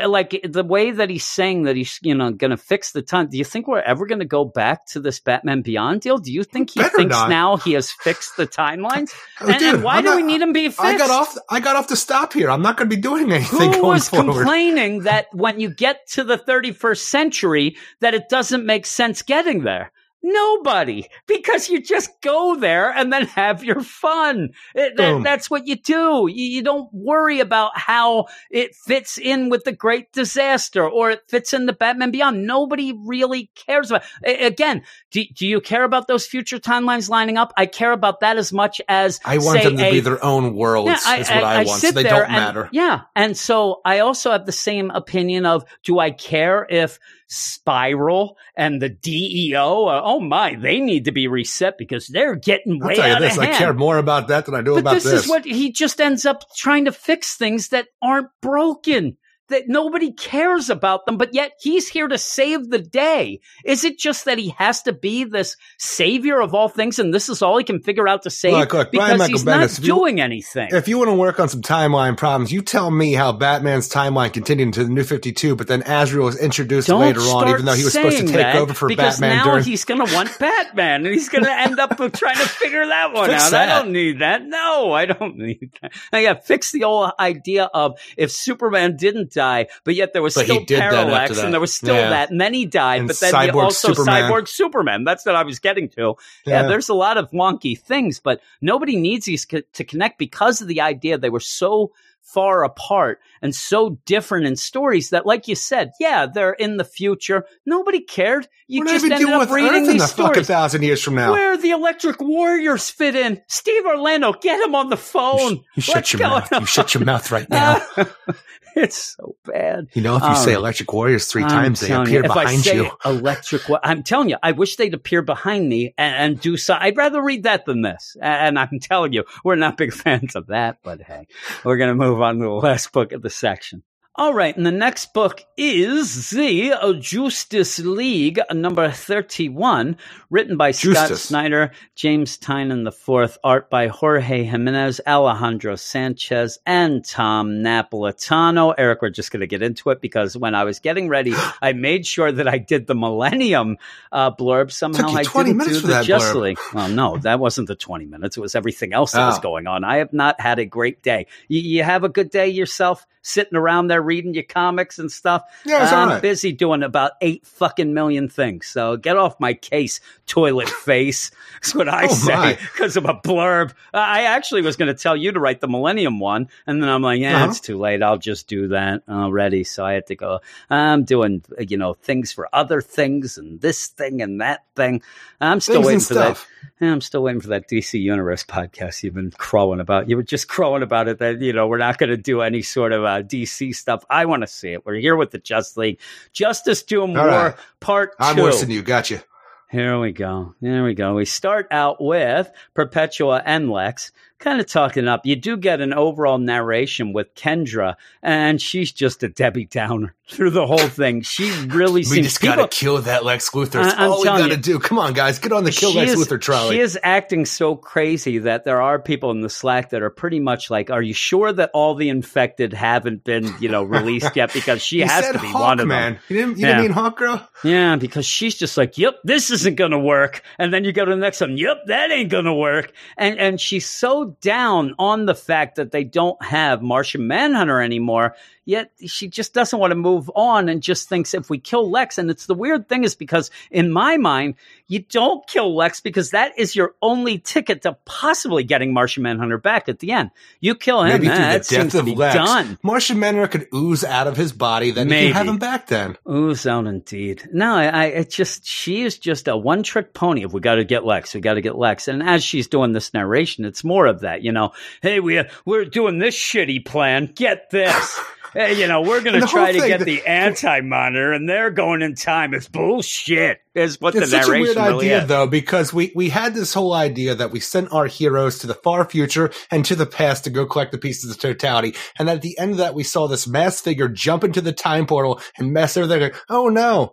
uh, 0.03 0.09
like 0.09 0.41
the 0.45 0.65
way 0.65 0.91
that 0.91 1.11
he's 1.11 1.25
saying 1.27 1.65
that 1.65 1.77
he's 1.77 1.99
you 2.03 2.15
know 2.15 2.31
going 2.31 2.51
to 2.51 2.57
fix 2.57 2.93
the 2.93 3.03
time. 3.03 3.29
Do 3.29 3.39
you 3.39 3.45
think 3.45 3.67
we're 3.69 3.81
ever 3.81 4.07
going 4.07 4.19
to 4.21 4.25
go 4.25 4.45
back 4.45 4.87
to 4.89 5.01
this 5.01 5.21
Batman 5.21 5.63
Beyond 5.63 6.01
deal? 6.01 6.19
Do 6.19 6.33
you 6.33 6.45
think 6.45 6.71
he 6.71 6.81
Better 6.81 6.97
thinks 6.97 7.13
not. 7.13 7.31
now 7.31 7.57
he 7.57 7.73
has 7.73 7.91
fixed 7.91 8.37
the 8.37 8.47
timelines? 8.47 9.11
Oh, 9.39 9.49
and, 9.51 9.59
dude, 9.59 9.75
and 9.75 9.85
why 9.85 9.97
I'm 9.97 10.03
do 10.03 10.09
not- 10.11 10.17
we 10.17 10.23
need 10.23 10.41
him 10.41 10.53
be 10.55 10.69
fixed? 10.69 10.81
I 10.81 10.97
got 10.97 11.11
off. 11.11 11.37
I 11.51 11.61
got 11.61 11.77
off 11.77 11.89
the 11.89 11.97
stop 11.97 12.33
here. 12.33 12.51
I'm 12.51 12.63
not 12.63 12.79
going 12.79 12.89
to 12.89 12.97
be 12.97 13.01
doing 13.03 13.31
anything 13.31 13.75
Who 13.75 13.83
was 13.83 14.09
forward. 14.09 14.33
complaining 14.33 15.01
that 15.03 15.27
when 15.35 15.61
you 15.61 15.69
get 15.69 16.07
to 16.13 16.25
the 16.25 16.39
31st 16.39 16.97
century 16.99 17.77
that 18.01 18.15
it 18.15 18.31
doesn't 18.31 18.65
make 18.65 18.87
sense 18.87 19.21
getting 19.21 19.63
there? 19.63 19.93
Nobody, 20.28 21.07
because 21.28 21.69
you 21.69 21.81
just 21.81 22.11
go 22.20 22.57
there 22.57 22.90
and 22.90 23.12
then 23.12 23.27
have 23.27 23.62
your 23.62 23.81
fun. 23.81 24.51
It- 24.74 24.97
that- 24.97 25.23
that's 25.23 25.48
what 25.48 25.66
you 25.69 25.77
do. 25.77 26.28
You, 26.28 26.44
you 26.47 26.62
don't 26.62 26.93
worry 26.93 27.39
about 27.40 27.78
how 27.78 28.27
it 28.51 28.74
fits 28.74 29.19
in 29.19 29.51
with 29.51 29.62
the 29.65 29.73
Great 29.73 30.11
Disaster 30.12 30.89
or 30.89 31.12
it 31.12 31.23
fits 31.28 31.53
in 31.55 31.66
the 31.66 31.73
Batman 31.73 32.11
Beyond. 32.11 32.44
Nobody 32.47 32.93
really 32.93 33.51
cares 33.55 33.90
about. 33.90 34.03
Again, 34.24 34.82
do, 35.12 35.23
do 35.35 35.47
you 35.47 35.61
care 35.61 35.85
about 35.85 36.09
those 36.09 36.27
future 36.27 36.59
timelines 36.59 37.09
lining 37.09 37.36
up? 37.36 37.53
I 37.57 37.66
care 37.66 37.93
about 37.93 38.20
that 38.20 38.36
as 38.36 38.53
much 38.53 38.81
as 38.89 39.20
I 39.24 39.39
want 39.39 39.59
say, 39.61 39.65
them 39.65 39.77
to 39.77 39.85
a 39.86 39.90
be 39.93 40.01
their 40.01 40.23
own 40.24 40.55
worlds. 40.57 40.90
is 40.90 41.28
what 41.28 41.44
I, 41.44 41.65
want. 41.65 41.81
So 41.81 41.93
they 41.93 42.03
don't 42.03 42.23
and- 42.24 42.32
matter. 42.32 42.69
Yeah. 42.73 43.03
And 43.15 43.36
so 43.36 43.81
I 43.85 44.01
also 44.01 44.32
have 44.32 44.44
the 44.44 44.53
same 44.53 44.90
opinion 44.90 45.47
of 45.47 45.65
do 45.85 45.98
I 46.01 46.11
care 46.11 46.66
if 46.69 46.98
Spiral 47.28 48.36
and 48.57 48.81
the 48.81 48.89
DEO, 48.89 49.86
are, 49.86 49.98
uh, 49.98 50.03
oh 50.05 50.20
my, 50.20 50.55
they 50.55 50.81
need 50.81 51.07
to 51.07 51.12
be 51.12 51.28
reset 51.28 51.77
because 51.78 52.07
they're 52.07 52.36
getting 52.36 52.81
I'll 52.82 52.89
way 52.89 52.97
tell 52.97 53.09
you 53.09 53.15
out 53.15 53.20
this. 53.20 53.36
of 53.36 53.43
I 53.43 53.53
care 53.59 53.74
more 53.74 53.98
about 53.98 54.28
that 54.28 54.47
than 54.47 54.55
I 54.55 54.62
do 54.62 54.74
but 54.74 54.81
about 54.81 54.94
this, 54.94 55.05
this. 55.05 55.24
is 55.24 55.28
what 55.28 55.44
he 55.44 55.73
just 55.73 56.01
ends 56.01 56.24
up 56.24 56.44
trying 56.57 56.85
to 56.85 56.93
fix 56.93 57.36
things 57.36 57.69
that 57.69 57.89
aren't 58.01 58.28
broken. 58.40 59.16
That 59.48 59.68
nobody 59.68 60.12
cares 60.12 60.70
about 60.70 61.06
them, 61.06 61.18
but 61.18 61.32
yet 61.32 61.52
he's 61.60 61.86
here 61.89 62.09
to 62.09 62.18
save 62.18 62.68
the 62.68 62.81
day. 62.81 63.39
Is 63.64 63.85
it 63.85 63.97
just 63.97 64.24
that 64.24 64.39
he 64.39 64.48
has 64.59 64.82
to 64.82 64.93
be 64.93 65.23
this 65.23 65.56
savior 65.78 66.40
of 66.40 66.52
all 66.52 66.68
things, 66.68 66.98
and 66.98 67.14
this 67.14 67.28
is 67.28 67.43
all 67.43 67.56
he 67.56 67.62
can 67.62 67.81
figure 67.81 68.09
out 68.09 68.23
to 68.24 68.31
save? 68.31 68.55
Look, 68.55 68.73
look, 68.73 68.90
because 68.90 69.06
Brian 69.06 69.18
Michael 69.18 69.32
he's 69.32 69.44
not 69.44 69.60
Bendis, 69.60 69.78
you- 69.81 69.86
doing 69.86 70.20
anything. 70.20 70.68
if 70.73 70.89
you 70.89 70.98
want 70.98 71.10
to 71.10 71.14
work 71.14 71.39
on 71.39 71.48
some 71.48 71.62
timeline 71.62 72.16
problems, 72.16 72.51
you 72.51 72.60
tell 72.60 72.90
me 72.90 73.12
how 73.12 73.31
Batman's 73.31 73.89
timeline 73.89 74.32
continued 74.32 74.66
into 74.66 74.82
the 74.82 74.90
New 74.90 75.05
Fifty 75.05 75.31
Two, 75.32 75.55
but 75.55 75.68
then 75.68 75.82
Azrael 75.86 76.24
was 76.24 76.39
introduced 76.40 76.89
Don't 76.89 77.01
later 77.01 77.20
on, 77.20 77.48
even 77.48 77.64
though 77.66 77.74
he 77.74 77.85
was 77.85 77.93
supposed 77.93 78.18
to 78.18 78.27
take 78.27 78.55
over 78.56 78.74
for 78.74 78.89
because 78.89 79.20
Batman 79.20 79.36
now 79.36 79.44
during. 79.44 79.62
he's 79.64 79.85
going 79.85 80.05
to 80.05 80.12
want 80.12 80.36
Batman, 80.40 81.06
and 81.06 81.14
he's 81.14 81.28
going 81.28 81.44
to 81.44 81.52
end 81.52 81.78
up 81.78 81.97
trying 81.97 82.36
to 82.36 82.48
figure 82.48 82.85
that 82.85 83.12
one 83.12 83.31
Fix 83.31 83.44
out. 83.44 83.51
that. 83.52 83.68
I 83.68 83.82
don't 83.82 83.93
need 83.93 84.18
that. 84.20 84.44
No, 84.44 84.93
I 84.93 85.06
don't 85.06 85.36
need 85.39 85.70
that. 85.82 85.93
Now, 86.12 86.18
yeah, 86.18 86.35
fix 86.35 86.73
the 86.73 86.82
old 86.82 87.12
idea 87.20 87.64
of 87.73 87.97
if 88.16 88.32
Superman 88.32 88.97
didn't 88.97 89.36
die, 89.37 89.69
but 89.85 89.95
yet 89.95 90.13
there 90.13 90.23
was 90.23 90.35
But 90.35 90.45
still 90.47 90.65
did 90.65 90.79
that 90.81 90.85
after 90.87 90.97
parallax, 90.97 91.39
and 91.39 91.53
there 91.53 91.61
was 91.61 91.75
still 91.75 91.95
Yeah. 91.95 92.11
that, 92.11 92.31
and 92.31 92.41
then 92.41 92.53
he 92.55 92.67
died, 92.67 93.01
And 93.01 93.09
but 93.09 93.21
then 93.21 93.33
Cyborg 93.33 93.53
he 93.53 93.61
also 93.61 93.93
Superman. 93.95 94.31
cyborg 94.33 94.49
Superman. 94.49 95.05
That's 95.05 95.25
what 95.27 95.37
I 95.37 95.43
was 95.45 95.59
getting 95.61 95.89
to. 95.91 96.15
Yeah, 96.47 96.63
Yeah. 96.63 96.69
there's 96.69 96.89
a 96.89 96.95
lot 96.95 97.17
of 97.19 97.31
wonky 97.31 97.79
things, 97.79 98.19
but 98.19 98.41
nobody 98.61 98.97
needs 98.97 99.27
these 99.27 99.45
co- 99.45 99.63
to 99.75 99.85
connect 99.85 100.19
because 100.19 100.61
of 100.61 100.69
the 100.69 100.81
idea 100.81 101.19
they 101.19 101.31
were 101.31 101.41
so 101.63 101.93
far 102.23 102.65
apart 102.65 103.21
and 103.47 103.55
so 103.55 103.98
different 104.05 104.47
in 104.47 104.56
stories 104.56 105.10
that, 105.10 105.24
like 105.24 105.47
you 105.48 105.55
said, 105.55 105.93
yeah, 106.01 106.27
they're 106.27 106.52
in 106.52 106.77
the 106.77 106.85
future. 106.85 107.47
Nobody 107.64 108.01
cared. 108.01 108.48
You 108.66 108.81
We're 108.81 108.85
not 108.86 108.90
just 108.94 109.05
ended 109.05 109.28
up 109.28 109.40
with 109.40 109.51
reading 109.51 109.82
Earth 109.82 109.89
these 109.89 110.02
the 110.02 110.06
stories. 110.09 110.47
thousand 110.48 110.82
years 110.82 111.01
from 111.01 111.14
now. 111.14 111.31
Where 111.32 111.56
the 111.56 111.70
Electric 111.70 112.20
Warriors 112.20 112.90
fit 112.90 113.14
in? 113.14 113.40
Steve 113.47 113.86
Orlando, 113.86 114.32
get 114.32 114.60
him 114.60 114.74
on 114.74 114.89
the 114.90 114.97
you, 114.97 115.02
phone. 115.02 115.56
sh- 115.56 115.60
you 115.77 115.82
shut 115.82 116.12
your 116.12 116.23
mouth. 116.23 116.48
You 116.51 116.66
shut 116.66 116.93
your 116.94 117.05
mouth 117.05 117.31
right 117.31 117.48
now. 117.48 117.81
it's 118.77 119.16
so 119.16 119.36
bad. 119.44 119.86
You 119.94 120.02
know, 120.02 120.16
if 120.16 120.23
you 120.23 120.28
Um, 120.31 120.36
say 120.36 120.52
Electric 120.52 120.93
Warriors 120.93 121.27
3 121.28 121.44
I'm 121.44 121.48
times, 121.48 121.81
they 121.81 121.93
appear 121.93 122.23
you, 122.23 122.28
behind 122.28 122.66
you. 122.66 122.90
Electric, 123.05 123.62
I'm 123.82 124.02
telling 124.02 124.28
you, 124.28 124.36
I 124.43 124.52
wish 124.52 124.77
they'd 124.77 124.93
appear 124.93 125.23
behind 125.23 125.68
me 125.68 125.94
and, 125.97 126.14
and 126.16 126.40
do 126.40 126.56
so. 126.56 126.77
I'd 126.78 126.97
rather 126.97 127.23
read 127.23 127.44
that 127.44 127.64
than 127.66 127.82
this. 127.82 128.16
And 128.20 128.59
I'm 128.59 128.78
telling 128.81 129.12
you, 129.12 129.24
we're 129.44 129.55
not 129.56 129.77
big 129.77 129.93
fans 129.94 130.35
of 130.36 130.48
that. 130.48 130.78
But 130.82 131.01
hey, 131.02 131.27
we're 131.64 131.77
going 131.78 131.89
to 131.90 131.94
move 131.94 132.20
on 132.20 132.39
to 132.39 132.44
the 132.44 132.51
last 132.51 132.93
book 132.93 133.12
of 133.12 133.23
the 133.23 133.31
section. 133.37 133.83
All 134.19 134.33
right, 134.33 134.57
and 134.57 134.65
the 134.65 134.73
next 134.73 135.13
book 135.13 135.45
is 135.59 136.31
the 136.31 136.73
Justice 137.03 137.79
League, 137.81 138.41
number 138.51 138.91
31, 138.91 139.99
written 140.31 140.57
by 140.57 140.71
Scott 140.71 141.19
Snyder, 141.19 141.73
James 141.95 142.39
Tynion 142.39 142.87
IV, 142.87 143.37
art 143.45 143.69
by 143.69 143.89
Jorge 143.89 144.45
Jimenez, 144.45 145.03
Alejandro 145.07 145.77
Sanchez, 145.77 146.59
and 146.65 147.05
Tom 147.05 147.57
Napolitano. 147.63 148.75
Eric, 148.79 149.03
we're 149.03 149.11
just 149.11 149.33
going 149.33 149.41
to 149.43 149.47
get 149.47 149.61
into 149.61 149.91
it 149.91 150.01
because 150.01 150.35
when 150.35 150.55
I 150.55 150.65
was 150.65 150.79
getting 150.79 151.11
ready, 151.11 151.35
I 151.61 151.75
made 151.75 152.07
sure 152.07 152.33
that 152.33 152.49
I 152.49 152.57
did 152.57 152.87
the 152.87 152.95
Millennium 152.95 153.77
uh, 154.11 154.31
blurb. 154.31 154.73
Somehow 154.73 155.09
I 155.11 155.25
didn't 155.25 155.59
do 155.59 155.81
the 155.81 156.03
Justice 156.03 156.33
blurb. 156.33 156.41
League. 156.41 156.59
Well, 156.73 156.89
no, 156.89 157.19
that 157.19 157.39
wasn't 157.39 157.69
the 157.69 157.77
20 157.77 158.07
minutes. 158.07 158.39
It 158.39 158.41
was 158.41 158.55
everything 158.55 158.95
else 158.95 159.13
that 159.13 159.27
was 159.27 159.37
Oh. 159.39 159.43
going 159.43 159.67
on. 159.67 159.85
I 159.85 159.99
have 159.99 160.15
not 160.15 160.41
had 160.41 160.59
a 160.59 160.65
great 160.65 161.03
day. 161.03 161.27
You, 161.49 161.61
you 161.61 161.83
have 161.83 162.03
a 162.03 162.09
good 162.09 162.31
day 162.31 162.49
yourself, 162.49 163.07
sitting 163.21 163.57
around 163.59 163.89
there 163.89 164.06
reading 164.07 164.33
your 164.35 164.45
comics 164.45 164.99
and 164.99 165.11
stuff. 165.12 165.43
Yeah, 165.66 165.89
I'm 165.93 166.09
right. 166.09 166.23
busy 166.23 166.53
doing 166.53 166.83
about 166.83 167.12
eight 167.20 167.47
fucking 167.47 167.93
million 167.93 168.28
things. 168.28 168.66
So 168.69 168.97
get 168.97 169.16
off 169.16 169.39
my 169.41 169.53
case, 169.55 170.01
toilet 170.27 170.69
face. 170.85 171.31
That's 171.55 171.74
what 171.74 171.89
I 171.89 172.05
Oh, 172.07 172.15
say 172.15 172.57
because 172.73 172.97
of 172.97 173.05
a 173.05 173.15
blurb. 173.15 173.73
I 173.93 174.23
actually 174.23 174.62
was 174.62 174.77
going 174.77 174.95
to 174.95 175.01
tell 175.01 175.16
you 175.16 175.33
to 175.33 175.41
write 175.41 175.61
the 175.61 175.69
Millennium 175.69 176.20
one, 176.20 176.49
and 176.66 176.83
then 176.83 176.89
I'm 176.89 177.03
like, 177.03 177.20
yeah, 177.20 177.37
Uh-huh. 177.37 177.51
it's 177.51 177.61
too 177.61 177.77
late. 177.78 178.03
I'll 178.03 178.19
just 178.19 178.47
do 178.49 178.69
that 178.69 179.03
already. 179.09 179.65
So 179.65 179.85
I 179.85 179.93
had 179.95 180.07
to 180.07 180.15
go. 180.16 180.41
I'm 180.70 181.05
doing, 181.05 181.43
you 181.59 181.77
know, 181.77 181.95
things 181.95 182.33
for 182.33 182.49
other 182.53 182.81
things 182.81 183.37
and 183.39 183.61
this 183.61 183.89
thing 183.89 184.23
and 184.23 184.41
that 184.41 184.65
thing. 184.77 185.03
I'm 185.41 185.61
still 185.61 185.83
Things 185.83 185.87
waiting 185.87 186.01
for 186.01 186.15
that. 186.15 186.37
stuff. 186.37 186.49
Yeah, 186.81 186.93
I'm 186.93 187.01
still 187.01 187.23
waiting 187.23 187.41
for 187.41 187.49
that 187.49 187.69
DC 187.69 188.01
Universe 188.01 188.45
podcast 188.45 189.03
you've 189.03 189.15
been 189.15 189.31
crowing 189.33 189.81
about. 189.81 190.09
You 190.09 190.16
were 190.16 190.23
just 190.23 190.49
crowing 190.49 190.83
about 190.83 191.09
it 191.09 191.19
that, 191.19 191.41
you 191.41 191.53
know, 191.53 191.66
we're 191.66 191.78
not 191.78 191.99
going 191.99 192.11
to 192.11 192.16
do 192.16 192.41
any 192.43 192.62
sort 192.62 192.93
of 192.93 193.05
uh, 193.05 193.23
DC 193.23 193.74
stuff. 193.74 193.95
I 194.10 194.27
want 194.27 194.43
to 194.43 194.47
see 194.47 194.73
it. 194.73 194.85
We're 194.85 194.94
here 194.94 195.16
with 195.16 195.31
the 195.31 195.39
Just 195.39 195.77
League. 195.77 196.01
Justice 196.32 196.82
Doom 196.82 197.16
All 197.16 197.24
War 197.24 197.27
right. 197.27 197.55
Part 197.81 198.12
2. 198.12 198.16
I'm 198.20 198.36
worse 198.36 198.60
than 198.60 198.70
you. 198.70 198.82
Gotcha. 198.82 199.23
Here 199.68 199.98
we 199.98 200.12
go. 200.12 200.55
There 200.60 200.85
we 200.85 200.94
go. 200.94 201.14
We 201.14 201.24
start 201.24 201.66
out 201.73 202.01
with 202.01 202.51
Perpetua 202.74 203.43
and 203.44 203.70
Lex 203.70 204.12
kind 204.39 204.61
of 204.61 204.67
talking 204.67 205.09
up. 205.09 205.25
You 205.25 205.37
do 205.37 205.57
get 205.57 205.81
an 205.81 205.93
overall 205.95 206.39
narration 206.39 207.13
with 207.13 207.35
Kendra, 207.35 207.95
and 208.23 208.61
she's 208.61 208.93
just 208.93 209.23
a 209.23 209.29
Debbie 209.29 209.65
Downer 209.65 210.15
through 210.29 210.51
the 210.51 210.67
whole 210.67 210.79
thing. 210.79 211.23
She 211.23 211.51
really 211.69 212.01
We 212.01 212.05
seems 212.05 212.27
just 212.27 212.41
gotta 212.41 212.69
kill 212.69 212.99
that 213.03 213.25
Lex 213.25 213.51
Luthor. 213.51 213.83
That's 213.83 213.95
all 213.99 214.19
we 214.19 214.25
gotta 214.25 214.57
do. 214.57 214.79
Come 214.79 214.99
on, 214.99 215.13
guys, 215.13 215.39
get 215.39 215.53
on 215.53 215.65
the 215.65 215.71
kill 215.71 215.95
Lex 215.95 216.13
is- 216.13 216.19
Luthor 216.29 216.41
trolley. 216.41 216.77
She 216.77 216.81
is 216.81 216.99
acting 217.03 217.45
so 217.47 217.77
crazy 217.77 218.39
that 218.39 218.65
there 218.65 218.83
are 218.83 218.99
people 218.99 219.31
in 219.31 219.41
the 219.41 219.49
Slack 219.51 219.91
that 219.91 220.03
are 220.03 220.11
pretty 220.11 220.41
much 220.41 220.71
like, 220.71 220.91
"Are 220.91 221.03
you 221.03 221.15
sure 221.15 221.53
that 221.53 221.71
all 221.73 221.95
the 221.95 222.09
infected 222.09 222.73
haven't 222.73 223.25
been, 223.25 223.53
you 223.61 223.69
know, 223.69 223.83
released 223.85 224.35
yet?" 224.37 224.53
Because 224.53 224.83
she 224.83 225.01
has 225.07 225.27
to 225.33 225.39
be 225.39 225.47
Hawk, 225.47 225.61
one 225.63 225.81
of 225.81 225.87
man. 225.89 226.15
them. 226.15 226.23
You 226.29 226.37
didn't, 226.37 226.59
you 226.59 226.63
Yeah. 226.67 226.69
didn't 226.77 226.83
mean 226.83 226.91
Hawk 226.93 227.17
Girl? 227.19 227.49
Yeah, 227.65 227.97
because 227.97 228.27
she's 228.27 228.55
just 228.57 228.77
like, 228.77 228.99
"Yep, 228.99 229.21
this 229.25 229.51
isn't 229.51 229.77
going 229.77 229.93
to 229.93 229.99
work," 229.99 230.43
and 230.59 230.75
then 230.75 230.85
you 230.85 230.93
go 230.93 231.05
to 231.05 231.11
the 231.11 231.17
next 231.17 231.41
one, 231.41 231.57
"Yep, 231.57 231.87
that 231.87 232.11
ain't 232.11 232.31
going 232.31 232.45
to 232.45 232.55
work," 232.55 232.93
and 233.17 233.39
and 233.39 233.61
she's 233.61 233.87
so 233.87 234.26
down 234.40 234.94
on 234.98 235.27
the 235.27 235.35
fact 235.35 235.77
that 235.77 235.93
they 235.93 236.05
don't 236.05 236.43
have 236.43 236.82
Martian 236.82 237.27
Manhunter 237.27 237.81
anymore. 237.81 238.35
Yet 238.67 238.91
she 239.07 239.29
just 239.29 239.55
doesn't 239.55 239.79
want 239.79 239.93
to 239.93 239.97
move 239.97 240.29
on 240.35 240.69
and 240.69 240.83
just 240.83 241.09
thinks 241.09 241.35
if 241.35 241.49
we 241.49 241.59
kill 241.59 241.89
Lex, 241.89 242.19
and 242.19 242.31
it's 242.31 242.47
the 242.47 242.55
weird 242.55 242.89
thing 242.89 243.05
is 243.05 243.15
because 243.15 243.51
in 243.71 243.93
my 243.93 244.17
mind, 244.17 244.57
you 244.89 244.99
don't 244.99 245.47
kill 245.47 245.75
Lex 245.77 246.01
because 246.01 246.33
that 246.33 246.59
is 246.59 246.75
your 246.75 246.95
only 247.01 247.39
ticket 247.39 247.83
to 247.83 247.97
possibly 248.05 248.65
getting 248.65 248.93
Martian 248.93 249.23
Manhunter 249.23 249.59
back 249.59 249.89
at 249.89 250.01
the 250.01 250.11
end. 250.11 250.33
You 250.61 250.75
kill 250.75 251.05
him, 251.05 251.13
Maybe 251.13 251.29
eh, 251.29 251.37
that 251.37 251.65
seems 251.65 251.93
to 251.93 252.03
be 252.03 252.17
Lex, 252.17 252.35
done. 252.35 252.77
Martian 252.83 253.21
Manhunter 253.21 253.47
could 253.47 253.69
ooze 253.73 254.03
out 254.03 254.27
of 254.27 254.37
his 254.37 254.53
body. 254.53 254.91
Then 254.91 255.07
you 255.07 255.11
Maybe. 255.11 255.29
can 255.29 255.37
have 255.37 255.49
him 255.49 255.59
back. 255.59 255.87
Then 255.87 256.17
Ooze 256.29 256.67
out 256.67 256.87
indeed. 256.87 257.49
No, 257.53 257.73
I, 257.77 257.87
I 257.87 258.05
it 258.07 258.31
just 258.31 258.67
she 258.67 259.03
is 259.03 259.17
just 259.17 259.47
a 259.47 259.57
one 259.57 259.85
trick 259.85 260.13
pony. 260.13 260.43
If 260.43 260.53
we 260.53 260.61
got 260.61 260.75
to 260.75 260.85
get 260.85 261.05
Lex, 261.05 261.35
we 261.35 261.41
got 261.41 261.55
to 261.55 261.61
get 261.61 261.77
Lex. 261.77 262.09
And 262.09 262.21
as 262.21 262.43
she's 262.43 262.67
doing 262.67 262.93
this 262.93 263.15
narration, 263.15 263.65
it's 263.65 263.85
more 263.85 264.07
of 264.07 264.21
that. 264.21 264.43
You 264.43 264.51
know, 264.51 264.73
hey, 265.03 265.21
we 265.21 265.41
we're 265.65 265.85
doing 265.85 266.19
this 266.19 266.35
shitty 266.35 266.85
plan. 266.85 267.31
Get 267.33 267.71
this. 267.71 268.21
Hey, 268.57 268.81
you 268.81 268.87
know, 268.87 269.03
we're 269.03 269.20
going 269.20 269.39
to 269.39 269.47
try 269.47 269.73
to 269.73 269.78
get 269.87 269.99
the- 269.99 270.05
the 270.07 270.27
anti 270.27 270.81
monitor, 270.81 271.31
and 271.33 271.47
they're 271.47 271.70
going 271.70 272.01
in 272.01 272.15
time. 272.15 272.55
It's 272.55 272.69
bullshit. 272.69 273.59
Is 273.74 274.01
what 274.01 274.15
it's 274.15 274.31
the 274.31 274.39
such 274.39 274.49
a 274.49 274.51
weird 274.53 274.77
really 274.77 275.07
idea, 275.07 275.23
is. 275.23 275.28
though, 275.28 275.47
because 275.47 275.93
we 275.93 276.11
we 276.15 276.31
had 276.31 276.55
this 276.55 276.73
whole 276.73 276.95
idea 276.95 277.35
that 277.35 277.51
we 277.51 277.61
sent 277.61 277.93
our 277.93 278.07
heroes 278.07 278.61
to 278.61 278.66
the 278.66 278.73
far 278.73 279.05
future 279.05 279.51
and 279.70 279.85
to 279.85 279.95
the 279.95 280.07
past 280.07 280.45
to 280.45 280.51
go 280.51 280.65
collect 280.65 280.93
the 280.93 280.99
pieces 280.99 281.31
of 281.31 281.39
totality, 281.39 281.95
and 282.19 282.31
at 282.31 282.41
the 282.41 282.59
end 282.59 282.70
of 282.70 282.78
that, 282.78 282.95
we 282.95 283.03
saw 283.03 283.28
this 283.28 283.47
mass 283.47 283.78
figure 283.83 284.09
jump 284.09 284.43
into 284.43 284.62
the 284.62 284.73
time 284.73 285.05
portal 285.05 285.39
and 285.59 285.74
mess 285.74 285.95
everything. 285.99 286.33
Oh 286.49 286.69
no! 286.69 287.12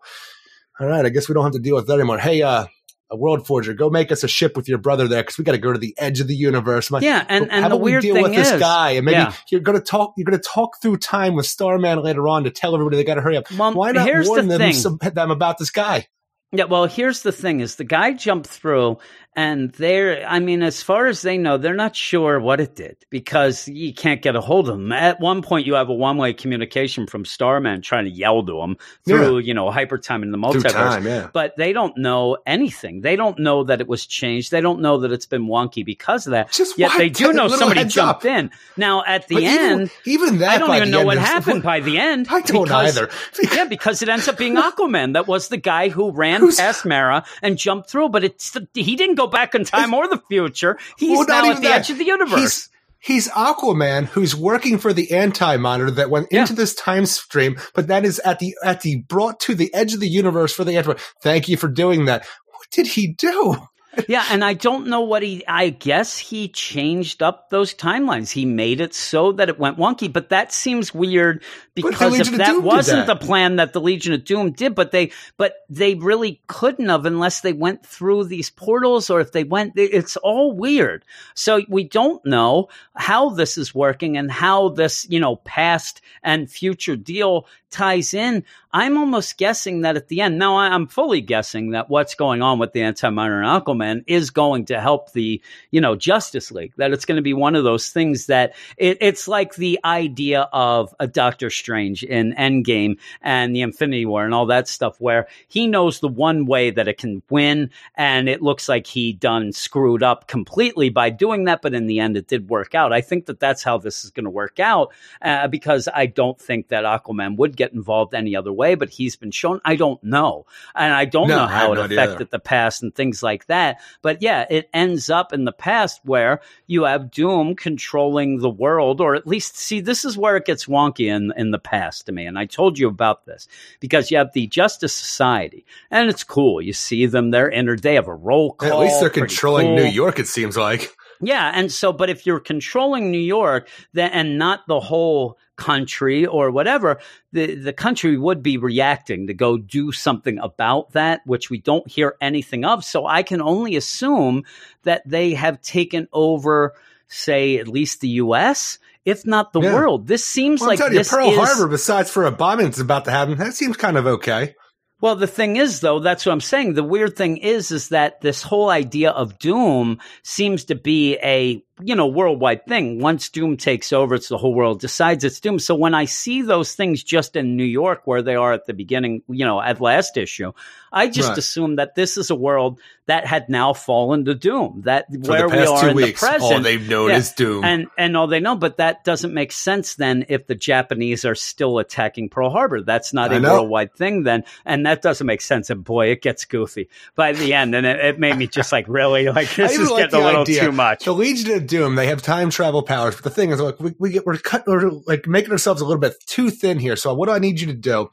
All 0.79 0.87
right, 0.87 1.05
I 1.05 1.09
guess 1.09 1.27
we 1.27 1.33
don't 1.33 1.43
have 1.43 1.51
to 1.51 1.59
deal 1.59 1.75
with 1.75 1.87
that 1.87 1.95
anymore. 1.95 2.19
Hey, 2.19 2.41
uh. 2.41 2.67
A 3.13 3.15
world 3.15 3.45
forger, 3.45 3.75
go 3.75 3.91
make 3.91 4.11
us 4.11 4.23
a 4.23 4.27
ship 4.27 4.57
with 4.57 4.67
your 4.67 4.79
brother 4.79 5.07
there 5.07 5.21
because 5.21 5.37
we 5.37 5.43
got 5.43 5.51
to 5.51 5.59
go 5.59 5.71
to 5.71 5.77
the 5.77 5.93
edge 5.99 6.19
of 6.19 6.27
the 6.27 6.33
universe. 6.35 6.89
I'm 6.89 6.95
like, 6.95 7.03
Yeah, 7.03 7.23
and- 7.29 7.43
"Well, 7.45 7.49
and 7.51 7.61
how 7.63 7.69
the 7.69 7.75
about 7.75 7.83
we 7.83 7.91
weird 7.91 8.01
deal 8.01 8.15
thing 8.15 8.23
with 8.23 8.33
this 8.33 8.59
guy, 8.59 8.89
and 8.91 9.05
maybe 9.05 9.17
yeah. 9.17 9.33
you're 9.51 9.61
going 9.61 9.77
to 9.77 9.85
talk. 9.85 10.15
You're 10.17 10.25
going 10.25 10.39
to 10.39 10.43
talk 10.43 10.81
through 10.81 10.97
time 10.97 11.35
with 11.35 11.45
Starman 11.45 12.01
later 12.01 12.27
on 12.27 12.45
to 12.45 12.49
tell 12.49 12.73
everybody 12.73 12.97
they 12.97 13.03
got 13.03 13.15
to 13.15 13.21
hurry 13.21 13.37
up. 13.37 13.51
Well, 13.51 13.73
Why 13.75 13.91
not 13.91 14.09
warn 14.25 14.47
the 14.47 14.57
them, 14.57 14.73
some- 14.73 14.97
them 14.99 15.29
about 15.29 15.59
this 15.59 15.69
guy? 15.69 16.07
Yeah, 16.51 16.65
well, 16.65 16.85
here's 16.85 17.21
the 17.21 17.31
thing: 17.31 17.59
is 17.59 17.75
the 17.75 17.83
guy 17.83 18.13
jumped 18.13 18.47
through, 18.47 18.97
and 19.35 19.71
they're, 19.73 20.25
I 20.27 20.39
mean, 20.39 20.61
as 20.63 20.81
far 20.83 21.07
as 21.07 21.21
they 21.21 21.37
know, 21.37 21.57
they're 21.57 21.73
not 21.73 21.95
sure 21.95 22.39
what 22.39 22.59
it 22.59 22.75
did 22.75 22.97
because 23.09 23.67
you 23.67 23.93
can't 23.93 24.21
get 24.21 24.35
a 24.35 24.41
hold 24.41 24.69
of 24.69 24.77
them. 24.77 24.91
At 24.91 25.19
one 25.19 25.41
point, 25.41 25.65
you 25.65 25.73
have 25.75 25.89
a 25.89 25.93
one-way 25.93 26.33
communication 26.33 27.07
from 27.07 27.25
Starman 27.25 27.81
trying 27.81 28.05
to 28.05 28.11
yell 28.11 28.45
to 28.45 28.59
them 28.59 28.77
through, 29.05 29.39
you 29.39 29.53
know, 29.53 29.71
hyper 29.71 29.97
time 29.97 30.23
in 30.23 30.31
the 30.31 30.37
multiverse. 30.37 30.71
time, 30.71 31.05
yeah. 31.05 31.29
But 31.33 31.55
they 31.57 31.73
don't 31.73 31.97
know 31.97 32.37
anything. 32.45 33.01
They 33.01 33.15
don't 33.15 33.39
know 33.39 33.63
that 33.65 33.81
it 33.81 33.87
was 33.87 34.05
changed. 34.05 34.51
They 34.51 34.61
don't 34.61 34.81
know 34.81 34.99
that 34.99 35.11
it's 35.11 35.25
been 35.25 35.47
wonky 35.47 35.83
because 35.85 36.27
of 36.27 36.31
that. 36.31 36.51
Just 36.51 36.77
Yet 36.77 36.91
they 36.97 37.09
do 37.09 37.33
know 37.33 37.47
somebody 37.47 37.85
jumped 37.85 38.25
up? 38.25 38.25
in. 38.25 38.51
Now, 38.77 39.03
at 39.05 39.27
the 39.27 39.35
But 39.35 39.43
end, 39.43 39.91
even, 40.05 40.23
even 40.27 40.37
that, 40.39 40.49
I 40.49 40.57
don't 40.57 40.75
even 40.75 40.91
know 40.91 41.05
what 41.05 41.17
happened 41.17 41.63
by 41.73 41.79
the 41.79 41.97
end. 41.97 42.27
I 42.29 42.41
don't 42.41 42.63
because- 42.63 42.97
either. 42.97 43.09
yeah, 43.55 43.65
because 43.65 44.01
it 44.01 44.09
ends 44.09 44.27
up 44.27 44.37
being 44.37 44.55
Aquaman. 44.55 45.13
That 45.13 45.27
was 45.27 45.47
the 45.47 45.57
guy 45.57 45.89
who 45.89 46.11
ran 46.11 46.41
Who's- 46.41 46.57
past 46.59 46.85
Mara 46.85 47.23
and 47.41 47.57
jumped 47.57 47.89
through, 47.89 48.09
but 48.09 48.23
it's 48.23 48.55
he 48.73 48.95
didn't 48.95 49.15
go 49.15 49.22
back 49.27 49.55
in 49.55 49.63
time 49.65 49.93
or 49.93 50.07
the 50.07 50.21
future. 50.29 50.77
He's 50.97 51.17
Well, 51.17 51.27
not 51.27 51.43
now 51.43 51.45
even 51.45 51.57
at 51.57 51.61
the 51.61 51.67
that. 51.69 51.79
edge 51.81 51.89
of 51.89 51.97
the 51.97 52.05
universe. 52.05 52.39
He's, 52.39 52.69
he's 52.99 53.29
Aquaman 53.29 54.05
who's 54.07 54.35
working 54.35 54.77
for 54.77 54.93
the 54.93 55.11
anti 55.11 55.57
monitor 55.57 55.91
that 55.91 56.09
went 56.09 56.27
Yeah. 56.31 56.41
into 56.41 56.53
this 56.53 56.73
time 56.75 57.05
stream, 57.05 57.57
but 57.73 57.87
that 57.87 58.05
is 58.05 58.19
at 58.19 58.39
the 58.39 58.55
at 58.63 58.81
the 58.81 58.97
brought 59.07 59.39
to 59.41 59.55
the 59.55 59.73
edge 59.73 59.93
of 59.93 59.99
the 59.99 60.07
universe 60.09 60.53
for 60.53 60.63
the 60.63 60.77
anti. 60.77 60.93
Thank 61.21 61.47
you 61.49 61.57
for 61.57 61.67
doing 61.67 62.05
that. 62.05 62.25
What 62.47 62.67
did 62.71 62.87
he 62.87 63.07
do? 63.07 63.57
Yeah, 64.07 64.25
and 64.31 64.43
I 64.43 64.53
don't 64.53 64.87
know 64.87 65.01
what 65.01 65.23
he. 65.23 65.45
I 65.47 65.69
guess 65.69 66.17
he 66.17 66.47
changed 66.47 67.21
up 67.21 67.49
those 67.49 67.73
timelines. 67.73 68.31
He 68.31 68.45
made 68.45 68.81
it 68.81 68.93
so 68.93 69.33
that 69.33 69.49
it 69.49 69.59
went 69.59 69.77
wonky, 69.77 70.11
but 70.11 70.29
that 70.29 70.51
seems 70.51 70.93
weird 70.93 71.43
because 71.75 72.19
if 72.19 72.31
that 72.37 72.63
wasn't 72.63 73.07
that. 73.07 73.19
the 73.19 73.25
plan 73.25 73.57
that 73.57 73.73
the 73.73 73.81
Legion 73.81 74.13
of 74.13 74.23
Doom 74.23 74.51
did, 74.51 74.75
but 74.75 74.91
they, 74.91 75.11
but 75.37 75.55
they 75.69 75.95
really 75.95 76.41
couldn't 76.47 76.89
have 76.89 77.05
unless 77.05 77.41
they 77.41 77.53
went 77.53 77.85
through 77.85 78.25
these 78.25 78.49
portals 78.49 79.09
or 79.09 79.21
if 79.21 79.31
they 79.31 79.43
went. 79.43 79.73
It's 79.75 80.17
all 80.17 80.53
weird. 80.53 81.05
So 81.35 81.61
we 81.69 81.83
don't 81.83 82.23
know 82.25 82.69
how 82.95 83.29
this 83.29 83.57
is 83.57 83.75
working 83.75 84.17
and 84.17 84.31
how 84.31 84.69
this, 84.69 85.07
you 85.09 85.19
know, 85.19 85.35
past 85.37 86.01
and 86.23 86.49
future 86.49 86.95
deal 86.95 87.47
ties 87.73 88.13
in. 88.13 88.45
I'm 88.75 88.97
almost 88.97 89.37
guessing 89.37 89.81
that 89.81 89.97
at 89.97 90.07
the 90.07 90.21
end, 90.21 90.39
now 90.39 90.57
I'm 90.57 90.87
fully 90.87 91.21
guessing 91.21 91.71
that 91.71 91.91
what's 91.91 92.15
going 92.15 92.41
on 92.41 92.57
with 92.57 92.73
the 92.73 92.81
Anti-Monitor 92.81 93.41
and 93.41 93.63
Aquaman 93.63 94.03
is 94.07 94.31
going 94.31 94.65
to 94.65 94.81
help 94.81 95.11
the, 95.11 95.41
you 95.69 95.79
know, 95.79 95.95
Justice 95.95 96.51
League, 96.51 96.73
that 96.77 96.91
it's 96.91 97.05
going 97.05 97.17
to 97.17 97.21
be 97.21 97.35
one 97.35 97.55
of 97.55 97.63
those 97.63 97.89
things 97.89 98.25
that 98.27 98.55
it, 98.77 98.97
it's 98.99 99.27
like 99.27 99.53
the 99.55 99.79
idea 99.85 100.49
of 100.51 100.95
a 100.99 101.05
Doctor 101.05 101.51
Strange 101.51 102.03
in 102.03 102.33
Endgame 102.33 102.97
and 103.21 103.55
the 103.55 103.61
Infinity 103.61 104.07
War 104.07 104.25
and 104.25 104.33
all 104.33 104.47
that 104.47 104.67
stuff 104.67 104.99
where 104.99 105.27
he 105.47 105.67
knows 105.67 105.99
the 105.99 106.07
one 106.07 106.47
way 106.47 106.71
that 106.71 106.87
it 106.87 106.97
can 106.97 107.21
win 107.29 107.69
and 107.93 108.27
it 108.27 108.41
looks 108.41 108.67
like 108.67 108.87
he 108.87 109.13
done 109.13 109.51
screwed 109.51 110.01
up 110.01 110.27
completely 110.27 110.89
by 110.89 111.11
doing 111.11 111.43
that, 111.43 111.61
but 111.61 111.75
in 111.75 111.85
the 111.85 111.99
end 111.99 112.17
it 112.17 112.27
did 112.27 112.49
work 112.49 112.73
out. 112.73 112.91
I 112.91 113.01
think 113.01 113.27
that 113.27 113.39
that's 113.39 113.61
how 113.61 113.77
this 113.77 114.03
is 114.03 114.09
going 114.09 114.23
to 114.23 114.31
work 114.31 114.59
out 114.59 114.91
uh, 115.21 115.47
because 115.47 115.87
I 115.93 116.07
don't 116.07 116.39
think 116.41 116.69
that 116.69 116.85
Aquaman 116.85 117.37
would 117.37 117.55
get 117.55 117.62
involved 117.71 118.13
any 118.13 118.35
other 118.35 118.51
way, 118.51 118.75
but 118.75 118.89
he's 118.89 119.15
been 119.15 119.31
shown. 119.31 119.61
I 119.63 119.75
don't 119.75 120.03
know. 120.03 120.45
And 120.75 120.91
I 120.91 121.05
don't 121.05 121.27
No, 121.29 121.37
know 121.37 121.47
how 121.47 121.71
it 121.71 121.75
no 121.75 121.83
affected 121.85 122.15
either. 122.15 122.25
the 122.25 122.39
past 122.39 122.83
and 122.83 122.93
things 122.93 123.23
like 123.23 123.45
that. 123.47 123.79
But 124.01 124.21
yeah, 124.21 124.45
it 124.49 124.69
ends 124.73 125.09
up 125.09 125.31
in 125.31 125.45
the 125.45 125.51
past 125.51 126.01
where 126.03 126.41
you 126.67 126.83
have 126.83 127.11
Doom 127.11 127.55
controlling 127.55 128.39
the 128.39 128.49
world, 128.49 128.99
or 128.99 129.15
at 129.15 129.27
least 129.27 129.55
see, 129.57 129.79
this 129.79 130.03
is 130.03 130.17
where 130.17 130.35
it 130.35 130.45
gets 130.45 130.65
wonky 130.65 131.07
in, 131.07 131.31
in 131.37 131.51
the 131.51 131.59
past 131.59 132.07
to 132.07 132.11
me. 132.11 132.25
And 132.25 132.37
I 132.37 132.45
told 132.45 132.77
you 132.79 132.87
about 132.87 133.25
this 133.25 133.47
because 133.79 134.09
you 134.11 134.17
have 134.17 134.33
the 134.33 134.47
Justice 134.47 134.93
Society, 134.93 135.65
and 135.91 136.09
it's 136.09 136.23
cool. 136.23 136.61
You 136.61 136.73
see 136.73 137.05
them, 137.05 137.31
they're 137.31 137.51
entered, 137.51 137.81
they 137.83 137.95
have 137.95 138.07
a 138.07 138.13
roll 138.15 138.53
call. 138.53 138.71
At 138.73 138.79
least 138.79 138.99
they're 138.99 139.09
controlling 139.09 139.67
cool. 139.67 139.75
New 139.75 139.85
York. 139.85 140.19
It 140.19 140.27
seems 140.27 140.57
like. 140.57 140.95
Yeah, 141.21 141.51
and 141.53 141.71
so, 141.71 141.93
but 141.93 142.09
if 142.09 142.25
you're 142.25 142.39
controlling 142.39 143.11
New 143.11 143.17
York, 143.17 143.69
then 143.93 144.11
and 144.11 144.37
not 144.37 144.67
the 144.67 144.79
whole 144.79 145.37
country 145.55 146.25
or 146.25 146.49
whatever, 146.51 146.99
the 147.31 147.55
the 147.55 147.73
country 147.73 148.17
would 148.17 148.41
be 148.41 148.57
reacting 148.57 149.27
to 149.27 149.33
go 149.33 149.57
do 149.57 149.91
something 149.91 150.39
about 150.39 150.91
that, 150.93 151.21
which 151.25 151.49
we 151.49 151.59
don't 151.59 151.87
hear 151.89 152.15
anything 152.19 152.65
of. 152.65 152.83
So 152.83 153.05
I 153.05 153.23
can 153.23 153.41
only 153.41 153.75
assume 153.75 154.43
that 154.83 155.03
they 155.07 155.33
have 155.33 155.61
taken 155.61 156.07
over, 156.11 156.73
say, 157.07 157.57
at 157.57 157.67
least 157.67 158.01
the 158.01 158.09
U.S. 158.09 158.79
If 159.05 159.25
not 159.25 159.51
the 159.53 159.61
Yeah. 159.61 159.73
world, 159.73 160.07
this 160.07 160.23
seems 160.23 160.61
Well, 160.61 160.69
like 160.69 160.79
I'm 160.81 160.91
telling 160.91 161.03
you, 161.03 161.09
Pearl 161.09 161.29
is, 161.43 161.49
Harbor, 161.49 161.67
besides 161.67 162.09
for 162.09 162.25
a 162.25 162.31
bombing 162.31 162.67
that's 162.67 162.79
about 162.79 163.05
to 163.05 163.11
happen, 163.11 163.37
that 163.37 163.53
seems 163.53 163.75
kind 163.77 163.97
of 163.97 164.07
okay. 164.07 164.55
Well, 165.03 165.17
the 165.17 165.27
thing 165.27 165.57
is, 165.57 165.81
though, 165.81 165.99
that's 165.99 166.25
what 166.25 166.31
I'm 166.31 166.39
saying. 166.39 166.75
The 166.75 166.81
weird 166.81 167.17
thing 167.17 167.35
is, 167.35 167.71
is 167.71 167.89
that 167.89 168.21
this 168.21 168.41
whole 168.41 168.69
idea 168.69 169.11
of 169.11 169.37
doom 169.37 169.99
seems 170.21 170.63
to 170.63 170.75
be 170.75 171.17
a 171.17 171.61
you 171.81 171.95
know, 171.95 172.07
worldwide 172.07 172.65
thing. 172.67 172.99
Once 172.99 173.29
Doom 173.29 173.57
takes 173.57 173.91
over, 173.91 174.15
it's 174.15 174.29
the 174.29 174.37
whole 174.37 174.53
world 174.53 174.79
decides 174.79 175.23
it's 175.23 175.39
Doom. 175.39 175.57
So 175.59 175.73
when 175.75 175.95
I 175.95 176.05
see 176.05 176.41
those 176.43 176.75
things 176.75 177.03
just 177.03 177.35
in 177.35 177.57
New 177.57 177.63
York 177.63 178.01
where 178.05 178.21
they 178.21 178.35
are 178.35 178.53
at 178.53 178.65
the 178.67 178.73
beginning, 178.73 179.23
you 179.27 179.43
know, 179.45 179.59
at 179.61 179.81
last 179.81 180.15
issue, 180.17 180.51
I 180.91 181.07
just 181.07 181.29
Right. 181.29 181.37
assume 181.39 181.77
that 181.77 181.95
this 181.95 182.17
is 182.17 182.29
a 182.29 182.35
world 182.35 182.79
that 183.07 183.25
had 183.25 183.49
now 183.49 183.73
fallen 183.73 184.23
to 184.25 184.35
Doom. 184.35 184.83
That 184.85 185.07
For 185.11 185.31
where 185.31 185.49
we 185.49 185.57
are 185.65 185.89
in 185.89 185.95
weeks, 185.95 186.21
the 186.21 186.27
present, 186.27 186.53
all 186.53 186.59
they've 186.61 186.87
known 186.87 187.09
Yeah. 187.09 187.17
is 187.17 187.31
Doom. 187.31 187.63
and 187.65 187.87
and 187.97 188.15
all 188.15 188.27
they 188.27 188.39
know, 188.39 188.55
but 188.55 188.77
that 188.77 189.03
doesn't 189.03 189.33
make 189.33 189.51
sense 189.51 189.95
then 189.95 190.25
if 190.29 190.45
the 190.47 190.55
Japanese 190.55 191.25
are 191.25 191.35
still 191.35 191.79
attacking 191.79 192.29
Pearl 192.29 192.49
Harbor. 192.51 192.81
That's 192.81 193.11
not 193.13 193.33
I 193.33 193.37
a 193.37 193.39
know. 193.39 193.53
worldwide 193.53 193.95
thing 193.95 194.23
then, 194.23 194.43
and 194.65 194.85
that 194.85 195.01
doesn't 195.01 195.25
make 195.27 195.41
sense. 195.41 195.69
And 195.71 195.83
boy, 195.83 196.11
it 196.11 196.21
gets 196.21 196.45
goofy 196.45 196.87
by 197.15 197.33
the 197.33 197.53
end, 197.55 197.73
and 197.75 197.85
it, 197.85 197.99
it 197.99 198.19
made 198.19 198.37
me 198.37 198.47
just 198.47 198.71
like 198.71 198.85
really 198.87 199.27
like 199.29 199.53
this 199.55 199.77
is 199.77 199.89
like 199.89 200.05
getting 200.11 200.21
a 200.21 200.25
little 200.25 200.41
idea. 200.43 200.61
too 200.61 200.71
much. 200.71 201.03
The 201.05 201.13
Legion 201.13 201.62
of 201.63 201.67
Doom, 201.69 201.95
they 201.95 202.07
have 202.07 202.21
time 202.21 202.49
travel 202.49 202.83
powers, 202.83 203.15
but 203.15 203.23
the 203.23 203.29
thing 203.29 203.49
is, 203.51 203.59
like, 203.59 203.79
we, 203.79 203.93
we 203.99 204.09
get 204.11 204.25
we're 204.25 204.37
cut, 204.37 204.65
we're 204.67 204.89
like 205.07 205.27
making 205.27 205.51
ourselves 205.51 205.81
a 205.81 205.85
little 205.85 205.99
bit 206.01 206.15
too 206.25 206.49
thin 206.49 206.79
here. 206.79 206.95
So, 206.95 207.13
what 207.13 207.27
do 207.27 207.33
I 207.33 207.39
need 207.39 207.59
you 207.59 207.67
to 207.67 207.73
do? 207.73 208.09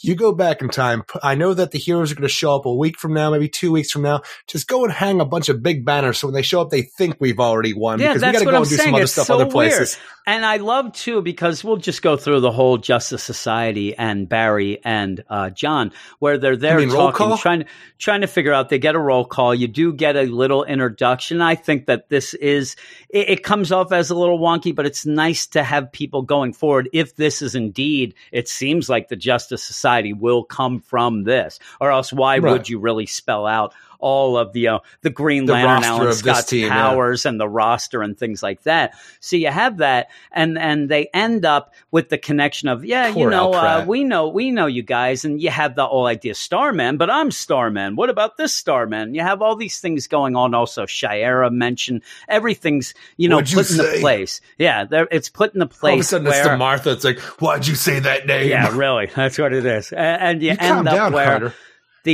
You 0.00 0.14
go 0.14 0.32
back 0.32 0.62
in 0.62 0.68
time. 0.68 1.02
I 1.24 1.34
know 1.34 1.54
that 1.54 1.72
the 1.72 1.78
heroes 1.78 2.12
are 2.12 2.14
going 2.14 2.22
to 2.22 2.28
show 2.28 2.54
up 2.54 2.66
a 2.66 2.72
week 2.74 2.96
from 2.98 3.14
now, 3.14 3.30
maybe 3.32 3.48
two 3.48 3.72
weeks 3.72 3.90
from 3.90 4.02
now. 4.02 4.22
Just 4.46 4.68
go 4.68 4.84
and 4.84 4.92
hang 4.92 5.20
a 5.20 5.24
bunch 5.24 5.48
of 5.48 5.60
big 5.60 5.84
banners 5.84 6.18
so 6.18 6.28
when 6.28 6.34
they 6.34 6.42
show 6.42 6.60
up, 6.60 6.70
they 6.70 6.82
think 6.82 7.16
we've 7.18 7.40
already 7.40 7.74
won. 7.74 7.98
Yeah, 7.98 8.10
because 8.10 8.20
that's 8.20 8.38
we 8.38 8.44
got 8.44 8.44
to 8.44 8.44
go 8.52 8.56
I'm 8.58 8.62
and 8.62 8.70
do 8.70 8.76
saying. 8.76 8.86
some 8.86 8.94
other 8.94 9.02
It's 9.02 9.12
stuff 9.12 9.26
so 9.26 9.34
other 9.34 9.46
weird. 9.46 9.88
And 10.28 10.44
I 10.44 10.58
love 10.58 10.92
too 10.92 11.22
because 11.22 11.64
we'll 11.64 11.78
just 11.78 12.02
go 12.02 12.18
through 12.18 12.40
the 12.40 12.52
whole 12.52 12.76
Justice 12.76 13.22
Society 13.22 13.96
and 13.96 14.28
Barry 14.28 14.78
and 14.84 15.24
uh, 15.30 15.48
John, 15.48 15.90
where 16.18 16.36
they're 16.36 16.54
there 16.54 16.84
talking, 16.84 17.34
trying 17.38 17.64
trying 17.96 18.20
to 18.20 18.26
figure 18.26 18.52
out. 18.52 18.68
They 18.68 18.78
get 18.78 18.94
a 18.94 18.98
roll 18.98 19.24
call. 19.24 19.54
You 19.54 19.68
do 19.68 19.90
get 19.90 20.16
a 20.16 20.24
little 20.24 20.64
introduction. 20.64 21.40
I 21.40 21.54
think 21.54 21.86
that 21.86 22.10
this 22.10 22.34
is 22.34 22.76
it, 23.08 23.30
it 23.30 23.42
comes 23.42 23.72
off 23.72 23.90
as 23.90 24.10
a 24.10 24.14
little 24.14 24.38
wonky, 24.38 24.74
but 24.74 24.84
it's 24.84 25.06
nice 25.06 25.46
to 25.46 25.62
have 25.62 25.90
people 25.92 26.20
going 26.20 26.52
forward. 26.52 26.90
If 26.92 27.16
this 27.16 27.40
is 27.40 27.54
indeed, 27.54 28.12
it 28.30 28.50
seems 28.50 28.90
like 28.90 29.08
the 29.08 29.16
Justice 29.16 29.62
Society 29.62 30.12
will 30.12 30.44
come 30.44 30.80
from 30.80 31.24
this, 31.24 31.58
or 31.80 31.90
else 31.90 32.12
why 32.12 32.36
Right. 32.36 32.52
would 32.52 32.68
you 32.68 32.78
really 32.78 33.06
spell 33.06 33.46
out? 33.46 33.72
All 33.98 34.36
of 34.36 34.52
the 34.52 34.68
uh, 34.68 34.78
the 35.02 35.10
Green 35.10 35.46
The 35.46 35.54
Lantern, 35.54 35.84
Alan 35.84 36.12
Scott's 36.12 36.46
team, 36.46 36.66
yeah. 36.66 36.70
powers, 36.70 37.26
and 37.26 37.40
the 37.40 37.48
roster 37.48 38.02
and 38.02 38.16
things 38.16 38.42
like 38.42 38.62
that. 38.62 38.94
So 39.20 39.36
you 39.36 39.48
have 39.48 39.78
that, 39.78 40.08
and 40.30 40.58
and 40.58 40.88
they 40.88 41.08
end 41.12 41.44
up 41.44 41.74
with 41.90 42.08
the 42.08 42.18
connection 42.18 42.68
of 42.68 42.84
yeah, 42.84 43.08
you 43.08 43.28
know, 43.28 43.52
uh, 43.52 43.84
we 43.86 44.04
know 44.04 44.28
we 44.28 44.50
know 44.50 44.66
you 44.66 44.82
guys, 44.82 45.24
and 45.24 45.40
you 45.40 45.50
have 45.50 45.74
the 45.74 45.86
whole 45.86 46.06
idea 46.06 46.34
Starman, 46.34 46.96
but 46.96 47.10
I'm 47.10 47.30
Starman. 47.30 47.96
What 47.96 48.10
about 48.10 48.36
this 48.36 48.54
Starman? 48.54 49.14
You 49.14 49.22
have 49.22 49.42
all 49.42 49.56
these 49.56 49.80
things 49.80 50.06
going 50.06 50.36
on. 50.36 50.54
Also, 50.54 50.86
Shiera 50.86 51.50
mentioned 51.50 52.02
everything's 52.28 52.94
you 53.16 53.28
know 53.28 53.36
What'd 53.36 53.50
you 53.50 53.56
put 53.56 53.70
into 53.70 53.82
say? 53.82 54.00
place. 54.00 54.40
Yeah, 54.58 54.84
there, 54.84 55.08
it's 55.10 55.28
put 55.28 55.54
in 55.54 55.60
the 55.60 55.66
place. 55.66 55.92
All 55.92 55.94
of 55.94 56.00
a 56.00 56.04
sudden, 56.04 56.26
it's 56.28 56.40
to 56.46 56.56
Martha. 56.56 56.92
It's 56.92 57.04
like, 57.04 57.18
why'd 57.40 57.66
you 57.66 57.74
say 57.74 57.98
that 58.00 58.26
name? 58.26 58.48
yeah, 58.48 58.76
really, 58.76 59.06
that's 59.14 59.38
what 59.38 59.52
it 59.52 59.66
is, 59.66 59.92
A- 59.92 59.98
and, 59.98 60.42
you, 60.42 60.50
You 60.50 60.56
end 60.58 60.88
up 60.88 60.94
down, 60.94 61.12
where 61.12 61.24
Carter. 61.24 61.54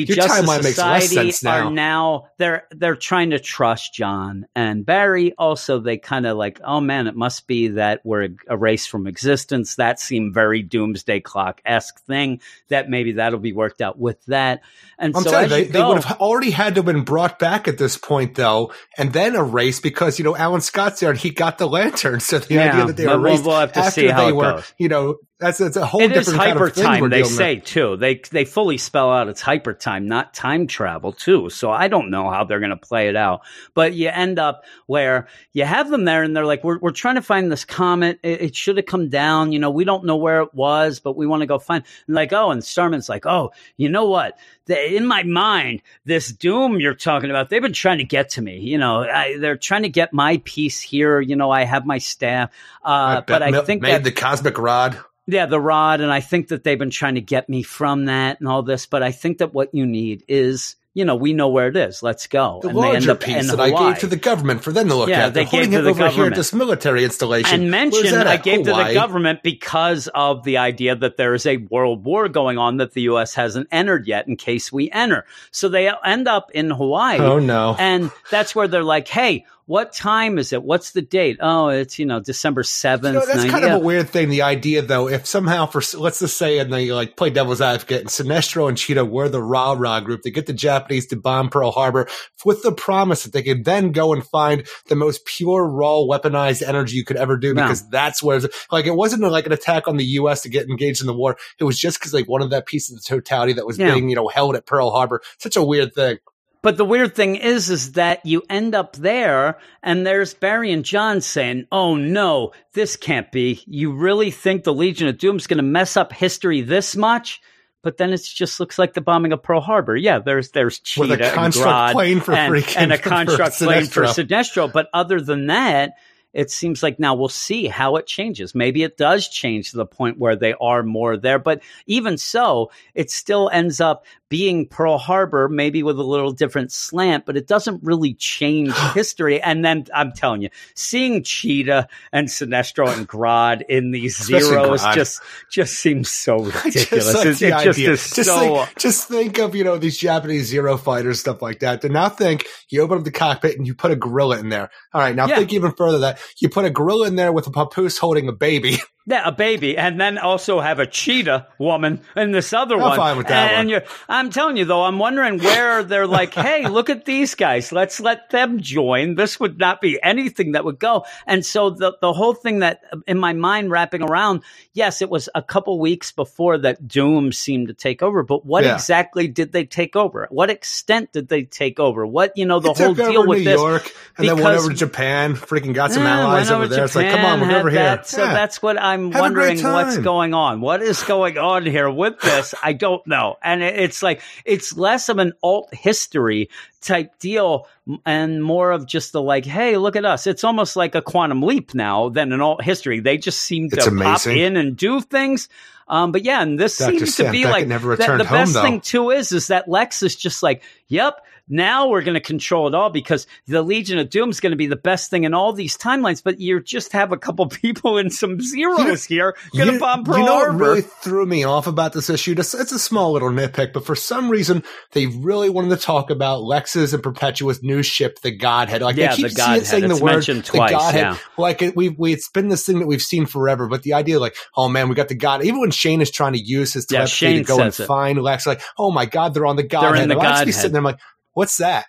The 0.00 0.06
Your 0.08 0.16
Justice 0.16 0.40
timeline 0.46 0.62
makes 0.62 0.84
less 0.84 1.08
Society 1.08 1.14
sense 1.14 1.42
now. 1.42 1.68
are 1.68 1.70
now 1.70 2.26
they're 2.38 2.66
they're 2.70 2.96
trying 2.96 3.30
to 3.30 3.38
trust 3.38 3.94
John 3.94 4.46
and 4.54 4.84
Barry. 4.84 5.34
Also, 5.38 5.80
they 5.80 5.98
kind 5.98 6.26
of 6.26 6.36
like, 6.36 6.60
oh 6.64 6.80
man, 6.80 7.06
it 7.06 7.16
must 7.16 7.46
be 7.46 7.68
that 7.68 8.00
we're 8.04 8.30
erased 8.50 8.90
from 8.90 9.06
existence. 9.06 9.76
That 9.76 10.00
seemed 10.00 10.34
very 10.34 10.62
Doomsday 10.62 11.20
Clock 11.20 11.60
esque 11.64 12.00
thing. 12.06 12.40
That 12.68 12.90
maybe 12.90 13.12
that'll 13.12 13.38
be 13.38 13.52
worked 13.52 13.80
out 13.80 13.98
with 13.98 14.24
that. 14.26 14.62
And 14.98 15.16
I'm 15.16 15.22
so 15.22 15.30
telling 15.30 15.50
you, 15.50 15.64
they, 15.64 15.64
they 15.64 15.82
would 15.82 16.02
have 16.04 16.20
already 16.20 16.50
had 16.50 16.74
to 16.74 16.78
have 16.80 16.86
been 16.86 17.04
brought 17.04 17.38
back 17.38 17.68
at 17.68 17.78
this 17.78 17.96
point, 17.96 18.34
though, 18.34 18.72
and 18.98 19.12
then 19.12 19.34
erased 19.36 19.82
because 19.82 20.18
you 20.18 20.24
know 20.24 20.36
Alan 20.36 20.60
Scott's 20.60 21.00
there 21.00 21.10
and 21.10 21.18
he 21.18 21.30
got 21.30 21.58
the 21.58 21.66
lantern. 21.68 22.20
So 22.20 22.38
the 22.38 22.54
Yeah, 22.54 22.68
idea 22.68 22.84
that 22.86 22.96
they 22.96 23.06
were 23.08 23.14
erased 23.14 23.44
we'll 23.44 23.58
have 23.58 23.72
to 23.74 23.80
after 23.80 23.90
see 24.00 24.08
how 24.08 24.26
they 24.26 24.32
were, 24.32 24.54
goes. 24.54 24.72
you 24.78 24.88
know, 24.88 25.16
that's 25.44 25.58
that's 25.58 25.76
a 25.76 25.84
whole 25.84 26.00
it 26.00 26.12
is 26.12 26.26
different 26.26 26.40
kind 26.40 26.52
hyper 26.52 26.66
of 26.66 26.74
time. 26.74 27.02
They 27.10 27.18
dealing 27.18 27.22
with. 27.22 27.36
say 27.36 27.56
too. 27.56 27.96
They 27.96 28.16
they 28.30 28.44
fully 28.44 28.78
spell 28.78 29.12
out 29.12 29.28
it's 29.28 29.42
hyper 29.42 29.74
time, 29.74 30.08
not 30.08 30.32
time 30.32 30.66
travel 30.66 31.12
too. 31.12 31.50
So 31.50 31.70
I 31.70 31.88
don't 31.88 32.10
know 32.10 32.30
how 32.30 32.44
they're 32.44 32.60
going 32.60 32.70
to 32.70 32.76
play 32.76 33.08
it 33.08 33.16
out. 33.16 33.42
But 33.74 33.92
you 33.92 34.08
end 34.08 34.38
up 34.38 34.64
where 34.86 35.28
you 35.52 35.64
have 35.64 35.90
them 35.90 36.04
there, 36.04 36.22
and 36.22 36.34
they're 36.34 36.46
like, 36.46 36.64
"We're 36.64 36.78
we're 36.78 36.92
trying 36.92 37.16
to 37.16 37.22
find 37.22 37.52
this 37.52 37.64
comet. 37.64 38.20
It, 38.22 38.40
it 38.40 38.56
should 38.56 38.76
have 38.78 38.86
come 38.86 39.10
down. 39.10 39.52
You 39.52 39.58
know, 39.58 39.70
we 39.70 39.84
don't 39.84 40.04
know 40.04 40.16
where 40.16 40.40
it 40.42 40.54
was, 40.54 41.00
but 41.00 41.16
we 41.16 41.26
want 41.26 41.42
to 41.42 41.46
go 41.46 41.58
find." 41.58 41.84
And 42.06 42.16
like, 42.16 42.32
oh, 42.32 42.50
and 42.50 42.64
Starman's 42.64 43.08
like, 43.08 43.26
"Oh, 43.26 43.52
you 43.76 43.88
know 43.88 44.06
what? 44.06 44.38
The, 44.66 44.96
in 44.96 45.06
my 45.06 45.24
mind, 45.24 45.82
this 46.06 46.32
doom 46.32 46.80
you're 46.80 46.94
talking 46.94 47.28
about, 47.28 47.50
they've 47.50 47.60
been 47.60 47.74
trying 47.74 47.98
to 47.98 48.04
get 48.04 48.30
to 48.30 48.42
me. 48.42 48.60
You 48.60 48.78
know, 48.78 49.02
I, 49.02 49.36
they're 49.38 49.58
trying 49.58 49.82
to 49.82 49.90
get 49.90 50.14
my 50.14 50.40
piece 50.44 50.80
here. 50.80 51.20
You 51.20 51.36
know, 51.36 51.50
I 51.50 51.64
have 51.64 51.84
my 51.84 51.98
staff, 51.98 52.50
uh, 52.82 53.16
bet 53.16 53.26
but 53.26 53.42
I 53.42 53.62
think 53.62 53.82
made 53.82 53.92
that 53.92 54.04
the 54.04 54.12
cosmic 54.12 54.58
rod. 54.58 54.98
Yeah, 55.26 55.46
the 55.46 55.60
rod, 55.60 56.00
and 56.00 56.12
I 56.12 56.20
think 56.20 56.48
that 56.48 56.64
they've 56.64 56.78
been 56.78 56.90
trying 56.90 57.14
to 57.16 57.20
get 57.20 57.48
me 57.48 57.62
from 57.62 58.06
that 58.06 58.40
and 58.40 58.48
all 58.48 58.62
this, 58.62 58.86
but 58.86 59.02
I 59.02 59.12
think 59.12 59.38
that 59.38 59.54
what 59.54 59.74
you 59.74 59.86
need 59.86 60.22
is, 60.28 60.76
you 60.92 61.04
know, 61.04 61.16
we 61.16 61.32
know 61.32 61.48
where 61.48 61.66
it 61.68 61.76
is. 61.76 62.02
Let's 62.04 62.26
go. 62.28 62.60
The 62.62 62.68
and 62.68 62.76
they 62.76 62.80
larger 62.80 63.14
piece 63.16 63.50
that 63.50 63.58
I 63.60 63.70
gave 63.70 63.98
to 64.00 64.06
the 64.06 64.16
government 64.16 64.62
for 64.62 64.70
them 64.70 64.86
to 64.88 64.94
look 64.94 65.08
Yeah, 65.08 65.26
at. 65.26 65.34
they 65.34 65.40
They're 65.40 65.44
holding 65.50 65.70
gave 65.70 65.78
it 65.80 65.82
to 65.82 65.82
the 65.82 65.90
over 65.90 65.98
here 65.98 66.06
at 66.06 66.10
government. 66.12 66.36
this 66.36 66.52
military 66.52 67.02
installation. 67.04 67.62
and 67.62 67.70
mentioned 67.70 68.14
I 68.16 68.34
at? 68.34 68.42
gave 68.44 68.64
to 68.64 68.72
the 68.74 68.92
government 68.94 69.42
because 69.42 70.06
of 70.14 70.44
the 70.44 70.58
idea 70.58 70.94
that 70.94 71.16
there 71.16 71.34
is 71.34 71.46
a 71.46 71.56
world 71.56 72.04
war 72.04 72.28
going 72.28 72.58
on 72.58 72.76
that 72.76 72.92
the 72.92 73.02
U.S. 73.02 73.34
hasn't 73.34 73.66
entered 73.72 74.06
yet 74.06 74.28
in 74.28 74.36
case 74.36 74.70
we 74.72 74.88
enter. 74.92 75.24
So 75.50 75.68
they 75.68 75.90
end 76.04 76.28
up 76.28 76.52
in 76.52 76.70
Hawaii. 76.70 77.18
Oh 77.18 77.40
no! 77.40 77.74
And 77.78 78.12
that's 78.30 78.54
where 78.54 78.68
they're 78.68 78.84
like, 78.84 79.08
hey, 79.08 79.46
what 79.66 79.92
time 79.94 80.36
is 80.38 80.52
it? 80.52 80.62
What's 80.62 80.92
the 80.92 81.00
date? 81.00 81.38
Oh, 81.40 81.68
it's, 81.68 81.98
you 81.98 82.04
know, 82.04 82.20
December 82.20 82.62
7th. 82.62 83.04
You 83.04 83.12
know, 83.12 83.24
that's 83.26 83.44
90 83.44 83.50
kind 83.50 83.64
of 83.64 83.72
a 83.72 83.78
weird 83.84 84.10
thing. 84.10 84.28
The 84.28 84.42
idea, 84.42 84.82
though, 84.82 85.08
if 85.08 85.26
somehow 85.26 85.66
for 85.66 85.80
let's 85.98 86.18
just 86.18 86.36
say, 86.36 86.58
and 86.58 86.72
they 86.72 86.92
like 86.92 87.16
play 87.16 87.30
devil's 87.30 87.60
advocate, 87.60 88.00
and 88.00 88.08
Sinestro 88.08 88.68
and 88.68 88.76
Cheetah 88.76 89.04
were 89.04 89.28
the 89.28 89.42
rah 89.42 89.72
rah 89.72 90.00
group, 90.00 90.22
they 90.22 90.30
get 90.30 90.46
the 90.46 90.52
Japanese 90.52 91.06
to 91.08 91.16
bomb 91.16 91.48
Pearl 91.48 91.70
Harbor 91.70 92.08
with 92.44 92.62
the 92.62 92.72
promise 92.72 93.22
that 93.24 93.32
they 93.32 93.42
could 93.42 93.64
then 93.64 93.92
go 93.92 94.12
and 94.12 94.24
find 94.26 94.66
the 94.88 94.96
most 94.96 95.24
pure, 95.24 95.66
raw, 95.66 95.96
weaponized 96.00 96.66
energy 96.66 96.96
you 96.96 97.04
could 97.04 97.16
ever 97.16 97.36
do, 97.38 97.54
because 97.54 97.88
that's 97.88 98.22
where 98.22 98.40
like 98.70 98.86
it 98.86 98.94
wasn't 98.94 99.22
like 99.22 99.46
an 99.46 99.52
attack 99.52 99.88
on 99.88 99.96
the 99.96 100.04
U.S. 100.04 100.42
to 100.42 100.50
get 100.50 100.68
engaged 100.68 101.00
in 101.00 101.06
the 101.06 101.14
war. 101.14 101.38
It 101.58 101.64
was 101.64 101.78
just 101.78 101.98
because 101.98 102.12
they 102.12 102.22
wanted 102.22 102.50
that 102.50 102.66
piece 102.66 102.90
of 102.90 102.96
the 102.96 103.02
totality 103.02 103.54
that 103.54 103.66
was 103.66 103.78
Yeah. 103.78 103.92
being 103.92 104.10
you 104.10 104.16
know 104.16 104.28
held 104.28 104.56
at 104.56 104.66
Pearl 104.66 104.90
Harbor. 104.90 105.22
Such 105.38 105.56
a 105.56 105.62
weird 105.62 105.94
thing. 105.94 106.18
But 106.64 106.78
the 106.78 106.84
weird 106.86 107.14
thing 107.14 107.36
is, 107.36 107.68
is 107.68 107.92
that 107.92 108.24
you 108.24 108.42
end 108.48 108.74
up 108.74 108.96
there 108.96 109.58
and 109.82 110.06
there's 110.06 110.32
Barry 110.32 110.72
and 110.72 110.82
John 110.82 111.20
saying, 111.20 111.66
Oh 111.70 111.94
no, 111.94 112.52
this 112.72 112.96
can't 112.96 113.30
be. 113.30 113.62
You 113.66 113.92
really 113.92 114.30
think 114.30 114.64
the 114.64 114.72
Legion 114.72 115.06
of 115.06 115.18
Doom's 115.18 115.46
going 115.46 115.58
to 115.58 115.62
mess 115.62 115.94
up 115.98 116.10
history 116.10 116.62
this 116.62 116.96
much? 116.96 117.42
But 117.82 117.98
then 117.98 118.14
it 118.14 118.22
just 118.22 118.60
looks 118.60 118.78
like 118.78 118.94
the 118.94 119.02
bombing 119.02 119.34
of 119.34 119.42
Pearl 119.42 119.60
Harbor. 119.60 119.94
Yeah, 119.94 120.20
there's 120.20 120.52
there's 120.52 120.80
With 120.96 121.10
a 121.10 121.16
Cheetah 121.18 121.26
and 121.26 121.34
construct 121.34 121.92
plane 121.92 122.20
for 122.20 122.32
and, 122.32 122.50
freaking- 122.50 122.76
and 122.78 122.92
a 122.94 122.96
for 123.02 123.10
construct 123.10 123.58
plane 123.58 123.84
for. 123.84 124.04
Sinestro. 124.04 124.72
But 124.72 124.88
other 124.94 125.20
than 125.20 125.48
that, 125.48 125.96
it 126.34 126.50
seems 126.50 126.82
like 126.82 126.98
now 126.98 127.14
we'll 127.14 127.28
see 127.28 127.68
how 127.68 127.96
it 127.96 128.06
changes. 128.06 128.54
Maybe 128.54 128.82
it 128.82 128.96
does 128.96 129.28
change 129.28 129.70
to 129.70 129.76
the 129.76 129.86
point 129.86 130.18
where 130.18 130.34
they 130.34 130.52
are 130.60 130.82
more 130.82 131.16
there. 131.16 131.38
But 131.38 131.62
even 131.86 132.18
so, 132.18 132.72
it 132.94 133.10
still 133.10 133.48
ends 133.52 133.80
up 133.80 134.04
being 134.30 134.66
Pearl 134.66 134.98
Harbor, 134.98 135.48
maybe 135.48 135.82
with 135.82 135.98
a 135.98 136.02
little 136.02 136.32
different 136.32 136.72
slant, 136.72 137.26
but 137.26 137.36
it 137.36 137.46
doesn't 137.46 137.82
really 137.84 138.14
change 138.14 138.72
history. 138.94 139.40
And 139.40 139.64
then 139.64 139.84
I'm 139.94 140.12
telling 140.12 140.42
you, 140.42 140.48
seeing 140.74 141.22
Cheetah 141.22 141.88
and 142.12 142.28
Sinestro 142.28 142.88
and 142.96 143.08
Grodd 143.08 143.62
in 143.68 143.90
these 143.90 144.18
Especially 144.20 144.48
zeros 144.48 144.82
Grodd. 144.82 144.94
just 144.94 145.22
just 145.50 145.74
seems 145.74 146.10
so 146.10 146.38
ridiculous. 146.64 147.12
just 147.12 147.14
like 147.14 147.26
it 147.26 147.42
it 147.42 147.64
just 147.64 147.78
is 147.78 148.10
just, 148.10 148.28
so. 148.30 148.40
think, 148.64 148.78
just 148.78 149.08
think 149.08 149.38
of 149.38 149.54
you 149.54 149.62
know 149.64 149.76
these 149.78 149.98
Japanese 149.98 150.46
zero 150.46 150.76
fighters, 150.76 151.20
stuff 151.20 151.42
like 151.42 151.60
that. 151.60 151.82
To 151.82 151.88
now 151.88 152.08
think 152.08 152.46
you 152.70 152.80
open 152.82 152.98
up 152.98 153.04
the 153.04 153.10
cockpit 153.12 153.56
and 153.58 153.66
you 153.66 153.74
put 153.74 153.90
a 153.90 153.96
gorilla 153.96 154.38
in 154.38 154.48
there. 154.48 154.70
All 154.92 155.00
right, 155.00 155.14
now 155.14 155.26
Yeah. 155.26 155.36
think 155.36 155.52
even 155.52 155.72
further 155.72 155.98
that 155.98 156.18
you 156.38 156.48
put 156.48 156.64
a 156.64 156.70
gorilla 156.70 157.06
in 157.06 157.16
there 157.16 157.32
with 157.32 157.46
a 157.46 157.50
papoose 157.50 157.98
holding 157.98 158.28
a 158.28 158.32
baby. 158.32 158.78
Yeah, 159.06 159.20
a 159.28 159.32
baby, 159.32 159.76
and 159.76 160.00
then 160.00 160.16
also 160.16 160.60
have 160.60 160.78
a 160.78 160.86
cheetah 160.86 161.48
woman 161.58 162.00
in 162.16 162.32
this 162.32 162.54
other 162.54 162.76
I'm 162.76 162.80
one. 162.80 162.96
fine 162.96 163.18
with 163.18 163.26
that 163.26 163.50
and 163.52 163.70
one. 163.70 163.82
I'm 164.08 164.30
telling 164.30 164.56
you 164.56 164.64
though, 164.64 164.82
I'm 164.82 164.98
wondering 164.98 165.40
where 165.40 165.82
they're 165.84 166.06
like, 166.06 166.32
hey, 166.46 166.66
look 166.68 166.88
at 166.88 167.04
these 167.04 167.34
guys. 167.34 167.70
Let's 167.70 168.00
let 168.00 168.30
them 168.30 168.60
join. 168.60 169.14
This 169.14 169.38
would 169.38 169.58
not 169.58 169.82
be 169.82 170.02
anything 170.02 170.52
that 170.52 170.64
would 170.64 170.78
go. 170.78 171.04
And 171.26 171.44
so 171.44 171.68
the 171.68 171.98
the 172.00 172.14
whole 172.14 172.32
thing 172.32 172.60
that 172.60 172.80
uh, 172.90 172.96
in 173.06 173.18
my 173.18 173.34
mind 173.34 173.70
wrapping 173.70 174.00
around, 174.02 174.42
yes, 174.72 175.02
it 175.02 175.10
was 175.10 175.28
a 175.34 175.42
couple 175.42 175.78
weeks 175.78 176.10
before 176.12 176.56
that 176.56 176.88
Doom 176.88 177.30
seemed 177.30 177.68
to 177.68 177.74
take 177.74 178.02
over. 178.02 178.22
But 178.22 178.46
what 178.46 178.64
Yeah. 178.64 178.72
exactly 178.72 179.28
did 179.28 179.52
they 179.52 179.66
take 179.66 179.96
over? 179.96 180.28
What 180.30 180.48
extent 180.48 181.12
did 181.12 181.28
they 181.28 181.42
take 181.44 181.78
over? 181.78 182.06
What 182.06 182.32
you 182.38 182.46
know 182.46 182.58
the 182.58 182.70
It 182.70 182.78
whole 182.78 182.94
deal 182.94 183.18
over 183.18 183.28
with 183.28 183.38
New 183.40 183.44
this? 183.44 183.60
York 183.60 183.92
and 184.16 184.26
then 184.26 184.36
went 184.42 184.56
over 184.56 184.70
to 184.70 184.74
Japan. 184.74 185.34
Freaking 185.34 185.74
got 185.74 185.92
some 185.92 186.04
yeah, 186.04 186.20
allies 186.20 186.48
went 186.48 186.56
over 186.62 186.68
there. 186.68 186.84
It's 186.86 186.96
like, 186.96 187.10
come 187.10 187.24
on, 187.26 187.40
we're 187.42 187.58
over 187.58 187.68
here. 187.68 187.80
that. 187.80 188.06
So 188.06 188.22
Yeah. 188.24 188.32
that's 188.32 188.62
what 188.62 188.80
I'm 188.94 189.12
Have 189.12 189.20
wondering 189.20 189.62
what's 189.62 189.98
going 189.98 190.34
on. 190.34 190.60
What 190.60 190.82
is 190.82 191.02
going 191.02 191.36
on 191.36 191.66
here 191.66 191.90
with 191.90 192.20
this? 192.20 192.54
I 192.62 192.72
don't 192.72 193.04
know. 193.06 193.36
And 193.42 193.62
it's 193.62 194.02
like, 194.02 194.22
it's 194.44 194.76
less 194.76 195.08
of 195.08 195.18
an 195.18 195.32
alt 195.42 195.74
history 195.74 196.48
type 196.80 197.18
deal 197.18 197.66
and 198.06 198.42
more 198.42 198.70
of 198.70 198.86
just 198.86 199.12
the 199.12 199.20
like, 199.20 199.44
hey, 199.44 199.76
look 199.76 199.96
at 199.96 200.04
us. 200.04 200.26
It's 200.26 200.44
almost 200.44 200.76
like 200.76 200.94
a 200.94 201.02
quantum 201.02 201.42
leap 201.42 201.74
now 201.74 202.08
than 202.08 202.32
an 202.32 202.40
alt 202.40 202.62
history. 202.62 203.00
They 203.00 203.18
just 203.18 203.40
seem 203.40 203.70
to 203.70 203.90
pop 203.90 204.26
in 204.26 204.56
and 204.56 204.76
do 204.76 205.00
things. 205.00 205.48
Um, 205.88 206.12
but 206.12 206.24
yeah, 206.24 206.40
and 206.40 206.58
this 206.58 206.78
Dr. 206.78 206.98
seems 206.98 207.16
to 207.16 207.30
be 207.30 207.44
like 207.44 207.66
never 207.66 207.90
returned 207.90 208.20
the 208.20 208.24
home, 208.24 208.38
best 208.38 208.54
though. 208.54 208.62
thing 208.62 208.80
too 208.80 209.10
is 209.10 209.32
is 209.32 209.48
that 209.48 209.68
Lex 209.68 210.02
is 210.02 210.16
just 210.16 210.42
like, 210.42 210.62
yep, 210.88 211.26
now 211.48 211.88
we're 211.88 212.02
going 212.02 212.14
to 212.14 212.20
control 212.20 212.66
it 212.68 212.74
all 212.74 212.90
because 212.90 213.26
the 213.46 213.62
Legion 213.62 213.98
of 213.98 214.08
Doom 214.10 214.30
is 214.30 214.40
going 214.40 214.52
to 214.52 214.56
be 214.56 214.66
the 214.66 214.76
best 214.76 215.10
thing 215.10 215.24
in 215.24 215.34
all 215.34 215.52
these 215.52 215.76
timelines. 215.76 216.22
But 216.24 216.40
you 216.40 216.60
just 216.62 216.92
have 216.92 217.12
a 217.12 217.16
couple 217.18 217.46
people 217.48 217.98
and 217.98 218.12
some 218.12 218.40
zeros 218.40 219.04
here 219.04 219.34
going 219.54 219.66
to 219.68 219.74
You- 219.74 219.78
bomb 219.80 220.04
Pearl 220.04 220.18
you 220.18 220.24
know 220.24 220.32
Harbor. 220.36 220.58
what 220.58 220.66
really 220.68 220.80
threw 220.82 221.26
me 221.26 221.44
off 221.44 221.66
about 221.66 221.92
this 221.92 222.08
issue? 222.08 222.34
It's 222.38 222.54
a 222.54 222.78
small 222.78 223.12
little 223.12 223.30
nitpick, 223.30 223.72
but 223.72 223.84
for 223.84 223.94
some 223.94 224.30
reason 224.30 224.62
they 224.92 225.06
really 225.06 225.50
wanted 225.50 225.70
to 225.70 225.76
talk 225.76 226.10
about 226.10 226.42
Lex's 226.42 226.94
and 226.94 227.02
Perpetua's 227.02 227.62
new 227.62 227.82
ship, 227.82 228.20
the 228.20 228.30
Godhead. 228.30 228.82
Like 228.82 228.96
Yeah, 228.96 229.10
they 229.10 229.16
keep 229.16 229.28
the 229.30 229.34
Godhead. 229.34 229.66
saying 229.66 229.88
the 229.88 229.94
It's 229.94 230.00
word 230.02 230.24
the 230.24 230.42
twice, 230.42 230.70
Godhead. 230.70 231.00
yeah. 231.00 231.18
Like 231.36 231.60
it, 231.62 231.76
we 231.76 231.90
we 231.90 232.12
it's 232.12 232.28
been 232.30 232.48
this 232.48 232.64
thing 232.64 232.78
that 232.78 232.86
we've 232.86 233.02
seen 233.02 233.26
forever. 233.26 233.68
But 233.68 233.82
the 233.82 233.92
idea, 233.92 234.18
like, 234.18 234.36
oh 234.56 234.68
man, 234.68 234.88
we 234.88 234.94
got 234.94 235.08
the 235.08 235.14
God. 235.14 235.44
Even 235.44 235.60
when 235.60 235.70
Shane 235.70 236.00
is 236.00 236.10
trying 236.10 236.32
to 236.32 236.40
use 236.40 236.72
his 236.72 236.86
Yeah, 236.90 236.98
telepathy 237.00 237.14
Shane 237.14 237.36
to 237.38 237.44
go 237.44 237.60
and 237.60 237.68
it. 237.68 237.74
find 237.74 238.22
Lex, 238.22 238.46
like, 238.46 238.62
oh 238.78 238.90
my 238.90 239.04
God, 239.06 239.34
they're 239.34 239.46
on 239.46 239.56
the 239.56 239.62
Godhead. 239.62 239.94
They're 239.94 240.02
in 240.04 240.08
the 240.08 240.14
And 240.14 240.22
be 240.22 240.26
Godhead. 240.28 240.54
sitting 240.54 240.72
there 240.72 240.82
like. 240.82 240.98
What's 241.34 241.58
that? 241.58 241.86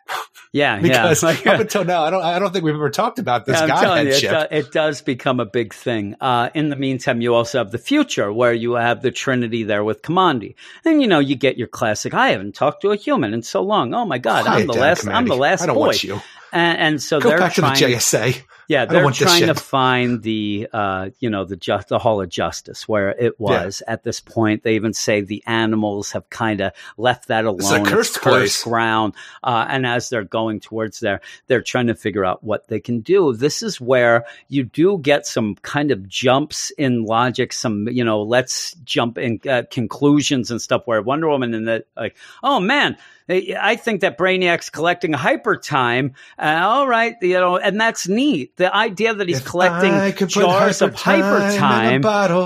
yeah, 0.52 0.80
Because 0.82 1.24
yeah. 1.24 1.30
Like, 1.30 1.48
up 1.48 1.60
until 1.60 1.86
now, 1.86 2.04
I 2.04 2.10
don't. 2.10 2.24
I 2.24 2.40
don't 2.40 2.52
think 2.52 2.66
we've 2.66 2.76
ever 2.76 2.90
talked 2.90 3.20
about 3.20 3.46
this 3.46 3.56
Yeah, 3.58 3.64
I'm 3.64 3.68
Godhead 3.70 4.08
you, 4.08 4.14
it, 4.14 4.50
do- 4.50 4.56
it 4.58 4.72
does 4.72 5.02
become 5.02 5.40
a 5.40 5.46
big 5.46 5.74
thing. 5.74 6.16
Uh, 6.20 6.50
in 6.54 6.70
the 6.70 6.76
meantime, 6.76 7.22
you 7.22 7.34
also 7.34 7.60
have 7.60 7.72
the 7.72 7.78
future 7.78 8.32
where 8.34 8.54
you 8.54 8.74
have 8.74 9.02
the 9.02 9.12
Trinity 9.12 9.64
there 9.64 9.84
with 9.84 10.02
Kamandi, 10.02 10.56
and 10.84 11.02
you 11.02 11.08
know 11.08 11.20
you 11.20 11.36
get 11.36 11.58
your 11.58 11.68
classic. 11.68 12.14
I 12.14 12.30
haven't 12.30 12.56
talked 12.56 12.82
to 12.82 12.92
a 12.92 12.96
human 12.96 13.34
in 13.34 13.42
so 13.44 13.62
long. 13.62 13.94
Oh 13.94 14.06
my 14.06 14.18
god, 14.18 14.46
Quiet 14.46 14.62
I'm 14.62 14.68
the 14.68 14.74
down, 14.74 14.82
last. 14.82 15.08
I'm 15.08 15.28
the 15.28 15.36
last 15.38 15.62
I 15.62 15.66
don't 15.68 15.76
boy. 15.76 15.82
want 15.88 16.04
you. 16.04 16.22
And, 16.52 16.78
and 16.80 17.02
so 17.02 17.20
Go 17.20 17.30
they're 17.30 17.38
back 17.40 17.54
trying. 17.54 17.76
to 17.76 17.86
the 17.88 17.94
JSA. 17.96 18.42
Yeah, 18.68 18.86
they're 18.86 19.10
trying 19.12 19.48
to 19.48 19.56
find 19.56 20.22
the 20.22 20.68
uh, 20.74 21.10
you 21.20 21.30
know 21.30 21.46
the 21.46 21.56
just 21.56 21.90
the 21.90 22.00
Hall 22.00 22.22
of 22.22 22.30
Justice 22.30 22.88
where 22.88 23.10
it 23.10 23.40
was 23.40 23.84
at 23.88 24.04
this 24.04 24.20
point. 24.20 24.64
They 24.64 24.76
even 24.76 24.94
say 24.94 25.22
the 25.22 25.44
animals 25.46 26.12
have 26.14 26.30
kind 26.30 26.62
of 26.62 26.74
left 26.98 27.28
that 27.28 27.46
alone. 27.46 27.60
It's 27.60 27.72
a 27.72 27.84
cursed 27.84 28.22
place. 28.22 28.64
ground. 28.64 29.14
Uh, 29.44 29.66
and 29.70 29.86
as 29.86 30.10
they're 30.10 30.24
going 30.24 30.60
towards 30.60 31.00
there, 31.00 31.22
they're 31.48 31.62
trying 31.62 31.88
to 31.88 31.96
figure 31.96 32.26
out 32.26 32.44
what 32.44 32.68
they 32.68 32.80
can 32.80 33.02
do. 33.02 33.34
This 33.34 33.62
is 33.62 33.80
where 33.80 34.26
you 34.48 34.64
do 34.64 34.98
get 34.98 35.28
some 35.28 35.56
kind 35.56 35.92
of 35.92 36.08
jumps 36.08 36.72
in 36.72 37.06
logic. 37.06 37.54
Some 37.54 37.88
you 37.90 38.04
know 38.04 38.24
let's 38.24 38.74
jump 38.84 39.18
in 39.18 39.40
uh, 39.48 39.64
conclusions 39.70 40.52
and 40.52 40.62
stuff. 40.62 40.84
Where 40.86 41.02
Wonder 41.02 41.30
Woman 41.30 41.54
and 41.54 41.68
the 41.68 41.86
like, 41.96 42.16
oh 42.42 42.60
man. 42.60 42.98
I 43.28 43.76
think 43.76 44.02
that 44.02 44.18
Brainiac's 44.18 44.70
collecting 44.70 45.12
hyper 45.14 45.58
time. 45.58 46.14
Uh, 46.38 46.62
all 46.64 46.88
right, 46.88 47.16
you 47.22 47.34
know, 47.34 47.58
and 47.58 47.80
that's 47.82 48.08
neat. 48.08 48.56
The 48.58 48.74
idea 48.76 49.14
that 49.16 49.28
he's 49.28 49.40
If 49.40 49.46
collecting 49.46 49.94
I 49.94 50.12
could 50.12 50.32
put 50.32 50.42
jars 50.42 50.82
of 50.82 50.94
hyper 50.94 51.40
hyper 51.40 51.58
time 51.58 51.58
time. 51.58 52.02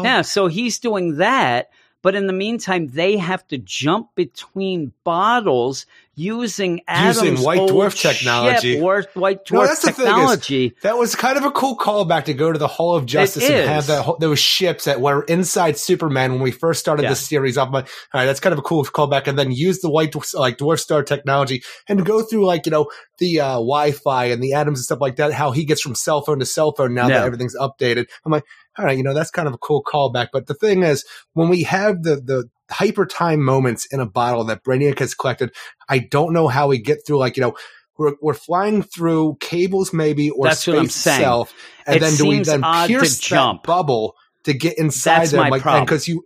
Yeah, 0.05 0.21
so 0.21 0.47
he's 0.47 0.79
doing 0.79 1.17
that. 1.17 1.69
But 2.01 2.15
in 2.15 2.27
the 2.27 2.33
meantime, 2.33 2.87
they 2.87 3.17
have 3.17 3.45
to 3.49 3.57
jump 3.57 4.15
between 4.15 4.93
bottles 5.03 5.85
using 6.15 6.81
Atom's 6.87 7.41
White 7.41 7.59
old 7.59 7.71
Dwarf 7.71 7.99
technology. 7.99 8.79
White 8.81 9.07
No, 9.15 9.31
Dwarf 9.59 9.67
that's 9.67 9.81
the 9.81 9.91
thing 9.93 10.05
is- 10.05 10.09
technology. 10.11 10.75
That 10.81 10.97
was 10.97 11.15
kind 11.15 11.37
of 11.37 11.45
a 11.45 11.51
cool 11.51 11.77
callback 11.77 12.25
to 12.25 12.33
go 12.33 12.51
to 12.51 12.59
the 12.59 12.67
Hall 12.67 12.95
of 12.95 13.05
Justice 13.05 13.49
and 13.49 13.69
have 13.69 13.87
that 13.87 14.19
those 14.19 14.39
ships 14.39 14.83
that 14.85 14.99
were 15.01 15.23
inside 15.23 15.77
Superman 15.77 16.33
when 16.33 16.41
we 16.41 16.51
first 16.51 16.79
started 16.81 17.03
Yeah. 17.03 17.09
the 17.09 17.15
series 17.15 17.57
off. 17.57 17.69
My, 17.69 17.79
all 17.81 17.85
right, 18.13 18.25
that's 18.25 18.39
kind 18.41 18.51
of 18.53 18.59
a 18.59 18.63
cool 18.63 18.83
callback, 18.85 19.27
and 19.27 19.37
then 19.39 19.51
use 19.51 19.79
the 19.79 19.89
white 19.89 20.11
Dwarf- 20.11 20.33
like 20.37 20.57
dwarf 20.57 20.79
star 20.79 21.03
technology 21.03 21.63
and 21.87 22.05
go 22.05 22.21
through 22.21 22.45
like 22.45 22.65
you 22.65 22.71
know 22.71 22.89
the 23.19 23.39
uh, 23.41 23.53
Wi-Fi 23.55 24.25
and 24.25 24.41
the 24.43 24.53
atoms 24.53 24.79
and 24.79 24.85
stuff 24.85 24.99
like 25.01 25.17
that. 25.17 25.31
How 25.33 25.51
he 25.51 25.63
gets 25.65 25.81
from 25.81 25.95
cell 25.95 26.21
phone 26.21 26.39
to 26.39 26.45
cell 26.45 26.73
phone 26.73 26.93
now 26.93 27.07
Yeah. 27.07 27.19
that 27.19 27.25
everything's 27.25 27.55
updated. 27.57 28.07
I'm 28.25 28.31
like, 28.31 28.43
all 28.79 28.85
right, 28.85 28.97
you 28.97 29.03
know 29.03 29.13
that's 29.13 29.31
kind 29.31 29.47
of 29.47 29.53
a 29.53 29.59
cool 29.59 29.83
callback. 29.83 30.29
But 30.33 30.47
the 30.47 30.55
thing 30.55 30.83
is, 30.83 31.05
when 31.33 31.49
we 31.49 31.63
have 31.63 32.03
the 32.03 32.15
the 32.17 32.49
hyper 32.71 33.05
time 33.05 33.43
moments 33.43 33.85
in 33.87 33.99
a 33.99 34.05
bottle 34.07 34.45
that 34.45 34.63
Brainiac 34.63 34.99
has 34.99 35.13
collected, 35.13 35.51
I 35.89 35.99
don't 35.99 36.33
know 36.33 36.47
how 36.47 36.67
we 36.67 36.79
get 36.79 36.99
through 37.05 37.19
like 37.19 37.37
you 37.37 37.41
know. 37.41 37.55
We're, 37.97 38.13
we're 38.21 38.33
flying 38.33 38.81
through 38.81 39.37
cables, 39.41 39.91
maybe, 39.91 40.29
or 40.29 40.45
That's 40.45 40.61
space 40.61 40.73
what 40.73 40.79
I'm 40.79 40.89
saying. 40.89 41.19
itself, 41.19 41.53
and 41.85 41.97
It 41.97 41.99
then 41.99 42.15
do 42.15 42.25
we 42.27 42.39
then 42.39 42.61
pierce 42.87 43.17
that 43.17 43.21
jump. 43.21 43.63
bubble 43.63 44.15
to 44.45 44.53
get 44.53 44.77
inside 44.77 45.19
That's 45.19 45.31
them? 45.31 45.49
like. 45.49 45.63
Because 45.85 46.07
you, 46.07 46.23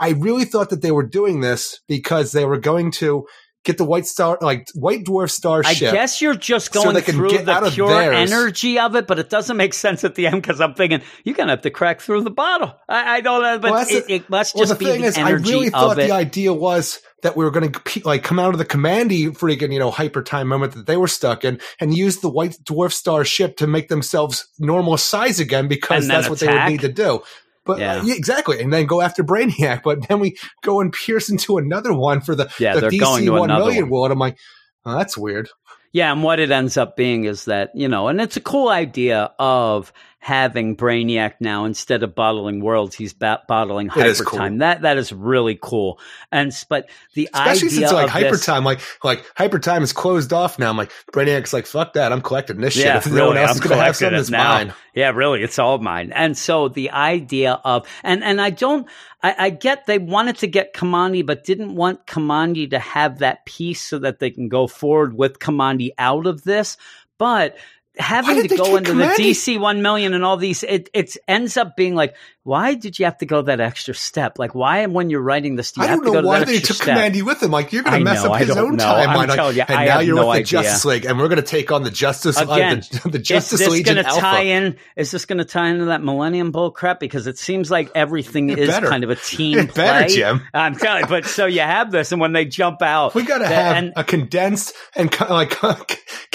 I 0.00 0.10
really 0.10 0.44
thought 0.44 0.70
that 0.70 0.82
they 0.82 0.90
were 0.90 1.06
doing 1.06 1.40
this 1.40 1.80
because 1.86 2.32
they 2.32 2.44
were 2.44 2.58
going 2.58 2.90
to 2.92 3.26
get 3.64 3.78
the 3.78 3.84
white 3.84 4.06
star, 4.06 4.38
like 4.40 4.68
white 4.74 5.04
dwarf 5.04 5.30
star 5.30 5.64
ship. 5.64 5.88
I 5.90 5.92
guess 5.92 6.20
you're 6.20 6.34
just 6.34 6.72
so 6.72 6.82
going 6.84 7.02
can 7.02 7.14
through 7.14 7.30
get 7.30 7.46
the 7.46 7.70
pure 7.72 8.12
energy 8.12 8.78
of 8.78 8.94
it, 8.94 9.06
but 9.06 9.18
it 9.18 9.30
doesn't 9.30 9.56
make 9.56 9.74
sense 9.74 10.04
at 10.04 10.14
the 10.14 10.26
end 10.26 10.42
because 10.42 10.60
I'm 10.60 10.74
thinking 10.74 11.02
you're 11.24 11.34
gonna 11.34 11.52
have 11.52 11.62
to 11.62 11.70
crack 11.70 12.00
through 12.00 12.22
the 12.22 12.30
bottle. 12.30 12.74
I, 12.88 13.16
I 13.16 13.20
don't 13.20 13.42
know, 13.42 13.58
but 13.58 13.72
Well, 13.72 13.86
it, 13.88 14.06
the- 14.06 14.14
it 14.14 14.30
must 14.30 14.54
well, 14.54 14.62
just 14.62 14.78
the 14.78 14.84
be 14.84 14.90
thing 14.90 15.00
the 15.00 15.06
is, 15.08 15.18
I 15.18 15.28
energy 15.28 15.52
really 15.52 15.70
thought 15.70 15.96
the 15.96 16.12
idea 16.12 16.52
was 16.52 17.00
that 17.22 17.36
we 17.36 17.44
were 17.44 17.50
going 17.50 17.72
to 17.72 18.00
like 18.04 18.22
come 18.22 18.38
out 18.38 18.52
of 18.52 18.58
the 18.58 18.66
Kamandi 18.66 19.28
freaking 19.30 19.72
you 19.72 19.78
know 19.78 19.90
hyper 19.90 20.22
time 20.22 20.46
moment 20.46 20.74
that 20.74 20.86
they 20.86 20.96
were 20.96 21.08
stuck 21.08 21.44
in 21.44 21.58
and 21.80 21.96
use 21.96 22.18
the 22.18 22.28
white 22.28 22.56
dwarf 22.64 22.92
star 22.92 23.24
ship 23.24 23.56
to 23.56 23.66
make 23.66 23.88
themselves 23.88 24.46
normal 24.58 24.96
size 24.98 25.40
again 25.40 25.66
because 25.66 26.06
that's 26.06 26.28
what 26.28 26.38
they 26.38 26.48
would 26.48 26.68
need 26.68 26.80
to 26.80 26.92
do. 26.92 27.22
But 27.64 27.78
Yeah. 27.78 28.00
uh, 28.00 28.02
yeah, 28.04 28.14
exactly, 28.14 28.60
and 28.60 28.72
then 28.72 28.86
go 28.86 29.00
after 29.00 29.24
Brainiac. 29.24 29.82
But 29.84 30.08
then 30.08 30.20
we 30.20 30.36
go 30.62 30.80
and 30.80 30.92
pierce 30.92 31.30
into 31.30 31.56
another 31.58 31.92
one 31.94 32.20
for 32.20 32.34
the, 32.34 32.50
Yeah, 32.58 32.74
the 32.74 32.82
they're 32.82 32.90
DC 32.90 33.00
going 33.00 33.24
to 33.26 33.42
another 33.42 33.64
million 33.64 33.84
one. 33.84 33.90
world. 33.90 34.12
I'm 34.12 34.18
like, 34.18 34.38
oh, 34.84 34.96
that's 34.96 35.16
weird. 35.16 35.48
Yeah, 35.92 36.10
and 36.12 36.22
what 36.24 36.40
it 36.40 36.50
ends 36.50 36.76
up 36.76 36.96
being 36.96 37.24
is 37.24 37.44
that, 37.44 37.70
you 37.74 37.86
know, 37.86 38.08
and 38.08 38.20
it's 38.20 38.36
a 38.36 38.40
cool 38.40 38.68
idea 38.68 39.30
of 39.38 39.92
having 40.24 40.74
Brainiac 40.74 41.34
now 41.38 41.66
instead 41.66 42.02
of 42.02 42.14
bottling 42.14 42.62
worlds, 42.62 42.94
he's 42.94 43.12
bottling 43.12 43.88
hyper 43.88 44.24
cool. 44.24 44.38
time. 44.38 44.58
That 44.58 44.80
that 44.80 44.96
is 44.96 45.12
really 45.12 45.58
cool. 45.60 46.00
And 46.32 46.50
but 46.70 46.88
the 47.12 47.28
Especially 47.34 47.68
idea 47.68 47.80
since 47.80 47.92
like 47.92 48.04
of 48.04 48.10
hyper 48.10 48.30
this, 48.30 48.46
time, 48.46 48.64
like 48.64 48.80
like 49.04 49.30
hyper 49.36 49.58
time 49.58 49.82
is 49.82 49.92
closed 49.92 50.32
off 50.32 50.58
now. 50.58 50.70
I'm 50.70 50.78
like 50.78 50.90
Brainiac's 51.12 51.52
like, 51.52 51.66
fuck 51.66 51.92
that, 51.92 52.10
I'm 52.10 52.22
collecting 52.22 52.58
this 52.62 52.72
shit. 52.72 52.86
Yeah, 52.86 52.96
If 52.96 53.06
no 53.12 53.26
one 53.26 53.36
else 53.36 53.50
I'm 53.50 53.56
is 53.56 53.60
gonna 53.60 53.82
have 53.82 53.96
something, 53.96 54.16
it 54.16 54.20
it's 54.20 54.30
now. 54.30 54.54
mine. 54.54 54.74
Yeah, 54.94 55.10
really, 55.10 55.42
it's 55.42 55.58
all 55.58 55.76
mine. 55.76 56.10
And 56.12 56.38
so 56.38 56.68
the 56.68 56.90
idea 56.92 57.60
of 57.62 57.86
and 58.02 58.24
and 58.24 58.40
I 58.40 58.48
don't 58.48 58.88
I, 59.22 59.34
I 59.38 59.50
get 59.50 59.84
they 59.84 59.98
wanted 59.98 60.38
to 60.38 60.46
get 60.46 60.72
Kamandi, 60.72 61.26
but 61.26 61.44
didn't 61.44 61.74
want 61.74 62.06
Kamandi 62.06 62.70
to 62.70 62.78
have 62.78 63.18
that 63.18 63.44
piece 63.44 63.82
so 63.82 63.98
that 63.98 64.20
they 64.20 64.30
can 64.30 64.48
go 64.48 64.68
forward 64.68 65.12
with 65.18 65.38
Kamandi 65.38 65.90
out 65.98 66.26
of 66.26 66.44
this. 66.44 66.78
But 67.18 67.58
having 67.96 68.48
to 68.48 68.56
go 68.56 68.76
into 68.76 68.92
the 68.94 69.04
DC 69.04 69.58
one 69.58 69.82
million 69.82 70.14
and 70.14 70.24
all 70.24 70.36
these, 70.36 70.62
it 70.62 70.90
it 70.92 71.16
ends 71.28 71.56
up 71.56 71.76
being 71.76 71.94
like, 71.94 72.14
why 72.44 72.74
did 72.74 72.98
you 72.98 73.06
have 73.06 73.18
to 73.18 73.26
go 73.26 73.42
that 73.42 73.58
extra 73.60 73.94
step? 73.94 74.38
Like, 74.38 74.54
why 74.54 74.84
when 74.86 75.10
you're 75.10 75.22
writing 75.22 75.56
this, 75.56 75.72
do 75.72 75.80
you 75.80 75.86
I 75.86 75.90
have 75.90 75.98
don't 75.98 76.04
to 76.04 76.10
go 76.10 76.14
know 76.16 76.20
to 76.22 76.26
why 76.28 76.44
they 76.44 76.60
took 76.60 76.76
step? 76.76 76.96
Kamandi 76.96 77.22
with 77.22 77.42
him. 77.42 77.50
Like 77.50 77.72
you're 77.72 77.82
going 77.82 77.98
to 77.98 78.04
mess 78.04 78.22
know, 78.22 78.32
up 78.34 78.40
his 78.40 78.50
own 78.50 78.76
know. 78.76 78.84
timeline. 78.84 79.30
I'm 79.30 79.36
Like, 79.38 79.56
you, 79.56 79.62
and 79.62 79.70
I 79.78 79.84
now 79.86 80.00
you're 80.00 80.14
no 80.16 80.28
with 80.28 80.34
the 80.34 80.40
idea. 80.40 80.62
Justice 80.62 80.84
League, 80.84 81.04
and 81.06 81.18
we're 81.18 81.28
going 81.28 81.40
to 81.40 81.42
take 81.42 81.72
on 81.72 81.82
the 81.82 81.90
Justice 81.90 82.38
uh, 82.38 82.42
Again, 82.48 82.82
the, 83.02 83.08
the 83.08 83.18
Justice 83.18 83.54
is 83.54 83.58
this 83.66 83.68
Legion 83.70 83.94
going 83.94 84.04
to 84.04 84.10
Alpha. 84.10 84.20
tie 84.20 84.42
in? 84.42 84.76
Is 84.94 85.10
this 85.10 85.24
going 85.24 85.38
to 85.38 85.44
tie 85.46 85.68
into 85.70 85.86
that 85.86 86.02
Millennium 86.02 86.52
Bull 86.52 86.70
crap? 86.70 87.00
Because 87.00 87.26
it 87.26 87.38
seems 87.38 87.70
like 87.70 87.90
everything 87.94 88.50
It 88.50 88.58
is 88.58 88.68
better. 88.68 88.88
kind 88.88 89.04
of 89.04 89.10
a 89.10 89.16
team 89.16 89.58
It 89.58 89.74
better. 89.74 90.08
Jim. 90.08 90.42
I'm 90.52 90.76
telling 90.76 91.02
you. 91.04 91.08
But 91.08 91.24
so 91.24 91.46
you 91.46 91.60
have 91.60 91.90
this, 91.90 92.12
and 92.12 92.20
when 92.20 92.32
they 92.34 92.44
jump 92.44 92.82
out, 92.82 93.14
We 93.14 93.22
got 93.24 93.38
to 93.38 93.46
have 93.46 93.76
and- 93.76 93.92
a 93.96 94.04
condensed 94.04 94.74
and 94.94 95.10
kind 95.10 95.30
of 95.30 95.36
like 95.36 95.54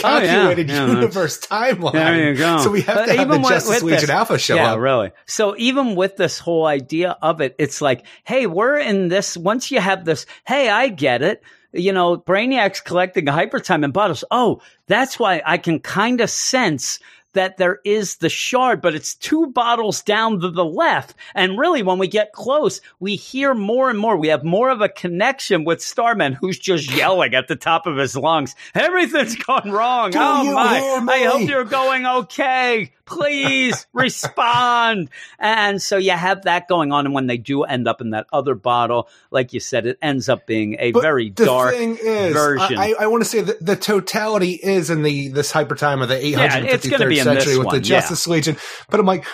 Oh, 0.02 0.18
yeah. 0.20 0.28
calculated 0.28 0.70
Yeah, 0.70 0.88
universe 0.88 1.40
timeline. 1.40 1.94
There 1.94 2.30
you 2.32 2.36
go. 2.38 2.60
So 2.60 2.72
we 2.72 2.82
have 2.82 2.96
But 2.96 3.06
to 3.08 3.14
have 3.18 3.30
the 3.30 3.38
Justice 3.40 3.84
Legion 3.84 4.10
Alpha 4.10 4.40
show 4.40 4.56
yeah, 4.56 4.74
up. 4.74 4.80
really. 4.80 5.12
So 5.28 5.56
even 5.58 5.96
with 6.00 6.16
this 6.16 6.40
whole 6.40 6.66
idea 6.66 7.18
of 7.22 7.42
it, 7.42 7.56
it's 7.60 7.82
like, 7.82 8.06
hey, 8.24 8.48
we're 8.48 8.78
in 8.78 9.10
this. 9.10 9.36
Once 9.36 9.70
you 9.70 9.82
have 9.82 10.06
this, 10.06 10.26
hey, 10.48 10.70
I 10.70 10.88
get 10.88 11.22
it. 11.22 11.44
You 11.74 11.92
know, 11.92 12.18
Brainiac's 12.18 12.80
collecting 12.80 13.28
hyper 13.28 13.60
time 13.60 13.84
in 13.84 13.92
bottles. 13.92 14.24
Oh, 14.32 14.62
that's 14.88 15.20
why 15.20 15.44
I 15.46 15.58
can 15.58 15.80
kind 15.80 16.22
of 16.22 16.30
sense 16.30 17.00
that 17.34 17.58
there 17.58 17.80
is 17.86 18.18
the 18.18 18.30
shard, 18.30 18.82
but 18.82 18.96
it's 18.96 19.14
two 19.14 19.48
bottles 19.48 20.02
down 20.02 20.40
to 20.40 20.50
the 20.50 20.66
left. 20.66 21.16
And 21.36 21.60
really, 21.60 21.84
when 21.84 22.00
we 22.00 22.08
get 22.08 22.34
close, 22.34 22.82
we 23.00 23.16
hear 23.16 23.54
more 23.54 23.90
and 23.90 24.00
more. 24.00 24.18
We 24.18 24.30
have 24.30 24.44
more 24.44 24.70
of 24.70 24.82
a 24.82 24.90
connection 24.90 25.64
with 25.64 25.82
Starman, 25.82 26.34
who's 26.34 26.58
just 26.58 26.92
yelling 26.96 27.36
at 27.36 27.48
the 27.48 27.56
top 27.56 27.86
of 27.86 27.98
his 27.98 28.16
lungs. 28.16 28.56
Everything's 28.74 29.36
gone 29.36 29.70
wrong. 29.70 30.12
Do 30.12 30.20
oh 30.20 30.54
my! 31.02 31.14
I 31.14 31.24
hope 31.26 31.48
you're 31.48 31.66
going 31.66 32.06
okay. 32.06 32.94
Please 33.10 33.88
respond. 33.94 35.10
And 35.40 35.82
so 35.82 35.98
you 35.98 36.12
have 36.12 36.44
that 36.44 36.68
going 36.68 36.92
on. 36.92 37.06
And 37.06 37.14
when 37.14 37.28
they 37.28 37.38
do 37.38 37.64
end 37.64 37.88
up 37.88 38.02
in 38.02 38.12
that 38.12 38.28
other 38.32 38.56
bottle, 38.56 39.10
like 39.32 39.54
you 39.54 39.60
said, 39.60 39.86
it 39.86 39.98
ends 40.02 40.30
up 40.30 40.46
being 40.46 40.76
a 40.80 40.92
But 40.92 41.02
very 41.02 41.30
the 41.30 41.46
dark 41.46 41.74
thing 41.76 41.98
is, 42.02 42.34
version. 42.34 42.78
I, 42.78 42.94
I, 43.00 43.08
want 43.08 43.24
to 43.24 43.30
say 43.30 43.42
that 43.42 43.64
the 43.66 43.76
totality 43.76 44.54
is 44.54 44.90
in 44.90 45.04
the 45.04 45.30
this 45.30 45.52
hyper 45.52 45.76
time 45.76 46.02
of 46.02 46.10
the 46.10 46.26
Yeah, 46.26 46.58
it's 46.58 46.88
gonna 46.88 47.06
853rd 47.06 47.10
be 47.10 47.20
in 47.20 47.24
century 47.26 47.58
with 47.58 47.68
one, 47.68 47.76
the 47.76 47.82
Justice 47.82 48.28
Legion. 48.28 48.58
But 48.90 49.00
I'm 49.00 49.06
like, 49.06 49.26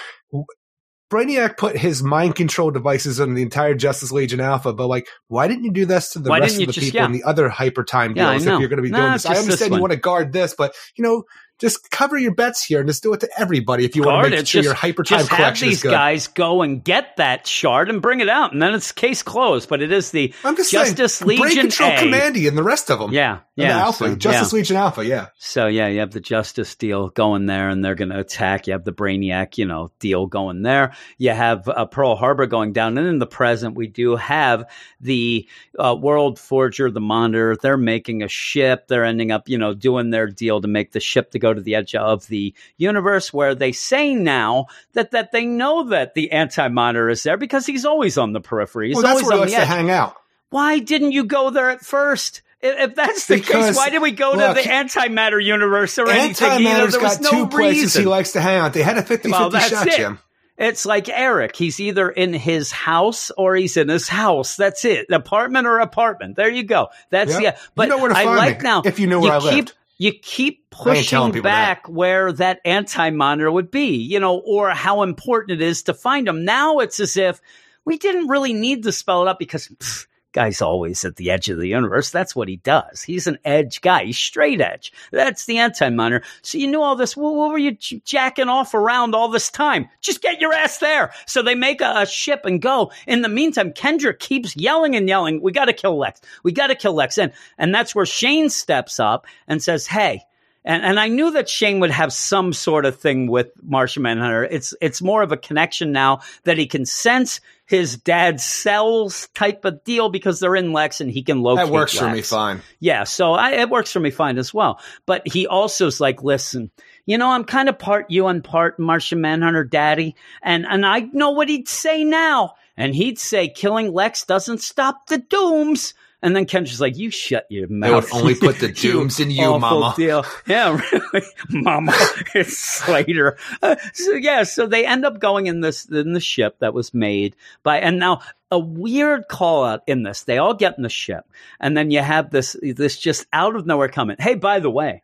Brainiac 1.11 1.57
put 1.57 1.77
his 1.77 2.01
mind 2.01 2.35
control 2.35 2.71
devices 2.71 3.19
on 3.19 3.35
the 3.35 3.43
entire 3.43 3.75
Justice 3.75 4.11
Legion 4.11 4.39
Alpha, 4.39 4.73
but 4.73 4.87
like, 4.87 5.07
why 5.27 5.47
didn't 5.47 5.63
you 5.63 5.71
do 5.71 5.85
this 5.85 6.11
to 6.13 6.19
the 6.19 6.29
Why 6.31 6.39
rest 6.39 6.59
of 6.59 6.65
the 6.65 6.73
just- 6.73 6.91
people 6.91 7.05
in 7.05 7.11
the 7.11 7.23
other 7.23 7.47
hyper 7.47 7.83
time 7.83 8.13
Yeah, 8.15 8.29
I 8.29 8.31
deals 8.33 8.45
know. 8.45 8.55
if 8.55 8.59
you're 8.61 8.69
going 8.69 8.77
to 8.77 8.83
be 8.83 8.89
Nah, 8.89 8.97
doing 8.99 9.11
this? 9.13 9.25
I 9.25 9.29
just 9.33 9.41
this 9.41 9.45
understand 9.45 9.75
you 9.75 9.81
want 9.81 9.93
to 9.93 9.99
guard 9.99 10.33
this, 10.33 10.55
but 10.57 10.73
you 10.97 11.03
know, 11.03 11.23
just 11.59 11.89
cover 11.89 12.17
your 12.17 12.33
bets 12.33 12.63
here 12.63 12.79
and 12.79 12.89
just 12.89 13.01
do 13.01 13.13
it 13.13 13.21
to 13.21 13.29
everybody 13.37 13.85
if 13.85 13.95
you 13.95 14.03
want 14.03 14.25
to 14.25 14.29
make 14.29 14.47
sure 14.47 14.61
Just- 14.61 14.65
your 14.65 14.73
hyper 14.73 15.03
time 15.03 15.19
Just 15.19 15.31
have 15.31 15.59
these 15.59 15.83
guys 15.83 16.27
go 16.27 16.61
and 16.61 16.83
get 16.83 17.17
that 17.17 17.47
shard 17.47 17.89
and 17.89 18.01
bring 18.01 18.19
it 18.19 18.29
out, 18.29 18.51
and 18.51 18.61
then 18.61 18.73
it's 18.73 18.91
case 18.91 19.23
closed. 19.23 19.69
But 19.69 19.81
it 19.81 19.91
is 19.91 20.11
the 20.11 20.33
I'm 20.43 20.55
just 20.55 20.71
Justice 20.71 21.15
saying, 21.15 21.39
Legion 21.39 21.61
Control 21.61 21.91
A. 21.91 21.95
Kamandi 21.95 22.47
and 22.47 22.57
the 22.57 22.63
rest 22.63 22.91
of 22.91 22.99
them. 22.99 23.11
Yeah, 23.13 23.39
yeah, 23.55 23.79
Alpha, 23.79 24.09
so, 24.09 24.15
Justice 24.15 24.51
yeah. 24.51 24.57
Legion 24.57 24.77
Alpha, 24.77 25.05
yeah. 25.05 25.27
So 25.37 25.67
yeah, 25.67 25.87
you 25.87 25.99
have 25.99 26.11
the 26.11 26.19
Justice 26.19 26.75
deal 26.75 27.09
going 27.09 27.45
there, 27.45 27.69
and 27.69 27.83
they're 27.83 27.95
going 27.95 28.09
to 28.09 28.19
attack. 28.19 28.67
You 28.67 28.73
have 28.73 28.83
the 28.83 28.91
Brainiac, 28.91 29.57
you 29.57 29.65
know, 29.65 29.91
deal 29.99 30.27
going 30.27 30.61
there. 30.61 30.93
You 31.17 31.31
have 31.31 31.67
uh, 31.69 31.85
Pearl 31.85 32.15
Harbor 32.15 32.47
going 32.47 32.73
down, 32.73 32.97
and 32.97 33.07
in 33.07 33.19
the 33.19 33.25
present, 33.27 33.75
we 33.75 33.87
do 33.87 34.17
have 34.17 34.65
the 34.99 35.47
uh, 35.79 35.95
World 35.97 36.37
Forger, 36.37 36.91
the 36.91 36.99
Monitor. 36.99 37.55
They're 37.55 37.77
making 37.77 38.23
a 38.23 38.27
ship. 38.27 38.87
They're 38.87 39.05
ending 39.05 39.31
up, 39.31 39.47
you 39.47 39.57
know, 39.57 39.73
doing 39.73 40.09
their 40.09 40.27
deal 40.27 40.59
to 40.59 40.67
make 40.67 40.91
the 40.91 40.99
ship 40.99 41.31
to 41.31 41.39
go 41.45 41.53
to 41.53 41.61
the 41.61 41.75
edge 41.75 41.95
of 41.95 42.27
the 42.27 42.53
universe, 42.77 43.33
where 43.33 43.55
they 43.55 43.71
say 43.71 44.15
now 44.15 44.65
that 44.93 45.11
that 45.11 45.31
they 45.31 45.45
know 45.45 45.89
that 45.89 46.13
the 46.13 46.31
Anti 46.31 46.67
Monitor 46.69 47.09
is 47.09 47.23
there 47.23 47.37
because 47.37 47.65
he's 47.65 47.85
always 47.85 48.17
on 48.17 48.33
the 48.33 48.41
periphery. 48.41 48.87
He's 48.89 48.95
well, 48.95 49.03
that's 49.03 49.23
always 49.23 49.25
where 49.27 49.35
he 49.35 49.41
likes 49.41 49.53
the 49.53 49.59
to 49.59 49.65
hang 49.65 49.89
out. 49.91 50.15
Why 50.49 50.79
didn't 50.79 51.11
you 51.11 51.25
go 51.25 51.49
there 51.49 51.69
at 51.69 51.81
first? 51.81 52.41
If 52.61 52.95
that's 52.95 53.27
the 53.27 53.39
case, 53.39 53.75
why 53.75 53.89
did 53.89 54.01
we 54.01 54.11
go 54.11 54.31
look, 54.31 54.57
to 54.57 54.63
the 54.63 54.67
antimatter 54.69 55.43
universe 55.43 55.99
or 55.99 56.09
anything? 56.09 56.47
Antimatter's 56.49 56.93
There 56.93 57.01
was 57.01 57.17
got 57.17 57.21
no 57.21 57.29
two 57.29 57.47
places 57.47 57.83
reason. 57.83 58.01
he 58.03 58.07
likes 58.07 58.31
to 58.31 58.41
hang 58.41 58.57
out. 58.57 58.73
They 58.73 58.81
had 58.81 58.97
a 58.97 59.03
50 59.03 59.29
Well, 59.29 59.51
50 59.51 59.57
that's 59.59 59.69
shot, 59.69 59.87
it. 59.87 59.97
Jim. 59.97 60.19
It's 60.57 60.85
like 60.85 61.09
Eric. 61.09 61.55
He's 61.55 61.79
either 61.81 62.09
in 62.09 62.33
his 62.33 62.71
house 62.71 63.29
or 63.37 63.55
he's 63.55 63.75
in 63.77 63.89
his 63.89 64.07
house. 64.07 64.55
That's 64.55 64.85
it. 64.85 65.07
Apartment 65.11 65.67
or 65.67 65.79
apartment. 65.79 66.37
There 66.37 66.49
you 66.49 66.63
go. 66.63 66.87
That's 67.11 67.33
yeah. 67.39 67.51
You 67.55 67.57
But 67.75 67.89
know 67.89 67.97
where 67.97 68.09
to 68.09 68.17
I 68.17 68.23
like 68.23 68.59
me, 68.61 68.63
now 68.63 68.81
if 68.85 68.97
you 68.99 69.07
knew 69.07 69.19
where 69.19 69.31
you 69.33 69.37
I 69.37 69.41
keep, 69.41 69.53
lived. 69.65 69.73
You 69.97 70.11
keep 70.13 70.65
I 70.85 70.95
ain't 70.95 71.07
telling 71.07 71.31
pushing 71.31 71.43
people 71.43 71.49
that. 71.49 71.83
back 71.83 71.89
where 71.89 72.31
that 72.33 72.59
anti 72.65 73.09
monitor 73.11 73.51
would 73.51 73.71
be, 73.71 73.95
you 73.95 74.19
know, 74.19 74.37
or 74.37 74.71
how 74.71 75.03
important 75.03 75.61
it 75.61 75.65
is 75.65 75.83
to 75.83 75.93
find 75.93 76.27
them. 76.27 76.43
Now 76.43 76.79
it's 76.79 76.99
as 76.99 77.15
if 77.15 77.39
we 77.85 77.97
didn't 77.97 78.27
really 78.27 78.53
need 78.53 78.83
to 78.83 78.91
spell 78.91 79.25
it 79.25 79.29
out 79.29 79.39
because 79.39 79.67
pff, 79.67 80.07
guy's 80.35 80.61
always 80.61 81.05
at 81.05 81.15
the 81.15 81.31
edge 81.31 81.49
of 81.49 81.57
the 81.57 81.69
universe. 81.69 82.11
That's 82.11 82.35
what 82.35 82.49
he 82.49 82.57
does. 82.57 83.01
He's 83.01 83.25
an 83.25 83.39
edge 83.45 83.79
guy. 83.79 84.03
He's 84.03 84.17
straight 84.17 84.59
edge. 84.59 84.91
That's 85.11 85.45
the 85.45 85.59
anti 85.59 85.89
monitor. 85.89 86.25
So 86.41 86.57
you 86.57 86.67
knew 86.67 86.81
all 86.81 86.97
this. 86.97 87.15
Well, 87.15 87.33
what 87.33 87.51
were 87.51 87.57
you 87.57 87.71
j- 87.71 88.01
jacking 88.03 88.49
off 88.49 88.73
around 88.73 89.15
all 89.15 89.29
this 89.29 89.49
time? 89.49 89.89
Just 90.01 90.21
get 90.21 90.41
your 90.41 90.53
ass 90.53 90.77
there. 90.79 91.13
So 91.25 91.41
they 91.41 91.55
make 91.55 91.79
a, 91.79 92.01
a 92.01 92.05
ship 92.05 92.41
and 92.43 92.61
go. 92.61 92.91
In 93.07 93.21
the 93.21 93.29
meantime, 93.29 93.71
Kendra 93.71 94.17
keeps 94.17 94.55
yelling 94.57 94.95
and 94.95 95.07
yelling. 95.07 95.41
We 95.41 95.53
got 95.53 95.65
to 95.65 95.73
kill 95.73 95.97
Lex. 95.97 96.19
We 96.43 96.51
got 96.51 96.67
to 96.67 96.75
kill 96.75 96.93
Lex. 96.93 97.17
And, 97.17 97.31
and 97.57 97.73
that's 97.73 97.95
where 97.95 98.05
Shane 98.05 98.49
steps 98.49 98.99
up 98.99 99.25
and 99.47 99.63
says, 99.63 99.87
Hey, 99.87 100.23
and 100.65 100.83
and 100.83 100.99
I 100.99 101.07
knew 101.07 101.31
that 101.31 101.47
Shane 101.47 101.79
would 101.79 101.91
have 101.91 102.11
some 102.11 102.51
sort 102.51 102.85
of 102.85 102.97
thing 102.97 103.27
with 103.27 103.51
Martian 103.61 104.03
Manhunter. 104.03 104.43
It's 104.43 104.73
it's 104.81 105.01
more 105.01 105.21
of 105.21 105.31
a 105.31 105.37
connection 105.37 105.91
now 105.91 106.21
that 106.43 106.57
he 106.57 106.65
can 106.65 106.85
sense 106.85 107.39
his 107.67 107.97
dad's 107.97 108.43
cells 108.43 109.27
type 109.33 109.63
of 109.65 109.83
deal 109.83 110.09
because 110.09 110.39
they're 110.39 110.55
in 110.55 110.73
Lex 110.73 111.01
and 111.01 111.09
he 111.09 111.23
can 111.23 111.41
locate. 111.41 111.67
That 111.67 111.73
works 111.73 111.97
for 111.97 112.09
me 112.09 112.21
fine. 112.21 112.61
Yeah, 112.79 113.03
so 113.03 113.33
I, 113.33 113.51
it 113.51 113.69
works 113.69 113.91
for 113.91 113.99
me 113.99 114.11
fine 114.11 114.37
as 114.37 114.53
well. 114.53 114.79
But 115.05 115.27
he 115.27 115.47
also 115.47 115.87
is 115.87 116.01
like, 116.01 116.23
listen, 116.23 116.71
you 117.05 117.17
know, 117.17 117.29
I'm 117.29 117.45
kind 117.45 117.69
of 117.69 117.77
part 117.77 118.09
you 118.09 118.27
and 118.27 118.43
part 118.43 118.79
Martian 118.79 119.21
Manhunter 119.21 119.63
daddy, 119.63 120.15
and 120.41 120.65
and 120.65 120.85
I 120.85 121.01
know 121.11 121.31
what 121.31 121.47
he'd 121.47 121.67
say 121.67 122.03
now, 122.03 122.55
and 122.75 122.95
he'd 122.95 123.19
say 123.19 123.49
killing 123.49 123.93
Lex 123.93 124.25
doesn't 124.25 124.61
stop 124.61 125.07
the 125.07 125.19
dooms. 125.19 125.93
And 126.25 126.35
then 126.35 126.47
Kendra's 126.47 126.81
like, 126.81 126.97
"You 126.97 127.11
shut 127.11 127.45
your 127.51 127.67
mouth." 127.67 127.87
They 127.87 127.93
would 127.93 128.21
only 128.23 128.35
put 128.39 128.57
the 128.57 128.69
dooms 128.69 129.19
in 129.19 129.29
you, 129.29 129.59
mama. 129.59 129.93
Deal. 129.95 130.25
Yeah, 130.47 130.81
really, 130.91 131.25
mama. 131.49 131.93
It's 132.33 132.57
Slater. 132.57 133.37
Uh, 133.61 133.75
so 133.93 134.13
yeah, 134.13 134.41
so 134.41 134.65
they 134.65 134.87
end 134.87 135.05
up 135.05 135.19
going 135.19 135.45
in 135.45 135.61
this 135.61 135.85
in 135.85 136.13
the 136.13 136.19
ship 136.19 136.57
that 136.59 136.73
was 136.73 136.95
made 136.95 137.35
by, 137.61 137.77
and 137.77 137.99
now 137.99 138.21
a 138.49 138.57
weird 138.57 139.27
call 139.27 139.63
out 139.63 139.83
in 139.85 140.01
this. 140.01 140.23
They 140.23 140.39
all 140.39 140.55
get 140.55 140.77
in 140.77 140.83
the 140.83 140.89
ship, 140.89 141.25
and 141.59 141.77
then 141.77 141.91
you 141.91 142.01
have 142.01 142.31
this 142.31 142.55
this 142.59 142.97
just 142.97 143.27
out 143.31 143.55
of 143.55 143.67
nowhere 143.67 143.87
comment. 143.87 144.19
Hey, 144.19 144.33
by 144.33 144.59
the 144.59 144.71
way. 144.71 145.03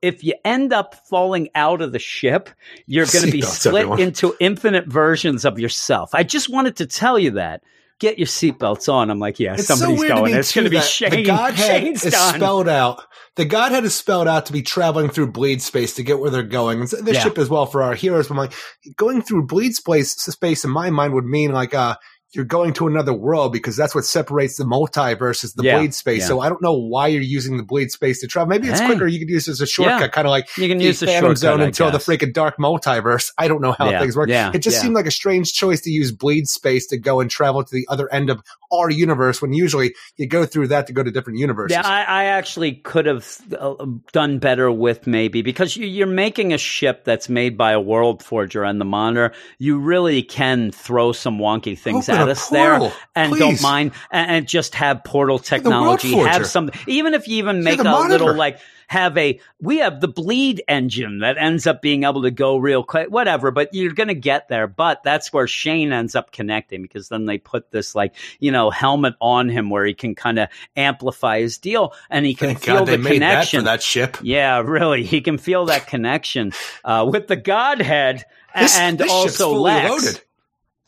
If 0.00 0.24
you 0.24 0.32
end 0.46 0.72
up 0.72 0.94
falling 1.08 1.50
out 1.54 1.82
of 1.82 1.92
the 1.92 1.98
ship, 1.98 2.48
you're 2.86 3.04
going 3.04 3.26
to 3.26 3.30
be 3.30 3.42
split 3.42 3.82
everyone. 3.82 4.00
into 4.00 4.34
infinite 4.40 4.86
versions 4.86 5.44
of 5.44 5.58
yourself. 5.58 6.14
I 6.14 6.22
just 6.22 6.48
wanted 6.48 6.76
to 6.76 6.86
tell 6.86 7.18
you 7.18 7.32
that. 7.32 7.62
Get 8.00 8.18
your 8.18 8.26
seatbelts 8.26 8.92
on. 8.92 9.10
I'm 9.10 9.18
like, 9.18 9.38
yeah, 9.38 9.54
It's 9.54 9.66
somebody's 9.66 10.00
to 10.00 10.08
going. 10.08 10.32
me, 10.32 10.38
It's 10.38 10.52
going 10.54 10.64
to 10.64 10.70
be 10.70 10.80
Shane. 10.80 11.10
The 11.10 11.22
Godhead 11.24 11.56
Shane's 11.84 12.04
is 12.04 12.12
done. 12.14 12.34
spelled 12.36 12.68
out. 12.68 13.02
The 13.36 13.44
Godhead 13.44 13.84
is 13.84 13.94
spelled 13.94 14.26
out 14.26 14.46
to 14.46 14.52
be 14.52 14.62
traveling 14.62 15.10
through 15.10 15.32
bleed 15.32 15.60
space 15.62 15.94
to 15.94 16.02
get 16.02 16.18
where 16.18 16.30
they're 16.30 16.42
going. 16.42 16.80
And 16.80 16.88
so 16.88 16.96
this 16.96 17.16
Yeah. 17.16 17.22
ship 17.24 17.38
as 17.38 17.48
well 17.50 17.66
for 17.66 17.82
our 17.82 17.94
heroes. 17.94 18.26
But 18.28 18.34
I'm 18.34 18.38
like, 18.38 18.52
going 18.96 19.22
through 19.22 19.46
bleed 19.46 19.74
space, 19.74 20.12
space 20.12 20.64
in 20.64 20.70
my 20.70 20.90
mind 20.90 21.12
would 21.14 21.26
mean 21.26 21.52
like, 21.52 21.74
uh, 21.74 21.96
you're 22.32 22.44
going 22.44 22.72
to 22.74 22.86
another 22.86 23.12
world 23.12 23.52
because 23.52 23.76
that's 23.76 23.94
what 23.94 24.04
separates 24.04 24.56
the 24.56 24.64
multiverse 24.64 25.42
is 25.42 25.54
the 25.54 25.64
Yeah, 25.64 25.78
bleed 25.78 25.94
space. 25.94 26.20
yeah. 26.20 26.26
So 26.28 26.40
I 26.40 26.48
don't 26.48 26.62
know 26.62 26.74
why 26.74 27.08
you're 27.08 27.22
using 27.22 27.56
the 27.56 27.64
bleed 27.64 27.90
space 27.90 28.20
to 28.20 28.28
travel. 28.28 28.48
Maybe 28.48 28.68
it's 28.68 28.78
Hey. 28.78 28.86
quicker. 28.86 29.06
You 29.06 29.18
could 29.18 29.28
use 29.28 29.48
it 29.48 29.52
as 29.52 29.60
a 29.60 29.66
shortcut, 29.66 30.00
Yeah. 30.00 30.06
kind 30.08 30.26
of 30.28 30.30
like 30.30 30.46
You 30.56 30.68
can 30.68 30.78
the 30.78 30.84
use 30.84 31.00
the 31.00 31.06
Phantom 31.06 31.34
Zone 31.34 31.60
until 31.60 31.90
the 31.90 31.98
freaking 31.98 32.32
dark 32.32 32.56
multiverse. 32.58 33.32
I 33.36 33.48
don't 33.48 33.60
know 33.60 33.72
how 33.72 33.90
things 33.98 34.16
work. 34.16 34.28
yeah, 34.28 34.52
it 34.54 34.60
just 34.60 34.80
seemed 34.80 34.94
like 34.94 35.06
a 35.06 35.10
strange 35.10 35.52
choice 35.52 35.80
to 35.82 35.90
use 35.90 36.12
bleed 36.12 36.46
space 36.48 36.86
to 36.88 36.98
go 36.98 37.18
and 37.20 37.28
travel 37.30 37.64
to 37.64 37.74
the 37.74 37.86
other 37.88 38.12
end 38.12 38.30
of 38.30 38.42
our 38.72 38.88
universe 38.90 39.42
when 39.42 39.52
usually 39.52 39.94
you 40.16 40.28
go 40.28 40.46
through 40.46 40.68
that 40.68 40.86
to 40.86 40.92
go 40.92 41.02
to 41.02 41.10
different 41.10 41.40
universes. 41.40 41.76
Yeah, 41.76 41.82
I, 41.84 42.02
I 42.02 42.24
actually 42.26 42.74
could 42.74 43.06
have 43.06 43.38
uh, 43.58 43.74
done 44.12 44.38
better 44.38 44.70
with 44.70 45.08
maybe 45.08 45.42
because 45.42 45.76
you, 45.76 45.86
you're 45.86 46.06
making 46.06 46.52
a 46.52 46.58
ship 46.58 47.04
that's 47.04 47.28
made 47.28 47.58
by 47.58 47.72
a 47.72 47.80
world 47.80 48.22
forger 48.22 48.62
and 48.62 48.80
the 48.80 48.84
monitor. 48.84 49.32
You 49.58 49.80
really 49.80 50.22
can 50.22 50.70
throw 50.70 51.10
some 51.10 51.38
wonky 51.38 51.76
things 51.76 52.08
Open 52.08 52.19
at 52.20 52.28
us 52.28 52.48
portal, 52.48 52.88
there, 52.88 52.96
and 53.14 53.32
please. 53.32 53.38
don't 53.38 53.62
mind, 53.62 53.92
and, 54.10 54.30
and 54.30 54.48
just 54.48 54.74
have 54.74 55.04
portal 55.04 55.38
technology. 55.38 56.12
Have 56.14 56.46
some, 56.46 56.70
even 56.86 57.14
if 57.14 57.28
you 57.28 57.36
even 57.36 57.62
make 57.64 57.80
a 57.80 57.84
monitor. 57.84 58.18
little 58.18 58.34
like 58.34 58.58
have 58.90 59.16
a 59.16 59.38
we 59.60 59.78
have 59.78 60.00
the 60.00 60.08
bleed 60.08 60.60
engine 60.66 61.20
that 61.20 61.38
ends 61.38 61.64
up 61.64 61.80
being 61.80 62.02
able 62.02 62.22
to 62.22 62.30
go 62.32 62.56
real 62.56 62.82
quick 62.82 63.08
whatever 63.08 63.52
but 63.52 63.72
you're 63.72 63.92
going 63.92 64.08
to 64.08 64.16
get 64.16 64.48
there 64.48 64.66
but 64.66 65.00
that's 65.04 65.32
where 65.32 65.46
shane 65.46 65.92
ends 65.92 66.16
up 66.16 66.32
connecting 66.32 66.82
because 66.82 67.08
then 67.08 67.24
they 67.24 67.38
put 67.38 67.70
this 67.70 67.94
like 67.94 68.16
you 68.40 68.50
know 68.50 68.68
helmet 68.68 69.14
on 69.20 69.48
him 69.48 69.70
where 69.70 69.84
he 69.84 69.94
can 69.94 70.16
kind 70.16 70.40
of 70.40 70.48
amplify 70.74 71.38
his 71.38 71.56
deal 71.56 71.92
and 72.10 72.26
he 72.26 72.34
can 72.34 72.48
Thank 72.48 72.62
feel 72.62 72.78
God 72.78 72.88
the 72.88 72.96
that 72.96 73.12
connection 73.12 73.60
for 73.60 73.64
that 73.66 73.80
ship. 73.80 74.16
yeah 74.22 74.58
really 74.58 75.04
he 75.04 75.20
can 75.20 75.38
feel 75.38 75.66
that 75.66 75.86
connection 75.86 76.52
uh, 76.84 77.08
with 77.08 77.28
the 77.28 77.36
godhead 77.36 78.24
This, 78.58 78.76
and 78.76 78.98
this 78.98 79.08
also 79.08 79.52
lex 79.54 79.88
loaded. 79.88 80.20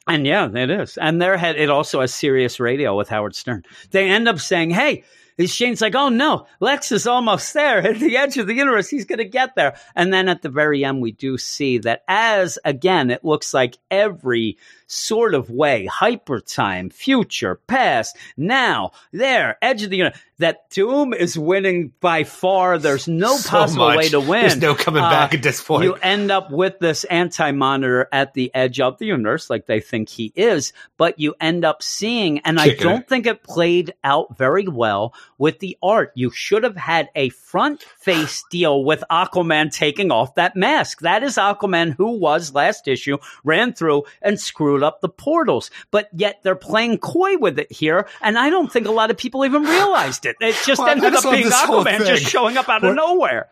And 0.07 0.27
yeah, 0.27 0.49
it 0.53 0.70
is. 0.70 0.99
And 0.99 1.23
their 1.23 1.37
head, 1.37 1.57
it 1.57 1.70
also 1.70 2.01
has 2.01 2.12
Sirius 2.12 2.59
Radio 2.59 2.97
with 2.97 3.09
Howard 3.09 3.37
Stern. 3.37 3.62
They 3.91 4.09
end 4.09 4.29
up 4.29 4.41
saying, 4.41 4.70
hey, 4.70 5.05
Shane's 5.47 5.81
like, 5.81 5.95
oh 5.95 6.09
no, 6.09 6.47
Lex 6.61 6.93
is 6.93 7.07
almost 7.07 7.55
there 7.55 7.79
at 7.79 7.99
the 7.99 8.16
edge 8.16 8.37
of 8.37 8.47
the 8.47 8.55
universe. 8.55 8.89
He's 8.89 9.05
going 9.05 9.19
to 9.19 9.24
get 9.24 9.55
there. 9.55 9.77
And 9.95 10.12
then 10.12 10.29
at 10.29 10.43
the 10.43 10.49
very 10.49 10.85
end, 10.85 11.01
we 11.01 11.12
do 11.12 11.39
see 11.39 11.79
that 11.79 12.03
as 12.09 12.59
again, 12.65 13.11
it 13.11 13.24
looks 13.24 13.55
like 13.55 13.79
every 13.91 14.59
sort 14.93 15.35
of 15.35 15.51
way, 15.51 15.86
hyper 15.86 16.40
time, 16.40 16.90
future, 16.90 17.56
past, 17.66 18.16
now, 18.36 18.93
there, 19.12 19.56
edge 19.62 19.82
of 19.82 19.90
the 19.90 19.97
universe, 19.97 20.19
that 20.39 20.69
Doom 20.70 21.14
is 21.14 21.39
winning 21.39 21.93
by 22.01 22.24
far. 22.24 22.77
There's 22.78 23.06
no 23.06 23.36
So 23.43 23.48
possible 23.51 23.86
much. 23.89 23.97
way 23.97 24.09
to 24.10 24.20
win. 24.20 24.40
There's 24.43 24.56
no 24.60 24.74
coming 24.74 25.02
Uh, 25.02 25.10
back 25.10 25.35
at 25.35 25.43
this 25.43 25.62
point. 25.62 25.85
You 25.85 25.94
end 25.94 26.31
up 26.31 26.51
with 26.51 26.78
this 26.81 27.05
anti 27.05 27.52
monitor 27.52 28.09
at 28.12 28.35
the 28.35 28.51
edge 28.55 28.81
of 28.81 28.98
the 28.98 29.06
universe, 29.06 29.48
like 29.48 29.66
they 29.66 29.81
think 29.81 30.09
he 30.09 30.32
is, 30.35 30.73
but 30.97 31.19
you 31.19 31.35
end 31.40 31.64
up 31.64 31.82
seeing, 31.82 32.40
and 32.40 32.59
Kicking 32.59 32.86
I 32.86 32.90
don't 32.90 33.09
think 33.09 33.27
it 33.27 33.43
played 33.44 33.94
out 34.02 34.36
very 34.36 34.66
well 34.66 35.14
with 35.39 35.60
the 35.60 35.78
art. 35.82 36.10
You 36.16 36.31
should 36.31 36.64
have 36.64 36.77
had 36.77 37.09
a 37.14 37.28
front 37.31 37.82
face 37.82 38.44
deal 38.51 38.85
with 38.85 39.05
Aquaman 39.10 39.73
taking 39.73 40.10
off 40.10 40.35
that 40.35 40.56
mask. 40.56 41.01
That 41.01 41.23
is 41.23 41.36
Aquaman 41.36 41.94
who 41.94 42.19
was 42.19 42.52
last 42.52 42.89
issue, 42.89 43.19
ran 43.44 43.73
through 43.73 44.05
and 44.20 44.40
screwed 44.40 44.82
up 44.85 45.01
the 45.01 45.09
portals, 45.09 45.71
but 45.91 46.09
yet 46.13 46.41
they're 46.43 46.55
playing 46.55 46.99
coy 46.99 47.37
with 47.37 47.59
it 47.59 47.71
here, 47.73 48.07
and 48.21 48.39
I 48.39 48.51
don't 48.51 48.73
think 48.73 48.87
a 48.87 48.93
lot 48.93 49.11
of 49.11 49.17
people 49.17 49.45
even 49.45 49.63
realized 49.63 50.27
it. 50.27 50.37
It 50.41 50.57
just 50.65 50.79
Well, 50.79 50.89
ended 50.89 51.13
just 51.13 51.27
up 51.27 51.33
being 51.33 51.47
Aquaman 51.47 52.07
just 52.07 52.25
showing 52.25 52.57
up 52.57 52.69
out 52.69 52.83
of 52.85 52.89
What- 52.89 52.97
nowhere. 52.97 53.49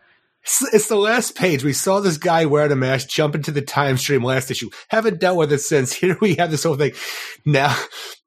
It's 0.73 0.87
the 0.87 0.95
last 0.95 1.35
page. 1.35 1.63
We 1.63 1.71
saw 1.71 1.99
this 1.99 2.17
guy 2.17 2.47
wearing 2.47 2.71
a 2.71 2.75
mask 2.75 3.09
jump 3.09 3.35
into 3.35 3.51
the 3.51 3.61
time 3.61 3.95
stream 3.97 4.23
last 4.23 4.49
issue. 4.49 4.71
Haven't 4.87 5.19
dealt 5.19 5.37
with 5.37 5.53
it 5.53 5.59
since. 5.59 5.93
Here 6.01 6.17
we 6.19 6.33
have 6.35 6.49
this 6.49 6.63
whole 6.63 6.75
thing. 6.77 6.93
Now, 7.45 7.77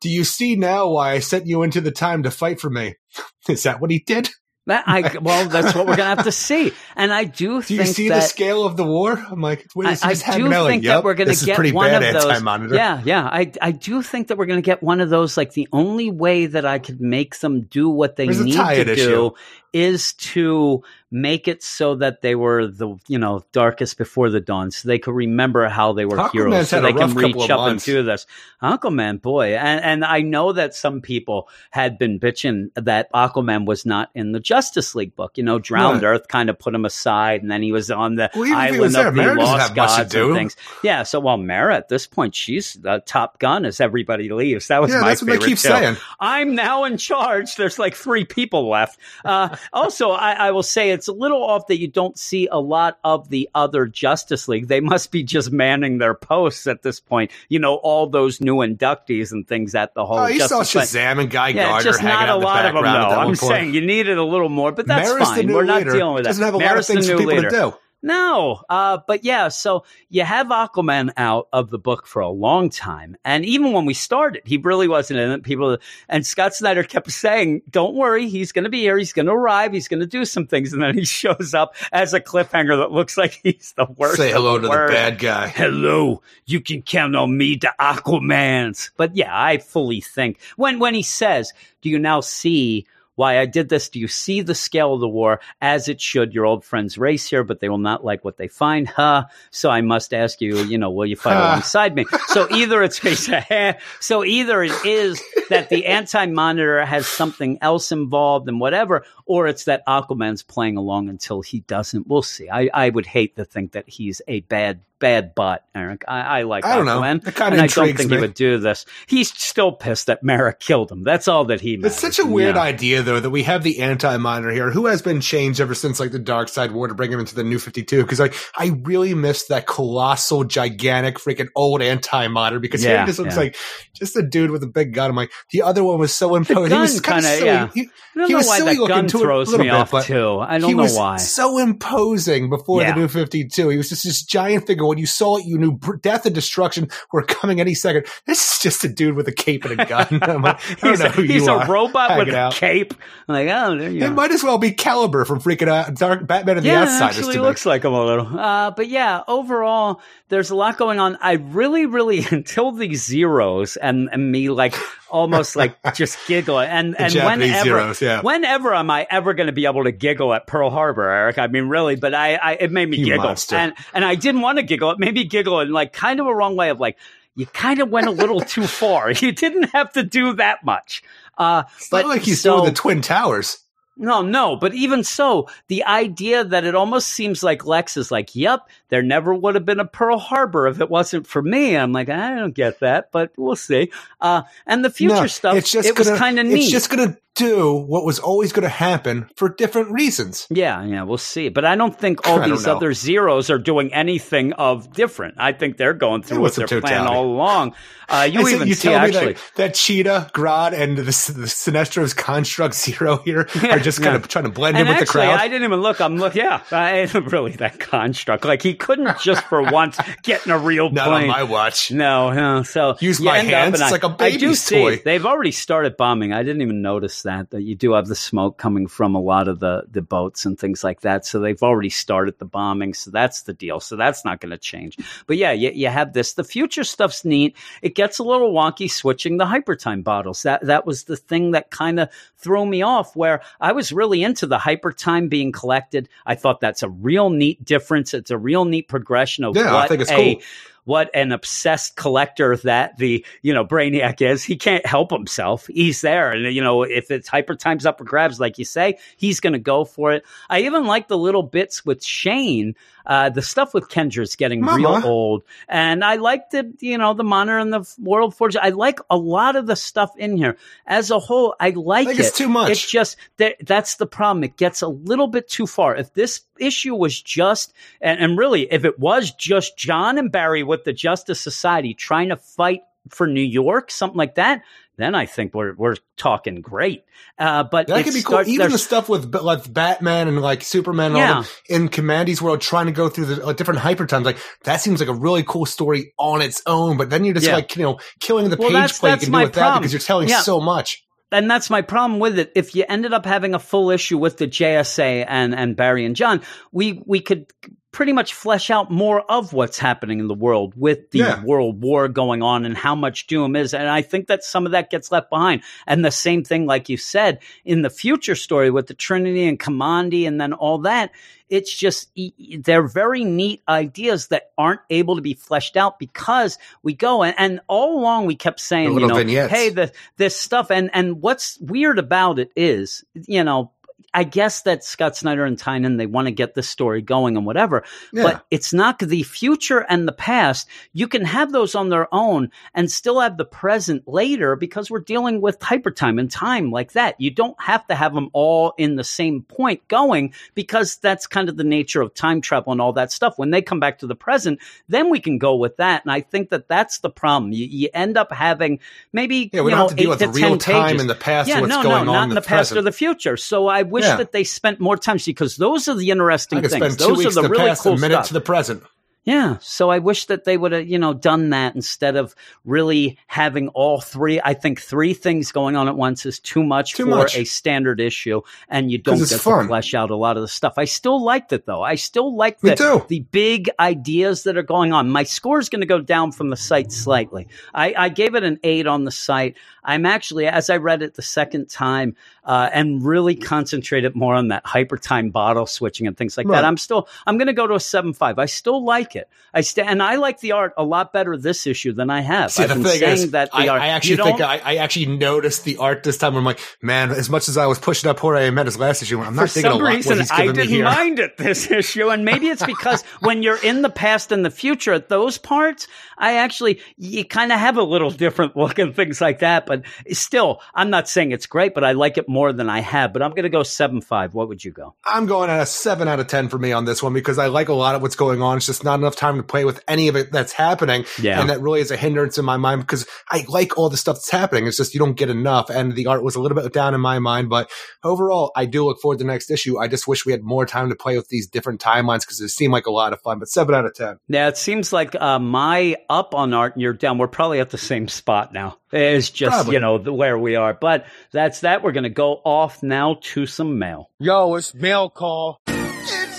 do 0.01 0.09
you 0.09 0.23
see 0.23 0.55
now 0.55 0.89
why 0.91 1.11
I 1.11 1.19
sent 1.19 1.49
you 1.49 1.65
into 1.65 1.81
the 1.81 1.91
time 1.91 2.23
to 2.23 2.31
fight 2.31 2.61
for 2.61 2.71
me? 2.71 2.95
Is 3.49 3.65
that 3.65 3.81
what 3.81 3.91
he 3.91 3.99
did? 4.07 4.31
That 4.67 4.85
I 4.87 5.19
well, 5.23 5.49
that's 5.49 5.75
what 5.75 5.87
we're 5.87 5.97
gonna 5.97 6.15
have 6.17 6.25
to 6.25 6.33
see. 6.33 6.73
And 6.97 7.13
I 7.13 7.25
do, 7.25 7.63
Do 7.63 7.75
you 7.75 7.83
think 7.83 7.97
see 7.97 8.09
that 8.09 8.15
the 8.17 8.21
scale 8.23 8.65
of 8.65 8.77
the 8.77 8.85
war? 8.85 9.13
I'm 9.13 9.41
like, 9.41 9.67
wait, 9.75 10.03
I, 10.03 10.11
I 10.11 10.15
do 10.15 10.23
think 10.23 10.51
like, 10.51 10.81
that 10.81 10.83
"Yup, 10.83 11.05
we're 11.05 11.15
gonna 11.15 11.35
get 11.35 11.75
one 11.75 11.93
of 11.93 12.03
those. 12.03 12.73
Yeah, 12.73 13.03
yeah. 13.05 13.25
I 13.25 13.53
I 13.61 13.73
do 13.73 14.01
think 14.03 14.29
that 14.29 14.39
we're 14.39 14.47
going 14.47 14.63
to 14.63 14.65
get 14.65 14.83
one 14.83 15.01
of 15.01 15.11
those. 15.11 15.37
Like 15.37 15.53
the 15.53 15.69
only 15.73 16.11
way 16.11 16.47
that 16.47 16.65
I 16.65 16.79
could 16.79 17.01
make 17.01 17.39
them 17.41 17.63
do 17.63 17.89
what 17.91 18.17
they 18.17 18.27
There's 18.27 18.41
need 18.41 18.55
to 18.55 18.93
issue. 18.93 18.95
do 18.95 19.35
is 19.73 20.13
to 20.15 20.83
make 21.15 21.47
it 21.47 21.63
so 21.63 21.95
that 21.95 22.23
they 22.23 22.35
were 22.35 22.67
the 22.67 22.97
you 23.07 23.19
know 23.19 23.45
darkest 23.53 23.97
before 23.97 24.31
the 24.31 24.41
dawn, 24.41 24.73
so 24.73 24.89
they 24.89 24.99
could 24.99 25.15
remember 25.15 25.69
how 25.69 25.93
they 25.93 26.05
were 26.05 26.29
heroes, 26.31 26.69
so 26.69 26.81
they 26.81 26.93
can 26.93 27.15
reach 27.15 27.49
up 27.49 27.69
and 27.71 27.81
do 27.81 28.03
this. 28.03 28.27
Aquaman, 28.61 29.23
boy, 29.23 29.55
and 29.57 29.81
and 29.85 30.05
I 30.05 30.23
know 30.23 30.53
that 30.53 30.75
some 30.75 31.01
people 31.01 31.49
had 31.71 31.99
been 31.99 32.19
bitching 32.19 32.71
that 32.75 33.13
Aquaman 33.13 33.65
was 33.65 33.87
not 33.87 34.11
in 34.15 34.33
the 34.33 34.41
Justice 34.41 34.95
League 34.97 35.15
book. 35.15 35.39
You 35.39 35.45
know, 35.45 35.59
Drowned 35.61 36.03
Right. 36.03 36.09
Earth 36.09 36.27
kind 36.29 36.51
of 36.51 36.59
put 36.59 36.75
him 36.75 36.85
aside, 36.85 37.43
and 37.43 37.51
then 37.51 37.63
he 37.63 37.71
was 37.71 37.91
on 37.93 38.17
the 38.17 38.31
Well, 38.35 38.47
even 38.47 38.59
if 38.59 38.71
he 38.75 38.77
island 38.77 38.97
of 38.97 39.15
the 39.15 39.35
lost 39.35 39.61
have 39.61 39.77
much 39.77 39.97
to 39.97 40.03
gods 40.03 40.15
and 40.15 40.35
things. 40.35 40.57
Yeah, 40.83 41.05
so 41.05 41.21
well, 41.21 41.37
Mara 41.37 41.77
at 41.77 41.89
this 41.89 42.07
point, 42.09 42.35
she's 42.35 42.75
the 42.75 43.03
top 43.07 43.39
gun 43.39 43.65
as 43.65 43.81
everybody 43.81 44.31
leaves. 44.31 44.69
That 44.69 44.81
was 44.83 44.91
Yeah, 44.91 45.01
my 45.01 45.09
that's 45.11 45.23
what 45.23 45.27
they 45.27 45.33
favorite 45.35 45.47
keep 45.49 45.59
too. 45.59 45.69
saying. 45.69 45.97
I'm 46.19 46.55
now 46.57 46.85
in 46.85 46.97
charge. 46.97 47.55
There's 47.55 47.79
like 47.79 47.95
three 47.95 48.25
people 48.25 48.69
left. 48.69 48.99
Uh, 49.25 49.55
also, 49.73 50.11
I, 50.11 50.33
I 50.33 50.51
will 50.51 50.63
say 50.65 50.91
it's 50.91 51.04
a 51.09 51.13
little 51.13 51.43
off 51.43 51.67
that 51.69 51.79
you 51.79 51.89
don't 51.89 52.19
see 52.19 52.49
a 52.51 52.59
lot 52.61 52.99
of 53.05 53.29
the 53.29 53.49
other 53.55 53.87
Justice 53.87 54.49
League. 54.49 54.69
They 54.69 54.81
must 54.81 55.11
be 55.11 55.23
just 55.23 55.51
manning 55.53 55.99
their 55.99 56.15
posts 56.15 56.67
at 56.67 56.83
this 56.83 57.01
point. 57.01 57.31
You 57.49 57.59
know, 57.59 57.75
all 57.77 58.07
those 58.07 58.41
new 58.41 58.57
inductees 58.57 59.33
and 59.33 59.47
things 59.47 59.75
at 59.75 59.95
the 59.95 60.05
whole. 60.05 60.19
Oh, 60.19 60.27
you 60.27 60.41
saw 60.41 60.61
Justice 60.61 60.95
League. 60.95 61.03
Shazam 61.03 61.21
and 61.21 61.31
Guy 61.31 61.49
Yeah, 61.49 61.69
Gardner 61.69 61.91
just 61.91 62.03
not 62.03 62.29
a 62.29 62.37
lot 62.37 62.67
of 62.67 62.75
them, 62.75 62.85
though. 62.85 62.91
I'm 62.91 63.27
point. 63.29 63.39
saying 63.39 63.75
you 63.75 63.81
needed 63.81 64.19
a 64.19 64.25
little 64.25 64.49
more, 64.49 64.73
but 64.73 64.87
that's 64.87 65.09
Mara's 65.09 65.29
the 65.31 65.35
fine. 65.43 65.53
We're 65.53 65.65
not 65.65 65.79
leader. 65.79 65.93
dealing 65.93 66.15
with 66.15 66.25
that. 66.25 66.31
Doesn't 66.31 66.45
have 66.45 66.55
a 66.55 66.59
lot 66.59 66.77
of 66.79 66.87
things 66.87 67.09
for 67.09 67.17
people 67.17 67.35
leader. 67.35 67.51
to 67.51 67.57
do. 67.57 67.75
No, 68.05 68.61
uh, 68.69 68.99
but 69.07 69.25
yeah, 69.25 69.49
so 69.49 69.87
you 70.11 70.25
have 70.25 70.49
Aquaman 70.49 71.15
out 71.17 71.49
of 71.55 71.71
the 71.71 71.79
book 71.79 72.07
for 72.07 72.21
a 72.21 72.29
long 72.29 72.69
time, 72.69 73.17
and 73.25 73.47
even 73.47 73.73
when 73.73 73.87
we 73.87 73.95
started, 73.95 74.43
he 74.45 74.59
really 74.59 74.87
wasn't 74.87 75.21
in 75.21 75.31
it. 75.31 75.43
People 75.43 75.79
and 76.07 76.27
Scott 76.27 76.55
Snyder 76.55 76.83
kept 76.83 77.11
saying, 77.11 77.63
"Don't 77.71 77.95
worry, 77.95 78.29
he's 78.29 78.53
going 78.53 78.65
to 78.65 78.69
be 78.71 78.81
here. 78.81 78.99
He's 78.99 79.15
going 79.15 79.25
to 79.25 79.33
arrive. 79.33 79.73
He's 79.73 79.89
going 79.89 80.01
to 80.01 80.07
do 80.07 80.27
some 80.27 80.47
things," 80.47 80.75
and 80.75 80.83
then 80.83 80.99
he 80.99 81.05
shows 81.07 81.55
up 81.55 81.77
as 81.93 82.13
a 82.13 82.21
cliffhanger 82.21 82.77
that 82.77 82.93
looks 82.93 83.17
like 83.17 83.41
he's 83.43 83.73
the 83.75 83.87
worst. 83.97 84.19
Say 84.19 84.33
hello 84.33 84.59
to 84.59 84.69
the 84.69 84.69
bad 84.69 85.19
guy. 85.19 85.49
Hello, 85.49 86.21
you 86.45 86.61
can 86.61 86.83
count 86.83 87.17
on 87.17 87.35
me 87.35 87.57
to 87.57 87.73
Aquaman's. 87.81 88.91
But 88.99 89.17
yeah, 89.17 89.31
I 89.33 89.57
fully 89.57 90.03
think 90.03 90.43
when 90.57 90.79
when 90.79 90.93
he 90.93 91.03
says, 91.03 91.55
"Do 91.81 91.89
you 91.89 91.99
now 91.99 92.21
see?" 92.21 92.87
Why 93.17 93.39
I 93.39 93.47
did 93.47 93.69
this? 93.69 93.89
Do 93.89 94.01
you 94.01 94.09
see 94.09 94.41
the 94.43 94.55
scale 94.55 94.95
of 94.95 95.01
the 95.01 95.09
war 95.09 95.41
as 95.61 95.89
it 95.89 96.01
should? 96.01 96.35
Your 96.35 96.47
old 96.47 96.65
friends 96.65 96.99
race 96.99 97.29
here, 97.29 97.45
but 97.45 97.61
they 97.61 97.69
will 97.69 97.79
not 97.79 98.05
like 98.05 98.25
what 98.25 98.37
they 98.37 98.49
find. 98.49 98.89
Huh? 98.89 99.25
So 99.51 99.71
I 99.71 99.81
must 99.81 100.13
ask 100.13 100.41
you, 100.41 100.59
you 100.65 100.79
know, 100.79 100.91
will 100.91 101.07
you 101.07 101.17
fight 101.17 101.35
Huh. 101.37 101.43
alongside 101.45 101.95
me? 101.95 102.07
So 102.29 102.49
either 102.51 102.83
it's 102.83 103.01
so 104.01 104.25
either 104.25 104.63
it 104.63 104.85
is 104.85 105.23
that 105.51 105.69
the 105.69 105.87
anti-monitor 105.87 106.85
has 106.85 107.07
something 107.07 107.59
else 107.61 107.93
involved 107.93 108.49
and 108.49 108.61
whatever, 108.61 109.05
or 109.27 109.47
it's 109.47 109.65
that 109.65 109.87
Aquaman's 109.87 110.43
playing 110.43 110.77
along 110.77 111.09
until 111.09 111.41
he 111.43 111.61
doesn't. 111.61 112.07
We'll 112.07 112.23
see. 112.23 112.49
I, 112.51 112.69
I 112.73 112.91
would 112.91 113.07
hate 113.07 113.37
to 113.37 113.45
think 113.45 113.73
that 113.73 113.89
he's 113.89 114.21
a 114.29 114.41
bad 114.41 114.81
bad 115.05 115.35
butt, 115.35 115.63
Eric. 115.75 116.03
I, 116.09 116.21
I 116.21 116.43
like 116.45 116.65
I 116.65 116.77
don't 116.77 116.87
know. 116.87 117.03
Aquaman, 117.03 117.17
It 117.29 117.35
kinda 117.35 117.53
and 117.53 117.61
I 117.61 117.67
don't 117.67 117.95
think 117.95 118.09
me. 118.09 118.17
he 118.17 118.21
would 118.23 118.33
do 118.33 118.57
this. 118.57 118.87
He's 119.07 119.31
still 119.31 119.71
pissed 119.71 120.07
that 120.07 120.23
Mara 120.23 120.55
killed 120.55 120.91
him. 120.91 121.05
That's 121.05 121.29
all 121.29 121.45
that 121.47 121.61
he. 121.61 121.77
Missed. 121.77 122.03
It's 122.03 122.17
such 122.17 122.25
a 122.25 122.27
weird 122.27 122.57
idea, 122.57 123.03
though, 123.03 123.21
that 123.21 123.29
we 123.29 123.43
have 123.43 123.63
the 123.63 123.83
anti-monitor 123.83 124.51
here, 124.51 124.71
who 124.71 124.87
has 124.87 125.03
been 125.03 125.21
changed 125.21 125.61
ever 125.61 125.75
since 125.75 126.01
like 126.01 126.11
the 126.13 126.19
Darkseid 126.19 126.73
War 126.73 126.89
to 126.89 126.95
bring 126.95 127.13
him 127.13 127.21
into 127.21 127.35
the 127.35 127.45
New 127.45 127.59
Fifty 127.59 127.83
Two. 127.83 128.01
Because 128.03 128.19
like 128.19 128.35
I 128.57 128.69
really 128.85 129.13
miss 129.13 129.45
that 129.49 129.67
colossal, 129.67 130.45
gigantic, 130.45 131.17
freaking 131.19 131.49
old 131.55 131.83
anti-monitor. 131.83 132.59
Because 132.61 132.83
here 132.83 132.95
Yeah, 132.95 133.01
he 133.03 133.07
just 133.09 133.19
looks 133.19 133.35
yeah. 133.35 133.41
like 133.43 133.57
just 133.93 134.17
a 134.17 134.23
dude 134.23 134.51
with 134.53 134.63
a 134.63 134.67
big 134.69 134.95
gun. 134.95 135.11
I'm 135.11 135.17
like 135.17 135.33
the 135.51 135.61
other 135.61 135.85
one 135.85 135.99
was 135.99 136.15
so 136.15 136.35
imposing. 136.35 136.75
he 136.75 136.81
was 136.81 137.01
kind 137.03 137.27
of 137.27 137.41
yeah. 137.41 137.69
He, 137.75 137.83
I 137.83 138.19
don't 138.21 138.27
he 138.29 138.33
know 138.33 138.39
was 138.39 138.47
why 138.47 138.57
silly 138.59 138.75
that 138.77 138.81
looking 138.81 138.97
gun 138.97 139.07
to 139.09 139.19
throws 139.19 139.59
me 139.59 139.69
off 139.69 139.91
too. 140.07 140.39
I 140.39 140.57
don't 140.59 140.71
know 140.71 140.83
was 140.83 140.97
why. 140.97 141.19
so 141.19 141.59
imposing 141.59 142.49
before 142.49 142.81
Yeah. 142.81 142.95
the 142.95 143.01
New 143.01 143.09
Fifty 143.09 143.47
Two. 143.47 143.69
He 143.69 143.77
was 143.77 143.91
just 143.91 144.05
this 144.05 144.23
giant 144.23 144.67
figure. 144.67 144.87
When 144.95 145.01
you 145.01 145.07
saw 145.07 145.39
it, 145.39 145.45
you 145.45 145.59
knew 145.59 145.77
death 146.03 146.25
and 146.25 146.33
destruction 146.33 146.89
were 147.13 147.25
coming 147.25 147.61
any 147.61 147.75
second. 147.75 148.07
This 148.27 148.53
is 148.53 148.59
just 148.61 148.85
a 148.85 148.89
dude 148.89 149.17
with 149.17 149.27
a 149.27 149.33
cape 149.33 149.65
and 149.65 149.81
a 149.81 149.85
gun. 149.87 150.07
Like, 150.21 150.23
I 150.23 150.75
don't 150.81 150.91
He's, 150.91 151.01
a, 151.01 151.11
he's 151.11 151.47
a 151.49 151.53
are. 151.53 151.67
robot 151.67 152.17
with 152.17 152.29
Hanging 152.29 152.35
a 152.35 152.39
out. 152.39 152.53
cape. 152.55 152.95
I'm 153.29 153.35
like, 153.35 153.49
oh, 153.49 153.77
there 153.77 153.91
you 153.91 154.05
It 154.05 154.09
go. 154.09 154.15
might 154.15 154.31
as 154.31 154.45
well 154.45 154.59
be 154.59 154.71
Caliber 154.71 155.25
from 155.25 155.41
freaking 155.41 155.67
out 155.69 155.93
Dark 155.97 156.25
Batman 156.29 156.59
and 156.59 156.65
the 156.65 156.71
yeah, 156.71 156.83
it 156.83 156.89
Outsiders 156.89 157.19
actually 157.19 157.39
looks 157.39 157.67
like 157.67 157.85
him 157.85 157.93
a 157.93 158.05
little. 158.05 158.39
Uh, 158.39 158.71
but 158.71 158.87
yeah, 158.89 159.23
overall, 159.27 160.01
there's 160.29 160.51
a 160.51 160.55
lot 160.55 160.77
going 160.79 161.01
on. 161.01 161.17
I 161.21 161.33
really, 161.33 161.87
really, 161.87 162.25
until 162.31 162.71
these 162.71 163.05
zeros 163.05 163.77
and, 163.77 164.09
and 164.13 164.31
me 164.31 164.49
like 164.51 164.77
almost 165.15 165.55
like 165.55 165.77
just 165.95 166.19
giggle. 166.27 166.59
And, 166.59 166.99
and 166.99 167.13
Japanese 167.13 167.49
whenever, 167.51 167.65
zeros, 167.65 168.03
yeah. 168.03 168.21
whenever 168.21 168.75
am 168.75 168.91
I 168.91 169.07
ever 169.09 169.33
going 169.33 169.47
to 169.47 169.53
be 169.53 169.67
able 169.67 169.85
to 169.85 169.93
giggle 169.93 170.35
at 170.35 170.47
Pearl 170.49 170.71
Harbor, 170.71 171.09
Eric? 171.09 171.39
I 171.39 171.47
mean, 171.47 171.69
really, 171.69 171.95
but 171.95 172.15
I, 172.15 172.35
I 172.35 172.53
it 172.55 172.73
made 172.73 172.91
me 172.91 172.99
You 172.99 173.07
giggle. 173.07 173.23
monster. 173.25 173.55
And, 173.57 173.75
and 173.95 174.05
I 174.05 174.17
didn't 174.17 174.41
want 174.41 174.59
to 174.59 174.65
giggle. 174.65 174.91
It 174.91 174.99
made 174.99 175.15
me 175.15 175.25
giggle 175.25 175.61
in 175.61 175.71
like 175.71 175.93
kind 175.93 176.19
of 176.19 176.27
a 176.27 176.35
wrong 176.35 176.57
way 176.57 176.71
of 176.71 176.81
like, 176.81 176.97
you 177.37 177.47
kind 177.47 177.81
of 177.81 177.89
went 177.91 178.09
a 178.09 178.11
little 178.11 178.41
too 178.41 178.67
far. 178.67 179.13
You 179.21 179.33
didn't 179.33 179.71
have 179.71 179.93
to 179.93 180.03
do 180.03 180.35
that 180.35 180.65
much. 180.65 181.03
Uh, 181.39 181.63
It's 181.77 181.89
but 181.89 182.07
like 182.07 182.23
he's 182.23 182.41
so, 182.41 182.57
doing 182.59 182.67
the 182.71 182.73
Twin 182.77 183.01
Towers. 183.01 183.59
No, 183.97 184.23
no, 184.23 184.57
but 184.57 184.75
even 184.75 185.05
so, 185.05 185.49
the 185.69 185.85
idea 185.85 186.45
that 186.45 186.65
it 186.65 186.75
almost 186.75 187.09
seems 187.09 187.43
like 187.43 187.65
Lex 187.65 187.97
is 187.97 188.11
like, 188.11 188.35
yep, 188.35 188.63
there 188.89 189.03
never 189.03 189.33
would 189.35 189.55
have 189.55 189.65
been 189.65 189.81
a 189.81 189.85
Pearl 189.85 190.19
Harbor 190.19 190.67
if 190.67 190.81
it 190.81 190.91
wasn't 190.91 191.27
for 191.27 191.41
me. 191.43 191.77
I'm 191.77 191.93
like, 191.93 192.09
I 192.09 192.35
don't 192.35 192.55
get 192.55 192.81
that, 192.81 193.11
but 193.13 193.33
we'll 193.37 193.57
see. 193.57 193.91
Uh, 194.21 194.43
and 194.67 194.85
the 194.85 194.91
future 194.91 195.15
No, 195.15 195.27
stuff, 195.27 195.57
it's 195.57 195.71
just 195.71 195.89
it 195.89 195.97
was 195.99 196.09
gonna- 196.09 196.19
kind 196.19 196.39
of 196.39 196.47
neat. 196.47 196.63
It's 196.63 196.71
just 196.71 196.91
going 196.91 197.13
to 197.13 197.19
do 197.35 197.75
what 197.75 198.05
was 198.05 198.19
always 198.19 198.53
going 198.53 198.63
to 198.63 198.69
happen 198.69 199.29
for 199.37 199.49
different 199.49 199.91
reasons. 199.91 200.47
yeah, 200.51 200.85
yeah, 200.85 201.03
we'll 201.03 201.19
see. 201.19 201.49
But 201.49 201.65
I 201.65 201.77
don't 201.77 201.99
think 201.99 202.27
all 202.27 202.41
I 202.43 202.49
these 202.49 202.67
other 202.67 202.93
zeros 202.93 203.51
are 203.51 203.59
doing 203.59 203.93
anything 203.93 204.53
of 204.55 204.93
different. 204.93 205.35
I 205.39 205.53
think 205.53 205.77
they're 205.77 205.95
going 205.95 206.23
through 206.23 206.39
what 206.39 206.57
what's 206.57 206.71
they're 206.71 206.81
the 206.81 207.05
all 207.09 207.25
along. 207.27 207.75
Uh, 208.09 208.29
you 208.31 208.49
even 208.49 208.69
you 208.69 208.75
see 208.75 208.89
tell 208.89 209.05
me 209.07 209.13
that, 209.13 209.37
that 209.57 209.75
Cheetah, 209.75 210.31
Grodd, 210.35 210.73
and 210.73 210.97
the, 210.99 211.05
the 211.05 211.49
Sinestro's 211.49 212.15
construct 212.15 212.75
zero 212.85 213.19
here 213.19 213.49
are 213.63 213.79
just 213.79 214.03
kind 214.03 214.15
yeah. 214.15 214.17
of 214.17 214.29
trying 214.29 214.45
to 214.45 214.51
blend 214.51 214.77
And 214.77 214.87
in 214.87 214.95
with 214.95 215.03
actually, 215.03 215.23
the 215.23 215.27
crowd. 215.29 215.41
I 215.41 215.49
didn't 215.49 215.65
even 215.65 215.81
look. 215.81 216.01
I'm 216.01 216.17
look. 216.19 216.35
Yeah, 216.35 216.63
I 216.71 217.03
really 217.15 217.53
that 217.53 217.81
construct. 217.81 218.45
Like 218.45 218.63
he 218.63 218.75
couldn't 218.75 219.19
just 219.21 219.45
for 219.47 219.63
once 219.63 219.99
get 220.23 220.45
in 220.47 220.53
a 220.53 220.59
real 220.59 220.91
Not 220.91 221.09
on 221.09 221.27
my 221.27 221.43
watch. 221.43 221.91
No, 221.91 222.33
no. 222.33 222.63
So 222.63 222.97
Use 223.01 223.21
my 223.21 223.39
hands. 223.39 223.75
It's 223.75 223.83
I- 223.83 223.91
like 223.91 224.05
a 224.05 224.17
I 224.19 224.31
do 224.33 224.39
baby's 224.39 224.61
see 224.61 224.77
toy. 224.77 224.97
they've 225.05 225.25
already 225.25 225.53
started 225.53 225.97
bombing. 225.97 226.33
I 226.33 226.43
didn't 226.43 226.63
even 226.63 226.83
notice 226.83 227.23
that 227.25 227.51
that 227.51 227.63
you 227.63 227.75
do 227.75 227.93
have 227.93 228.07
the 228.07 228.15
smoke 228.15 228.57
coming 228.57 228.87
from 228.87 229.15
a 229.15 229.21
lot 229.21 229.49
of 229.49 229.61
the 229.61 229.85
the 229.91 230.01
boats 230.01 230.47
and 230.47 230.59
things 230.59 230.83
like 230.83 231.03
that. 231.03 231.27
So 231.27 231.41
they've 231.41 231.63
already 231.63 231.91
started 231.91 232.39
the 232.39 232.47
bombing. 232.47 232.95
So 232.95 233.11
that's 233.11 233.43
the 233.43 233.53
deal. 233.53 233.81
So 233.81 233.97
that's 233.97 234.25
not 234.25 234.41
going 234.41 234.51
to 234.51 234.59
change. 234.59 234.97
But 235.27 235.37
yeah, 235.37 235.53
you, 235.53 235.71
you 235.71 235.89
have 235.89 236.13
this. 236.13 236.35
The 236.35 236.45
future 236.45 236.85
stuff's 236.85 237.25
neat. 237.25 237.57
It 237.83 237.95
gets 237.95 238.19
a 238.19 238.23
little 238.23 238.53
wonky 238.53 238.91
switching 238.91 239.37
the 239.37 239.47
hypertime 239.47 240.03
bottles. 240.03 240.45
That 240.45 240.63
that 240.63 240.87
was 240.87 241.05
the 241.05 241.17
thing 241.17 241.51
that 241.51 241.71
kind 241.71 242.01
of 242.01 242.09
threw 242.39 242.65
me 242.65 242.83
off. 242.83 243.15
Where 243.15 243.43
I 243.61 243.73
was 243.73 243.93
really 243.93 244.23
into 244.23 244.47
the 244.47 244.59
hypertime 244.59 245.29
being 245.29 245.53
collected. 245.53 246.09
I 246.25 246.37
thought 246.37 246.61
that's 246.61 246.83
a 246.83 246.89
real 246.89 247.31
neat 247.31 247.65
difference. 247.65 248.15
It's 248.15 248.31
a 248.31 248.39
real 248.39 248.65
neat 248.65 248.89
progression 248.89 249.45
of 249.45 249.57
Yeah, 249.57 249.77
I 249.77 249.89
think 249.89 250.03
it's 250.03 250.11
a 250.11 250.35
cool 250.35 250.43
what 250.85 251.11
an 251.15 251.33
obsessed 251.33 251.97
collector 251.97 252.57
that 252.59 252.97
the 252.99 253.25
you 253.43 253.53
know 253.53 253.65
brainiac 253.65 254.21
is 254.21 254.43
he 254.43 254.57
can't 254.57 254.85
help 254.87 255.11
himself 255.11 255.67
he's 255.67 256.01
there 256.01 256.33
and 256.33 256.55
you 256.55 256.63
know 256.63 256.83
if 256.83 257.11
it's 257.11 257.29
hyper 257.29 257.55
times 257.55 257.87
up 257.87 257.99
for 257.99 258.05
grabs 258.05 258.41
like 258.41 258.59
you 258.59 258.65
say 258.65 258.99
he's 259.17 259.41
going 259.41 259.53
to 259.53 259.59
go 259.59 259.85
for 259.85 260.13
it 260.13 260.25
i 260.49 260.61
even 260.61 260.85
like 260.85 261.09
the 261.09 261.19
little 261.19 261.43
bits 261.43 261.85
with 261.85 262.05
shane 262.05 262.75
uh, 263.07 263.29
the 263.29 263.43
stuff 263.43 263.75
with 263.75 263.89
kendra's 263.91 264.35
getting 264.35 264.63
Mama. 264.63 264.77
real 264.77 265.07
old 265.07 265.43
and 265.69 266.03
i 266.03 266.17
like 266.17 266.51
the 266.51 266.73
you 266.81 266.97
know 266.97 267.13
the 267.13 267.25
monitor 267.25 267.59
and 267.59 267.71
the 267.71 267.87
world 267.99 268.35
forge 268.35 268.57
i 268.57 268.71
like 268.71 268.99
a 269.11 269.17
lot 269.17 269.57
of 269.57 269.67
the 269.67 269.77
stuff 269.77 270.11
in 270.17 270.39
here 270.39 270.57
as 270.87 271.11
a 271.11 271.19
whole 271.19 271.55
i 271.61 271.69
like 271.71 272.09
I 272.09 272.13
it 272.13 272.21
it's 272.21 272.39
too 272.39 272.49
much. 272.49 272.71
it's 272.71 272.91
just 272.91 273.17
that 273.37 273.57
that's 273.61 273.97
the 273.97 274.07
problem. 274.07 274.45
It 274.45 274.57
gets 274.57 274.83
a 274.83 274.89
little 274.89 275.27
bit 275.27 275.49
too 275.49 275.67
far. 275.67 275.97
If 275.97 276.15
this 276.15 276.41
issue 276.59 276.95
was 276.95 277.21
just, 277.21 277.73
and, 278.01 278.21
and 278.21 278.39
really, 278.39 278.63
if 278.73 278.85
it 278.85 278.99
was 278.99 279.31
just 279.33 279.77
John 279.77 280.19
and 280.19 280.31
Barry 280.31 280.63
with 280.63 280.85
the 280.85 280.93
Justice 280.93 281.41
Society 281.41 281.95
trying 281.95 282.29
to 282.31 282.37
fight 282.37 282.83
for 283.09 283.27
New 283.27 283.41
York, 283.43 283.91
something 283.91 284.17
like 284.17 284.37
that, 284.37 284.63
then 284.97 285.15
I 285.17 285.27
think 285.27 285.55
we're 285.55 285.75
we're 285.75 285.97
talking 286.17 286.61
great. 286.61 287.03
Uh, 287.37 287.65
but 287.65 287.89
That 287.89 288.05
could 288.05 288.15
be 288.15 288.23
cool. 288.23 288.43
Even 288.47 288.71
the 288.71 288.79
stuff 288.79 289.09
with 289.09 289.35
like 289.35 289.71
Batman 289.73 290.29
and 290.29 290.41
like 290.41 290.63
Superman 290.63 291.07
and 291.07 291.17
all 291.17 291.21
Yeah. 291.21 291.45
in 291.69 291.89
Kamandi's 291.89 292.41
world 292.41 292.61
trying 292.61 292.87
to 292.87 292.93
go 292.93 293.09
through 293.09 293.25
the 293.25 293.53
different 293.55 293.81
hyper 293.81 294.07
times. 294.07 294.25
Like 294.25 294.39
that 294.63 294.81
seems 294.81 295.01
like 295.01 295.09
a 295.09 295.13
really 295.15 295.43
cool 295.43 295.67
story 295.67 296.13
on 296.17 296.41
its 296.43 296.63
own. 296.65 296.97
But 296.97 297.11
then 297.11 297.25
you're 297.25 297.35
just 297.35 297.47
Yeah. 297.47 297.55
like, 297.57 297.75
you 297.77 297.83
know, 297.83 297.99
killing 298.21 298.51
the 298.51 298.57
Well, 298.57 298.71
page 298.71 298.93
play 299.01 299.11
you 299.11 299.17
can 299.17 299.33
do 299.33 299.39
with 299.41 299.55
that 299.55 299.79
because 299.81 299.93
you're 299.93 299.99
telling 300.01 300.29
Yeah. 300.29 300.41
so 300.43 300.61
much. 300.61 301.05
And 301.35 301.51
that's 301.51 301.69
my 301.69 301.83
problem 301.83 302.21
with 302.21 302.39
it. 302.39 302.53
If 302.55 302.75
you 302.75 302.85
ended 302.89 303.13
up 303.13 303.27
having 303.27 303.55
a 303.55 303.59
full 303.59 303.91
issue 303.91 304.17
with 304.19 304.39
the 304.39 304.47
JSA 304.47 305.25
and 305.29 305.55
and 305.55 305.77
Barry 305.77 306.05
and 306.05 306.17
John, 306.17 306.43
we 306.73 307.03
we 307.05 307.21
could 307.21 307.53
pretty 307.95 308.13
much 308.13 308.35
flesh 308.35 308.71
out 308.71 308.91
more 308.91 309.21
of 309.31 309.53
what's 309.53 309.79
happening 309.79 310.19
in 310.19 310.27
the 310.27 310.35
world 310.35 310.75
with 310.77 311.13
the 311.13 311.21
Yeah. 311.21 311.45
world 311.45 311.81
war 311.81 312.09
going 312.09 312.43
on 312.43 312.65
and 312.67 312.77
how 312.77 312.97
much 312.97 313.29
doom 313.29 313.55
is. 313.55 313.73
And 313.73 313.89
I 313.89 314.03
think 314.03 314.27
that 314.27 314.43
some 314.43 314.67
of 314.67 314.73
that 314.73 314.91
gets 314.91 315.13
left 315.13 315.31
behind. 315.31 315.63
And 315.87 316.05
the 316.05 316.11
same 316.11 316.43
thing, 316.43 316.67
like 316.67 316.89
you 316.89 316.97
said, 316.97 317.39
in 317.65 317.83
the 317.83 317.91
future 317.91 318.35
story 318.35 318.69
with 318.69 318.89
the 318.89 318.95
Trinity 318.95 319.47
and 319.47 319.61
Kamandi 319.61 320.27
and 320.27 320.41
then 320.41 320.53
all 320.53 320.79
that, 320.79 321.13
it's 321.49 321.73
just, 321.73 322.11
they're 322.59 322.89
very 322.89 323.23
neat 323.23 323.63
ideas 323.69 324.27
that 324.29 324.51
aren't 324.59 324.81
able 324.91 325.15
to 325.15 325.23
be 325.23 325.35
fleshed 325.35 325.77
out 325.77 326.01
because 326.01 326.59
we 326.83 326.95
go 326.95 327.23
and, 327.23 327.37
and 327.39 327.61
all 327.69 328.01
along 328.01 328.27
we 328.27 328.35
kept 328.35 328.59
saying, 328.59 328.93
you 328.99 329.07
know, 329.07 329.15
vignettes. 329.15 329.53
hey, 329.53 329.69
the, 329.69 329.93
this 330.17 330.35
stuff. 330.35 330.73
And, 330.73 330.91
and 330.93 331.23
what's 331.23 331.61
weird 331.61 332.01
about 332.01 332.41
it 332.41 332.51
is, 332.57 333.05
you 333.15 333.45
know, 333.45 333.71
I 334.15 334.25
guess 334.25 334.63
that 334.63 334.85
Scott 334.85 335.17
Snyder 335.17 335.45
and 335.45 335.59
Tynion, 335.59 335.99
they 335.99 336.07
want 336.07 336.27
to 336.27 336.33
get 336.33 336.55
this 336.55 336.69
story 336.69 337.03
going 337.03 337.37
and 337.37 337.45
whatever, 337.45 337.85
Yeah. 338.13 338.23
but 338.23 338.47
it's 338.51 338.73
not 338.73 338.99
the 339.01 339.25
future 339.25 339.81
and 339.89 340.07
the 340.07 340.13
past. 340.13 340.69
You 340.93 341.09
can 341.09 341.25
have 341.25 341.51
those 341.51 341.75
on 341.75 341.89
their 341.89 342.07
own 342.15 342.51
and 342.75 342.91
still 342.91 343.21
have 343.21 343.37
the 343.37 343.45
present 343.45 344.07
later 344.07 344.55
because 344.57 344.91
we're 344.91 345.01
dealing 345.01 345.41
with 345.41 345.59
hypertime 345.59 346.21
and 346.21 346.31
time 346.31 346.71
like 346.71 346.93
that. 346.93 347.21
You 347.21 347.33
don't 347.33 347.61
have 347.61 347.87
to 347.89 347.95
have 347.97 348.15
them 348.15 348.31
all 348.33 348.73
in 348.79 348.95
the 348.95 349.03
same 349.05 349.43
point 349.43 349.87
going 349.89 350.33
because 350.55 350.97
that's 350.99 351.27
kind 351.27 351.49
of 351.49 351.57
the 351.57 351.65
nature 351.65 352.01
of 352.01 352.15
time 352.15 352.41
travel 352.41 352.71
and 352.73 352.81
all 352.81 352.93
that 352.93 353.11
stuff. 353.11 353.35
When 353.37 353.51
they 353.51 353.63
come 353.63 353.81
back 353.81 353.99
to 353.99 354.07
the 354.07 354.15
present, 354.15 354.61
then 354.89 355.11
we 355.11 355.19
can 355.19 355.39
go 355.39 355.57
with 355.57 355.79
that. 355.79 356.05
And 356.05 356.13
I 356.13 356.21
think 356.21 356.51
that 356.51 356.69
that's 356.69 356.99
the 357.01 357.11
problem. 357.11 357.53
You, 357.53 357.67
you 357.67 357.89
end 357.93 358.17
up 358.17 358.31
having 358.33 358.79
maybe 359.13 359.51
Yeah, 359.53 359.63
we 359.63 359.71
you 359.73 359.77
don't 359.77 359.79
know, 359.79 359.89
have 359.89 359.97
to 359.97 359.97
deal 359.97 360.11
with 360.11 360.19
to 360.21 360.29
real 360.29 360.57
time 360.57 360.85
pages. 360.91 361.03
in 361.03 361.09
the 361.09 361.15
past 361.17 361.49
Yeah, 361.49 361.61
what's 361.61 361.71
no, 361.71 361.83
going 361.83 362.05
no, 362.07 362.13
on 362.13 362.15
not 362.15 362.25
in 362.25 362.31
in 362.31 362.35
the 362.37 362.41
the 362.41 362.47
past 362.47 362.73
or 362.73 362.83
the 362.83 362.93
future. 362.93 363.37
So 363.37 363.67
I 363.67 363.83
wish 363.83 364.04
Yeah. 364.05 364.17
that 364.17 364.33
they 364.33 364.45
spent 364.45 364.81
more 364.81 364.97
time 364.97 365.19
because 365.25 365.57
those 365.57 365.89
are 365.89 365.95
the 365.95 366.11
interesting 366.11 366.63
things. 366.63 366.97
Those 366.97 367.37
are 367.37 367.43
the 367.43 367.49
really 367.49 367.75
cool 367.77 367.97
minute 367.97 368.15
stuff. 368.15 368.29
to 368.29 368.33
the 368.35 368.41
present. 368.41 368.83
Yeah. 369.25 369.57
So 369.63 369.91
I 369.91 370.01
wish 370.01 370.27
that 370.27 370.45
they 370.45 370.59
would 370.59 370.73
have, 370.73 370.87
you 370.87 370.99
know, 370.99 371.15
done 371.15 371.49
that 371.51 371.75
instead 371.75 372.17
of 372.17 372.35
really 372.67 373.19
having 373.27 373.69
all 373.69 374.03
three. 374.03 374.39
I 374.45 374.53
think 374.53 374.83
three 374.83 375.15
things 375.15 375.51
going 375.51 375.77
on 375.77 375.89
at 375.89 375.97
once 375.97 376.27
is 376.27 376.39
too 376.39 376.63
much 376.63 376.93
Too 376.93 377.05
for 377.05 377.09
much. 377.11 377.35
a 377.37 377.45
standard 377.45 378.01
issue, 378.01 378.43
and 378.69 378.91
you 378.93 378.99
don't 378.99 379.19
get 379.19 379.41
fun. 379.41 379.63
to 379.63 379.69
flesh 379.69 379.95
out 379.95 380.11
a 380.11 380.17
lot 380.17 380.37
of 380.37 380.43
the 380.43 380.49
stuff. 380.49 380.75
I 380.77 380.85
still 380.85 381.25
liked 381.25 381.55
it 381.55 381.65
though. 381.65 381.83
I 381.83 381.95
still 381.95 382.37
like 382.37 382.61
the, 382.61 382.75
the 383.09 383.21
big 383.21 383.71
ideas 383.81 384.43
that 384.43 384.59
are 384.59 384.63
going 384.63 384.93
on. 384.93 385.09
My 385.09 385.23
score 385.23 385.59
is 385.59 385.71
going 385.71 385.81
to 385.81 385.87
go 385.87 386.01
down 386.01 386.31
from 386.33 386.51
the 386.51 386.57
site 386.57 386.93
slightly. 386.93 387.49
I, 387.73 387.95
I 387.97 388.09
gave 388.11 388.35
it 388.35 388.45
an 388.45 388.61
eight 388.63 388.87
on 388.87 389.05
the 389.05 389.11
site. 389.11 389.57
I'm 389.85 390.07
actually, 390.07 390.47
as 390.47 390.71
I 390.71 390.79
read 390.79 391.03
it 391.03 391.15
the 391.15 391.23
second 391.23 391.69
time, 391.69 392.17
uh, 392.45 392.69
and 392.73 393.05
really 393.05 393.35
concentrated 393.35 394.15
more 394.15 394.35
on 394.35 394.49
that 394.49 394.65
hyper 394.67 394.97
time 394.99 395.31
bottle 395.31 395.67
switching 395.67 396.07
and 396.07 396.17
things 396.17 396.37
like 396.37 396.47
Right. 396.47 396.57
that. 396.61 396.65
I'm 396.65 396.77
still, 396.77 397.09
I'm 397.27 397.39
going 397.39 397.47
to 397.47 397.53
go 397.55 397.67
to 397.67 397.75
a 397.75 397.81
seven 397.81 398.13
five. 398.13 398.39
I 398.39 398.47
still 398.47 398.85
like 398.85 399.17
it. 399.17 399.29
I 399.55 399.61
st- 399.63 399.87
and 399.89 400.03
I 400.03 400.17
like 400.17 400.41
the 400.41 400.53
art 400.53 400.75
a 400.77 400.85
lot 400.85 401.13
better 401.13 401.37
this 401.37 401.67
issue 401.67 401.93
than 401.93 402.11
I 402.11 402.21
have. 402.21 402.53
See, 402.53 402.63
I've 402.63 402.69
the 402.71 402.75
been 402.77 402.85
thing 402.85 402.99
saying 403.01 403.13
is, 403.15 403.31
that 403.31 403.51
the 403.51 403.57
I, 403.59 403.69
art. 403.69 403.81
I 403.83 403.87
actually 403.89 404.17
think 404.17 404.41
I, 404.41 404.61
I 404.65 404.77
actually 404.77 405.07
noticed 405.07 405.65
the 405.65 405.79
art 405.79 406.03
this 406.03 406.19
time. 406.19 406.37
I'm 406.37 406.45
like, 406.45 406.61
man, 406.83 407.11
as 407.11 407.31
much 407.31 407.49
as 407.49 407.57
I 407.57 407.67
was 407.67 407.79
pushing 407.79 408.11
up 408.11 408.19
Jorge 408.19 408.45
Jimenez 408.45 408.79
last 408.79 409.03
issue, 409.03 409.21
I'm 409.21 409.35
not 409.35 409.43
for 409.43 409.49
thinking 409.49 409.71
a 409.71 409.75
some 409.77 409.83
lot 409.83 409.95
reason, 409.95 410.11
what 410.19 410.21
he's 410.21 410.31
I 410.31 410.47
didn't 410.47 410.69
here. 410.69 410.85
mind 410.85 411.19
it 411.19 411.37
this 411.39 411.71
issue, 411.71 412.09
and 412.11 412.25
maybe 412.25 412.49
it's 412.49 412.65
because 412.65 413.03
when 413.21 413.43
you're 413.43 413.63
in 413.63 413.83
the 413.83 413.91
past 413.91 414.33
and 414.33 414.45
the 414.45 414.51
future 414.51 414.93
at 414.93 415.09
those 415.09 415.39
parts, 415.39 415.87
I 416.19 416.35
actually 416.37 416.81
you 416.97 417.25
kind 417.25 417.53
of 417.53 417.59
have 417.59 417.77
a 417.79 417.83
little 417.83 418.11
different 418.11 418.57
look 418.57 418.79
and 418.79 418.95
things 418.95 419.21
like 419.21 419.39
that. 419.41 419.65
But 419.67 419.74
still, 420.13 420.61
I'm 420.75 420.91
not 420.91 421.09
saying 421.09 421.33
it's 421.33 421.47
great, 421.47 421.75
but 421.75 421.85
I 421.85 421.93
like 421.93 422.19
it 422.19 422.29
more 422.29 422.53
than 422.53 422.69
I 422.71 422.81
have. 422.81 423.13
But 423.13 423.23
I'm 423.23 423.31
going 423.31 423.45
to 423.45 423.49
go 423.49 423.63
seven 423.63 424.01
five. 424.01 424.35
What 424.35 424.49
would 424.49 424.65
you 424.65 424.73
go? 424.73 424.95
I'm 425.05 425.27
going 425.27 425.51
at 425.51 425.61
a 425.61 425.67
seven 425.67 426.09
out 426.09 426.21
of 426.21 426.27
ten 426.27 426.49
for 426.49 426.59
me 426.59 426.73
on 426.73 426.85
this 426.85 427.03
one 427.03 427.13
because 427.13 427.39
I 427.39 427.47
like 427.47 427.69
a 427.69 427.75
lot 427.75 427.95
of 427.95 428.03
what's 428.03 428.17
going 428.17 428.43
on. 428.43 428.57
It's 428.59 428.67
just 428.67 428.85
not 428.85 428.99
enough 428.99 429.17
time 429.17 429.37
to 429.37 429.43
play 429.43 429.65
with 429.65 429.83
any 429.89 430.09
of 430.09 430.17
it 430.17 430.33
that's 430.33 430.53
happening, 430.53 431.05
Yeah. 431.21 431.41
and 431.41 431.51
that 431.51 431.61
really 431.61 431.81
is 431.81 431.91
a 431.91 431.97
hindrance 431.97 432.39
in 432.39 432.45
my 432.45 432.57
mind 432.57 432.83
because 432.83 433.07
I 433.31 433.45
like 433.49 433.79
all 433.79 433.89
the 433.89 433.97
stuff 433.97 434.17
that's 434.17 434.31
happening. 434.31 434.67
It's 434.67 434.77
just 434.77 434.95
you 434.95 435.01
don't 435.01 435.17
get 435.17 435.31
enough, 435.31 435.71
and 435.71 435.95
the 435.95 436.07
art 436.07 436.23
was 436.23 436.37
a 436.37 436.41
little 436.41 436.61
bit 436.61 436.73
down 436.73 436.95
in 436.95 437.01
my 437.01 437.19
mind. 437.19 437.49
But 437.49 437.71
overall, 438.03 438.53
I 438.57 438.67
do 438.67 438.85
look 438.85 439.01
forward 439.01 439.19
to 439.19 439.25
the 439.25 439.29
next 439.31 439.51
issue. 439.51 439.79
I 439.79 439.89
just 439.89 440.07
wish 440.09 440.27
we 440.27 440.33
had 440.33 440.43
more 440.43 440.67
time 440.67 440.89
to 440.91 440.95
play 440.97 441.17
with 441.17 441.29
these 441.29 441.47
different 441.47 441.81
timelines 441.81 442.21
because 442.21 442.41
it 442.41 442.49
seemed 442.51 442.73
like 442.73 442.87
a 442.87 442.91
lot 442.93 443.13
of 443.13 443.21
fun. 443.21 443.39
But 443.39 443.49
seven 443.49 443.75
out 443.75 443.85
of 443.87 443.95
ten. 443.95 444.19
Yeah, 444.29 444.49
it 444.49 444.57
seems 444.57 444.93
like 444.93 445.15
uh, 445.21 445.39
my 445.39 445.97
up 446.09 446.35
on 446.35 446.53
art 446.55 446.75
and 446.75 446.83
you're 446.83 446.93
down. 446.93 447.19
We're 447.19 447.29
probably 447.29 447.61
at 447.61 447.71
the 447.71 447.79
same 447.79 448.09
spot 448.09 448.53
now. 448.53 448.79
It's 448.93 449.31
just 449.31 449.64
Probably. 449.65 449.75
you 449.75 449.81
know 449.81 449.99
the, 449.99 450.13
where 450.13 450.39
we 450.39 450.57
are. 450.57 450.75
But 450.75 451.07
that's 451.33 451.61
that. 451.61 451.83
We're 451.83 451.93
going 451.93 452.05
to 452.05 452.11
go 452.11 452.41
off 452.45 452.83
now 452.83 453.19
to 453.21 453.47
some 453.47 453.79
mail. 453.79 454.11
Yo, 454.19 454.55
it's 454.55 454.75
mail 454.75 455.11
call. 455.11 455.61
It's 455.67 456.34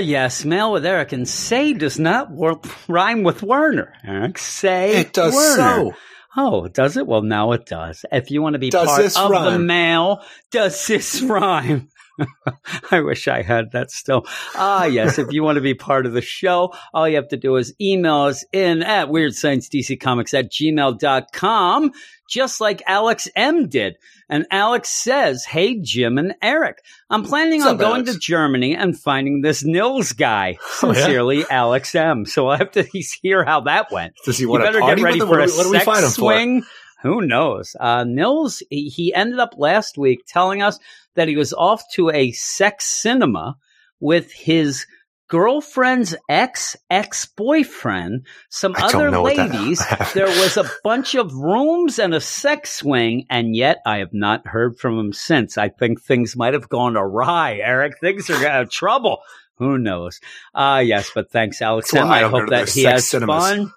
yes, 0.00 0.44
mail 0.44 0.72
with 0.72 0.84
Eric 0.86 1.12
and 1.12 1.28
say 1.28 1.72
does 1.72 1.98
not 1.98 2.30
wor- 2.30 2.60
rhyme 2.88 3.22
with 3.22 3.42
Werner. 3.42 3.92
Eric, 4.04 4.38
say 4.38 4.96
It 5.00 5.12
does 5.12 5.34
Werner. 5.34 5.56
so. 5.56 5.94
Oh, 6.36 6.68
does 6.68 6.96
it? 6.96 7.06
Well, 7.06 7.22
now 7.22 7.52
it 7.52 7.66
does. 7.66 8.04
If 8.12 8.30
you 8.30 8.40
want 8.40 8.52
to 8.54 8.60
be 8.60 8.70
Does 8.70 8.86
part 9.14 9.36
of 9.36 9.52
the 9.52 9.58
mail, 9.58 10.22
does 10.52 10.86
this 10.86 11.20
rhyme? 11.22 11.88
I 12.92 13.00
wish 13.00 13.26
I 13.28 13.42
had 13.42 13.72
that 13.72 13.90
still. 13.90 14.26
Ah, 14.54 14.84
yes. 14.84 15.18
If 15.18 15.32
you 15.32 15.42
want 15.42 15.56
to 15.56 15.60
be 15.62 15.74
part 15.74 16.06
of 16.06 16.12
the 16.12 16.20
show, 16.20 16.72
all 16.94 17.08
you 17.08 17.16
have 17.16 17.28
to 17.28 17.36
do 17.36 17.56
is 17.56 17.74
email 17.80 18.22
us 18.22 18.44
in 18.52 18.82
at 18.82 19.08
weirdsciencedccomics 19.08 20.38
at 20.38 20.52
gmail.com, 20.52 21.90
just 22.30 22.60
like 22.60 22.82
Alex 22.86 23.28
M 23.36 23.68
did. 23.68 23.96
And 24.28 24.46
Alex 24.50 24.88
says, 24.88 25.44
Hey, 25.44 25.80
Jim 25.82 26.16
and 26.16 26.34
Eric, 26.40 26.78
I'm 27.10 27.24
planning 27.24 27.60
What's 27.60 27.68
on 27.68 27.74
up, 27.74 27.80
going 27.80 27.94
Alex? 28.02 28.12
to 28.14 28.18
Germany 28.20 28.76
and 28.76 28.98
finding 28.98 29.40
this 29.42 29.64
Nils 29.64 30.12
guy. 30.12 30.56
Oh, 30.82 30.88
yeah? 30.88 30.94
Sincerely, 30.94 31.44
Alex 31.50 31.94
M. 31.94 32.24
So 32.24 32.48
I 32.48 32.56
have 32.58 32.70
to 32.72 32.82
hear 33.22 33.44
how 33.44 33.62
that 33.62 33.90
went 33.92 34.14
Does 34.24 34.38
he 34.38 34.46
want 34.46 34.62
to 34.62 34.66
better 34.68 34.80
get 34.80 35.00
ready 35.02 35.18
for 35.20 35.26
What 35.26 35.40
a 35.40 35.46
we- 35.46 35.56
what 35.58 35.66
we 35.70 35.72
sex 35.78 35.84
find 35.84 35.98
him 36.04 36.04
for? 36.10 36.14
swing. 36.14 36.62
Who 37.02 37.22
knows? 37.22 37.74
Uh, 37.80 38.04
Nils, 38.04 38.62
he, 38.70 38.88
he 38.88 39.12
ended 39.14 39.38
up 39.40 39.54
last 39.58 39.98
week 39.98 40.20
telling 40.28 40.62
us 40.62 40.78
that 41.16 41.28
he 41.28 41.36
was 41.36 41.52
off 41.52 41.82
to 41.94 42.10
a 42.10 42.30
sex 42.32 42.84
cinema 42.86 43.56
with 44.00 44.32
his 44.32 44.86
girlfriend's 45.30 46.14
ex 46.28 46.76
ex 46.90 47.24
boyfriend, 47.24 48.26
some 48.50 48.74
I 48.76 48.82
other 48.86 49.10
know 49.10 49.22
what 49.22 49.36
that- 49.36 49.50
ladies. 49.52 49.82
there 50.14 50.26
was 50.26 50.56
a 50.58 50.70
bunch 50.84 51.14
of 51.14 51.32
rooms 51.32 51.98
and 51.98 52.12
a 52.12 52.20
sex 52.20 52.72
swing, 52.74 53.24
and 53.30 53.56
yet 53.56 53.78
I 53.86 53.98
have 53.98 54.12
not 54.12 54.46
heard 54.46 54.78
from 54.78 54.98
him 54.98 55.12
since. 55.14 55.56
I 55.56 55.68
think 55.70 56.02
things 56.02 56.36
might 56.36 56.52
have 56.54 56.68
gone 56.68 56.96
awry, 56.96 57.54
Eric. 57.62 57.98
Things 58.00 58.28
are 58.28 58.44
out 58.46 58.62
of 58.64 58.70
trouble. 58.70 59.20
Who 59.58 59.78
knows? 59.78 60.20
Ah, 60.54 60.80
yes, 60.80 61.10
but 61.14 61.30
thanks, 61.30 61.62
Alex. 61.62 61.92
And 61.94 62.08
I 62.08 62.24
I 62.24 62.28
hope 62.28 62.48
that 62.50 62.68
he 62.68 62.82
has 62.84 63.08
cinemas. 63.08 63.42
fun 63.48 63.72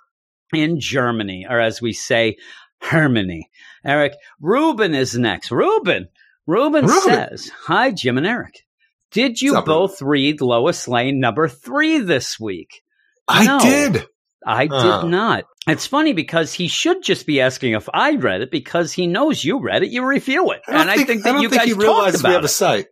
in 0.53 0.80
Germany, 0.80 1.45
or 1.49 1.59
as 1.59 1.81
we 1.81 1.93
say, 1.93 2.38
Germany. 2.89 3.49
Eric, 3.85 4.13
Ruben 4.41 4.95
is 4.95 5.17
next. 5.17 5.51
Ruben, 5.51 6.07
Ruben, 6.47 6.85
Ruben. 6.85 7.01
says, 7.01 7.51
"Hi, 7.65 7.91
Jim 7.91 8.17
and 8.17 8.25
Eric. 8.25 8.65
Did 9.14 9.41
you 9.41 9.61
both 9.61 10.02
read 10.02 10.41
Lois 10.41 10.88
Lane 10.88 11.19
number 11.19 11.48
three 11.48 11.99
this 11.99 12.40
week? 12.40 12.81
I 13.27 13.45
No. 13.45 13.60
did. 13.60 14.06
I 14.45 14.68
did 14.68 15.10
not. 15.10 15.45
It's 15.68 15.88
funny 15.88 16.11
because 16.11 16.52
he 16.52 16.68
should 16.68 17.02
just 17.02 17.26
be 17.26 17.40
asking 17.40 17.73
if 17.73 17.88
I 17.94 18.15
read 18.15 18.41
it 18.41 18.52
because 18.52 18.91
he 18.91 19.07
knows 19.07 19.44
you 19.44 19.61
read 19.61 19.84
it. 19.84 19.91
You 19.91 20.06
review 20.06 20.52
it, 20.52 20.61
I 20.68 20.81
and 20.81 20.90
I 20.91 20.98
think 20.98 21.22
I 21.22 21.23
that 21.23 21.34
don't 21.34 21.41
you 21.44 21.49
think 21.49 21.61
guys 21.61 21.68
he 21.69 21.73
talked 21.73 21.84
realizes 21.84 22.19
about 22.19 22.30
we 22.30 22.34
have 22.35 22.44
a 22.44 22.49
site. 22.49 22.88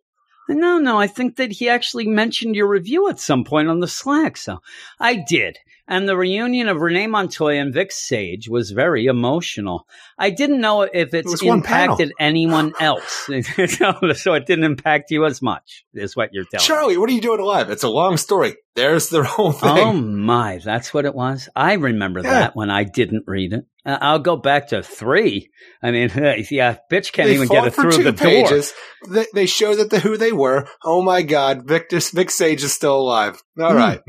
No, 0.48 0.78
no, 0.80 0.98
I 1.00 1.08
think 1.08 1.36
that 1.38 1.52
he 1.52 1.70
actually 1.70 2.08
mentioned 2.08 2.56
your 2.56 2.68
review 2.68 3.10
at 3.10 3.20
some 3.20 3.44
point 3.44 3.68
on 3.68 3.80
the 3.80 3.88
Slack. 3.88 4.38
So 4.38 4.60
I 5.00 5.16
did. 5.28 5.58
And 5.88 6.08
the 6.08 6.16
reunion 6.16 6.70
of 6.70 6.80
Renee 6.82 7.08
Montoya 7.08 7.60
and 7.62 7.74
Vic 7.74 7.92
Sage 7.92 8.48
was 8.48 8.72
very 8.72 9.06
emotional. 9.08 9.86
I 10.18 10.30
didn't 10.30 10.62
know 10.62 10.84
if 10.84 11.14
it's 11.14 11.42
panel. 11.42 11.56
impacted 11.56 12.14
anyone 12.20 12.74
else, 12.80 13.28
so 13.28 14.34
it 14.34 14.46
didn't 14.46 14.64
impact 14.64 15.12
you 15.12 15.26
as 15.26 15.42
much. 15.42 15.84
Is 15.94 16.16
what 16.16 16.30
you're 16.34 16.46
telling. 16.46 16.66
Charlie, 16.66 16.98
what 16.98 17.10
are 17.10 17.14
you 17.14 17.22
doing 17.22 17.40
alive? 17.40 17.70
It's 17.70 17.84
a 17.84 17.90
long 17.90 18.18
story. 18.18 18.56
There's 18.76 19.10
the 19.10 19.24
whole 19.24 19.52
thing. 19.52 19.70
Oh 19.78 19.92
my, 19.94 20.60
that's 20.64 20.94
what 20.94 21.04
it 21.06 21.14
was. 21.14 21.50
I 21.56 21.74
remember 21.74 22.22
Yeah. 22.22 22.30
that 22.32 22.56
when 22.56 22.70
I 22.70 22.84
didn't 22.86 23.26
read 23.28 23.52
it. 23.52 23.66
Uh, 23.86 23.98
I'll 24.00 24.20
go 24.20 24.38
back 24.38 24.70
to 24.70 24.82
three. 24.84 25.50
I 25.84 25.92
mean, 25.92 26.10
yeah, 26.52 26.78
bitch 26.90 27.12
can't 27.12 27.28
they 27.28 27.36
even 27.36 27.48
get 27.50 27.66
it 27.68 27.74
through 27.74 28.04
the 28.04 28.12
door. 28.14 28.28
pages. 28.30 28.74
They, 29.10 29.26
they 29.34 29.46
show 29.48 29.76
that 29.76 29.90
the 29.90 30.00
who 30.00 30.16
they 30.16 30.32
were. 30.32 30.68
Oh 30.86 31.02
my 31.02 31.22
God, 31.24 31.68
Victor 31.68 32.00
Vic 32.00 32.30
Sage 32.32 32.64
is 32.64 32.72
still 32.72 32.96
alive. 33.02 33.42
All 33.60 33.72
Hmm. 33.72 33.78
right, 33.78 34.00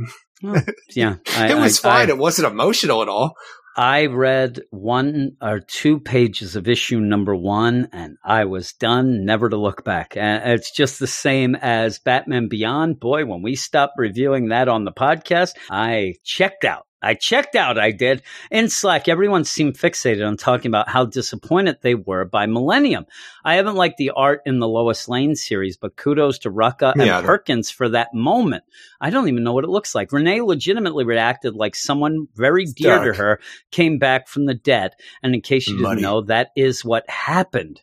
Oh, 0.44 0.60
yeah, 0.94 1.16
I, 1.36 1.51
it 1.52 1.56
was 1.59 1.85
I- 1.85 1.89
I- 1.89 1.93
fine. 2.01 2.09
it 2.10 2.19
wasn't 2.19 2.51
emotional 2.51 3.02
at 3.02 3.09
all. 3.09 3.35
I 3.74 4.05
read 4.05 4.60
one 4.69 5.39
or 5.40 5.60
two 5.60 5.98
pages 5.98 6.56
of 6.56 6.69
issue 6.69 7.01
number 7.01 7.35
one 7.35 7.89
and 7.90 8.19
I 8.23 8.44
was 8.44 8.74
done, 8.74 9.24
never 9.24 9.48
to 9.48 9.56
look 9.56 9.82
back. 9.82 10.14
And 10.14 10.43
it's 10.52 10.70
just 10.73 10.98
the 10.98 11.06
same 11.06 11.55
as 11.55 11.98
Batman 11.98 12.48
Beyond. 12.48 13.01
Boy, 13.01 13.24
when 13.24 13.40
we 13.40 13.55
stopped 13.56 13.94
reviewing 13.97 14.48
that 14.48 14.69
on 14.69 14.85
the 14.85 14.93
podcast, 14.93 15.52
I 15.70 16.16
checked 16.23 16.66
out. 16.66 16.86
I 17.02 17.14
checked 17.14 17.56
out, 17.56 17.78
I 17.78 17.90
did. 17.90 18.22
In 18.50 18.68
Slack, 18.68 19.08
everyone 19.08 19.44
seemed 19.44 19.74
fixated 19.76 20.26
on 20.26 20.36
talking 20.36 20.70
about 20.70 20.88
how 20.88 21.04
disappointed 21.04 21.78
they 21.82 21.94
were 21.94 22.24
by 22.24 22.46
Millennium. 22.46 23.06
I 23.44 23.54
haven't 23.54 23.74
liked 23.74 23.96
the 23.96 24.10
art 24.10 24.42
in 24.46 24.60
the 24.60 24.68
Lois 24.68 25.08
Lane 25.08 25.34
series, 25.34 25.76
but 25.76 25.96
kudos 25.96 26.38
to 26.40 26.50
Rucka 26.50 26.92
and 26.92 27.02
Yeah, 27.06 27.22
Perkins 27.22 27.70
for 27.70 27.88
that 27.88 28.14
moment. 28.14 28.64
I 29.00 29.10
don't 29.10 29.28
even 29.28 29.42
know 29.42 29.52
what 29.52 29.64
it 29.64 29.70
looks 29.70 29.94
like. 29.94 30.12
Renee 30.12 30.40
legitimately 30.42 31.04
reacted 31.04 31.54
like 31.54 31.74
someone 31.74 32.28
very 32.34 32.66
dear 32.66 32.96
dark. 32.96 33.14
to 33.14 33.18
her 33.18 33.40
came 33.70 33.98
back 33.98 34.28
from 34.28 34.46
the 34.46 34.54
dead. 34.54 34.92
And 35.22 35.34
in 35.34 35.40
case 35.40 35.66
you 35.66 35.78
Muddy. 35.78 35.96
didn't 35.96 36.02
know, 36.02 36.20
that 36.22 36.50
is 36.56 36.84
what 36.84 37.08
happened. 37.10 37.80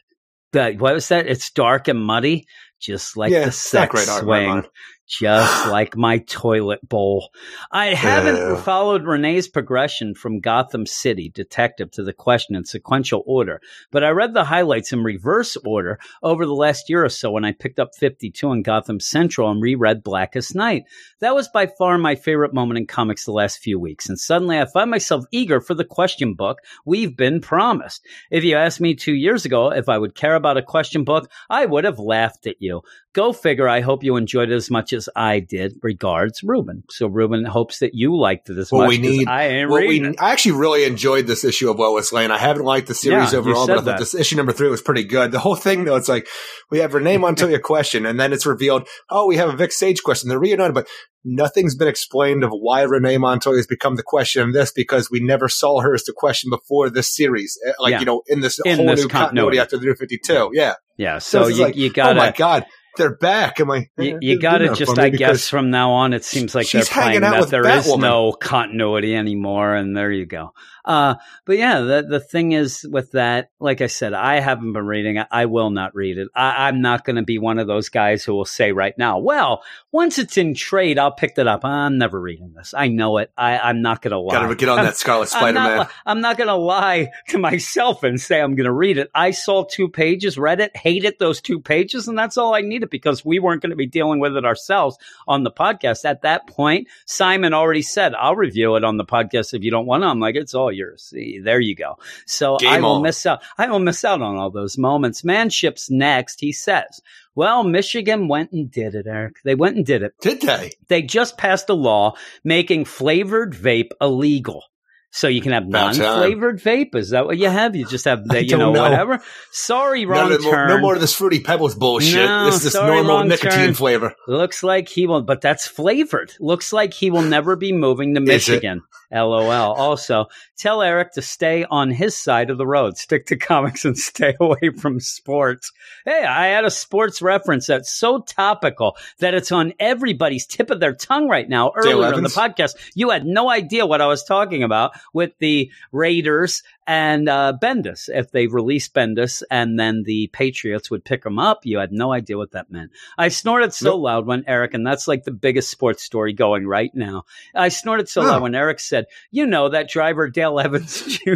The, 0.54 0.74
what 0.78 0.94
was 0.94 1.10
that? 1.10 1.28
It's 1.28 1.52
dark 1.52 1.88
and 1.88 2.02
muddy, 2.02 2.48
just 2.80 3.18
like 3.18 3.32
Yeah, 3.32 3.46
the 3.46 3.52
sex 3.52 3.92
great 3.92 4.08
art 4.08 4.24
in 4.24 4.28
my 4.28 4.46
swing. 4.62 4.70
Just 5.10 5.68
like 5.72 5.98
my 5.98 6.20
toilet 6.20 6.88
bowl. 6.88 7.32
I 7.72 7.88
haven't 7.96 8.36
Ew. 8.36 8.58
followed 8.58 9.06
Renee's 9.06 9.48
progression 9.48 10.14
from 10.14 10.40
Gotham 10.40 10.86
City 10.86 11.30
detective 11.30 11.90
to 11.92 12.04
the 12.04 12.14
question 12.14 12.56
in 12.56 12.64
sequential 12.64 13.24
order, 13.26 13.60
but 13.92 14.04
I 14.04 14.10
read 14.10 14.34
the 14.36 14.44
highlights 14.44 14.94
in 14.94 15.04
reverse 15.04 15.58
order 15.66 16.00
over 16.22 16.46
the 16.46 16.54
last 16.54 16.90
year 16.90 17.04
or 17.04 17.10
so 17.10 17.32
when 17.32 17.44
I 17.44 17.54
picked 17.54 17.80
up 17.80 17.96
52 17.96 18.52
in 18.52 18.62
Gotham 18.62 19.00
Central 19.00 19.50
and 19.50 19.62
reread 19.62 20.04
Blackest 20.04 20.54
Night. 20.56 20.84
That 21.22 21.34
was 21.34 21.50
by 21.50 21.66
far 21.66 21.98
my 21.98 22.14
favorite 22.16 22.54
moment 22.54 22.78
in 22.78 22.86
comics 22.86 23.26
the 23.26 23.32
last 23.32 23.60
few 23.60 23.80
weeks, 23.80 24.08
and 24.08 24.20
suddenly 24.20 24.60
I 24.60 24.66
find 24.66 24.92
myself 24.92 25.26
eager 25.32 25.60
for 25.60 25.74
the 25.74 25.84
question 25.84 26.36
book 26.36 26.60
we've 26.86 27.18
been 27.18 27.42
promised. 27.42 28.06
If 28.30 28.44
you 28.44 28.56
asked 28.56 28.80
me 28.80 28.94
two 28.94 29.16
years 29.16 29.44
ago 29.44 29.72
if 29.72 29.90
I 29.90 29.98
would 29.98 30.14
care 30.14 30.36
about 30.36 30.58
a 30.58 30.62
question 30.62 31.04
book, 31.04 31.30
I 31.50 31.66
would 31.66 31.84
have 31.84 31.98
laughed 31.98 32.46
at 32.46 32.62
you. 32.62 32.82
Go 33.20 33.34
figure. 33.34 33.68
I 33.68 33.82
hope 33.82 34.02
you 34.04 34.16
enjoyed 34.16 34.50
it 34.50 34.56
as 34.56 34.72
much 34.72 34.94
as 34.94 35.10
I 35.14 35.40
did. 35.42 35.74
Regards, 35.84 36.42
Ruben. 36.42 36.84
So 36.90 37.08
Ruben 37.08 37.44
hopes 37.44 37.80
that 37.80 37.92
you 37.94 38.18
liked 38.18 38.50
it 38.50 38.58
as 38.58 38.72
What 38.72 38.84
much 38.86 38.90
we 38.92 38.98
need- 38.98 39.28
I 39.28 39.66
What 39.66 39.82
reading 39.82 40.12
we. 40.12 40.18
I 40.18 40.32
actually 40.32 40.54
really 40.54 40.86
enjoyed 40.86 41.28
this 41.28 41.44
issue 41.44 41.70
of 41.70 41.78
Lois 41.80 42.14
Lane. 42.14 42.32
I 42.32 42.38
haven't 42.38 42.64
liked 42.64 42.88
the 42.88 42.96
series 42.96 43.34
Yeah, 43.34 43.40
overall, 43.40 43.68
but 43.68 43.74
I 43.74 43.76
thought 43.76 43.86
that. 43.86 44.00
this 44.00 44.16
issue 44.16 44.38
number 44.38 44.54
three 44.54 44.70
was 44.70 44.82
pretty 44.82 45.04
good. 45.04 45.32
The 45.34 45.40
whole 45.40 45.58
thing, 45.58 45.84
though, 45.84 45.98
it's 45.98 46.08
like 46.08 46.28
we 46.72 46.80
have 46.80 46.94
Renee 46.94 47.18
Montoya 47.26 47.60
question, 47.60 48.06
and 48.06 48.18
then 48.18 48.32
it's 48.32 48.46
revealed, 48.46 48.88
oh, 49.10 49.28
we 49.28 49.36
have 49.36 49.50
a 49.50 49.56
Vic 49.58 49.74
Sage 49.74 50.02
question. 50.02 50.30
They're 50.30 50.40
reunited, 50.40 50.74
but 50.74 50.88
nothing's 51.26 51.76
been 51.76 51.90
explained 51.90 52.46
of 52.46 52.52
why 52.52 52.84
Renee 52.84 53.18
Montoya 53.18 53.58
has 53.58 53.68
become 53.68 53.96
the 53.98 54.04
question 54.04 54.44
in 54.44 54.52
this 54.54 54.72
because 54.72 55.12
we 55.12 55.20
never 55.20 55.50
saw 55.50 55.82
her 55.82 55.94
as 55.94 56.04
the 56.06 56.14
question 56.14 56.50
before 56.50 56.90
this 56.90 57.14
series. 57.14 57.60
Uh, 57.68 57.74
Like, 57.80 57.92
Yeah. 57.92 58.00
you 58.00 58.06
know, 58.06 58.22
in 58.28 58.40
this 58.40 58.60
In 58.64 58.78
whole 58.78 58.86
this 58.88 59.02
new 59.02 59.10
continuity. 59.10 59.58
continuity 59.58 59.60
after 59.60 59.78
the 59.78 59.86
new 59.86 59.96
52. 59.96 60.52
Yeah. 60.54 60.76
Yeah. 60.98 61.18
So 61.18 61.48
it's 61.48 61.58
you, 61.58 61.64
like, 61.66 61.76
you 61.76 61.90
oh 61.90 61.94
gotta. 61.94 62.16
my 62.16 62.32
God. 62.32 62.66
They're 62.98 63.16
back. 63.16 63.60
Am 63.60 63.72
I? 63.72 63.90
You, 63.98 64.16
eh, 64.16 64.20
you 64.22 64.40
got 64.40 64.60
to 64.60 64.74
just, 64.74 64.98
I 64.98 65.10
guess, 65.10 65.48
from 65.48 65.70
now 65.70 65.92
on, 65.92 66.14
it 66.14 66.24
seems 66.24 66.54
like 66.54 66.68
She's 66.68 66.90
they're 66.90 67.04
hanging 67.04 67.22
playing 67.22 67.24
out 67.24 67.32
that 67.32 67.42
with 67.42 67.50
there 67.50 67.68
is 67.68 67.88
Batwoman. 67.88 68.00
no 68.02 68.32
continuity 68.34 69.16
anymore, 69.16 69.76
and 69.76 69.96
there 69.96 70.12
you 70.12 70.26
go. 70.26 70.54
Uh, 70.90 71.16
but 71.46 71.58
yeah, 71.58 71.82
the 71.82 72.06
the 72.10 72.20
thing 72.20 72.52
is 72.52 72.84
with 72.90 73.12
that, 73.12 73.52
like 73.60 73.82
I 73.82 73.88
said, 73.88 74.14
I 74.14 74.40
haven't 74.40 74.74
been 74.74 74.88
reading 74.88 75.18
it. 75.18 75.28
I 75.30 75.46
will 75.46 75.70
not 75.70 75.94
read 75.94 76.18
it. 76.18 76.30
I, 76.34 76.68
I'm 76.68 76.82
not 76.82 77.06
going 77.06 77.18
to 77.18 77.22
be 77.22 77.38
one 77.38 77.60
of 77.60 77.68
those 77.68 77.90
guys 77.90 78.24
who 78.24 78.34
will 78.34 78.46
say 78.46 78.72
right 78.72 78.98
now, 78.98 79.20
well, 79.20 79.62
once 79.92 80.18
it's 80.18 80.38
in 80.38 80.56
trade, 80.56 80.98
I'll 80.98 81.12
pick 81.12 81.38
it 81.38 81.48
up. 81.48 81.64
I'm 81.64 81.98
never 82.00 82.20
reading 82.20 82.54
this. 82.56 82.74
I 82.76 82.88
know 82.88 83.18
it. 83.20 83.32
I, 83.38 83.60
I'm 83.60 83.84
not 83.84 84.02
going 84.02 84.12
to 84.14 84.20
lie. 84.20 84.34
Gotta 84.34 84.56
get 84.56 84.70
on 84.70 84.78
that 84.78 84.98
Scarlet 84.98 85.24
I'm 85.36 85.40
Spider 85.40 85.54
not, 85.54 85.78
Man. 85.78 85.88
I'm 86.06 86.22
not 86.22 86.38
going 86.38 86.48
to 86.48 86.56
lie 86.56 87.10
to 87.28 87.38
myself 87.38 88.04
and 88.04 88.20
say 88.20 88.42
I'm 88.42 88.56
going 88.56 88.66
to 88.66 88.72
read 88.72 88.98
it. 88.98 89.12
I 89.14 89.32
saw 89.32 89.66
two 89.66 89.90
pages, 89.90 90.40
read 90.40 90.60
it, 90.60 90.76
hated 90.76 91.16
those 91.20 91.40
two 91.40 91.60
pages, 91.60 92.08
and 92.08 92.18
that's 92.18 92.38
all 92.38 92.56
I 92.56 92.62
needed 92.80 92.90
because 92.90 93.26
we 93.26 93.40
weren't 93.40 93.62
going 93.62 93.72
to 93.72 93.76
be 93.76 93.86
dealing 93.86 94.20
with 94.20 94.36
it 94.38 94.46
ourselves 94.46 94.98
on 95.28 95.44
the 95.44 95.52
podcast. 95.52 96.06
At 96.06 96.22
that 96.22 96.48
point, 96.48 96.88
Simon 97.06 97.54
already 97.54 97.82
said, 97.82 98.14
I'll 98.16 98.36
review 98.36 98.76
it 98.76 98.84
on 98.84 98.98
the 98.98 99.06
podcast 99.06 99.54
if 99.54 99.64
you 99.64 99.72
don't 99.72 99.86
want 99.86 100.04
to. 100.04 100.08
I'm 100.08 100.20
like, 100.20 100.36
it's 100.36 100.54
all 100.54 100.72
yours. 100.72 101.04
See, 101.04 101.40
there 101.40 101.60
you 101.60 101.76
go. 101.76 101.98
So 102.26 102.58
I 102.66 102.80
will 102.80 102.96
on. 102.96 103.04
miss 103.04 103.26
out. 103.26 103.42
I 103.58 103.68
will 103.68 103.80
miss 103.80 104.04
out 104.06 104.22
on 104.22 104.36
all 104.36 104.50
those 104.50 104.78
moments. 104.78 105.24
Manship's 105.24 105.90
next, 105.90 106.40
he 106.40 106.52
says. 106.52 107.02
Well, 107.36 107.64
Michigan 107.64 108.28
went 108.28 108.52
and 108.52 108.70
did 108.72 108.96
it, 108.96 109.08
Eric. 109.08 109.38
They 109.44 109.56
went 109.56 109.78
and 109.78 109.86
did 109.86 110.04
it 110.04 110.14
Did 110.20 110.42
they? 110.42 110.72
they 110.88 111.02
just 111.02 111.38
passed 111.38 111.70
a 111.70 111.74
law 111.74 112.16
making 112.44 112.86
flavored 112.86 113.54
vape 113.54 113.92
illegal. 114.02 114.64
So 115.12 115.28
you 115.28 115.42
can 115.42 115.54
have 115.54 115.68
non-flavored 115.68 116.60
vape. 116.60 116.94
Is 116.94 117.10
that 117.10 117.26
what 117.26 117.38
you 117.38 117.50
have? 117.50 117.76
You 117.76 117.86
just 117.86 118.06
have 118.06 118.24
the, 118.28 118.46
you 118.46 118.58
know, 118.58 118.72
know. 118.72 118.82
whatever. 118.82 119.22
Sorry, 119.52 120.06
wrong 120.06 120.30
no, 120.30 120.38
no, 120.38 120.44
more, 120.44 120.54
turn. 120.54 120.68
no 120.70 120.78
more 120.80 120.96
of 120.96 121.02
this 121.02 121.14
fruity 121.16 121.40
pebbles 121.40 121.76
bullshit. 121.76 122.26
No, 122.26 122.46
this 122.46 122.64
is 122.64 122.76
normal 122.76 123.24
nicotine 123.24 123.52
turn. 123.52 123.74
flavor. 123.74 124.16
Looks 124.28 124.62
like 124.62 124.88
he 124.88 125.08
will, 125.08 125.24
but 125.24 125.42
that's 125.42 125.68
flavored. 125.68 126.34
Looks 126.40 126.72
like 126.72 126.94
he 126.94 127.10
will 127.10 127.24
never 127.24 127.56
be 127.56 127.74
moving 127.74 128.14
to 128.16 128.22
Michigan. 128.22 128.84
LOL. 129.12 129.74
Also, 129.74 130.26
tell 130.58 130.82
Eric 130.82 131.14
to 131.14 131.22
stay 131.22 131.66
on 131.66 131.92
his 131.92 132.16
side 132.16 132.50
of 132.50 132.58
the 132.58 132.68
road. 132.68 132.98
Stick 132.98 133.26
to 133.28 133.38
comics 133.50 133.86
and 133.86 133.98
stay 133.98 134.36
away 134.40 134.70
from 134.78 135.00
sports. 135.00 135.72
Hey, 136.06 136.24
I 136.24 136.48
had 136.48 136.66
a 136.66 136.72
sports 136.72 137.22
reference 137.22 137.68
that's 137.68 137.92
so 137.92 138.22
topical 138.22 138.98
that 139.20 139.34
it's 139.34 139.52
on 139.52 139.74
everybody's 139.80 140.46
tip 140.46 140.70
of 140.70 140.80
their 140.80 140.94
tongue 140.94 141.28
right 141.28 141.48
now. 141.48 141.72
Earlier 141.76 142.14
in 142.14 142.24
the 142.24 142.30
podcast, 142.30 142.76
you 142.96 143.10
had 143.10 143.26
no 143.26 143.50
idea 143.50 143.86
what 143.86 144.02
I 144.02 144.08
was 144.08 144.24
talking 144.24 144.64
about 144.64 144.92
with 145.14 145.32
the 145.40 145.72
Raiders 145.92 146.64
and 146.90 147.30
uh, 147.30 147.54
Bendis. 147.62 148.10
If 148.12 148.32
they 148.32 148.48
released 148.48 148.96
Bendis 148.96 149.44
and 149.52 149.80
then 149.80 150.02
the 150.04 150.26
Patriots 150.34 150.90
would 150.90 151.06
pick 151.06 151.24
him 151.24 151.38
up, 151.38 151.64
you 151.66 151.78
had 151.78 151.92
no 151.92 152.12
idea 152.12 152.36
what 152.36 152.52
that 152.54 152.72
meant. 152.72 152.90
I 153.16 153.28
snorted 153.28 153.74
so 153.76 153.92
Nope. 153.92 154.02
loud 154.02 154.26
when 154.26 154.44
Eric, 154.48 154.74
and 154.74 154.86
that's 154.86 155.08
like 155.08 155.24
the 155.24 155.32
biggest 155.32 155.70
sports 155.70 156.02
story 156.02 156.34
going 156.34 156.66
right 156.66 156.90
now. 156.96 157.26
I 157.54 157.70
snorted 157.70 158.10
so 158.10 158.24
Huh. 158.24 158.30
loud 158.30 158.42
when 158.42 158.56
Eric 158.56 158.80
said, 158.80 159.06
"You 159.30 159.46
know 159.46 159.70
that 159.70 159.88
driver 159.88 160.30
Dale 160.30 160.60
Evans 160.60 161.04
Jr." 161.24 161.36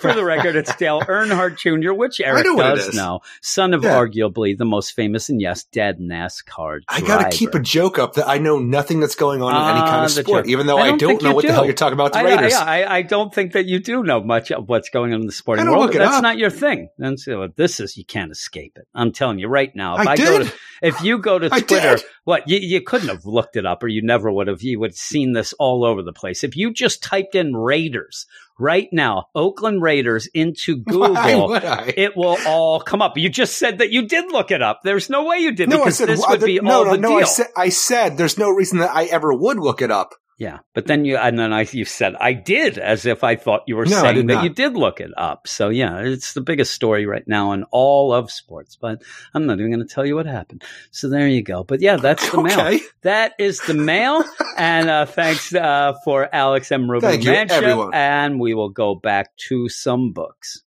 For 0.00 0.12
the 0.14 0.24
record, 0.24 0.54
it's 0.56 0.74
Dale 0.76 1.00
Earnhardt 1.02 1.58
Jr., 1.58 1.92
which 1.92 2.20
Eric 2.20 2.44
know 2.44 2.56
does 2.56 2.94
know, 2.94 3.20
son 3.42 3.74
of 3.74 3.82
Yeah. 3.82 3.90
arguably 3.96 4.56
the 4.56 4.64
most 4.64 4.92
famous 4.94 5.28
and 5.28 5.40
yes, 5.40 5.64
dead 5.64 5.98
NASCAR. 5.98 6.80
I 6.88 7.00
gotta 7.00 7.28
keep 7.36 7.54
a 7.54 7.60
joke 7.60 7.98
up 7.98 8.14
that 8.14 8.28
I 8.28 8.38
know 8.38 8.58
nothing 8.60 9.00
that's 9.00 9.16
going 9.16 9.42
on 9.42 9.54
in 9.56 9.62
any 9.76 9.80
Ah, 9.80 9.90
kind 9.90 10.04
of 10.04 10.10
sport, 10.12 10.44
joke. 10.44 10.50
even 10.50 10.66
though 10.66 10.78
I 10.78 10.82
I 10.82 10.88
don't 10.90 10.98
don't, 10.98 11.22
know 11.22 11.32
what 11.32 11.44
the 11.46 11.52
hell 11.52 11.64
you're 11.64 11.74
talking 11.74 11.94
about 11.94 12.12
the 12.12 12.18
I, 12.20 12.22
Raiders. 12.22 12.54
I, 12.54 12.82
I, 12.82 12.96
I 12.98 13.02
don't 13.02 13.34
think 13.34 13.52
that 13.52 13.66
you 13.66 13.78
do 13.80 14.02
know 14.02 14.20
much 14.28 14.52
of 14.52 14.68
what's 14.68 14.90
going 14.90 15.12
on 15.12 15.22
in 15.22 15.26
the 15.26 15.32
sporting 15.32 15.68
world. 15.68 15.92
That's 15.92 16.16
up. 16.16 16.22
not 16.22 16.38
your 16.38 16.50
thing. 16.50 16.90
And 16.98 17.18
so 17.18 17.48
this 17.56 17.80
is 17.80 17.96
you 17.96 18.04
can't 18.04 18.30
escape 18.30 18.76
it. 18.76 18.86
I'm 18.94 19.10
telling 19.10 19.40
you 19.40 19.48
right 19.48 19.74
now. 19.74 19.96
If 19.96 20.06
I 20.06 20.12
I, 20.12 20.16
go 20.16 20.44
to 20.44 20.52
if 20.82 21.02
you 21.02 21.18
go 21.18 21.38
to 21.38 21.48
Twitter, 21.48 21.98
what 22.24 22.48
you, 22.48 22.58
you 22.58 22.82
couldn't 22.82 23.08
have 23.08 23.26
looked 23.26 23.56
it 23.56 23.66
up, 23.66 23.82
or 23.82 23.88
you 23.88 24.02
never 24.02 24.30
would 24.30 24.46
have. 24.46 24.62
You 24.62 24.78
would 24.78 24.90
have 24.90 24.96
seen 24.96 25.32
this 25.32 25.52
all 25.54 25.84
over 25.84 26.02
the 26.02 26.12
place. 26.12 26.44
If 26.44 26.56
you 26.56 26.72
just 26.72 27.02
typed 27.02 27.34
in 27.34 27.56
Raiders 27.56 28.26
right 28.58 28.88
now, 28.92 29.26
Oakland 29.34 29.82
Raiders 29.82 30.28
into 30.34 30.76
Google. 30.84 31.14
Why 31.14 31.34
would 31.34 31.64
I? 31.64 31.94
It 31.96 32.16
will 32.16 32.36
all 32.46 32.80
come 32.80 33.02
up. 33.02 33.16
You 33.16 33.28
just 33.28 33.58
said 33.58 33.78
that 33.78 33.90
you 33.90 34.06
did 34.06 34.30
look 34.30 34.50
it 34.50 34.62
up. 34.62 34.80
There's 34.84 35.08
no 35.08 35.24
way 35.24 35.38
you 35.38 35.52
did 35.52 35.68
no, 35.68 35.78
because 35.78 35.96
said 35.96 36.08
this 36.08 36.20
well, 36.20 36.30
would 36.30 36.44
be 36.44 36.60
no, 36.60 36.70
all 36.70 36.84
no, 36.84 36.90
the 36.92 36.98
no. 36.98 37.08
deal. 37.08 37.18
I 37.18 37.24
said, 37.24 37.46
I 37.56 37.68
said 37.70 38.16
there's 38.18 38.38
no 38.38 38.50
reason 38.50 38.78
that 38.78 38.94
I 38.94 39.04
ever 39.04 39.32
would 39.32 39.58
look 39.58 39.82
it 39.82 39.90
up. 39.90 40.14
Yeah, 40.38 40.60
but 40.72 40.86
then 40.86 41.04
you 41.04 41.16
and 41.16 41.36
then 41.36 41.52
I 41.52 41.62
you 41.72 41.84
said 41.84 42.14
I 42.14 42.32
did 42.32 42.78
as 42.78 43.06
if 43.06 43.24
I 43.24 43.34
thought 43.34 43.62
you 43.66 43.74
were 43.74 43.86
No, 43.86 44.00
saying 44.00 44.28
that 44.28 44.34
not. 44.34 44.44
you 44.44 44.50
did 44.50 44.74
look 44.74 45.00
it 45.00 45.10
up. 45.16 45.48
So 45.48 45.68
yeah, 45.68 45.98
it's 45.98 46.32
the 46.32 46.40
biggest 46.40 46.72
story 46.72 47.06
right 47.06 47.26
now 47.26 47.50
in 47.50 47.64
all 47.72 48.12
of 48.14 48.30
sports. 48.30 48.76
But 48.80 49.02
I'm 49.34 49.46
not 49.46 49.58
even 49.58 49.72
going 49.72 49.84
to 49.86 49.92
tell 49.92 50.06
you 50.06 50.14
what 50.14 50.26
happened. 50.26 50.62
So 50.92 51.08
there 51.08 51.26
you 51.26 51.42
go. 51.42 51.64
But 51.64 51.80
yeah, 51.80 51.96
that's 51.96 52.30
the 52.30 52.40
mail. 52.40 52.78
That 53.02 53.32
is 53.40 53.58
the 53.62 53.74
mail. 53.74 54.22
and 54.56 54.88
uh, 54.88 55.06
thanks 55.06 55.52
uh, 55.52 55.94
for 56.04 56.32
Alex 56.32 56.70
M. 56.70 56.88
Ruben 56.88 57.10
Thank 57.10 57.24
you, 57.24 57.32
everyone. 57.32 57.92
And 57.92 58.38
we 58.38 58.54
will 58.54 58.70
go 58.70 58.94
back 58.94 59.36
to 59.48 59.68
some 59.68 60.12
books. 60.12 60.62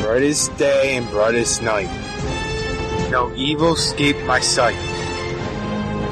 Brightest 0.00 0.56
day 0.56 0.96
and 0.96 1.08
brightest 1.10 1.62
night. 1.62 1.90
No 3.10 3.32
evil 3.36 3.74
escaped 3.74 4.22
my 4.24 4.40
sight. 4.40 4.93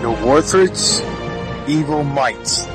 No 0.03 0.15
Warfords, 0.17 1.01
evil 1.69 2.03
might. 2.03 2.67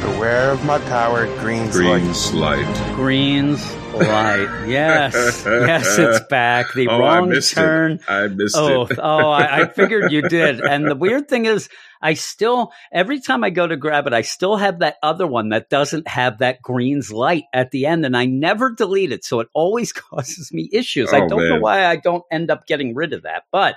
Beware 0.00 0.50
of 0.52 0.64
my 0.64 0.78
power, 0.78 1.26
Green's 1.40 1.72
Green 1.76 2.06
light. 2.06 2.14
Slight. 2.16 2.94
Green's 2.96 3.74
light. 3.92 4.64
Yes, 4.66 5.12
yes, 5.44 5.98
it's 5.98 6.26
back. 6.30 6.72
The 6.74 6.88
oh, 6.88 6.98
wrong 6.98 7.30
I 7.34 7.40
turn. 7.40 7.92
it. 7.92 8.00
I 8.08 8.28
missed 8.28 8.56
Oh, 8.56 8.86
it. 8.86 8.98
oh, 8.98 9.28
I, 9.30 9.60
I 9.62 9.68
figured 9.68 10.10
you 10.10 10.22
did. 10.22 10.60
And 10.60 10.86
the 10.90 10.94
weird 10.96 11.28
thing 11.28 11.44
is, 11.44 11.68
I 12.00 12.14
still, 12.14 12.72
every 12.90 13.20
time 13.20 13.44
I 13.44 13.50
go 13.50 13.66
to 13.66 13.76
grab 13.76 14.06
it, 14.06 14.14
I 14.14 14.22
still 14.22 14.56
have 14.56 14.78
that 14.78 14.96
other 15.02 15.26
one 15.26 15.50
that 15.50 15.68
doesn't 15.68 16.08
have 16.08 16.38
that 16.38 16.62
green's 16.62 17.12
light 17.12 17.44
at 17.52 17.70
the 17.72 17.84
end, 17.86 18.06
and 18.06 18.16
I 18.16 18.24
never 18.24 18.70
delete 18.70 19.12
it. 19.12 19.24
So 19.24 19.40
it 19.40 19.48
always 19.52 19.92
causes 19.92 20.50
me 20.52 20.68
issues. 20.72 21.12
I 21.12 21.20
Oh, 21.20 21.28
don't 21.28 21.48
know 21.48 21.60
why 21.60 21.84
I 21.84 21.96
don't 21.96 22.24
end 22.30 22.50
up 22.50 22.66
getting 22.66 22.94
rid 22.94 23.12
of 23.12 23.22
that. 23.24 23.44
But, 23.52 23.76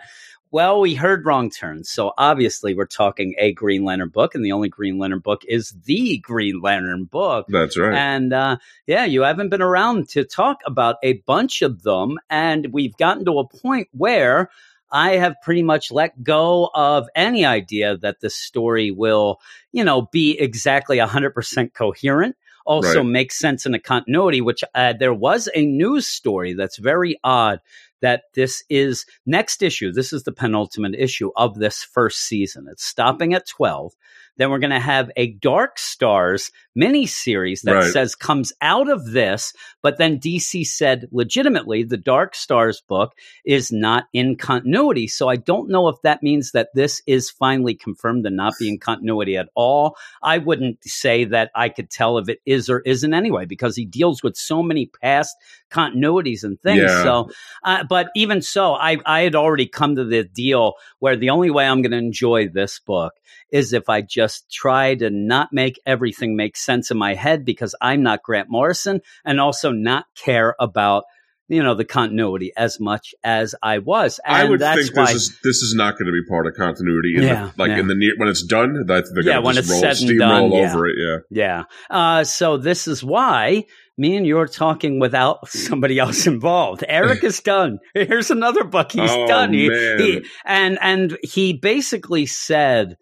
well, 0.55 0.79
we 0.79 0.95
heard 0.95 1.25
wrong 1.25 1.49
turns. 1.49 1.89
So 1.89 2.13
obviously, 2.17 2.73
we're 2.73 2.85
talking 2.85 3.35
a 3.37 3.51
Green 3.51 3.83
Lantern 3.83 4.07
book, 4.07 4.35
and 4.35 4.45
the 4.45 4.53
only 4.53 4.69
Green 4.69 4.97
Lantern 4.97 5.19
book 5.19 5.41
is 5.45 5.71
the 5.83 6.17
Green 6.19 6.61
Lantern 6.61 7.03
book. 7.03 7.47
That's 7.49 7.77
right. 7.77 7.93
And 7.93 8.31
uh, 8.31 8.55
yeah, 8.87 9.03
you 9.03 9.23
haven't 9.23 9.49
been 9.49 9.61
around 9.61 10.07
to 10.11 10.23
talk 10.23 10.61
about 10.65 10.95
a 11.03 11.21
bunch 11.27 11.61
of 11.61 11.83
them. 11.83 12.19
And 12.29 12.71
we've 12.71 12.95
gotten 12.95 13.25
to 13.25 13.39
a 13.39 13.45
point 13.45 13.89
where 13.91 14.49
I 14.89 15.17
have 15.17 15.35
pretty 15.43 15.61
much 15.61 15.91
let 15.91 16.23
go 16.23 16.69
of 16.73 17.09
any 17.13 17.43
idea 17.43 17.97
that 17.97 18.21
the 18.21 18.29
story 18.29 18.91
will, 18.91 19.41
you 19.73 19.83
know, 19.83 20.03
be 20.03 20.39
exactly 20.39 20.99
100% 20.99 21.73
coherent. 21.73 22.37
Also 22.65 22.99
Right. 22.99 23.05
make 23.05 23.31
sense 23.31 23.67
in 23.67 23.75
a 23.75 23.79
continuity, 23.79 24.41
which 24.41 24.63
uh, 24.73 24.93
there 24.93 25.13
was 25.13 25.49
a 25.53 25.65
news 25.65 26.07
story 26.07 26.53
that's 26.53 26.77
very 26.77 27.19
odd 27.23 27.59
that 28.05 28.25
this 28.35 28.63
is 28.69 29.07
next 29.25 29.63
issue. 29.63 29.91
This 29.91 30.13
is 30.13 30.21
the 30.21 30.31
penultimate 30.31 30.93
issue 30.93 31.31
of 31.35 31.55
this 31.55 31.83
first 31.83 32.19
season. 32.19 32.67
It's 32.69 32.85
stopping 32.85 33.33
at 33.33 33.47
12. 33.47 33.95
Then 34.37 34.51
we're 34.51 34.59
going 34.59 34.69
to 34.69 34.79
have 34.79 35.09
a 35.15 35.31
Dark 35.31 35.79
Stars 35.79 36.51
miniseries 36.77 37.61
that 37.61 37.73
Right. 37.73 37.91
says 37.91 38.15
comes 38.15 38.51
out 38.61 38.89
of 38.89 39.11
this, 39.11 39.53
but 39.81 39.97
then 39.97 40.19
DC 40.19 40.65
said 40.65 41.07
legitimately 41.11 41.83
the 41.83 41.97
Dark 41.97 42.35
Stars 42.35 42.81
book 42.87 43.13
is 43.45 43.71
not 43.71 44.05
in 44.13 44.35
continuity. 44.35 45.07
So 45.07 45.27
I 45.29 45.35
don't 45.37 45.69
know 45.69 45.87
if 45.87 45.95
that 46.03 46.21
means 46.23 46.51
that 46.51 46.69
this 46.73 47.01
is 47.07 47.29
finally 47.29 47.75
confirmed 47.75 48.23
to 48.25 48.29
not 48.29 48.53
be 48.59 48.67
in 48.69 48.79
continuity 48.79 49.37
at 49.37 49.49
all. 49.55 49.95
I 50.21 50.37
wouldn't 50.39 50.83
say 50.83 51.25
that 51.25 51.51
I 51.55 51.69
could 51.69 51.89
tell 51.89 52.17
if 52.17 52.29
it 52.29 52.39
is 52.45 52.69
or 52.69 52.81
isn't 52.81 53.13
anyway, 53.13 53.45
because 53.45 53.75
he 53.75 53.85
deals 53.85 54.21
with 54.23 54.35
so 54.35 54.61
many 54.61 54.87
past 55.01 55.35
continuities 55.71 56.43
and 56.43 56.59
things. 56.61 56.81
Yeah. 56.81 57.03
So, 57.03 57.29
uh, 57.63 57.83
but 57.87 58.07
even 58.15 58.41
so, 58.41 58.73
I, 58.73 58.97
I 59.05 59.21
had 59.21 59.35
already 59.35 59.67
come 59.67 59.95
to 59.95 60.03
the 60.05 60.23
deal 60.23 60.73
where 60.99 61.15
the 61.15 61.29
only 61.29 61.49
way 61.49 61.65
I'm 61.65 61.81
going 61.81 61.91
to 61.91 61.97
enjoy 61.97 62.47
this 62.49 62.79
book 62.79 63.13
is 63.51 63.73
if 63.73 63.89
I 63.89 64.01
just 64.01 64.49
try 64.51 64.95
to 64.95 65.09
not 65.09 65.49
make 65.53 65.79
everything 65.85 66.35
make 66.35 66.57
sense 66.65 66.91
in 66.91 66.97
my 66.97 67.13
head 67.13 67.45
because 67.45 67.75
I'm 67.79 68.03
not 68.03 68.23
Grant 68.23 68.49
Morrison 68.49 69.01
and 69.23 69.39
also 69.39 69.71
not 69.71 70.05
care 70.15 70.55
about 70.59 71.03
you 71.47 71.61
know 71.61 71.75
the 71.75 71.85
continuity 71.85 72.51
as 72.57 72.79
much 72.79 73.13
as 73.23 73.53
I 73.61 73.77
was. 73.77 74.19
And 74.25 74.35
I 74.35 74.45
would 74.45 74.59
that's 74.61 74.85
think 74.87 74.97
why 74.97 75.13
this 75.13 75.29
is 75.29 75.39
this 75.43 75.57
is 75.61 75.75
not 75.75 75.93
going 75.93 76.07
to 76.07 76.11
be 76.11 76.23
part 76.27 76.47
of 76.47 76.55
continuity. 76.55 77.13
In 77.17 77.23
Yeah, 77.23 77.51
the, 77.55 77.61
like 77.61 77.69
yeah. 77.69 77.79
in 77.81 77.87
the 77.87 77.93
near 77.93 78.13
when 78.17 78.29
it's 78.29 78.43
done, 78.43 78.85
that 78.87 79.03
they're 79.13 79.23
Yeah, 79.23 79.33
going 79.33 79.45
when 79.45 79.53
to 79.55 79.59
it's 79.61 79.69
roll, 79.69 79.79
said 79.79 79.89
and 80.01 80.09
steamroll 80.09 80.49
done, 80.49 80.51
yeah. 80.51 80.71
over 80.73 80.87
it. 80.87 80.95
Yeah. 80.97 81.17
Yeah. 81.29 81.63
Uh, 81.89 82.23
so 82.23 82.57
this 82.57 82.87
is 82.87 83.03
why 83.03 83.65
me 83.95 84.17
and 84.17 84.25
you're 84.25 84.47
talking 84.47 84.99
without 84.99 85.47
somebody 85.69 85.99
else 85.99 86.25
involved. 86.25 86.83
Eric 86.87 87.23
is 87.23 87.39
done. 87.41 87.77
Here's 87.93 88.31
another 88.31 88.63
book 88.63 88.91
he's 88.91 89.11
Oh, 89.11 89.27
done. 89.27 89.53
He, 89.53 89.69
he- 89.69 90.25
and 90.45 90.79
and 90.81 91.15
he 91.21 91.53
basically 91.53 92.25
said 92.25 92.97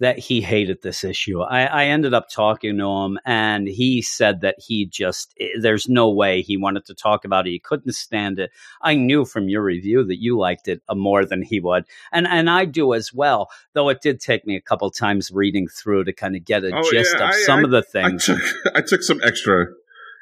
that 0.00 0.18
he 0.18 0.40
hated 0.40 0.80
this 0.82 1.02
issue. 1.02 1.40
I, 1.40 1.64
I 1.64 1.84
ended 1.86 2.14
up 2.14 2.28
talking 2.30 2.78
to 2.78 2.88
him, 2.88 3.18
and 3.24 3.66
he 3.66 4.00
said 4.00 4.42
that 4.42 4.54
he 4.58 4.86
just 4.86 5.34
eh, 5.40 5.48
there's 5.60 5.88
no 5.88 6.08
way 6.10 6.40
he 6.42 6.56
wanted 6.56 6.84
to 6.86 6.94
talk 6.94 7.24
about 7.24 7.46
it. 7.46 7.50
He 7.50 7.58
couldn't 7.58 7.92
stand 7.94 8.38
it. 8.38 8.50
I 8.80 8.94
knew 8.94 9.24
from 9.24 9.48
your 9.48 9.62
review 9.62 10.04
that 10.04 10.20
you 10.20 10.38
liked 10.38 10.68
it 10.68 10.82
uh, 10.88 10.94
more 10.94 11.24
than 11.24 11.42
he 11.42 11.58
would, 11.60 11.84
and 12.12 12.26
and 12.28 12.48
I 12.48 12.64
do 12.64 12.94
as 12.94 13.12
well. 13.12 13.50
Though 13.72 13.88
it 13.88 14.00
did 14.00 14.20
take 14.20 14.46
me 14.46 14.54
a 14.56 14.60
couple 14.60 14.90
times 14.90 15.30
reading 15.32 15.66
through 15.68 16.04
to 16.04 16.12
kind 16.12 16.36
of 16.36 16.44
get 16.44 16.64
a 16.64 16.70
Oh, 16.74 16.90
gist 16.90 17.14
yeah, 17.18 17.24
of 17.24 17.30
I- 17.30 17.38
some 17.46 17.60
I- 17.60 17.62
of 17.64 17.70
the 17.70 17.78
I 17.78 17.82
things. 17.82 18.24
took 18.26 18.38
I 18.74 18.80
took 18.82 19.02
some 19.02 19.20
extra 19.24 19.66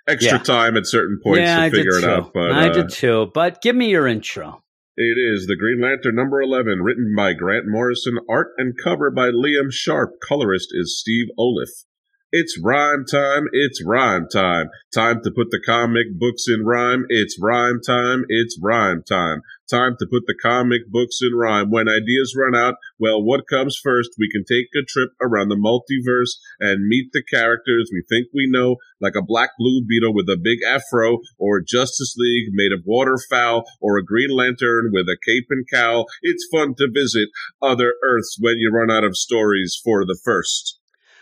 extra 0.09 0.39
Yeah. 0.39 0.43
time 0.45 0.77
at 0.77 0.87
certain 0.87 1.21
points 1.23 1.41
yeah, 1.41 1.57
to 1.57 1.63
I 1.63 1.71
figure 1.71 1.99
it 1.99 2.03
too. 2.03 2.09
out. 2.09 2.33
But 2.33 2.53
I 2.53 2.69
uh, 2.69 2.73
did 2.73 2.91
too. 2.91 3.31
But 3.35 3.61
give 3.61 3.75
me 3.77 3.91
your 3.91 4.07
intro. 4.07 4.63
It 4.99 5.19
is 5.19 5.47
The 5.47 5.57
Green 5.57 5.83
Lantern 5.83 6.15
number 6.15 6.41
11, 6.41 6.81
written 6.81 7.15
by 7.15 7.35
Grant 7.35 7.67
Morrison, 7.69 8.19
art 8.31 8.53
and 8.57 8.73
cover 8.83 9.11
by 9.11 9.29
Liam 9.29 9.71
Sharp, 9.71 10.15
colorist 10.27 10.69
is 10.73 10.99
Steve 10.99 11.27
Oliff. 11.39 11.85
It's 12.33 12.59
rhyme 12.59 13.05
time, 13.05 13.45
it's 13.53 13.85
rhyme 13.85 14.27
time. 14.33 14.71
Time 14.95 15.21
to 15.23 15.31
put 15.31 15.51
the 15.51 15.61
comic 15.67 16.19
books 16.19 16.47
in 16.49 16.65
rhyme, 16.65 17.05
it's 17.11 17.39
rhyme 17.39 17.83
time, 17.87 18.25
it's 18.31 18.59
rhyme 18.63 19.03
time. 19.07 19.43
Time 19.71 19.97
to 19.99 20.07
put 20.07 20.23
the 20.27 20.35
comic 20.41 20.89
books 20.91 21.19
in 21.21 21.37
rhyme. 21.37 21.71
When 21.71 21.91
ideas 21.91 22.35
run 22.35 22.57
out, 22.57 22.77
well, 22.99 23.23
what 23.23 23.49
comes 23.49 23.79
first? 23.83 24.11
We 24.19 24.31
can 24.31 24.45
take 24.45 24.69
a 24.75 24.85
trip 24.87 25.11
around 25.21 25.49
the 25.49 25.57
multiverse 25.57 26.39
and 26.61 26.87
meet 26.87 27.11
the 27.13 27.23
characters 27.23 27.91
we 27.93 28.03
think 28.09 28.29
we 28.35 28.49
know, 28.49 28.77
like 29.01 29.15
a 29.17 29.23
black 29.23 29.51
blue 29.59 29.85
beetle 29.87 30.15
with 30.15 30.29
a 30.29 30.41
big 30.43 30.59
afro, 30.67 31.19
or 31.39 31.61
Justice 31.61 32.15
League 32.17 32.49
made 32.53 32.73
of 32.73 32.85
waterfowl, 32.87 33.65
or 33.81 33.99
a 33.99 34.05
Green 34.05 34.31
Lantern 34.31 34.91
with 34.93 35.07
a 35.09 35.19
cape 35.27 35.47
and 35.51 35.67
cowl. 35.73 36.07
It's 36.23 36.49
fun 36.51 36.75
to 36.77 36.89
visit 36.93 37.29
other 37.61 37.95
Earths 38.03 38.37
when 38.41 38.59
you 38.59 38.71
run 38.73 38.91
out 38.91 39.05
of 39.05 39.17
stories 39.17 39.79
for 39.83 40.05
the 40.05 40.19
first. 40.25 40.79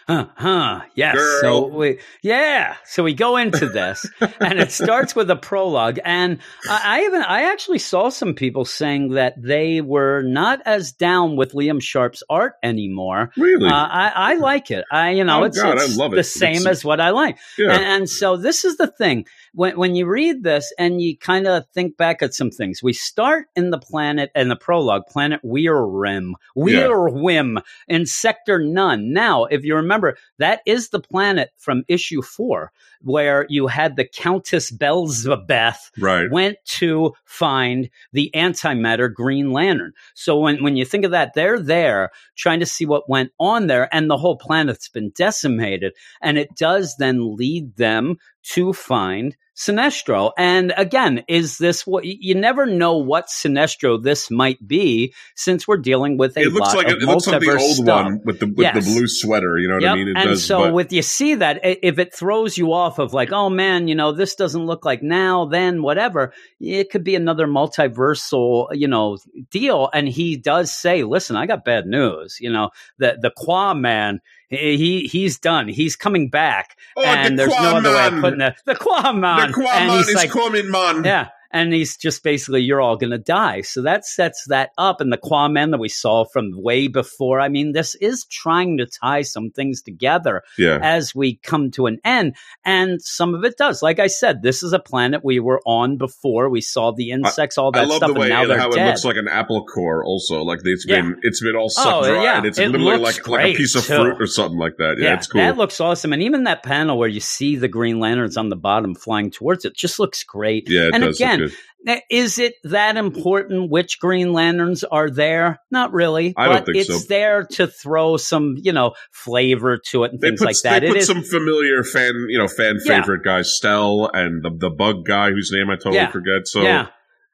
Huh, 0.07 0.27
huh. 0.37 0.83
Yes. 0.95 1.17
Girl. 1.17 1.41
So 1.41 1.67
we, 1.69 1.99
yeah. 2.23 2.77
So 2.85 3.03
we 3.03 3.15
go 3.15 3.39
into 3.39 3.67
this, 3.71 4.05
and 4.39 4.59
it 4.59 4.71
starts 4.71 5.17
with 5.17 5.31
a 5.31 5.37
prologue. 5.37 5.99
And 6.05 6.41
I, 6.69 6.81
I 6.85 7.01
even, 7.07 7.23
I 7.23 7.51
actually 7.53 7.79
saw 7.79 8.11
some 8.11 8.35
people 8.35 8.67
saying 8.67 9.13
that 9.13 9.35
they 9.43 9.81
were 9.81 10.21
not 10.23 10.61
as 10.67 10.93
down 10.93 11.37
with 11.37 11.53
Liam 11.55 11.81
Sharp's 11.83 12.23
art 12.29 12.55
anymore. 12.63 13.31
Really? 13.39 13.67
Uh, 13.67 13.73
I, 13.75 14.13
I 14.15 14.35
like 14.35 14.71
it. 14.71 14.85
I, 14.93 15.11
you 15.13 15.25
know, 15.25 15.41
Oh, 15.41 15.45
it's, 15.45 15.61
God, 15.61 15.79
I 15.79 15.87
love 15.87 16.13
it. 16.13 16.17
the 16.17 16.25
same 16.25 16.57
It's- 16.57 16.67
as 16.67 16.85
what 16.85 17.01
I 17.01 17.11
like. 17.11 17.39
yeah. 17.57 17.73
And, 17.73 17.83
and 17.85 18.11
so 18.11 18.37
this 18.37 18.65
is 18.67 18.77
the 18.77 18.89
thing. 18.89 19.25
When, 19.55 19.79
when 19.79 19.95
you 19.95 20.07
read 20.07 20.43
this 20.43 20.71
and 20.79 21.01
you 21.01 21.17
kind 21.17 21.47
of 21.47 21.65
think 21.73 21.97
back 21.97 22.21
at 22.23 22.35
some 22.35 22.51
things, 22.51 22.83
we 22.83 22.93
start 22.93 23.47
in 23.57 23.71
the 23.71 23.79
planet 23.79 24.31
and 24.35 24.51
the 24.51 24.57
prologue, 24.57 25.07
planet 25.07 25.41
Weirrim, 25.45 26.33
Weirwim 26.57 27.63
in 27.89 28.05
Sector 28.07 28.59
None. 28.61 29.13
Now, 29.13 29.45
if 29.45 29.65
you 29.65 29.77
remember, 29.77 29.94
that 30.39 30.61
is 30.67 30.89
the 30.89 31.01
planet 31.01 31.51
from 31.57 31.85
issue 31.89 32.23
four, 32.23 32.73
where 33.01 33.47
you 33.49 33.67
had 33.67 33.97
the 33.97 34.05
Countess 34.05 34.71
Belzebeth 34.71 35.91
right. 35.99 36.31
went 36.31 36.57
to 36.65 37.13
find 37.25 37.91
the 38.13 38.31
antimatter 38.35 39.13
Green 39.13 39.53
Lantern. 39.53 39.93
So 40.15 40.39
when, 40.39 40.63
when 40.63 40.77
you 40.77 40.85
think 40.85 41.05
of 41.05 41.11
that, 41.11 41.35
they're 41.35 41.61
there 41.61 42.11
trying 42.37 42.61
to 42.61 42.67
see 42.67 42.87
what 42.87 43.09
went 43.09 43.33
on 43.39 43.67
there, 43.67 43.89
and 43.95 44.11
the 44.11 44.17
whole 44.17 44.37
planet's 44.37 44.89
been 44.89 45.11
decimated. 45.11 45.93
And 46.21 46.39
it 46.39 46.55
does 46.57 46.97
then 46.99 47.37
lead 47.37 47.77
them 47.77 48.17
to 48.53 48.73
find 48.73 49.37
Sinestro. 49.57 50.33
And 50.37 50.75
again, 50.77 51.23
is 51.29 51.59
this 51.59 51.87
what 51.87 52.05
you 52.05 52.35
never 52.35 52.67
know 52.67 52.99
what 52.99 53.29
Sinestro 53.29 54.03
this 54.03 54.29
might 54.29 54.59
be 54.67 55.15
since 55.37 55.69
we're 55.69 55.77
dealing 55.77 56.19
with 56.19 56.37
a 56.37 56.41
It 56.41 56.53
looks 56.53 56.75
lot 56.75 56.77
like 56.77 56.87
of 56.89 56.95
it, 56.95 57.07
looks 57.07 57.29
like 57.29 57.41
the 57.41 57.51
old 57.57 57.77
stuff. 57.77 58.05
one 58.05 58.21
with 58.25 58.41
the 58.41 58.47
with 58.47 58.59
Yes. 58.59 58.85
the 58.85 58.93
blue 58.93 59.07
sweater. 59.07 59.57
You 59.59 59.69
know 59.69 59.75
what 59.75 59.83
Yep. 59.85 59.93
I 59.93 59.97
mean? 59.97 60.09
It 60.09 60.17
and 60.17 60.29
does. 60.31 60.45
so 60.45 60.59
but- 60.65 60.75
with 60.75 60.93
you 60.93 61.03
see 61.03 61.37
that 61.37 61.61
if 61.63 62.01
it 62.01 62.13
throws 62.13 62.59
you 62.59 62.73
off 62.73 62.99
of 62.99 63.15
like, 63.15 63.31
oh 63.33 63.49
man, 63.49 63.87
you 63.87 63.95
know, 63.95 64.11
this 64.11 64.35
doesn't 64.35 64.67
look 64.67 64.85
like 64.85 65.05
now, 65.05 65.45
then 65.45 65.81
whatever, 65.83 66.33
it 66.61 66.91
could 66.91 67.05
be 67.05 67.15
another 67.15 67.47
multiversal, 67.47 68.67
you 68.73 68.89
know, 68.89 69.19
deal. 69.51 69.89
And 69.93 70.09
he 70.09 70.37
does 70.37 70.73
say, 70.73 71.05
listen, 71.05 71.37
I 71.37 71.47
got 71.47 71.65
bad 71.65 71.87
news. 71.87 72.39
You 72.41 72.51
know, 72.51 72.71
the 72.99 73.19
the 73.21 73.31
Qua 73.31 73.73
man, 73.75 74.21
he 74.49 74.77
he- 74.77 75.07
he's 75.09 75.39
done. 75.39 75.69
He's 75.69 75.97
coming 75.97 76.29
back. 76.29 76.77
Oh, 76.97 77.03
and 77.05 77.39
the 77.39 77.47
there's 77.47 77.55
no 77.61 77.77
other 77.77 77.91
way 77.91 78.07
of 78.07 78.21
putting. 78.21 78.39
The 78.39 78.75
Qua 78.75 79.13
man. 79.13 79.37
the 79.39 79.45
and 79.45 79.55
Quaman 79.55 79.97
he's 79.99 80.09
is 80.09 80.15
like, 80.15 80.31
coming, 80.31 80.71
man. 80.71 81.05
yeah. 81.05 81.29
And 81.55 81.73
he's 81.73 81.97
just 81.97 82.25
basically, 82.25 82.63
you're 82.63 82.81
all 82.81 82.97
going 82.97 83.13
to 83.13 83.19
die. 83.19 83.61
So 83.61 83.81
that 83.83 84.05
sets 84.05 84.45
that 84.49 84.73
up. 84.77 85.01
And 85.01 85.13
the 85.13 85.17
Quaman 85.17 85.71
that 85.71 85.79
we 85.79 85.89
saw 85.89 86.25
from 86.25 86.51
way 86.53 86.89
before, 86.89 87.41
I 87.41 87.49
mean, 87.49 87.71
this 87.73 87.95
is 87.95 88.25
trying 88.25 88.77
to 88.79 88.87
tie 88.87 89.23
some 89.23 89.51
things 89.51 89.81
together 89.81 90.43
Yeah. 90.59 90.81
as 90.83 91.15
we 91.15 91.37
come 91.37 91.71
to 91.73 91.87
an 91.87 92.01
end. 92.05 92.35
And 92.65 93.01
some 93.01 93.35
of 93.37 93.45
it 93.45 93.57
does. 93.57 93.83
Like 93.83 94.01
I 94.01 94.09
said, 94.09 94.43
this 94.43 94.65
is 94.65 94.73
a 94.73 94.81
planet 94.81 95.25
we 95.25 95.39
were 95.39 95.61
on 95.65 95.97
before. 95.97 96.51
We 96.51 96.61
saw 96.61 96.91
the 96.91 97.13
insects, 97.13 97.57
all 97.57 97.71
I 97.73 97.81
that 97.83 97.89
love 97.89 97.97
stuff, 97.99 98.15
the 98.15 98.19
way 98.21 98.27
and 98.27 98.31
now 98.31 98.43
and 98.43 98.51
they're 98.51 98.59
how 98.59 98.71
dead. 98.71 98.87
it 98.87 98.91
looks 98.91 99.05
like 99.05 99.17
an 99.17 99.29
apple 99.29 99.65
core. 99.65 100.05
Also, 100.05 100.43
like 100.43 100.59
it's 100.65 100.85
Yeah. 100.89 101.03
been 101.03 101.17
it's 101.23 101.41
been 101.41 101.55
all 101.55 101.69
sucked 101.69 101.87
Oh, 101.87 102.03
dry, 102.13 102.25
yeah. 102.25 102.37
and 102.39 102.47
it's 102.47 102.59
It 102.59 102.71
literally 102.73 102.97
like 102.99 103.29
like 103.29 103.55
a 103.55 103.57
piece 103.57 103.77
of 103.77 103.85
too. 103.87 103.95
fruit 103.95 104.21
or 104.21 104.27
something 104.27 104.59
like 104.59 104.79
that. 104.79 104.97
Yeah, 104.99 105.15
it's 105.15 105.29
cool. 105.29 105.41
That 105.41 105.57
looks 105.57 105.81
awesome. 105.81 106.13
And 106.13 106.21
even 106.23 106.45
that 106.45 106.65
panel 106.65 106.99
where 106.99 107.09
you 107.09 107.21
see 107.21 107.55
the 107.55 107.69
Green 107.69 108.01
Lanterns 108.01 108.37
on 108.37 108.49
the 108.49 108.57
bottom 108.57 108.97
flying 108.97 109.31
towards 109.31 109.65
it 109.65 109.77
just 109.77 110.01
looks 110.01 110.25
great. 110.25 110.69
Yeah, 110.69 110.91
and 110.93 111.05
again, 111.05 111.44
good. 111.49 111.57
Now, 111.87 111.97
Is 112.11 112.39
it 112.39 112.55
that 112.65 112.97
important 112.97 113.71
which 113.71 113.99
Green 114.01 114.33
Lanterns 114.33 114.85
are 114.85 115.11
there? 115.11 115.59
Not 115.71 115.93
really. 115.93 116.33
I 116.37 116.47
don't 116.47 116.55
but 116.57 116.67
think 116.67 116.77
it's 116.79 117.03
so. 117.03 117.07
there 117.09 117.45
to 117.53 117.67
throw 117.67 118.17
some, 118.17 118.55
you 118.57 118.73
know, 118.73 118.95
flavor 119.13 119.79
to 119.91 120.05
it 120.05 120.13
and 120.13 120.21
They 120.21 120.29
things 120.29 120.41
put, 120.41 120.47
like 120.47 120.57
that. 120.65 120.81
they 120.81 120.87
It 120.87 120.91
put 120.93 120.97
is 120.99 121.07
some 121.07 121.23
familiar 121.23 121.85
fan, 121.85 122.27
you 122.31 122.39
know, 122.39 122.49
fan 122.49 122.79
Yeah. 122.85 123.01
favorite 123.03 123.23
guys, 123.25 123.55
Stel 123.55 124.11
and 124.15 124.43
the 124.43 124.51
the 124.57 124.71
bug 124.71 125.05
guy 125.07 125.31
whose 125.31 125.51
name 125.53 125.69
I 125.71 125.75
totally 125.77 125.97
Yeah. 125.97 126.11
forget. 126.11 126.47
So 126.47 126.63
yeah. 126.63 126.87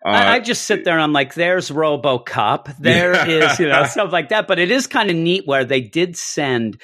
uh, 0.05 0.09
I, 0.09 0.33
I 0.35 0.41
just 0.41 0.63
sit 0.65 0.85
there 0.85 0.95
and 0.95 1.03
I'm 1.03 1.13
like, 1.13 1.35
there's 1.35 1.71
RoboCop, 1.71 2.77
There 2.79 3.13
is, 3.29 3.29
Yeah. 3.29 3.57
you 3.61 3.69
know, 3.69 3.85
stuff 3.89 4.11
like 4.13 4.31
that. 4.31 4.49
But 4.49 4.59
it 4.59 4.71
is 4.73 4.87
kind 4.89 5.11
of 5.11 5.17
neat 5.17 5.47
where 5.47 5.65
they 5.65 5.81
did 5.81 6.17
send 6.17 6.81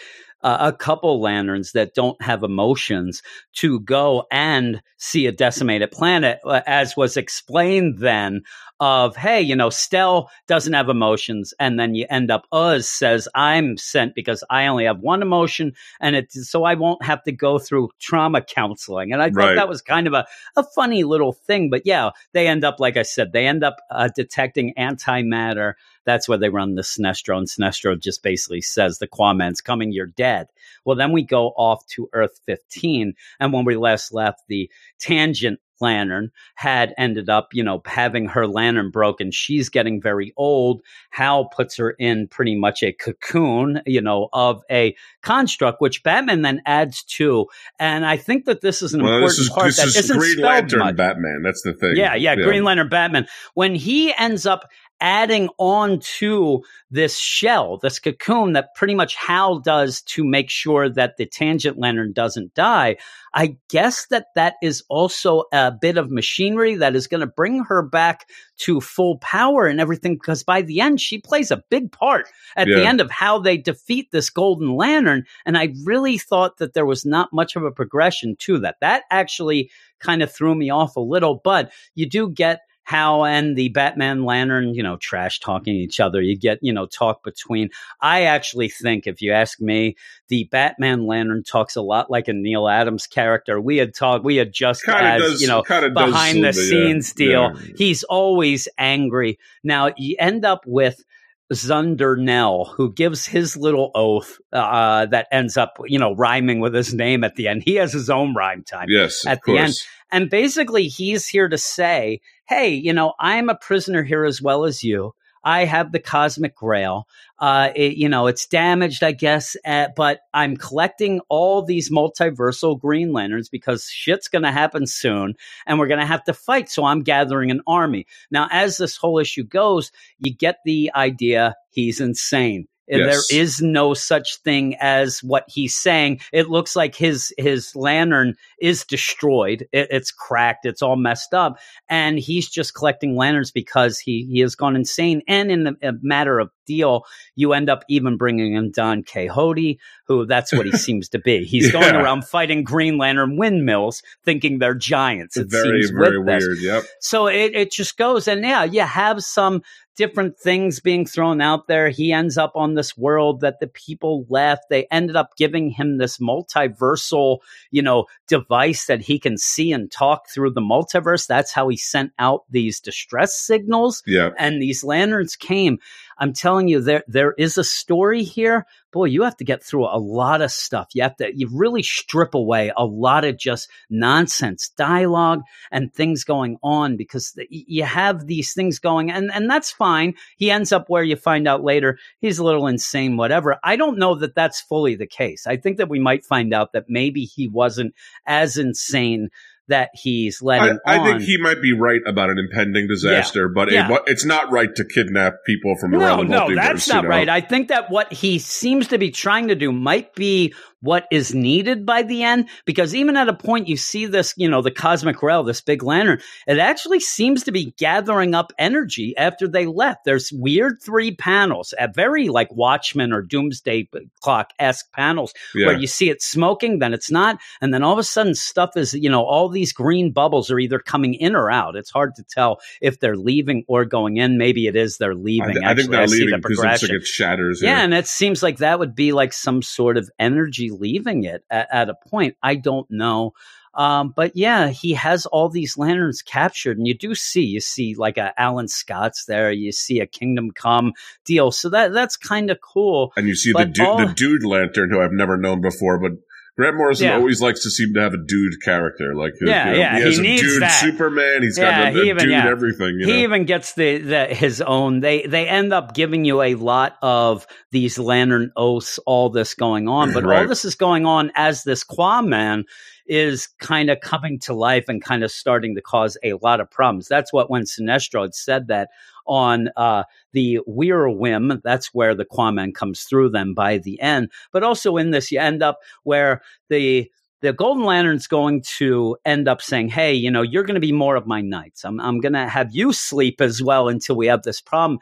uh, 0.47 0.59
a 0.61 0.73
couple 0.73 1.21
lanterns 1.21 1.73
that 1.73 1.95
don't 1.95 2.21
have 2.23 2.43
emotions 2.45 3.23
to 3.55 3.81
go 3.81 4.25
and 4.31 4.81
see 4.99 5.27
a 5.27 5.33
decimated 5.33 5.91
planet, 5.91 6.39
uh, 6.45 6.61
as 6.67 6.97
was 6.97 7.17
explained 7.17 7.99
then. 7.99 8.43
Of 8.79 9.17
hey, 9.17 9.41
you 9.41 9.57
know, 9.57 9.71
Stel 9.71 10.29
doesn't 10.47 10.75
have 10.75 10.91
emotions, 10.91 11.55
and 11.59 11.81
then 11.81 11.95
you 11.95 12.05
end 12.11 12.31
up 12.31 12.45
Uz 12.53 12.87
says 12.87 13.27
I'm 13.35 13.79
sent 13.79 14.15
because 14.15 14.45
I 14.51 14.67
only 14.67 14.85
have 14.85 15.01
one 15.01 15.23
emotion, 15.23 15.73
and 15.99 16.15
it 16.15 16.31
so 16.31 16.65
I 16.65 16.75
won't 16.75 17.03
have 17.03 17.23
to 17.25 17.33
go 17.33 17.59
through 17.59 17.89
trauma 18.01 18.43
counseling. 18.43 19.13
And 19.15 19.23
I 19.23 19.31
thought 19.31 19.35
Right. 19.37 19.57
that 19.57 19.71
was 19.71 19.81
kind 19.81 20.07
of 20.07 20.13
a 20.13 20.27
a 20.57 20.63
funny 20.75 21.05
little 21.05 21.33
thing. 21.33 21.71
But 21.71 21.87
yeah, 21.87 22.11
they 22.35 22.49
end 22.49 22.65
up, 22.65 22.77
like 22.79 22.99
I 22.99 23.03
said, 23.03 23.33
they 23.33 23.47
end 23.47 23.65
up 23.65 23.77
uh, 23.91 24.11
detecting 24.15 24.75
antimatter. 24.79 25.73
That's 26.07 26.29
where 26.29 26.39
they 26.39 26.49
run 26.49 26.75
the 26.75 26.83
Sinestro, 26.83 27.37
and 27.37 27.47
Sinestro 27.47 28.01
just 28.01 28.23
basically 28.23 28.63
says 28.63 28.99
the 28.99 29.09
Quaman's 29.09 29.61
coming, 29.61 29.93
you're 29.93 30.07
dead. 30.07 30.49
Well, 30.85 30.97
then 30.97 31.13
we 31.13 31.23
go 31.23 31.49
off 31.49 31.87
to 31.89 32.09
Earth 32.13 32.41
15, 32.47 33.15
and 33.41 33.53
when 33.53 33.65
we 33.65 33.77
last 33.77 34.15
left, 34.15 34.43
the 34.49 34.71
tangent 34.99 35.61
lantern 35.81 36.31
had 36.55 36.95
ended 36.97 37.29
up, 37.29 37.49
you 37.53 37.63
know, 37.63 37.83
having 37.85 38.27
her 38.29 38.47
lantern 38.47 38.91
broken. 38.91 39.31
She's 39.31 39.69
getting 39.69 40.01
very 40.01 40.33
old. 40.37 40.83
Hal 41.11 41.47
puts 41.47 41.77
her 41.77 41.91
in 41.91 42.29
pretty 42.29 42.57
much 42.57 42.83
a 42.83 42.93
cocoon, 42.93 43.83
you 43.87 44.01
know, 44.01 44.29
of 44.33 44.63
a 44.71 44.97
construct, 45.23 45.81
which 45.81 46.03
Batman 46.03 46.43
then 46.43 46.63
adds 46.67 47.03
to. 47.05 47.47
And 47.79 48.07
I 48.07 48.17
think 48.17 48.47
that 48.47 48.61
this 48.61 48.83
is 48.83 48.95
an 48.95 49.03
well, 49.03 49.15
important 49.15 49.39
is 49.39 49.51
part 49.51 49.67
this 49.67 49.77
that 49.77 49.87
is 49.89 49.97
isn't 49.97 50.19
Green 50.19 50.33
spelled 50.33 50.47
Lantern 50.47 50.79
much. 50.81 50.97
Batman. 50.97 51.43
That's 51.45 51.63
the 51.63 51.75
thing. 51.75 51.97
Yeah, 51.97 52.15
yeah, 52.15 52.37
Green 52.37 52.65
Lantern 52.65 52.89
Batman. 52.89 53.27
When 53.55 53.75
he 53.75 54.15
ends 54.15 54.47
up 54.47 54.69
adding 55.01 55.49
on 55.59 56.01
to 56.19 56.63
this 56.91 57.19
shell, 57.19 57.79
this 57.79 57.99
cocoon 57.99 58.55
that 58.55 58.75
pretty 58.75 58.95
much 58.95 59.15
Hal 59.15 59.59
does 59.59 60.03
to 60.03 60.25
make 60.25 60.51
sure 60.51 60.89
that 60.89 61.17
the 61.17 61.27
tangent 61.27 61.79
lantern 61.79 62.13
doesn't 62.13 62.55
die, 62.55 62.97
I 63.35 63.57
guess 63.69 64.07
that 64.07 64.29
that 64.35 64.55
is 64.63 64.83
also 64.89 65.45
a 65.53 65.71
bit 65.71 65.99
of 65.99 66.11
machinery 66.11 66.77
that 66.77 66.97
is 66.97 67.07
going 67.07 67.21
to 67.21 67.27
bring 67.27 67.65
her 67.65 67.83
back 67.83 68.31
to 68.59 68.81
full 68.81 69.19
power 69.19 69.67
and 69.67 69.81
everything 69.81 70.15
because 70.15 70.43
by 70.43 70.63
the 70.63 70.81
end 70.81 71.01
she 71.01 71.19
plays 71.19 71.51
a 71.51 71.63
big 71.69 71.93
part 71.93 72.29
at 72.57 72.67
the 72.67 72.87
end 72.87 73.03
of 73.03 73.11
how 73.11 73.39
they 73.39 73.59
defeat 73.59 74.11
this 74.11 74.31
golden 74.31 74.75
lantern 74.75 75.25
and 75.45 75.59
I 75.59 75.75
really 75.85 76.17
thought 76.17 76.57
that 76.59 76.73
there 76.73 76.87
was 76.87 77.05
not 77.05 77.33
much 77.33 77.57
of 77.57 77.65
a 77.65 77.71
progression 77.71 78.37
to 78.41 78.59
that. 78.61 78.77
That 78.81 79.05
actually 79.11 79.71
kind 79.99 80.23
of 80.23 80.33
threw 80.33 80.55
me 80.55 80.71
off 80.71 80.97
a 80.97 81.01
little, 81.01 81.41
but 81.43 81.73
you 81.95 82.09
do 82.09 82.31
get 82.31 82.61
how 82.87 83.25
and 83.25 83.57
the 83.57 83.69
Batman 83.71 84.25
Lantern, 84.25 84.73
you 84.73 84.81
know, 84.81 84.97
trash 84.97 85.41
talking 85.41 85.75
each 85.75 85.99
other. 85.99 86.23
You 86.23 86.39
get, 86.39 86.61
you 86.63 86.73
know, 86.73 86.87
talk 86.87 87.25
between. 87.25 87.71
I 88.01 88.23
actually 88.23 88.69
think, 88.69 89.09
if 89.09 89.21
you 89.21 89.33
ask 89.33 89.61
me, 89.61 89.97
the 90.29 90.45
Batman 90.45 91.05
Lantern 91.05 91.43
talks 91.43 91.75
a 91.75 91.83
lot 91.83 92.13
like 92.13 92.29
a 92.29 92.33
Neil 92.33 92.69
Adams 92.69 93.09
character. 93.09 93.61
We 93.61 93.79
had 93.79 93.93
talked, 93.93 94.25
we 94.25 94.37
had 94.37 94.53
just 94.53 94.85
Kind 94.85 95.05
as, 95.05 95.21
does, 95.21 95.43
you 95.43 95.49
know, 95.49 95.65
behind 95.65 96.45
the 96.45 96.53
scenes 96.53 97.13
yeah, 97.17 97.27
deal. 97.27 97.53
yeah. 97.57 97.75
He's 97.77 98.05
always 98.05 98.69
angry. 98.79 99.41
Now 99.65 99.91
you 99.97 100.15
end 100.21 100.45
up 100.45 100.63
with 100.65 101.05
Zundernell, 101.53 102.69
who 102.75 102.93
gives 102.93 103.27
his 103.27 103.57
little 103.57 103.91
oath 103.95 104.39
uh, 104.53 105.07
that 105.07 105.29
ends 105.31 105.57
up, 105.57 105.79
you 105.87 105.99
know, 105.99 106.15
rhyming 106.15 106.61
with 106.61 106.75
his 106.75 106.93
name 106.93 107.23
at 107.23 107.37
the 107.37 107.49
end. 107.49 107.63
He 107.65 107.77
has 107.77 107.93
his 107.93 108.11
own 108.11 108.35
rhyme 108.35 108.65
time. 108.65 108.87
Yes, 108.89 109.25
at 109.27 109.41
the 109.47 109.59
end. 109.59 109.75
And 110.11 110.31
basically, 110.31 110.89
he's 110.89 111.27
here 111.27 111.49
to 111.49 111.59
say, 111.59 112.21
hey, 112.49 112.71
you 112.71 112.93
know, 112.93 113.15
I'm 113.19 113.49
a 113.49 113.57
prisoner 113.57 114.03
here 114.03 114.25
as 114.25 114.43
well 114.43 114.65
as 114.65 114.83
you. 114.83 115.15
I 115.47 115.65
have 115.65 115.93
the 115.93 116.01
cosmic 116.01 116.57
grail. 116.57 117.07
Uh, 117.39 117.71
it, 117.77 117.97
you 117.97 118.09
know, 118.09 118.27
it's 118.27 118.47
damaged, 118.47 119.05
I 119.05 119.13
guess, 119.13 119.57
uh, 119.65 119.89
but 119.95 120.21
I'm 120.35 120.57
collecting 120.57 121.21
all 121.29 121.63
these 121.63 121.89
multiversal 121.89 122.81
Green 122.81 123.13
Lanterns 123.13 123.49
because 123.49 123.89
shit's 123.89 124.27
going 124.27 124.43
to 124.43 124.51
happen 124.51 124.89
soon 124.89 125.35
and 125.65 125.79
we're 125.79 125.87
going 125.87 126.01
to 126.01 126.07
have 126.07 126.25
to 126.25 126.35
fight. 126.35 126.69
So 126.69 126.85
I'm 126.85 127.05
gathering 127.05 127.53
an 127.53 127.61
army. 127.65 128.07
Now, 128.29 128.49
as 128.51 128.77
this 128.77 128.97
whole 128.97 129.21
issue 129.21 129.45
goes, 129.45 129.93
you 130.19 130.35
get 130.35 130.57
the 130.65 130.91
idea 130.97 131.55
he's 131.71 132.01
insane. 132.01 132.67
Yes. 132.89 133.29
There 133.29 133.41
is 133.41 133.61
no 133.61 133.95
such 133.95 134.37
thing 134.39 134.77
as 134.81 135.21
what 135.23 135.45
he's 135.49 135.75
saying. 135.75 136.21
It 136.33 136.49
looks 136.49 136.77
like 136.77 136.95
his 136.95 137.33
his 137.37 137.75
lantern 137.75 138.35
is 138.61 138.85
destroyed. 138.85 139.67
It, 139.73 139.89
it's 139.91 140.13
cracked. 140.13 140.67
It's 140.67 140.83
all 140.83 140.97
messed 140.97 141.35
up, 141.35 141.59
and 141.89 142.19
he's 142.19 142.49
just 142.49 142.75
collecting 142.75 143.17
lanterns 143.17 143.51
because 143.51 143.99
he 143.99 144.29
he 144.31 144.41
has 144.41 144.55
gone 144.55 144.77
insane. 144.77 145.23
And 145.27 145.51
in 145.51 145.65
the 145.65 145.77
a 145.83 145.93
matter 146.03 146.39
of 146.39 146.51
deal, 146.67 147.05
you 147.35 147.53
end 147.53 147.71
up 147.71 147.85
even 147.89 148.17
bringing 148.17 148.55
in 148.55 148.71
Don 148.73 149.03
Quixote, 149.03 149.79
who 150.07 150.27
that's 150.27 150.53
what 150.53 150.67
he 150.67 150.73
seems 150.77 151.09
to 151.11 151.19
be. 151.19 151.45
He's 151.45 151.73
going 151.73 151.95
around 151.95 152.27
fighting 152.27 152.65
Green 152.65 152.99
Lantern 152.99 153.37
windmills, 153.37 154.03
thinking 154.25 154.59
they're 154.59 154.75
giants. 154.75 155.37
It 155.37 155.49
very, 155.51 155.83
seems 155.83 155.91
very 155.91 156.19
with 156.19 156.27
this. 156.27 156.45
weird. 156.47 156.59
Yep. 156.61 156.85
So 157.01 157.27
it, 157.29 157.55
it 157.55 157.73
just 157.73 157.97
goes. 157.97 158.29
And 158.29 158.43
yeah, 158.43 158.65
you 158.65 158.83
have 158.83 159.23
some 159.23 159.63
different 159.97 160.39
things 160.39 160.79
being 160.81 161.07
thrown 161.07 161.41
out 161.41 161.69
there. 161.69 161.89
He 161.89 162.13
ends 162.13 162.37
up 162.37 162.53
on 162.55 162.75
this 162.75 162.99
world 162.99 163.41
that 163.41 163.61
the 163.61 163.67
people 163.67 164.27
left. 164.29 164.65
They 164.69 164.87
ended 164.91 165.17
up 165.17 165.37
giving 165.39 165.71
him 165.71 165.97
this 165.97 166.19
multiversal, 166.19 167.39
you 167.71 167.81
know, 167.81 168.05
device 168.29 168.87
that 168.87 169.01
he 169.01 169.19
can 169.19 169.39
see 169.39 169.73
and 169.73 169.91
talk 169.91 170.29
through 170.29 170.51
the 170.51 170.61
multiverse. 170.61 171.27
That's 171.27 171.53
how 171.53 171.69
he 171.69 171.79
sent 171.79 172.13
out 172.19 172.45
these 172.51 172.79
distress 172.81 173.35
signals 173.41 174.03
Yeah. 174.07 174.31
and 174.39 174.61
these 174.61 174.85
lanterns 174.85 175.35
came. 175.35 175.79
I'm 176.19 176.33
telling 176.33 176.69
you, 176.69 176.81
there 176.81 177.05
there 177.07 177.33
is 177.33 177.59
a 177.59 177.65
story 177.65 178.23
here. 178.23 178.67
Boy, 178.93 179.07
you 179.07 179.23
have 179.25 179.37
to 179.37 179.45
get 179.45 179.63
through 179.63 179.85
a 179.85 179.99
lot 179.99 180.41
of 180.41 180.51
stuff. 180.51 180.89
You 180.95 181.03
have 181.03 181.17
to 181.17 181.31
you 181.37 181.49
really 181.53 181.83
strip 181.83 182.35
away 182.35 182.73
a 182.77 182.85
lot 182.85 183.25
of 183.25 183.37
just 183.37 183.69
nonsense 183.91 184.71
dialogue 184.71 185.43
and 185.71 185.93
things 185.93 186.25
going 186.25 186.57
on 186.63 186.97
because 186.97 187.33
the, 187.33 187.47
you 187.51 187.85
have 187.85 188.27
these 188.27 188.55
things 188.55 188.79
going, 188.79 189.11
and 189.11 189.31
and 189.33 189.51
that's 189.51 189.71
fine. 189.71 190.15
He 190.37 190.51
ends 190.51 190.73
up 190.73 190.89
where 190.89 191.05
you 191.05 191.17
find 191.17 191.47
out 191.47 191.63
later 191.63 191.99
he's 192.21 192.39
a 192.39 192.45
little 192.45 192.67
insane, 192.67 193.17
whatever. 193.17 193.59
I 193.63 193.77
don't 193.77 193.99
know 193.99 194.15
that 194.17 194.35
that's 194.35 194.61
fully 194.61 194.95
the 194.97 195.07
case. 195.07 195.47
I 195.47 195.57
think 195.57 195.77
that 195.77 195.91
we 195.91 195.99
might 195.99 196.25
find 196.25 196.55
out 196.55 196.73
that 196.73 196.89
maybe 196.89 197.25
he 197.25 197.49
wasn't 197.49 197.95
as 198.27 198.57
insane 198.57 199.31
that 199.69 199.91
he's 199.95 200.41
I, 200.43 200.47
letting 200.47 200.79
I 200.87 200.99
on. 200.99 201.07
think 201.07 201.23
he 201.23 201.39
might 201.41 201.61
be 201.61 201.73
right 201.73 202.01
about 202.07 202.31
an 202.31 202.39
impending 202.39 202.87
disaster, 202.89 203.49
but 203.49 203.71
Yeah. 203.71 203.93
It, 203.93 204.03
it's 204.07 204.25
not 204.25 204.51
right 204.51 204.75
to 204.75 204.85
kidnap 204.85 205.45
people 205.45 205.77
from 205.81 205.93
no, 205.93 205.99
around 206.01 206.29
the 206.29 206.37
world. 206.37 206.51
no, 206.51 206.55
that's 206.55 206.87
you 206.87 206.95
not 206.95 207.05
know? 207.05 207.11
right. 207.11 207.29
I 207.29 207.41
think 207.41 207.69
that 207.69 207.91
what 207.91 208.13
he 208.13 208.39
seems 208.39 208.89
to 208.89 208.99
be 208.99 209.11
trying 209.11 209.49
to 209.49 209.55
do 209.55 209.73
might 209.73 210.15
be 210.15 210.55
what 210.87 211.07
is 211.11 211.35
needed 211.35 211.85
by 211.85 212.03
the 212.03 212.23
end, 212.23 212.49
because 212.65 212.95
even 212.95 213.17
at 213.17 213.29
a 213.29 213.35
point 213.35 213.69
you 213.69 213.77
see 213.77 214.07
this, 214.07 214.33
you 214.37 214.49
know, 214.49 214.63
the 214.63 214.71
cosmic 214.71 215.17
grail, 215.17 215.43
this 215.43 215.61
big 215.61 215.83
lantern, 215.83 216.21
it 216.47 216.59
actually 216.59 217.01
seems 217.01 217.45
to 217.45 217.53
be 217.53 217.75
gathering 217.79 218.35
up 218.35 218.53
energy 218.59 219.15
after 219.19 219.47
they 219.47 219.67
left. 219.67 220.05
There's 220.05 220.31
weird 220.33 220.79
three 220.83 221.15
panels, 221.15 221.75
at 221.79 221.95
very 221.95 222.29
like 222.29 222.51
Watchmen 222.55 223.13
or 223.13 223.21
Doomsday 223.23 223.89
Clock 224.23 224.53
esque 224.59 224.91
panels, 224.93 225.35
Yeah. 225.55 225.67
where 225.67 225.77
you 225.79 225.87
see 225.87 226.09
it 226.09 226.23
smoking, 226.23 226.79
then 226.79 226.95
it's 226.95 227.11
not, 227.11 227.39
and 227.61 227.75
then 227.75 227.83
all 227.83 227.93
of 227.93 227.99
a 227.99 228.05
sudden 228.05 228.35
stuff 228.35 228.77
is, 228.77 228.95
you 228.95 229.11
know, 229.11 229.25
all 229.25 229.49
these 229.49 229.73
green 229.73 230.13
bubbles 230.13 230.51
are 230.51 230.59
either 230.59 230.79
coming 230.79 231.15
in 231.15 231.35
or 231.35 231.51
out. 231.51 231.77
It's 231.77 231.91
hard 231.91 232.15
to 232.15 232.23
tell 232.23 232.61
if 232.81 233.01
they're 233.01 233.17
leaving 233.17 233.65
or 233.69 233.85
going 233.85 234.17
in. 234.17 234.39
Maybe 234.39 234.67
it 234.69 234.77
is 234.77 234.99
they're 234.99 235.11
I, 235.11 235.15
leaving. 235.15 235.53
th- 235.55 235.65
I 235.65 235.75
think 235.75 235.93
Actually, 235.93 235.97
they're 235.97 236.07
see 236.07 236.25
leaving 236.25 236.41
because 236.41 236.83
it 236.85 237.07
shatters. 237.07 237.61
Yeah, 237.63 237.83
and 237.83 237.93
it 237.93 238.07
seems 238.07 238.43
like 238.43 238.59
that 238.59 238.79
would 238.79 238.95
be 238.95 239.13
like 239.13 239.33
some 239.33 239.63
sort 239.63 239.97
of 239.97 240.09
energy 240.19 240.71
leaving 240.79 241.25
it 241.25 241.45
at, 241.51 241.69
at 241.73 241.89
a 241.89 241.95
point. 242.09 242.37
I 242.43 242.55
don't 242.57 242.91
know. 242.91 243.33
Um, 243.75 244.15
but 244.17 244.35
yeah, 244.35 244.69
he 244.69 244.95
has 244.95 245.27
all 245.27 245.51
these 245.51 245.77
lanterns 245.77 246.23
captured, 246.23 246.79
and 246.79 246.87
you 246.87 246.97
do 246.97 247.15
see, 247.15 247.43
you 247.43 247.61
see 247.61 247.95
like 247.95 248.17
a 248.17 248.33
Alan 248.41 248.69
Scott's 248.69 249.27
there, 249.27 249.53
you 249.53 249.71
see 249.71 250.01
a 250.01 250.07
Kingdom 250.07 250.51
Come 250.51 250.95
deal. 251.27 251.51
So 251.51 251.69
that 251.69 251.93
that's 251.93 252.17
kind 252.17 252.51
of 252.51 252.59
cool. 252.63 253.13
and 253.19 253.29
you 253.29 253.35
see 253.35 253.51
the 253.53 253.59
but 253.59 253.75
du- 253.75 253.85
all- 253.87 253.99
the 253.99 254.15
dude 254.15 254.45
lantern 254.45 254.91
who 254.91 255.03
I've 255.03 255.13
never 255.13 255.37
known 255.37 255.61
before, 255.61 255.99
but 255.99 256.13
Grant 256.57 256.77
Morrison 256.77 257.09
Yeah. 257.09 257.17
always 257.17 257.43
likes 257.43 257.63
to 257.65 257.71
seem 257.71 257.93
to 257.95 258.01
have 258.01 258.15
a 258.15 258.17
dude 258.17 258.63
character. 258.65 259.15
Like 259.15 259.35
Yeah, 259.41 259.67
you 259.67 259.71
know, 259.73 259.79
yeah, 259.79 259.97
he 259.99 260.03
has 260.05 260.17
he 260.17 260.35
a 260.37 260.39
dude 260.41 260.63
that. 260.63 260.69
Superman. 260.81 261.43
He's 261.43 261.59
Yeah, 261.59 261.85
got 261.85 261.89
a, 261.89 261.91
he 262.03 262.09
even- 262.09 262.19
dude 262.23 262.31
yeah. 262.31 262.49
everything. 262.49 262.97
You 262.99 263.07
he 263.07 263.13
know? 263.13 263.19
even 263.19 263.45
gets 263.45 263.75
the, 263.75 263.99
the 263.99 264.27
his 264.27 264.63
own. 264.63 265.01
They 265.01 265.23
they 265.27 265.47
end 265.49 265.73
up 265.75 265.93
giving 265.95 266.25
you 266.25 266.41
a 266.41 266.55
lot 266.55 266.97
of 267.03 267.47
these 267.73 267.99
lantern 267.99 268.53
oaths, 268.57 268.99
all 269.07 269.29
this 269.29 269.55
going 269.55 269.87
on, 269.87 270.13
but 270.15 270.25
all 270.25 270.49
this 270.49 270.65
is 270.65 270.75
going 270.77 271.05
on 271.05 271.31
as 271.35 271.63
this 271.63 271.85
Qua 271.85 272.23
man 272.23 272.65
is 273.09 273.49
kind 273.59 273.91
of 273.91 274.01
coming 274.01 274.39
to 274.41 274.55
life 274.55 274.89
and 274.89 275.03
kind 275.03 275.23
of 275.25 275.31
starting 275.31 275.75
to 275.75 275.83
cause 275.83 276.17
a 276.23 276.35
lot 276.35 276.61
of 276.61 276.71
problems. 276.71 277.09
That's 277.09 277.33
what 277.33 277.51
when 277.51 277.63
Sinestro 277.63 278.23
had 278.23 278.35
said 278.35 278.69
that 278.69 278.91
on 279.27 279.71
uh, 279.77 280.05
the 280.33 280.61
Weir 280.67 281.09
whim, 281.09 281.61
that's 281.65 281.93
where 281.95 282.15
the 282.15 282.25
Quaman 282.25 282.75
comes 282.75 283.03
through 283.03 283.31
them 283.31 283.55
by 283.55 283.79
the 283.79 284.01
end. 284.01 284.31
But 284.53 284.63
also 284.63 284.97
in 284.97 285.11
this, 285.11 285.31
you 285.31 285.41
end 285.41 285.63
up 285.63 285.79
where 286.05 286.43
the 286.69 287.11
the 287.43 287.53
Golden 287.53 287.85
Lantern's 287.85 288.27
going 288.27 288.63
to 288.79 289.17
end 289.25 289.47
up 289.47 289.61
saying, 289.61 289.89
"Hey, 289.89 290.15
you 290.15 290.31
know, 290.31 290.43
you're 290.43 290.65
going 290.65 290.75
to 290.75 290.81
be 290.81 290.93
more 290.93 291.17
of 291.17 291.27
my 291.27 291.41
knights. 291.41 291.85
I'm 291.85 292.01
I'm 292.01 292.21
going 292.21 292.33
to 292.33 292.49
have 292.49 292.75
you 292.75 292.93
sleep 292.93 293.41
as 293.41 293.63
well 293.63 293.89
until 293.89 294.17
we 294.17 294.27
have 294.27 294.43
this 294.43 294.61
problem." 294.61 295.01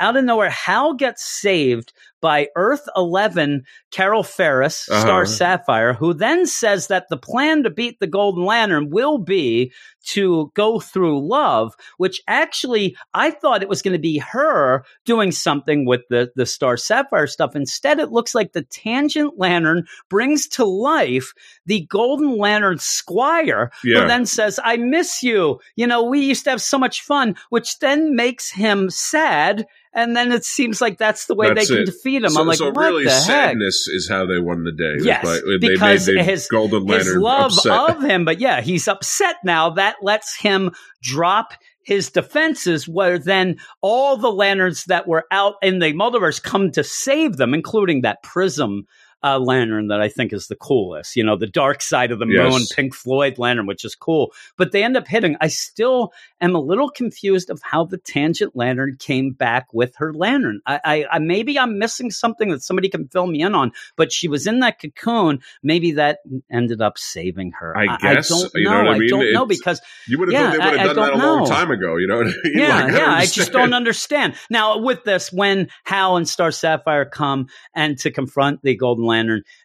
Out 0.00 0.16
of 0.16 0.24
nowhere, 0.24 0.50
Hal 0.50 0.94
gets 0.94 1.24
saved 1.24 1.92
by 2.24 2.48
Earth 2.56 2.88
11 2.96 3.64
Carol 3.90 4.22
Ferris, 4.22 4.88
Uh-huh. 4.90 5.00
Star 5.02 5.26
Sapphire, 5.26 5.92
who 5.92 6.14
then 6.14 6.46
says 6.46 6.86
that 6.86 7.04
the 7.10 7.18
plan 7.18 7.62
to 7.64 7.70
beat 7.70 8.00
the 8.00 8.06
Golden 8.06 8.44
Lantern 8.46 8.88
will 8.88 9.18
be 9.18 9.70
to 10.06 10.50
go 10.54 10.80
through 10.80 11.26
love, 11.28 11.74
which 11.98 12.22
actually 12.26 12.96
I 13.12 13.30
thought 13.30 13.62
it 13.62 13.68
was 13.68 13.82
going 13.82 13.92
to 13.92 13.98
be 13.98 14.18
her 14.18 14.84
doing 15.04 15.32
something 15.32 15.84
with 15.86 16.00
the, 16.08 16.30
the 16.34 16.46
Star 16.46 16.76
Sapphire 16.78 17.26
stuff. 17.26 17.54
Instead, 17.54 17.98
it 18.00 18.10
looks 18.10 18.34
like 18.34 18.52
the 18.52 18.62
Tangent 18.62 19.38
Lantern 19.38 19.84
brings 20.08 20.46
to 20.48 20.64
life 20.64 21.34
the 21.66 21.86
Golden 21.90 22.38
Lantern 22.38 22.78
Squire, 22.78 23.70
Yeah. 23.84 24.00
who 24.02 24.08
then 24.08 24.24
says, 24.26 24.58
I 24.64 24.76
miss 24.78 25.22
you. 25.22 25.60
You 25.76 25.86
know, 25.86 26.02
we 26.04 26.20
used 26.20 26.44
to 26.44 26.50
have 26.50 26.62
so 26.62 26.78
much 26.78 27.02
fun, 27.02 27.36
which 27.50 27.78
then 27.80 28.16
makes 28.16 28.50
him 28.50 28.88
sad. 28.88 29.66
And 29.96 30.16
then 30.16 30.32
it 30.32 30.44
seems 30.44 30.80
like 30.80 30.98
that's 30.98 31.26
the 31.26 31.34
way 31.36 31.54
That's 31.54 31.68
they 31.68 31.74
can 31.74 31.82
it. 31.84 31.86
defeat 31.86 32.13
him. 32.22 32.30
So, 32.30 32.40
I'm 32.40 32.46
like, 32.46 32.58
so 32.58 32.66
what 32.66 32.76
really, 32.76 33.04
the 33.04 33.10
heck? 33.10 33.22
sadness 33.22 33.88
is 33.88 34.08
how 34.08 34.26
they 34.26 34.38
won 34.38 34.62
the 34.64 34.72
day. 34.72 35.04
Yes, 35.04 35.24
By- 35.24 35.40
they 35.46 35.58
because 35.58 36.06
made 36.06 36.18
the 36.18 36.22
his, 36.22 36.46
Golden 36.48 36.86
his 36.86 37.16
love 37.16 37.52
upset. 37.52 37.90
of 37.96 38.02
him, 38.02 38.24
but 38.24 38.38
yeah, 38.40 38.60
he's 38.60 38.86
upset 38.86 39.36
now. 39.44 39.70
That 39.70 39.96
lets 40.02 40.36
him 40.38 40.70
drop 41.02 41.54
his 41.82 42.10
defenses, 42.10 42.86
where 42.86 43.18
then 43.18 43.56
all 43.82 44.16
the 44.16 44.30
lanterns 44.30 44.84
that 44.84 45.08
were 45.08 45.24
out 45.30 45.54
in 45.62 45.78
the 45.80 45.92
multiverse 45.92 46.42
come 46.42 46.70
to 46.72 46.84
save 46.84 47.36
them, 47.36 47.54
including 47.54 48.02
that 48.02 48.22
prism. 48.22 48.86
Uh, 49.24 49.38
lantern 49.38 49.88
that 49.88 50.02
I 50.02 50.08
think 50.10 50.34
is 50.34 50.48
the 50.48 50.54
coolest, 50.56 51.16
you 51.16 51.24
know, 51.24 51.34
the 51.36 51.46
dark 51.46 51.80
side 51.80 52.12
of 52.12 52.18
the 52.18 52.26
Yes. 52.28 52.52
moon, 52.52 52.62
Pink 52.76 52.94
Floyd 52.94 53.38
lantern, 53.38 53.64
which 53.66 53.82
is 53.82 53.94
cool. 53.94 54.32
But 54.58 54.72
they 54.72 54.84
end 54.84 54.98
up 54.98 55.08
hitting. 55.08 55.34
I 55.40 55.46
still 55.48 56.12
am 56.42 56.54
a 56.54 56.60
little 56.60 56.90
confused 56.90 57.48
of 57.48 57.62
how 57.62 57.86
the 57.86 57.96
tangent 57.96 58.54
lantern 58.54 58.96
came 58.98 59.30
back 59.32 59.72
with 59.72 59.94
her 59.96 60.12
lantern. 60.12 60.60
I, 60.66 60.80
I, 60.84 61.06
I 61.12 61.18
maybe 61.20 61.58
I'm 61.58 61.78
missing 61.78 62.10
something 62.10 62.50
that 62.50 62.62
somebody 62.62 62.90
can 62.90 63.08
fill 63.08 63.26
me 63.26 63.40
in 63.40 63.54
on. 63.54 63.72
But 63.96 64.12
she 64.12 64.28
was 64.28 64.46
in 64.46 64.60
that 64.60 64.78
cocoon. 64.78 65.40
Maybe 65.62 65.92
that 65.92 66.18
ended 66.52 66.82
up 66.82 66.98
saving 66.98 67.52
her. 67.60 67.74
I 67.76 67.96
guess, 67.96 68.30
I, 68.30 68.34
don't 68.34 68.50
you 68.56 68.64
know. 68.64 68.70
know 68.72 68.78
what 68.84 68.92
I 68.92 68.94
I 68.96 68.98
mean? 68.98 69.08
don't 69.08 69.32
know 69.32 69.46
because 69.46 69.80
You 70.06 70.18
would 70.18 70.30
have 70.32 70.42
Yeah, 70.42 70.50
they 70.50 70.58
would 70.58 70.78
have 70.80 70.86
done 70.88 70.96
that 70.96 71.14
a 71.14 71.16
don't 71.16 71.38
long 71.38 71.46
time 71.48 71.70
ago. 71.70 71.96
You 71.96 72.08
know 72.08 72.20
I 72.20 72.24
mean? 72.24 72.34
yeah, 72.56 72.84
Like, 72.84 72.92
yeah. 72.94 73.10
I 73.14 73.24
just 73.24 73.52
don't 73.52 73.72
understand. 73.72 74.34
Now, 74.50 74.78
with 74.80 75.04
this, 75.04 75.32
when 75.32 75.68
Hal 75.84 76.18
and 76.18 76.28
Star 76.28 76.50
Sapphire 76.50 77.06
come 77.06 77.46
and 77.74 77.96
to 78.00 78.10
confront 78.10 78.60
the 78.62 78.76
Golden 78.76 79.04
Lantern, 79.04 79.13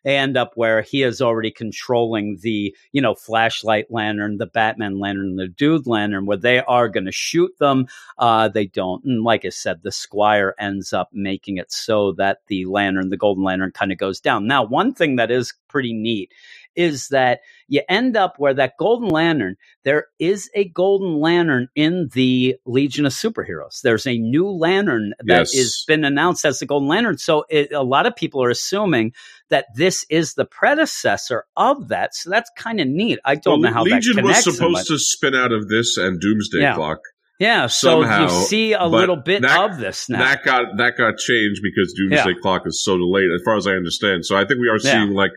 they 0.04 0.18
end 0.18 0.38
up 0.38 0.52
where 0.56 0.82
he 0.82 1.04
is 1.04 1.22
already 1.22 1.52
controlling 1.52 2.38
the, 2.42 2.76
you 2.92 3.02
know, 3.02 3.16
flashlight 3.16 3.92
lantern, 3.92 4.38
the 4.38 4.46
Batman 4.46 5.00
lantern, 5.00 5.36
the 5.36 5.48
Dude 5.48 5.88
lantern, 5.88 6.26
where 6.26 6.38
they 6.38 6.60
are 6.60 6.90
going 6.90 7.06
to 7.06 7.12
shoot 7.12 7.52
them. 7.60 7.88
Uh, 8.18 8.48
they 8.48 8.68
don't. 8.68 9.04
And 9.04 9.24
like 9.24 9.46
I 9.46 9.50
said, 9.50 9.84
the 9.84 9.92
Squire 9.92 10.56
ends 10.60 10.94
up 10.94 11.10
making 11.14 11.58
it 11.58 11.72
so 11.72 12.12
that 12.14 12.40
the 12.48 12.66
lantern, 12.66 13.10
the 13.10 13.18
Golden 13.18 13.44
Lantern, 13.44 13.72
kind 13.72 13.92
of 13.92 13.98
goes 13.98 14.20
down. 14.20 14.48
Now, 14.48 14.64
one 14.64 14.94
thing 14.94 15.16
that 15.16 15.32
is 15.32 15.54
pretty 15.68 15.94
neat 15.94 16.32
is 16.80 17.10
that 17.10 17.42
you 17.68 17.82
end 17.90 18.16
up 18.16 18.36
where 18.38 18.54
that 18.54 18.74
golden 18.80 19.10
lantern 19.10 19.56
there 19.84 20.06
is 20.18 20.50
a 20.56 20.70
golden 20.70 21.20
lantern 21.20 21.68
in 21.76 22.10
the 22.14 22.56
legion 22.66 23.06
of 23.06 23.12
superheroes 23.12 23.82
there's 23.84 24.08
a 24.08 24.18
new 24.18 24.48
lantern 24.50 25.12
that 25.26 25.40
Yes. 25.40 25.54
has 25.56 25.84
been 25.88 26.04
announced 26.06 26.46
as 26.46 26.60
the 26.60 26.66
golden 26.66 26.88
lantern 26.88 27.18
so 27.18 27.44
it, 27.50 27.72
a 27.74 27.84
lot 27.84 28.06
of 28.06 28.16
people 28.16 28.42
are 28.44 28.50
assuming 28.50 29.12
that 29.50 29.66
this 29.76 30.06
is 30.10 30.34
the 30.36 30.46
predecessor 30.46 31.44
of 31.58 31.90
that 31.90 32.16
so 32.16 32.30
that's 32.30 32.50
kind 32.58 32.80
of 32.80 32.88
neat 32.88 33.20
i 33.26 33.36
don't 33.36 33.62
Well, 33.62 33.72
know 33.72 33.74
how 33.74 33.84
Legion 33.84 34.24
was 34.24 34.44
supposed 34.44 34.88
to 34.88 34.98
spin 34.98 35.36
out 35.36 35.52
of 35.52 35.68
this 35.68 35.98
and 35.98 36.20
Doomsday 36.22 36.62
Yeah. 36.62 36.76
Clock. 36.76 37.00
yeah 37.40 37.68
so 37.68 38.02
somehow, 38.02 38.24
you 38.24 38.30
see 38.30 38.74
a 38.74 38.86
little 38.86 39.18
bit 39.18 39.42
that- 39.42 39.72
of 39.72 39.78
this 39.80 40.10
now 40.10 40.20
That 40.20 40.44
got 40.46 40.78
that 40.78 40.98
got 40.98 41.18
changed 41.18 41.62
because 41.62 41.94
Doomsday 41.94 42.32
Yeah. 42.36 42.42
Clock 42.42 42.64
is 42.66 42.84
so 42.84 42.98
delayed, 42.98 43.30
as 43.36 43.42
far 43.44 43.58
as 43.58 43.68
I 43.68 43.72
understand. 43.74 44.26
So 44.26 44.36
I 44.38 44.46
think 44.46 44.60
we 44.62 44.70
are 44.70 44.78
Yeah. 44.82 44.92
seeing 45.04 45.14
like 45.14 45.32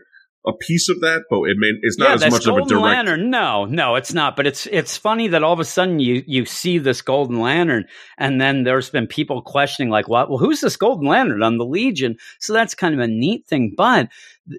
a 0.45 0.53
piece 0.53 0.89
of 0.89 0.99
that, 1.01 1.23
but 1.29 1.43
it 1.43 1.55
may 1.57 1.71
it's 1.81 1.97
not 1.97 2.09
yeah, 2.19 2.27
as 2.27 2.31
much 2.31 2.47
of 2.47 2.57
a 2.57 2.65
direct. 2.65 2.83
lantern. 2.83 3.29
No, 3.29 3.65
no, 3.65 3.95
it's 3.95 4.13
not. 4.13 4.35
But 4.35 4.45
it's 4.45 4.65
it's 4.67 4.97
funny 4.97 5.27
that 5.29 5.43
all 5.43 5.53
of 5.53 5.59
a 5.59 5.65
sudden 5.65 5.99
you 5.99 6.23
you 6.27 6.45
see 6.45 6.77
this 6.77 7.01
golden 7.01 7.39
lantern, 7.39 7.85
and 8.17 8.41
then 8.41 8.63
there's 8.63 8.89
been 8.89 9.07
people 9.07 9.41
questioning 9.41 9.89
like, 9.89 10.07
what? 10.07 10.29
Well, 10.29 10.39
who's 10.39 10.61
this 10.61 10.75
golden 10.75 11.07
lantern 11.07 11.43
on 11.43 11.57
the 11.57 11.65
Legion? 11.65 12.17
So 12.39 12.53
that's 12.53 12.75
kind 12.75 12.93
of 12.93 12.99
a 12.99 13.07
neat 13.07 13.47
thing. 13.47 13.73
But 13.75 14.09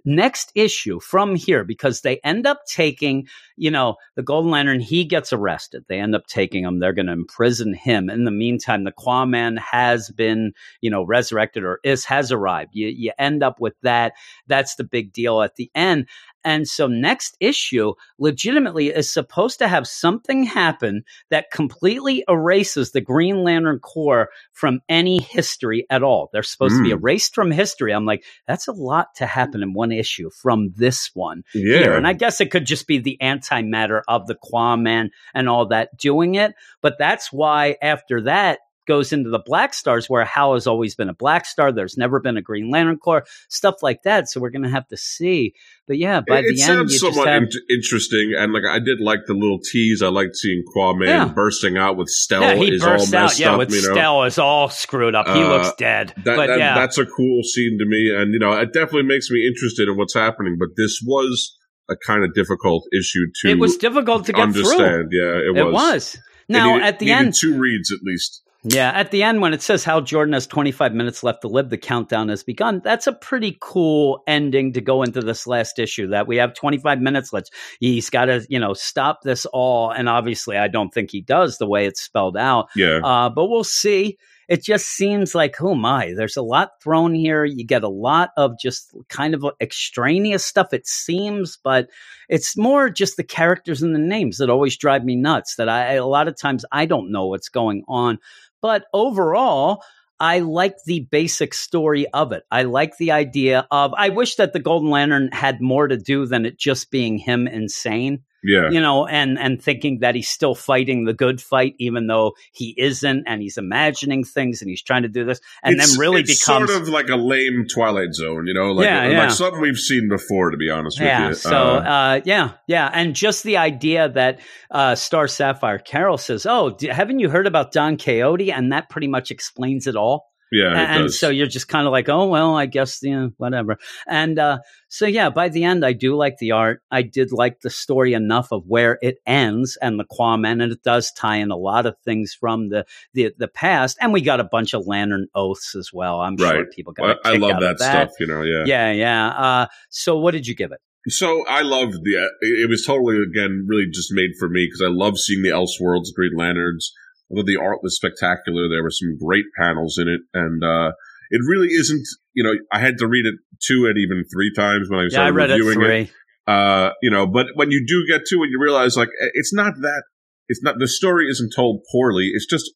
next 0.05 0.51
issue 0.55 0.98
from 1.01 1.35
here 1.35 1.65
because 1.65 2.01
they 2.01 2.19
end 2.24 2.47
up 2.47 2.65
taking 2.66 3.27
you 3.56 3.70
know 3.70 3.97
the 4.16 4.23
golden 4.23 4.51
lantern 4.51 4.81
he 4.81 5.05
gets 5.05 5.32
arrested. 5.32 5.85
They 5.89 6.01
end 6.01 6.15
up 6.15 6.27
taking 6.27 6.65
him. 6.65 6.78
They're 6.78 6.93
going 6.93 7.06
to 7.06 7.12
imprison 7.12 7.74
him. 7.74 8.09
In 8.09 8.24
the 8.24 8.31
meantime 8.31 8.85
the 8.85 8.93
quaman 8.93 9.56
has 9.59 10.11
been 10.11 10.52
you 10.81 10.90
know 10.90 11.02
resurrected 11.02 11.65
or 11.65 11.81
is 11.85 12.05
has 12.05 12.32
arrived. 12.32 12.70
You 12.74 12.89
you 12.89 13.12
end 13.19 13.43
up 13.43 13.61
with 13.61 13.74
that. 13.82 14.15
That's 14.47 14.77
the 14.77 14.85
big 14.85 15.12
deal 15.12 15.43
at 15.43 15.56
the 15.56 15.70
end 15.74 16.09
and 16.44 16.68
so 16.68 16.86
next 16.86 17.36
issue 17.40 17.94
legitimately 18.18 18.88
is 18.88 19.10
supposed 19.10 19.58
to 19.58 19.68
have 19.68 19.86
something 19.86 20.44
happen 20.44 21.04
that 21.30 21.50
completely 21.50 22.24
erases 22.28 22.92
the 22.92 23.00
Green 23.00 23.42
Lantern 23.42 23.78
Corps 23.78 24.28
from 24.52 24.80
any 24.88 25.20
history 25.20 25.86
at 25.90 26.02
all. 26.02 26.30
They're 26.32 26.42
supposed 26.42 26.76
to 26.76 26.82
be 26.82 26.90
Mm. 26.90 27.00
erased 27.00 27.34
from 27.34 27.50
history. 27.50 27.92
I'm 27.92 28.06
like, 28.06 28.24
that's 28.46 28.68
a 28.68 28.72
lot 28.72 29.14
to 29.16 29.26
happen 29.26 29.62
in 29.62 29.72
one 29.72 29.92
issue 29.92 30.30
from 30.30 30.72
this 30.76 31.10
one 31.14 31.42
Yeah, 31.54 31.78
here. 31.78 31.94
And 31.94 32.06
I 32.06 32.12
guess 32.12 32.40
it 32.40 32.50
could 32.50 32.66
just 32.66 32.86
be 32.86 32.98
the 32.98 33.18
antimatter 33.22 34.02
of 34.08 34.26
the 34.26 34.34
Quaman 34.36 35.10
and 35.34 35.48
all 35.48 35.66
that 35.68 35.96
doing 35.96 36.34
it. 36.34 36.54
But 36.80 36.96
that's 36.98 37.32
why 37.32 37.76
after 37.82 38.22
that 38.22 38.60
goes 38.86 39.12
into 39.12 39.31
the 39.31 39.39
Black 39.39 39.74
Stars, 39.74 40.09
where 40.11 40.24
Hal 40.24 40.55
has 40.55 40.66
always 40.66 40.94
been 40.94 41.09
a 41.09 41.15
Black 41.15 41.47
Star. 41.47 41.73
There's 41.73 41.97
never 41.97 42.20
been 42.20 42.36
a 42.36 42.43
Green 42.43 42.70
Lantern 42.70 42.98
Corps, 42.98 43.24
stuff 43.48 43.77
like 43.82 44.02
that. 44.05 44.28
So 44.28 44.40
we're 44.40 44.51
going 44.51 44.62
to 44.62 44.69
have 44.70 44.86
to 44.89 44.97
see. 44.97 45.55
But 45.86 45.98
yeah, 45.98 46.20
by 46.27 46.39
it, 46.39 46.43
the 46.43 46.48
it 46.48 46.51
end, 46.52 46.59
sounds 46.61 46.93
you 46.94 47.01
just 47.01 47.15
somewhat 47.15 47.28
have. 47.28 47.43
in- 47.43 47.48
interesting, 47.77 48.32
and 48.36 48.52
like 48.52 48.65
I 48.69 48.78
did 48.78 49.01
like 49.01 49.20
the 49.27 49.35
little 49.35 49.59
tease. 49.61 50.02
I 50.02 50.09
liked 50.09 50.36
seeing 50.36 50.62
Qwa-Man 50.77 51.09
Yeah. 51.09 51.24
bursting 51.35 51.77
out 51.77 51.97
with 51.97 52.09
Stel 52.09 52.40
yeah, 52.43 52.55
he 52.55 52.74
is 52.74 52.82
all 52.82 52.90
bursts 52.93 53.12
out. 53.15 53.39
Yeah, 53.39 53.52
up. 53.52 53.59
with 53.59 53.70
you 53.70 53.82
know? 53.89 53.93
Stel 53.94 54.24
is 54.24 54.39
all 54.39 54.69
screwed 54.70 55.15
up. 55.15 55.27
He 55.28 55.43
Uh, 55.43 55.48
looks 55.48 55.73
dead. 55.77 56.15
That, 56.24 56.36
but 56.36 56.47
that- 56.47 56.59
yeah, 56.59 56.74
that's 56.74 56.97
a 56.98 57.05
cool 57.06 57.43
scene 57.43 57.77
to 57.78 57.85
me, 57.86 58.15
and 58.16 58.32
you 58.32 58.39
know, 58.39 58.52
it 58.52 58.73
definitely 58.73 59.02
makes 59.05 59.31
me 59.31 59.47
interested 59.47 59.89
in 59.89 59.97
what's 59.97 60.15
happening. 60.15 60.56
But 60.59 60.70
this 60.77 61.01
was 61.05 61.56
a 61.90 61.97
kind 61.97 62.24
of 62.24 62.32
difficult 62.35 62.85
issue 62.98 63.27
to 63.43 63.51
it 63.51 63.59
was 63.59 63.77
difficult 63.77 64.24
to 64.27 64.32
get 64.32 64.52
through. 64.52 64.62
understand. 64.62 65.09
Yeah, 65.12 65.36
it 65.48 65.55
was. 65.55 65.59
It 65.59 65.70
was. 65.73 66.19
Now 66.48 66.73
needed- 66.74 66.86
at 66.86 66.98
the 66.98 67.11
end, 67.11 67.35
two 67.35 67.59
reads 67.59 67.93
at 67.93 67.98
least. 68.02 68.43
Yeah, 68.66 68.90
at 68.90 69.10
the 69.10 69.22
end 69.22 69.42
when 69.42 69.52
it 69.52 69.60
says 69.60 69.84
Hal 69.84 70.00
Jordan 70.00 70.32
has 70.32 70.46
25 70.46 70.94
minutes 70.94 71.22
left 71.22 71.42
to 71.42 71.48
live, 71.48 71.68
the 71.68 71.76
countdown 71.76 72.30
has 72.30 72.42
begun. 72.42 72.80
That's 72.82 73.06
a 73.06 73.12
pretty 73.12 73.58
cool 73.60 74.22
ending 74.26 74.72
to 74.72 74.80
go 74.80 75.02
into 75.02 75.20
this 75.20 75.46
last 75.46 75.78
issue. 75.78 76.08
That 76.08 76.26
we 76.26 76.36
have 76.36 76.54
25 76.54 77.00
minutes. 77.00 77.32
Let's 77.32 77.50
he's 77.78 78.08
got 78.08 78.26
to 78.26 78.46
you 78.48 78.58
know 78.58 78.72
stop 78.72 79.20
this 79.22 79.44
all, 79.46 79.90
and 79.90 80.08
obviously 80.08 80.56
I 80.56 80.68
don't 80.68 80.92
think 80.92 81.10
he 81.10 81.20
does 81.20 81.58
the 81.58 81.66
way 81.66 81.86
it's 81.86 82.00
spelled 82.00 82.38
out. 82.38 82.68
Yeah, 82.74 83.00
Uh, 83.04 83.28
but 83.28 83.46
we'll 83.46 83.64
see. 83.64 84.16
It 84.48 84.62
just 84.62 84.86
seems 84.86 85.34
like, 85.34 85.60
oh 85.62 85.74
my, 85.74 86.12
there's 86.14 86.36
a 86.36 86.42
lot 86.42 86.72
thrown 86.82 87.14
here. 87.14 87.44
You 87.44 87.64
get 87.64 87.82
a 87.82 87.88
lot 87.88 88.30
of 88.36 88.58
just 88.58 88.94
kind 89.08 89.34
of 89.34 89.44
extraneous 89.60 90.44
stuff, 90.44 90.72
it 90.72 90.86
seems, 90.86 91.56
but 91.56 91.88
it's 92.28 92.56
more 92.56 92.90
just 92.90 93.16
the 93.16 93.24
characters 93.24 93.82
and 93.82 93.94
the 93.94 93.98
names 93.98 94.38
that 94.38 94.50
always 94.50 94.76
drive 94.76 95.04
me 95.04 95.16
nuts. 95.16 95.56
That 95.56 95.68
I, 95.68 95.94
a 95.94 96.06
lot 96.06 96.28
of 96.28 96.36
times, 96.36 96.64
I 96.70 96.86
don't 96.86 97.10
know 97.10 97.26
what's 97.26 97.48
going 97.48 97.84
on. 97.88 98.18
But 98.64 98.86
overall, 98.94 99.82
I 100.18 100.38
like 100.38 100.76
the 100.86 101.06
basic 101.10 101.52
story 101.52 102.06
of 102.14 102.32
it. 102.32 102.44
I 102.50 102.62
like 102.62 102.96
the 102.96 103.12
idea 103.12 103.66
of, 103.70 103.92
I 103.94 104.08
wish 104.08 104.36
that 104.36 104.54
the 104.54 104.58
Golden 104.58 104.88
Lantern 104.88 105.28
had 105.32 105.60
more 105.60 105.86
to 105.86 105.98
do 105.98 106.24
than 106.24 106.46
it 106.46 106.58
just 106.58 106.90
being 106.90 107.18
him 107.18 107.46
insane 107.46 108.22
yeah. 108.44 108.70
you 108.70 108.80
know, 108.80 109.06
and 109.06 109.38
and 109.38 109.60
thinking 109.62 109.98
that 110.00 110.14
he's 110.14 110.28
still 110.28 110.54
fighting 110.54 111.04
the 111.04 111.12
good 111.14 111.40
fight, 111.40 111.74
even 111.78 112.06
though 112.06 112.32
he 112.52 112.74
isn't, 112.78 113.24
and 113.26 113.40
he's 113.42 113.56
imagining 113.56 114.22
things 114.24 114.60
and 114.60 114.68
he's 114.70 114.82
trying 114.82 115.02
to 115.02 115.08
do 115.08 115.24
this, 115.24 115.40
and 115.62 115.74
It's- 115.74 115.90
then 115.92 115.98
really 116.00 116.20
it's 116.20 116.38
becomes 116.44 116.70
sort 116.70 116.82
of 116.82 116.88
like 116.88 117.08
a 117.08 117.16
lame 117.16 117.66
Twilight 117.72 118.12
Zone, 118.14 118.46
you 118.46 118.54
know, 118.54 118.72
like, 118.72 118.84
Yeah, 118.86 119.18
like 119.22 119.30
something 119.30 119.60
we've 119.60 119.76
seen 119.76 120.08
before. 120.08 120.50
To 120.50 120.56
be 120.56 120.70
honest 120.70 120.98
with 121.00 121.08
yeah. 121.08 121.28
you, 121.28 121.34
So 121.34 121.50
Uh, 121.50 121.80
uh, 121.80 122.20
yeah, 122.24 122.50
yeah, 122.68 122.90
and 122.92 123.14
just 123.14 123.42
the 123.44 123.56
idea 123.56 124.08
that 124.10 124.40
uh, 124.70 124.94
Star 124.94 125.26
Sapphire 125.28 125.78
Carol 125.78 126.18
says, 126.18 126.46
"Oh, 126.46 126.70
d- 126.70 126.88
haven't 126.88 127.18
you 127.20 127.28
heard 127.30 127.46
about 127.46 127.72
Don 127.72 127.96
Quixote?" 127.96 128.52
and 128.52 128.72
that 128.72 128.88
pretty 128.90 129.08
much 129.08 129.30
explains 129.30 129.86
it 129.86 129.96
all. 129.96 130.26
Yeah, 130.52 130.96
and 130.96 131.10
so 131.10 131.30
you're 131.30 131.46
just 131.46 131.68
kind 131.68 131.86
of 131.86 131.92
like, 131.92 132.08
oh 132.08 132.28
well, 132.28 132.56
I 132.56 132.66
guess 132.66 133.02
you 133.02 133.10
know, 133.10 133.30
whatever. 133.38 133.76
And 134.06 134.38
uh, 134.38 134.58
so 134.88 135.06
yeah, 135.06 135.30
by 135.30 135.48
the 135.48 135.64
end, 135.64 135.84
I 135.84 135.92
do 135.92 136.16
like 136.16 136.38
the 136.38 136.52
art. 136.52 136.82
I 136.90 137.02
did 137.02 137.32
like 137.32 137.60
the 137.60 137.70
story 137.70 138.14
enough 138.14 138.52
of 138.52 138.62
where 138.66 138.98
it 139.02 139.18
ends 139.26 139.76
and 139.82 139.98
the 139.98 140.04
Qwa-Man, 140.04 140.60
and 140.60 140.70
it 140.72 140.82
does 140.84 141.10
tie 141.12 141.36
in 141.36 141.50
a 141.50 141.56
lot 141.56 141.86
of 141.86 141.96
things 142.04 142.36
from 142.38 142.68
the 142.68 142.86
the, 143.14 143.32
the 143.36 143.48
past. 143.48 143.98
And 144.00 144.12
we 144.12 144.20
got 144.20 144.40
a 144.40 144.44
bunch 144.44 144.74
of 144.74 144.86
Lantern 144.86 145.26
oaths 145.34 145.74
as 145.74 145.90
well. 145.92 146.20
I'm 146.20 146.38
sure 146.38 146.66
people 146.66 146.92
got. 146.92 147.18
I, 147.24 147.30
a 147.30 147.34
I 147.34 147.36
love 147.36 147.60
that, 147.60 147.78
that 147.78 148.08
stuff. 148.08 148.10
You 148.20 148.26
know, 148.26 148.42
yeah. 148.42 148.64
Yeah, 148.66 148.92
yeah. 148.92 149.28
Uh, 149.28 149.66
so 149.90 150.18
what 150.18 150.32
did 150.32 150.46
you 150.46 150.54
give 150.54 150.70
it? 150.72 150.80
So 151.08 151.44
I 151.46 151.62
loved 151.62 151.94
the. 152.02 152.30
It 152.40 152.68
was 152.68 152.84
totally 152.84 153.16
again 153.22 153.66
really 153.68 153.86
just 153.92 154.12
made 154.12 154.30
for 154.38 154.48
me 154.48 154.66
because 154.66 154.82
I 154.82 154.88
love 154.88 155.18
seeing 155.18 155.42
the 155.42 155.50
Elseworlds, 155.50 156.14
Green 156.14 156.36
Lanterns. 156.36 156.92
Although 157.35 157.47
the 157.47 157.61
art 157.61 157.81
was 157.82 157.97
spectacular, 157.97 158.69
there 158.69 158.82
were 158.82 158.90
some 158.90 159.19
great 159.19 159.47
panels 159.59 159.98
in 159.98 160.06
it, 160.09 160.20
and 160.32 160.62
uh, 160.62 160.93
it 161.31 161.40
really 161.48 161.69
isn't. 161.69 162.06
You 162.32 162.44
know, 162.44 162.52
I 162.73 162.78
had 162.78 162.98
to 162.98 163.09
read 163.09 163.27
it 163.27 163.35
two 163.61 163.86
and 163.86 163.98
even 163.98 164.24
three 164.32 164.52
times 164.55 164.89
when 164.89 165.01
I 165.01 165.05
Yeah, 165.05 165.11
started 165.11 165.27
I 165.27 165.31
read 165.31 165.51
it 165.51 165.55
reviewing 165.55 165.74
three. 165.74 166.11
Uh, 166.47 166.90
you 167.02 167.11
know, 167.11 167.27
but 167.27 167.47
when 167.55 167.70
you 167.70 167.85
do 167.86 168.05
get 168.06 168.27
to 168.27 168.43
it, 168.43 168.51
you 168.51 168.61
realize 168.61 168.97
like 168.97 169.09
it's 169.35 169.52
not 169.52 169.74
that. 169.81 170.05
It's 170.48 170.62
not 170.62 170.77
the 170.78 170.86
story 170.89 171.27
isn't 171.28 171.52
told 171.56 171.81
poorly. 171.90 172.31
It's 172.35 172.47
just 172.47 172.70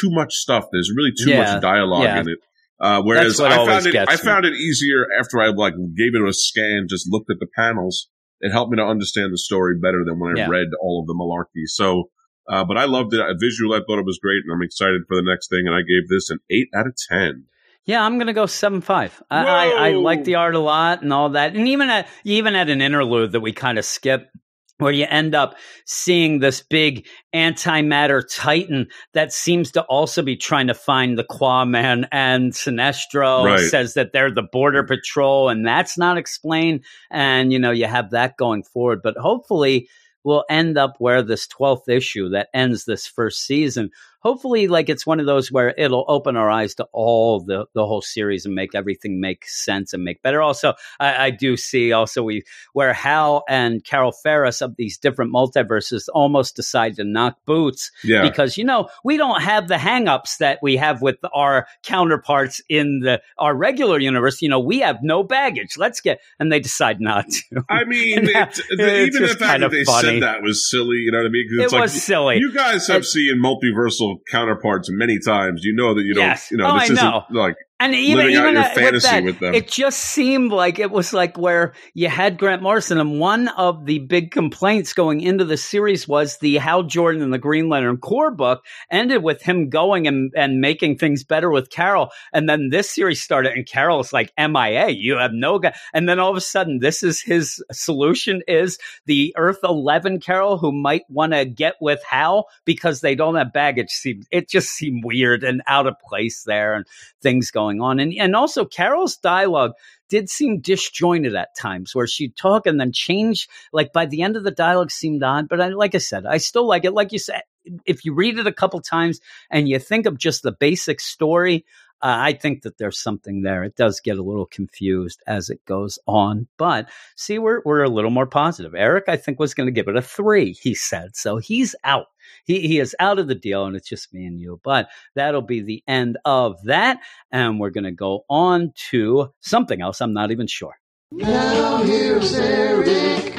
too 0.00 0.08
much 0.10 0.34
stuff. 0.34 0.64
There's 0.72 0.92
really 0.96 1.10
too 1.10 1.30
Yeah, 1.30 1.36
much 1.54 1.60
dialogue 1.60 2.04
yeah. 2.04 2.20
in 2.20 2.28
it. 2.28 2.38
Uh, 2.80 3.02
whereas 3.02 3.40
I 3.40 3.56
found 3.56 3.86
it, 3.86 3.96
I 3.96 4.14
me. 4.16 4.22
found 4.22 4.46
it 4.46 4.54
easier 4.54 5.06
after 5.18 5.40
I 5.40 5.48
like 5.48 5.74
gave 5.74 6.14
it 6.14 6.22
a 6.26 6.32
scan, 6.32 6.86
just 6.88 7.08
looked 7.10 7.30
at 7.30 7.38
the 7.40 7.48
panels. 7.56 8.08
It 8.40 8.52
helped 8.52 8.70
me 8.70 8.76
to 8.76 8.84
understand 8.84 9.32
the 9.32 9.38
story 9.38 9.74
better 9.82 10.04
than 10.06 10.20
when 10.20 10.30
I 10.36 10.38
Yeah. 10.38 10.48
read 10.48 10.68
all 10.80 11.00
of 11.00 11.08
the 11.08 11.14
malarkey. 11.14 11.66
So, 11.66 12.10
uh, 12.48 12.64
but 12.64 12.76
I 12.78 12.84
loved 12.84 13.12
it. 13.14 13.20
Visual, 13.40 13.74
I 13.74 13.80
thought 13.86 13.98
it 13.98 14.06
was 14.06 14.18
great, 14.22 14.42
and 14.44 14.52
I'm 14.52 14.62
excited 14.62 15.02
for 15.06 15.16
the 15.16 15.22
next 15.22 15.48
thing. 15.50 15.64
And 15.66 15.74
I 15.74 15.80
gave 15.80 16.08
this 16.08 16.30
an 16.30 16.38
eight 16.50 16.68
out 16.74 16.86
of 16.86 16.94
ten. 17.08 17.44
Yeah, 17.84 18.04
I'm 18.04 18.18
gonna 18.18 18.34
go 18.34 18.46
seven 18.46 18.80
five. 18.80 19.22
I, 19.30 19.46
I, 19.46 19.88
I 19.88 19.92
like 19.92 20.24
the 20.24 20.34
art 20.34 20.54
a 20.54 20.58
lot 20.58 21.02
and 21.02 21.12
all 21.12 21.30
that, 21.30 21.54
and 21.54 21.68
even 21.68 21.88
at 21.88 22.08
even 22.24 22.54
at 22.54 22.68
an 22.68 22.82
interlude 22.82 23.32
that 23.32 23.40
we 23.40 23.52
kind 23.52 23.78
of 23.78 23.84
skip, 23.84 24.28
where 24.76 24.92
you 24.92 25.06
end 25.08 25.34
up 25.34 25.56
seeing 25.86 26.38
this 26.38 26.60
big 26.60 27.06
antimatter 27.34 28.22
titan 28.30 28.88
that 29.14 29.32
seems 29.32 29.70
to 29.72 29.82
also 29.82 30.20
be 30.22 30.36
trying 30.36 30.66
to 30.66 30.74
find 30.74 31.18
the 31.18 31.24
Qwa-Man, 31.24 32.06
and 32.12 32.52
Sinestro 32.52 33.44
Right. 33.44 33.58
says 33.58 33.94
that 33.94 34.12
they're 34.12 34.30
the 34.30 34.42
border 34.42 34.84
patrol, 34.84 35.48
and 35.48 35.66
that's 35.66 35.96
not 35.96 36.18
explained. 36.18 36.84
And 37.10 37.52
you 37.54 37.58
know, 37.58 37.70
you 37.70 37.86
have 37.86 38.10
that 38.10 38.36
going 38.36 38.64
forward, 38.64 39.00
but 39.02 39.16
hopefully. 39.16 39.88
We'll 40.28 40.44
end 40.50 40.76
up 40.76 40.96
where 40.98 41.22
this 41.22 41.46
12th 41.46 41.88
issue 41.88 42.28
that 42.28 42.50
ends 42.52 42.84
this 42.84 43.06
first 43.06 43.46
season 43.46 43.90
hopefully 44.20 44.66
like 44.68 44.88
it's 44.88 45.06
one 45.06 45.20
of 45.20 45.26
those 45.26 45.50
where 45.52 45.74
it'll 45.78 46.04
open 46.08 46.36
our 46.36 46.50
eyes 46.50 46.74
to 46.74 46.86
all 46.92 47.40
the 47.40 47.66
the 47.74 47.86
whole 47.86 48.02
series 48.02 48.44
and 48.44 48.54
make 48.54 48.74
everything 48.74 49.20
make 49.20 49.46
sense 49.46 49.92
and 49.92 50.02
make 50.04 50.20
better 50.22 50.42
also 50.42 50.74
i, 50.98 51.26
I 51.26 51.30
do 51.30 51.56
see 51.56 51.92
also 51.92 52.22
we 52.22 52.42
where 52.72 52.92
hal 52.92 53.44
and 53.48 53.84
carol 53.84 54.12
ferris 54.12 54.60
of 54.60 54.74
these 54.76 54.98
different 54.98 55.32
multiverses 55.32 56.04
almost 56.12 56.56
decide 56.56 56.96
to 56.96 57.04
knock 57.04 57.36
boots 57.46 57.90
Yeah, 58.02 58.22
because 58.22 58.56
you 58.56 58.64
know 58.64 58.88
we 59.04 59.16
don't 59.16 59.40
have 59.42 59.68
the 59.68 59.76
hangups 59.76 60.38
that 60.38 60.58
we 60.62 60.76
have 60.76 61.00
with 61.02 61.16
our 61.34 61.66
counterparts 61.82 62.60
in 62.68 63.00
the 63.00 63.20
our 63.38 63.54
regular 63.54 63.98
universe 63.98 64.40
you 64.42 64.48
know 64.48 64.60
we 64.60 64.80
have 64.80 64.98
no 65.02 65.22
baggage 65.22 65.76
let's 65.76 66.00
get 66.00 66.20
and 66.38 66.50
they 66.52 66.60
decide 66.60 67.00
not 67.00 67.26
to 67.30 67.62
I 67.68 67.84
mean, 67.84 68.18
it, 68.24 68.32
the, 68.34 69.04
it's 69.04 69.16
even 69.16 69.28
the 69.28 69.34
fact 69.36 69.60
that 69.60 69.70
they 69.70 69.84
funny. 69.84 70.08
said 70.08 70.22
that 70.22 70.42
was 70.42 70.68
silly. 70.70 70.96
You 70.98 71.12
know 71.12 71.18
what 71.18 71.26
I 71.26 71.30
mean? 71.30 71.48
'Cause 71.48 71.58
it 71.58 71.64
it's 71.64 71.72
like, 71.72 71.82
was 71.82 72.02
silly 72.02 72.38
You 72.38 72.52
guys 72.52 72.86
have 72.88 73.02
It- 73.02 73.04
seen 73.04 73.42
multiversal 73.42 74.07
counterparts 74.30 74.88
many 74.90 75.18
times. 75.24 75.62
You 75.64 75.74
know 75.74 75.94
that 75.94 76.02
you 76.02 76.14
don't. 76.14 76.24
Yes. 76.24 76.50
You 76.50 76.56
know 76.58 76.66
Oh, 76.70 76.78
this 76.78 76.90
I 76.90 76.92
isn't 76.92 77.04
know. 77.04 77.24
like 77.30 77.56
And 77.80 77.94
even 77.94 78.26
living 78.26 78.34
even 78.34 78.54
fantasy 78.54 79.20
with, 79.22 79.38
that, 79.38 79.52
with 79.52 79.54
it 79.54 79.68
just 79.68 80.00
seemed 80.00 80.50
like 80.50 80.80
it 80.80 80.90
was 80.90 81.12
like 81.12 81.38
where 81.38 81.74
you 81.94 82.08
had 82.08 82.36
Grant 82.36 82.60
Morrison, 82.60 82.98
and 82.98 83.20
one 83.20 83.46
of 83.46 83.86
the 83.86 84.00
big 84.00 84.32
complaints 84.32 84.92
going 84.92 85.20
into 85.20 85.44
the 85.44 85.56
series 85.56 86.08
was 86.08 86.38
the 86.38 86.56
Hal 86.56 86.82
Jordan 86.82 87.22
and 87.22 87.32
the 87.32 87.38
Green 87.38 87.68
Lantern 87.68 87.98
Corps 87.98 88.32
book 88.32 88.64
ended 88.90 89.22
with 89.22 89.42
him 89.42 89.70
going 89.70 90.08
and, 90.08 90.32
and 90.36 90.60
making 90.60 90.98
things 90.98 91.22
better 91.22 91.50
with 91.50 91.70
Carol, 91.70 92.10
and 92.32 92.48
then 92.48 92.70
this 92.70 92.90
series 92.90 93.22
started, 93.22 93.52
and 93.52 93.64
Carol's 93.64 94.12
like 94.12 94.32
MIA. 94.36 94.88
You 94.88 95.18
have 95.18 95.32
no 95.32 95.60
guy, 95.60 95.72
and 95.94 96.08
then 96.08 96.18
all 96.18 96.32
of 96.32 96.36
a 96.36 96.40
sudden, 96.40 96.80
this 96.80 97.04
is 97.04 97.20
his 97.20 97.62
solution: 97.70 98.42
is 98.48 98.80
the 99.06 99.32
Earth 99.36 99.60
Eleven 99.62 100.18
Carol 100.18 100.58
who 100.58 100.72
might 100.72 101.08
want 101.08 101.32
to 101.32 101.44
get 101.44 101.74
with 101.80 102.02
Hal 102.02 102.48
because 102.64 103.02
they 103.02 103.14
don't 103.14 103.36
have 103.36 103.52
baggage. 103.52 104.04
It 104.32 104.48
just 104.48 104.70
seemed 104.70 105.04
weird 105.04 105.44
and 105.44 105.62
out 105.68 105.86
of 105.86 105.94
place 106.00 106.42
there, 106.42 106.74
and 106.74 106.84
things 107.22 107.52
going 107.52 107.67
on. 107.80 108.00
And 108.00 108.12
and 108.18 108.34
also 108.34 108.64
Carol's 108.64 109.16
dialogue 109.16 109.72
did 110.08 110.28
seem 110.28 110.60
disjointed 110.60 111.34
at 111.34 111.56
times 111.56 111.94
where 111.94 112.06
she'd 112.06 112.36
talk 112.36 112.66
and 112.66 112.80
then 112.80 112.92
change. 112.92 113.48
Like 113.72 113.92
by 113.92 114.06
the 114.06 114.22
end 114.22 114.36
of 114.36 114.44
the 114.44 114.50
dialogue 114.50 114.90
seemed 114.90 115.22
odd, 115.22 115.48
but 115.48 115.60
I, 115.60 115.68
like 115.68 115.94
I 115.94 115.98
said, 115.98 116.26
I 116.26 116.38
still 116.38 116.66
like 116.66 116.84
it. 116.84 116.92
Like 116.92 117.12
you 117.12 117.18
said, 117.18 117.42
if 117.84 118.04
you 118.04 118.14
read 118.14 118.38
it 118.38 118.46
a 118.46 118.52
couple 118.52 118.80
times 118.80 119.20
and 119.50 119.68
you 119.68 119.78
think 119.78 120.06
of 120.06 120.18
just 120.18 120.42
the 120.42 120.52
basic 120.52 121.00
story, 121.00 121.64
uh, 122.00 122.16
I 122.20 122.32
think 122.32 122.62
that 122.62 122.78
there's 122.78 122.98
something 122.98 123.42
there. 123.42 123.64
It 123.64 123.76
does 123.76 124.00
get 124.00 124.18
a 124.18 124.22
little 124.22 124.46
confused 124.46 125.22
as 125.26 125.50
it 125.50 125.64
goes 125.64 125.98
on, 126.06 126.46
but 126.56 126.88
see, 127.16 127.38
we're 127.38 127.60
we're 127.64 127.82
a 127.82 127.88
little 127.88 128.10
more 128.10 128.26
positive. 128.26 128.74
Eric, 128.74 129.04
I 129.08 129.16
think, 129.16 129.40
was 129.40 129.54
going 129.54 129.66
to 129.66 129.72
give 129.72 129.88
it 129.88 129.96
a 129.96 130.02
three. 130.02 130.52
He 130.52 130.74
said 130.74 131.16
so. 131.16 131.38
He's 131.38 131.74
out. 131.82 132.06
He 132.44 132.60
he 132.68 132.78
is 132.78 132.94
out 133.00 133.18
of 133.18 133.26
the 133.26 133.34
deal, 133.34 133.64
and 133.64 133.74
it's 133.74 133.88
just 133.88 134.14
me 134.14 134.26
and 134.26 134.38
you. 134.38 134.60
But 134.62 134.88
that'll 135.14 135.42
be 135.42 135.60
the 135.60 135.82
end 135.88 136.18
of 136.24 136.62
that, 136.64 137.00
and 137.32 137.58
we're 137.58 137.70
going 137.70 137.84
to 137.84 137.90
go 137.90 138.24
on 138.30 138.72
to 138.90 139.32
something 139.40 139.80
else. 139.80 140.00
I'm 140.00 140.12
not 140.14 140.30
even 140.30 140.46
sure. 140.46 140.78
Now 141.10 141.82
here's 141.82 142.34
Eric, 142.34 143.36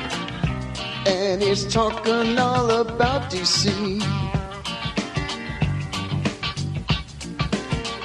and 1.07 1.41
he's 1.41 1.65
talking 1.71 2.37
all 2.37 2.71
about 2.71 3.31
DC. 3.31 4.38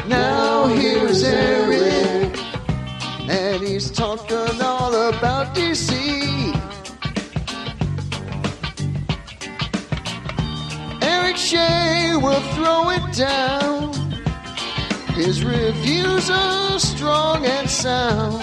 Now 0.09 0.67
here's 0.67 1.23
Eric, 1.25 2.39
and 3.27 3.63
he's 3.63 3.91
talking 3.91 4.61
all 4.61 5.09
about 5.09 5.55
DC. 5.55 5.95
Eric 11.01 11.37
Shea 11.39 12.17
will 12.17 12.43
throw 12.53 12.91
it 12.91 13.17
down. 13.17 13.95
His 15.15 15.43
reviews 15.43 16.29
are 16.29 16.79
strong 16.79 17.47
and 17.47 17.71
sound. 17.71 18.43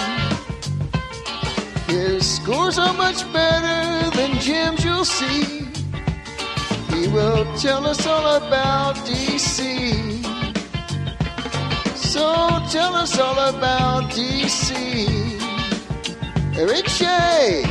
His 1.87 2.37
scores 2.37 2.79
are 2.79 2.93
much 2.93 3.21
better 3.31 4.09
than 4.17 4.39
Jim's 4.39 4.83
you'll 4.83 5.05
see. 5.05 5.67
He 6.89 7.07
will 7.09 7.45
tell 7.57 7.85
us 7.85 8.07
all 8.07 8.37
about 8.37 8.95
DC. 9.05 10.30
So 12.11 12.59
tell 12.69 12.93
us 12.93 13.17
all 13.17 13.39
about 13.39 14.11
DC. 14.11 14.75
Eric 16.57 16.89
Shea. 16.89 17.63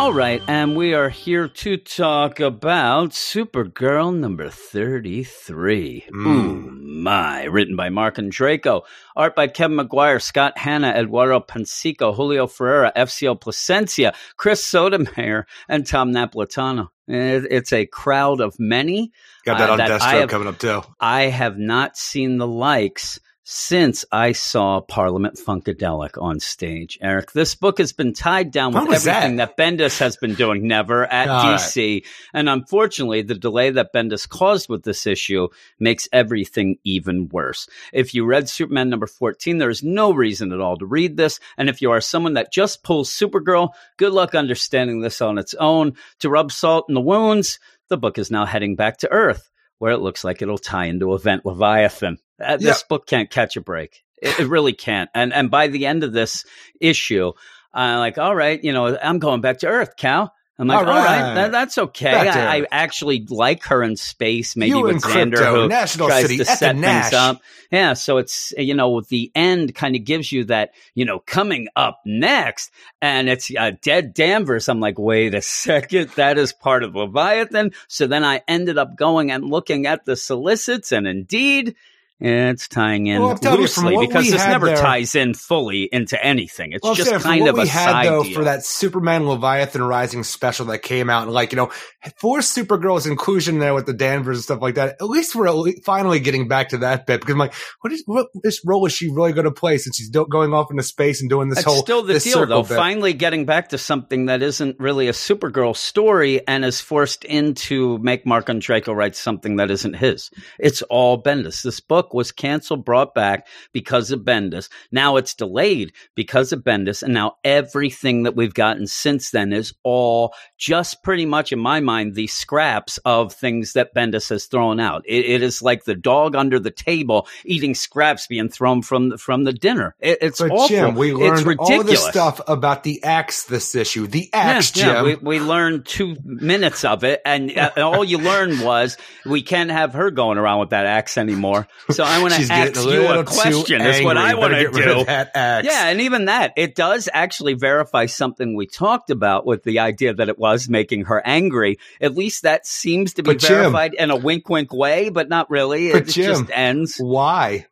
All 0.00 0.14
right, 0.14 0.40
and 0.48 0.76
we 0.76 0.94
are 0.94 1.10
here 1.10 1.46
to 1.46 1.76
talk 1.76 2.40
about 2.40 3.10
Supergirl 3.10 4.16
number 4.16 4.48
33. 4.48 6.06
Ooh, 6.16 6.70
my. 6.70 7.44
Written 7.44 7.76
by 7.76 7.90
Marc 7.90 8.16
Andreyko. 8.16 8.84
Art 9.14 9.36
by 9.36 9.46
Kevin 9.46 9.76
Maguire, 9.76 10.18
Scott 10.18 10.56
Hanna, 10.56 10.88
Eduardo 10.96 11.38
Pansica, 11.40 12.14
Julio 12.14 12.46
Ferreira, 12.46 12.90
FCO 12.96 13.38
Plascencia, 13.38 14.14
Chris 14.38 14.64
Sotomayor, 14.64 15.46
and 15.68 15.86
Tom 15.86 16.12
Napolitano. 16.12 16.88
It's 17.06 17.72
a 17.74 17.84
crowd 17.84 18.40
of 18.40 18.58
many. 18.58 19.12
Got 19.44 19.58
that 19.58 19.68
uh, 19.68 19.72
on 19.72 19.78
that 19.78 20.00
have- 20.00 20.30
coming 20.30 20.48
up 20.48 20.58
too. 20.58 20.80
I 20.98 21.24
have 21.24 21.58
not 21.58 21.98
seen 21.98 22.38
the 22.38 22.48
likes 22.48 23.20
since 23.52 24.04
I 24.12 24.30
saw 24.30 24.80
Parliament 24.80 25.34
Funkadelic 25.34 26.22
on 26.22 26.38
stage. 26.38 26.96
Eric, 27.02 27.32
this 27.32 27.56
book 27.56 27.78
has 27.78 27.92
been 27.92 28.12
tied 28.12 28.52
down 28.52 28.72
with 28.72 28.84
everything 28.84 29.36
that? 29.36 29.56
that? 29.56 29.76
Bendis 29.76 29.98
has 29.98 30.16
been 30.16 30.34
doing, 30.34 30.68
never 30.68 31.04
at 31.04 31.28
All 31.28 31.50
right. 31.50 31.58
DC. 31.58 32.06
And 32.32 32.48
unfortunately, 32.48 33.22
the 33.22 33.34
delay 33.34 33.70
that 33.70 33.92
Bendis 33.92 34.28
caused 34.28 34.68
with 34.68 34.84
this 34.84 35.04
issue 35.04 35.48
makes 35.80 36.08
everything 36.12 36.78
even 36.84 37.28
worse. 37.28 37.68
If 37.92 38.14
you 38.14 38.24
read 38.24 38.48
Superman 38.48 38.88
number 38.88 39.08
14, 39.08 39.58
there 39.58 39.68
is 39.68 39.82
no 39.82 40.12
reason 40.12 40.52
at 40.52 40.60
all 40.60 40.76
to 40.76 40.86
read 40.86 41.16
this. 41.16 41.40
And 41.58 41.68
if 41.68 41.82
you 41.82 41.90
are 41.90 42.00
someone 42.00 42.34
that 42.34 42.52
just 42.52 42.84
pulls 42.84 43.10
Supergirl, 43.10 43.70
good 43.96 44.12
luck 44.12 44.36
understanding 44.36 45.00
this 45.00 45.20
on 45.20 45.38
its 45.38 45.54
own. 45.54 45.94
To 46.20 46.30
rub 46.30 46.52
salt 46.52 46.84
in 46.88 46.94
the 46.94 47.00
wounds, 47.00 47.58
the 47.88 47.98
book 47.98 48.16
is 48.16 48.30
now 48.30 48.46
heading 48.46 48.76
back 48.76 48.98
to 48.98 49.10
Earth, 49.10 49.50
where 49.78 49.90
it 49.90 49.98
looks 49.98 50.22
like 50.22 50.40
it'll 50.40 50.56
tie 50.56 50.84
into 50.84 51.14
Event 51.16 51.44
Leviathan. 51.44 52.18
Uh, 52.40 52.56
this 52.56 52.82
book 52.82 53.06
can't 53.06 53.30
catch 53.30 53.56
a 53.56 53.60
break. 53.60 54.02
It, 54.20 54.40
it 54.40 54.48
really 54.48 54.72
can't. 54.72 55.10
And 55.14 55.32
and 55.32 55.50
by 55.50 55.68
the 55.68 55.86
end 55.86 56.04
of 56.04 56.12
this 56.12 56.44
issue, 56.80 57.32
I'm 57.72 57.98
like, 57.98 58.18
all 58.18 58.34
right, 58.34 58.62
you 58.62 58.72
know, 58.72 58.96
I'm 58.98 59.18
going 59.18 59.40
back 59.40 59.58
to 59.58 59.68
Earth, 59.68 59.96
Cal. 59.96 60.32
I'm 60.60 60.66
like, 60.66 60.86
All 60.86 60.92
all 60.92 60.98
right, 60.98 61.22
right. 61.22 61.34
that, 61.36 61.52
that's 61.52 61.78
okay. 61.78 62.12
I, 62.12 62.58
I 62.58 62.66
actually 62.70 63.24
like 63.30 63.64
her 63.64 63.82
in 63.82 63.96
space, 63.96 64.56
maybe 64.56 64.76
You 64.76 64.82
with 64.82 65.00
Xander, 65.00 65.36
Krypto, 65.36 65.62
who 65.62 65.68
National 65.68 66.08
tries 66.08 66.22
City, 66.24 66.36
to 66.36 66.44
set 66.44 66.76
things 66.76 67.14
up. 67.14 67.40
Yeah, 67.70 67.94
so 67.94 68.18
it's 68.18 68.52
you 68.58 68.74
know 68.74 69.00
the 69.00 69.32
end 69.34 69.74
kind 69.74 69.96
of 69.96 70.04
gives 70.04 70.30
you 70.30 70.44
that 70.44 70.72
you 70.94 71.06
know 71.06 71.18
coming 71.20 71.68
up 71.76 72.02
next, 72.04 72.72
and 73.00 73.30
it's 73.30 73.50
uh, 73.56 73.72
dead 73.80 74.12
Danvers. 74.12 74.68
I'm 74.68 74.80
like, 74.80 74.98
wait 74.98 75.34
a 75.34 75.40
second, 75.40 76.10
that 76.16 76.36
is 76.36 76.52
part 76.52 76.82
of 76.82 76.94
Leviathan. 76.94 77.72
So 77.88 78.06
then 78.06 78.22
I 78.22 78.42
ended 78.46 78.76
up 78.76 78.96
going 78.96 79.30
and 79.30 79.48
looking 79.48 79.86
at 79.86 80.04
the 80.04 80.14
solicits, 80.14 80.92
and 80.92 81.06
indeed. 81.06 81.74
It's 82.20 82.68
tying 82.68 83.06
in 83.06 83.22
Well, 83.22 83.30
I'm 83.42 83.52
you, 83.54 83.58
loosely 83.60 83.96
because 84.06 84.30
this 84.30 84.44
never 84.46 84.66
there- 84.66 84.76
ties 84.76 85.14
in 85.14 85.32
fully 85.34 85.88
into 85.90 86.22
anything. 86.22 86.72
It's 86.72 86.82
Well, 86.82 86.94
just 86.94 87.08
saying, 87.08 87.20
kind 87.22 87.40
what 87.40 87.50
of 87.50 87.56
we 87.56 87.62
a 87.62 87.66
had 87.66 87.90
side 87.90 88.06
though 88.08 88.22
deal. 88.22 88.34
for 88.34 88.44
that 88.44 88.64
Superman 88.64 89.26
Leviathan 89.26 89.82
Rising 89.82 90.22
special 90.22 90.66
that 90.66 90.80
came 90.82 91.08
out, 91.08 91.22
and 91.24 91.32
like 91.32 91.52
you 91.52 91.56
know, 91.56 91.70
for 92.18 92.40
Supergirl's 92.40 93.06
inclusion 93.06 93.58
there 93.58 93.72
with 93.74 93.86
the 93.86 93.94
Danvers 93.94 94.36
and 94.38 94.44
stuff 94.44 94.60
like 94.60 94.74
that. 94.74 94.96
At 95.00 95.08
least 95.08 95.34
we're 95.34 95.72
finally 95.84 96.20
getting 96.20 96.46
back 96.46 96.68
to 96.70 96.78
that 96.78 97.06
bit 97.06 97.20
because 97.20 97.32
I'm 97.32 97.38
like, 97.38 97.54
what 97.80 97.92
is 97.92 98.02
what 98.06 98.26
this 98.42 98.60
role 98.66 98.84
is 98.86 98.92
she 98.92 99.10
really 99.10 99.32
going 99.32 99.46
to 99.46 99.50
play 99.50 99.78
since 99.78 99.96
she's 99.96 100.10
do- 100.10 100.26
going 100.30 100.52
off 100.52 100.70
into 100.70 100.82
space 100.82 101.20
and 101.22 101.30
doing 101.30 101.48
this 101.48 101.56
That's 101.56 101.66
whole 101.66 101.82
still 101.82 102.02
the 102.02 102.18
deal, 102.18 102.44
though. 102.46 102.62
bit. 102.62 102.76
Finally, 102.76 103.14
getting 103.14 103.46
back 103.46 103.70
to 103.70 103.78
something 103.78 104.26
that 104.26 104.42
isn't 104.42 104.76
really 104.78 105.08
a 105.08 105.12
Supergirl 105.12 105.74
story 105.76 106.46
and 106.46 106.64
is 106.66 106.80
forced 106.82 107.24
into 107.24 107.96
make 107.98 108.26
Marc 108.26 108.46
Andreyko 108.46 108.94
write 108.94 109.16
something 109.16 109.56
that 109.56 109.70
isn't 109.70 109.94
his. 109.94 110.30
It's 110.58 110.82
all 110.82 111.22
Bendis. 111.22 111.62
This 111.62 111.80
book 111.80 112.09
was 112.14 112.32
canceled, 112.32 112.84
brought 112.84 113.14
back 113.14 113.46
because 113.72 114.10
of 114.10 114.20
Bendis. 114.20 114.68
Now 114.92 115.16
it's 115.16 115.34
delayed 115.34 115.92
because 116.14 116.52
of 116.52 116.60
Bendis, 116.60 117.02
and 117.02 117.14
now 117.14 117.36
everything 117.44 118.24
that 118.24 118.36
we've 118.36 118.54
gotten 118.54 118.86
since 118.86 119.30
then 119.30 119.52
is 119.52 119.72
all 119.82 120.34
just 120.58 121.02
pretty 121.02 121.26
much, 121.26 121.52
in 121.52 121.58
my 121.58 121.80
mind, 121.80 122.14
the 122.14 122.26
scraps 122.26 122.98
of 123.04 123.32
things 123.32 123.72
that 123.74 123.94
Bendis 123.94 124.28
has 124.30 124.46
thrown 124.46 124.80
out. 124.80 125.02
It, 125.06 125.24
it 125.24 125.42
is 125.42 125.62
like 125.62 125.84
the 125.84 125.94
dog 125.94 126.34
under 126.36 126.58
the 126.58 126.70
table 126.70 127.26
eating 127.44 127.74
scraps 127.74 128.26
being 128.26 128.48
thrown 128.48 128.82
from 128.82 129.10
the, 129.10 129.18
from 129.18 129.44
the 129.44 129.52
dinner. 129.52 129.94
It, 130.00 130.18
it's 130.20 130.40
But 130.40 130.50
awful. 130.50 130.68
Jim, 130.68 130.94
we 130.94 131.12
learned 131.12 131.46
ridiculous. 131.46 131.78
all 131.78 131.84
this 131.84 132.04
stuff 132.06 132.40
about 132.48 132.82
the 132.84 133.02
axe 133.04 133.44
this 133.44 133.74
issue. 133.74 134.06
The 134.06 134.28
Yeah, 134.32 134.38
axe, 134.40 134.76
yeah, 134.76 134.92
Jim. 134.94 135.04
we, 135.04 135.14
we 135.16 135.40
learned 135.40 135.86
two 135.86 136.16
minutes 136.24 136.84
of 136.84 137.04
it, 137.04 137.20
and, 137.24 137.56
uh, 137.56 137.70
and 137.76 137.84
all 137.84 138.04
you 138.04 138.18
learned 138.18 138.60
was 138.62 138.96
we 139.24 139.42
can't 139.42 139.70
have 139.70 139.94
her 139.94 140.10
going 140.10 140.38
around 140.38 140.60
with 140.60 140.70
that 140.70 140.86
axe 140.86 141.16
anymore. 141.18 141.66
So 141.90 141.99
I 142.04 142.20
want 142.22 142.34
to 142.34 142.52
ask 142.52 142.76
you 142.76 143.06
a 143.06 143.24
question. 143.24 143.80
Is 143.80 144.02
what. 144.02 144.16
I 144.16 144.34
want 144.34 144.52
to 144.54 144.70
do. 144.70 145.04
Yeah, 145.06 145.88
and 145.88 146.00
even 146.02 146.26
that, 146.26 146.52
it 146.56 146.74
does 146.74 147.08
actually 147.12 147.54
verify 147.54 148.06
something 148.06 148.54
we 148.56 148.66
talked 148.66 149.10
about 149.10 149.46
with 149.46 149.62
the 149.64 149.80
idea 149.80 150.14
that 150.14 150.28
it 150.28 150.38
was 150.38 150.68
making 150.68 151.06
her 151.06 151.22
angry. 151.24 151.78
At 152.00 152.14
least 152.16 152.42
that 152.42 152.66
seems 152.66 153.14
to 153.14 153.22
be 153.22 153.30
But 153.32 153.38
Jim- 153.38 153.50
verified 153.56 153.94
in 153.94 154.10
a 154.10 154.16
wink 154.16 154.48
wink 154.48 154.72
way, 154.72 155.08
but 155.10 155.28
not 155.28 155.50
really. 155.50 155.88
It 155.88 156.08
Jim- 156.08 156.24
just 156.26 156.44
ends. 156.52 156.96
Why? 156.98 157.66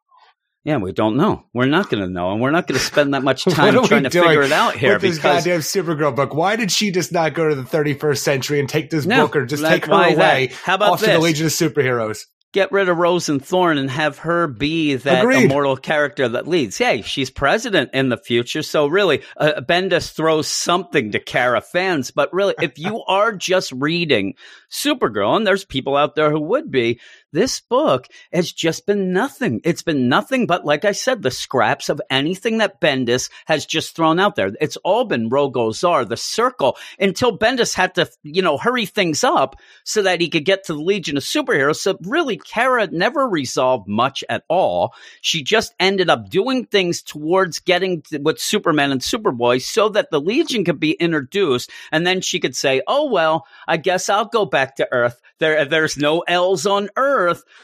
Yeah, 0.64 0.76
we 0.78 0.92
don't 0.92 1.16
know. 1.16 1.44
We're 1.54 1.64
not 1.66 1.88
going 1.88 2.02
to 2.02 2.10
know, 2.10 2.32
and 2.32 2.42
we're 2.42 2.50
not 2.50 2.66
going 2.66 2.78
to 2.78 2.84
spend 2.84 3.14
that 3.14 3.22
much 3.22 3.44
time 3.48 3.84
trying 3.86 4.02
to 4.02 4.10
figure 4.10 4.42
it 4.42 4.52
out 4.52 4.76
here 4.76 4.94
with 4.94 5.02
this 5.02 5.16
because 5.16 5.44
goddamn 5.44 5.60
Supergirl 5.60 6.14
book. 6.14 6.34
Why 6.34 6.56
did 6.56 6.70
she 6.70 6.90
just 6.90 7.10
not 7.10 7.32
go 7.32 7.48
to 7.48 7.54
the 7.54 7.62
31st 7.62 8.18
century 8.18 8.60
and 8.60 8.68
take 8.68 8.90
this 8.90 9.06
No, 9.06 9.22
book 9.26 9.36
or 9.36 9.46
just 9.46 9.62
like, 9.62 9.72
take 9.82 9.84
her 9.86 9.92
why 9.92 10.14
that? 10.14 10.18
away 10.34 10.52
How 10.64 10.74
about 10.74 10.90
off 10.92 11.00
to 11.00 11.06
the? 11.06 11.18
Legion 11.20 11.46
of 11.46 11.52
Superheroes? 11.52 12.26
Get 12.52 12.72
rid 12.72 12.88
of 12.88 12.96
Rose 12.96 13.28
and 13.28 13.44
Thorn 13.44 13.78
and 13.78 13.90
have 13.90 14.18
her 14.18 14.46
be 14.46 14.94
that 14.94 15.24
Agreed. 15.24 15.44
immortal 15.44 15.76
character 15.76 16.28
that 16.28 16.48
leads. 16.48 16.78
Hey, 16.78 17.02
she's 17.02 17.30
president 17.30 17.90
in 17.92 18.08
the 18.08 18.16
future, 18.16 18.62
so 18.62 18.86
really, 18.86 19.22
uh, 19.36 19.60
Bendis 19.60 20.12
throws 20.12 20.46
something 20.48 21.12
to 21.12 21.20
Kara 21.20 21.60
fans. 21.60 22.10
But 22.10 22.32
really, 22.32 22.54
if 22.60 22.78
you 22.78 23.02
are 23.06 23.32
just 23.32 23.72
reading 23.72 24.34
Supergirl, 24.70 25.36
and 25.36 25.46
there's 25.46 25.64
people 25.64 25.96
out 25.96 26.14
there 26.14 26.30
who 26.30 26.40
would 26.40 26.70
be, 26.70 27.00
this 27.32 27.60
book 27.60 28.08
has 28.32 28.52
just 28.52 28.86
been 28.86 29.12
nothing. 29.12 29.60
It's 29.64 29.82
been 29.82 30.08
nothing 30.08 30.46
but, 30.46 30.64
like 30.64 30.84
I 30.84 30.92
said, 30.92 31.22
the 31.22 31.30
scraps 31.30 31.88
of 31.88 32.00
anything 32.10 32.58
that 32.58 32.80
Bendis 32.80 33.30
has 33.46 33.66
just 33.66 33.94
thrown 33.94 34.18
out 34.18 34.34
there. 34.34 34.50
It's 34.60 34.78
all 34.78 35.04
been 35.04 35.30
Rogol 35.30 35.72
Zaar, 35.74 36.08
the 36.08 36.16
circle, 36.16 36.76
until 36.98 37.36
Bendis 37.36 37.74
had 37.74 37.94
to, 37.96 38.08
you 38.22 38.42
know, 38.42 38.56
hurry 38.56 38.86
things 38.86 39.24
up 39.24 39.56
so 39.84 40.02
that 40.02 40.20
he 40.20 40.28
could 40.28 40.44
get 40.44 40.64
to 40.64 40.72
the 40.72 40.80
Legion 40.80 41.16
of 41.16 41.22
Superheroes. 41.22 41.76
So 41.76 41.98
really, 42.02 42.38
Kara 42.38 42.86
never 42.86 43.28
resolved 43.28 43.88
much 43.88 44.24
at 44.28 44.44
all. 44.48 44.94
She 45.20 45.42
just 45.42 45.74
ended 45.78 46.08
up 46.08 46.30
doing 46.30 46.64
things 46.64 47.02
towards 47.02 47.60
getting 47.60 48.02
to, 48.02 48.18
with 48.18 48.38
Superman 48.40 48.92
and 48.92 49.00
Superboy 49.00 49.60
so 49.62 49.90
that 49.90 50.10
the 50.10 50.20
Legion 50.20 50.64
could 50.64 50.80
be 50.80 50.92
introduced. 50.92 51.70
And 51.92 52.06
then 52.06 52.20
she 52.20 52.40
could 52.40 52.56
say, 52.56 52.82
oh, 52.86 53.10
well, 53.10 53.46
I 53.66 53.76
guess 53.76 54.08
I'll 54.08 54.24
go 54.24 54.46
back 54.46 54.76
to 54.76 54.88
Earth. 54.90 55.20
There, 55.38 55.64
there's 55.66 55.96
no 55.96 56.20
L's 56.20 56.66
on 56.66 56.88
Earth. 56.96 57.17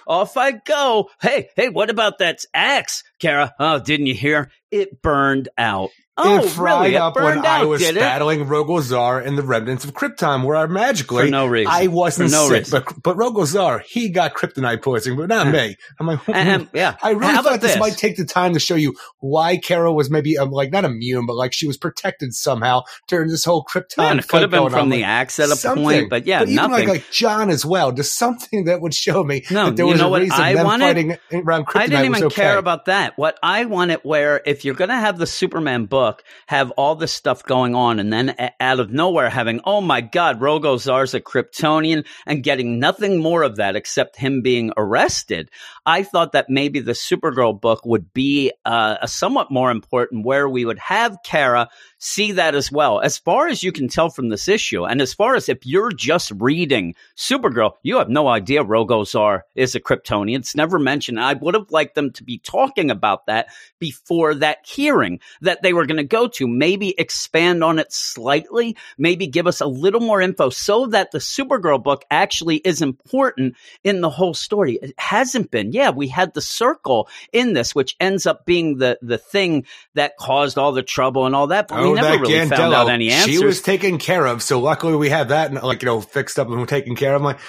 Off 0.07 0.37
I 0.37 0.53
go. 0.53 1.11
Hey, 1.21 1.49
hey, 1.57 1.69
what 1.69 1.91
about 1.91 2.19
that 2.19 2.45
axe, 2.53 3.05
Kara? 3.19 3.55
Oh, 3.59 3.79
didn't 3.79 4.07
you 4.07 4.15
hear? 4.15 4.51
It 4.71 5.01
burned 5.03 5.49
out. 5.57 5.91
Oh, 6.17 6.45
it 6.45 6.49
fried 6.51 6.81
really? 6.83 6.95
It 6.95 6.99
up 6.99 7.17
when 7.17 7.25
burned 7.25 7.45
out, 7.47 7.63
I 7.63 7.65
was 7.65 7.83
it? 7.83 7.97
battling 7.97 8.47
Rogol 8.47 8.81
Zaar 8.81 9.25
and 9.27 9.37
the 9.37 9.43
remnants 9.43 9.85
of 9.85 9.95
Krypton, 9.95 10.45
where 10.45 10.57
I 10.57 10.67
magically 10.67 11.25
For 11.25 11.31
no 11.31 11.47
reason. 11.47 11.73
I 11.73 11.89
wasn't 11.89 12.31
For 12.31 12.37
no 12.37 12.49
sick, 12.49 12.59
reason. 12.59 12.85
but 12.87 13.03
but 13.03 13.17
Rogol 13.17 13.45
Zaar 13.47 13.83
he 13.83 14.11
got 14.11 14.35
kryptonite 14.35 14.81
poisoning, 14.83 15.19
but 15.19 15.29
not 15.29 15.49
me. 15.49 15.77
I'm 15.99 16.07
like, 16.07 16.21
Ahem, 16.29 16.71
yeah. 16.73 16.95
I 17.03 17.11
really 17.11 17.33
How 17.33 17.43
thought 17.43 17.61
this, 17.61 17.73
this? 17.73 17.81
might 17.81 17.97
take 17.97 18.17
the 18.17 18.25
time 18.25 18.53
to 18.55 18.61
show 18.61 18.77
you 18.77 18.95
why 19.19 19.57
Kara 19.57 19.93
was 19.93 20.09
maybe 20.09 20.39
um, 20.39 20.51
like 20.53 20.71
not 20.71 20.85
immune, 20.85 21.27
but 21.27 21.35
like 21.35 21.53
she 21.53 21.67
was 21.67 21.77
protected 21.77 22.33
somehow 22.33 22.83
during 23.09 23.29
this 23.29 23.45
whole 23.45 23.65
Krypton. 23.65 23.99
Man, 23.99 24.19
it 24.21 24.29
could 24.29 24.43
have 24.43 24.53
been 24.53 24.71
from 24.71 24.83
on. 24.83 24.89
the 24.91 24.99
Like, 24.99 25.07
axe 25.07 25.41
at 25.41 25.49
a 25.51 25.57
something. 25.57 25.83
point, 25.83 26.11
but 26.11 26.27
yeah, 26.29 26.43
even 26.43 26.55
nothing. 26.55 26.71
Like, 26.71 26.89
like 26.89 27.11
John 27.11 27.51
as 27.51 27.67
well, 27.67 27.91
just 27.91 28.17
something 28.17 28.67
that 28.67 28.81
would 28.81 28.95
show 28.95 29.25
me 29.25 29.43
No, 29.51 29.67
that 29.67 29.77
there 29.77 29.87
was 29.87 30.01
a 30.01 30.09
what 30.09 30.23
reason 30.23 30.41
I 30.41 30.55
them 30.55 30.65
wanted? 30.65 30.85
fighting 30.85 31.17
around 31.45 31.67
Kryptonite 31.67 31.81
I 31.81 31.87
didn't 31.89 32.05
even 32.05 32.25
okay. 32.27 32.35
care 32.37 32.59
about 32.59 32.85
that. 32.85 33.19
What 33.19 33.37
I 33.43 33.65
wanted, 33.65 33.99
where 34.05 34.41
if 34.47 34.65
you're 34.65 34.77
going 34.77 34.91
to 34.91 34.95
have 34.97 35.19
the 35.19 35.27
Superman 35.27 35.87
book 35.87 36.04
have 36.47 36.71
all 36.73 36.95
this 36.95 37.13
stuff 37.13 37.45
going 37.45 37.75
on, 37.75 37.99
and 37.99 38.13
then 38.13 38.35
a- 38.39 38.53
out 38.61 38.81
of 38.81 38.91
nowhere 38.91 39.31
having, 39.31 39.61
oh 39.65 39.81
my 39.81 40.01
God, 40.01 40.41
Rogol 40.41 40.77
Zaar's 40.77 41.15
a 41.15 41.21
Kryptonian, 41.21 42.05
and 42.27 42.43
getting 42.43 42.79
nothing 42.79 43.21
more 43.21 43.43
of 43.43 43.57
that 43.57 43.77
except 43.77 44.17
him 44.17 44.43
being 44.43 44.73
arrested, 44.77 45.51
I 45.87 46.03
thought 46.03 46.33
that 46.33 46.49
maybe 46.49 46.81
the 46.81 46.93
Supergirl 46.93 47.61
book 47.61 47.85
would 47.85 48.13
be 48.13 48.53
uh, 48.65 48.97
a 49.03 49.09
somewhat 49.09 49.51
more 49.51 49.71
important, 49.71 50.25
where 50.25 50.49
we 50.49 50.65
would 50.65 50.79
have 50.79 51.19
Kara 51.25 51.69
see 51.99 52.33
that 52.33 52.55
as 52.55 52.73
well. 52.73 53.01
As 53.01 53.19
far 53.19 53.49
as 53.49 53.63
you 53.63 53.73
can 53.73 53.89
tell 53.89 54.11
from 54.11 54.29
this 54.29 54.49
issue, 54.49 54.85
and 54.85 55.01
as 55.01 55.13
far 55.13 55.35
as 55.35 55.49
if 55.49 55.67
you're 55.67 55.93
just 55.93 56.31
reading 56.37 56.95
Supergirl, 57.17 57.73
you 57.83 57.99
have 57.99 58.09
no 58.09 58.29
idea 58.29 58.65
Rogol 58.65 59.05
Zaar 59.05 59.43
is 59.55 59.75
a 59.75 59.81
Kryptonian. 59.81 60.39
It's 60.39 60.57
never 60.57 60.79
mentioned. 60.79 61.21
I 61.21 61.35
would 61.35 61.55
have 61.55 61.71
liked 61.71 61.95
them 61.95 62.11
to 62.13 62.25
be 62.25 62.39
talking 62.39 62.91
about 62.91 63.27
that 63.27 63.49
before 63.79 64.35
that 64.37 64.59
hearing 64.65 65.21
that 65.43 65.63
they 65.63 65.73
were 65.73 65.87
going 65.87 65.99
to 65.99 66.05
go 66.05 66.29
to. 66.29 66.49
Maybe 66.49 66.95
expand 66.99 67.63
on 67.63 67.79
it 67.79 67.93
slightly, 67.93 68.77
maybe 68.97 69.27
give 69.27 69.47
us 69.47 69.61
a 69.61 69.67
little 69.67 70.01
more 70.01 70.21
info 70.21 70.51
so 70.51 70.87
that 70.87 71.11
the 71.11 71.19
Supergirl 71.19 71.83
book 71.83 72.05
actually 72.11 72.57
is 72.59 72.81
important 72.81 73.57
in 73.83 74.01
the 74.01 74.11
whole 74.11 74.35
story. 74.35 74.79
It 74.81 74.95
hasn't 74.99 75.51
been. 75.51 75.74
Yeah, 75.75 75.91
we 75.91 76.09
had 76.09 76.33
the 76.35 76.41
circle 76.41 77.09
in 77.33 77.53
this, 77.53 77.75
which 77.75 77.97
ends 77.99 78.27
up 78.27 78.47
being 78.47 78.79
the, 78.79 78.97
the 79.03 79.19
thing 79.19 79.67
that 79.95 80.17
caused 80.17 80.57
all 80.57 80.73
the 80.73 80.83
trouble 80.83 81.27
and 81.27 81.35
all 81.35 81.49
that, 81.49 81.69
but 81.69 81.83
we 81.83 81.89
Oh, 81.89 81.95
never 81.95 82.09
that 82.09 82.21
really 82.21 82.49
found 82.49 82.73
out 82.73 82.89
any 82.89 83.11
answers. 83.11 83.35
She 83.35 83.45
was 83.45 83.61
taken 83.61 83.99
care 83.99 84.25
of, 84.25 84.43
so 84.43 84.61
luckily 84.61 84.95
we 84.97 85.09
have 85.11 85.29
that, 85.29 85.53
like 85.65 85.83
you 85.83 85.87
know, 85.87 86.01
fixed 86.01 86.39
up 86.39 86.49
and 86.49 86.69
taken 86.69 86.95
care 86.95 87.15
of. 87.15 87.21
I'm 87.21 87.25
like, 87.25 87.41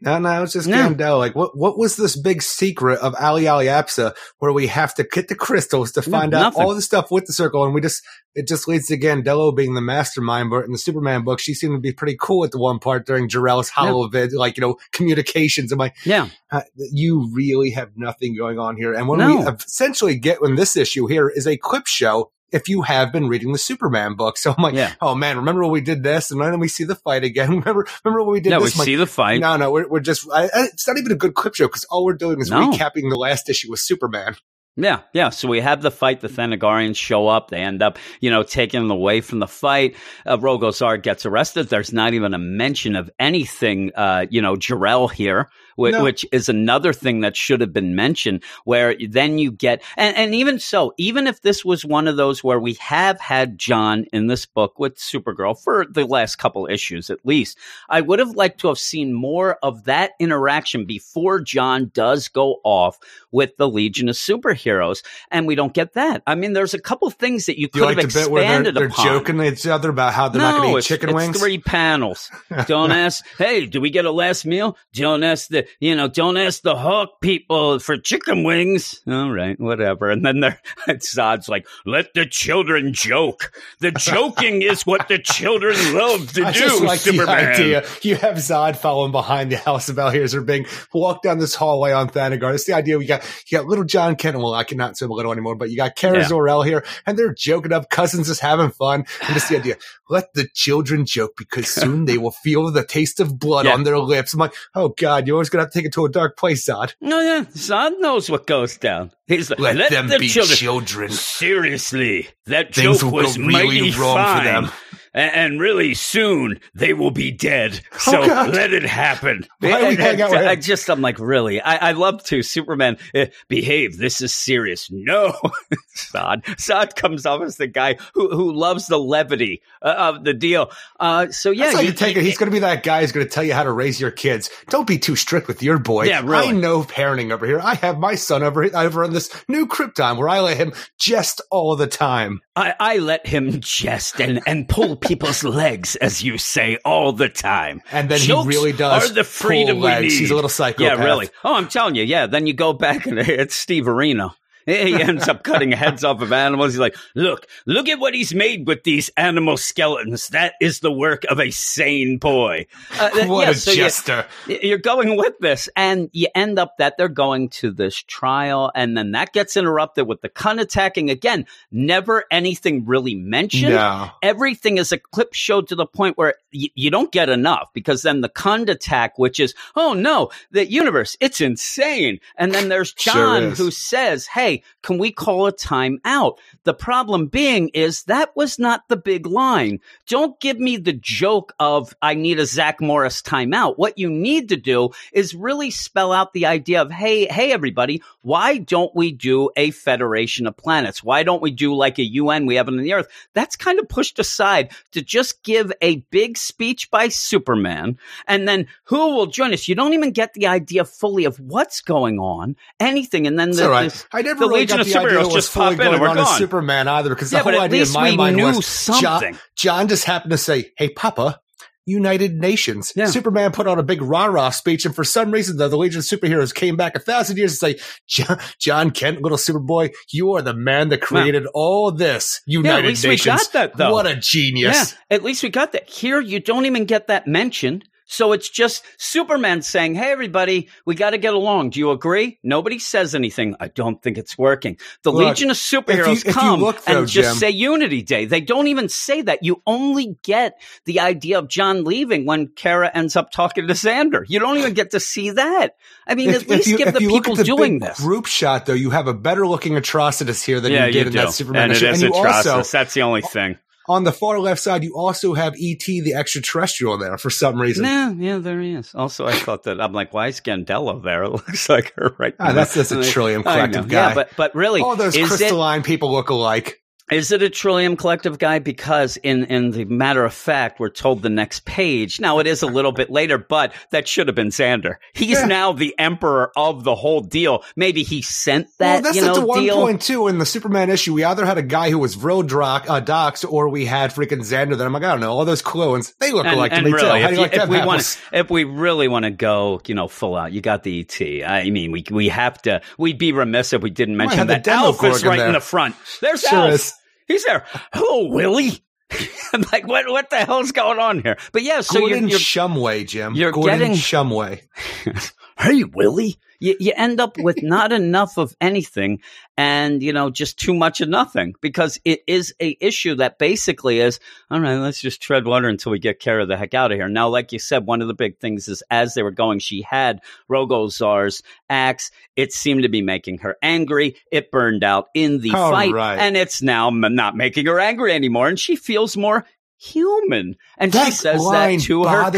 no, 0.00 0.18
no, 0.18 0.42
it's 0.42 0.52
just 0.52 0.68
No. 0.68 0.90
Gandello. 0.90 1.18
Like, 1.18 1.34
what, 1.34 1.56
what 1.56 1.78
was 1.78 1.96
this 1.96 2.16
big 2.20 2.42
secret 2.42 2.98
of 3.00 3.14
Ali 3.14 3.48
Ali 3.48 3.66
Apsa 3.66 4.14
where 4.38 4.52
we 4.52 4.66
have 4.66 4.94
to 4.96 5.04
get 5.04 5.28
the 5.28 5.34
crystals 5.34 5.92
to 5.92 6.00
No, 6.08 6.18
find 6.18 6.34
out 6.34 6.54
all 6.54 6.74
the 6.74 6.82
stuff 6.82 7.10
with 7.10 7.26
the 7.26 7.32
circle, 7.32 7.64
and 7.64 7.72
we 7.72 7.80
just 7.80 8.02
it 8.34 8.46
just 8.46 8.68
leads 8.68 8.86
to 8.88 8.98
Gandello 8.98 9.56
being 9.56 9.72
the 9.74 9.80
mastermind. 9.80 10.50
But 10.50 10.66
in 10.66 10.72
the 10.72 10.78
Superman 10.78 11.24
book, 11.24 11.40
she 11.40 11.54
seemed 11.54 11.74
to 11.74 11.80
be 11.80 11.92
pretty 11.92 12.16
cool 12.20 12.44
at 12.44 12.50
the 12.50 12.58
one 12.58 12.78
part 12.78 13.06
during 13.06 13.28
Jarrell's 13.28 13.70
hollow 13.70 14.06
vid, 14.08 14.32
like 14.34 14.58
you 14.58 14.60
know, 14.60 14.76
communications. 14.92 15.72
I'm 15.72 15.78
like, 15.78 15.96
yeah. 16.04 16.28
uh, 16.50 16.60
you 16.76 17.30
really 17.32 17.70
have 17.70 17.92
nothing 17.96 18.36
going 18.36 18.58
on 18.58 18.76
here. 18.76 18.92
And 18.92 19.08
what 19.08 19.18
No. 19.18 19.36
we 19.36 19.46
essentially 19.46 20.18
get 20.18 20.38
in 20.42 20.56
this 20.56 20.76
issue 20.76 21.06
here 21.06 21.28
is 21.28 21.46
a 21.46 21.56
clip 21.56 21.86
show. 21.86 22.30
If 22.52 22.68
you 22.68 22.82
have 22.82 23.12
been 23.12 23.28
reading 23.28 23.52
the 23.52 23.58
Superman 23.58 24.14
book, 24.14 24.38
so 24.38 24.54
I'm 24.56 24.62
like, 24.62 24.74
Yeah. 24.74 24.92
oh 25.00 25.14
man, 25.14 25.36
remember 25.36 25.62
when 25.62 25.72
we 25.72 25.80
did 25.80 26.02
this, 26.02 26.30
and 26.30 26.40
then 26.40 26.58
we 26.60 26.68
see 26.68 26.84
the 26.84 26.94
fight 26.94 27.24
again. 27.24 27.48
Remember, 27.58 27.86
remember 28.04 28.22
when 28.22 28.32
we 28.34 28.40
did 28.40 28.56
we 28.56 28.64
this? 28.64 28.78
Like, 28.78 28.86
see 28.86 28.94
the 28.96 29.06
fight. 29.06 29.40
no, 29.40 29.56
no, 29.56 29.70
we're, 29.72 29.88
we're 29.88 30.00
just. 30.00 30.28
I, 30.32 30.44
I- 30.44 30.50
it's 30.72 30.86
not 30.86 30.96
even 30.98 31.12
a 31.12 31.16
good 31.16 31.34
clip 31.34 31.54
show 31.56 31.66
because 31.66 31.84
all 31.90 32.04
we're 32.04 32.14
doing 32.14 32.40
is 32.40 32.50
No. 32.50 32.70
recapping 32.70 33.10
the 33.10 33.16
last 33.18 33.48
issue 33.50 33.70
with 33.70 33.80
Superman. 33.80 34.36
Yeah, 34.78 35.00
yeah. 35.14 35.30
So 35.30 35.48
we 35.48 35.60
have 35.60 35.80
the 35.80 35.90
fight. 35.90 36.20
The 36.20 36.28
Thanagarians 36.28 36.96
show 36.96 37.28
up. 37.28 37.48
They 37.50 37.62
end 37.62 37.82
up, 37.82 37.98
you 38.20 38.28
know, 38.30 38.42
taking 38.42 38.80
them 38.82 38.90
away 38.90 39.22
from 39.22 39.38
the 39.38 39.46
fight. 39.46 39.96
Uh, 40.26 40.36
Rogol 40.36 40.70
Zaar 40.70 41.02
gets 41.02 41.24
arrested. 41.24 41.68
There's 41.68 41.94
not 41.94 42.12
even 42.12 42.34
a 42.34 42.38
mention 42.38 42.94
of 42.94 43.10
anything, 43.18 43.90
uh, 43.96 44.26
you 44.28 44.42
know, 44.42 44.54
Jarrell 44.54 45.10
here, 45.10 45.48
No. 45.76 46.02
which 46.02 46.24
is 46.32 46.48
another 46.48 46.92
thing 46.92 47.20
that 47.20 47.36
should 47.36 47.60
have 47.60 47.72
been 47.72 47.94
mentioned. 47.94 48.42
Where 48.64 48.96
then 49.08 49.38
you 49.38 49.50
get, 49.50 49.82
and, 49.96 50.16
and 50.16 50.34
even 50.34 50.58
so, 50.58 50.94
even 50.96 51.26
if 51.26 51.42
this 51.42 51.64
was 51.64 51.84
one 51.84 52.08
of 52.08 52.16
those 52.16 52.42
where 52.42 52.58
we 52.58 52.74
have 52.74 53.20
had 53.20 53.58
John 53.58 54.06
in 54.12 54.26
this 54.26 54.46
book 54.46 54.78
with 54.78 54.96
Supergirl 54.96 55.58
for 55.60 55.86
the 55.88 56.06
last 56.06 56.36
couple 56.36 56.66
issues 56.66 57.10
at 57.10 57.24
least, 57.24 57.58
I 57.88 58.00
would 58.00 58.18
have 58.18 58.30
liked 58.30 58.60
to 58.60 58.68
have 58.68 58.78
seen 58.78 59.12
more 59.12 59.58
of 59.62 59.84
that 59.84 60.12
interaction 60.18 60.86
before 60.86 61.40
John 61.40 61.90
does 61.92 62.28
go 62.28 62.60
off 62.64 62.98
with 63.30 63.56
the 63.56 63.68
Legion 63.68 64.08
of 64.08 64.16
Superheroes, 64.16 65.02
and 65.30 65.46
we 65.46 65.54
don't 65.54 65.74
get 65.74 65.94
that. 65.94 66.22
I 66.26 66.34
mean, 66.34 66.52
there's 66.52 66.74
a 66.74 66.80
couple 66.80 67.08
things 67.10 67.46
that 67.46 67.58
you 67.58 67.68
could 67.68 67.82
like 67.82 67.98
have 67.98 68.12
bit 68.12 68.30
where 68.30 68.42
they're, 68.42 68.50
expanded 68.50 68.74
they're 68.74 68.86
upon. 68.86 69.04
joking 69.04 69.40
each 69.42 69.66
other 69.66 69.90
about 69.90 70.14
how 70.14 70.28
they're 70.28 70.40
not 70.40 70.60
going 70.60 70.72
to 70.72 70.78
eat 70.78 70.84
chicken 70.84 71.10
it's 71.10 71.16
wings? 71.16 71.38
three 71.38 71.58
panels. 71.58 72.30
Don't 72.66 72.92
ask, 72.92 73.24
hey, 73.38 73.66
do 73.66 73.80
we 73.80 73.90
get 73.90 74.04
a 74.04 74.10
last 74.10 74.46
meal? 74.46 74.76
Don't 74.92 75.22
ask 75.22 75.48
the, 75.48 75.65
you 75.80 75.94
know, 75.94 76.08
don't 76.08 76.36
ask 76.36 76.62
the 76.62 76.76
Hawk 76.76 77.20
people 77.20 77.78
for 77.78 77.96
chicken 77.96 78.44
wings. 78.44 79.00
All 79.06 79.30
right, 79.30 79.58
whatever. 79.60 80.10
And 80.10 80.24
then 80.24 80.40
they're, 80.40 80.60
Zod's 80.88 81.48
like, 81.48 81.66
let 81.84 82.14
the 82.14 82.26
children 82.26 82.92
joke. 82.92 83.52
The 83.80 83.92
joking 83.92 84.62
is 84.62 84.84
what 84.86 85.08
the 85.08 85.18
children 85.18 85.76
love 85.94 86.32
to 86.34 86.44
I 86.46 86.52
do, 86.52 86.58
just 86.60 86.82
like 86.82 87.00
Superman. 87.00 87.26
the 87.26 87.50
idea. 87.52 87.84
You 88.02 88.16
have 88.16 88.36
Zod 88.36 88.76
following 88.76 89.12
behind 89.12 89.52
the 89.52 89.56
House 89.56 89.88
of 89.88 89.96
Elhazar 89.96 90.44
Bing, 90.44 90.66
walk 90.92 91.22
down 91.22 91.38
this 91.38 91.54
hallway 91.54 91.92
on 91.92 92.08
Thanagar. 92.08 92.54
It's 92.54 92.64
the 92.64 92.72
idea. 92.74 92.98
We 92.98 93.06
got 93.06 93.22
you 93.48 93.58
got 93.58 93.66
little 93.66 93.84
John 93.84 94.16
Kent. 94.16 94.36
Well, 94.38 94.54
I 94.54 94.64
cannot 94.64 94.96
say 94.96 95.04
him 95.06 95.10
little 95.10 95.32
anymore, 95.32 95.54
but 95.56 95.70
you 95.70 95.76
got 95.76 95.96
Kara 95.96 96.18
Yeah. 96.18 96.28
Zor-El 96.28 96.62
here, 96.62 96.84
and 97.06 97.18
they're 97.18 97.34
joking 97.34 97.72
up. 97.72 97.90
Cousins 97.90 98.28
is 98.28 98.40
having 98.40 98.70
fun, 98.70 99.04
and 99.22 99.34
just 99.34 99.48
the 99.48 99.56
idea. 99.56 99.76
Let 100.08 100.34
the 100.34 100.46
children 100.54 101.04
joke 101.04 101.32
because 101.36 101.68
soon 101.68 102.04
they 102.04 102.16
will 102.16 102.30
feel 102.30 102.70
the 102.70 102.84
taste 102.84 103.18
of 103.18 103.40
blood 103.40 103.66
Yeah. 103.66 103.72
on 103.74 103.82
their 103.82 103.98
lips. 103.98 104.34
I'm 104.34 104.38
like, 104.40 104.54
oh 104.74 104.90
god, 104.90 105.26
you're 105.26 105.34
always 105.34 105.48
gonna 105.56 105.64
have 105.64 105.72
to 105.72 105.78
take 105.78 105.86
it 105.86 105.92
to 105.94 106.04
a 106.04 106.10
dark 106.10 106.36
place, 106.36 106.64
Zod. 106.68 106.94
No, 107.00 107.20
yeah, 107.20 107.44
Zod 107.44 107.98
knows 107.98 108.30
what 108.30 108.46
goes 108.46 108.76
down. 108.76 109.12
He's 109.26 109.50
like, 109.50 109.58
Let, 109.58 109.76
let, 109.76 109.90
them 109.90 110.08
the 110.08 110.18
be 110.18 110.28
children. 110.28 110.56
children. 110.56 111.10
Seriously, 111.10 112.28
that 112.46 112.74
Things 112.74 113.00
joke 113.00 113.10
will 113.10 113.10
go 113.22 113.26
was 113.26 113.38
really 113.38 113.52
mighty 113.80 113.90
wrong 113.92 114.38
for 114.38 114.44
them. 114.44 114.70
And 115.16 115.58
really 115.58 115.94
soon 115.94 116.60
they 116.74 116.92
will 116.92 117.10
be 117.10 117.32
dead. 117.32 117.80
So 117.98 118.20
Oh, 118.22 118.26
God. 118.26 118.54
let 118.54 118.72
it 118.72 118.82
happen. 118.84 119.46
Why 119.60 119.80
do 119.80 119.86
we 119.88 119.96
And- 120.04 120.18
with 120.18 120.32
I 120.34 120.56
just, 120.56 120.88
I'm 120.90 121.00
like, 121.00 121.18
really? 121.18 121.60
I, 121.60 121.88
I 121.88 121.92
love 121.92 122.22
to. 122.24 122.42
Superman, 122.42 122.98
eh, 123.14 123.26
behave. 123.48 123.96
This 123.98 124.20
is 124.20 124.34
serious. 124.34 124.90
No. 124.90 125.32
Zod. 125.96 126.44
Zod 126.56 126.94
comes 126.96 127.24
off 127.26 127.42
as 127.42 127.56
the 127.56 127.66
guy 127.66 127.96
who, 128.14 128.28
who 128.30 128.52
loves 128.52 128.86
the 128.86 128.98
levity 128.98 129.62
uh, 129.82 129.94
of 130.14 130.24
the 130.24 130.34
deal. 130.34 130.70
Uh, 131.00 131.28
so 131.30 131.50
yeah. 131.50 131.64
That's 131.64 131.76
how 131.76 131.80
he- 131.82 131.88
you 131.88 131.94
take 131.94 132.16
it. 132.16 132.22
He's 132.22 132.36
going 132.36 132.50
to 132.50 132.54
be 132.54 132.60
that 132.60 132.82
guy 132.82 133.00
who's 133.00 133.12
going 133.12 133.26
to 133.26 133.32
tell 133.32 133.42
you 133.44 133.54
how 133.54 133.62
to 133.64 133.72
raise 133.72 134.00
your 134.00 134.10
kids. 134.10 134.50
Don't 134.68 134.86
be 134.86 134.98
too 134.98 135.16
strict 135.16 135.48
with 135.48 135.62
your 135.62 135.78
boy. 135.78 136.04
Yeah, 136.04 136.20
really. 136.22 136.48
I 136.48 136.52
know 136.52 136.82
parenting 136.82 137.32
over 137.32 137.46
here. 137.46 137.60
I 137.60 137.74
have 137.76 137.98
my 137.98 138.14
son 138.16 138.42
over 138.42 138.64
over 138.76 139.02
on 139.04 139.12
this 139.14 139.30
new 139.48 139.66
Krypton 139.66 140.18
where 140.18 140.28
I 140.28 140.40
let 140.40 140.56
him 140.58 140.72
jest 140.98 141.40
all 141.50 141.74
the 141.76 141.86
time. 141.86 142.42
I, 142.54 142.74
I 142.78 142.98
let 142.98 143.26
him 143.26 143.60
jest 143.60 144.20
and, 144.20 144.40
and 144.46 144.68
pull 144.68 144.96
people's 145.06 145.44
legs, 145.44 145.96
as 145.96 146.22
you 146.22 146.38
say, 146.38 146.78
all 146.84 147.12
the 147.12 147.28
time. 147.28 147.82
And 147.92 148.08
then 148.08 148.20
he 148.20 148.32
really 148.44 148.72
does 148.72 149.10
Are 149.10 149.14
the 149.14 149.24
freedom 149.24 149.76
pull 149.76 149.84
legs. 149.84 150.00
we 150.02 150.08
need. 150.08 150.18
He's 150.18 150.30
a 150.30 150.34
little 150.34 150.50
psychopath. 150.50 150.98
Yeah, 150.98 151.04
really. 151.04 151.28
Oh, 151.44 151.54
I'm 151.54 151.68
telling 151.68 151.94
you. 151.94 152.04
Yeah. 152.04 152.26
Then 152.26 152.46
you 152.46 152.54
go 152.54 152.72
back 152.72 153.06
and 153.06 153.18
it's 153.20 153.54
Steve 153.56 153.88
Arena. 153.88 154.34
He 154.66 155.00
ends 155.00 155.28
up 155.28 155.42
cutting 155.44 155.72
heads 155.72 156.02
off 156.04 156.20
of 156.22 156.32
animals. 156.32 156.72
He's 156.72 156.80
like, 156.80 156.96
look, 157.14 157.46
look 157.66 157.88
at 157.88 157.98
what 158.00 158.14
he's 158.14 158.34
made 158.34 158.66
with 158.66 158.82
these 158.82 159.10
animal 159.16 159.56
skeletons. 159.56 160.28
That 160.28 160.54
is 160.60 160.80
the 160.80 160.90
work 160.92 161.24
of 161.30 161.38
a 161.40 161.50
sane 161.50 162.18
boy. 162.18 162.66
Uh, 162.98 163.10
What 163.26 163.44
yeah, 163.46 163.50
a 163.50 163.54
so 163.54 163.70
you- 163.70 163.76
jester. 163.78 164.26
y- 164.48 164.58
you're 164.62 164.78
going 164.78 165.16
with 165.16 165.34
this 165.40 165.68
and 165.76 166.10
you 166.12 166.28
end 166.34 166.58
up 166.58 166.76
that 166.78 166.96
they're 166.98 167.08
going 167.08 167.48
to 167.50 167.70
this 167.70 167.96
trial 167.96 168.70
and 168.74 168.96
then 168.96 169.12
that 169.12 169.32
gets 169.32 169.56
interrupted 169.56 170.06
with 170.06 170.20
the 170.20 170.28
Khund 170.28 170.60
attacking 170.60 171.10
again 171.10 171.46
never 171.70 172.24
anything 172.30 172.84
really 172.86 173.14
mentioned 173.14 173.72
No. 173.72 174.10
everything 174.22 174.78
is 174.78 174.92
a 174.92 174.98
clip 174.98 175.32
show 175.34 175.60
to 175.62 175.74
the 175.74 175.86
point 175.86 176.16
where 176.18 176.34
you 176.74 176.90
don't 176.90 177.12
get 177.12 177.28
enough 177.28 177.68
because 177.72 178.02
then 178.02 178.20
the 178.20 178.28
Khund 178.28 178.68
attack 178.68 179.18
which 179.18 179.40
is 179.40 179.54
oh 179.74 179.92
no 179.92 180.30
the 180.50 180.70
universe 180.70 181.16
it's 181.20 181.40
insane 181.40 182.18
and 182.36 182.52
then 182.52 182.68
there's 182.68 182.92
John 182.92 183.44
is. 183.44 183.58
who 183.58 183.70
says 183.70 184.26
hey 184.26 184.62
can 184.82 184.98
we 184.98 185.12
call 185.12 185.46
a 185.46 185.52
time 185.52 185.98
out 186.04 186.38
the 186.64 186.74
problem 186.74 187.26
being 187.26 187.68
is 187.70 188.04
that 188.04 188.34
was 188.36 188.58
not 188.58 188.82
the 188.88 188.96
big 188.96 189.26
line 189.26 189.80
don't 190.06 190.38
give 190.40 190.58
me 190.58 190.76
the 190.76 190.92
joke 190.92 191.54
of 191.58 191.94
I 192.02 192.14
need 192.14 192.38
a 192.38 192.46
Zach 192.46 192.80
Morris 192.80 193.22
timeout. 193.22 193.74
What 193.76 193.98
you 193.98 194.08
need 194.10 194.48
to 194.50 194.56
do 194.56 194.90
is 195.12 195.34
really 195.34 195.70
spell 195.70 196.12
out 196.12 196.32
the 196.32 196.46
idea 196.46 196.82
of, 196.82 196.90
hey, 196.90 197.26
hey, 197.26 197.52
everybody, 197.52 198.02
why 198.22 198.58
don't 198.58 198.94
we 198.94 199.12
do 199.12 199.50
a 199.56 199.70
federation 199.70 200.46
of 200.46 200.56
planets? 200.56 201.02
Why 201.02 201.22
don't 201.22 201.42
we 201.42 201.50
do 201.50 201.74
like 201.74 201.98
a 201.98 202.04
UN 202.04 202.46
we 202.46 202.56
have 202.56 202.68
on 202.68 202.76
the 202.76 202.92
earth? 202.92 203.08
That's 203.34 203.56
kind 203.56 203.78
of 203.78 203.88
pushed 203.88 204.18
aside 204.18 204.72
to 204.92 205.02
just 205.02 205.42
give 205.42 205.72
a 205.82 205.96
big 206.10 206.36
speech 206.46 206.90
by 206.90 207.08
Superman 207.08 207.98
and 208.26 208.46
then 208.48 208.66
who 208.84 209.14
will 209.14 209.26
join 209.26 209.52
us? 209.52 209.68
You 209.68 209.74
don't 209.74 209.94
even 209.94 210.12
get 210.12 210.34
the 210.34 210.46
idea 210.46 210.84
fully 210.84 211.24
of 211.24 211.38
what's 211.40 211.80
going 211.80 212.18
on, 212.18 212.56
anything. 212.80 213.26
And 213.26 213.38
then 213.38 213.50
the, 213.50 213.68
right. 213.68 213.84
this- 213.84 214.06
I 214.12 214.22
never 214.22 214.40
the 214.40 214.48
really 214.48 214.60
Legion 214.60 214.78
got 214.78 214.86
of 214.86 214.92
the 214.92 214.98
idea 214.98 215.18
Superheroes 215.18 215.32
just 215.32 215.50
fully 215.50 215.64
pop 215.64 215.72
in 215.72 215.78
going 215.78 215.92
and 215.94 216.02
we're 216.02 216.14
gone. 216.14 216.38
Superman 216.38 216.88
either 216.88 217.08
because 217.10 217.32
Yeah, 217.32 217.42
the 217.42 217.50
whole 217.52 217.60
idea 217.60 217.82
in 217.82 217.92
my 217.92 218.14
mind 218.16 218.36
was 218.36 218.66
something. 218.66 219.32
John, 219.32 219.40
John 219.56 219.88
just 219.88 220.04
happened 220.04 220.32
to 220.32 220.38
say, 220.38 220.72
"Hey, 220.76 220.88
Papa." 220.90 221.40
United 221.86 222.34
Nations. 222.34 222.92
Yeah. 222.96 223.06
Superman 223.06 223.52
put 223.52 223.66
on 223.66 223.78
a 223.78 223.82
big 223.82 224.02
rah-rah 224.02 224.50
speech, 224.50 224.84
and 224.84 224.94
for 224.94 225.04
some 225.04 225.30
reason, 225.30 225.56
the, 225.56 225.68
the 225.68 225.78
Legion 225.78 226.00
of 226.00 226.04
Superheroes 226.04 226.52
came 226.52 226.76
back 226.76 226.96
a 226.96 226.98
thousand 226.98 227.38
years 227.38 227.52
to 227.52 227.56
say, 227.56 227.78
John, 228.06 228.38
John 228.58 228.90
Kent, 228.90 229.22
little 229.22 229.38
Superboy, 229.38 229.94
you 230.10 230.32
are 230.34 230.42
the 230.42 230.52
man 230.52 230.88
that 230.90 231.00
created 231.00 231.46
all 231.54 231.92
this 231.92 232.42
United 232.44 233.02
we 233.02 233.10
Nations. 233.10 233.24
got 233.24 233.52
that, 233.52 233.76
though. 233.76 233.92
What 233.92 234.06
a 234.06 234.16
genius. 234.16 234.92
Yeah, 234.92 235.16
at 235.16 235.22
least 235.22 235.42
we 235.42 235.48
got 235.48 235.72
that. 235.72 235.88
Here, 235.88 236.20
you 236.20 236.40
don't 236.40 236.66
even 236.66 236.84
get 236.84 237.06
that 237.06 237.26
mentioned. 237.26 237.88
So 238.08 238.32
it's 238.32 238.48
just 238.48 238.84
Superman 238.98 239.62
saying, 239.62 239.96
Hey, 239.96 240.12
everybody, 240.12 240.68
we 240.84 240.94
got 240.94 241.10
to 241.10 241.18
get 241.18 241.34
along. 241.34 241.70
Do 241.70 241.80
you 241.80 241.90
agree? 241.90 242.38
Nobody 242.42 242.78
says 242.78 243.14
anything. 243.14 243.56
I 243.60 243.68
don't 243.68 244.00
think 244.00 244.16
it's 244.16 244.38
working. 244.38 244.78
The 245.02 245.10
Look, 245.12 245.28
Legion 245.28 245.50
of 245.50 245.56
if 245.56 245.72
you- 245.72 245.80
Superheroes 245.82 246.16
if 246.18 246.26
you 246.26 246.32
come 246.32 246.60
look, 246.60 246.82
though, 246.84 247.00
and 247.00 247.08
just 247.08 247.30
Jim- 247.30 247.36
say 247.38 247.50
Unity 247.50 248.02
Day. 248.02 248.24
They 248.26 248.40
don't 248.40 248.68
even 248.68 248.88
say 248.88 249.22
that. 249.22 249.42
You 249.42 249.60
only 249.66 250.16
get 250.22 250.60
the 250.84 251.00
idea 251.00 251.38
of 251.38 251.48
John 251.48 251.84
leaving 251.84 252.26
when 252.26 252.48
Kara 252.48 252.90
ends 252.94 253.16
up 253.16 253.30
talking 253.32 253.66
to 253.66 253.74
Xander. 253.74 254.24
You 254.28 254.38
don't 254.38 254.56
even 254.58 254.74
get 254.74 254.92
to 254.92 255.00
see 255.00 255.30
that. 255.30 255.74
I 256.06 256.14
mean, 256.14 256.30
at 256.30 256.48
least 256.48 256.68
give 256.76 256.92
the 256.94 257.00
people 257.00 257.34
the 257.34 257.44
doing 257.44 257.80
this. 257.80 257.98
group 257.98 258.26
shot, 258.26 258.66
though, 258.66 258.72
you 258.72 258.90
have 258.90 259.08
a 259.08 259.14
better 259.14 259.46
looking 259.46 259.72
Atrocitus 259.74 260.44
here 260.44 260.60
than 260.60 260.70
yeah, 260.72 260.82
you 260.82 260.86
you 260.86 260.92
did 260.92 261.06
in 261.08 261.12
do. 261.12 261.18
that 261.18 261.32
Superman 261.32 261.70
and 261.70 261.72
it 261.72 261.82
is 261.82 262.02
and 262.02 262.12
Atrocitus. 262.12 262.54
also, 262.56 262.62
That's 262.78 262.94
the 262.94 263.02
only 263.02 263.22
thing. 263.22 263.58
On 263.88 264.04
the 264.04 264.12
far 264.12 264.38
left 264.40 264.60
side, 264.60 264.84
you 264.84 264.94
also 264.96 265.34
have 265.34 265.54
ET, 265.54 265.84
the 265.86 266.14
extraterrestrial, 266.14 266.98
there 266.98 267.16
for 267.18 267.30
some 267.30 267.60
reason. 267.60 267.84
Yeah, 267.84 268.12
yeah, 268.12 268.38
there 268.38 268.60
he 268.60 268.72
is. 268.74 268.94
Also, 268.94 269.26
I 269.26 269.32
thought 269.32 269.64
that 269.64 269.80
I'm 269.80 269.92
like, 269.92 270.12
why 270.14 270.28
is 270.28 270.40
Gandello 270.40 271.02
there? 271.02 271.24
It 271.24 271.30
looks 271.30 271.68
like 271.68 271.92
her 271.96 272.14
right 272.18 272.34
Ah, 272.38 272.48
now. 272.48 272.52
that's 272.54 272.74
just 272.74 272.92
a 272.92 273.02
Trillium 273.02 273.42
Collective 273.42 273.88
guy. 273.88 274.08
Yeah, 274.08 274.14
but 274.14 274.30
but 274.36 274.54
really, 274.54 274.80
All 274.82 274.96
those 274.96 275.16
is 275.16 275.24
it 275.32 275.36
crystalline 275.36 275.82
people 275.82 276.12
look 276.12 276.30
alike. 276.30 276.80
Is 277.10 277.30
it 277.30 277.42
a 277.42 277.48
Trillium 277.48 277.96
Collective 277.96 278.38
guy? 278.38 278.58
Because 278.58 279.16
in 279.18 279.44
in 279.44 279.70
the 279.70 279.84
matter 279.84 280.24
of 280.24 280.34
fact, 280.34 280.80
we're 280.80 280.88
told 280.90 281.22
the 281.22 281.30
next 281.30 281.64
page. 281.64 282.20
Now 282.20 282.40
it 282.40 282.46
is 282.46 282.62
a 282.62 282.66
little 282.66 282.92
bit 282.92 283.10
later, 283.10 283.38
but 283.38 283.72
that 283.90 284.08
should 284.08 284.26
have 284.26 284.34
been 284.34 284.48
Xander. 284.48 284.96
He's 285.14 285.38
Yeah. 285.38 285.46
now 285.46 285.72
the 285.72 285.94
emperor 285.98 286.50
of 286.56 286.82
the 286.84 286.94
whole 286.94 287.20
deal. 287.20 287.62
Maybe 287.76 288.02
he 288.02 288.22
sent 288.22 288.66
that. 288.78 288.94
well, 288.94 289.02
that's 289.02 289.16
you 289.16 289.22
at 289.22 289.28
know, 289.28 289.34
the 289.40 289.46
one 289.46 289.68
point 289.68 290.02
too 290.02 290.26
in 290.28 290.38
the 290.38 290.46
Superman 290.46 290.90
issue. 290.90 291.14
We 291.14 291.22
either 291.24 291.46
had 291.46 291.58
a 291.58 291.62
guy 291.62 291.90
who 291.90 291.98
was 291.98 292.16
real 292.16 292.42
drock, 292.42 292.86
uh, 292.88 293.00
doxed, 293.00 293.44
or 293.50 293.68
we 293.68 293.84
had 293.86 294.10
freaking 294.12 294.40
Xander. 294.40 294.76
That 294.76 294.86
I'm 294.86 294.92
like, 294.92 295.04
I 295.04 295.12
don't 295.12 295.20
know, 295.20 295.30
all 295.32 295.44
those 295.44 295.62
clones 295.62 296.12
they 296.18 296.32
look 296.32 296.46
And, 296.46 296.56
alike 296.56 296.72
and 296.72 296.84
to 296.86 296.90
me 296.92 296.98
too. 296.98 297.06
How 297.06 297.14
if, 297.16 297.20
do 297.28 297.34
you 297.34 297.36
you- 297.36 297.42
like 297.42 297.54
if 297.54 297.68
we 297.68 297.78
want, 297.78 298.20
if 298.32 298.50
we 298.50 298.64
really 298.64 299.08
want 299.08 299.24
to 299.24 299.30
go, 299.30 299.80
you 299.86 299.94
know, 299.94 300.08
full 300.08 300.34
out, 300.34 300.52
you 300.52 300.60
got 300.60 300.82
the 300.82 301.00
ET. 301.00 301.44
I 301.44 301.70
mean, 301.70 301.92
we 301.92 302.04
we 302.10 302.28
have 302.28 302.60
to. 302.62 302.80
We'd 302.98 303.18
be 303.18 303.32
remiss 303.32 303.72
if 303.72 303.80
we 303.82 303.90
didn't 303.90 304.16
mention 304.16 304.48
that 304.48 304.66
Alf 304.66 305.04
is 305.04 305.24
right 305.24 305.36
there. 305.38 305.46
in 305.46 305.52
the 305.52 305.60
front. 305.60 305.94
There's 306.20 306.40
Sure 306.40 306.58
Alf. 306.70 306.94
He's 307.26 307.44
there. 307.44 307.64
Hello, 307.92 308.28
Willie. 308.28 308.82
I'm 309.52 309.64
like, 309.72 309.86
what? 309.86 310.08
What 310.08 310.30
the 310.30 310.38
hell's 310.44 310.72
going 310.72 310.98
on 310.98 311.22
here? 311.22 311.36
But 311.52 311.62
yeah, 311.62 311.80
so 311.80 311.98
you're, 312.00 312.08
Gordon 312.10 312.28
you're 312.28 312.38
Shumway, 312.38 313.06
Jim. 313.06 313.34
you're 313.34 313.52
Gordon 313.52 313.78
getting- 313.78 313.92
Shumway. 313.94 314.62
hey 315.58 315.84
Willie. 315.84 316.38
You, 316.58 316.76
you 316.80 316.92
end 316.96 317.20
up 317.20 317.36
with 317.38 317.62
not 317.62 317.92
enough 317.92 318.38
of 318.38 318.56
anything 318.62 319.20
and, 319.58 320.02
you 320.02 320.12
know, 320.14 320.30
just 320.30 320.58
too 320.58 320.72
much 320.72 321.02
of 321.02 321.08
nothing 321.10 321.54
because 321.60 322.00
it 322.04 322.20
is 322.26 322.54
a 322.60 322.76
issue 322.80 323.16
that 323.16 323.38
basically 323.38 324.00
is, 324.00 324.20
all 324.50 324.60
right, 324.60 324.76
let's 324.76 325.00
just 325.00 325.20
tread 325.20 325.44
water 325.44 325.68
until 325.68 325.92
we 325.92 325.98
get 325.98 326.18
Kara 326.18 326.46
the 326.46 326.56
heck 326.56 326.72
out 326.72 326.92
of 326.92 326.96
here. 326.98 327.08
Now, 327.08 327.28
like 327.28 327.52
you 327.52 327.58
said, 327.58 327.86
one 327.86 328.00
of 328.00 328.08
the 328.08 328.14
big 328.14 328.38
things 328.38 328.68
is 328.68 328.82
as 328.90 329.12
they 329.12 329.22
were 329.22 329.30
going, 329.30 329.58
she 329.58 329.82
had 329.82 330.20
Rogol 330.50 330.88
Zaar's 330.88 331.42
axe. 331.68 332.10
It 332.36 332.52
seemed 332.54 332.82
to 332.82 332.88
be 332.88 333.02
making 333.02 333.38
her 333.38 333.56
angry. 333.62 334.16
It 334.30 334.50
burned 334.50 334.82
out 334.82 335.08
in 335.12 335.40
the 335.40 335.52
All 335.52 335.70
fight 335.70 335.92
right. 335.92 336.18
and 336.18 336.38
it's 336.38 336.62
now 336.62 336.88
not 336.88 337.36
making 337.36 337.66
her 337.66 337.78
angry 337.78 338.12
anymore. 338.14 338.48
And 338.48 338.58
she 338.58 338.76
feels 338.76 339.14
more 339.16 339.44
human. 339.78 340.56
And 340.78 340.92
That 340.92 341.06
she 341.06 341.10
says 341.12 341.40
line 341.42 341.78
that 341.78 341.84
to 341.84 342.04
her 342.04 342.30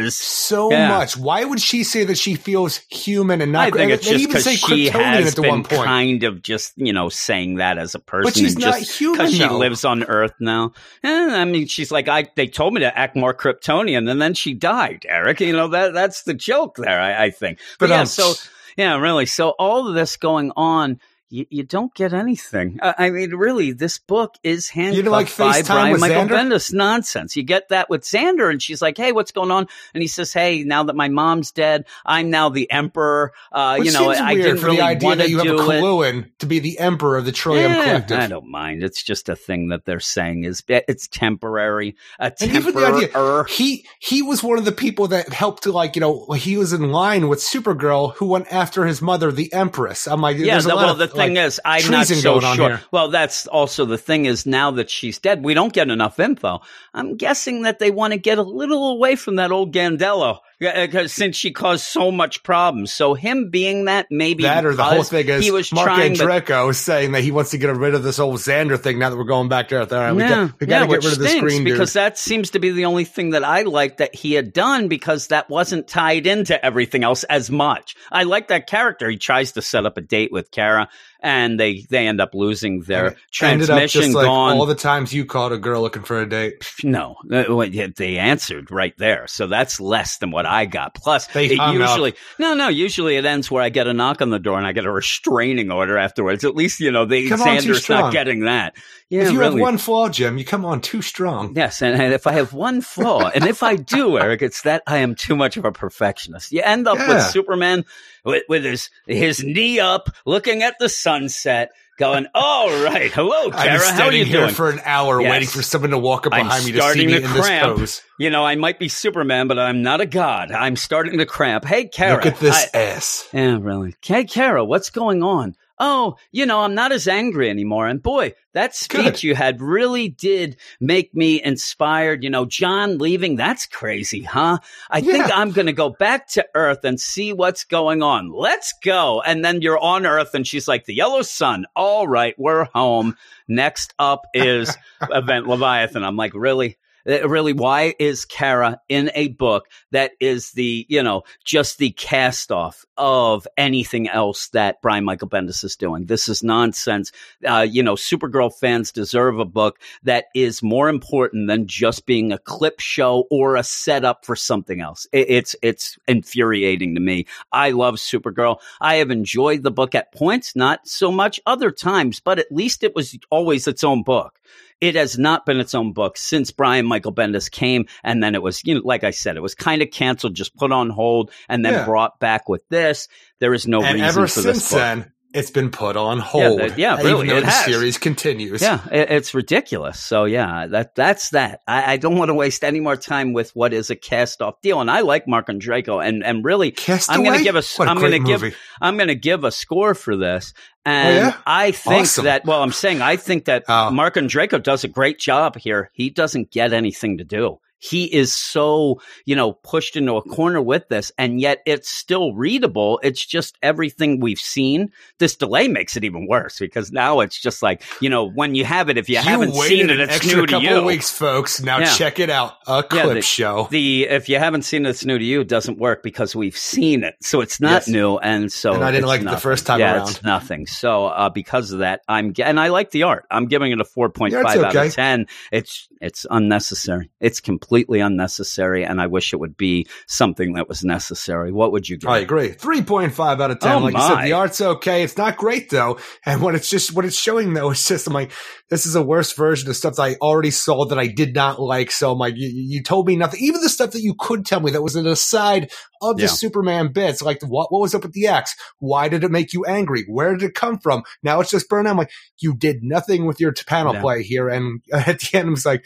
cuz. 0.00 0.16
so 0.16 0.70
Yeah. 0.70 0.88
much. 0.88 1.16
Why 1.16 1.44
would 1.44 1.60
she 1.60 1.84
say 1.84 2.04
that 2.04 2.16
she 2.18 2.34
feels 2.34 2.80
human 2.90 3.40
and 3.40 3.52
not? 3.52 3.68
I 3.68 3.70
think 3.70 3.90
it's 3.92 4.06
they 4.06 4.12
just 4.14 4.26
because 4.28 4.44
say 4.44 4.56
she 4.56 4.88
has 4.88 5.34
been 5.34 5.48
one 5.48 5.62
point. 5.64 5.84
kind 5.84 6.22
of 6.24 6.42
just, 6.42 6.72
you 6.76 6.92
know, 6.92 7.08
saying 7.08 7.56
that 7.56 7.78
as 7.78 7.94
a 7.94 7.98
person. 7.98 8.24
But 8.24 8.34
she's 8.36 8.54
and 8.54 8.64
not 8.64 8.78
just 8.78 8.98
human, 8.98 9.18
because 9.18 9.34
she 9.36 9.48
lives 9.48 9.84
on 9.84 10.04
Earth 10.04 10.34
now. 10.40 10.72
Eh, 11.02 11.08
I 11.36 11.44
mean, 11.44 11.66
she's 11.66 11.90
like, 11.90 12.08
I. 12.08 12.28
They 12.36 12.46
told 12.46 12.74
me 12.74 12.80
to 12.80 12.98
act 12.98 13.16
more 13.16 13.34
Kryptonian, 13.34 14.10
and 14.10 14.20
then 14.20 14.34
she 14.34 14.54
died. 14.54 15.06
Eric, 15.08 15.40
you 15.40 15.52
know 15.52 15.68
that 15.68 15.92
that's 15.94 16.22
the 16.22 16.34
joke 16.34 16.76
there. 16.76 17.00
I, 17.00 17.24
I 17.26 17.30
think. 17.30 17.58
But, 17.78 17.88
But, 17.88 17.94
yeah, 17.94 18.00
um, 18.00 18.06
so 18.06 18.32
yeah, 18.76 18.96
really. 18.98 19.26
So 19.26 19.50
all 19.50 19.88
of 19.88 19.94
this 19.94 20.16
going 20.16 20.52
on. 20.56 21.00
You, 21.28 21.44
you 21.50 21.62
don't 21.64 21.92
get 21.94 22.12
anything. 22.12 22.78
I 22.80 22.94
I 23.06 23.10
mean, 23.10 23.30
really, 23.34 23.72
this 23.72 23.98
book 23.98 24.36
is 24.44 24.68
handcuffed 24.68 25.08
like 25.08 25.36
by 25.36 25.62
Brian 25.62 25.92
with 25.92 26.00
Michael 26.00 26.24
Xander? 26.24 26.28
Bendis 26.28 26.72
nonsense. 26.72 27.36
You 27.36 27.42
get 27.42 27.70
that 27.70 27.90
with 27.90 28.02
Xander, 28.02 28.48
and 28.50 28.62
she's 28.62 28.80
like, 28.80 28.96
"Hey, 28.96 29.10
what's 29.12 29.32
going 29.32 29.50
on?" 29.50 29.66
And 29.92 30.02
he 30.02 30.06
says, 30.06 30.32
"Hey, 30.32 30.62
now 30.62 30.84
that 30.84 30.94
my 30.94 31.08
mom's 31.08 31.50
dead, 31.50 31.86
I'm 32.04 32.30
now 32.30 32.48
the 32.50 32.70
emperor. 32.70 33.32
Uh, 33.50 33.76
Which 33.78 33.88
you 33.88 33.92
know, 33.92 34.10
I 34.10 34.34
weird 34.34 34.44
didn't 34.44 34.58
for 34.58 34.66
really 34.66 34.76
the 34.78 34.82
idea 34.84 35.06
want 35.08 35.18
that 35.18 35.24
to 35.24 35.30
you 35.30 35.38
have 35.38 35.46
a 35.46 35.50
do 35.50 35.70
it." 35.70 35.82
Kaluan 35.82 36.30
to 36.38 36.46
be 36.46 36.58
the 36.60 36.78
emperor 36.78 37.16
of 37.16 37.24
the 37.24 37.32
Trillium 37.32 37.72
Yeah, 37.72 37.84
Collective. 37.84 38.18
I 38.18 38.26
don't 38.28 38.48
mind. 38.50 38.84
It's 38.84 39.02
just 39.02 39.28
a 39.28 39.34
thing 39.36 39.68
that 39.68 39.84
they're 39.84 39.98
saying 40.00 40.44
is 40.44 40.62
it's 40.68 41.08
temporary. 41.08 41.96
A 42.20 42.32
And 42.40 42.52
even 42.52 42.74
the 42.74 42.86
idea, 42.86 43.08
temporary. 43.08 43.50
he 43.50 43.86
he 43.98 44.22
was 44.22 44.42
one 44.44 44.58
of 44.58 44.64
the 44.64 44.72
people 44.72 45.08
that 45.08 45.32
helped 45.32 45.64
to 45.64 45.72
like 45.72 45.96
you 45.96 46.00
know 46.00 46.30
he 46.32 46.56
was 46.56 46.72
in 46.72 46.90
line 46.92 47.28
with 47.28 47.40
Supergirl 47.40 48.14
who 48.14 48.26
went 48.26 48.46
after 48.52 48.86
his 48.86 49.02
mother, 49.02 49.32
the 49.32 49.52
Empress. 49.52 50.06
I'm 50.06 50.20
like, 50.20 50.36
Yeah, 50.36 50.52
there's 50.54 50.66
a 50.66 50.68
lot 50.68 50.76
well, 50.76 51.02
of, 51.02 51.15
thing 51.16 51.34
like, 51.34 51.46
is, 51.46 51.60
I'm 51.64 51.90
not 51.90 52.06
so 52.06 52.40
sure. 52.40 52.68
here. 52.68 52.80
Well, 52.90 53.08
that's 53.08 53.46
also 53.46 53.84
the 53.84 53.98
thing 53.98 54.26
is 54.26 54.46
now 54.46 54.70
that 54.72 54.90
she's 54.90 55.18
dead, 55.18 55.44
we 55.44 55.54
don't 55.54 55.72
get 55.72 55.90
enough 55.90 56.20
info. 56.20 56.60
I'm 56.94 57.16
guessing 57.16 57.62
that 57.62 57.78
they 57.78 57.90
want 57.90 58.12
to 58.12 58.18
get 58.18 58.38
a 58.38 58.42
little 58.42 58.90
away 58.90 59.16
from 59.16 59.36
that 59.36 59.50
old 59.50 59.74
Gandello 59.74 60.40
because 60.58 60.94
uh, 60.94 61.08
since 61.08 61.36
she 61.36 61.50
caused 61.50 61.84
so 61.84 62.10
much 62.10 62.42
problems. 62.42 62.92
So 62.92 63.14
him 63.14 63.50
being 63.50 63.86
that 63.86 64.06
maybe 64.10 64.44
that 64.44 64.64
or 64.64 64.74
the 64.74 64.84
whole 64.84 65.02
thing 65.02 65.28
is 65.28 65.44
he 65.44 65.50
was 65.50 65.72
Mark 65.72 65.86
trying, 65.86 66.16
but 66.16 66.26
Andreyko 66.26 66.74
saying 66.74 67.12
that 67.12 67.22
he 67.22 67.30
wants 67.30 67.50
to 67.50 67.58
get 67.58 67.74
rid 67.76 67.94
of 67.94 68.02
this 68.02 68.18
old 68.18 68.36
Xander 68.36 68.78
thing 68.78 68.98
now 68.98 69.10
that 69.10 69.16
we're 69.16 69.24
going 69.24 69.48
back 69.48 69.68
to 69.68 69.76
Earth. 69.76 69.92
All 69.92 70.00
right, 70.00 70.12
we 70.12 70.22
yeah, 70.22 70.28
got, 70.28 70.60
we 70.60 70.66
got 70.66 70.74
yeah, 70.74 70.80
to 70.80 70.86
get 70.86 71.04
rid 71.04 71.12
of 71.12 71.18
this 71.18 71.30
stinks 71.30 71.42
green 71.42 71.64
because 71.64 71.92
dude. 71.92 72.00
that 72.00 72.18
seems 72.18 72.50
to 72.50 72.58
be 72.58 72.70
the 72.70 72.86
only 72.86 73.04
thing 73.04 73.30
that 73.30 73.44
I 73.44 73.62
like 73.62 73.98
that 73.98 74.14
he 74.14 74.32
had 74.32 74.52
done 74.52 74.88
because 74.88 75.28
that 75.28 75.50
wasn't 75.50 75.88
tied 75.88 76.26
into 76.26 76.64
everything 76.64 77.04
else 77.04 77.24
as 77.24 77.50
much. 77.50 77.94
I 78.10 78.22
like 78.22 78.48
that 78.48 78.66
character. 78.66 79.10
He 79.10 79.18
tries 79.18 79.52
to 79.52 79.62
set 79.62 79.84
up 79.84 79.98
a 79.98 80.00
date 80.00 80.32
with 80.32 80.50
Kara, 80.50 80.88
and 81.20 81.58
they 81.58 81.84
they 81.90 82.06
end 82.06 82.20
up 82.20 82.34
losing 82.34 82.82
their 82.82 83.06
up 83.08 83.16
transmission 83.32 84.12
like 84.12 84.26
gone. 84.26 84.56
all 84.56 84.66
the 84.66 84.74
times 84.74 85.12
you 85.12 85.24
called 85.24 85.52
a 85.52 85.58
girl 85.58 85.80
looking 85.82 86.02
for 86.02 86.20
a 86.20 86.28
date. 86.28 86.70
No, 86.84 87.16
Uh, 87.30 87.66
they 87.96 88.18
answered 88.18 88.70
right 88.70 88.96
there, 88.98 89.26
so 89.26 89.46
that's 89.46 89.80
less 89.80 90.18
than 90.18 90.30
what 90.30 90.46
I 90.46 90.66
got. 90.66 90.94
Plus, 90.94 91.26
They 91.28 91.46
it 91.46 91.58
hung 91.58 91.80
up. 91.80 91.88
usually 91.90 92.14
no, 92.38 92.54
no. 92.54 92.68
Usually, 92.68 93.16
it 93.16 93.24
ends 93.24 93.50
where 93.50 93.62
I 93.62 93.68
get 93.68 93.86
a 93.86 93.92
knock 93.92 94.20
on 94.22 94.30
the 94.30 94.38
door 94.38 94.58
and 94.58 94.66
I 94.66 94.72
get 94.72 94.84
a 94.84 94.90
restraining 94.92 95.70
order 95.70 95.96
afterwards. 95.98 96.44
At 96.44 96.54
least 96.54 96.80
you 96.80 96.90
know 96.90 97.04
the 97.04 97.28
Come 97.28 97.40
Xander's 97.40 97.88
not 97.88 98.12
getting 98.12 98.40
that. 98.40 98.74
Yeah, 99.08 99.22
if 99.22 99.32
you 99.32 99.38
really. 99.38 99.52
have 99.52 99.60
one 99.60 99.78
flaw, 99.78 100.08
Jim, 100.08 100.36
you 100.36 100.44
come 100.44 100.64
on 100.64 100.80
too 100.80 101.00
strong. 101.00 101.54
Yes, 101.54 101.80
and, 101.80 102.00
and 102.00 102.12
if 102.12 102.26
I 102.26 102.32
have 102.32 102.52
one 102.52 102.80
flaw, 102.80 103.28
and 103.32 103.44
if 103.44 103.62
I 103.62 103.76
do, 103.76 104.18
Eric, 104.20 104.42
it's 104.42 104.62
that 104.62 104.82
I 104.86 104.98
am 104.98 105.14
too 105.14 105.36
much 105.36 105.56
of 105.56 105.64
a 105.64 105.70
perfectionist. 105.70 106.50
You 106.50 106.62
end 106.62 106.88
up 106.88 106.98
with 106.98 107.22
Superman 107.30 107.84
with, 108.24 108.42
with 108.48 108.64
his 108.64 108.90
his 109.06 109.44
knee 109.44 109.78
up, 109.78 110.10
looking 110.24 110.64
at 110.64 110.74
the 110.80 110.88
sunset, 110.88 111.70
going, 111.98 112.26
"All 112.34 112.66
right, 112.82 113.12
hello, 113.12 113.52
Kara, 113.52 113.78
how 113.92 114.06
are 114.06 114.12
you 114.12 114.24
here 114.24 114.40
doing?" 114.40 114.54
for 114.54 114.70
an 114.70 114.80
hour 114.84 115.20
Yes. 115.22 115.30
waiting 115.30 115.48
for 115.48 115.62
someone 115.62 115.90
to 115.90 115.98
walk 115.98 116.26
up 116.26 116.32
I'm 116.32 116.46
behind 116.46 116.64
me 116.64 116.72
to 116.72 116.78
see 116.78 116.80
starting 116.80 117.06
me 117.06 117.12
to 117.20 117.24
in 117.24 117.32
this 117.32 117.48
pose. 117.60 118.02
You 118.18 118.30
know, 118.30 118.44
I 118.44 118.56
might 118.56 118.80
be 118.80 118.88
Superman, 118.88 119.46
but 119.46 119.56
I'm 119.56 119.82
not 119.82 120.00
a 120.00 120.06
god. 120.06 120.50
I'm 120.50 120.74
starting 120.74 121.18
to 121.18 121.26
cramp. 121.26 121.64
Hey, 121.64 121.84
Kara. 121.86 122.16
Look 122.16 122.26
at 122.26 122.40
this 122.40 122.68
I- 122.74 122.76
ass. 122.78 123.28
yeah, 123.32 123.56
really. 123.60 123.94
Hey, 124.02 124.24
Kara, 124.24 124.64
what's 124.64 124.90
going 124.90 125.22
on? 125.22 125.54
Oh, 125.78 126.16
you 126.32 126.46
know, 126.46 126.60
I'm 126.60 126.74
not 126.74 126.92
as 126.92 127.06
angry 127.06 127.50
anymore. 127.50 127.86
And 127.86 128.02
boy, 128.02 128.34
that 128.54 128.74
speech 128.74 129.04
Good. 129.04 129.22
you 129.22 129.34
had 129.34 129.60
really 129.60 130.08
did 130.08 130.56
make 130.80 131.14
me 131.14 131.42
inspired. 131.42 132.24
You 132.24 132.30
know, 132.30 132.46
John 132.46 132.96
leaving, 132.96 133.36
that's 133.36 133.66
crazy, 133.66 134.22
huh? 134.22 134.58
I 134.90 135.02
think 135.02 135.26
I'm 135.30 135.52
going 135.52 135.66
to 135.66 135.72
go 135.74 135.90
back 135.90 136.28
to 136.30 136.46
Earth 136.54 136.84
and 136.84 136.98
see 136.98 137.34
what's 137.34 137.64
going 137.64 138.02
on. 138.02 138.32
Let's 138.32 138.72
go. 138.82 139.20
And 139.20 139.44
then 139.44 139.60
you're 139.60 139.78
on 139.78 140.06
Earth, 140.06 140.34
and 140.34 140.46
she's 140.46 140.66
like, 140.66 140.86
the 140.86 140.94
yellow 140.94 141.22
sun. 141.22 141.66
All 141.76 142.08
right, 142.08 142.34
we're 142.38 142.64
home. 142.64 143.16
Next 143.46 143.92
up 143.98 144.26
is 144.32 144.74
Event 145.10 145.46
Leviathan. 145.46 146.02
I'm 146.04 146.16
like, 146.16 146.32
really? 146.34 146.78
Really, 147.06 147.52
why 147.52 147.94
is 148.00 148.24
Kara 148.24 148.80
in 148.88 149.12
a 149.14 149.28
book 149.28 149.68
that 149.92 150.10
is 150.18 150.50
the, 150.52 150.84
you 150.88 151.04
know, 151.04 151.22
just 151.44 151.78
the 151.78 151.90
cast 151.90 152.50
off 152.50 152.84
of 152.96 153.46
anything 153.56 154.08
else 154.08 154.48
that 154.48 154.82
Brian 154.82 155.04
Michael 155.04 155.28
Bendis 155.28 155.62
is 155.62 155.76
doing? 155.76 156.06
This 156.06 156.28
is 156.28 156.42
nonsense. 156.42 157.12
Uh, 157.46 157.64
you 157.68 157.84
know, 157.84 157.94
Supergirl 157.94 158.52
fans 158.52 158.90
deserve 158.90 159.38
a 159.38 159.44
book 159.44 159.78
that 160.02 160.24
is 160.34 160.64
more 160.64 160.88
important 160.88 161.46
than 161.46 161.68
just 161.68 162.06
being 162.06 162.32
a 162.32 162.38
clip 162.38 162.80
show 162.80 163.28
or 163.30 163.54
a 163.54 163.62
setup 163.62 164.24
for 164.26 164.34
something 164.34 164.80
else. 164.80 165.06
It, 165.12 165.30
it's, 165.30 165.56
it's 165.62 165.98
infuriating 166.08 166.96
to 166.96 167.00
me. 167.00 167.26
I 167.52 167.70
love 167.70 167.96
Supergirl. 167.96 168.58
I 168.80 168.96
have 168.96 169.12
enjoyed 169.12 169.62
the 169.62 169.70
book 169.70 169.94
at 169.94 170.12
points, 170.12 170.56
not 170.56 170.88
so 170.88 171.12
much 171.12 171.38
other 171.46 171.70
times, 171.70 172.18
but 172.18 172.40
at 172.40 172.50
least 172.50 172.82
it 172.82 172.96
was 172.96 173.16
always 173.30 173.68
its 173.68 173.84
own 173.84 174.02
book. 174.02 174.40
It 174.78 174.94
has 174.94 175.18
not 175.18 175.46
been 175.46 175.58
its 175.58 175.74
own 175.74 175.92
book 175.92 176.18
since 176.18 176.50
Brian 176.50 176.84
Michael 176.84 176.95
Bendis 177.04 177.50
came, 177.50 177.86
and 178.04 178.22
then 178.22 178.34
it 178.34 178.42
was, 178.42 178.62
you 178.64 178.74
know, 178.74 178.82
like 178.84 179.04
I 179.04 179.10
said, 179.10 179.36
it 179.36 179.42
was 179.42 179.54
kind 179.54 179.82
of 179.82 179.90
canceled, 179.90 180.34
just 180.34 180.54
put 180.56 180.72
on 180.72 180.90
hold, 180.90 181.30
and 181.48 181.64
then 181.64 181.74
Yeah. 181.74 181.84
brought 181.84 182.18
back 182.20 182.48
with 182.48 182.62
this. 182.68 183.08
There 183.38 183.52
is 183.54 183.66
no 183.66 183.82
and 183.82 183.94
reason 183.94 184.08
ever 184.08 184.26
for 184.28 184.40
this 184.40 184.56
since 184.64 184.70
book. 184.70 184.78
then, 184.80 185.12
it's 185.34 185.50
been 185.50 185.70
put 185.70 185.96
on 185.96 186.18
hold. 186.18 186.60
that- 186.60 186.78
yeah, 186.78 186.94
even 186.94 187.06
really, 187.06 187.28
though 187.28 187.36
it 187.36 187.40
the 187.40 187.46
has. 187.46 187.64
series 187.64 187.98
continues. 187.98 188.62
Yeah, 188.62 188.80
it, 188.90 189.10
it's 189.10 189.34
ridiculous. 189.34 190.00
So 190.00 190.24
yeah, 190.24 190.66
that 190.68 190.94
that's 190.94 191.30
that. 191.30 191.60
I, 191.66 191.92
I 191.94 191.96
don't 191.98 192.16
want 192.16 192.30
to 192.30 192.34
waste 192.34 192.64
any 192.64 192.80
more 192.80 192.96
time 192.96 193.32
with 193.32 193.50
what 193.54 193.72
is 193.72 193.90
a 193.90 193.96
cast 193.96 194.40
off 194.42 194.60
deal. 194.62 194.80
And 194.80 194.90
I 194.90 195.00
like 195.00 195.28
Marc 195.28 195.48
Andreyko, 195.48 196.04
and 196.06 196.24
and 196.24 196.44
really, 196.44 196.70
Castaway? 196.70 197.16
I'm 197.18 197.24
going 197.24 197.38
to 197.38 197.44
give 197.44 197.56
a, 197.56 197.62
What 197.76 197.88
a 197.88 197.90
I'm 197.90 197.98
going 197.98 198.12
to 198.12 198.18
give. 198.20 198.56
I'm 198.80 198.96
going 198.96 199.08
to 199.08 199.14
give 199.14 199.44
a 199.44 199.50
score 199.50 199.94
for 199.94 200.16
this. 200.16 200.52
And 200.84 201.08
Oh, 201.08 201.20
yeah? 201.20 201.36
I 201.46 201.72
think 201.72 202.02
Awesome. 202.02 202.24
that 202.26 202.44
well, 202.44 202.62
I'm 202.62 202.72
saying 202.72 203.02
I 203.02 203.16
think 203.16 203.46
that 203.46 203.64
Oh. 203.68 203.90
Marc 203.90 204.14
Andreyko 204.14 204.62
does 204.62 204.84
a 204.84 204.88
great 204.88 205.18
job 205.18 205.56
here. 205.56 205.90
He 205.92 206.10
doesn't 206.10 206.50
get 206.52 206.72
anything 206.72 207.18
to 207.18 207.24
do. 207.24 207.58
He 207.78 208.04
is 208.12 208.32
so, 208.32 209.00
you 209.26 209.36
know, 209.36 209.52
pushed 209.52 209.96
into 209.96 210.14
a 210.16 210.22
corner 210.22 210.62
with 210.62 210.88
this, 210.88 211.12
and 211.18 211.40
yet 211.40 211.62
it's 211.66 211.88
still 211.90 212.34
readable. 212.34 212.98
It's 213.02 213.24
just 213.24 213.58
everything 213.62 214.18
we've 214.20 214.38
seen. 214.38 214.90
This 215.18 215.36
delay 215.36 215.68
makes 215.68 215.96
it 215.96 216.04
even 216.04 216.26
worse 216.26 216.58
because 216.58 216.90
now 216.90 217.20
it's 217.20 217.38
just 217.40 217.62
like, 217.62 217.82
you 218.00 218.08
know, 218.08 218.28
when 218.30 218.54
you 218.54 218.64
have 218.64 218.88
it, 218.88 218.96
if 218.98 219.08
you, 219.08 219.16
You 219.16 219.22
haven't 219.22 219.54
seen 219.54 219.90
it, 219.90 220.00
it's 220.00 220.26
new 220.26 220.46
to 220.46 220.52
couple 220.52 220.68
you. 220.68 220.76
of 220.78 220.84
weeks, 220.84 221.10
folks. 221.10 221.62
Now 221.62 221.78
Yeah. 221.78 221.92
check 221.94 222.18
it 222.18 222.30
out. 222.30 222.54
A 222.66 222.84
Yeah, 222.92 223.02
clip 223.02 223.14
the- 223.16 223.22
show. 223.22 223.68
The 223.70 224.04
if 224.08 224.28
you 224.28 224.38
haven't 224.38 224.62
seen 224.62 224.86
it, 224.86 224.90
it's 224.90 225.04
new 225.04 225.18
to 225.18 225.24
you. 225.24 225.42
It 225.42 225.48
doesn't 225.48 225.78
work 225.78 226.02
because 226.02 226.34
we've 226.34 226.56
seen 226.56 227.04
it, 227.04 227.14
so 227.20 227.40
it's 227.40 227.60
not 227.60 227.70
Yes. 227.72 227.88
new. 227.88 228.16
And 228.18 228.50
so 228.50 228.72
And 228.72 228.84
I 228.84 228.90
didn't 228.90 229.06
like 229.06 229.20
it 229.20 229.28
the 229.28 229.36
first 229.36 229.66
time 229.66 229.80
yeah, 229.80 229.96
around. 229.96 230.08
It's 230.08 230.22
nothing. 230.22 230.66
So 230.66 231.06
uh, 231.06 231.28
because 231.28 231.72
of 231.72 231.80
that, 231.80 232.00
I'm 232.08 232.32
and 232.42 232.58
I 232.58 232.68
like 232.68 232.90
the 232.90 233.02
art. 233.04 233.26
I'm 233.30 233.46
giving 233.46 233.70
it 233.72 233.80
a 233.80 233.84
four 233.84 234.08
point 234.08 234.32
five 234.32 234.56
Yeah, 234.56 234.66
it's 234.68 234.76
out 234.76 234.86
of 234.86 234.94
ten. 234.94 235.26
It's 235.52 235.88
it's 236.00 236.26
unnecessary. 236.30 237.10
It's 237.20 237.40
completely 237.66 237.98
unnecessary, 238.00 238.84
and 238.84 239.00
I 239.00 239.08
wish 239.08 239.32
it 239.32 239.40
would 239.40 239.56
be 239.56 239.88
something 240.06 240.52
that 240.54 240.68
was 240.68 240.84
necessary. 240.84 241.50
What 241.50 241.72
would 241.72 241.88
you 241.88 241.96
give? 241.96 242.08
I 242.08 242.18
agree. 242.18 242.50
3.5 242.50 243.40
out 243.40 243.50
of 243.50 243.58
10. 243.58 243.72
Oh, 243.72 243.78
like 243.78 243.94
you 243.94 244.00
said, 244.00 244.22
the 244.22 244.32
art's 244.32 244.60
okay. 244.60 245.02
It's 245.02 245.16
not 245.16 245.36
great 245.36 245.68
though. 245.70 245.98
And 246.24 246.40
what 246.42 246.54
it's 246.54 246.70
just, 246.70 246.94
what 246.94 247.04
it's 247.04 247.18
showing 247.18 247.54
though, 247.54 247.70
it's 247.72 247.88
just, 247.88 248.06
I'm 248.06 248.12
like, 248.12 248.30
this 248.70 248.86
is 248.86 248.94
a 248.94 249.02
worse 249.02 249.32
version 249.32 249.68
of 249.68 249.76
stuff 249.76 249.96
that 249.96 250.02
I 250.02 250.14
already 250.20 250.52
saw 250.52 250.84
that 250.86 250.98
I 250.98 251.08
did 251.08 251.34
not 251.34 251.60
like. 251.60 251.90
So 251.90 252.12
I'm 252.12 252.18
like, 252.18 252.34
you, 252.36 252.48
you 252.48 252.82
told 252.82 253.06
me 253.08 253.16
nothing. 253.16 253.40
Even 253.42 253.60
the 253.60 253.68
stuff 253.68 253.90
that 253.92 254.02
you 254.02 254.14
could 254.18 254.46
tell 254.46 254.60
me 254.60 254.70
that 254.70 254.82
was 254.82 254.94
an 254.96 255.06
aside 255.08 255.70
of 256.02 256.16
the 256.16 256.22
Yeah. 256.22 256.28
Superman 256.28 256.92
bits. 256.92 257.20
Like 257.22 257.42
what, 257.42 257.72
what 257.72 257.80
was 257.80 257.94
up 257.96 258.02
with 258.04 258.12
the 258.12 258.28
axe? 258.28 258.54
Why 258.78 259.08
did 259.08 259.24
it 259.24 259.30
make 259.32 259.52
you 259.52 259.64
angry? 259.64 260.04
Where 260.08 260.36
did 260.36 260.44
it 260.48 260.54
come 260.54 260.78
from? 260.78 261.02
Now 261.24 261.40
it's 261.40 261.50
just 261.50 261.68
burn. 261.68 261.86
I'm 261.88 261.96
like, 261.96 262.10
you 262.38 262.54
did 262.54 262.82
nothing 262.84 263.26
with 263.26 263.40
your 263.40 263.52
panel 263.66 263.94
Yeah. 263.94 264.00
play 264.02 264.22
here. 264.22 264.48
And 264.48 264.82
at 264.92 265.18
the 265.20 265.30
end, 265.38 265.48
I 265.48 265.50
was 265.50 265.66
like, 265.66 265.84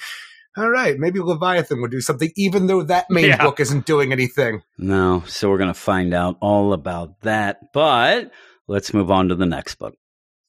all 0.57 0.69
right, 0.71 0.99
maybe 0.99 1.21
Leviathan 1.21 1.81
would 1.81 1.91
do 1.91 2.01
something, 2.01 2.31
even 2.37 2.67
though 2.67 2.83
that 2.83 3.07
main 3.11 3.27
Yeah. 3.27 3.43
book 3.43 3.61
isn't 3.61 3.87
doing 3.87 4.13
anything. 4.13 4.63
No, 4.79 5.23
so 5.27 5.49
we're 5.49 5.59
gonna 5.59 5.75
find 5.75 6.13
out 6.15 6.37
all 6.41 6.73
about 6.73 7.21
that. 7.23 7.73
But 7.73 8.31
let's 8.69 8.93
move 8.95 9.11
on 9.11 9.29
to 9.29 9.35
the 9.35 9.47
next 9.47 9.77
book. 9.77 9.95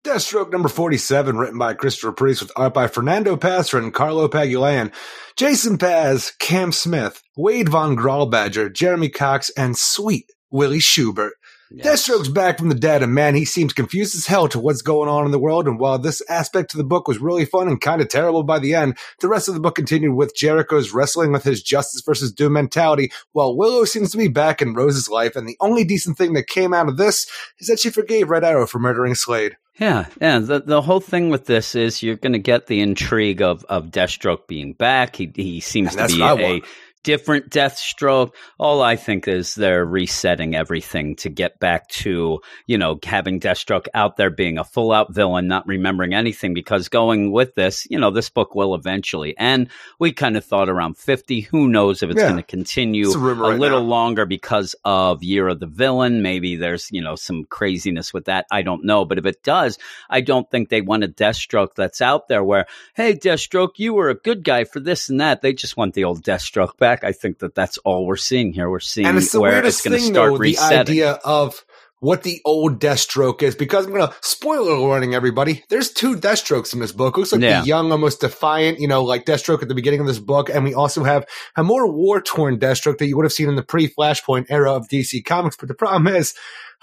Deathstroke 0.04 0.52
number 0.52 0.68
47, 0.68 1.38
written 1.38 1.60
by 1.60 1.76
Christopher 1.76 2.12
Priest 2.12 2.42
with 2.42 2.52
art 2.56 2.74
by 2.74 2.88
Fernando 2.88 3.36
Pasarin 3.36 3.84
and 3.84 3.94
Carlo 3.94 4.28
Pagulayan, 4.28 4.92
Jason 5.38 5.78
Paz, 5.78 6.32
Cam 6.40 6.72
Smith, 6.72 7.22
Wade 7.38 7.70
Von 7.70 7.96
Grawbadger, 7.96 8.74
Jeremy 8.74 9.10
Cox, 9.10 9.52
and 9.52 9.78
sweet 9.78 10.26
Willie 10.50 10.80
Schubert. 10.80 11.34
Deathstroke's 11.78 12.28
back 12.28 12.58
from 12.58 12.70
the 12.70 12.76
dead, 12.76 13.02
and 13.02 13.14
man, 13.14 13.36
he 13.36 13.46
seems 13.46 13.72
confused 13.72 14.16
as 14.16 14.26
hell 14.26 14.48
to 14.50 14.60
what's 14.60 14.82
going 14.82 15.08
on 15.08 15.26
in 15.26 15.32
the 15.32 15.40
world. 15.40 15.68
And 15.68 15.80
while 15.80 15.98
this 15.98 16.22
aspect 16.28 16.74
of 16.74 16.78
the 16.78 16.84
book 16.84 17.08
was 17.08 17.20
really 17.20 17.46
fun 17.46 17.68
and 17.68 17.80
kind 17.80 18.02
of 18.02 18.10
terrible 18.10 18.44
by 18.44 18.60
the 18.60 18.74
end, 18.74 18.98
the 19.20 19.30
rest 19.30 19.48
of 19.48 19.54
the 19.54 19.60
book 19.60 19.76
continued 19.76 20.16
with 20.16 20.36
Jericho's 20.36 20.92
wrestling 20.92 21.32
with 21.32 21.44
his 21.44 21.64
justice 21.64 22.02
versus 22.02 22.32
doom 22.32 22.54
mentality, 22.54 23.12
while 23.32 23.56
Willow 23.56 23.86
seems 23.86 24.12
to 24.12 24.18
be 24.18 24.28
back 24.28 24.62
in 24.62 24.74
Rose's 24.74 25.10
life. 25.10 25.36
And 25.36 25.48
the 25.48 25.58
only 25.62 25.84
decent 25.84 26.18
thing 26.18 26.34
that 26.34 26.48
came 26.48 26.74
out 26.74 26.90
of 26.90 26.98
this 26.98 27.26
is 27.60 27.68
that 27.68 27.80
she 27.80 27.90
forgave 27.90 28.30
Red 28.30 28.44
Arrow 28.44 28.68
for 28.68 28.80
murdering 28.80 29.16
Slade. 29.16 29.56
Yeah, 29.80 30.08
yeah. 30.20 30.40
The 30.40 30.60
the 30.60 30.82
whole 30.82 31.00
thing 31.00 31.30
with 31.30 31.46
this 31.46 31.76
is 31.76 32.04
you're 32.04 32.18
going 32.18 32.34
to 32.34 32.40
get 32.40 32.68
the 32.68 32.82
intrigue 32.82 33.42
of 33.42 33.64
of 33.66 33.88
Deathstroke 33.88 34.48
being 34.48 34.74
back. 34.74 35.16
He 35.16 35.32
he 35.34 35.60
seems 35.60 35.96
And 35.96 36.10
to 36.10 36.16
be 36.16 36.22
a. 36.22 36.62
different 37.04 37.50
Deathstroke. 37.50 38.34
All 38.58 38.82
I 38.82 38.96
think 38.96 39.28
is 39.28 39.56
they're 39.56 39.86
resetting 39.86 40.56
everything 40.56 41.16
to 41.18 41.30
get 41.30 41.60
back 41.60 41.88
to 41.90 42.40
you 42.68 42.78
know 42.78 43.00
having 43.04 43.40
Deathstroke 43.40 43.88
out 43.94 44.18
there 44.18 44.30
being 44.30 44.58
a 44.58 44.64
full 44.64 44.92
out 44.92 45.14
villain, 45.14 45.48
not 45.48 45.68
remembering 45.68 46.14
anything. 46.14 46.54
Because 46.54 46.90
going 46.90 47.32
with 47.32 47.56
this, 47.56 47.88
you 47.90 48.00
know, 48.00 48.12
this 48.12 48.30
book 48.30 48.56
will 48.56 48.76
eventually 48.76 49.38
end. 49.38 49.70
We 50.00 50.12
kind 50.12 50.38
of 50.38 50.46
thought 50.46 50.70
around 50.70 50.98
fifty. 50.98 51.42
Who 51.42 51.68
knows 51.68 52.04
if 52.04 52.10
it's 52.10 52.20
Yeah. 52.20 52.30
going 52.30 52.38
to 52.38 52.44
continue 52.44 53.10
a 53.12 53.18
right 53.18 53.60
little 53.60 53.82
now. 53.84 53.90
longer 53.90 54.26
because 54.26 54.76
of 54.86 55.24
Year 55.24 55.48
of 55.48 55.60
the 55.60 55.68
Villain. 55.68 56.22
Maybe 56.22 56.56
there's 56.56 56.90
you 56.92 57.02
know 57.02 57.16
some 57.16 57.46
craziness 57.46 58.14
with 58.14 58.26
that. 58.26 58.46
I 58.52 58.62
don't 58.62 58.86
know, 58.86 59.06
but 59.06 59.18
if 59.18 59.26
it 59.26 59.44
does, 59.44 59.78
I 60.10 60.22
don't 60.22 60.50
think 60.50 60.70
they 60.70 60.82
want 60.82 61.04
a 61.04 61.08
Deathstroke 61.08 61.76
that's 61.76 62.02
out 62.02 62.28
there 62.28 62.44
where, 62.44 62.66
hey, 62.96 63.14
Deathstroke, 63.14 63.72
you 63.78 63.94
were 63.94 64.10
a 64.10 64.16
good 64.16 64.44
guy 64.44 64.64
for 64.66 64.80
this 64.80 65.10
and 65.10 65.20
that. 65.22 65.42
They 65.42 65.54
just 65.54 65.78
want 65.78 65.94
the 65.94 66.04
old 66.04 66.24
Deathstroke 66.24 66.78
back. 66.78 66.91
I 67.04 67.12
think 67.12 67.40
that 67.40 67.56
that's 67.56 67.78
all 67.80 68.06
we're 68.06 68.16
seeing 68.16 68.54
here. 68.54 68.70
We're 68.70 68.80
seeing 68.80 69.08
and 69.08 69.18
it's 69.18 69.32
the 69.32 69.42
where 69.42 69.54
weirdest 69.54 69.86
it's 69.86 69.88
going 69.88 70.00
to 70.00 70.06
start 70.06 70.32
though, 70.34 70.38
the 70.38 70.58
idea 70.60 71.12
of 71.24 71.66
what 72.00 72.24
the 72.24 72.42
old 72.46 72.80
Deathstroke 72.80 73.44
is. 73.44 73.56
Because 73.56 73.86
I'm 73.86 73.94
going 73.94 74.08
to 74.08 74.14
spoiler 74.22 74.80
warning 74.80 75.14
everybody. 75.14 75.64
There's 75.70 75.92
two 75.92 76.16
Deathstrokes 76.16 76.74
in 76.74 76.80
this 76.80 76.92
book. 76.92 77.16
Looks 77.16 77.32
like 77.32 77.42
Yeah. 77.42 77.62
the 77.62 77.68
young, 77.68 77.92
almost 77.92 78.22
defiant, 78.22 78.80
you 78.80 78.88
know, 78.88 79.04
like 79.04 79.26
Deathstroke 79.26 79.62
at 79.62 79.68
the 79.68 79.76
beginning 79.76 80.00
of 80.00 80.08
this 80.08 80.20
book, 80.20 80.50
and 80.50 80.64
we 80.64 80.74
also 80.74 81.04
have 81.04 81.26
a 81.56 81.64
more 81.64 81.92
war 81.92 82.20
torn 82.20 82.60
Deathstroke 82.60 82.98
that 82.98 83.08
you 83.08 83.16
would 83.16 83.26
have 83.26 83.34
seen 83.34 83.50
in 83.50 83.56
the 83.56 83.64
pre 83.64 83.88
Flashpoint 83.88 84.48
era 84.50 84.74
of 84.74 84.88
DC 84.88 85.24
Comics. 85.24 85.56
But 85.56 85.68
the 85.68 85.76
problem 85.76 86.14
is, 86.14 86.34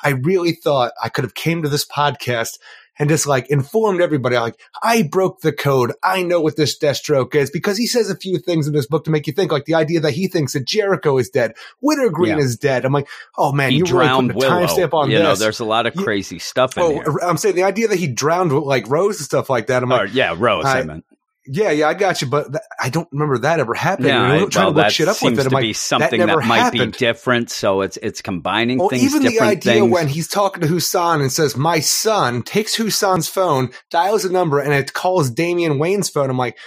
I 0.02 0.10
really 0.10 0.52
thought 0.52 0.92
I 1.02 1.08
could 1.08 1.24
have 1.24 1.34
came 1.34 1.62
to 1.62 1.68
this 1.68 1.84
podcast. 1.84 2.58
And 2.98 3.08
just 3.08 3.26
like 3.26 3.48
informed 3.48 4.00
everybody, 4.00 4.36
like 4.36 4.58
I 4.82 5.02
broke 5.02 5.40
the 5.40 5.52
code. 5.52 5.92
I 6.02 6.22
know 6.22 6.40
what 6.40 6.56
this 6.56 6.76
Deathstroke 6.78 7.34
is 7.36 7.50
because 7.50 7.78
he 7.78 7.86
says 7.86 8.10
a 8.10 8.16
few 8.16 8.38
things 8.38 8.66
in 8.66 8.72
this 8.72 8.86
book 8.86 9.04
to 9.04 9.10
make 9.10 9.26
you 9.26 9.32
think, 9.32 9.52
like 9.52 9.66
the 9.66 9.74
idea 9.74 10.00
that 10.00 10.12
he 10.12 10.26
thinks 10.26 10.52
that 10.54 10.64
Jericho 10.64 11.16
is 11.18 11.30
dead, 11.30 11.54
Wintergreen 11.80 12.38
Yeah. 12.38 12.44
is 12.44 12.56
dead. 12.56 12.84
I'm 12.84 12.92
like, 12.92 13.06
oh 13.36 13.52
man, 13.52 13.70
he 13.70 13.78
you 13.78 13.84
really 13.84 13.94
drowned 14.06 14.30
a 14.32 14.34
timestamp 14.34 14.94
on 14.94 15.10
you 15.10 15.18
this. 15.18 15.22
know, 15.24 15.34
there's 15.36 15.60
a 15.60 15.64
lot 15.64 15.86
of 15.86 15.94
You- 15.94 16.02
crazy 16.02 16.38
stuff 16.40 16.76
in 16.76 16.82
oh, 16.82 16.90
here. 16.90 17.04
I'm 17.22 17.36
saying 17.36 17.54
the 17.54 17.62
idea 17.62 17.86
that 17.88 17.98
he 17.98 18.08
drowned 18.08 18.52
like 18.52 18.88
Rose 18.88 19.18
and 19.18 19.24
stuff 19.24 19.48
like 19.48 19.68
that. 19.68 19.82
I'm 19.82 19.92
Or, 19.92 19.98
like, 20.06 20.14
yeah, 20.14 20.34
Rose. 20.36 20.64
I, 20.64 20.80
I- 20.80 20.82
meant. 20.82 21.04
Yeah, 21.50 21.70
yeah, 21.70 21.88
I 21.88 21.94
got 21.94 22.20
you, 22.20 22.28
but 22.28 22.52
th- 22.52 22.62
I 22.80 22.90
don't 22.90 23.08
remember 23.10 23.38
that 23.38 23.58
ever 23.58 23.72
happening. 23.74 24.10
Yeah, 24.10 24.22
I, 24.22 24.36
I'm 24.36 24.50
trying 24.50 24.66
well, 24.66 24.74
to 24.74 24.80
look 24.82 24.90
shit 24.90 25.08
up 25.08 25.16
seems 25.16 25.38
with 25.38 25.40
it. 25.40 25.46
I'm 25.46 25.50
to 25.50 25.54
like, 25.56 25.62
be 25.62 25.72
something 25.72 26.20
that, 26.20 26.26
never 26.26 26.42
might 26.42 26.58
happened. 26.58 26.92
be 26.92 26.98
different. 26.98 27.50
So 27.50 27.80
it's 27.80 27.96
it's 27.96 28.20
combining 28.20 28.78
Well, 28.78 28.90
things, 28.90 29.02
even 29.02 29.22
the 29.22 29.40
idea 29.40 29.74
things. 29.80 29.90
when 29.92 30.08
he's 30.08 30.28
talking 30.28 30.60
to 30.60 30.68
Husan 30.68 31.20
and 31.20 31.32
says, 31.32 31.56
"My 31.56 31.80
son," 31.80 32.42
takes 32.42 32.76
Husan's 32.76 33.28
phone, 33.28 33.70
dials 33.90 34.24
a 34.24 34.32
number, 34.32 34.58
and 34.58 34.72
it 34.72 34.92
calls 34.92 35.30
Damian 35.30 35.78
Wayne's 35.78 36.10
phone. 36.10 36.28
I'm 36.28 36.36
like, 36.38 36.58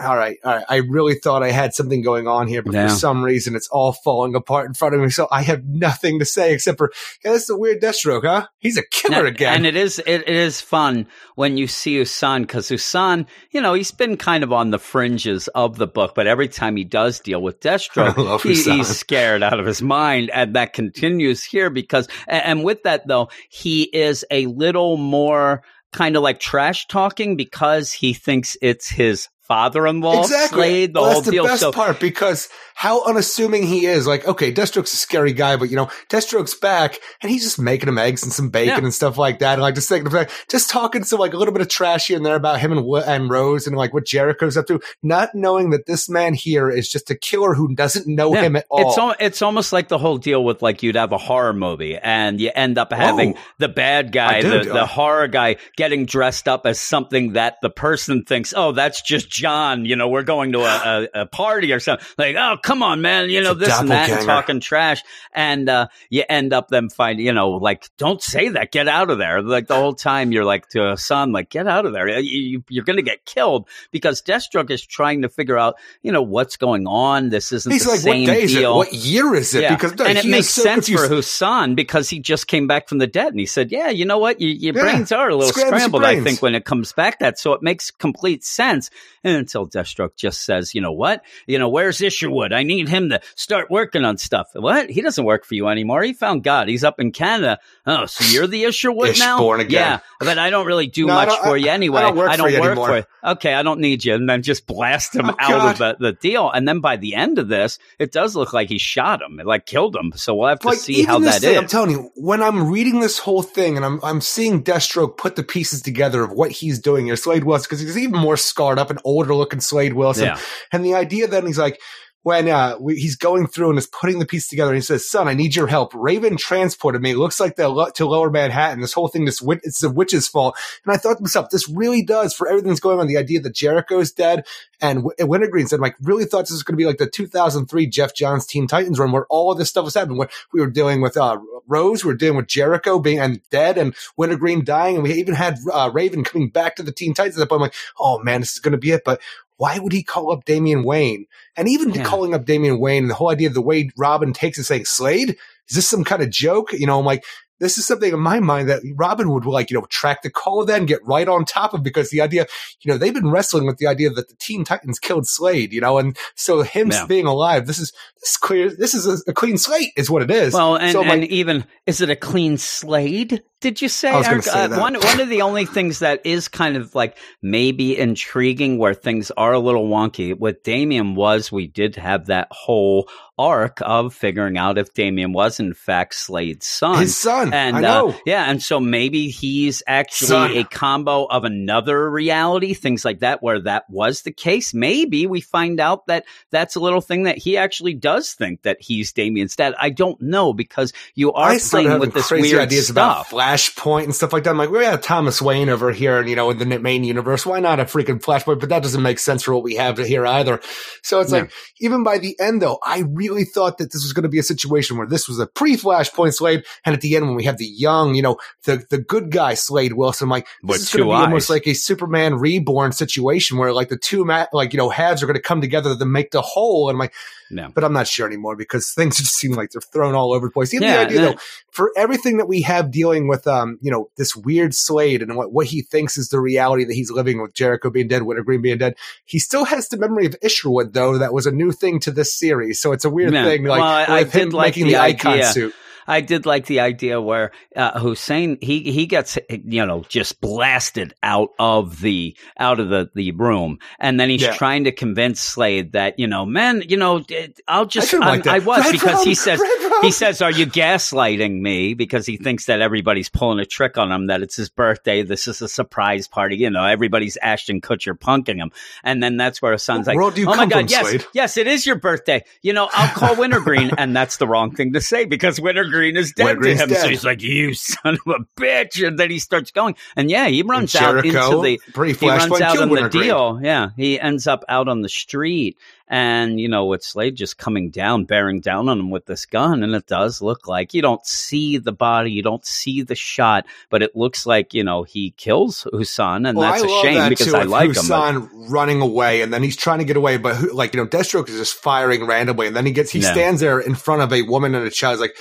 all 0.00 0.16
right, 0.16 0.38
all 0.44 0.54
right. 0.54 0.64
I 0.68 0.76
really 0.76 1.14
thought 1.14 1.42
I 1.42 1.50
had 1.50 1.74
something 1.74 2.02
going 2.02 2.28
on 2.28 2.46
here, 2.46 2.62
but 2.62 2.72
for 2.72 2.88
some 2.88 3.24
reason, 3.24 3.56
it's 3.56 3.68
all 3.68 3.92
falling 3.92 4.36
apart 4.36 4.66
in 4.66 4.74
front 4.74 4.94
of 4.94 5.00
me. 5.00 5.10
So 5.10 5.26
I 5.30 5.42
have 5.42 5.64
nothing 5.64 6.20
to 6.20 6.24
say 6.24 6.52
except 6.54 6.78
for, 6.78 6.92
yeah, 7.24 7.32
that's 7.32 7.50
a 7.50 7.56
weird 7.56 7.82
Deathstroke, 7.82 8.24
huh? 8.24 8.46
He's 8.58 8.78
a 8.78 8.84
killer 8.84 9.22
Now- 9.22 9.28
again. 9.28 9.54
And 9.56 9.66
it 9.66 9.76
is 9.76 9.98
it, 9.98 10.22
it 10.22 10.28
is 10.28 10.60
fun 10.60 11.08
when 11.34 11.56
you 11.56 11.66
see 11.66 11.98
Usan 11.98 12.42
because 12.42 12.68
Usan, 12.68 13.26
you 13.50 13.60
know, 13.60 13.74
he's 13.74 13.90
been 13.90 14.16
kind 14.16 14.44
of 14.44 14.52
on 14.52 14.70
the 14.70 14.78
fringes 14.78 15.48
of 15.48 15.78
the 15.78 15.86
book, 15.86 16.14
but 16.14 16.26
every 16.26 16.48
time 16.48 16.76
he 16.76 16.84
does 16.84 17.18
deal 17.20 17.42
with 17.42 17.60
Deathstroke, 17.60 18.40
he, 18.42 18.54
he's 18.54 18.88
scared 18.88 19.42
out 19.42 19.58
of 19.58 19.66
his 19.66 19.82
mind, 19.82 20.30
and 20.30 20.54
that 20.54 20.72
continues 20.72 21.42
here 21.42 21.70
because. 21.70 22.08
And, 22.28 22.44
and 22.44 22.64
with 22.64 22.84
that 22.84 23.06
though, 23.06 23.30
he 23.48 23.82
is 23.82 24.24
a 24.30 24.46
little 24.46 24.96
more 24.96 25.62
kind 25.92 26.16
of 26.16 26.22
like 26.22 26.38
trash 26.38 26.86
talking 26.86 27.36
because 27.36 27.92
he 27.92 28.12
thinks 28.12 28.56
it's 28.60 28.88
his 28.88 29.28
father-in-law 29.48 30.20
exactly. 30.22 30.58
Slade. 30.58 30.94
The 30.94 31.00
Well, 31.00 31.04
whole 31.10 31.14
that's 31.20 31.26
the 31.26 31.32
deal. 31.32 31.44
best 31.44 31.60
so 31.60 31.72
part 31.72 31.98
because 32.00 32.48
how 32.74 33.02
unassuming 33.04 33.64
he 33.66 33.86
is. 33.86 34.06
Like, 34.06 34.24
okay, 34.28 34.52
Deathstroke's 34.52 34.92
a 34.92 34.96
scary 34.96 35.32
guy, 35.32 35.56
but 35.56 35.68
you 35.70 35.74
know, 35.76 35.86
Deathstroke's 36.10 36.54
back 36.54 36.98
and 37.20 37.30
he's 37.30 37.42
just 37.42 37.58
making 37.58 37.88
him 37.88 37.98
eggs 37.98 38.22
and 38.22 38.32
some 38.32 38.50
bacon 38.50 38.68
Yeah. 38.68 38.84
and 38.84 38.94
stuff 38.94 39.18
like 39.18 39.40
that. 39.40 39.54
And 39.54 39.62
like 39.62 39.74
just 39.74 39.88
thinking 39.88 40.12
like, 40.12 40.30
just 40.48 40.70
talking 40.70 41.02
some 41.02 41.18
like 41.18 41.32
a 41.32 41.36
little 41.36 41.52
bit 41.52 41.60
of 41.62 41.68
trash 41.68 42.06
here 42.06 42.16
and 42.16 42.24
there 42.24 42.36
about 42.36 42.60
him 42.60 42.70
and 42.72 42.86
and 43.04 43.28
Rose 43.30 43.66
and 43.66 43.76
like 43.76 43.92
what 43.92 44.06
Jericho's 44.06 44.56
up 44.56 44.66
to, 44.68 44.80
not 45.02 45.30
knowing 45.34 45.70
that 45.70 45.86
this 45.86 46.08
man 46.08 46.34
here 46.34 46.70
is 46.70 46.88
just 46.88 47.10
a 47.10 47.16
killer 47.16 47.54
who 47.54 47.74
doesn't 47.74 48.06
know 48.06 48.32
Yeah, 48.34 48.42
him 48.42 48.56
at 48.56 48.66
all. 48.70 48.88
It's 48.90 48.98
al- 48.98 49.14
it's 49.18 49.42
almost 49.42 49.72
like 49.72 49.88
the 49.88 49.98
whole 49.98 50.18
deal 50.18 50.44
with 50.44 50.62
like 50.62 50.82
you'd 50.84 50.94
have 50.94 51.10
a 51.12 51.18
horror 51.18 51.52
movie 51.54 51.96
and 51.96 52.40
you 52.40 52.50
end 52.54 52.78
up 52.78 52.92
having 52.92 53.34
Oh. 53.36 53.40
the 53.58 53.68
bad 53.68 54.12
guy, 54.12 54.42
the, 54.42 54.60
the 54.72 54.86
horror 54.86 55.26
guy 55.26 55.56
getting 55.76 56.06
dressed 56.06 56.46
up 56.46 56.64
as 56.66 56.78
something 56.78 57.32
that 57.32 57.56
the 57.62 57.70
person 57.70 58.22
thinks, 58.24 58.54
oh, 58.56 58.70
that's 58.72 59.02
just 59.02 59.28
John. 59.38 59.84
You 59.84 59.96
know, 59.96 60.08
we're 60.08 60.22
going 60.22 60.52
to 60.52 60.60
a, 60.60 61.08
a, 61.14 61.20
a 61.22 61.26
party 61.26 61.72
or 61.72 61.80
something. 61.80 62.06
Like, 62.18 62.36
oh, 62.36 62.56
come 62.62 62.82
on, 62.82 63.00
man. 63.00 63.30
You 63.30 63.42
know, 63.42 63.52
It's 63.52 63.60
this 63.60 63.80
and 63.80 63.90
that 63.90 64.10
and 64.10 64.26
talking 64.26 64.60
trash. 64.60 65.02
And 65.32 65.68
uh, 65.68 65.88
you 66.10 66.24
end 66.28 66.52
up 66.52 66.68
them 66.68 66.88
finding, 66.88 67.24
you 67.26 67.32
know, 67.32 67.50
like, 67.52 67.88
don't 67.96 68.22
say 68.22 68.48
that. 68.50 68.72
Get 68.72 68.88
out 68.88 69.10
of 69.10 69.18
there. 69.18 69.40
Like 69.42 69.66
the 69.68 69.76
whole 69.76 69.94
time 69.94 70.32
you're 70.32 70.44
like 70.44 70.68
to 70.70 70.92
a 70.92 70.96
son, 70.96 71.32
like, 71.32 71.50
get 71.50 71.66
out 71.66 71.86
of 71.86 71.92
there. 71.92 72.08
You, 72.18 72.40
you, 72.40 72.64
you're 72.68 72.84
going 72.84 72.96
to 72.96 73.02
get 73.02 73.24
killed 73.24 73.68
because 73.90 74.22
Deathstroke 74.22 74.70
is 74.70 74.84
trying 74.84 75.22
to 75.22 75.28
figure 75.28 75.56
out, 75.56 75.76
you 76.02 76.12
know, 76.12 76.22
what's 76.22 76.56
going 76.56 76.86
on. 76.86 77.28
This 77.28 77.52
isn't 77.52 77.70
He's 77.70 77.84
the 77.84 77.90
like, 77.90 78.00
same 78.00 78.26
what 78.26 78.34
day 78.34 78.46
deal. 78.46 78.76
What 78.76 78.92
year 78.92 79.34
is 79.34 79.54
it? 79.54 79.62
Yeah. 79.62 79.74
Because 79.74 79.92
and 80.00 80.18
it 80.18 80.24
makes 80.26 80.48
so 80.50 80.62
sense 80.62 80.86
confused. 80.86 81.08
for 81.08 81.14
Husan 81.14 81.76
because 81.76 82.08
he 82.10 82.18
just 82.20 82.46
came 82.46 82.66
back 82.66 82.88
from 82.88 82.98
the 82.98 83.06
dead 83.06 83.28
and 83.28 83.38
he 83.40 83.46
said, 83.46 83.70
Yeah, 83.70 83.90
you 83.90 84.04
know 84.04 84.18
what? 84.18 84.40
You, 84.40 84.48
your 84.48 84.74
Yeah. 84.74 84.82
brains 84.82 85.12
are 85.12 85.28
a 85.28 85.34
little 85.36 85.52
your 85.56 85.66
scrambled, 85.68 86.04
I 86.04 86.20
think, 86.20 86.42
when 86.42 86.54
it 86.54 86.64
comes 86.64 86.92
back 86.92 87.18
that. 87.20 87.38
So 87.38 87.52
it 87.52 87.62
makes 87.62 87.90
complete 87.90 88.44
sense. 88.44 88.90
And 89.24 89.27
until 89.36 89.68
Deathstroke 89.68 90.16
just 90.16 90.42
says, 90.42 90.74
You 90.74 90.80
know 90.80 90.92
what? 90.92 91.22
You 91.46 91.58
know, 91.58 91.68
where's 91.68 92.00
Isherwood? 92.00 92.52
I 92.52 92.62
need 92.62 92.88
him 92.88 93.10
to 93.10 93.20
start 93.34 93.70
working 93.70 94.04
on 94.04 94.16
stuff. 94.18 94.48
What? 94.54 94.90
He 94.90 95.00
doesn't 95.02 95.24
work 95.24 95.44
for 95.44 95.54
you 95.54 95.68
anymore. 95.68 96.02
He 96.02 96.12
found 96.12 96.42
God. 96.44 96.68
He's 96.68 96.84
up 96.84 97.00
in 97.00 97.12
Canada. 97.12 97.58
Oh, 97.86 98.06
so 98.06 98.24
you're 98.32 98.46
the 98.46 98.64
Isherwood 98.64 99.10
Ish 99.10 99.18
now? 99.18 99.38
born 99.38 99.60
again. 99.60 99.70
Yeah. 99.70 100.00
But 100.20 100.38
I 100.38 100.50
don't 100.50 100.66
really 100.66 100.86
do 100.88 101.06
No, 101.06 101.14
much 101.14 101.28
for 101.40 101.54
I- 101.54 101.56
you 101.56 101.68
anyway. 101.70 102.00
I 102.02 102.02
don't 102.10 102.16
work 102.16 102.32
for 102.36 102.48
you 102.48 102.60
work 102.60 102.66
anymore. 102.66 102.86
for 102.88 102.96
you. 102.98 103.04
Okay, 103.24 103.54
I 103.54 103.62
don't 103.62 103.80
need 103.80 104.04
you. 104.04 104.14
And 104.14 104.28
then 104.28 104.42
just 104.42 104.66
blast 104.66 105.14
him 105.14 105.30
Oh, 105.30 105.34
out 105.38 105.72
of 105.72 105.78
the, 105.78 105.96
the 105.98 106.12
deal. 106.12 106.50
And 106.50 106.66
then 106.68 106.80
by 106.80 106.96
the 106.96 107.14
end 107.14 107.38
of 107.38 107.48
this, 107.48 107.78
it 107.98 108.12
does 108.12 108.36
look 108.36 108.52
like 108.52 108.68
he 108.68 108.78
shot 108.78 109.20
him, 109.22 109.40
like 109.44 109.66
killed 109.66 109.96
him. 109.96 110.12
So 110.16 110.34
we'll 110.34 110.48
have 110.48 110.60
to 110.60 110.68
like 110.68 110.78
see 110.78 111.02
how 111.04 111.18
that 111.20 111.40
thing, 111.40 111.52
is. 111.52 111.58
I'm 111.58 111.66
telling 111.66 111.90
you, 111.90 112.10
when 112.14 112.42
I'm 112.42 112.70
reading 112.70 113.00
this 113.00 113.18
whole 113.18 113.42
thing 113.42 113.76
and 113.76 113.84
I'm 113.84 114.00
I'm 114.02 114.20
seeing 114.20 114.62
Deathstroke 114.62 115.16
put 115.16 115.36
the 115.36 115.42
pieces 115.42 115.82
together 115.82 116.22
of 116.22 116.30
what 116.32 116.52
he's 116.52 116.78
doing 116.78 117.06
here, 117.06 117.16
Slade 117.16 117.44
was, 117.44 117.64
because 117.64 117.80
he's 117.80 117.98
even 117.98 118.20
more 118.20 118.36
scarred 118.36 118.78
up, 118.78 118.90
and 118.90 119.00
older 119.04 119.17
looking 119.26 119.60
Slade 119.60 119.94
Wilson, 119.94 120.24
Yeah. 120.26 120.38
and 120.72 120.84
the 120.84 120.94
idea 120.94 121.26
that 121.26 121.44
he's 121.44 121.58
like. 121.58 121.80
When 122.22 122.48
uh, 122.48 122.76
we, 122.80 122.96
he's 122.96 123.16
going 123.16 123.46
through 123.46 123.70
and 123.70 123.78
is 123.78 123.86
putting 123.86 124.18
the 124.18 124.26
piece 124.26 124.48
together, 124.48 124.70
and 124.70 124.76
he 124.76 124.82
says, 124.82 125.08
"Son, 125.08 125.28
I 125.28 125.34
need 125.34 125.56
your 125.56 125.66
help." 125.68 125.94
Raven 125.94 126.36
transported 126.36 127.00
me. 127.00 127.12
It 127.12 127.16
looks 127.16 127.40
like 127.40 127.58
lo- 127.58 127.90
to 127.90 128.06
Lower 128.06 128.30
Manhattan. 128.30 128.80
This 128.80 128.92
whole 128.92 129.08
thing, 129.08 129.24
this 129.24 129.40
wit- 129.40 129.60
it's 129.62 129.80
the 129.80 129.90
witch's 129.90 130.28
fault. 130.28 130.58
And 130.84 130.92
I 130.92 130.96
thought 130.96 131.16
to 131.18 131.22
myself, 131.22 131.50
this 131.50 131.68
really 131.68 132.04
does 132.04 132.34
for 132.34 132.48
everything 132.48 132.68
that's 132.68 132.80
going 132.80 132.98
on. 132.98 133.06
The 133.06 133.16
idea 133.16 133.40
that 133.40 133.54
Jericho 133.54 134.00
is 134.00 134.12
dead 134.12 134.44
and 134.80 134.98
w- 134.98 135.14
and 135.18 135.28
Wintergreen 135.28 135.66
said, 135.66 135.80
like, 135.80 135.96
really 136.02 136.24
thought 136.24 136.42
this 136.42 136.52
was 136.52 136.62
going 136.62 136.74
to 136.74 136.78
be 136.78 136.86
like 136.86 136.98
the 136.98 137.08
2003 137.08 137.86
Geoff 137.86 138.14
Johns 138.14 138.46
Teen 138.46 138.66
Titans 138.66 138.98
run, 138.98 139.12
where 139.12 139.26
all 139.28 139.50
of 139.50 139.58
this 139.58 139.68
stuff 139.68 139.84
was 139.84 139.94
happening. 139.94 140.18
Where 140.18 140.28
we 140.52 140.60
were 140.60 140.70
dealing 140.70 141.00
with 141.00 141.16
uh, 141.16 141.38
Rose, 141.66 142.04
we 142.04 142.08
were 142.08 142.16
dealing 142.16 142.36
with 142.36 142.46
Jericho 142.46 142.98
being 142.98 143.18
and 143.18 143.40
dead, 143.50 143.78
and 143.78 143.94
Wintergreen 144.16 144.64
dying, 144.64 144.96
and 144.96 145.04
we 145.04 145.14
even 145.14 145.34
had 145.34 145.58
uh, 145.72 145.90
Raven 145.92 146.24
coming 146.24 146.50
back 146.50 146.76
to 146.76 146.82
the 146.82 146.92
Teen 146.92 147.14
Titans. 147.14 147.36
At 147.36 147.40
that 147.40 147.48
point, 147.48 147.60
I'm 147.60 147.62
like, 147.62 147.74
oh 147.98 148.18
man, 148.22 148.40
this 148.40 148.52
is 148.52 148.60
going 148.60 148.72
to 148.72 148.78
be 148.78 148.92
it. 148.92 149.02
But 149.04 149.20
why 149.58 149.78
would 149.78 149.92
he 149.92 150.02
call 150.02 150.32
up 150.32 150.44
Damian 150.44 150.82
Wayne? 150.82 151.26
And 151.56 151.68
even 151.68 151.92
Yeah. 151.92 152.04
calling 152.04 152.34
up 152.34 152.46
Damian 152.46 152.80
Wayne, 152.80 153.04
and 153.04 153.10
the 153.10 153.14
whole 153.14 153.30
idea 153.30 153.48
of 153.48 153.54
the 153.54 153.60
way 153.60 153.90
Robin 153.96 154.32
takes 154.32 154.58
it, 154.58 154.64
saying 154.64 154.86
Slade, 154.86 155.36
is 155.68 155.76
this 155.76 155.88
some 155.88 156.02
kind 156.04 156.22
of 156.22 156.30
joke? 156.30 156.72
You 156.72 156.86
know, 156.86 156.98
I'm 156.98 157.04
like. 157.04 157.24
This 157.60 157.78
is 157.78 157.86
something 157.86 158.12
in 158.12 158.20
my 158.20 158.40
mind 158.40 158.68
that 158.68 158.82
Robin 158.96 159.30
would 159.30 159.44
like, 159.44 159.70
you 159.70 159.78
know, 159.78 159.86
track 159.86 160.22
the 160.22 160.30
call 160.30 160.60
of 160.60 160.66
that 160.68 160.78
and 160.78 160.88
get 160.88 161.04
right 161.04 161.28
on 161.28 161.44
top 161.44 161.74
of 161.74 161.82
because 161.82 162.10
the 162.10 162.20
idea, 162.20 162.46
you 162.82 162.92
know, 162.92 162.98
they've 162.98 163.14
been 163.14 163.30
wrestling 163.30 163.66
with 163.66 163.78
the 163.78 163.86
idea 163.86 164.10
that 164.10 164.28
the 164.28 164.36
Teen 164.36 164.64
Titans 164.64 164.98
killed 164.98 165.26
Slade, 165.26 165.72
you 165.72 165.80
know, 165.80 165.98
and 165.98 166.16
so 166.34 166.62
him 166.62 166.90
Yeah. 166.90 167.06
being 167.06 167.26
alive, 167.26 167.66
this 167.66 167.78
is 167.78 167.92
this 168.20 168.30
is 168.30 168.36
clear. 168.36 168.70
This 168.70 168.94
is 168.94 169.06
a, 169.06 169.30
a 169.30 169.32
clean 169.32 169.58
slate, 169.58 169.92
is 169.96 170.10
what 170.10 170.22
it 170.22 170.30
is. 170.30 170.52
Well, 170.54 170.76
and, 170.76 170.92
so 170.92 171.02
and 171.02 171.20
like, 171.22 171.30
even 171.30 171.64
is 171.86 172.00
it 172.00 172.10
a 172.10 172.16
clean 172.16 172.58
slate? 172.58 173.42
Did 173.60 173.82
you 173.82 173.88
say? 173.88 174.12
Eric? 174.12 174.42
say 174.44 174.64
Uh, 174.64 174.80
one 174.80 174.94
one 174.94 175.20
of 175.20 175.28
the 175.28 175.42
only 175.42 175.66
things 175.66 175.98
that 176.00 176.24
is 176.24 176.46
kind 176.48 176.76
of 176.76 176.94
like 176.94 177.16
maybe 177.42 177.98
intriguing 177.98 178.78
where 178.78 178.94
things 178.94 179.30
are 179.36 179.52
a 179.52 179.58
little 179.58 179.88
wonky 179.88 180.36
with 180.36 180.62
Damian 180.62 181.14
was 181.14 181.50
we 181.50 181.66
did 181.66 181.96
have 181.96 182.26
that 182.26 182.48
whole 182.50 183.08
arc 183.38 183.78
of 183.82 184.14
figuring 184.14 184.58
out 184.58 184.78
if 184.78 184.94
Damian 184.94 185.32
was 185.32 185.60
in 185.60 185.74
fact 185.74 186.14
Slade's 186.14 186.66
son. 186.66 186.98
his 187.00 187.16
son, 187.16 187.47
man. 187.50 187.68
And 187.68 187.76
I 187.76 187.80
know. 187.80 188.10
Uh, 188.10 188.18
yeah, 188.26 188.44
and 188.50 188.62
so 188.62 188.80
maybe 188.80 189.28
he's 189.28 189.82
actually 189.86 190.28
Son. 190.28 190.56
a 190.56 190.64
combo 190.64 191.24
of 191.24 191.44
another 191.44 192.10
reality, 192.10 192.74
things 192.74 193.04
like 193.04 193.20
that, 193.20 193.42
where 193.42 193.60
that 193.60 193.88
was 193.90 194.22
the 194.22 194.32
case. 194.32 194.72
Maybe 194.74 195.26
we 195.26 195.40
find 195.40 195.80
out 195.80 196.06
that 196.06 196.24
that's 196.50 196.76
a 196.76 196.80
little 196.80 197.00
thing 197.00 197.24
that 197.24 197.38
he 197.38 197.56
actually 197.56 197.94
does 197.94 198.32
think 198.32 198.62
that 198.62 198.78
he's 198.80 199.12
Damian's 199.12 199.56
dad. 199.56 199.74
I 199.78 199.90
don't 199.90 200.20
know 200.20 200.52
because 200.52 200.92
you 201.14 201.32
are 201.32 201.50
I 201.50 201.58
playing 201.58 201.98
with 201.98 202.14
this 202.14 202.28
crazy 202.28 202.50
weird 202.54 202.62
ideas 202.62 202.88
stuff. 202.88 203.30
about 203.32 203.38
Flashpoint 203.38 204.04
and 204.04 204.14
stuff 204.14 204.32
like 204.32 204.44
that. 204.44 204.50
I'm 204.50 204.58
like, 204.58 204.70
we 204.70 204.84
have 204.84 205.00
Thomas 205.02 205.42
Wayne 205.42 205.68
over 205.68 205.92
here, 205.92 206.18
and 206.18 206.28
you 206.28 206.36
know, 206.36 206.50
in 206.50 206.58
the 206.58 206.78
main 206.78 207.04
universe, 207.04 207.44
why 207.46 207.60
not 207.60 207.80
a 207.80 207.84
freaking 207.84 208.20
Flashpoint? 208.20 208.60
But 208.60 208.68
that 208.70 208.82
doesn't 208.82 209.02
make 209.02 209.18
sense 209.18 209.42
for 209.42 209.54
what 209.54 209.62
we 209.62 209.74
have 209.76 209.98
here 209.98 210.26
either. 210.26 210.60
So 211.02 211.20
it's 211.20 211.32
Yeah. 211.32 211.40
like, 211.40 211.52
even 211.80 212.02
by 212.04 212.18
the 212.18 212.36
end, 212.40 212.62
though, 212.62 212.78
I 212.84 213.00
really 213.06 213.44
thought 213.44 213.78
that 213.78 213.92
this 213.92 214.02
was 214.02 214.12
going 214.12 214.22
to 214.24 214.28
be 214.28 214.38
a 214.38 214.42
situation 214.42 214.96
where 214.96 215.06
this 215.06 215.28
was 215.28 215.38
a 215.38 215.46
pre-Flashpoint 215.46 216.34
Slade, 216.34 216.64
and 216.84 216.94
at 216.94 217.00
the 217.00 217.16
end, 217.16 217.26
when 217.34 217.37
we 217.38 217.44
have 217.44 217.56
the 217.58 217.66
young, 217.66 218.14
you 218.14 218.22
know, 218.22 218.36
the 218.64 218.84
the 218.90 218.98
good 218.98 219.30
guy 219.30 219.54
Slade 219.54 219.94
Wilson, 219.94 220.28
like, 220.28 220.46
this 220.62 220.68
With 220.68 220.80
is 220.82 220.92
going 220.92 221.04
to 221.04 221.08
be 221.08 221.14
almost 221.14 221.48
like 221.48 221.66
a 221.66 221.74
Superman 221.74 222.34
reborn 222.34 222.92
situation 222.92 223.56
where 223.56 223.72
like 223.72 223.88
the 223.88 223.96
two 223.96 224.24
ma- 224.26 224.46
like 224.52 224.72
you 224.74 224.76
know 224.78 224.90
halves 224.90 225.22
are 225.22 225.26
going 225.26 225.36
to 225.36 225.40
come 225.42 225.60
together 225.62 225.96
to 225.96 226.04
make 226.04 226.32
the 226.32 226.42
whole, 226.42 226.88
and 226.90 226.96
I'm 226.96 226.98
like. 227.00 227.14
Yeah. 227.50 227.68
But 227.74 227.82
I'm 227.82 227.94
not 227.94 228.06
sure 228.06 228.26
anymore 228.26 228.56
because 228.56 228.92
things 228.92 229.16
just 229.16 229.34
seem 229.34 229.52
like 229.52 229.70
they're 229.70 229.80
thrown 229.80 230.14
all 230.14 230.34
over 230.34 230.48
the 230.48 230.50
place. 230.52 230.74
Even 230.74 230.86
Yeah, 230.86 230.96
the 230.96 231.06
idea 231.06 231.20
yeah. 231.22 231.26
though, 231.30 231.38
for 231.70 231.92
everything 231.96 232.36
that 232.36 232.46
we 232.46 232.60
have 232.60 232.90
dealing 232.90 233.26
with, 233.26 233.46
um, 233.46 233.78
you 233.80 233.90
know, 233.90 234.10
this 234.18 234.36
weird 234.36 234.74
Slade 234.74 235.22
and 235.22 235.34
what, 235.34 235.50
what 235.50 235.66
he 235.66 235.80
thinks 235.80 236.18
is 236.18 236.28
the 236.28 236.40
reality 236.40 236.84
that 236.84 236.92
he's 236.92 237.10
living 237.10 237.40
with 237.40 237.54
Jericho 237.54 237.88
being 237.88 238.06
dead, 238.06 238.24
Wintergreen 238.24 238.60
being 238.60 238.76
dead. 238.76 238.96
He 239.24 239.38
still 239.38 239.64
has 239.64 239.88
the 239.88 239.96
memory 239.96 240.26
of 240.26 240.36
Isherwood 240.42 240.92
though. 240.92 241.16
That 241.16 241.32
was 241.32 241.46
a 241.46 241.50
new 241.50 241.72
thing 241.72 242.00
to 242.00 242.10
this 242.10 242.34
series. 242.34 242.82
So 242.82 242.92
it's 242.92 243.06
a 243.06 243.10
weird 243.10 243.32
Yeah. 243.32 243.44
thing. 243.44 243.64
Like 243.64 243.80
Well, 243.80 243.88
I- 243.88 244.04
I 244.04 244.22
with 244.24 244.32
him 244.34 244.48
did 244.50 244.52
like 244.52 244.66
making 244.76 244.84
the 244.88 244.92
the, 244.92 245.00
icon 245.00 245.32
idea. 245.32 245.46
suit. 245.46 245.74
I 246.08 246.22
did 246.22 246.46
like 246.46 246.66
the 246.66 246.80
idea 246.80 247.20
where 247.20 247.52
uh, 247.76 248.00
Hussein 248.00 248.58
he 248.60 248.90
he 248.90 249.06
gets 249.06 249.38
you 249.48 249.84
know 249.86 250.02
just 250.08 250.40
blasted 250.40 251.14
out 251.22 251.50
of 251.58 252.00
the 252.00 252.36
out 252.58 252.80
of 252.80 252.88
the 252.88 253.10
the 253.14 253.32
room, 253.32 253.78
and 254.00 254.18
then 254.18 254.30
he's 254.30 254.42
Yeah. 254.42 254.54
trying 254.56 254.84
to 254.84 254.92
convince 254.92 255.40
Slade 255.40 255.92
that 255.92 256.18
you 256.18 256.26
know, 256.26 256.46
man, 256.46 256.82
you 256.88 256.96
know, 256.96 257.22
I'll 257.68 257.84
just 257.86 258.12
liked 258.14 258.44
that. 258.44 258.54
I 258.54 258.58
was 258.60 258.84
Red 258.84 258.92
because 258.92 259.22
he 259.22 259.34
says 259.34 259.62
he 260.00 260.10
says, 260.10 260.40
"Are 260.40 260.50
you 260.50 260.64
gaslighting 260.66 261.60
me?" 261.60 261.92
Because 261.94 262.24
he 262.24 262.38
thinks 262.38 262.64
that 262.66 262.80
everybody's 262.80 263.28
pulling 263.28 263.58
a 263.58 263.66
trick 263.66 263.98
on 263.98 264.10
him, 264.10 264.28
that 264.28 264.40
it's 264.42 264.56
his 264.56 264.70
birthday, 264.70 265.22
this 265.22 265.46
is 265.46 265.60
a 265.60 265.68
surprise 265.68 266.26
party, 266.26 266.56
you 266.56 266.70
know, 266.70 266.84
everybody's 266.84 267.36
Ashton 267.36 267.82
Kutcher 267.82 268.18
punking 268.18 268.56
him, 268.56 268.72
and 269.04 269.22
then 269.22 269.36
that's 269.36 269.60
where 269.60 269.72
his 269.72 269.82
son's 269.82 270.06
like, 270.06 270.16
world 270.16 270.34
do 270.34 270.40
you 270.40 270.48
"Oh 270.50 270.56
my 270.56 270.64
god, 270.66 270.80
from, 270.80 270.88
yes, 270.88 271.08
Slade?" 271.08 271.26
yes, 271.34 271.56
it 271.58 271.66
is 271.66 271.84
your 271.84 271.96
birthday. 271.96 272.42
You 272.62 272.72
know, 272.72 272.88
I'll 272.92 273.12
call 273.14 273.36
Wintergreen, 273.36 273.90
and 273.98 274.16
that's 274.16 274.38
the 274.38 274.46
wrong 274.48 274.74
thing 274.74 274.94
to 274.94 275.00
say 275.02 275.26
because 275.26 275.60
Wintergreen 275.60 275.97
is 276.02 276.32
dead 276.32 276.60
to 276.60 276.74
him. 276.74 276.88
So 276.90 277.08
he's 277.08 277.24
like, 277.24 277.42
"You 277.42 277.74
son 277.74 278.14
of 278.14 278.20
a 278.26 278.60
bitch!" 278.60 279.06
And 279.06 279.18
then 279.18 279.30
he 279.30 279.38
starts 279.38 279.70
going, 279.70 279.96
and 280.16 280.30
yeah, 280.30 280.48
he 280.48 280.62
runs 280.62 280.94
And 280.94 281.04
out 281.04 281.10
Jericho, 281.24 281.62
into 281.62 281.62
the 281.94 282.14
he 282.14 282.28
runs 282.28 282.60
out 282.60 282.78
on 282.78 282.88
the 282.88 282.94
Wintergreen. 282.94 283.22
deal. 283.24 283.60
Yeah, 283.62 283.90
he 283.96 284.18
ends 284.20 284.46
up 284.46 284.64
out 284.68 284.88
on 284.88 285.02
the 285.02 285.08
street, 285.08 285.76
and 286.08 286.58
you 286.60 286.68
know, 286.68 286.86
with 286.86 287.02
Slade 287.02 287.36
just 287.36 287.58
coming 287.58 287.90
down, 287.90 288.24
bearing 288.24 288.60
down 288.60 288.88
on 288.88 288.98
him 288.98 289.10
with 289.10 289.26
this 289.26 289.46
gun, 289.46 289.82
and 289.82 289.94
it 289.94 290.06
does 290.06 290.40
look 290.42 290.66
like 290.68 290.94
you 290.94 291.02
don't 291.02 291.24
see 291.26 291.78
the 291.78 291.92
body, 291.92 292.30
you 292.32 292.42
don't 292.42 292.64
see 292.64 293.02
the 293.02 293.14
shot, 293.14 293.66
but 293.90 294.02
it 294.02 294.14
looks 294.16 294.46
like 294.46 294.74
you 294.74 294.84
know 294.84 295.02
he 295.02 295.30
kills 295.32 295.86
Husan, 295.92 296.48
and 296.48 296.56
Well, 296.58 296.70
that's 296.72 296.82
I 296.84 296.86
a 296.86 297.02
shame 297.02 297.14
that 297.18 297.28
because 297.30 297.46
too, 297.48 297.56
I 297.56 297.62
like 297.64 297.88
him. 297.88 297.94
but- 298.08 298.32
Husan 298.34 298.48
running 298.70 299.00
away, 299.00 299.42
and 299.42 299.52
then 299.52 299.62
he's 299.62 299.76
trying 299.76 299.98
to 299.98 300.04
get 300.04 300.16
away, 300.16 300.36
but 300.36 300.56
who, 300.56 300.72
like 300.72 300.94
you 300.94 301.00
know, 301.00 301.06
Deathstroke 301.06 301.48
is 301.48 301.56
just 301.56 301.74
firing 301.74 302.24
randomly, 302.26 302.66
and 302.66 302.76
then 302.76 302.86
he 302.86 302.92
gets 302.92 303.10
he 303.10 303.20
Yeah. 303.20 303.32
stands 303.32 303.60
there 303.60 303.80
in 303.80 303.94
front 303.94 304.22
of 304.22 304.32
a 304.32 304.42
woman 304.42 304.74
and 304.74 304.86
a 304.86 304.90
child. 304.90 305.14
He's 305.14 305.20
like, 305.20 305.36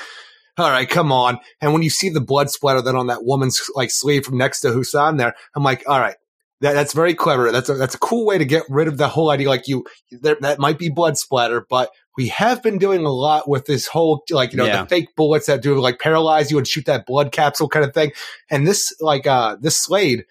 "All 0.58 0.70
right, 0.70 0.90
come 0.90 1.12
on!" 1.12 1.40
And 1.62 1.74
when 1.74 1.82
you 1.84 1.90
see 1.90 2.10
the 2.10 2.22
blood 2.22 2.50
splatter 2.50 2.82
then 2.82 2.96
on 2.96 3.08
that 3.08 3.24
woman's 3.24 3.62
like 3.76 3.92
sleeve 3.92 4.26
from 4.26 4.38
next 4.38 4.62
to 4.62 4.70
Husan, 4.70 5.18
there, 5.18 5.36
I'm 5.56 5.64
like, 5.64 5.84
"All 5.88 6.00
right." 6.00 6.16
That, 6.62 6.74
that's 6.74 6.94
very 6.94 7.14
clever. 7.14 7.52
That's 7.52 7.70
a, 7.70 7.76
that's 7.76 7.94
a 7.94 8.00
cool 8.00 8.26
way 8.26 8.40
to 8.40 8.44
get 8.46 8.64
rid 8.68 8.88
of 8.88 8.98
the 8.98 9.08
whole 9.08 9.30
idea. 9.30 9.48
Like 9.48 9.68
you, 9.68 9.86
there, 10.10 10.38
that 10.42 10.58
might 10.58 10.80
be 10.80 10.90
blood 10.90 11.16
splatter, 11.16 11.64
but 11.70 11.92
we 12.18 12.30
have 12.30 12.64
been 12.64 12.80
doing 12.80 13.06
a 13.06 13.12
lot 13.12 13.48
with 13.48 13.66
this 13.68 13.86
whole, 13.86 14.24
like, 14.32 14.54
you 14.54 14.58
know, 14.58 14.66
Yeah. 14.66 14.82
the 14.82 14.90
fake 14.90 15.10
bullets 15.16 15.46
that 15.46 15.62
do 15.62 15.80
like 15.80 16.00
paralyze 16.00 16.50
you 16.50 16.58
and 16.58 16.68
shoot 16.68 16.88
that 16.88 17.06
blood 17.06 17.32
capsule 17.32 17.70
kind 17.70 17.86
of 17.86 17.94
thing. 17.94 18.12
And 18.50 18.66
this, 18.66 18.92
like, 19.00 19.28
uh, 19.28 19.58
this 19.62 19.78
Slade, 19.78 20.26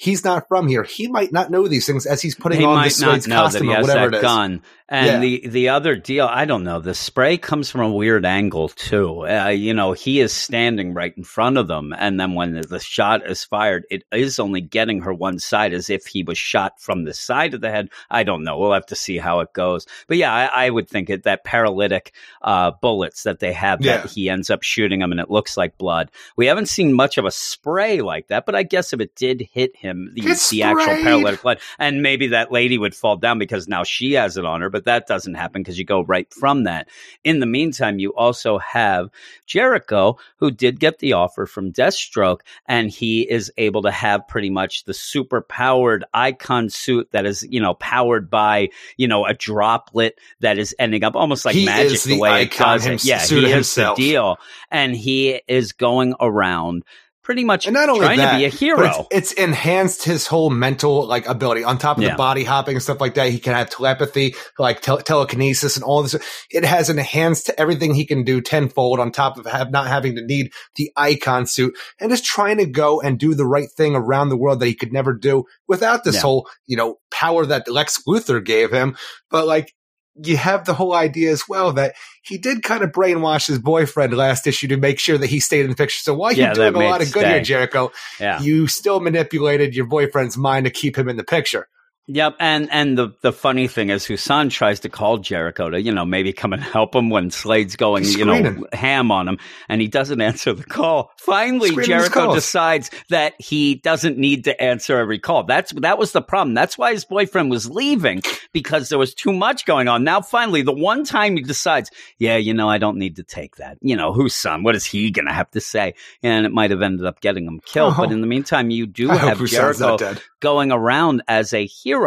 he's 0.00 0.22
not 0.24 0.46
from 0.46 0.68
here. 0.68 0.84
He 0.84 1.08
might 1.08 1.32
not 1.32 1.50
know 1.50 1.66
these 1.66 1.86
things 1.86 2.06
as 2.06 2.22
he's 2.22 2.36
putting 2.36 2.60
he 2.60 2.64
on 2.64 2.84
this 2.84 2.96
Slade's 2.98 3.26
costume 3.26 3.68
or 3.70 3.80
whatever 3.80 4.10
that 4.10 4.14
it 4.14 4.18
is. 4.18 4.22
gun. 4.22 4.62
And 4.90 5.06
Yeah. 5.06 5.18
the 5.18 5.48
the 5.48 5.68
other 5.70 5.96
deal, 5.96 6.26
I 6.26 6.46
don't 6.46 6.64
know. 6.64 6.80
The 6.80 6.94
spray 6.94 7.36
comes 7.36 7.68
from 7.68 7.82
a 7.82 7.92
weird 7.92 8.24
angle 8.24 8.68
too. 8.70 9.26
Uh, 9.28 9.48
you 9.48 9.74
know, 9.74 9.92
he 9.92 10.20
is 10.20 10.32
standing 10.32 10.94
right 10.94 11.12
in 11.14 11.24
front 11.24 11.58
of 11.58 11.66
them, 11.68 11.92
and 11.98 12.18
then 12.18 12.32
when 12.34 12.54
the, 12.54 12.62
the 12.62 12.78
shot 12.80 13.28
is 13.28 13.44
fired, 13.44 13.84
it 13.90 14.04
is 14.12 14.38
only 14.38 14.62
getting 14.62 15.02
her 15.02 15.12
one 15.12 15.40
side, 15.40 15.74
as 15.74 15.90
if 15.90 16.06
he 16.06 16.22
was 16.22 16.38
shot 16.38 16.80
from 16.80 17.04
the 17.04 17.12
side 17.12 17.52
of 17.52 17.60
the 17.60 17.70
head. 17.70 17.90
I 18.08 18.22
don't 18.22 18.44
know. 18.44 18.56
We'll 18.56 18.72
have 18.72 18.86
to 18.86 18.96
see 18.96 19.18
how 19.18 19.40
it 19.40 19.52
goes. 19.52 19.86
But 20.06 20.16
yeah, 20.16 20.32
I, 20.32 20.66
I 20.66 20.70
would 20.70 20.88
think 20.88 21.10
it 21.10 21.24
that 21.24 21.44
paralytic 21.44 22.12
uh, 22.40 22.70
bullets 22.80 23.24
that 23.24 23.40
they 23.40 23.52
have 23.52 23.82
Yeah. 23.82 23.98
that 23.98 24.10
he 24.10 24.30
ends 24.30 24.48
up 24.48 24.62
shooting 24.62 25.00
them, 25.00 25.12
and 25.12 25.20
it 25.20 25.30
looks 25.30 25.58
like 25.58 25.76
blood. 25.76 26.10
We 26.36 26.46
haven't 26.46 26.70
seen 26.70 26.94
much 26.94 27.18
of 27.18 27.26
a 27.26 27.30
spray 27.30 28.00
like 28.00 28.28
that, 28.28 28.46
but 28.46 28.54
I 28.54 28.62
guess 28.62 28.94
if 28.94 29.00
it 29.00 29.14
did 29.14 29.42
hit 29.52 29.76
him, 29.76 29.87
the, 29.88 30.22
the 30.50 30.62
actual 30.62 31.02
paralytic 31.02 31.42
blood, 31.42 31.60
and 31.78 32.02
maybe 32.02 32.28
that 32.28 32.52
lady 32.52 32.78
would 32.78 32.94
fall 32.94 33.16
down 33.16 33.38
because 33.38 33.68
now 33.68 33.84
she 33.84 34.12
has 34.12 34.36
it 34.36 34.44
on 34.44 34.60
her, 34.60 34.70
but 34.70 34.84
that 34.84 35.06
doesn't 35.06 35.34
happen 35.34 35.62
because 35.62 35.78
you 35.78 35.84
go 35.84 36.02
right 36.04 36.32
from 36.32 36.64
that. 36.64 36.88
In 37.24 37.40
the 37.40 37.46
meantime, 37.46 37.98
you 37.98 38.14
also 38.14 38.58
have 38.58 39.10
Jericho, 39.46 40.18
who 40.36 40.50
did 40.50 40.80
get 40.80 40.98
the 40.98 41.14
offer 41.14 41.46
from 41.46 41.72
Deathstroke, 41.72 42.40
and 42.66 42.90
he 42.90 43.22
is 43.22 43.52
able 43.56 43.82
to 43.82 43.90
have 43.90 44.26
pretty 44.28 44.50
much 44.50 44.84
the 44.84 44.94
super 44.94 45.40
powered 45.40 46.04
icon 46.12 46.68
suit 46.68 47.10
that 47.12 47.26
is, 47.26 47.46
you 47.48 47.60
know, 47.60 47.74
powered 47.74 48.30
by, 48.30 48.68
you 48.96 49.08
know, 49.08 49.24
a 49.26 49.34
droplet 49.34 50.18
that 50.40 50.58
is 50.58 50.74
ending 50.78 51.04
up 51.04 51.16
almost 51.16 51.44
like 51.44 51.54
He 51.54 51.64
magic 51.64 52.00
the, 52.02 52.14
the 52.14 52.18
way 52.18 52.42
it 52.42 52.52
does 52.52 52.86
it. 52.86 53.04
Yeah, 53.04 53.24
he 53.24 53.44
is 53.44 53.52
himself. 53.52 53.96
the 53.96 54.02
deal. 54.02 54.38
And 54.70 54.94
he 54.94 55.40
is 55.48 55.72
going 55.72 56.14
around 56.20 56.84
pretty 57.28 57.44
much 57.44 57.66
And 57.66 57.74
not 57.74 57.90
only 57.90 58.06
trying 58.06 58.16
that, 58.16 58.32
to 58.32 58.38
be 58.38 58.46
a 58.46 58.48
hero. 58.48 59.06
it's, 59.10 59.32
it's 59.32 59.32
enhanced 59.32 60.02
his 60.02 60.26
whole 60.26 60.48
mental 60.48 61.06
like 61.06 61.26
ability. 61.28 61.62
On 61.62 61.76
top 61.76 61.98
of 61.98 62.02
Yeah. 62.02 62.12
the 62.12 62.16
body 62.16 62.42
hopping 62.42 62.76
and 62.76 62.82
stuff 62.82 63.02
like 63.02 63.16
that, 63.16 63.28
he 63.28 63.38
can 63.38 63.52
have 63.52 63.68
telepathy, 63.68 64.34
like 64.58 64.80
tel- 64.80 64.96
telekinesis, 65.02 65.76
and 65.76 65.84
all 65.84 66.02
this. 66.02 66.14
It 66.50 66.64
has 66.64 66.88
enhanced 66.88 67.50
everything 67.58 67.92
he 67.92 68.06
can 68.06 68.24
do 68.24 68.40
tenfold. 68.40 68.98
On 68.98 69.12
top 69.12 69.36
of 69.36 69.44
have 69.44 69.70
not 69.70 69.88
having 69.88 70.16
to 70.16 70.24
need 70.24 70.52
the 70.76 70.90
icon 70.96 71.44
suit 71.44 71.76
and 72.00 72.10
just 72.10 72.24
trying 72.24 72.56
to 72.56 72.64
go 72.66 73.02
and 73.02 73.18
do 73.18 73.34
the 73.34 73.44
right 73.44 73.70
thing 73.70 73.94
around 73.94 74.30
the 74.30 74.36
world 74.38 74.60
that 74.60 74.66
he 74.66 74.74
could 74.74 74.94
never 74.94 75.12
do 75.12 75.44
without 75.68 76.04
this 76.04 76.14
Yeah. 76.14 76.20
whole 76.22 76.48
you 76.66 76.78
know 76.78 76.96
power 77.10 77.44
that 77.44 77.68
Lex 77.68 78.00
Luthor 78.08 78.42
gave 78.42 78.70
him. 78.72 78.96
But 79.30 79.46
like. 79.46 79.74
You 80.22 80.36
have 80.36 80.64
the 80.64 80.74
whole 80.74 80.94
idea 80.94 81.30
as 81.30 81.44
well 81.48 81.72
that 81.74 81.94
he 82.22 82.38
did 82.38 82.62
kind 82.62 82.82
of 82.82 82.90
brainwash 82.90 83.46
his 83.46 83.58
boyfriend 83.58 84.14
last 84.14 84.46
issue 84.46 84.68
to 84.68 84.76
make 84.76 84.98
sure 84.98 85.16
that 85.18 85.28
he 85.28 85.40
stayed 85.40 85.62
in 85.62 85.70
the 85.70 85.76
picture. 85.76 86.00
So 86.00 86.14
while 86.14 86.32
Yeah, 86.32 86.46
you're 86.46 86.70
doing 86.70 86.82
a 86.82 86.88
lot 86.88 87.02
of 87.02 87.12
good 87.12 87.26
here. 87.26 87.40
Jericho, 87.40 87.92
yeah. 88.18 88.40
you 88.40 88.66
still 88.66 89.00
manipulated 89.00 89.74
your 89.74 89.86
boyfriend's 89.86 90.36
mind 90.36 90.64
to 90.64 90.70
keep 90.70 90.96
him 90.96 91.08
in 91.08 91.16
the 91.16 91.24
picture. 91.24 91.68
Yep, 92.10 92.36
and 92.40 92.70
and 92.72 92.96
the 92.96 93.10
the 93.20 93.34
funny 93.34 93.68
thing 93.68 93.90
is, 93.90 94.06
Husan 94.06 94.50
tries 94.50 94.80
to 94.80 94.88
call 94.88 95.18
Jericho 95.18 95.68
to 95.68 95.80
you 95.80 95.92
know 95.92 96.06
maybe 96.06 96.32
come 96.32 96.54
and 96.54 96.62
help 96.62 96.94
him 96.94 97.10
when 97.10 97.30
Slade's 97.30 97.76
going 97.76 98.04
you 98.04 98.24
know 98.24 98.64
ham 98.72 99.10
on 99.10 99.28
him, 99.28 99.38
and 99.68 99.82
he 99.82 99.88
doesn't 99.88 100.18
answer 100.28 100.54
the 100.54 100.64
call. 100.64 101.12
Finally, 101.18 101.68
Screening 101.72 101.84
Jericho 101.86 102.34
decides 102.34 102.90
that 103.10 103.34
he 103.38 103.74
doesn't 103.74 104.16
need 104.16 104.44
to 104.44 104.58
answer 104.58 104.96
every 104.96 105.18
call. 105.18 105.44
That's 105.44 105.72
that 105.72 105.98
was 105.98 106.12
the 106.12 106.22
problem. 106.22 106.54
That's 106.54 106.78
why 106.78 106.92
his 106.92 107.04
boyfriend 107.04 107.50
was 107.50 107.68
leaving 107.68 108.22
because 108.54 108.88
there 108.88 108.98
was 108.98 109.12
too 109.12 109.34
much 109.34 109.66
going 109.66 109.86
on. 109.86 110.02
Now, 110.02 110.22
finally, 110.22 110.62
the 110.62 110.72
one 110.72 111.04
time 111.04 111.36
he 111.36 111.42
decides, 111.42 111.90
yeah, 112.16 112.38
you 112.38 112.54
know, 112.54 112.70
I 112.70 112.78
don't 112.78 112.96
need 112.96 113.16
to 113.16 113.22
take 113.22 113.56
that. 113.56 113.76
You 113.82 113.96
know, 113.96 114.14
Husan, 114.14 114.64
what 114.64 114.74
is 114.74 114.86
he 114.86 115.10
gonna 115.10 115.34
have 115.34 115.50
to 115.50 115.60
say? 115.60 115.92
And 116.22 116.46
it 116.46 116.52
might 116.52 116.70
have 116.70 116.80
ended 116.80 117.04
up 117.04 117.20
getting 117.20 117.44
him 117.44 117.60
killed. 117.66 117.96
Oh. 117.98 118.00
But 118.00 118.12
in 118.12 118.22
the 118.22 118.26
meantime, 118.26 118.70
you 118.70 118.86
do 118.86 119.10
I 119.10 119.16
have 119.16 119.44
Jericho 119.44 119.98
going 120.40 120.72
around 120.72 121.22
as 121.28 121.52
a 121.52 121.66
hero. 121.66 121.97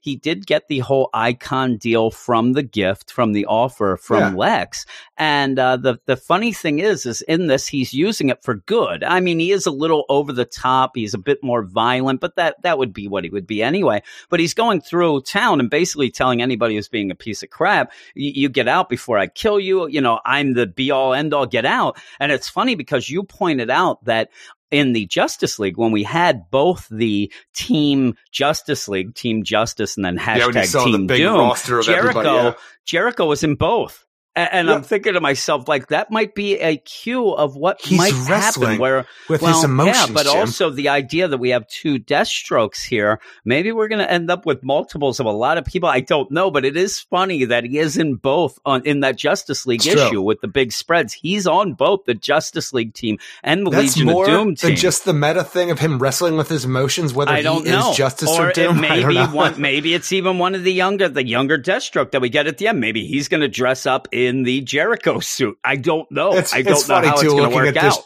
He 0.00 0.16
did 0.16 0.46
get 0.46 0.68
the 0.68 0.78
whole 0.80 1.10
icon 1.12 1.76
deal 1.76 2.10
from 2.10 2.52
the 2.52 2.62
gift, 2.62 3.10
from 3.10 3.32
the 3.32 3.46
offer 3.46 3.96
from 3.96 4.18
Yeah. 4.18 4.34
Lex. 4.34 4.86
And 5.16 5.58
uh, 5.58 5.76
the 5.76 5.98
the 6.06 6.16
funny 6.16 6.52
thing 6.52 6.78
is, 6.78 7.06
is 7.06 7.20
in 7.22 7.46
this 7.46 7.66
he's 7.66 7.92
using 7.92 8.28
it 8.30 8.42
for 8.42 8.54
good. 8.54 9.04
I 9.04 9.20
mean, 9.20 9.38
he 9.38 9.52
is 9.52 9.66
a 9.66 9.70
little 9.70 10.04
over 10.08 10.32
the 10.32 10.44
top. 10.44 10.92
He's 10.94 11.14
a 11.14 11.18
bit 11.18 11.42
more 11.42 11.62
violent, 11.62 12.20
but 12.20 12.36
that 12.36 12.56
that 12.62 12.78
would 12.78 12.92
be 12.92 13.08
what 13.08 13.24
he 13.24 13.30
would 13.30 13.46
be 13.46 13.62
anyway. 13.62 14.02
But 14.28 14.40
he's 14.40 14.54
going 14.54 14.80
through 14.80 15.22
town 15.22 15.60
and 15.60 15.68
basically 15.70 16.10
telling 16.10 16.40
anybody 16.42 16.76
who's 16.76 16.88
being 16.88 17.10
a 17.10 17.14
piece 17.14 17.42
of 17.42 17.50
crap, 17.50 17.92
"You- 18.14 18.32
you 18.34 18.48
get 18.48 18.68
out 18.68 18.88
before 18.88 19.18
I 19.18 19.26
kill 19.26 19.60
you. 19.60 19.86
You 19.88 20.00
know, 20.00 20.20
I'm 20.24 20.54
the 20.54 20.66
be 20.66 20.90
all 20.90 21.12
end 21.14 21.34
all. 21.34 21.46
Get 21.46 21.66
out. 21.66 21.98
And 22.18 22.32
it's 22.32 22.48
funny 22.48 22.74
because 22.74 23.10
you 23.10 23.22
pointed 23.24 23.70
out 23.70 24.04
that 24.04 24.30
in 24.70 24.92
the 24.92 25.06
Justice 25.06 25.58
League 25.58 25.76
when 25.76 25.92
we 25.92 26.02
had 26.02 26.50
both 26.50 26.88
the 26.90 27.32
Team 27.54 28.14
Justice 28.30 28.88
League, 28.88 29.14
Team 29.14 29.42
Justice, 29.42 29.96
and 29.96 30.04
then 30.04 30.16
Yeah, 30.16 30.38
hashtag 30.38 30.72
the 30.72 30.84
Team 30.84 31.06
Doom. 31.06 31.82
Jericho, 31.82 32.22
yeah. 32.22 32.54
Jericho 32.84 33.26
was 33.26 33.42
in 33.42 33.56
both. 33.56 34.06
And, 34.52 34.68
Yeah. 34.68 34.74
I'm 34.74 34.82
thinking 34.82 35.14
to 35.14 35.20
myself, 35.20 35.68
like 35.68 35.88
that 35.88 36.10
might 36.10 36.34
be 36.34 36.58
a 36.58 36.76
cue 36.76 37.30
of 37.30 37.56
what 37.56 37.80
He's 37.82 37.98
might 37.98 38.14
happen. 38.14 38.78
Where 38.78 39.06
with 39.28 39.42
well, 39.42 39.54
his 39.54 39.64
emotions, 39.64 40.08
yeah, 40.08 40.14
but 40.14 40.26
Jim. 40.26 40.36
also 40.36 40.70
the 40.70 40.88
idea 40.90 41.28
that 41.28 41.38
we 41.38 41.50
have 41.50 41.66
two 41.68 41.98
Deathstrokes 41.98 42.84
here. 42.84 43.20
Maybe 43.44 43.72
we're 43.72 43.88
going 43.88 43.98
to 44.00 44.10
end 44.10 44.30
up 44.30 44.46
with 44.46 44.62
multiples 44.62 45.20
of 45.20 45.26
a 45.26 45.30
lot 45.32 45.58
of 45.58 45.64
people. 45.64 45.88
I 45.88 46.00
don't 46.00 46.30
know, 46.30 46.50
but 46.50 46.64
it 46.64 46.76
is 46.76 47.00
funny 47.00 47.44
that 47.46 47.64
he 47.64 47.78
is 47.78 47.96
in 47.96 48.14
both 48.16 48.58
on 48.64 48.82
in 48.84 49.00
that 49.00 49.16
Justice 49.16 49.66
League 49.66 49.84
It's 49.84 49.94
true. 49.94 50.06
issue 50.06 50.22
with 50.22 50.40
the 50.40 50.48
big 50.48 50.72
spreads. 50.72 51.12
He's 51.12 51.46
on 51.46 51.74
both 51.74 52.04
the 52.04 52.14
Justice 52.14 52.72
League 52.72 52.94
team 52.94 53.18
and 53.42 53.66
the 53.66 53.70
That's 53.70 53.96
Legion 53.96 54.06
more 54.12 54.24
of 54.24 54.30
Doom 54.30 54.54
team. 54.54 54.70
than 54.70 54.76
just 54.76 55.04
the 55.04 55.12
meta 55.12 55.44
thing 55.44 55.70
of 55.70 55.78
him 55.78 55.98
wrestling 55.98 56.36
with 56.36 56.48
his 56.48 56.64
emotions, 56.64 57.12
whether 57.14 57.30
I 57.32 57.42
don't 57.42 57.64
he 57.66 57.72
know. 57.72 57.90
is 57.90 57.96
Justice 57.96 58.28
or 58.28 58.48
or, 58.48 58.52
Doom. 58.52 58.80
Maybe 58.90 59.16
one, 59.18 59.60
maybe 59.60 59.94
it's 59.94 60.12
even 60.12 60.38
one 60.38 60.54
of 60.54 60.64
the 60.64 60.72
younger, 60.72 61.08
the 61.08 61.26
younger 61.26 61.58
Deathstroke 61.58 62.12
that 62.12 62.20
we 62.20 62.28
get 62.30 62.46
at 62.46 62.58
the 62.58 62.68
end. 62.68 62.80
Maybe 62.80 63.06
he's 63.06 63.28
going 63.28 63.40
to 63.42 63.48
dress 63.48 63.84
up 63.86 64.08
in 64.12 64.29
the 64.44 64.60
Jericho 64.62 65.20
suit. 65.20 65.58
I 65.64 65.76
don't 65.76 66.10
know. 66.10 66.32
It's, 66.34 66.54
I 66.54 66.62
don't 66.62 66.72
it's 66.72 66.88
know 66.88 66.94
funny 66.96 67.08
how 67.08 67.14
too 67.16 67.26
it's 67.26 67.34
going 67.34 67.42
looking 67.42 67.58
to 67.58 67.64
work 67.66 67.76
at 67.76 67.84
out. 67.84 67.90
this 67.96 68.04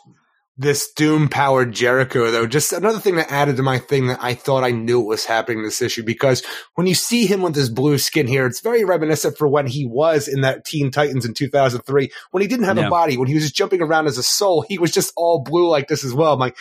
this 0.56 0.92
doom 0.92 1.28
powered 1.28 1.72
Jericho 1.72 2.30
though. 2.30 2.46
Just 2.46 2.72
another 2.72 3.00
thing 3.00 3.16
that 3.16 3.30
added 3.32 3.56
to 3.56 3.64
my 3.64 3.78
thing 3.80 4.06
that 4.06 4.20
I 4.22 4.34
thought 4.34 4.62
I 4.62 4.70
knew 4.70 5.00
was 5.00 5.24
happening 5.24 5.64
this 5.64 5.82
issue 5.82 6.04
because 6.04 6.44
when 6.76 6.86
you 6.86 6.94
see 6.94 7.26
him 7.26 7.42
with 7.42 7.56
his 7.56 7.68
blue 7.68 7.98
skin 7.98 8.28
here, 8.28 8.46
it's 8.46 8.60
very 8.60 8.84
reminiscent 8.84 9.36
for 9.36 9.48
when 9.48 9.66
he 9.66 9.84
was 9.84 10.28
in 10.28 10.42
that 10.42 10.64
Teen 10.64 10.92
Titans 10.92 11.24
in 11.26 11.34
2003 11.34 12.08
when 12.30 12.40
he 12.40 12.46
didn't 12.46 12.66
have 12.66 12.76
Yeah. 12.76 12.86
a 12.86 12.90
body 12.90 13.16
when 13.16 13.26
he 13.26 13.34
was 13.34 13.42
just 13.42 13.56
jumping 13.56 13.82
around 13.82 14.06
as 14.06 14.16
a 14.16 14.22
soul. 14.22 14.62
He 14.62 14.78
was 14.78 14.92
just 14.92 15.12
all 15.16 15.40
blue 15.42 15.68
like 15.68 15.88
this 15.88 16.04
as 16.04 16.14
well. 16.14 16.32
I'm 16.34 16.38
like. 16.38 16.56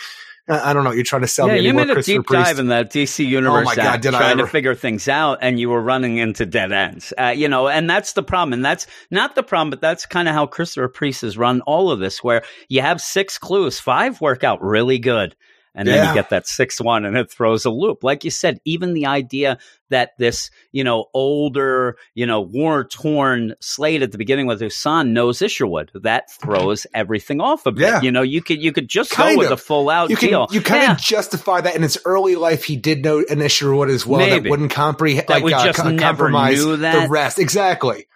I 0.46 0.74
don't 0.74 0.84
know. 0.84 0.90
You're 0.92 1.04
trying 1.04 1.22
to 1.22 1.28
sell 1.28 1.46
Yeah, 1.48 1.54
me 1.54 1.60
you 1.60 1.68
anymore, 1.70 1.86
made 1.86 1.96
a 1.98 2.02
deep 2.02 2.26
Priest. 2.26 2.44
dive 2.44 2.58
in 2.58 2.68
that 2.68 2.90
DC 2.92 3.26
universe, 3.26 3.62
Oh 3.62 3.64
my 3.64 3.74
God, 3.76 4.00
did 4.02 4.14
I 4.14 4.18
trying 4.18 4.36
to 4.38 4.46
figure 4.46 4.74
things 4.74 5.08
out, 5.08 5.38
and 5.40 5.58
you 5.58 5.70
were 5.70 5.80
running 5.80 6.18
into 6.18 6.44
dead 6.44 6.70
ends. 6.70 7.14
Uh, 7.18 7.28
you 7.34 7.48
know, 7.48 7.68
and 7.68 7.88
that's 7.88 8.12
the 8.12 8.22
problem. 8.22 8.52
And 8.52 8.64
that's 8.64 8.86
not 9.10 9.34
the 9.36 9.42
problem, 9.42 9.70
but 9.70 9.80
that's 9.80 10.04
kind 10.04 10.28
of 10.28 10.34
how 10.34 10.46
Christopher 10.46 10.88
Priest 10.88 11.22
has 11.22 11.38
run 11.38 11.62
all 11.62 11.90
of 11.90 11.98
this, 11.98 12.22
where 12.22 12.42
you 12.68 12.82
have 12.82 13.00
six 13.00 13.38
clues, 13.38 13.78
five 13.80 14.20
work 14.20 14.44
out 14.44 14.62
really 14.62 14.98
good. 14.98 15.34
And 15.76 15.88
then 15.88 16.06
you 16.08 16.14
get 16.14 16.30
that 16.30 16.46
sixth 16.46 16.80
one 16.80 17.04
and 17.04 17.16
it 17.16 17.30
throws 17.32 17.64
a 17.64 17.70
loop. 17.70 18.04
Like 18.04 18.22
you 18.24 18.30
said, 18.30 18.60
even 18.64 18.94
the 18.94 19.06
idea 19.06 19.58
that 19.90 20.12
this, 20.18 20.50
you 20.70 20.84
know, 20.84 21.06
older, 21.12 21.96
you 22.14 22.26
know, 22.26 22.42
war 22.42 22.84
torn 22.84 23.54
slate 23.60 24.02
at 24.02 24.12
the 24.12 24.18
beginning 24.18 24.46
with 24.46 24.60
his 24.60 24.76
son 24.76 25.12
knows 25.12 25.42
Isherwood, 25.42 25.90
that 25.94 26.30
throws 26.30 26.86
everything 26.94 27.40
off 27.40 27.66
a 27.66 27.72
bit. 27.72 27.82
Yeah. 27.82 28.00
You 28.02 28.12
know, 28.12 28.22
you 28.22 28.40
could 28.40 28.62
you 28.62 28.70
could 28.72 28.88
just 28.88 29.10
Kind 29.10 29.34
go 29.34 29.38
with 29.40 29.50
a 29.50 29.56
full 29.56 29.90
out 29.90 30.10
you 30.10 30.16
can 30.16 30.28
deal. 30.28 30.46
you 30.52 30.60
kind 30.60 30.82
Yeah. 30.82 30.92
of 30.92 30.98
justify 30.98 31.60
that 31.62 31.74
in 31.74 31.82
his 31.82 31.98
early 32.04 32.36
life. 32.36 32.62
He 32.64 32.76
did 32.76 33.02
know 33.04 33.24
an 33.28 33.42
Isherwood 33.42 33.90
as 33.90 34.06
well 34.06 34.20
Maybe. 34.20 34.44
that 34.44 34.50
wouldn't 34.50 34.70
comprehend, 34.70 35.26
That 35.26 35.34
like 35.34 35.44
we 35.44 35.52
uh, 35.54 35.64
just 35.64 35.80
co- 35.80 35.90
never 35.90 36.00
compromise 36.00 36.64
knew 36.64 36.76
that. 36.76 37.02
the 37.04 37.08
rest. 37.08 37.38
Exactly. 37.40 38.06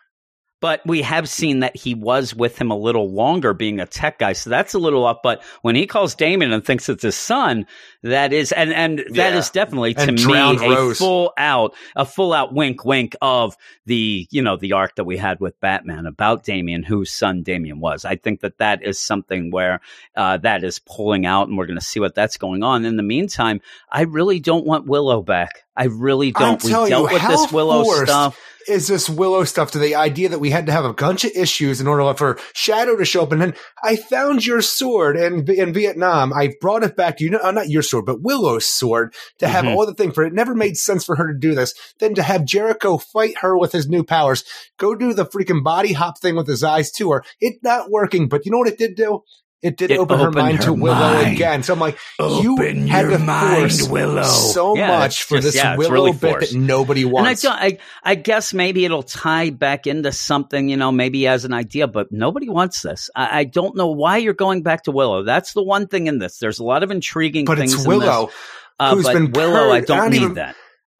But 0.60 0.80
we 0.84 1.02
have 1.02 1.28
seen 1.28 1.60
that 1.60 1.76
he 1.76 1.94
was 1.94 2.34
with 2.34 2.58
him 2.60 2.72
a 2.72 2.76
little 2.76 3.08
longer 3.12 3.54
being 3.54 3.78
a 3.78 3.86
tech 3.86 4.18
guy. 4.18 4.32
So 4.32 4.50
that's 4.50 4.74
a 4.74 4.78
little 4.80 5.06
up. 5.06 5.20
But 5.22 5.42
when 5.62 5.76
he 5.76 5.86
calls 5.86 6.16
Damian 6.16 6.52
and 6.52 6.64
thinks 6.64 6.88
it's 6.88 7.04
his 7.04 7.14
son, 7.14 7.66
that 8.02 8.32
is, 8.32 8.50
and, 8.50 8.72
and 8.72 8.98
that 8.98 9.32
Yeah. 9.32 9.38
is 9.38 9.50
definitely 9.50 9.94
to 9.94 10.00
And 10.00 10.24
me 10.26 10.32
a 10.66 10.70
Rose. 10.70 10.98
full 10.98 11.32
out, 11.36 11.74
a 11.94 12.04
full 12.04 12.32
out 12.32 12.52
wink, 12.52 12.84
wink 12.84 13.14
of 13.22 13.56
the, 13.86 14.26
you 14.32 14.42
know, 14.42 14.56
the 14.56 14.72
arc 14.72 14.96
that 14.96 15.04
we 15.04 15.16
had 15.16 15.38
with 15.38 15.60
Batman 15.60 16.06
about 16.06 16.42
Damian, 16.42 16.82
whose 16.82 17.12
son 17.12 17.42
Damian 17.44 17.78
was. 17.78 18.04
I 18.04 18.16
think 18.16 18.40
that 18.40 18.58
that 18.58 18.82
is 18.82 18.98
something 18.98 19.52
where, 19.52 19.80
uh, 20.16 20.38
that 20.38 20.64
is 20.64 20.80
pulling 20.80 21.24
out 21.24 21.46
and 21.48 21.56
we're 21.56 21.66
going 21.66 21.78
to 21.78 21.84
see 21.84 22.00
what 22.00 22.16
that's 22.16 22.36
going 22.36 22.64
on. 22.64 22.84
In 22.84 22.96
the 22.96 23.02
meantime, 23.04 23.60
I 23.90 24.02
really 24.02 24.40
don't 24.40 24.66
want 24.66 24.86
Willow 24.86 25.22
back. 25.22 25.62
I 25.76 25.84
really 25.84 26.32
don't. 26.32 26.62
We 26.64 26.70
dealt 26.72 27.12
with 27.12 27.22
this 27.28 27.52
Willow 27.52 27.84
forced 27.84 28.10
stuff. 28.10 28.36
Is 28.68 28.86
this 28.86 29.08
Willow 29.08 29.44
stuff 29.44 29.70
to 29.72 29.78
the 29.78 29.94
idea 29.94 30.28
that 30.28 30.38
we 30.38 30.50
had 30.50 30.66
to 30.66 30.72
have 30.72 30.84
a 30.84 30.92
bunch 30.92 31.24
of 31.24 31.32
issues 31.34 31.80
in 31.80 31.86
order 31.86 32.12
for 32.14 32.38
Shadow 32.54 32.96
to 32.96 33.04
show 33.04 33.22
up. 33.22 33.32
And 33.32 33.40
then 33.40 33.54
I 33.82 33.96
found 33.96 34.44
your 34.44 34.60
sword 34.62 35.16
in, 35.16 35.50
in 35.50 35.72
Vietnam. 35.72 36.32
I 36.32 36.54
brought 36.60 36.82
it 36.82 36.96
back. 36.96 37.20
You 37.20 37.30
know, 37.30 37.40
uh, 37.42 37.50
not 37.50 37.68
your 37.68 37.82
sword, 37.82 38.06
but 38.06 38.22
Willow's 38.22 38.66
sword 38.66 39.14
to 39.38 39.48
have 39.48 39.64
Mhm. 39.64 39.74
all 39.74 39.86
the 39.86 39.94
thing 39.94 40.12
for 40.12 40.24
it. 40.24 40.28
It 40.28 40.34
never 40.34 40.54
made 40.54 40.76
sense 40.76 41.04
for 41.04 41.16
her 41.16 41.32
to 41.32 41.38
do 41.38 41.54
this. 41.54 41.74
Then 41.98 42.14
to 42.14 42.22
have 42.22 42.44
Jericho 42.44 42.98
fight 42.98 43.38
her 43.38 43.56
with 43.56 43.72
his 43.72 43.88
new 43.88 44.04
powers, 44.04 44.44
go 44.78 44.94
do 44.94 45.12
the 45.12 45.26
freaking 45.26 45.64
body 45.64 45.92
hop 45.94 46.18
thing 46.18 46.36
with 46.36 46.46
his 46.46 46.62
eyes 46.62 46.90
to 46.92 47.10
her. 47.12 47.24
It 47.40 47.58
not 47.62 47.90
working, 47.90 48.28
but 48.28 48.44
you 48.44 48.52
know 48.52 48.58
what 48.58 48.68
it 48.68 48.78
did 48.78 48.94
do? 48.94 49.22
It 49.60 49.76
did 49.76 49.90
It 49.90 49.98
open 49.98 50.20
her 50.20 50.30
mind 50.30 50.58
her 50.58 50.62
to 50.66 50.72
Willow 50.72 50.94
mind. 51.14 51.32
again. 51.34 51.62
So 51.64 51.72
I'm 51.74 51.80
like, 51.80 51.98
you 52.20 52.52
Open 52.54 52.86
had 52.86 53.02
your 53.08 53.18
to 53.18 53.18
mind, 53.18 53.72
force 53.72 53.88
Willow. 53.88 54.22
so 54.22 54.76
Yeah, 54.76 54.98
much 55.00 55.24
for 55.24 55.38
just- 55.38 55.46
this 55.48 55.56
yeah, 55.56 55.76
Willow 55.76 55.90
really 55.92 56.12
bit 56.12 56.40
that 56.40 56.54
nobody 56.54 57.02
And 57.02 57.10
I, 57.10 57.12
wants. 57.22 57.42
don't, 57.42 57.52
I, 57.54 57.78
I 58.04 58.14
guess 58.14 58.54
maybe 58.54 58.84
it'll 58.84 59.02
tie 59.02 59.50
back 59.50 59.88
into 59.88 60.12
something, 60.12 60.68
you 60.68 60.76
know, 60.76 60.92
maybe 60.92 61.26
as 61.26 61.44
an 61.44 61.52
idea, 61.52 61.88
but 61.88 62.12
nobody 62.12 62.48
wants 62.48 62.82
this. 62.82 63.10
I, 63.16 63.40
I 63.40 63.44
don't 63.44 63.74
know 63.76 63.88
why 63.88 64.18
you're 64.18 64.32
going 64.32 64.62
back 64.62 64.84
to 64.84 64.92
Willow. 64.92 65.24
That's 65.24 65.52
the 65.54 65.62
one 65.64 65.88
thing 65.88 66.06
in 66.06 66.18
this. 66.20 66.38
There's 66.38 66.60
a 66.60 66.64
lot 66.64 66.84
of 66.84 66.92
intriguing 66.92 67.44
but 67.44 67.58
things 67.58 67.74
it's. 67.74 67.84
Willow. 67.86 68.30
Uh, 68.78 68.94
who's 68.94 69.06
but 69.06 69.14
been 69.14 69.32
Willow, 69.32 69.72
I 69.72 69.80
don't 69.80 69.96
not 69.98 70.10
need 70.10 70.22
even- 70.22 70.34
that. 70.34 70.54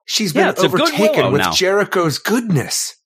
She's 0.05 0.35
Yeah, 0.35 0.51
been 0.53 0.62
good 0.69 0.81
overtaken 0.81 1.33
with 1.33 1.43
now. 1.43 1.53
Jericho's 1.53 2.19
goodness. 2.19 2.97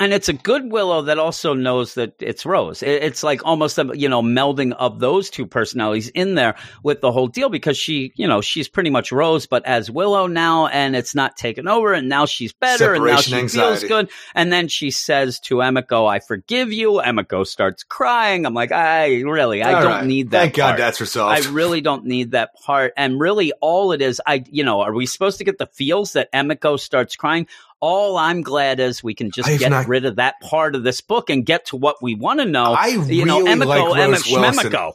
And 0.00 0.12
it's 0.12 0.28
a 0.28 0.32
good 0.32 0.70
Willow 0.70 1.02
that 1.02 1.18
also 1.18 1.54
knows 1.54 1.94
that 1.94 2.14
it's 2.20 2.46
Rose. 2.46 2.82
It's 2.82 3.22
like 3.22 3.44
almost 3.44 3.78
a 3.78 3.90
you 3.94 4.08
know 4.08 4.22
melding 4.22 4.72
of 4.72 5.00
those 5.00 5.30
two 5.30 5.46
personalities 5.46 6.08
in 6.08 6.34
there 6.34 6.54
with 6.82 7.00
the 7.00 7.10
whole 7.10 7.26
deal 7.26 7.48
because 7.48 7.76
she 7.76 8.12
you 8.14 8.28
know 8.28 8.40
she's 8.40 8.68
pretty 8.68 8.90
much 8.90 9.10
Rose 9.12 9.46
but 9.46 9.66
as 9.66 9.90
Willow 9.90 10.26
now 10.26 10.66
and 10.68 10.94
it's 10.94 11.14
not 11.14 11.36
taken 11.36 11.66
over 11.66 11.92
and 11.92 12.08
now 12.08 12.26
she's 12.26 12.52
better 12.52 12.94
and 12.94 13.04
now 13.04 13.16
she 13.16 13.30
Separation 13.30 13.48
feels 13.48 13.84
good 13.84 14.10
and 14.34 14.52
then 14.52 14.68
she 14.68 14.90
says 14.90 15.40
to 15.40 15.56
Emiko 15.56 16.08
I 16.08 16.20
forgive 16.20 16.72
you. 16.72 17.02
Emiko 17.04 17.46
starts 17.46 17.82
crying. 17.82 18.46
I'm 18.46 18.54
like 18.54 18.72
I 18.72 19.22
really 19.22 19.62
I 19.62 19.74
All 19.74 19.82
don't 19.82 19.90
right. 19.90 20.06
need 20.06 20.30
that. 20.30 20.40
Thank 20.40 20.54
God 20.54 20.66
part. 20.68 20.78
that's 20.78 21.00
resolved. 21.00 21.46
I 21.46 21.50
really 21.50 21.80
don't 21.80 22.04
need 22.04 22.32
that 22.32 22.54
part. 22.54 22.92
And 22.96 23.18
really, 23.20 23.52
all 23.60 23.92
it 23.92 24.02
is, 24.02 24.20
I, 24.26 24.44
you 24.50 24.64
know, 24.64 24.80
are 24.80 24.92
we 24.92 25.06
supposed 25.06 25.38
to 25.38 25.44
get 25.44 25.58
the 25.58 25.66
feels 25.66 26.12
that 26.12 26.32
Emiko 26.32 26.78
starts 26.78 27.16
crying? 27.16 27.46
All 27.80 28.16
I'm 28.16 28.42
glad 28.42 28.80
is 28.80 29.04
we 29.04 29.14
can 29.14 29.30
just 29.30 29.48
I've 29.48 29.60
get 29.60 29.70
not- 29.70 29.86
rid 29.88 30.04
of 30.04 30.16
that 30.16 30.34
part 30.40 30.74
of 30.74 30.82
this 30.82 31.00
book 31.00 31.30
and 31.30 31.46
get 31.46 31.66
to 31.66 31.76
what 31.76 32.02
we 32.02 32.14
want 32.14 32.40
to 32.40 32.46
know. 32.46 32.74
I 32.76 32.88
you 32.88 33.24
know, 33.24 33.40
really 33.40 33.52
Emiko, 33.52 33.66
like 33.66 33.82
Rose 33.82 34.32
Emma 34.32 34.40
Wilson. 34.40 34.92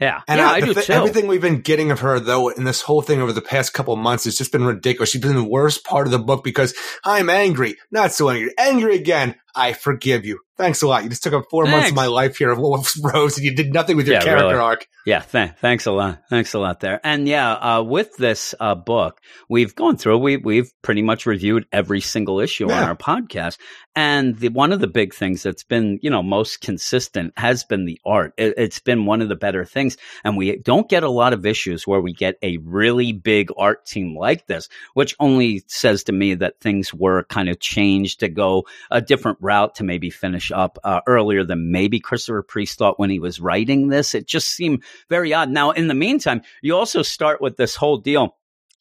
Yeah, 0.00 0.22
and 0.26 0.38
yeah, 0.38 0.50
I, 0.50 0.54
I, 0.54 0.60
do 0.60 0.74
thi- 0.74 0.82
too. 0.82 0.92
everything 0.92 1.28
we've 1.28 1.40
been 1.40 1.60
getting 1.60 1.92
of 1.92 2.00
her, 2.00 2.18
though, 2.18 2.48
in 2.48 2.64
this 2.64 2.82
whole 2.82 3.00
thing 3.00 3.22
over 3.22 3.32
the 3.32 3.40
past 3.40 3.72
couple 3.74 3.94
months 3.94 4.24
has 4.24 4.36
just 4.36 4.50
been 4.50 4.64
ridiculous. 4.64 5.10
She's 5.10 5.20
been 5.22 5.36
the 5.36 5.44
worst 5.44 5.84
part 5.84 6.06
of 6.08 6.10
the 6.10 6.18
book 6.18 6.42
because 6.42 6.74
I'm 7.04 7.30
angry, 7.30 7.76
not 7.92 8.10
so 8.12 8.28
angry, 8.28 8.52
angry 8.58 8.96
again. 8.96 9.36
I 9.54 9.72
forgive 9.72 10.24
you. 10.24 10.40
Thanks 10.56 10.82
a 10.82 10.86
lot. 10.86 11.02
You 11.02 11.08
just 11.10 11.24
took 11.24 11.32
up 11.32 11.46
four 11.50 11.66
months 11.66 11.88
of 11.90 11.96
my 11.96 12.06
life 12.06 12.36
here 12.38 12.50
of 12.50 12.58
Wolf's 12.60 12.96
Rose, 13.02 13.36
and 13.36 13.44
you 13.44 13.56
did 13.56 13.72
nothing 13.72 13.96
with 13.96 14.06
your 14.06 14.14
Yeah, 14.16 14.22
character 14.22 14.46
really. 14.50 14.58
arc. 14.60 14.86
Yeah, 15.04 15.18
th- 15.20 15.50
thanks 15.60 15.86
a 15.86 15.90
lot. 15.90 16.22
Thanks 16.30 16.54
a 16.54 16.60
lot 16.60 16.78
there. 16.78 17.00
And 17.02 17.26
yeah, 17.26 17.52
uh, 17.52 17.82
with 17.82 18.16
this 18.16 18.54
uh, 18.60 18.76
book, 18.76 19.20
we've 19.48 19.74
gone 19.74 19.96
through. 19.96 20.18
We 20.18 20.36
we've 20.36 20.70
pretty 20.82 21.02
much 21.02 21.26
reviewed 21.26 21.66
every 21.72 22.00
single 22.00 22.38
issue 22.38 22.70
on 22.70 22.82
our 22.84 22.94
podcast. 22.96 23.58
And 23.96 24.36
the 24.38 24.48
one 24.48 24.72
of 24.72 24.80
the 24.80 24.86
big 24.86 25.12
things 25.12 25.42
that's 25.42 25.64
been 25.64 25.98
you 26.02 26.08
know 26.10 26.22
most 26.22 26.60
consistent 26.60 27.32
has 27.36 27.64
been 27.64 27.84
the 27.84 28.00
art. 28.06 28.32
It, 28.38 28.54
it's 28.56 28.78
been 28.78 29.06
one 29.06 29.22
of 29.22 29.28
the 29.28 29.36
better 29.36 29.64
things. 29.64 29.96
And 30.22 30.36
we 30.36 30.56
don't 30.58 30.88
get 30.88 31.02
a 31.02 31.10
lot 31.10 31.32
of 31.32 31.44
issues 31.46 31.84
where 31.84 32.00
we 32.00 32.12
get 32.12 32.36
a 32.42 32.58
really 32.58 33.12
big 33.12 33.50
art 33.58 33.86
team 33.86 34.16
like 34.16 34.46
this, 34.46 34.68
which 34.94 35.16
only 35.18 35.64
says 35.66 36.04
to 36.04 36.12
me 36.12 36.34
that 36.34 36.60
things 36.60 36.94
were 36.94 37.24
kind 37.24 37.48
of 37.48 37.58
changed 37.58 38.20
to 38.20 38.28
go 38.28 38.66
a 38.90 39.00
different 39.00 39.38
route 39.44 39.76
to 39.76 39.84
maybe 39.84 40.10
finish 40.10 40.50
up 40.50 40.78
uh, 40.82 41.00
earlier 41.06 41.44
than 41.44 41.70
maybe 41.70 42.00
Christopher 42.00 42.42
Priest 42.42 42.78
thought 42.78 42.98
when 42.98 43.10
he 43.10 43.20
was 43.20 43.40
writing 43.40 43.88
this. 43.88 44.14
It 44.14 44.26
just 44.26 44.48
seemed 44.48 44.82
very 45.08 45.32
odd. 45.32 45.50
Now, 45.50 45.70
in 45.70 45.86
the 45.86 45.94
meantime, 45.94 46.42
you 46.62 46.74
also 46.74 47.02
start 47.02 47.40
with 47.40 47.56
this 47.56 47.76
whole 47.76 47.98
deal 47.98 48.36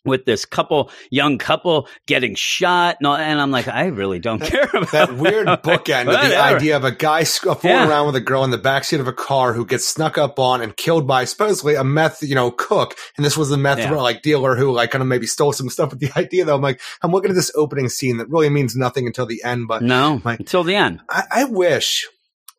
with 0.06 0.26
this 0.26 0.46
couple, 0.46 0.92
young 1.10 1.38
couple 1.38 1.88
getting 2.08 2.36
shot, 2.36 2.98
and, 3.00 3.08
all, 3.08 3.16
and 3.16 3.40
I'm 3.40 3.52
like, 3.52 3.68
I 3.68 3.86
really 3.86 4.20
don't 4.20 4.42
care 4.42 4.70
about 4.74 4.92
That 4.92 5.16
weird 5.16 5.48
bookend 5.64 6.08
of 6.14 6.30
the 6.30 6.38
idea 6.38 6.76
of 6.76 6.84
a 6.84 6.92
guy 6.92 7.24
sc- 7.24 7.48
uh, 7.48 7.56
fooling 7.56 7.78
Yeah. 7.78 7.88
around 7.90 8.08
with 8.08 8.16
a 8.16 8.22
girl 8.22 8.44
in 8.44 8.52
the 8.52 8.58
backseat 8.58 9.00
of 9.00 9.08
a 9.08 9.14
car 9.14 9.54
who 9.54 9.66
gets 9.66 9.86
snuck 9.86 10.18
up 10.18 10.40
on 10.40 10.62
and 10.62 10.76
killed 10.76 11.08
by 11.08 11.26
supposedly 11.26 11.76
a 11.76 11.84
meth, 11.84 12.22
you 12.22 12.36
know, 12.36 12.52
cook. 12.52 12.96
And 13.18 13.26
this 13.26 13.38
was 13.38 13.52
a 13.52 13.58
meth 13.58 13.80
Yeah. 13.80 13.92
like 13.94 14.22
dealer 14.22 14.56
who 14.56 14.72
like 14.72 14.92
kind 14.92 15.02
of 15.02 15.08
maybe 15.08 15.28
stole 15.28 15.54
some 15.54 15.70
stuff. 15.70 15.90
But 15.92 16.00
the 16.00 16.12
idea 16.18 16.46
though, 16.46 16.56
I'm 16.56 16.62
like, 16.62 16.82
I'm 17.02 17.12
looking 17.12 17.30
at 17.32 17.36
this 17.36 17.52
opening 17.56 17.90
scene 17.90 18.18
that 18.18 18.30
really 18.30 18.50
means 18.50 18.76
nothing 18.76 19.08
until 19.08 19.26
the 19.26 19.42
end. 19.44 19.68
But 19.68 19.84
No, 19.84 20.22
My- 20.24 20.36
until 20.36 20.64
the 20.64 20.76
end. 20.76 21.00
I, 21.10 21.24
I 21.32 21.44
wish 21.46 22.08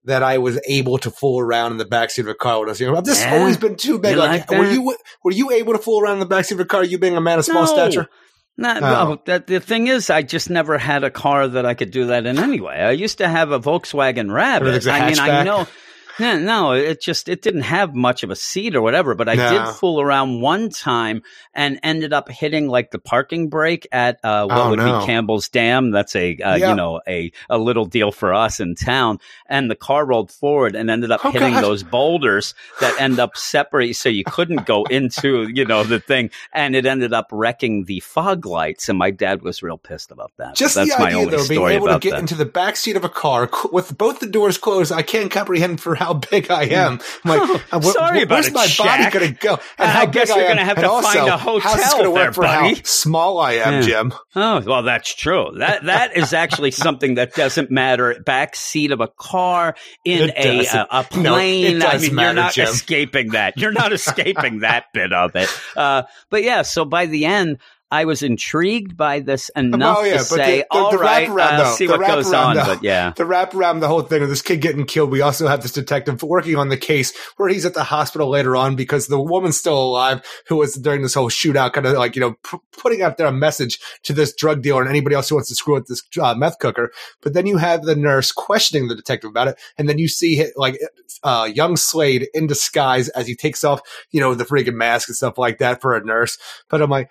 that 0.05 0.23
I 0.23 0.39
was 0.39 0.61
able 0.69 0.99
to 0.99 1.11
fool 1.11 1.41
around 1.41 1.73
in 1.73 1.79
the 1.79 1.85
backseat 1.85 2.21
of 2.21 2.29
a 2.29 2.35
car 2.35 2.59
when 2.61 2.69
I 2.69 2.73
was 2.73 2.81
younger. 2.81 2.99
I've 2.99 3.05
just 3.05 3.23
Yeah? 3.25 3.39
always 3.39 3.57
been 3.57 3.77
too 3.77 3.99
big. 3.99 4.13
You 4.13 4.19
Like, 4.19 4.51
like 4.51 4.59
were 4.59 4.71
you 4.71 4.97
were 5.23 5.33
you 5.33 5.51
able 5.53 5.73
to 5.73 5.79
fool 5.79 6.01
around 6.01 6.21
in 6.21 6.29
the 6.29 6.35
backseat 6.35 6.53
of 6.53 6.61
a 6.61 6.65
car? 6.65 6.85
You 6.85 6.99
being 6.99 7.17
a 7.17 7.21
man 7.21 7.39
of 7.39 7.45
small 7.45 7.63
no. 7.65 7.73
stature. 7.73 8.09
Not, 8.57 8.77
Oh. 8.77 8.81
well, 8.83 9.23
that, 9.27 9.49
the 9.49 9.59
thing 9.59 9.89
is, 9.89 10.11
I 10.11 10.23
just 10.23 10.49
never 10.49 10.79
had 10.79 11.03
a 11.03 11.11
car 11.11 11.49
that 11.49 11.67
I 11.67 11.75
could 11.75 11.91
do 11.91 12.07
that 12.07 12.25
in 12.25 12.39
anyway. 12.39 12.77
I 12.77 12.93
used 12.93 13.19
to 13.19 13.27
have 13.27 13.51
a 13.51 13.59
Volkswagen 13.59 14.33
Rabbit. 14.33 14.87
I 14.87 15.09
mean, 15.11 15.19
I 15.19 15.43
know. 15.43 15.67
Yeah, 16.19 16.39
no, 16.39 16.73
it 16.73 17.01
just 17.01 17.29
it 17.29 17.43
didn't 17.43 17.63
have 17.63 17.95
much 17.95 18.23
of 18.23 18.31
a 18.31 18.37
seat 18.37 18.75
or 18.77 18.83
whatever. 18.83 19.15
But 19.15 19.29
I 19.29 19.35
No. 19.35 19.51
did 19.51 19.75
fool 19.75 20.01
around 20.01 20.41
one 20.41 20.69
time 20.71 21.23
and 21.55 21.81
ended 21.83 22.13
up 22.13 22.29
hitting 22.29 22.69
like 22.69 22.91
the 22.91 22.99
parking 22.99 23.49
brake 23.49 23.87
at 23.91 24.19
uh, 24.25 24.47
what 24.47 24.59
Oh, 24.59 24.71
would 24.71 24.79
no. 24.79 25.01
be 25.01 25.07
Campbell's 25.07 25.49
Dam. 25.49 25.91
That's 25.91 26.15
a 26.15 26.37
uh, 26.39 26.55
Yeah. 26.57 26.71
you 26.71 26.77
know 26.77 27.01
a 27.09 27.33
a 27.51 27.59
little 27.59 27.85
deal 27.85 28.13
for 28.13 28.33
us 28.33 28.61
in 28.61 28.75
town. 28.75 29.19
And 29.49 29.71
the 29.71 29.75
car 29.75 30.05
rolled 30.07 30.31
forward 30.31 30.75
and 30.77 30.91
ended 30.91 31.11
up 31.11 31.25
Oh, 31.25 31.31
hitting 31.31 31.55
God. 31.55 31.65
those 31.65 31.83
boulders 31.83 32.55
that 32.81 33.01
end 33.01 33.19
up 33.19 33.37
separating, 33.37 33.95
so 33.95 34.09
you 34.09 34.25
couldn't 34.25 34.67
go 34.67 34.85
into 34.85 35.49
you 35.53 35.65
know 35.65 35.83
the 35.85 36.01
thing. 36.01 36.31
And 36.53 36.77
it 36.77 36.87
ended 36.87 37.13
up 37.13 37.29
wrecking 37.33 37.85
the 37.87 38.01
fog 38.01 38.47
lights. 38.47 38.89
And 38.89 38.99
my 38.99 39.11
dad 39.11 39.43
was 39.43 39.63
real 39.63 39.79
pissed 39.79 40.11
about 40.11 40.33
that. 40.39 40.55
Just 40.55 40.75
That's 40.77 40.95
the 40.95 40.99
my 41.03 41.07
idea, 41.09 41.19
only 41.19 41.37
though, 41.37 41.49
being 41.49 41.69
able 41.69 41.89
to 41.89 41.99
get 41.99 42.11
that. 42.13 42.21
into 42.21 42.35
the 42.35 42.45
back 42.45 42.77
seat 42.77 42.97
of 42.97 43.05
a 43.05 43.09
car 43.09 43.51
with 43.73 43.97
both 43.99 44.21
the 44.21 44.27
doors 44.27 44.59
closed, 44.59 44.93
I 44.93 45.03
can't 45.03 45.31
comprehend 45.31 45.81
for 45.81 45.95
how 45.95 46.04
big 46.13 46.51
I 46.51 46.65
am. 46.65 47.01
I'm 47.25 47.31
like, 47.31 47.41
Oh, 47.43 47.63
uh, 47.73 47.81
wh- 47.81 47.85
sorry 47.93 48.25
where's 48.27 48.49
it, 48.49 48.53
my 48.53 48.69
body 48.77 49.11
going 49.11 49.33
to 49.35 49.41
go? 49.41 49.55
And 49.79 49.89
I 49.89 49.93
how 49.93 50.07
guess 50.07 50.29
big 50.29 50.37
you're 50.37 50.49
gonna 50.49 50.65
have 50.65 50.77
And 50.77 50.85
to 50.85 50.91
also, 50.91 51.09
find 51.09 51.29
a 51.29 51.39
How's 51.39 51.63
hotel 51.63 51.91
going 51.93 52.05
to 52.05 52.11
there, 52.15 52.27
work 52.27 52.35
for 52.35 52.43
buddy. 52.43 52.75
how 52.75 52.81
small 52.85 53.39
I 53.39 53.53
am, 53.55 53.73
Yeah. 53.75 53.81
Jim? 53.83 54.15
Oh, 54.37 54.61
well, 54.61 54.83
that's 54.83 55.15
true. 55.15 55.53
That 55.59 55.85
that 55.85 56.17
is 56.17 56.33
actually 56.35 56.71
something 56.73 57.15
that 57.15 57.33
doesn't 57.35 57.71
matter. 57.71 58.21
Back 58.25 58.55
seat 58.57 58.91
of 58.93 59.01
a 59.01 59.09
car 59.09 59.75
in 60.05 60.31
a 60.37 60.67
a, 60.67 60.87
a 60.91 61.07
No, 61.17 61.37
it 61.37 61.37
plane. 61.37 61.83
I 61.83 61.93
does 61.93 62.03
mean, 62.03 62.15
matter, 62.17 62.27
you're 62.27 62.35
not 62.35 62.53
Jim. 62.53 62.69
escaping 62.69 63.31
that. 63.31 63.57
You're 63.57 63.73
not 63.73 63.93
escaping 63.95 64.61
that 64.61 64.87
bit 64.93 65.13
of 65.13 65.35
it. 65.37 65.49
Uh, 65.77 66.03
but 66.31 66.43
yeah, 66.43 66.63
so 66.63 66.85
by 66.85 67.07
the 67.07 67.25
end. 67.25 67.59
I 67.91 68.07
was 68.07 68.23
intrigued 68.23 68.97
by 68.97 69.21
this 69.21 69.49
enough 69.57 69.99
Oh, 70.01 70.03
yeah, 70.05 70.17
to 70.19 70.25
say, 70.25 70.37
the- 70.61 70.67
the- 70.71 70.77
"All 70.77 70.91
the 70.91 70.99
right, 70.99 71.29
I'll 71.29 71.65
though, 71.65 71.75
see 71.77 71.87
what 71.87 72.01
goes 72.01 72.33
on." 72.33 72.57
though. 72.57 72.65
But 72.65 72.83
yeah, 72.83 73.13
The 73.17 73.25
wrap 73.25 73.55
around 73.55 73.81
the 73.81 73.89
whole 73.89 74.03
thing 74.03 74.23
of 74.23 74.29
this 74.29 74.43
kid 74.43 74.61
getting 74.61 74.85
killed. 74.85 75.11
We 75.11 75.21
also 75.21 75.47
have 75.47 75.63
this 75.63 75.73
detective 75.73 76.23
working 76.23 76.57
on 76.57 76.71
the 76.71 76.77
case 76.77 77.13
where 77.37 77.49
he's 77.49 77.65
at 77.65 77.75
the 77.75 77.85
hospital 77.85 78.29
later 78.29 78.57
on 78.57 78.75
because 78.75 79.07
the 79.07 79.21
woman's 79.21 79.57
still 79.57 79.79
alive 79.81 80.23
who 80.49 80.57
was 80.57 80.75
during 80.75 81.03
this 81.03 81.15
whole 81.15 81.29
shootout, 81.31 81.73
kind 81.73 81.87
of 81.87 81.93
like, 81.95 82.17
you 82.17 82.21
know, 82.21 82.35
p- 82.51 82.59
putting 82.77 83.03
out 83.03 83.17
there 83.17 83.27
a 83.29 83.33
message 83.33 83.79
to 84.03 84.13
this 84.13 84.35
drug 84.35 84.63
dealer 84.63 84.81
and 84.81 84.91
anybody 84.91 85.15
else 85.15 85.29
who 85.29 85.37
wants 85.37 85.51
to 85.51 85.55
screw 85.55 85.75
with 85.75 85.87
this 85.87 86.03
uh, 86.21 86.35
meth 86.35 86.59
cooker. 86.59 86.91
But 87.23 87.35
then 87.35 87.47
you 87.47 87.59
have 87.59 87.83
the 87.85 87.95
nurse 87.97 88.33
questioning 88.33 88.89
the 88.89 88.97
detective 88.97 89.31
about 89.31 89.49
it. 89.49 89.59
And 89.79 89.89
then 89.89 89.99
you 89.99 90.09
see 90.09 90.45
like 90.57 90.81
uh, 91.23 91.49
young 91.53 91.77
Slade 91.77 92.29
in 92.35 92.47
disguise 92.49 93.09
as 93.11 93.27
he 93.29 93.37
takes 93.37 93.63
off, 93.63 93.81
you 94.11 94.21
know, 94.21 94.35
the 94.35 94.45
freaking 94.45 94.75
mask 94.75 95.09
and 95.09 95.17
stuff 95.17 95.39
like 95.39 95.59
that 95.59 95.81
for 95.81 95.95
a 95.95 96.05
nurse. 96.05 96.39
But 96.69 96.83
I'm 96.83 96.91
like, 96.91 97.09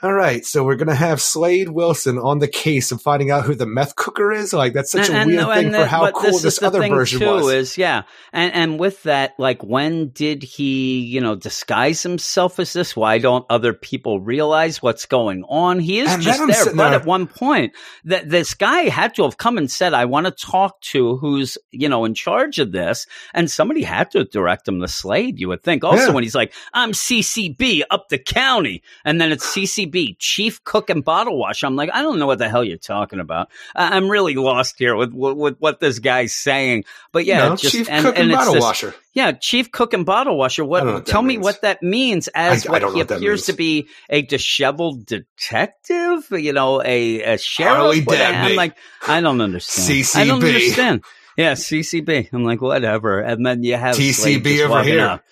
all 0.00 0.12
right, 0.12 0.44
so 0.46 0.62
we're 0.62 0.76
gonna 0.76 0.94
have 0.94 1.20
Slade 1.20 1.70
Wilson 1.70 2.18
on 2.18 2.38
the 2.38 2.46
case 2.46 2.92
of 2.92 3.02
finding 3.02 3.32
out 3.32 3.44
who 3.44 3.54
the 3.56 3.66
meth 3.66 3.96
cooker 3.96 4.30
is. 4.30 4.52
Like 4.52 4.72
that's 4.72 4.92
such 4.92 5.08
a 5.08 5.12
weird 5.26 5.46
thing 5.48 5.72
for 5.72 5.78
the- 5.78 5.86
how 5.86 6.10
cool 6.12 6.30
is 6.36 6.42
this 6.42 6.58
the 6.60 6.66
other 6.68 6.78
thing 6.78 6.94
version 6.94 7.18
was. 7.20 7.52
Is 7.52 7.78
yeah, 7.78 8.02
and 8.32 8.52
and 8.54 8.78
with 8.78 9.02
that, 9.02 9.32
like, 9.38 9.64
when 9.64 10.10
did 10.10 10.44
he, 10.44 11.00
you 11.00 11.20
know, 11.20 11.34
disguise 11.34 12.02
himself 12.02 12.60
as 12.60 12.72
this? 12.72 12.94
Why 12.94 13.18
don't 13.18 13.44
other 13.50 13.72
people 13.72 14.20
realize 14.20 14.80
what's 14.80 15.04
going 15.06 15.42
on? 15.48 15.80
He 15.80 15.98
is 15.98 16.08
And 16.12 16.22
just 16.22 16.38
there. 16.46 16.64
But 16.74 16.90
there- 16.90 17.00
at 17.00 17.04
one 17.06 17.26
point, 17.26 17.72
that 18.04 18.28
this 18.30 18.54
guy 18.54 18.82
had 18.82 19.14
to 19.16 19.24
have 19.24 19.36
come 19.36 19.58
and 19.58 19.68
said, 19.68 19.94
"I 19.94 20.04
want 20.04 20.26
to 20.26 20.30
talk 20.30 20.80
to 20.92 21.16
who's 21.16 21.58
you 21.72 21.88
know 21.88 22.04
in 22.04 22.14
charge 22.14 22.60
of 22.60 22.70
this," 22.70 23.06
and 23.34 23.50
somebody 23.50 23.82
had 23.82 24.12
to 24.12 24.22
direct 24.24 24.68
him 24.68 24.80
to 24.80 24.86
Slade. 24.86 25.40
You 25.40 25.48
would 25.48 25.64
think. 25.64 25.82
Also, 25.82 26.06
Yeah. 26.06 26.10
when 26.12 26.22
he's 26.22 26.36
like, 26.36 26.52
"I'm 26.72 26.92
CCB 26.94 27.82
up 27.90 28.10
the 28.10 28.18
county," 28.18 28.82
and 29.04 29.20
then 29.20 29.32
it's 29.32 29.44
CCB 29.44 29.87
Chief 30.18 30.62
Cook 30.64 30.90
and 30.90 31.04
Bottle 31.04 31.38
Washer. 31.38 31.66
I'm 31.66 31.76
like, 31.76 31.90
I 31.92 32.02
don't 32.02 32.18
know 32.18 32.26
what 32.26 32.38
the 32.38 32.48
hell 32.48 32.62
you're 32.64 32.76
talking 32.78 33.20
about. 33.20 33.48
I- 33.74 33.96
I'm 33.96 34.08
really 34.10 34.34
lost 34.34 34.76
here 34.78 34.94
with, 34.96 35.12
with 35.12 35.36
with 35.36 35.56
what 35.58 35.80
this 35.80 35.98
guy's 35.98 36.34
saying. 36.34 36.84
But 37.12 37.24
yeah, 37.24 37.48
no, 37.48 37.56
just 37.56 37.74
Chief 37.74 37.88
and, 37.90 38.04
Cook 38.04 38.14
and, 38.16 38.24
and 38.30 38.32
Bottle 38.32 38.54
this- 38.54 38.62
Washer. 38.62 38.94
Yeah, 39.14 39.32
Chief 39.32 39.72
Cook 39.72 39.94
and 39.94 40.06
Bottle 40.06 40.36
Washer. 40.38 40.62
I 40.62 40.66
What? 40.66 40.84
what 40.86 41.06
Tell 41.06 41.22
me 41.22 41.34
means. 41.34 41.44
what 41.44 41.62
that 41.62 41.82
means 41.82 42.28
as 42.28 42.66
I- 42.66 42.68
I 42.68 42.72
what 42.72 42.82
know 42.82 42.92
he 42.92 43.00
appears 43.00 43.46
to 43.46 43.52
be 43.52 43.88
a 44.08 44.22
disheveled 44.22 45.06
detective. 45.06 46.26
You 46.30 46.52
know, 46.52 46.82
a, 46.84 47.22
a 47.34 47.38
sheriff. 47.38 48.06
I'm 48.08 48.56
like, 48.56 48.76
I 49.06 49.20
don't 49.20 49.40
understand. 49.40 49.88
CCB. 50.04 50.16
I 50.16 50.26
don't 50.26 50.44
understand. 50.44 51.04
Yeah, 51.36 51.52
CCB. 51.52 52.30
I'm 52.32 52.44
like, 52.44 52.60
whatever. 52.60 53.20
And 53.20 53.46
then 53.46 53.62
you 53.62 53.76
have 53.76 53.94
TCB 53.96 54.64
over 54.68 54.82
here. 54.82 55.00
out. 55.00 55.22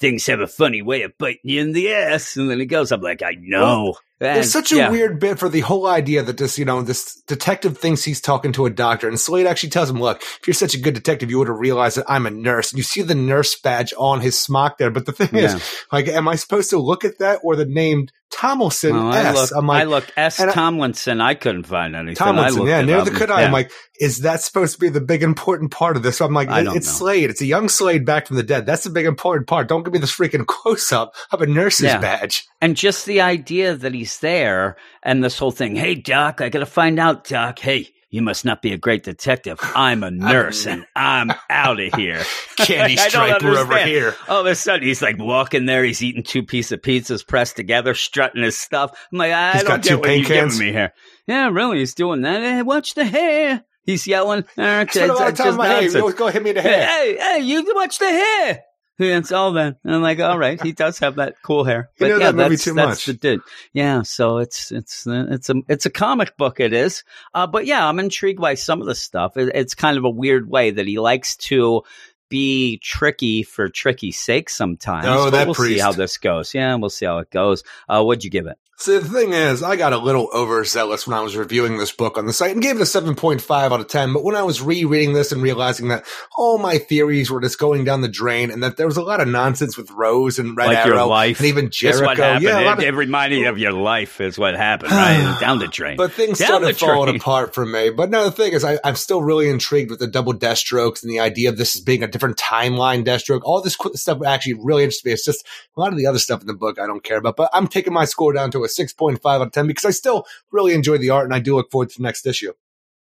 Things 0.00 0.26
have 0.26 0.40
a 0.40 0.46
funny 0.46 0.80
way 0.82 1.02
of 1.02 1.12
biting 1.18 1.40
you 1.44 1.60
in 1.60 1.72
the 1.72 1.92
ass, 1.92 2.36
and 2.36 2.50
then 2.50 2.58
he 2.58 2.66
goes. 2.66 2.90
I'm 2.90 3.02
like, 3.02 3.22
I 3.22 3.32
know. 3.38 3.96
And, 4.22 4.36
There's 4.36 4.52
such 4.52 4.72
a 4.72 4.76
yeah. 4.76 4.90
weird 4.90 5.18
bit 5.18 5.38
for 5.38 5.48
the 5.48 5.60
whole 5.60 5.86
idea 5.86 6.22
that 6.22 6.36
this, 6.36 6.58
you 6.58 6.64
know, 6.66 6.82
this 6.82 7.22
detective 7.26 7.78
thinks 7.78 8.02
he's 8.02 8.20
talking 8.20 8.52
to 8.52 8.66
a 8.66 8.70
doctor, 8.70 9.08
and 9.08 9.18
Slade 9.18 9.46
actually 9.46 9.70
tells 9.70 9.88
him, 9.88 10.00
"Look, 10.00 10.20
if 10.20 10.46
you're 10.46 10.54
such 10.54 10.74
a 10.74 10.80
good 10.80 10.94
detective, 10.94 11.30
you 11.30 11.38
would 11.38 11.48
have 11.48 11.58
realized 11.58 11.96
that 11.98 12.04
I'm 12.08 12.26
a 12.26 12.30
nurse." 12.30 12.72
And 12.72 12.78
you 12.78 12.82
see 12.82 13.02
the 13.02 13.14
nurse 13.14 13.58
badge 13.58 13.94
on 13.96 14.20
his 14.20 14.38
smock 14.38 14.78
there, 14.78 14.90
but 14.90 15.06
the 15.06 15.12
thing 15.12 15.28
Yeah. 15.32 15.56
is, 15.56 15.62
like, 15.92 16.08
am 16.08 16.28
I 16.28 16.34
supposed 16.36 16.70
to 16.70 16.78
look 16.78 17.04
at 17.04 17.18
that 17.18 17.40
or 17.42 17.56
the 17.56 17.64
name 17.66 18.08
Tomlinson 18.32 18.94
Well, 18.94 19.12
I 19.12 19.20
S? 19.20 19.34
look, 19.34 19.50
I'm 19.58 19.66
like, 19.66 19.80
I 19.80 19.84
look 19.84 20.12
S. 20.16 20.40
I- 20.40 20.52
Tomlinson. 20.52 21.20
I 21.20 21.34
couldn't 21.34 21.64
find 21.64 21.94
anything. 21.96 22.16
Tomlinson, 22.16 22.66
yeah, 22.66 22.80
it 22.80 22.86
neither 22.86 23.10
could 23.10 23.30
I. 23.30 23.40
Yeah. 23.40 23.46
I'm 23.46 23.52
like, 23.52 23.70
is 24.00 24.18
that 24.20 24.40
supposed 24.40 24.74
to 24.74 24.80
be 24.80 24.88
the 24.88 25.00
big 25.00 25.22
important 25.22 25.70
part 25.72 25.96
of 25.96 26.02
this? 26.02 26.18
So 26.18 26.26
I'm 26.26 26.32
like, 26.34 26.48
it- 26.48 26.66
it's 26.76 26.86
know. 26.86 26.92
Slade. 26.92 27.30
It's 27.30 27.40
a 27.40 27.46
young 27.46 27.68
Slade 27.68 28.06
back 28.06 28.26
from 28.26 28.36
the 28.36 28.42
dead. 28.42 28.66
That's 28.66 28.84
the 28.84 28.90
big 28.90 29.06
important 29.06 29.46
part. 29.46 29.68
Don't 29.68 29.82
give 29.82 29.92
me 29.92 29.98
this 29.98 30.16
freaking 30.16 30.46
close 30.48 30.92
up 30.92 31.14
of 31.32 31.42
a 31.42 31.46
nurse's 31.46 31.86
Yeah. 31.86 31.98
badge. 31.98 32.46
And 32.60 32.76
just 32.76 33.06
the 33.06 33.20
idea 33.20 33.74
that 33.74 33.94
he's 33.94 34.18
there 34.20 34.76
and 35.02 35.22
this 35.24 35.38
whole 35.38 35.50
thing. 35.50 35.76
Hey, 35.76 35.94
Doc, 35.94 36.40
I 36.40 36.48
got 36.48 36.60
to 36.60 36.66
find 36.66 36.98
out, 36.98 37.24
Doc. 37.26 37.58
Hey, 37.58 37.88
you 38.10 38.22
must 38.22 38.44
not 38.44 38.60
be 38.60 38.72
a 38.72 38.76
great 38.76 39.04
detective. 39.04 39.58
I'm 39.62 40.02
a 40.02 40.10
nurse 40.10 40.66
and 40.66 40.84
I'm 40.94 41.30
out 41.50 41.80
of 41.80 41.94
here. 41.94 42.22
Candy 42.56 42.98
I 42.98 43.08
don't 43.08 43.42
over 43.44 43.78
here. 43.78 44.14
All 44.28 44.40
of 44.40 44.46
a 44.46 44.54
sudden, 44.54 44.86
he's 44.86 45.00
like 45.00 45.18
walking 45.18 45.66
there. 45.66 45.84
He's 45.84 46.02
eating 46.02 46.22
two 46.22 46.42
pieces 46.42 46.72
of 46.72 46.82
pizzas 46.82 47.26
pressed 47.26 47.56
together, 47.56 47.94
strutting 47.94 48.42
his 48.42 48.58
stuff. 48.58 48.92
I'm 49.12 49.18
like, 49.18 49.32
I 49.32 49.52
He's 49.52 49.62
don't 49.62 49.82
get 49.82 50.00
what 50.00 50.08
you're 50.10 50.26
cans. 50.26 50.58
giving 50.58 50.66
me 50.66 50.72
here. 50.72 50.92
Yeah, 51.26 51.48
really, 51.50 51.78
he's 51.78 51.94
doing 51.94 52.22
that. 52.22 52.42
Hey, 52.42 52.62
watch 52.62 52.94
the 52.94 53.04
hair. 53.04 53.64
He's 53.84 54.06
yelling. 54.06 54.44
Spend 54.52 54.96
a 54.96 55.14
lot 55.14 55.28
of 55.30 55.34
time 55.36 55.56
my 55.56 55.66
hair. 55.68 55.82
You 55.82 55.98
always 56.00 56.14
go 56.14 56.26
hit 56.28 56.42
me 56.42 56.50
in 56.50 56.56
the 56.56 56.62
hair. 56.62 56.86
Hey, 56.86 57.16
hey, 57.16 57.38
you 57.40 57.64
watch 57.74 57.98
the 57.98 58.10
hair. 58.10 58.62
Yeah, 59.00 59.16
it's 59.16 59.32
all 59.32 59.52
that. 59.52 59.78
And 59.82 59.94
I'm 59.94 60.02
like, 60.02 60.20
all 60.20 60.38
right, 60.38 60.60
he 60.62 60.72
does 60.72 60.98
have 60.98 61.16
that 61.16 61.36
cool 61.42 61.64
hair. 61.64 61.90
You 61.96 62.06
But 62.06 62.08
know 62.08 62.18
yeah, 62.18 62.24
that 62.26 62.34
movie 62.36 62.48
that's, 62.50 62.64
too 62.64 62.74
that's 62.74 62.88
much. 62.88 63.04
the 63.06 63.14
dude. 63.14 63.40
Yeah, 63.72 64.02
so 64.02 64.38
it's 64.38 64.70
it's 64.70 65.06
it's 65.08 65.48
a 65.48 65.54
it's 65.68 65.86
a 65.86 65.90
comic 65.90 66.36
book. 66.36 66.60
It 66.60 66.74
is, 66.74 67.02
uh, 67.32 67.46
but 67.46 67.64
yeah, 67.64 67.88
I'm 67.88 67.98
intrigued 67.98 68.40
by 68.40 68.54
some 68.54 68.82
of 68.82 68.86
the 68.86 68.94
stuff. 68.94 69.38
It, 69.38 69.52
it's 69.54 69.74
kind 69.74 69.96
of 69.96 70.04
a 70.04 70.10
weird 70.10 70.48
way 70.50 70.70
that 70.70 70.86
he 70.86 70.98
likes 70.98 71.36
to 71.36 71.82
be 72.28 72.78
tricky 72.78 73.42
for 73.42 73.68
tricky's 73.68 74.18
sake 74.18 74.50
sometimes. 74.50 75.06
Oh, 75.08 75.24
but 75.24 75.30
that 75.30 75.46
we'll 75.46 75.54
see 75.54 75.78
how 75.78 75.92
this 75.92 76.18
goes. 76.18 76.54
Yeah, 76.54 76.74
we'll 76.76 76.90
see 76.90 77.06
how 77.06 77.18
it 77.18 77.30
goes. 77.30 77.64
Uh, 77.88 78.02
what'd 78.04 78.22
you 78.22 78.30
give 78.30 78.46
it? 78.46 78.58
See, 78.80 78.96
the 78.96 79.06
thing 79.06 79.34
is, 79.34 79.62
I 79.62 79.76
got 79.76 79.92
a 79.92 79.98
little 79.98 80.30
overzealous 80.32 81.06
when 81.06 81.14
I 81.14 81.20
was 81.20 81.36
reviewing 81.36 81.76
this 81.76 81.92
book 81.92 82.16
on 82.16 82.24
the 82.24 82.32
site 82.32 82.52
and 82.52 82.62
gave 82.62 82.76
it 82.76 82.80
a 82.80 82.84
7.5 82.84 83.50
out 83.50 83.78
of 83.78 83.88
10. 83.88 84.14
But 84.14 84.24
when 84.24 84.34
I 84.34 84.42
was 84.42 84.62
rereading 84.62 85.12
this 85.12 85.32
and 85.32 85.42
realizing 85.42 85.88
that 85.88 86.06
all 86.34 86.56
my 86.56 86.78
theories 86.78 87.30
were 87.30 87.42
just 87.42 87.58
going 87.58 87.84
down 87.84 88.00
the 88.00 88.08
drain 88.08 88.50
and 88.50 88.62
that 88.62 88.78
there 88.78 88.86
was 88.86 88.96
a 88.96 89.02
lot 89.02 89.20
of 89.20 89.28
nonsense 89.28 89.76
with 89.76 89.90
Rose 89.90 90.38
and 90.38 90.56
Red 90.56 90.68
like 90.68 90.78
Arrow 90.78 90.96
your 90.96 91.06
life 91.06 91.40
and 91.40 91.48
even 91.48 91.68
Jericho. 91.70 92.06
what 92.06 92.16
happened. 92.16 92.42
Yeah, 92.42 92.60
it, 92.60 92.66
of- 92.78 92.80
it 92.80 92.94
reminded 92.94 93.40
you 93.40 93.50
of 93.50 93.58
your 93.58 93.74
life 93.74 94.18
is 94.18 94.38
what 94.38 94.56
happened, 94.56 94.92
right? 94.92 95.36
Down 95.42 95.58
the 95.58 95.68
drain. 95.68 95.98
But 95.98 96.12
things 96.12 96.38
Down 96.38 96.48
started 96.48 96.78
falling 96.78 97.16
apart 97.16 97.52
for 97.52 97.66
me. 97.66 97.90
But 97.90 98.08
no, 98.08 98.24
the 98.24 98.30
thing 98.30 98.54
is, 98.54 98.64
I, 98.64 98.78
I'm 98.82 98.96
still 98.96 99.22
really 99.22 99.50
intrigued 99.50 99.90
with 99.90 99.98
the 99.98 100.06
double 100.06 100.32
Deathstrokes 100.32 101.02
and 101.02 101.12
the 101.12 101.20
idea 101.20 101.50
of 101.50 101.58
this 101.58 101.78
being 101.78 102.02
a 102.02 102.08
different 102.08 102.38
timeline 102.38 103.04
Deathstroke. 103.04 103.42
All 103.44 103.60
this 103.60 103.76
qu- 103.76 103.94
stuff 103.94 104.22
actually 104.24 104.54
really 104.54 104.84
interests 104.84 105.04
me. 105.04 105.12
It's 105.12 105.26
just 105.26 105.46
a 105.76 105.80
lot 105.80 105.92
of 105.92 105.98
the 105.98 106.06
other 106.06 106.18
stuff 106.18 106.40
in 106.40 106.46
the 106.46 106.54
book 106.54 106.78
I 106.78 106.86
don't 106.86 107.04
care 107.04 107.18
about. 107.18 107.36
But 107.36 107.50
I'm 107.52 107.68
taking 107.68 107.92
my 107.92 108.06
score 108.06 108.32
down 108.32 108.50
to 108.52 108.64
a 108.64 108.69
6.5 108.70 109.20
out 109.24 109.42
of 109.42 109.52
10 109.52 109.66
because 109.66 109.84
I 109.84 109.90
still 109.90 110.26
really 110.50 110.74
enjoy 110.74 110.98
the 110.98 111.10
art 111.10 111.24
and 111.24 111.34
I 111.34 111.38
do 111.38 111.56
look 111.56 111.70
forward 111.70 111.90
to 111.90 111.98
the 111.98 112.02
next 112.02 112.26
issue. 112.26 112.52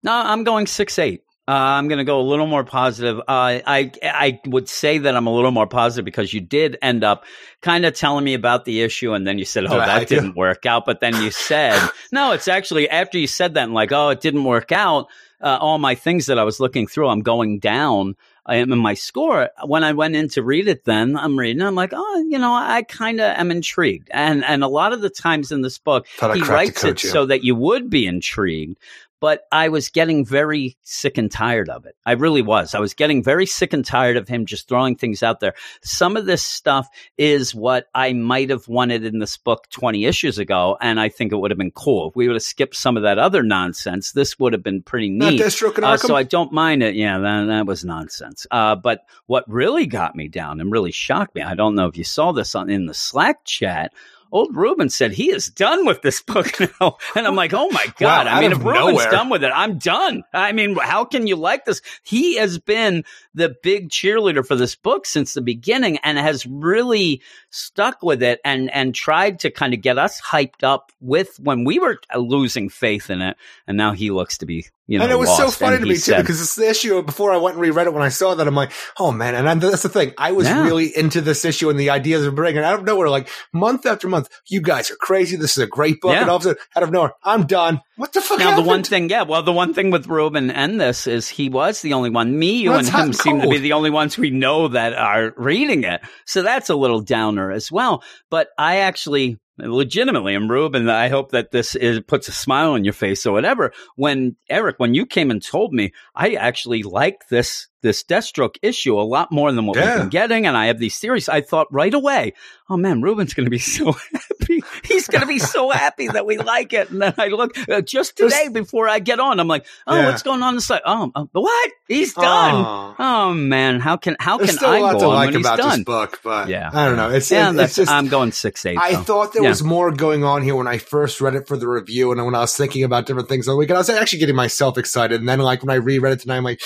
No, 0.04 0.14
I'm 0.14 0.44
going 0.44 0.68
six 0.68 0.98
eight. 0.98 1.24
Uh, 1.48 1.54
I'm 1.54 1.88
going 1.88 1.98
to 1.98 2.04
go 2.04 2.22
a 2.22 2.24
little 2.24 2.48
more 2.48 2.64
positive. 2.64 3.20
Uh, 3.20 3.24
I 3.28 3.92
I 4.04 4.40
would 4.46 4.70
say 4.70 5.00
that 5.00 5.16
I'm 5.16 5.28
a 5.28 5.34
little 5.34 5.52
more 5.52 5.68
positive 5.68 6.06
because 6.06 6.34
you 6.34 6.40
did 6.40 6.78
end 6.82 7.04
up 7.04 7.26
kind 7.62 7.86
of 7.86 7.94
telling 7.94 8.24
me 8.24 8.36
about 8.36 8.66
the 8.66 8.82
issue, 8.82 9.14
and 9.14 9.28
then 9.28 9.38
you 9.38 9.46
said, 9.46 9.66
"Oh, 9.66 9.80
I 9.80 9.86
that 9.86 10.08
didn't 10.08 10.36
work 10.36 10.66
out." 10.66 10.86
But 10.86 11.02
then 11.02 11.16
you 11.22 11.32
said, 11.32 11.90
"No, 12.12 12.32
it's 12.32 12.48
actually 12.48 12.90
after 12.90 13.18
you 13.18 13.28
said 13.28 13.56
that, 13.56 13.64
and 13.64 13.74
like, 13.74 13.92
oh, 13.92 14.10
it 14.10 14.22
didn't 14.22 14.44
work 14.44 14.72
out." 14.72 15.08
Uh, 15.42 15.58
all 15.60 15.80
my 15.80 15.96
things 15.96 16.28
that 16.28 16.38
I 16.38 16.44
was 16.44 16.60
looking 16.60 16.86
through, 16.86 17.08
I'm 17.08 17.22
going 17.22 17.58
down 17.58 18.16
uh, 18.50 18.54
in 18.54 18.78
my 18.78 18.94
score. 18.94 19.50
When 19.66 19.84
I 19.84 19.94
went 19.94 20.16
in 20.16 20.30
to 20.30 20.44
read 20.44 20.68
it, 20.68 20.86
then 20.86 21.18
I'm 21.18 21.38
reading. 21.38 21.62
I'm 21.62 21.76
like, 21.76 21.94
oh, 21.94 22.26
you 22.30 22.40
know, 22.40 22.54
I 22.54 22.84
kind 22.84 23.20
of 23.20 23.38
am 23.38 23.52
intrigued, 23.52 24.10
and 24.12 24.44
and 24.44 24.64
a 24.64 24.68
lot 24.68 24.94
of 24.94 25.02
the 25.02 25.10
times 25.10 25.52
in 25.52 25.62
this 25.62 25.78
book, 25.78 26.08
Thought 26.18 26.36
he 26.36 26.44
writes 26.44 26.84
it 26.84 27.04
you. 27.04 27.10
so 27.10 27.26
that 27.28 27.44
you 27.44 27.56
would 27.56 27.90
be 27.90 28.08
intrigued. 28.08 28.78
But 29.22 29.44
I 29.52 29.70
was 29.70 29.88
getting 29.90 30.26
very 30.26 30.78
sick 30.84 31.18
and 31.20 31.32
tired 31.32 31.70
of 31.70 31.86
it. 31.86 31.96
I 32.06 32.14
really 32.14 32.42
was. 32.42 32.74
I 32.74 32.80
was 32.80 32.96
getting 32.96 33.24
very 33.24 33.46
sick 33.46 33.72
and 33.72 33.86
tired 33.86 34.18
of 34.18 34.28
him 34.28 34.48
just 34.48 34.68
throwing 34.68 34.96
things 34.96 35.22
out 35.22 35.40
there. 35.40 35.54
Some 35.84 36.18
of 36.18 36.26
this 36.26 36.44
stuff 36.44 36.90
is 37.18 37.54
what 37.54 37.86
I 37.94 38.14
might 38.14 38.50
have 38.50 38.68
wanted 38.68 39.06
in 39.06 39.20
this 39.20 39.38
book 39.38 39.70
20 39.70 40.06
issues 40.06 40.40
ago, 40.40 40.76
and 40.82 41.00
I 41.00 41.08
think 41.10 41.32
it 41.32 41.38
would 41.38 41.52
have 41.52 41.58
been 41.60 41.72
cool. 41.72 42.10
If 42.10 42.16
we 42.16 42.28
would 42.28 42.36
have 42.36 42.44
skipped 42.44 42.76
some 42.76 42.98
of 42.98 43.04
that 43.04 43.20
other 43.20 43.44
nonsense, 43.44 44.12
this 44.12 44.40
would 44.40 44.54
have 44.54 44.64
been 44.64 44.82
pretty 44.82 45.10
neat. 45.10 45.38
Uh, 45.86 45.98
so 46.08 46.16
I 46.16 46.24
don't 46.24 46.52
mind 46.52 46.82
it. 46.82 46.96
Yeah, 46.96 47.20
that, 47.20 47.46
that 47.46 47.66
was 47.68 47.86
nonsense. 47.86 48.48
Uh, 48.50 48.76
but 48.76 49.02
what 49.28 49.46
really 49.48 49.86
got 49.86 50.16
me 50.16 50.30
down 50.30 50.60
and 50.60 50.72
really 50.72 50.92
shocked 50.92 51.36
me, 51.36 51.44
I 51.44 51.54
don't 51.54 51.76
know 51.76 51.86
if 51.86 51.96
you 51.96 52.04
saw 52.04 52.32
this 52.32 52.56
on 52.56 52.72
in 52.72 52.88
the 52.88 52.96
Slack 52.96 53.46
chat. 53.46 53.94
Old 54.32 54.56
Ruben 54.56 54.90
said 54.90 55.12
he 55.12 55.30
is 55.30 55.50
done 55.50 55.86
with 55.86 56.02
this 56.02 56.22
book 56.22 56.60
now, 56.82 56.98
and 57.16 57.28
I'm 57.28 57.36
like, 57.36 57.54
oh 57.54 57.70
my 57.70 57.86
god! 57.98 58.28
Wow, 58.28 58.34
I 58.34 58.42
mean, 58.42 58.52
if 58.52 58.60
Ruben's 58.60 58.76
nowhere. 58.76 59.12
done 59.12 59.30
with 59.30 59.44
it, 59.44 59.52
I'm 59.54 59.78
done. 59.78 60.24
I 60.34 60.52
mean, 60.54 60.76
how 60.76 61.06
can 61.06 61.28
you 61.28 61.36
like 61.36 61.66
this? 61.66 61.82
He 62.04 62.38
has 62.38 62.58
been 62.58 63.04
the 63.34 63.56
big 63.62 63.90
cheerleader 63.90 64.46
for 64.46 64.56
this 64.56 64.76
book 64.76 65.06
since 65.06 65.34
the 65.34 65.42
beginning, 65.42 65.98
and 65.98 66.18
has 66.18 66.46
really 66.46 67.22
stuck 67.50 68.02
with 68.02 68.24
it 68.24 68.40
and 68.46 68.74
and 68.74 68.96
tried 68.96 69.40
to 69.42 69.52
kind 69.52 69.74
of 69.74 69.82
get 69.82 69.98
us 69.98 70.22
hyped 70.22 70.64
up 70.64 70.92
with 71.02 71.38
when 71.40 71.66
we 71.66 71.80
were 71.80 72.00
losing 72.16 72.70
faith 72.70 73.10
in 73.10 73.22
it, 73.22 73.38
and 73.68 73.78
now 73.78 73.92
he 73.92 74.12
looks 74.12 74.38
to 74.38 74.46
be 74.46 74.66
you 74.92 74.98
know 75.00 75.04
and 75.06 75.12
it 75.12 75.18
was 75.18 75.36
so 75.36 75.50
funny 75.50 75.78
to 75.78 75.86
me 75.86 75.98
too 75.98 76.16
because 76.18 76.42
it's 76.42 76.56
the 76.56 76.70
issue 76.70 77.02
before 77.02 77.32
I 77.32 77.38
went 77.38 77.56
and 77.56 77.62
reread 77.62 77.88
it 77.88 77.94
when 77.94 78.04
I 78.04 78.10
saw 78.10 78.36
that 78.36 78.48
I'm 78.48 78.56
like, 78.56 78.72
oh 79.00 79.12
man, 79.12 79.36
and 79.36 79.50
I'm, 79.50 79.60
that's 79.60 79.84
the 79.84 79.90
thing. 79.90 80.14
I 80.18 80.32
was 80.34 80.48
Yeah. 80.48 80.64
really 80.64 80.96
into 80.96 81.22
this 81.22 81.46
issue 81.46 81.70
and 81.70 81.80
the 81.80 81.90
ideas 81.90 82.26
of 82.26 82.36
bringing 82.36 82.64
out 82.64 82.76
of 82.80 82.84
nowhere, 82.86 83.10
like 83.10 83.30
month 83.54 83.86
after 83.86 84.08
month, 84.08 84.30
you 84.48 84.62
guys 84.62 84.92
are 84.92 84.96
crazy. 84.98 85.36
This 85.38 85.58
is 85.58 85.64
a 85.64 85.68
great 85.68 86.02
book, 86.02 86.12
Yeah. 86.12 86.22
and 86.22 86.30
all 86.30 86.36
of 86.38 86.42
a 86.42 86.50
sudden, 86.50 86.62
out 86.76 86.84
of 86.84 86.92
nowhere, 86.92 87.14
I'm 87.24 87.48
done. 87.48 87.82
What 87.96 88.14
the 88.14 88.22
fuck? 88.22 88.40
Now 88.40 88.56
the 88.56 88.62
one 88.64 88.84
thing, 88.84 89.10
yeah, 89.10 89.24
well, 89.24 89.44
the 89.44 89.52
one 89.54 89.74
thing 89.74 89.92
with 89.92 90.08
Ruben 90.08 90.52
and 90.52 90.82
this 90.82 91.08
is 91.08 91.30
he 91.30 91.50
was 91.50 91.82
the 91.82 91.94
only 91.94 92.10
one. 92.10 92.38
Me, 92.38 92.62
you, 92.64 92.74
it's 92.74 92.90
and 92.90 93.08
him 93.08 93.14
seem 93.14 93.42
to 93.42 93.48
be 93.50 93.60
the 93.60 93.74
only 93.74 93.90
ones 93.92 94.18
we 94.18 94.30
know 94.32 94.68
that 94.70 94.94
are 94.94 95.34
reading 95.38 95.84
it. 95.84 96.02
So 96.26 96.42
that's 96.42 96.70
a 96.70 96.76
little 96.76 97.02
downer 97.02 97.52
as 97.52 97.72
well. 97.72 98.04
But 98.30 98.50
I 98.58 98.78
actually, 98.78 99.38
legitimately, 99.64 100.36
am 100.36 100.50
Ruben. 100.50 100.84
And 100.84 100.92
I 100.92 101.10
hope 101.10 101.32
that 101.32 101.52
this 101.52 101.76
is, 101.76 102.02
puts 102.02 102.28
a 102.28 102.32
smile 102.32 102.72
on 102.72 102.84
your 102.84 102.94
face 102.94 103.26
or 103.26 103.34
whatever. 103.34 103.72
When 103.96 104.36
Eric, 104.50 104.76
when 104.78 104.94
you 104.94 105.06
came 105.06 105.32
and 105.32 105.44
told 105.44 105.74
me, 105.74 105.94
I 106.16 106.34
actually 106.34 106.84
like 106.84 107.28
this 107.30 107.68
this 107.82 108.04
Deathstroke 108.04 108.58
issue 108.62 109.00
a 109.00 109.02
lot 109.02 109.32
more 109.32 109.52
than 109.52 109.66
what 109.66 109.78
Yeah. 109.78 109.86
we've 109.94 110.00
been 110.04 110.10
getting, 110.10 110.48
and 110.48 110.56
I 110.58 110.68
have 110.68 110.80
these 110.80 110.98
theories. 110.98 111.28
I 111.30 111.42
thought 111.42 111.68
right 111.72 111.94
away, 111.94 112.34
oh 112.70 112.78
man, 112.78 113.02
Ruben's 113.02 113.34
going 113.34 113.46
to 113.46 113.50
be 113.52 113.58
so 113.60 113.92
happy. 113.94 114.62
He's 114.84 115.08
going 115.08 115.22
to 115.22 115.28
be 115.28 115.40
so 115.40 115.70
happy 115.72 116.08
that 116.08 116.26
we 116.26 116.38
like 116.38 116.74
it. 116.74 116.90
And 116.92 117.02
then 117.02 117.14
I 117.18 117.28
look 117.28 117.58
uh, 117.70 117.82
just 117.82 118.18
There's- 118.18 118.34
today 118.34 118.50
before 118.50 118.88
I 118.88 119.00
get 119.00 119.20
on, 119.20 119.40
I'm 119.40 119.48
like, 119.48 119.66
oh, 119.88 119.96
Yeah. 119.96 120.06
what's 120.08 120.24
going 120.24 120.44
on 120.44 120.56
this 120.56 120.66
side? 120.66 120.82
Oh, 120.86 121.12
uh, 121.16 121.26
what? 121.32 121.72
He's 121.88 122.14
done. 122.14 122.26
Aw. 122.56 122.96
Oh 123.00 123.34
man, 123.34 123.80
how 123.80 123.98
can 123.98 124.16
how 124.20 124.38
There's 124.38 124.52
can 124.52 124.58
still 124.58 124.70
I 124.70 124.78
a 124.78 124.82
lot 124.82 124.94
go 124.94 125.00
to 125.00 125.08
like 125.10 125.26
when 125.28 125.36
he's 125.38 125.46
about 125.46 125.58
done? 125.58 125.80
this 125.80 125.86
book, 125.86 126.20
but 126.24 126.48
Yeah. 126.50 126.70
I 126.72 126.86
don't 126.86 126.96
know. 126.98 127.10
It's, 127.10 127.30
yeah, 127.32 127.52
it's 127.54 127.76
just. 127.76 127.92
I'm 127.92 128.08
going 128.08 128.32
six 128.32 128.66
eight. 128.66 128.78
I 128.78 128.94
though. 128.94 129.02
thought 129.02 129.34
there 129.34 129.44
Yeah. 129.44 129.50
was 129.50 129.64
more 129.64 129.92
going 129.92 130.24
on 130.24 130.42
here 130.44 130.56
when 130.56 130.68
I 130.68 130.78
first 130.78 131.20
read 131.20 131.36
it 131.36 131.48
for 131.48 131.58
the 131.58 131.68
review, 131.68 132.12
and 132.12 132.24
when 132.26 132.36
I 132.36 132.40
was 132.40 132.56
thinking 132.56 132.84
about 132.84 133.06
different 133.08 133.28
things 133.28 133.48
all 133.48 133.58
week, 133.58 133.70
and 133.70 133.78
I 133.78 133.80
was 133.80 133.90
actually 133.90 134.20
getting 134.20 134.36
myself 134.36 134.78
excited. 134.78 135.20
And 135.20 135.28
then, 135.28 135.40
like 135.40 135.62
when 135.64 135.70
I 135.70 135.76
reread 135.76 136.14
it 136.14 136.20
tonight, 136.22 136.38
I'm 136.38 136.44
like, 136.44 136.62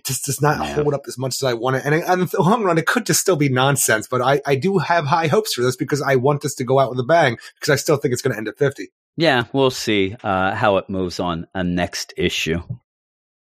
it 0.00 0.06
just 0.06 0.24
does 0.24 0.40
not 0.40 0.58
Yeah. 0.58 0.74
hold 0.74 0.94
up 0.94 1.02
as 1.06 1.18
much 1.18 1.34
as 1.36 1.42
I 1.42 1.52
want 1.54 1.76
it. 1.76 1.82
And 1.84 1.94
in 1.94 2.00
the 2.26 2.36
long 2.40 2.64
run, 2.64 2.78
it 2.78 2.86
could 2.86 3.04
just 3.06 3.20
still 3.20 3.36
be 3.36 3.48
nonsense. 3.50 4.08
But 4.08 4.22
I, 4.22 4.40
I 4.46 4.54
do 4.56 4.78
have 4.78 5.04
high 5.04 5.26
hopes 5.26 5.52
for 5.54 5.60
this 5.62 5.76
because 5.76 6.00
I 6.00 6.16
want 6.16 6.40
this 6.40 6.54
to 6.56 6.64
go 6.64 6.78
out 6.78 6.90
with 6.90 6.98
a 7.00 7.04
bang 7.04 7.36
because 7.54 7.68
I 7.70 7.76
still 7.76 7.96
think 7.98 8.12
it's 8.12 8.22
going 8.22 8.32
to 8.32 8.38
end 8.38 8.48
at 8.48 8.56
50. 8.58 8.88
Yeah, 9.16 9.44
we'll 9.52 9.70
see 9.70 10.16
uh, 10.24 10.54
how 10.54 10.78
it 10.78 10.88
moves 10.88 11.20
on 11.20 11.46
a 11.54 11.62
next 11.62 12.14
issue. 12.16 12.62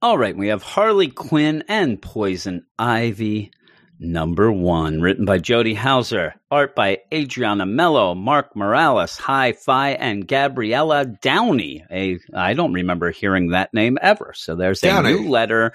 All 0.02 0.18
right, 0.18 0.36
we 0.38 0.50
have 0.50 0.62
Harley 0.62 1.08
Quinn 1.08 1.64
and 1.70 2.00
Poison 2.02 2.66
Ivy, 2.78 3.52
number 4.00 4.52
one, 4.52 5.00
written 5.02 5.24
by 5.24 5.38
Jody 5.38 5.74
Houser, 5.74 6.36
art 6.52 6.76
by 6.76 7.00
Adriana 7.14 7.66
Melo, 7.66 8.14
Mark 8.14 8.54
Morales, 8.56 9.18
Hi 9.18 9.54
Fi, 9.54 9.92
and 9.92 10.28
Gabriela 10.28 11.06
Downie. 11.06 11.86
A 11.90 12.20
I 12.36 12.54
don't 12.54 12.74
remember 12.74 13.12
hearing 13.12 13.52
that 13.52 13.74
name 13.74 13.98
ever. 14.02 14.34
So 14.36 14.56
there's 14.56 14.84
a 14.84 15.02
new 15.02 15.30
letter 15.30 15.72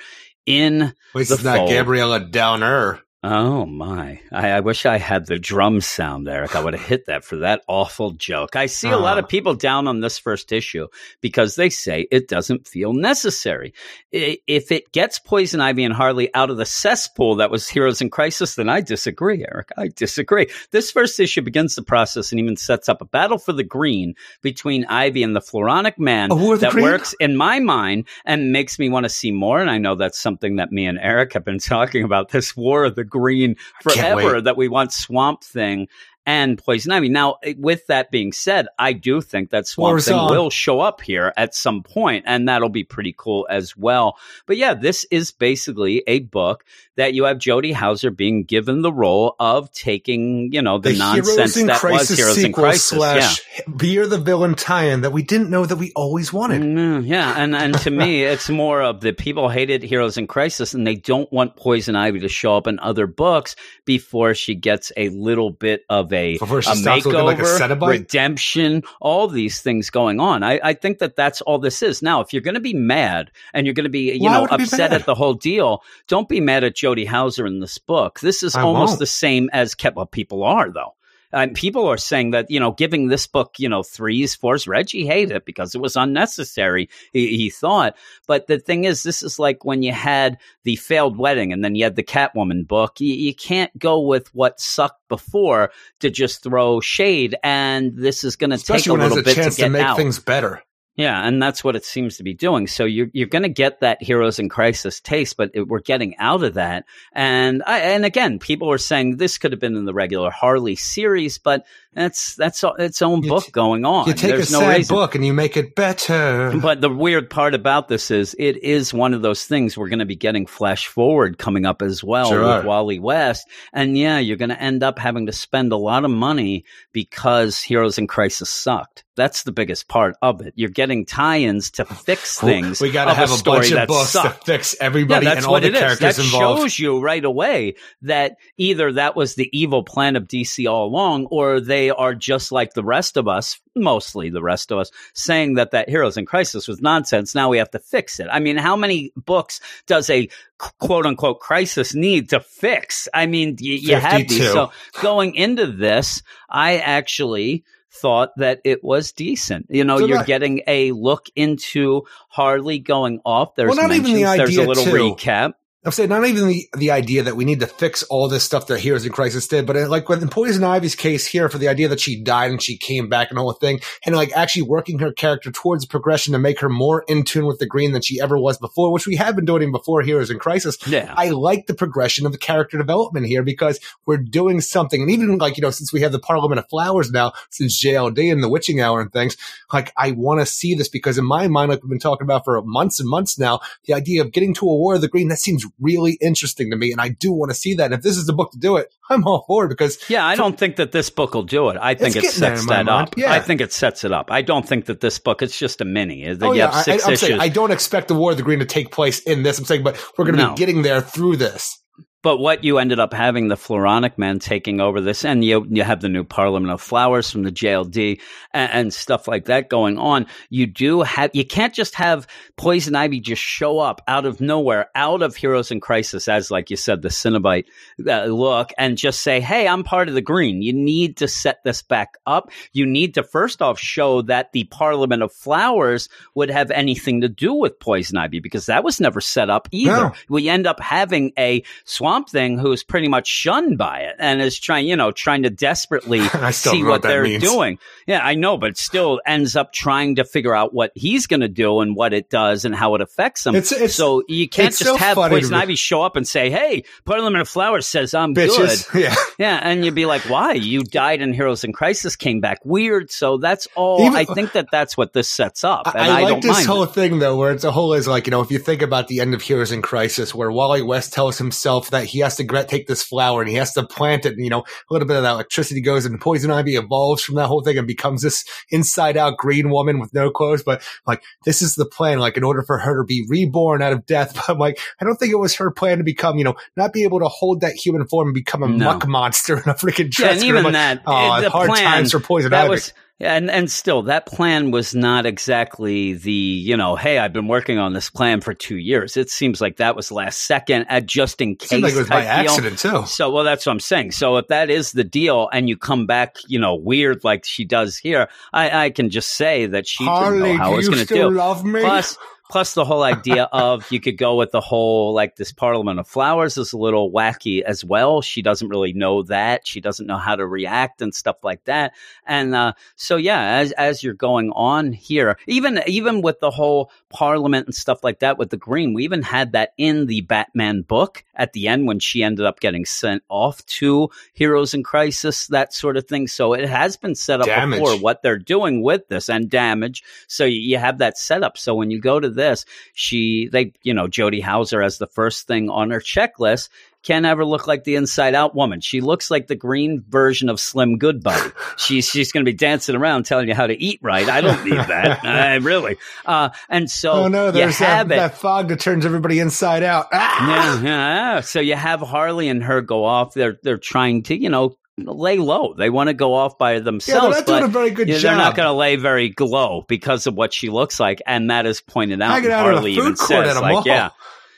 in. 0.48 0.82
At 0.82 0.94
least 1.14 1.30
it's 1.30 1.44
not. 1.44 1.68
Gabriella 1.68 2.20
Downer. 2.20 3.00
Oh 3.24 3.66
my! 3.66 4.20
I, 4.30 4.50
I 4.52 4.60
wish 4.60 4.86
I 4.86 4.96
had 4.96 5.26
the 5.26 5.40
drum 5.40 5.80
sound, 5.80 6.28
Eric. 6.28 6.54
I 6.54 6.62
would 6.62 6.74
have 6.74 6.86
hit 6.86 7.06
that 7.06 7.24
for 7.24 7.38
that 7.38 7.62
awful 7.66 8.12
joke. 8.12 8.54
I 8.54 8.66
see 8.66 8.90
a 8.90 8.96
lot 8.96 9.16
Uh. 9.18 9.22
of 9.22 9.28
people 9.28 9.54
down 9.56 9.88
on 9.88 9.98
this 9.98 10.18
first 10.18 10.52
issue 10.52 10.86
because 11.20 11.56
they 11.56 11.68
say 11.68 12.06
it 12.12 12.28
doesn't 12.28 12.68
feel 12.68 12.92
necessary. 12.92 13.74
If 14.12 14.70
it 14.70 14.92
gets 14.92 15.18
Poison 15.18 15.60
Ivy 15.60 15.82
and 15.82 15.92
Harley 15.94 16.32
out 16.32 16.50
of 16.50 16.58
the 16.58 16.64
cesspool 16.64 17.36
that 17.36 17.50
was 17.50 17.68
Heroes 17.68 18.00
in 18.00 18.08
Crisis, 18.08 18.54
then 18.54 18.68
I 18.68 18.82
disagree, 18.82 19.44
Eric. 19.44 19.70
I 19.76 19.88
disagree. 19.88 20.46
This 20.70 20.92
first 20.92 21.18
issue 21.18 21.42
begins 21.42 21.74
the 21.74 21.82
process 21.82 22.30
and 22.30 22.38
even 22.38 22.56
sets 22.56 22.88
up 22.88 23.02
a 23.02 23.04
battle 23.04 23.38
for 23.38 23.52
the 23.52 23.64
green 23.64 24.14
between 24.42 24.84
Ivy 24.84 25.24
and 25.24 25.34
the 25.34 25.40
Floronic 25.40 25.98
Man 25.98 26.30
A 26.30 26.36
war 26.36 26.54
of 26.54 26.60
the 26.60 26.66
that 26.66 26.72
green? 26.72 26.84
works 26.84 27.16
in 27.18 27.36
my 27.36 27.58
mind 27.58 28.06
and 28.24 28.52
makes 28.52 28.78
me 28.78 28.88
want 28.88 29.04
to 29.06 29.10
see 29.10 29.32
more. 29.32 29.60
And 29.60 29.68
I 29.68 29.78
know 29.78 29.96
that's 29.96 30.20
something 30.20 30.56
that 30.56 30.70
me 30.70 30.86
and 30.86 31.00
Eric 31.02 31.32
have 31.32 31.44
been 31.44 31.58
talking 31.58 32.04
about 32.04 32.28
this 32.28 32.56
war 32.56 32.84
of 32.84 32.94
the 32.94 33.07
green 33.08 33.56
forever 33.82 34.40
that 34.40 34.56
we 34.56 34.68
want 34.68 34.92
Swamp 34.92 35.42
Thing 35.42 35.88
and 36.28 36.58
Poison 36.58 36.92
Ivy. 36.92 37.08
Now, 37.08 37.38
eh, 37.42 37.54
with 37.56 37.86
that 37.86 38.10
being 38.10 38.32
said, 38.32 38.68
I 38.78 38.92
do 38.92 39.22
think 39.22 39.48
that 39.48 39.66
Swamp 39.66 40.02
Thing 40.02 40.14
will 40.14 40.50
show 40.50 40.78
up 40.78 41.00
here 41.00 41.32
at 41.38 41.54
some 41.54 41.82
point, 41.82 42.24
and 42.26 42.46
that'll 42.46 42.68
be 42.68 42.84
pretty 42.84 43.14
cool 43.16 43.46
as 43.48 43.74
well. 43.74 44.18
But 44.44 44.58
yeah, 44.58 44.74
this 44.74 45.06
is 45.10 45.30
basically 45.30 46.02
a 46.06 46.20
book 46.20 46.66
that 46.98 47.14
you 47.14 47.24
have 47.24 47.38
Jody 47.38 47.72
Houser 47.72 48.10
being 48.10 48.44
given 48.44 48.82
the 48.82 48.92
role 48.92 49.36
of 49.40 49.72
taking, 49.72 50.52
you 50.52 50.60
know, 50.60 50.78
the, 50.78 50.98
nonsense 50.98 51.54
that 51.54 51.82
was 51.82 52.08
Heroes 52.10 52.44
in 52.44 52.52
Crisis. 52.52 52.92
yeah. 52.92 53.20
slash 53.20 53.40
Beer 53.76 54.06
the 54.06 54.18
Villain 54.18 54.54
tie-in 54.54 55.02
that 55.02 55.12
we 55.12 55.22
didn't 55.22 55.48
know 55.48 55.64
that 55.64 55.76
we 55.76 55.92
always 55.96 56.30
wanted. 56.30 56.60
Mm, 56.60 57.06
yeah, 57.06 57.34
and 57.38 57.56
and 57.56 57.78
to 57.78 57.90
me, 57.90 58.24
it's 58.24 58.50
more 58.50 58.82
of 58.82 59.00
the 59.00 59.12
people 59.12 59.48
hated 59.48 59.82
Heroes 59.82 60.18
in 60.18 60.26
Crisis, 60.26 60.74
and 60.74 60.86
they 60.86 60.96
don't 60.96 61.32
want 61.32 61.56
Poison 61.56 61.96
Ivy 61.96 62.20
to 62.20 62.28
show 62.28 62.56
up 62.56 62.66
in 62.66 62.78
other 62.80 63.06
books 63.06 63.56
before 63.86 64.34
she 64.34 64.54
gets 64.54 64.92
a 64.96 65.08
little 65.08 65.50
bit 65.50 65.84
of 65.88 66.12
a, 66.12 66.17
A 66.26 66.36
stops 66.76 67.06
looking 67.06 67.24
like 67.24 67.38
a 67.38 67.42
makeover, 67.42 67.58
Cenobite? 67.58 67.88
redemption, 67.88 68.82
all 69.00 69.28
these 69.28 69.60
things 69.60 69.90
going 69.90 70.20
on. 70.20 70.42
I, 70.42 70.60
I 70.62 70.72
think 70.74 70.98
that 70.98 71.16
that's 71.16 71.40
all 71.42 71.58
this 71.58 71.82
is. 71.82 72.02
Now, 72.02 72.20
if 72.20 72.32
you're 72.32 72.42
going 72.42 72.54
to 72.54 72.60
be 72.60 72.74
mad 72.74 73.30
and 73.54 73.66
you're 73.66 73.74
going 73.74 73.84
to 73.84 73.90
be, 73.90 74.12
you 74.12 74.24
Why 74.24 74.34
know, 74.34 74.40
would 74.42 74.52
it 74.52 74.58
be 74.58 74.64
upset 74.64 74.92
at 74.92 75.06
the 75.06 75.14
whole 75.14 75.34
deal, 75.34 75.82
don't 76.06 76.28
be 76.28 76.40
mad 76.40 76.64
at 76.64 76.74
Jody 76.74 77.04
Houser 77.04 77.46
in 77.46 77.60
this 77.60 77.78
book. 77.78 78.20
This 78.20 78.42
is 78.42 78.54
I 78.54 78.62
almost 78.62 78.90
won't. 78.90 78.98
the 79.00 79.06
same 79.06 79.50
as 79.52 79.74
Ke- 79.74 79.94
well, 79.94 80.06
people 80.06 80.44
are 80.44 80.70
though. 80.70 80.94
And 81.32 81.54
people 81.54 81.86
are 81.86 81.98
saying 81.98 82.30
that, 82.30 82.50
you 82.50 82.58
know, 82.58 82.72
giving 82.72 83.08
this 83.08 83.26
book, 83.26 83.54
you 83.58 83.68
know, 83.68 83.82
threes, 83.82 84.34
fours. 84.34 84.66
Reggie 84.66 85.06
hated 85.06 85.36
it 85.36 85.44
because 85.44 85.74
it 85.74 85.80
was 85.80 85.96
unnecessary, 85.96 86.88
he, 87.12 87.36
he 87.36 87.50
thought. 87.50 87.96
But 88.26 88.46
the 88.46 88.58
thing 88.58 88.84
is, 88.84 89.02
this 89.02 89.22
is 89.22 89.38
like 89.38 89.64
when 89.64 89.82
you 89.82 89.92
had 89.92 90.38
the 90.64 90.76
failed 90.76 91.18
wedding 91.18 91.52
and 91.52 91.62
then 91.62 91.74
you 91.74 91.84
had 91.84 91.96
the 91.96 92.02
Catwoman 92.02 92.66
book. 92.66 93.00
You, 93.00 93.12
you 93.12 93.34
can't 93.34 93.76
go 93.78 94.00
with 94.00 94.34
what 94.34 94.60
sucked 94.60 95.06
before 95.08 95.70
to 96.00 96.10
just 96.10 96.42
throw 96.42 96.80
shade. 96.80 97.36
And 97.42 97.94
this 97.94 98.24
is 98.24 98.36
going 98.36 98.50
to 98.50 98.58
take 98.58 98.68
a 98.68 98.74
Especially 98.74 98.92
when 98.92 99.00
it 99.00 99.04
little 99.04 99.18
a 99.18 99.22
bit 99.22 99.34
chance 99.34 99.56
to 99.56 99.62
to, 99.62 99.68
make 99.68 99.82
out. 99.82 99.96
things 99.96 100.18
better. 100.18 100.62
Yeah, 100.98 101.24
and 101.24 101.40
that's 101.40 101.62
what 101.62 101.76
it 101.76 101.84
seems 101.84 102.16
to 102.16 102.24
be 102.24 102.34
doing. 102.34 102.66
So 102.66 102.84
you're 102.84 103.06
you're 103.12 103.28
going 103.28 103.44
to 103.44 103.48
get 103.48 103.78
that 103.80 104.02
Heroes 104.02 104.40
in 104.40 104.48
Crisis 104.48 105.00
taste, 105.00 105.36
but 105.36 105.52
it, 105.54 105.68
we're 105.68 105.78
getting 105.78 106.16
out 106.16 106.42
of 106.42 106.54
that. 106.54 106.86
And 107.12 107.62
I, 107.64 107.78
and 107.78 108.04
again, 108.04 108.40
people 108.40 108.72
are 108.72 108.78
saying 108.78 109.16
this 109.16 109.38
could 109.38 109.52
have 109.52 109.60
been 109.60 109.76
in 109.76 109.84
the 109.84 109.94
regular 109.94 110.32
Harley 110.32 110.74
series, 110.74 111.38
but 111.38 111.64
that's 111.94 112.36
that's 112.36 112.62
its 112.78 113.02
own 113.02 113.22
You 113.22 113.30
book 113.30 113.50
going 113.50 113.84
on. 113.84 114.06
You 114.06 114.12
take 114.14 114.30
There's 114.32 114.50
a 114.50 114.52
no 114.52 114.60
sad 114.60 114.76
reason. 114.76 114.94
book 114.94 115.14
and 115.14 115.24
you 115.26 115.32
make 115.32 115.56
it 115.56 115.74
better. 115.74 116.52
But 116.60 116.80
the 116.80 116.90
weird 116.90 117.28
part 117.30 117.54
about 117.54 117.88
this 117.88 118.10
is 118.10 118.36
it 118.38 118.62
is 118.62 118.94
one 118.94 119.14
of 119.14 119.22
those 119.22 119.44
things 119.44 119.76
we're 119.76 119.88
going 119.88 119.98
to 119.98 120.04
be 120.04 120.16
getting 120.16 120.46
flash 120.46 120.86
forward 120.86 121.38
coming 121.38 121.66
up 121.66 121.82
as 121.82 122.04
well 122.04 122.28
Sure 122.28 122.56
with. 122.58 122.64
Wally 122.66 122.98
West. 122.98 123.48
And 123.72 123.96
yeah, 123.98 124.18
you're 124.18 124.36
going 124.36 124.50
to 124.50 124.60
end 124.62 124.82
up 124.82 124.98
having 124.98 125.26
to 125.26 125.32
spend 125.32 125.72
a 125.72 125.76
lot 125.76 126.04
of 126.04 126.10
money 126.10 126.64
because 126.92 127.58
Heroes 127.60 127.98
in 127.98 128.06
Crisis 128.06 128.50
sucked. 128.50 129.04
That's 129.16 129.42
the 129.42 129.50
biggest 129.50 129.88
part 129.88 130.14
of 130.22 130.42
it. 130.42 130.52
You're 130.56 130.70
getting 130.70 131.04
tie-ins 131.04 131.72
to 131.72 131.84
fix 131.84 132.38
things. 132.40 132.80
we 132.80 132.92
got 132.92 133.06
to 133.06 133.14
have 133.14 133.32
a, 133.32 133.36
story 133.36 133.58
bunch 133.68 133.72
of 133.72 133.88
books 133.88 134.10
sucked. 134.10 134.46
to 134.46 134.52
fix 134.52 134.76
everybody 134.80 135.26
yeah, 135.26 135.32
and 135.36 135.44
all 135.46 135.52
what 135.52 135.62
the 135.62 135.68
it 135.68 135.74
is. 135.74 135.80
characters 135.80 136.16
That 136.16 136.24
involved. 136.24 136.60
shows 136.62 136.78
you 136.78 137.00
right 137.00 137.24
away 137.24 137.74
that 138.02 138.36
either 138.58 138.92
that 138.92 139.16
was 139.16 139.34
the 139.34 139.48
evil 139.58 139.82
plan 139.82 140.14
of 140.14 140.28
DC 140.28 140.70
all 140.70 140.86
along, 140.86 141.26
or 141.26 141.58
they 141.60 141.87
are 141.90 142.14
just 142.14 142.52
like 142.52 142.74
the 142.74 142.84
rest 142.84 143.16
of 143.16 143.28
us, 143.28 143.60
mostly 143.74 144.30
the 144.30 144.42
rest 144.42 144.70
of 144.70 144.78
us, 144.78 144.90
saying 145.14 145.54
that 145.54 145.70
that 145.72 145.88
Heroes 145.88 146.16
in 146.16 146.26
Crisis 146.26 146.66
was 146.68 146.80
nonsense. 146.80 147.34
Now 147.34 147.48
we 147.48 147.58
have 147.58 147.70
to 147.72 147.78
fix 147.78 148.20
it. 148.20 148.28
I 148.30 148.40
mean, 148.40 148.56
how 148.56 148.76
many 148.76 149.12
books 149.16 149.60
does 149.86 150.08
a 150.10 150.28
quote 150.58 151.06
unquote 151.06 151.40
crisis 151.40 151.94
need 151.94 152.30
to 152.30 152.40
fix? 152.40 153.08
I 153.12 153.26
mean, 153.26 153.56
you, 153.60 153.74
you 153.74 153.96
have 153.96 154.28
these. 154.28 154.38
52. 154.38 154.52
So 154.52 154.72
going 155.02 155.34
into 155.34 155.66
this, 155.66 156.22
I 156.48 156.78
actually 156.78 157.64
thought 157.90 158.30
that 158.36 158.60
it 158.64 158.84
was 158.84 159.12
decent. 159.12 159.66
You 159.70 159.82
know, 159.82 159.98
So 159.98 160.06
you're 160.06 160.18
that- 160.18 160.26
getting 160.26 160.60
a 160.66 160.92
look 160.92 161.26
into 161.34 162.02
Harley 162.28 162.78
going 162.78 163.20
off. 163.24 163.54
There's 163.56 163.68
Well, 163.68 163.76
not 163.88 163.92
even 163.96 164.12
the 164.14 164.22
mentions, 164.24 164.36
there's 164.36 164.56
a 164.56 164.60
idea, 164.60 164.68
little 164.68 164.84
too. 164.84 164.90
recap. 165.16 165.54
I'm 165.84 165.92
saying 165.92 166.08
not 166.08 166.26
even 166.26 166.48
the, 166.48 166.68
the 166.76 166.90
idea 166.90 167.22
that 167.22 167.36
we 167.36 167.44
need 167.44 167.60
to 167.60 167.66
fix 167.68 168.02
all 168.02 168.28
this 168.28 168.42
stuff 168.42 168.66
that 168.66 168.80
Heroes 168.80 169.06
in 169.06 169.12
Crisis 169.12 169.46
did, 169.46 169.64
but 169.64 169.76
uh, 169.76 169.88
like 169.88 170.08
with 170.08 170.28
Poison 170.28 170.64
Ivy's 170.64 170.96
case 170.96 171.24
here 171.24 171.48
for 171.48 171.58
the 171.58 171.68
idea 171.68 171.86
that 171.86 172.00
she 172.00 172.20
died 172.20 172.50
and 172.50 172.60
she 172.60 172.76
came 172.76 173.08
back 173.08 173.30
and 173.30 173.38
all 173.38 173.46
the 173.46 173.52
whole 173.52 173.60
thing, 173.60 173.80
and 174.04 174.16
like 174.16 174.32
actually 174.32 174.62
working 174.62 174.98
her 174.98 175.12
character 175.12 175.52
towards 175.52 175.86
progression 175.86 176.32
to 176.32 176.38
make 176.40 176.58
her 176.58 176.68
more 176.68 177.04
in 177.06 177.22
tune 177.22 177.46
with 177.46 177.60
the 177.60 177.66
green 177.66 177.92
than 177.92 178.02
she 178.02 178.20
ever 178.20 178.36
was 178.36 178.58
before, 178.58 178.92
which 178.92 179.06
we 179.06 179.14
have 179.14 179.36
been 179.36 179.44
doing 179.44 179.70
before 179.70 180.02
Heroes 180.02 180.30
in 180.30 180.40
Crisis. 180.40 180.76
Yeah. 180.84 181.14
I 181.16 181.28
like 181.28 181.68
the 181.68 181.74
progression 181.74 182.26
of 182.26 182.32
the 182.32 182.38
character 182.38 182.76
development 182.76 183.26
here 183.26 183.44
because 183.44 183.78
we're 184.04 184.16
doing 184.16 184.60
something. 184.60 185.00
And 185.00 185.10
even 185.12 185.38
like, 185.38 185.56
you 185.56 185.62
know, 185.62 185.70
since 185.70 185.92
we 185.92 186.00
have 186.00 186.10
the 186.10 186.18
Parliament 186.18 186.58
of 186.58 186.68
Flowers 186.68 187.12
now, 187.12 187.34
since 187.50 187.80
JLD 187.80 188.32
and 188.32 188.42
the 188.42 188.48
Witching 188.48 188.80
Hour 188.80 189.00
and 189.00 189.12
things, 189.12 189.36
like 189.72 189.92
I 189.96 190.10
want 190.10 190.40
to 190.40 190.46
see 190.46 190.74
this 190.74 190.88
because 190.88 191.18
in 191.18 191.24
my 191.24 191.46
mind, 191.46 191.70
like 191.70 191.84
we've 191.84 191.90
been 191.90 192.00
talking 192.00 192.24
about 192.24 192.44
for 192.44 192.60
months 192.62 192.98
and 192.98 193.08
months 193.08 193.38
now, 193.38 193.60
the 193.84 193.94
idea 193.94 194.22
of 194.22 194.32
getting 194.32 194.54
to 194.54 194.66
a 194.66 194.76
War 194.76 194.96
of 194.96 195.02
the 195.02 195.08
Green, 195.08 195.28
that 195.28 195.38
seems 195.38 195.64
really 195.80 196.18
interesting 196.20 196.70
to 196.70 196.76
me. 196.76 196.92
And 196.92 197.00
I 197.00 197.08
do 197.08 197.32
want 197.32 197.50
to 197.50 197.54
see 197.56 197.74
that. 197.74 197.86
And 197.86 197.94
if 197.94 198.02
this 198.02 198.16
is 198.16 198.26
the 198.26 198.32
book 198.32 198.52
to 198.52 198.58
do 198.58 198.76
it, 198.76 198.92
I'm 199.10 199.26
all 199.26 199.44
for 199.46 199.64
it 199.64 199.68
because 199.68 199.98
Yeah, 200.08 200.26
I 200.26 200.34
don't 200.34 200.58
think 200.58 200.76
that 200.76 200.92
this 200.92 201.10
book 201.10 201.34
will 201.34 201.42
do 201.42 201.68
it. 201.70 201.76
I 201.80 201.94
think 201.94 202.16
it 202.16 202.24
sets 202.24 202.66
that 202.66 202.86
mind. 202.86 202.88
up. 202.88 203.16
Yeah. 203.16 203.32
I 203.32 203.40
think 203.40 203.60
it 203.60 203.72
sets 203.72 204.04
it 204.04 204.12
up. 204.12 204.30
I 204.30 204.42
don't 204.42 204.66
think 204.66 204.86
that 204.86 205.00
this 205.00 205.18
book, 205.18 205.42
it's 205.42 205.58
just 205.58 205.80
a 205.80 205.84
mini. 205.84 206.26
You 206.26 206.38
Oh, 206.40 206.52
yeah, 206.52 206.72
have 206.72 206.84
six 206.84 207.06
I, 207.06 207.10
am 207.10 207.16
saying 207.16 207.40
I 207.40 207.48
don't 207.48 207.70
expect 207.70 208.08
the 208.08 208.14
War 208.14 208.30
of 208.32 208.36
the 208.36 208.42
Green 208.42 208.58
to 208.60 208.64
take 208.66 208.90
place 208.92 209.20
in 209.20 209.42
this. 209.42 209.58
I'm 209.58 209.64
saying, 209.64 209.82
but 209.82 210.02
we're 210.16 210.24
going 210.24 210.36
to 210.36 210.42
No. 210.44 210.50
be 210.50 210.56
getting 210.56 210.82
there 210.82 211.00
through 211.00 211.36
this. 211.36 211.78
But 212.22 212.38
what 212.38 212.64
you 212.64 212.78
ended 212.78 212.98
up 212.98 213.14
having 213.14 213.48
the 213.48 213.54
Floronic 213.54 214.18
men 214.18 214.38
taking 214.38 214.80
over 214.80 215.00
this, 215.00 215.24
and 215.24 215.44
you 215.44 215.66
you 215.70 215.82
have 215.82 216.00
the 216.00 216.08
new 216.08 216.24
Parliament 216.24 216.72
of 216.72 216.80
Flowers 216.80 217.30
from 217.30 217.44
the 217.44 217.52
JLD 217.52 218.20
and, 218.52 218.72
and 218.72 218.94
stuff 218.94 219.28
like 219.28 219.44
that 219.44 219.68
going 219.68 219.98
on. 219.98 220.26
You 220.50 220.66
do 220.66 221.02
have 221.02 221.30
you 221.32 221.44
can't 221.44 221.74
just 221.74 221.94
have 221.94 222.26
Poison 222.56 222.96
Ivy 222.96 223.20
just 223.20 223.42
show 223.42 223.78
up 223.78 224.02
out 224.08 224.26
of 224.26 224.40
nowhere, 224.40 224.88
out 224.94 225.22
of 225.22 225.36
Heroes 225.36 225.70
in 225.70 225.80
Crisis, 225.80 226.28
as 226.28 226.50
like 226.50 226.70
you 226.70 226.76
said, 226.76 227.02
the 227.02 227.08
Cenobite 227.08 227.66
uh, 228.06 228.24
look, 228.24 228.70
and 228.76 228.98
just 228.98 229.20
say, 229.20 229.40
"Hey, 229.40 229.68
I'm 229.68 229.84
part 229.84 230.08
of 230.08 230.14
the 230.14 230.20
Green." 230.20 230.62
You 230.62 230.72
need 230.72 231.18
to 231.18 231.28
set 231.28 231.62
this 231.64 231.82
back 231.82 232.14
up. 232.26 232.50
You 232.72 232.86
need 232.86 233.14
to 233.14 233.22
first 233.22 233.62
off 233.62 233.78
show 233.78 234.22
that 234.22 234.52
the 234.52 234.64
Parliament 234.64 235.22
of 235.22 235.32
Flowers 235.32 236.08
would 236.34 236.50
have 236.50 236.70
anything 236.70 237.20
to 237.20 237.28
do 237.28 237.54
with 237.54 237.78
Poison 237.78 238.18
Ivy 238.18 238.40
because 238.40 238.66
that 238.66 238.84
was 238.84 239.00
never 239.00 239.20
set 239.20 239.50
up 239.50 239.68
either 239.70 240.12
we 240.28 240.48
end 240.48 240.66
up 240.66 240.80
having 240.80 241.32
a 241.38 241.62
swamp 241.84 242.07
thing 242.30 242.58
who's 242.58 242.82
pretty 242.82 243.08
much 243.08 243.26
shunned 243.26 243.78
by 243.78 244.00
it 244.00 244.16
and 244.18 244.40
is 244.40 244.58
trying, 244.58 244.86
you 244.86 244.96
know, 244.96 245.10
trying 245.12 245.42
to 245.44 245.50
desperately 245.50 246.20
see 246.52 246.82
what 246.82 246.88
what 246.90 247.02
they're 247.02 247.22
means. 247.24 247.42
doing. 247.42 247.78
Yeah, 248.06 248.20
I 248.24 248.34
know, 248.34 248.56
but 248.56 248.76
still 248.76 249.20
ends 249.26 249.54
up 249.56 249.72
trying 249.72 250.16
to 250.16 250.24
figure 250.24 250.54
out 250.54 250.72
what 250.74 250.92
he's 250.94 251.26
going 251.26 251.40
to 251.40 251.48
do 251.48 251.80
and 251.80 251.94
what 251.94 252.12
it 252.12 252.30
does 252.30 252.64
and 252.64 252.74
how 252.74 252.94
it 252.94 253.00
affects 253.00 253.46
him. 253.46 253.54
It's- 253.54 253.72
it's- 253.72 253.94
so 253.94 254.22
you 254.28 254.48
can't 254.48 254.70
just 254.76 254.84
so 254.84 254.96
have 254.96 255.16
Poison. 255.16 255.54
Ivy 255.54 255.74
show 255.76 256.02
up 256.02 256.16
and 256.16 256.26
say, 256.26 256.50
"Hey, 256.50 256.84
Parliament 257.04 257.40
of 257.40 257.48
Flowers 257.48 257.86
says 257.86 258.14
I'm 258.14 258.34
Bitches. 258.34 258.90
good." 258.92 259.00
Yeah. 259.08 259.14
Yeah, 259.38 259.60
and 259.62 259.84
you'd 259.84 259.94
be 259.94 260.06
like, 260.06 260.22
"Why? 260.22 260.52
You 260.52 260.82
died 260.82 261.20
in 261.22 261.32
Heroes 261.32 261.62
in 261.64 261.72
Crisis, 261.72 262.16
came 262.16 262.40
back 262.40 262.58
weird." 262.64 263.10
So 263.10 263.36
that's 263.36 263.68
all. 263.76 264.00
Even- 264.02 264.16
I 264.16 264.24
think 264.24 264.52
that 264.52 264.68
that's 264.72 264.96
what 264.96 265.12
this 265.12 265.28
sets 265.28 265.64
up, 265.64 265.86
and 265.94 265.98
I, 266.10 266.20
I, 266.20 266.22
like 266.30 266.42
this 266.42 266.64
whole 266.66 266.84
it. 266.84 266.92
thing 266.92 267.18
though, 267.18 267.36
where 267.36 267.52
it's 267.52 267.64
a 267.64 267.70
whole 267.72 267.92
is 267.94 268.08
like 268.08 268.26
you 268.26 268.30
know 268.30 268.40
if 268.40 268.50
you 268.50 268.58
think 268.58 268.82
about 268.82 269.08
the 269.08 269.20
end 269.20 269.34
of 269.34 269.42
Heroes 269.42 269.70
in 269.72 269.82
Crisis, 269.82 270.34
where 270.34 270.50
Wally 270.50 270.82
West 270.82 271.12
tells 271.12 271.38
himself 271.38 271.90
that 271.90 271.97
he 272.06 272.20
has 272.20 272.36
to 272.36 272.64
take 272.66 272.86
this 272.86 273.02
flower 273.02 273.40
and 273.40 273.50
he 273.50 273.56
has 273.56 273.72
to 273.74 273.86
plant 273.86 274.26
it, 274.26 274.34
and 274.34 274.44
you 274.44 274.50
know 274.50 274.60
a 274.60 274.92
little 274.92 275.06
bit 275.08 275.16
of 275.16 275.22
that 275.22 275.32
electricity 275.32 275.80
goes, 275.80 276.04
and 276.06 276.20
Poison 276.20 276.50
Ivy 276.50 276.76
evolves 276.76 277.22
from 277.22 277.34
that 277.36 277.46
whole 277.46 277.62
thing 277.62 277.78
and 277.78 277.86
becomes 277.86 278.22
this 278.22 278.44
inside 278.70 279.16
out 279.16 279.36
green 279.36 279.70
woman 279.70 279.98
with 279.98 280.12
no 280.14 280.30
clothes. 280.30 280.62
But 280.62 280.82
like 281.06 281.22
this 281.44 281.62
is 281.62 281.74
the 281.74 281.86
plan, 281.86 282.18
like 282.18 282.36
in 282.36 282.44
order 282.44 282.62
for 282.62 282.78
her 282.78 283.00
to 283.02 283.04
be 283.04 283.24
reborn 283.28 283.82
out 283.82 283.92
of 283.92 284.06
death. 284.06 284.34
But 284.38 284.48
I'm 284.50 284.58
like, 284.58 284.78
I 285.00 285.04
don't 285.04 285.16
think 285.16 285.32
it 285.32 285.36
was 285.38 285.54
her 285.56 285.70
plan 285.70 285.98
to 285.98 286.04
become, 286.04 286.38
you 286.38 286.44
know, 286.44 286.54
not 286.76 286.92
be 286.92 287.04
able 287.04 287.18
to 287.20 287.28
hold 287.28 287.60
that 287.62 287.74
human 287.74 288.06
form 288.06 288.28
and 288.28 288.34
become 288.34 288.62
a 288.62 288.68
No. 288.68 288.84
muck 288.84 289.06
monster 289.06 289.54
in 289.54 289.68
a 289.68 289.74
freaking 289.74 290.04
Yeah, 290.04 290.28
dress. 290.28 290.34
and 290.36 290.44
even 290.44 290.62
like, 290.64 290.72
that, 290.74 291.02
oh, 291.06 291.40
the 291.40 291.50
hard 291.50 291.68
plan, 291.68 291.84
times 291.84 292.12
for 292.12 292.20
Poison 292.20 292.50
that 292.52 292.62
Ivy. 292.64 292.70
was 292.70 292.92
yeah, 293.18 293.34
and 293.34 293.50
and 293.50 293.70
still 293.70 294.02
that 294.02 294.26
plan 294.26 294.70
was 294.70 294.94
not 294.94 295.26
exactly 295.26 296.12
the 296.14 296.32
you 296.32 296.76
know 296.76 296.94
hey 296.94 297.18
I've 297.18 297.32
been 297.32 297.48
working 297.48 297.78
on 297.78 297.92
this 297.92 298.10
plan 298.10 298.40
for 298.40 298.54
two 298.54 298.76
years. 298.76 299.16
It 299.16 299.28
seems 299.28 299.60
like 299.60 299.78
that 299.78 299.96
was 299.96 300.12
last 300.12 300.40
second 300.40 300.86
at 300.88 301.06
just 301.06 301.40
in 301.40 301.56
case. 301.56 301.70
Seemed 301.70 301.82
like 301.82 301.94
it 301.94 301.98
was 301.98 302.08
by 302.08 302.20
deal. 302.20 302.30
accident 302.30 302.78
too. 302.78 303.06
So 303.06 303.30
well, 303.30 303.42
that's 303.42 303.66
what 303.66 303.72
I'm 303.72 303.80
saying. 303.80 304.12
So 304.12 304.36
if 304.36 304.48
that 304.48 304.70
is 304.70 304.92
the 304.92 305.02
deal, 305.04 305.48
and 305.52 305.68
you 305.68 305.76
come 305.76 306.06
back, 306.06 306.36
you 306.46 306.60
know, 306.60 306.76
weird 306.76 307.24
like 307.24 307.44
she 307.44 307.64
does 307.64 307.96
here, 307.96 308.28
I, 308.52 308.84
I 308.84 308.90
can 308.90 309.10
just 309.10 309.30
say 309.30 309.66
that 309.66 309.88
she 309.88 310.04
didn't 310.04 310.38
know 310.38 310.56
how 310.56 310.68
do 310.68 310.74
it 310.74 310.76
was 310.76 310.88
going 310.88 311.06
to 311.06 311.14
do. 311.14 311.30
love 311.30 311.64
me? 311.64 311.80
Plus, 311.80 312.16
plus 312.50 312.74
the 312.74 312.84
whole 312.84 313.02
idea 313.02 313.44
of 313.52 313.90
you 313.90 314.00
could 314.00 314.16
go 314.18 314.36
with 314.36 314.50
the 314.50 314.60
whole 314.60 315.12
like 315.14 315.36
this 315.36 315.52
Parliament 315.52 315.98
of 316.00 316.06
Flowers 316.08 316.56
is 316.56 316.72
a 316.72 316.78
little 316.78 317.10
wacky 317.10 317.62
as 317.62 317.84
well. 317.84 318.22
She 318.22 318.42
doesn't 318.42 318.68
really 318.68 318.92
know 318.92 319.22
that. 319.24 319.66
She 319.66 319.80
doesn't 319.80 320.06
know 320.06 320.16
how 320.18 320.36
to 320.36 320.46
react 320.46 321.02
and 321.02 321.14
stuff 321.14 321.36
like 321.42 321.64
that. 321.64 321.92
And 322.26 322.54
uh, 322.54 322.72
so 322.96 323.16
yeah, 323.16 323.58
as 323.58 323.72
as 323.72 324.02
you're 324.02 324.14
going 324.14 324.50
on 324.52 324.92
here, 324.92 325.38
even 325.46 325.80
even 325.86 326.22
with 326.22 326.40
the 326.40 326.50
whole 326.50 326.90
Parliament 327.10 327.66
and 327.66 327.74
stuff 327.74 328.04
like 328.04 328.20
that 328.20 328.38
with 328.38 328.50
the 328.50 328.56
Green, 328.56 328.94
we 328.94 329.04
even 329.04 329.22
had 329.22 329.52
that 329.52 329.72
in 329.78 330.06
the 330.06 330.20
Batman 330.22 330.82
book 330.82 331.24
at 331.34 331.52
the 331.52 331.68
end 331.68 331.86
when 331.86 331.98
she 332.00 332.22
ended 332.22 332.44
up 332.44 332.60
getting 332.60 332.84
sent 332.84 333.22
off 333.28 333.64
to 333.66 334.10
Heroes 334.34 334.74
in 334.74 334.82
Crisis, 334.82 335.46
that 335.48 335.72
sort 335.72 335.96
of 335.96 336.06
thing. 336.06 336.26
So 336.26 336.52
it 336.52 336.68
has 336.68 336.96
been 336.96 337.14
set 337.14 337.40
up 337.40 337.46
Damage. 337.46 337.78
before 337.80 337.96
what 337.98 338.22
they're 338.22 338.38
doing 338.38 338.82
with 338.82 339.08
this 339.08 339.28
and 339.30 339.48
damage. 339.48 340.02
So 340.26 340.44
you- 340.44 340.68
you 340.68 340.76
have 340.78 340.98
that 340.98 341.16
setup. 341.16 341.56
So 341.56 341.74
when 341.74 341.90
you 341.90 342.00
go 342.00 342.20
to 342.20 342.28
this, 342.38 342.64
she, 342.94 343.48
they, 343.52 343.72
you 343.82 343.92
know, 343.92 344.08
Jody 344.08 344.40
Houser 344.40 344.82
as 344.82 344.96
the 344.96 345.06
first 345.06 345.46
thing 345.46 345.68
on 345.68 345.90
her 345.90 346.00
checklist 346.00 346.70
can't 347.02 347.26
ever 347.26 347.44
look 347.44 347.66
like 347.66 347.84
the 347.84 347.94
inside 347.94 348.34
out 348.34 348.54
woman. 348.54 348.80
She 348.80 349.00
looks 349.00 349.30
like 349.30 349.46
the 349.46 349.54
green 349.54 350.04
version 350.08 350.48
of 350.48 350.58
Slim 350.58 350.98
Goodbody. 350.98 351.52
she's, 351.76 352.08
she's 352.08 352.32
going 352.32 352.44
to 352.44 352.50
be 352.50 352.56
dancing 352.56 352.96
around 352.96 353.24
telling 353.24 353.48
you 353.48 353.54
how 353.54 353.66
to 353.66 353.82
eat 353.82 354.00
right. 354.02 354.28
I 354.28 354.40
don't 354.40 354.64
need 354.64 354.78
that. 354.78 355.24
I 355.24 355.56
really. 355.56 355.96
Uh, 356.26 356.50
and 356.68 356.90
so 356.90 357.12
oh 357.12 357.28
no, 357.28 357.46
you 357.46 357.52
there's 357.52 357.78
that, 357.78 358.06
it. 358.06 358.08
that 358.10 358.36
fog 358.36 358.68
that 358.68 358.80
turns 358.80 359.06
everybody 359.06 359.38
inside 359.38 359.82
out. 359.82 360.08
Ah! 360.12 360.48
Yeah, 360.48 360.82
yeah. 360.82 361.40
So 361.40 361.60
you 361.60 361.76
have 361.76 362.00
Harley 362.00 362.48
and 362.48 362.62
her 362.64 362.80
go 362.80 363.04
off. 363.04 363.34
They're 363.34 363.58
they're 363.62 363.78
trying 363.78 364.24
to, 364.24 364.40
you 364.40 364.50
know, 364.50 364.76
lay 365.06 365.38
low. 365.38 365.74
They 365.74 365.90
want 365.90 366.08
to 366.08 366.14
go 366.14 366.34
off 366.34 366.58
by 366.58 366.74
Yeah, 366.74 366.78
themselves. 366.80 367.36
they're 367.36 367.40
not 367.40 367.46
doing 367.46 367.64
a 367.64 367.68
very 367.68 367.90
good 367.90 368.08
yeah, 368.08 368.16
job. 368.18 368.22
they're 368.22 368.36
not 368.36 368.56
going 368.56 368.66
to 368.66 368.72
lay 368.72 368.96
very 368.96 369.34
low 369.38 369.84
because 369.88 370.26
of 370.26 370.34
what 370.34 370.52
she 370.52 370.70
looks 370.70 370.98
like, 371.00 371.22
and 371.26 371.50
that 371.50 371.66
is 371.66 371.80
pointed 371.80 372.20
out. 372.22 372.38
And 372.38 372.46
out 372.52 372.74
a 372.74 372.80
food 372.80 372.88
even 372.88 373.04
court 373.14 373.18
says, 373.18 373.50
at 373.50 373.56
a 373.56 373.60
like, 373.60 373.72
mall. 373.72 373.82
yeah. 373.86 374.10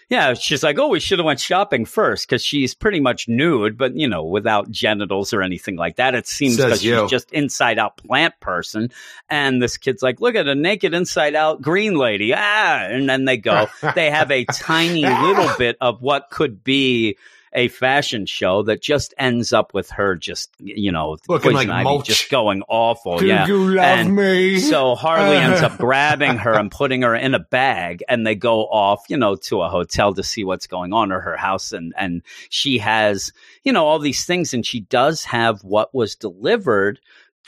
Yeah, 0.08 0.34
she's 0.34 0.64
like, 0.64 0.76
oh, 0.76 0.88
we 0.88 0.98
should 0.98 1.20
have 1.20 1.26
went 1.26 1.38
shopping 1.38 1.84
first 1.84 2.26
because 2.28 2.44
she's 2.44 2.74
pretty 2.74 2.98
much 2.98 3.28
nude, 3.28 3.78
but 3.78 3.94
you 3.94 4.08
know, 4.08 4.24
without 4.24 4.68
genitals 4.68 5.32
or 5.32 5.40
anything 5.40 5.76
like 5.76 5.96
that. 5.96 6.16
It 6.16 6.26
seems 6.26 6.56
because 6.56 6.82
she's 6.82 7.08
just 7.08 7.30
inside 7.30 7.78
out 7.78 7.96
plant 7.96 8.34
person. 8.40 8.90
And 9.28 9.62
this 9.62 9.76
kid's 9.76 10.02
like, 10.02 10.20
look 10.20 10.34
at 10.34 10.48
a 10.48 10.56
naked 10.56 10.94
inside 10.94 11.36
out 11.36 11.62
green 11.62 11.94
lady. 11.94 12.34
Ah, 12.34 12.86
and 12.86 13.08
then 13.08 13.24
they 13.24 13.36
go. 13.36 13.68
they 13.94 14.10
have 14.10 14.32
a 14.32 14.44
tiny 14.46 15.06
little 15.06 15.48
bit 15.56 15.76
of 15.80 16.02
what 16.02 16.28
could 16.28 16.64
be 16.64 17.16
a 17.52 17.68
fashion 17.68 18.26
show 18.26 18.62
that 18.62 18.80
just 18.80 19.12
ends 19.18 19.52
up 19.52 19.74
with 19.74 19.90
her 19.90 20.14
just, 20.14 20.50
you 20.58 20.92
know, 20.92 21.16
Looking 21.28 21.52
Poison 21.52 21.68
like 21.68 21.78
Ivy 21.78 21.84
mulch. 21.84 22.06
just 22.06 22.30
going 22.30 22.62
awful. 22.68 23.18
Do 23.18 23.26
yeah. 23.26 23.46
you 23.46 23.74
love 23.74 23.84
And 23.84 24.14
me? 24.14 24.60
So 24.60 24.94
Harley 24.94 25.36
ends 25.36 25.60
up 25.62 25.76
grabbing 25.78 26.36
her 26.38 26.52
and 26.54 26.70
putting 26.70 27.02
her 27.02 27.14
in 27.14 27.34
a 27.34 27.40
bag, 27.40 28.04
and 28.08 28.26
they 28.26 28.34
go 28.36 28.66
off, 28.66 29.02
you 29.08 29.16
know, 29.16 29.34
to 29.36 29.62
a 29.62 29.68
hotel 29.68 30.14
to 30.14 30.22
see 30.22 30.44
what's 30.44 30.66
going 30.66 30.92
on 30.92 31.10
or 31.10 31.20
her 31.20 31.36
house, 31.36 31.72
and 31.72 31.92
and 31.96 32.22
she 32.48 32.78
has, 32.78 33.32
you 33.64 33.72
know, 33.72 33.84
all 33.84 33.98
these 33.98 34.24
things, 34.24 34.54
and 34.54 34.64
she 34.64 34.80
does 34.80 35.24
have 35.24 35.62
what 35.64 35.94
was 35.94 36.14
delivered 36.14 37.00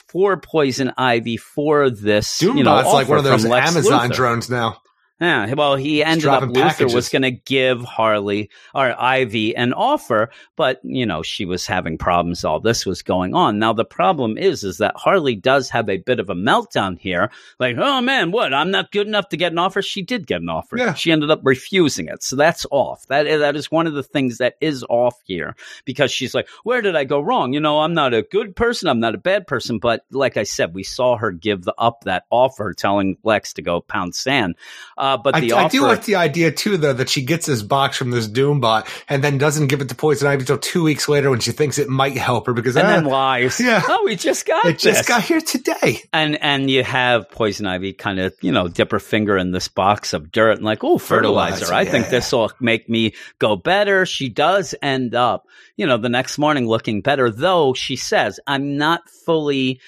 for 0.08 0.36
Poison 0.36 0.92
Ivy 0.98 1.36
for 1.38 1.88
this, 1.88 2.42
you 2.42 2.62
know, 2.62 2.74
like 2.74 3.08
one 3.08 3.18
of 3.18 3.24
those 3.24 3.42
from 3.42 3.52
Amazon 3.52 4.10
Luthor. 4.10 4.14
drones 4.14 4.50
now. 4.50 4.81
Yeah, 5.22 5.54
well, 5.54 5.76
he 5.76 6.02
ended 6.02 6.26
up 6.26 6.42
Luthor 6.42 6.92
was 6.92 7.08
going 7.08 7.22
to 7.22 7.30
give 7.30 7.82
Harley 7.82 8.50
or 8.74 9.00
Ivy 9.00 9.54
an 9.54 9.72
offer, 9.72 10.30
but 10.56 10.80
you 10.82 11.06
know 11.06 11.22
she 11.22 11.44
was 11.44 11.64
having 11.64 11.96
problems. 11.96 12.44
All 12.44 12.58
this 12.58 12.84
was 12.84 13.02
going 13.02 13.32
on. 13.32 13.60
Now 13.60 13.72
the 13.72 13.84
problem 13.84 14.36
is, 14.36 14.64
is 14.64 14.78
that 14.78 14.96
Harley 14.96 15.36
does 15.36 15.70
have 15.70 15.88
a 15.88 15.98
bit 15.98 16.18
of 16.18 16.28
a 16.28 16.34
meltdown 16.34 16.98
here. 16.98 17.30
Like, 17.60 17.76
oh 17.78 18.00
man, 18.00 18.32
what? 18.32 18.52
I'm 18.52 18.72
not 18.72 18.90
good 18.90 19.06
enough 19.06 19.28
to 19.28 19.36
get 19.36 19.52
an 19.52 19.58
offer. 19.58 19.80
She 19.80 20.02
did 20.02 20.26
get 20.26 20.42
an 20.42 20.48
offer. 20.48 20.76
Yeah. 20.76 20.94
She 20.94 21.12
ended 21.12 21.30
up 21.30 21.40
refusing 21.44 22.08
it, 22.08 22.24
so 22.24 22.34
that's 22.34 22.66
off. 22.72 23.06
That 23.06 23.22
that 23.38 23.54
is 23.54 23.70
one 23.70 23.86
of 23.86 23.94
the 23.94 24.02
things 24.02 24.38
that 24.38 24.56
is 24.60 24.84
off 24.88 25.14
here 25.22 25.54
because 25.84 26.10
she's 26.10 26.34
like, 26.34 26.48
where 26.64 26.82
did 26.82 26.96
I 26.96 27.04
go 27.04 27.20
wrong? 27.20 27.52
You 27.52 27.60
know, 27.60 27.78
I'm 27.78 27.94
not 27.94 28.12
a 28.12 28.22
good 28.22 28.56
person. 28.56 28.88
I'm 28.88 28.98
not 28.98 29.14
a 29.14 29.18
bad 29.18 29.46
person, 29.46 29.78
but 29.78 30.04
like 30.10 30.36
I 30.36 30.42
said, 30.42 30.74
we 30.74 30.82
saw 30.82 31.16
her 31.16 31.30
give 31.30 31.62
the 31.62 31.74
up 31.78 32.02
that 32.06 32.24
offer, 32.28 32.74
telling 32.74 33.18
Lex 33.22 33.52
to 33.52 33.62
go 33.62 33.80
pound 33.80 34.16
sand. 34.16 34.56
Uh, 34.98 35.11
Uh, 35.12 35.16
but 35.18 35.34
I, 35.34 35.40
the 35.40 35.52
I 35.52 35.64
offer, 35.64 35.72
do 35.72 35.82
like 35.82 36.04
the 36.04 36.16
idea 36.16 36.52
too, 36.52 36.76
though, 36.76 36.92
that 36.92 37.08
she 37.08 37.22
gets 37.22 37.46
this 37.46 37.62
box 37.62 37.96
from 37.96 38.10
this 38.10 38.28
Doombot 38.28 38.88
and 39.08 39.22
then 39.22 39.38
doesn't 39.38 39.68
give 39.68 39.80
it 39.80 39.88
to 39.88 39.94
Poison 39.94 40.28
Ivy 40.28 40.40
until 40.42 40.58
two 40.58 40.82
weeks 40.82 41.08
later 41.08 41.30
when 41.30 41.40
she 41.40 41.52
thinks 41.52 41.78
it 41.78 41.88
might 41.88 42.16
help 42.16 42.46
her 42.46 42.52
because 42.52 42.76
and 42.76 42.86
ah, 42.86 42.90
then 42.90 43.04
lies. 43.04 43.60
yeah. 43.60 43.82
Oh, 43.86 44.02
we 44.04 44.16
just 44.16 44.46
got 44.46 44.64
it 44.64 44.78
just 44.78 45.06
got 45.06 45.22
here 45.22 45.40
today. 45.40 46.02
and 46.12 46.36
and 46.42 46.70
you 46.70 46.82
have 46.82 47.30
poison 47.30 47.66
ivy 47.66 47.92
kind 47.92 48.18
of 48.18 48.34
you 48.40 48.52
know 48.52 48.68
dip 48.68 48.90
her 48.90 48.98
finger 48.98 49.36
in 49.36 49.52
this 49.52 49.68
box 49.68 50.12
of 50.12 50.30
dirt 50.32 50.56
and 50.56 50.64
like 50.64 50.82
oh 50.84 50.98
fertilizer, 50.98 51.66
Fertilizer, 51.66 51.74
i 51.74 51.84
think 51.84 52.06
yeah. 52.06 52.10
this 52.10 52.32
will 52.32 52.50
make 52.60 52.88
me 52.88 53.14
go 53.38 53.56
better 53.56 54.06
she 54.06 54.28
does 54.28 54.74
end 54.82 55.14
up 55.14 55.46
you 55.76 55.86
know 55.86 55.96
the 55.96 56.08
next 56.08 56.38
morning 56.38 56.66
looking 56.66 57.00
better 57.00 57.30
though 57.30 57.74
she 57.74 57.96
says 57.96 58.40
i'm 58.46 58.76
not 58.76 59.08
fully 59.08 59.80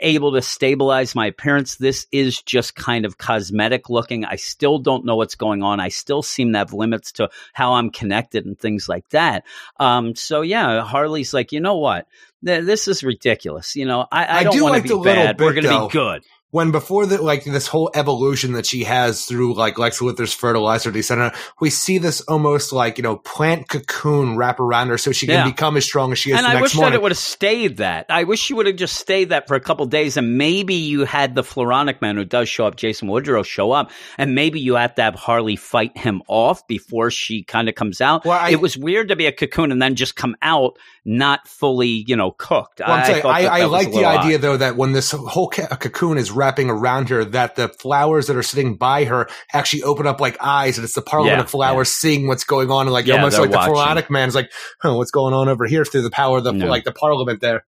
able 0.00 0.32
to 0.32 0.42
stabilize 0.42 1.14
my 1.14 1.26
appearance. 1.26 1.76
This 1.76 2.06
is 2.12 2.40
just 2.42 2.74
kind 2.74 3.04
of 3.04 3.18
cosmetic 3.18 3.90
looking. 3.90 4.24
I 4.24 4.36
still 4.36 4.78
don't 4.78 5.04
know 5.04 5.16
what's 5.16 5.34
going 5.34 5.62
on. 5.62 5.80
I 5.80 5.88
still 5.88 6.22
seem 6.22 6.52
to 6.52 6.58
have 6.58 6.72
limits 6.72 7.12
to 7.12 7.30
how 7.52 7.74
i'm 7.74 7.90
connected 7.90 8.46
and 8.46 8.58
things 8.58 8.88
like 8.88 9.08
that. 9.10 9.44
Um 9.78 10.14
so 10.14 10.42
yeah 10.42 10.82
harley's 10.82 11.34
like 11.34 11.52
you 11.52 11.60
know 11.60 11.76
what? 11.76 12.06
This 12.42 12.86
is 12.86 13.02
ridiculous. 13.02 13.76
You 13.76 13.86
know 13.86 14.06
i, 14.10 14.24
I, 14.24 14.38
I 14.38 14.44
don't 14.44 14.52
do 14.54 14.62
want 14.62 14.74
like 14.74 14.84
to 14.84 14.98
be 14.98 15.04
bad. 15.04 15.40
We're 15.40 15.54
gonna 15.54 15.86
be 15.86 15.92
good 15.92 16.22
when 16.50 16.70
before 16.70 17.04
the 17.06 17.20
like 17.22 17.44
this 17.44 17.66
whole 17.66 17.90
evolution 17.94 18.52
that 18.52 18.64
she 18.66 18.84
has 18.84 19.24
through 19.26 19.54
like 19.54 19.78
Lex 19.78 19.98
Luthor's 20.00 20.32
fertilizer 20.32 20.90
descent, 20.90 21.34
we 21.60 21.68
see 21.70 21.98
this 21.98 22.20
almost 22.22 22.72
like 22.72 22.96
you 22.98 23.02
know 23.02 23.16
plant 23.16 23.68
cocoon 23.68 24.36
wrap 24.36 24.58
around 24.60 24.88
her 24.88 24.96
so 24.98 25.12
she 25.12 25.26
can 25.26 25.34
Yeah. 25.34 25.44
become 25.44 25.76
as 25.76 25.84
strong 25.84 26.12
as 26.12 26.18
she 26.18 26.30
is 26.30 26.38
and 26.38 26.46
I 26.46 26.60
wish 26.60 26.74
morning. 26.74 26.92
that 26.92 26.96
it 26.96 27.02
would 27.02 27.12
have 27.12 27.18
stayed 27.18 27.76
that. 27.78 28.06
I 28.08 28.24
wish 28.24 28.40
she 28.40 28.54
would 28.54 28.66
have 28.66 28.76
just 28.76 28.96
stayed 28.96 29.28
that 29.30 29.46
for 29.46 29.54
a 29.56 29.60
couple 29.60 29.84
days, 29.86 30.16
and 30.16 30.38
maybe 30.38 30.74
you 30.74 31.04
had 31.04 31.34
the 31.34 31.42
Floronic 31.42 32.00
Man 32.00 32.16
who 32.16 32.24
does 32.24 32.48
show 32.48 32.66
up, 32.66 32.76
Jason 32.76 33.08
Woodrow, 33.08 33.42
show 33.42 33.72
up, 33.72 33.90
and 34.16 34.34
maybe 34.34 34.58
you 34.60 34.74
have 34.76 34.94
to 34.94 35.02
have 35.02 35.14
Harley 35.14 35.56
fight 35.56 35.96
him 35.98 36.22
off 36.28 36.66
before 36.66 37.10
she 37.10 37.42
kind 37.42 37.68
of 37.68 37.74
comes 37.74 38.00
out. 38.00 38.24
Well, 38.24 38.38
I- 38.38 38.50
it 38.50 38.60
was 38.60 38.76
weird 38.76 39.08
to 39.08 39.16
be 39.16 39.26
a 39.26 39.32
cocoon 39.32 39.70
and 39.72 39.82
then 39.82 39.94
just 39.96 40.16
come 40.16 40.34
out 40.40 40.78
not 41.04 41.48
fully, 41.48 42.04
you 42.06 42.16
know, 42.16 42.30
cooked. 42.32 42.80
Well, 42.80 42.90
I'm 42.90 43.00
I, 43.02 43.06
saying, 43.06 43.24
I, 43.24 43.46
I 43.46 43.64
like 43.64 43.90
the 43.92 44.04
idea 44.04 44.36
odd. 44.36 44.42
though 44.42 44.56
that 44.58 44.76
when 44.76 44.92
this 44.92 45.10
whole 45.12 45.48
ca- 45.48 45.66
cocoon 45.76 46.18
is 46.18 46.30
wrapping 46.38 46.70
around 46.70 47.08
her, 47.10 47.24
that 47.24 47.56
the 47.56 47.68
flowers 47.68 48.28
that 48.28 48.36
are 48.36 48.42
sitting 48.42 48.76
by 48.76 49.04
her 49.04 49.28
actually 49.52 49.82
open 49.82 50.06
up 50.06 50.20
like 50.20 50.36
eyes, 50.40 50.78
and 50.78 50.84
it's 50.84 50.94
the 50.94 51.02
Parliament 51.02 51.38
Yeah, 51.38 51.44
of 51.44 51.50
Flowers 51.50 51.90
seeing 51.90 52.28
what's 52.28 52.44
going 52.44 52.70
on, 52.70 52.86
and 52.86 52.92
like 52.92 53.06
Yeah, 53.06 53.16
almost 53.16 53.38
like 53.38 53.50
the 53.50 53.56
watching. 53.56 53.74
Floronic 53.74 54.08
Man 54.10 54.28
is 54.28 54.34
like, 54.34 54.50
huh, 54.80 54.94
what's 54.94 55.10
going 55.10 55.34
on 55.34 55.48
over 55.48 55.66
here 55.66 55.84
through 55.84 56.02
the 56.02 56.10
power 56.10 56.38
of 56.38 56.44
the 56.44 56.52
No. 56.52 56.66
like 56.66 56.84
the 56.84 56.92
Parliament 56.92 57.40
there. 57.40 57.64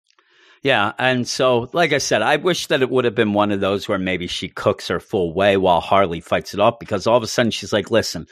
Yeah, 0.63 0.93
and 0.97 1.27
so 1.27 1.69
like 1.73 1.93
I 1.93 1.99
said, 1.99 2.23
I 2.23 2.37
wish 2.37 2.67
that 2.67 2.81
it 2.81 2.89
would 2.89 3.05
have 3.05 3.13
been 3.13 3.33
one 3.33 3.51
of 3.51 3.59
those 3.59 3.87
where 3.87 3.99
maybe 3.99 4.25
she 4.25 4.47
cooks 4.49 4.87
her 4.87 4.99
full 4.99 5.31
way 5.31 5.57
while 5.57 5.79
Harley 5.79 6.21
fights 6.21 6.55
it 6.55 6.59
off 6.59 6.79
because 6.79 7.05
all 7.05 7.17
of 7.17 7.21
a 7.21 7.27
sudden 7.27 7.51
she's 7.51 7.71
like, 7.71 7.91
"Listen, 7.91 8.25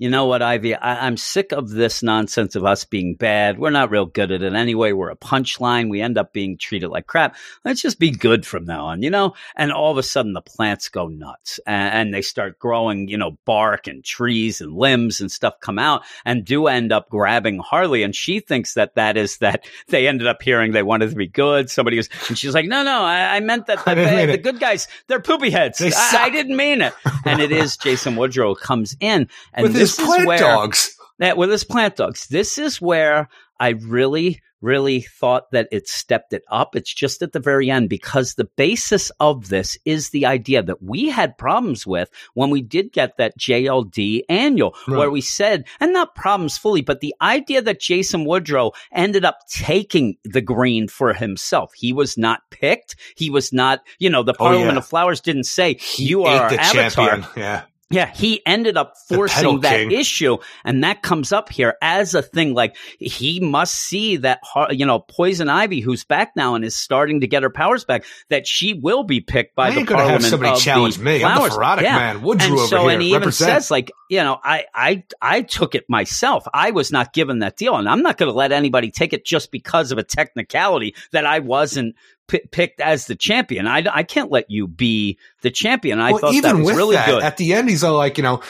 you 0.00 0.08
know 0.08 0.24
what, 0.24 0.40
Ivy? 0.40 0.74
I- 0.74 1.06
I'm 1.06 1.18
sick 1.18 1.52
of 1.52 1.68
this 1.68 2.02
nonsense 2.02 2.56
of 2.56 2.64
us 2.64 2.86
being 2.86 3.16
bad. 3.16 3.58
We're 3.58 3.68
not 3.68 3.90
real 3.90 4.06
good 4.06 4.32
at 4.32 4.40
it 4.40 4.54
anyway. 4.54 4.92
We're 4.92 5.10
a 5.10 5.16
punchline. 5.16 5.90
We 5.90 6.00
end 6.00 6.16
up 6.16 6.32
being 6.32 6.56
treated 6.56 6.88
like 6.88 7.06
crap. 7.06 7.36
Let's 7.66 7.82
just 7.82 7.98
be 7.98 8.10
good 8.10 8.46
from 8.46 8.64
now 8.64 8.86
on, 8.86 9.02
you 9.02 9.10
know." 9.10 9.34
And 9.56 9.70
all 9.70 9.92
of 9.92 9.98
a 9.98 10.02
sudden, 10.02 10.32
the 10.32 10.40
plants 10.40 10.88
go 10.88 11.08
nuts 11.08 11.60
and, 11.66 11.94
and 11.94 12.14
they 12.14 12.22
start 12.22 12.58
growing, 12.58 13.08
you 13.08 13.18
know, 13.18 13.36
bark 13.44 13.86
and 13.88 14.02
trees 14.02 14.62
and 14.62 14.72
limbs 14.72 15.20
and 15.20 15.30
stuff 15.30 15.60
come 15.60 15.78
out 15.78 16.02
and 16.24 16.46
do 16.46 16.66
end 16.66 16.92
up 16.92 17.10
grabbing 17.10 17.58
Harley, 17.58 18.02
and 18.02 18.16
she 18.16 18.40
thinks 18.40 18.72
that 18.74 18.94
that 18.94 19.18
is 19.18 19.36
that 19.38 19.66
they 19.88 20.08
ended 20.08 20.26
up 20.26 20.40
hearing 20.40 20.72
they 20.72 20.82
wanted 20.82 21.10
to 21.10 21.16
be 21.16 21.26
good. 21.26 21.68
Somebody 21.68 21.98
was, 21.98 22.08
and 22.28 22.38
she's 22.38 22.54
like, 22.54 22.64
no, 22.64 22.82
no, 22.82 23.02
I, 23.02 23.36
I 23.36 23.40
meant 23.40 23.66
that 23.66 23.84
the, 23.84 23.94
the 24.32 24.38
good 24.38 24.60
guys, 24.60 24.88
they're 25.08 25.20
poopy 25.20 25.50
heads. 25.50 25.76
They 25.76 25.92
I. 25.92 26.18
I 26.22 26.30
didn't 26.30 26.56
mean 26.56 26.80
it. 26.80 26.94
And 27.26 27.40
it 27.42 27.52
is 27.52 27.76
Jason 27.76 28.16
Woodrow 28.16 28.54
comes 28.54 28.96
in, 28.98 29.28
and 29.52 29.62
with 29.62 29.74
this 29.74 29.89
his 29.96 30.06
plant 30.06 30.20
is 30.22 30.26
where 30.26 30.38
dogs. 30.38 30.96
that 31.18 31.36
with 31.36 31.50
his 31.50 31.64
plant 31.64 31.96
dogs. 31.96 32.26
This 32.28 32.58
is 32.58 32.80
where 32.80 33.28
I 33.58 33.70
really, 33.70 34.40
really 34.62 35.00
thought 35.02 35.50
that 35.52 35.68
it 35.72 35.86
stepped 35.88 36.32
it 36.32 36.42
up. 36.50 36.74
It's 36.76 36.92
just 36.92 37.20
at 37.22 37.32
the 37.32 37.40
very 37.40 37.70
end 37.70 37.88
because 37.90 38.34
the 38.34 38.44
basis 38.56 39.10
of 39.20 39.48
this 39.48 39.76
is 39.84 40.10
the 40.10 40.24
idea 40.26 40.62
that 40.62 40.82
we 40.82 41.08
had 41.10 41.36
problems 41.38 41.86
with 41.86 42.10
when 42.34 42.48
we 42.50 42.60
did 42.62 42.92
get 42.92 43.16
that 43.18 43.38
JLD 43.38 44.22
annual, 44.28 44.74
Right. 44.86 44.98
where 44.98 45.10
we 45.10 45.20
said, 45.20 45.64
and 45.78 45.92
not 45.92 46.14
problems 46.14 46.56
fully, 46.58 46.80
but 46.82 47.00
the 47.00 47.14
idea 47.22 47.60
that 47.62 47.80
Jason 47.80 48.24
Woodrow 48.24 48.72
ended 48.92 49.24
up 49.24 49.38
taking 49.48 50.16
the 50.24 50.40
green 50.42 50.88
for 50.88 51.12
himself. 51.12 51.72
He 51.74 51.92
was 51.92 52.16
not 52.18 52.40
picked. 52.50 52.96
He 53.16 53.28
was 53.30 53.52
not, 53.52 53.80
you 53.98 54.08
know, 54.10 54.22
the 54.22 54.32
Oh, 54.34 54.44
Parliament 54.44 54.72
yeah. 54.72 54.78
of 54.78 54.86
Flowers 54.86 55.20
didn't 55.20 55.44
say, 55.44 55.78
you 55.96 56.24
are 56.24 56.48
the 56.50 56.60
avatar. 56.60 56.90
champion. 57.08 57.26
Yeah. 57.36 57.62
Yeah, 57.90 58.08
he 58.12 58.40
ended 58.46 58.76
up 58.76 58.94
forcing 59.08 59.60
that 59.60 59.76
king. 59.76 59.90
issue, 59.90 60.38
and 60.64 60.84
that 60.84 61.02
comes 61.02 61.32
up 61.32 61.48
here 61.48 61.74
as 61.82 62.14
a 62.14 62.22
thing. 62.22 62.54
Like 62.54 62.76
he 62.98 63.40
must 63.40 63.74
see 63.74 64.16
that, 64.18 64.40
you 64.70 64.86
know, 64.86 65.00
Poison 65.00 65.48
Ivy, 65.48 65.80
who's 65.80 66.04
back 66.04 66.36
now 66.36 66.54
and 66.54 66.64
is 66.64 66.76
starting 66.76 67.20
to 67.22 67.26
get 67.26 67.42
her 67.42 67.50
powers 67.50 67.84
back, 67.84 68.04
that 68.28 68.46
she 68.46 68.74
will 68.74 69.02
be 69.02 69.20
picked 69.20 69.56
by 69.56 69.68
I 69.68 69.70
the 69.72 69.80
ain't 69.80 69.88
gonna 69.88 70.02
have 70.02 70.08
Parliament 70.08 70.30
somebody 70.30 70.52
of 70.52 70.60
challenge 70.60 70.98
the 70.98 71.04
me. 71.04 71.24
I'm 71.24 71.42
the 71.42 71.50
Flowers. 71.50 71.82
Yeah. 71.82 71.96
Man. 71.96 72.22
Woodrow 72.22 72.46
and 72.46 72.54
over 72.58 72.66
so, 72.68 72.82
here. 72.82 72.90
and 72.90 73.02
he 73.02 73.14
even 73.14 73.32
says, 73.32 73.70
like, 73.70 73.90
you 74.08 74.18
know, 74.18 74.38
I, 74.42 74.66
I, 74.74 75.04
I 75.20 75.42
took 75.42 75.74
it 75.74 75.88
myself. 75.88 76.46
I 76.54 76.70
was 76.70 76.92
not 76.92 77.12
given 77.12 77.40
that 77.40 77.56
deal, 77.56 77.76
and 77.76 77.88
I'm 77.88 78.02
not 78.02 78.18
going 78.18 78.30
to 78.30 78.36
let 78.36 78.52
anybody 78.52 78.90
take 78.90 79.12
it 79.12 79.24
just 79.24 79.50
because 79.50 79.92
of 79.92 79.98
a 79.98 80.02
technicality 80.02 80.94
that 81.12 81.26
I 81.26 81.40
wasn't 81.40 81.96
pi 82.30 82.40
picked 82.50 82.80
as 82.80 83.06
the 83.06 83.16
champion. 83.16 83.66
I, 83.66 83.84
I 83.90 84.02
can't 84.02 84.30
let 84.30 84.50
you 84.50 84.66
be 84.66 85.18
the 85.42 85.50
champion. 85.50 86.00
I 86.00 86.12
well, 86.12 86.20
thought 86.20 86.34
even 86.34 86.56
that 86.56 86.56
was 86.58 86.66
with 86.66 86.76
really 86.76 86.96
that, 86.96 87.06
good. 87.06 87.22
at 87.22 87.36
the 87.36 87.54
end, 87.54 87.68
he's 87.68 87.84
all 87.84 87.96
like, 87.96 88.18
you 88.18 88.22
know, 88.22 88.42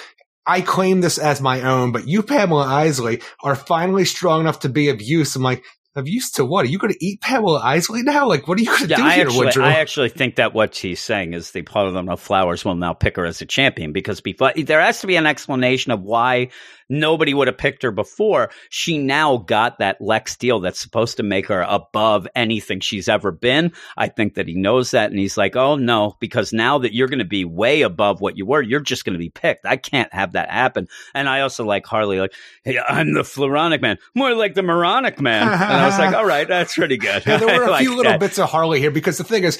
I 0.46 0.60
claim 0.62 1.00
this 1.00 1.18
as 1.18 1.40
my 1.40 1.60
own, 1.62 1.92
but 1.92 2.08
you, 2.08 2.22
Pamela 2.22 2.64
Isley, 2.64 3.22
are 3.42 3.54
finally 3.54 4.04
strong 4.04 4.40
enough 4.40 4.60
to 4.60 4.68
be 4.68 4.88
of 4.88 5.00
use. 5.00 5.36
I'm 5.36 5.42
like, 5.42 5.64
of 5.96 6.08
used 6.08 6.36
to 6.36 6.44
what? 6.44 6.64
Are 6.64 6.68
you 6.68 6.78
going 6.78 6.92
to 6.92 7.04
eat 7.04 7.20
Pamela 7.20 7.60
Isley 7.62 8.02
now? 8.02 8.28
Like, 8.28 8.46
what 8.46 8.58
are 8.58 8.62
you 8.62 8.68
going 8.68 8.82
to 8.82 8.88
Yeah, 8.88 8.96
do 8.96 9.02
I 9.04 9.14
here, 9.14 9.26
actually, 9.26 9.46
Woodrow? 9.46 9.64
I 9.64 9.72
actually 9.74 10.08
think 10.08 10.36
that 10.36 10.54
what 10.54 10.76
he's 10.76 11.00
saying 11.00 11.34
is 11.34 11.50
the 11.50 11.62
Parliament 11.62 12.08
of 12.08 12.20
Flowers 12.20 12.64
will 12.64 12.76
now 12.76 12.92
pick 12.92 13.16
her 13.16 13.24
as 13.24 13.40
a 13.40 13.46
champion 13.46 13.92
because 13.92 14.20
before 14.20 14.52
there 14.56 14.80
has 14.80 15.00
to 15.00 15.06
be 15.06 15.16
an 15.16 15.26
explanation 15.26 15.92
of 15.92 16.02
why 16.02 16.50
nobody 16.90 17.32
would 17.32 17.46
have 17.46 17.56
picked 17.56 17.82
her 17.84 17.92
before. 17.92 18.50
She 18.68 18.98
now 18.98 19.38
got 19.38 19.78
that 19.78 20.00
Lex 20.00 20.36
deal 20.36 20.60
that's 20.60 20.80
supposed 20.80 21.16
to 21.16 21.22
make 21.22 21.46
her 21.46 21.62
above 21.62 22.26
anything 22.34 22.80
she's 22.80 23.08
ever 23.08 23.32
been. 23.32 23.72
I 23.96 24.08
think 24.08 24.34
that 24.34 24.48
he 24.48 24.54
knows 24.54 24.90
that, 24.90 25.10
and 25.10 25.18
he's 25.18 25.38
like, 25.38 25.56
"Oh 25.56 25.76
no," 25.76 26.16
because 26.20 26.52
now 26.52 26.78
that 26.78 26.92
you're 26.92 27.08
going 27.08 27.20
to 27.20 27.24
be 27.24 27.44
way 27.44 27.82
above 27.82 28.20
what 28.20 28.36
you 28.36 28.44
were, 28.44 28.60
you're 28.60 28.80
just 28.80 29.04
going 29.04 29.14
to 29.14 29.18
be 29.18 29.30
picked. 29.30 29.64
I 29.64 29.76
can't 29.76 30.12
have 30.12 30.32
that 30.32 30.50
happen. 30.50 30.88
And 31.14 31.28
I 31.28 31.40
also 31.40 31.64
like 31.64 31.86
Harley, 31.86 32.20
like, 32.20 32.34
"Hey, 32.64 32.78
I'm 32.78 33.14
the 33.14 33.22
Floronic 33.22 33.80
man, 33.80 33.98
more 34.14 34.34
like 34.34 34.54
the 34.54 34.62
Moronic 34.62 35.20
man," 35.20 35.46
I 35.82 35.86
was 35.86 35.98
like, 35.98 36.14
"All 36.14 36.24
right, 36.26 36.46
that's 36.46 36.74
pretty 36.74 36.96
good." 36.96 37.24
Yeah, 37.26 37.36
there 37.38 37.46
were 37.58 37.66
a 37.66 37.70
like 37.70 37.80
few 37.80 37.96
little 37.96 38.12
that. 38.12 38.20
bits 38.20 38.38
of 38.38 38.48
Harley 38.48 38.78
here 38.80 38.90
because 38.90 39.18
the 39.18 39.24
thing 39.24 39.44
is, 39.44 39.58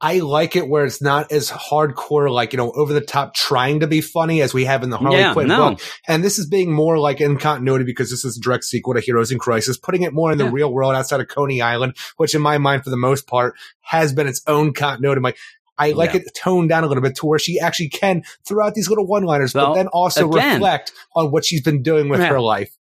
I 0.00 0.18
like 0.18 0.56
it 0.56 0.68
where 0.68 0.84
it's 0.84 1.00
not 1.02 1.30
as 1.32 1.50
hardcore, 1.50 2.30
like, 2.30 2.52
you 2.52 2.56
know, 2.56 2.70
over 2.72 2.92
the 2.92 3.00
top 3.00 3.34
trying 3.34 3.80
to 3.80 3.86
be 3.86 4.00
funny 4.00 4.42
as 4.42 4.52
we 4.54 4.64
have 4.64 4.82
in 4.82 4.90
the 4.90 4.96
Harley 4.98 5.18
Yeah, 5.18 5.32
Quinn 5.32 5.48
no. 5.48 5.70
book. 5.70 5.80
And 6.08 6.22
this 6.24 6.38
is 6.38 6.46
being 6.46 6.72
more 6.72 6.98
like 6.98 7.20
in 7.20 7.36
continuity 7.38 7.84
because 7.84 8.10
this 8.10 8.24
is 8.24 8.36
a 8.36 8.40
direct 8.40 8.64
sequel 8.64 8.94
to 8.94 9.00
Heroes 9.00 9.30
in 9.32 9.38
Crisis, 9.38 9.76
putting 9.78 10.02
it 10.02 10.12
more 10.12 10.32
in 10.32 10.38
the 10.38 10.44
Yeah. 10.44 10.50
real 10.52 10.72
world 10.72 10.94
outside 10.94 11.20
of 11.20 11.28
Coney 11.28 11.60
Island, 11.60 11.96
which 12.16 12.34
in 12.34 12.42
my 12.42 12.58
mind, 12.58 12.84
for 12.84 12.90
the 12.90 12.96
most 12.96 13.26
part, 13.26 13.54
has 13.80 14.12
been 14.12 14.26
its 14.26 14.42
own 14.46 14.72
continuity. 14.72 15.18
I'm 15.18 15.22
like, 15.22 15.38
I 15.78 15.92
like 15.92 16.12
Yeah. 16.12 16.20
it 16.20 16.34
toned 16.34 16.68
down 16.68 16.84
a 16.84 16.86
little 16.88 17.02
bit 17.02 17.14
to 17.16 17.26
where 17.26 17.38
she 17.38 17.58
actually 17.58 17.88
can 17.88 18.22
throw 18.46 18.66
out 18.66 18.74
these 18.74 18.88
little 18.90 19.06
one 19.06 19.22
liners, 19.24 19.54
but 19.54 19.72
then 19.74 19.86
also 19.88 20.30
again- 20.30 20.54
reflect 20.56 20.92
on 21.16 21.30
what 21.30 21.44
she's 21.44 21.62
been 21.62 21.82
doing 21.82 22.08
with 22.10 22.20
Yeah. 22.20 22.26
her 22.26 22.40
life. 22.40 22.76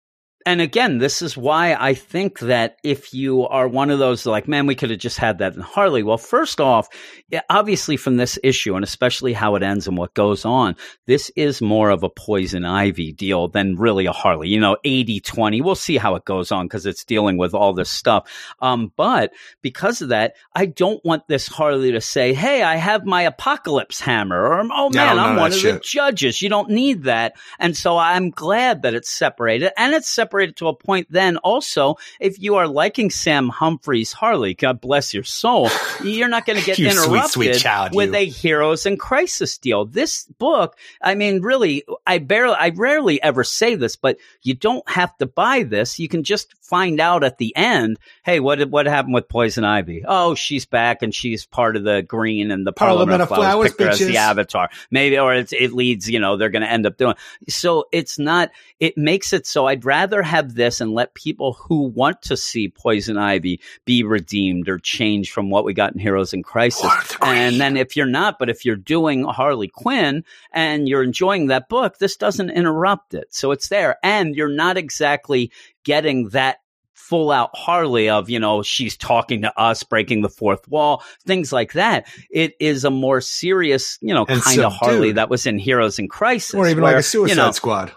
And 0.47 0.61
again, 0.61 0.99
this 0.99 1.21
is 1.21 1.35
why 1.35 1.75
I 1.77 1.93
think 1.93 2.39
that 2.39 2.77
if 2.81 3.13
you 3.13 3.45
are 3.47 3.67
one 3.67 3.89
of 3.89 3.99
those 3.99 4.25
like, 4.25 4.47
man, 4.47 4.65
we 4.65 4.75
could 4.75 4.91
have 4.91 4.99
just 4.99 5.17
had 5.17 5.39
that 5.39 5.55
in 5.55 5.59
Harley. 5.59 6.03
Well, 6.03 6.17
first 6.17 6.61
off, 6.61 6.87
obviously 7.49 7.97
from 7.97 8.15
this 8.15 8.39
issue 8.41 8.73
and 8.75 8.83
especially 8.85 9.33
how 9.33 9.55
it 9.55 9.63
ends 9.63 9.89
and 9.89 9.97
what 9.97 10.13
goes 10.13 10.45
on, 10.45 10.77
this 11.05 11.29
is 11.35 11.61
more 11.61 11.89
of 11.89 12.03
a 12.03 12.09
poison 12.09 12.63
ivy 12.63 13.11
deal 13.11 13.49
than 13.49 13.75
really 13.75 14.05
a 14.05 14.13
Harley, 14.13 14.47
you 14.47 14.61
know, 14.61 14.77
80 14.85 15.19
20. 15.19 15.59
We'll 15.59 15.75
see 15.75 15.97
how 15.97 16.15
it 16.15 16.23
goes 16.23 16.49
on 16.49 16.65
because 16.65 16.85
it's 16.85 17.03
dealing 17.03 17.35
with 17.35 17.53
all 17.53 17.73
this 17.73 17.89
stuff. 17.89 18.31
Um, 18.61 18.93
but 18.95 19.33
because 19.61 20.01
of 20.01 20.09
that, 20.09 20.35
I 20.55 20.65
don't 20.65 21.03
want 21.03 21.27
this 21.27 21.49
Harley 21.49 21.91
to 21.91 21.99
say, 21.99 22.33
Hey, 22.33 22.63
I 22.63 22.77
have 22.77 23.05
my 23.05 23.23
apocalypse 23.23 23.99
hammer 23.99 24.41
or, 24.41 24.61
oh 24.61 24.91
man, 24.91 25.19
I'm 25.19 25.35
one 25.35 25.51
of 25.51 25.61
the 25.61 25.81
judges. 25.83 26.41
You 26.41 26.47
don't 26.47 26.69
need 26.69 27.03
that. 27.03 27.33
And 27.59 27.75
so 27.75 27.97
I'm 27.97 28.29
glad 28.29 28.83
that 28.83 28.93
it's 28.93 29.09
separated 29.09 29.73
and 29.77 29.93
it's 29.93 30.07
separated 30.07 30.36
separated 30.37 30.55
to 30.57 30.67
a 30.67 30.73
point. 30.75 31.07
Then 31.09 31.37
also, 31.37 31.95
if 32.19 32.39
you 32.39 32.55
are 32.55 32.67
liking 32.67 33.09
Sam 33.09 33.49
Humphries 33.49 34.13
Harley, 34.13 34.53
God 34.53 34.79
bless 34.81 35.13
your 35.13 35.23
soul, 35.23 35.69
you're 36.03 36.27
not 36.27 36.45
going 36.45 36.59
to 36.59 36.65
get 36.65 36.77
You 36.87 36.91
sweet, 36.91 37.05
interrupted 37.05 37.31
sweet 37.31 37.57
child, 37.57 37.95
with 37.95 38.11
you. 38.11 38.17
a 38.17 38.25
heroes 38.25 38.85
in 38.85 38.97
crisis 38.97 39.57
deal. 39.57 39.85
This 39.85 40.25
book, 40.37 40.77
I 41.01 41.15
mean, 41.15 41.41
really, 41.41 41.85
I 42.05 42.19
barely, 42.19 42.55
I 42.55 42.69
rarely 42.69 43.21
ever 43.21 43.43
say 43.43 43.75
this, 43.75 43.95
but 43.95 44.17
you 44.43 44.53
don't 44.53 44.87
have 44.87 45.17
to 45.17 45.25
buy 45.25 45.63
this. 45.63 45.97
You 45.97 46.07
can 46.07 46.23
just 46.23 46.53
find 46.67 46.99
out 46.99 47.23
at 47.23 47.37
the 47.37 47.55
end. 47.55 47.97
Hey, 48.23 48.39
what 48.39 48.69
what 48.69 48.85
happened 48.85 49.13
with 49.13 49.29
Poison 49.29 49.63
Ivy? 49.63 50.03
Oh, 50.07 50.35
she's 50.35 50.65
back 50.65 51.01
and 51.01 51.15
she's 51.15 51.45
part 51.45 51.75
of 51.75 51.83
the 51.83 52.01
green 52.01 52.51
and 52.51 52.67
the 52.67 52.73
Parliament, 52.73 53.21
of 53.21 53.29
Flowers, 53.29 53.73
her 53.79 53.89
as 53.89 53.99
the 53.99 54.17
Avatar. 54.17 54.69
Maybe, 54.91 55.17
or 55.17 55.33
it's, 55.33 55.53
it 55.53 55.71
leads. 55.71 56.09
You 56.09 56.19
know, 56.19 56.37
they're 56.37 56.49
going 56.49 56.61
to 56.61 56.71
end 56.71 56.85
up 56.85 56.97
doing. 56.97 57.15
So 57.47 57.85
it's 57.91 58.19
not. 58.19 58.51
It 58.79 58.97
makes 58.97 59.33
it 59.33 59.47
so. 59.47 59.65
I'd 59.65 59.85
rather 59.85 60.21
have 60.27 60.53
this 60.53 60.79
and 60.79 60.93
let 60.93 61.13
people 61.13 61.53
who 61.53 61.87
want 61.87 62.21
to 62.23 62.37
see 62.37 62.69
Poison 62.69 63.17
Ivy 63.17 63.59
be 63.85 64.03
redeemed 64.03 64.69
or 64.69 64.77
changed 64.77 65.31
from 65.31 65.49
what 65.49 65.65
we 65.65 65.73
got 65.73 65.93
in 65.93 65.99
Heroes 65.99 66.33
in 66.33 66.43
Crisis. 66.43 66.83
Or 66.83 66.89
the 66.89 67.17
Green. 67.19 67.31
And 67.31 67.59
then 67.59 67.77
if 67.77 67.95
you're 67.95 68.05
not, 68.05 68.37
but 68.39 68.49
if 68.49 68.65
you're 68.65 68.75
doing 68.75 69.23
Harley 69.23 69.67
Quinn 69.67 70.23
and 70.51 70.87
you're 70.87 71.03
enjoying 71.03 71.47
that 71.47 71.69
book, 71.69 71.97
this 71.97 72.17
doesn't 72.17 72.49
interrupt 72.49 73.13
it. 73.13 73.33
So 73.33 73.51
it's 73.51 73.69
there. 73.69 73.97
And 74.03 74.35
you're 74.35 74.47
not 74.47 74.77
exactly 74.77 75.51
getting 75.83 76.29
that 76.29 76.57
full 76.93 77.31
out 77.31 77.51
Harley 77.53 78.09
of, 78.09 78.29
you 78.29 78.39
know, 78.39 78.61
she's 78.61 78.97
talking 78.97 79.43
to 79.43 79.59
us, 79.59 79.83
breaking 79.83 80.21
the 80.21 80.29
fourth 80.29 80.67
wall, 80.67 81.03
things 81.25 81.53
like 81.53 81.73
that. 81.73 82.05
It 82.29 82.53
is 82.59 82.83
a 82.83 82.91
more 82.91 83.21
serious, 83.21 83.97
you 84.01 84.13
know, 84.13 84.25
kind 84.25 84.59
of 84.59 84.73
Harley 84.73 85.13
that 85.13 85.29
was 85.29 85.45
in 85.45 85.57
Heroes 85.57 85.99
in 85.99 86.09
Crisis. 86.09 86.53
or 86.53 86.67
even 86.67 86.83
where, 86.83 86.93
like 86.93 86.99
a 86.99 87.03
Suicide 87.03 87.31
you 87.31 87.37
know, 87.37 87.51
Squad. 87.51 87.93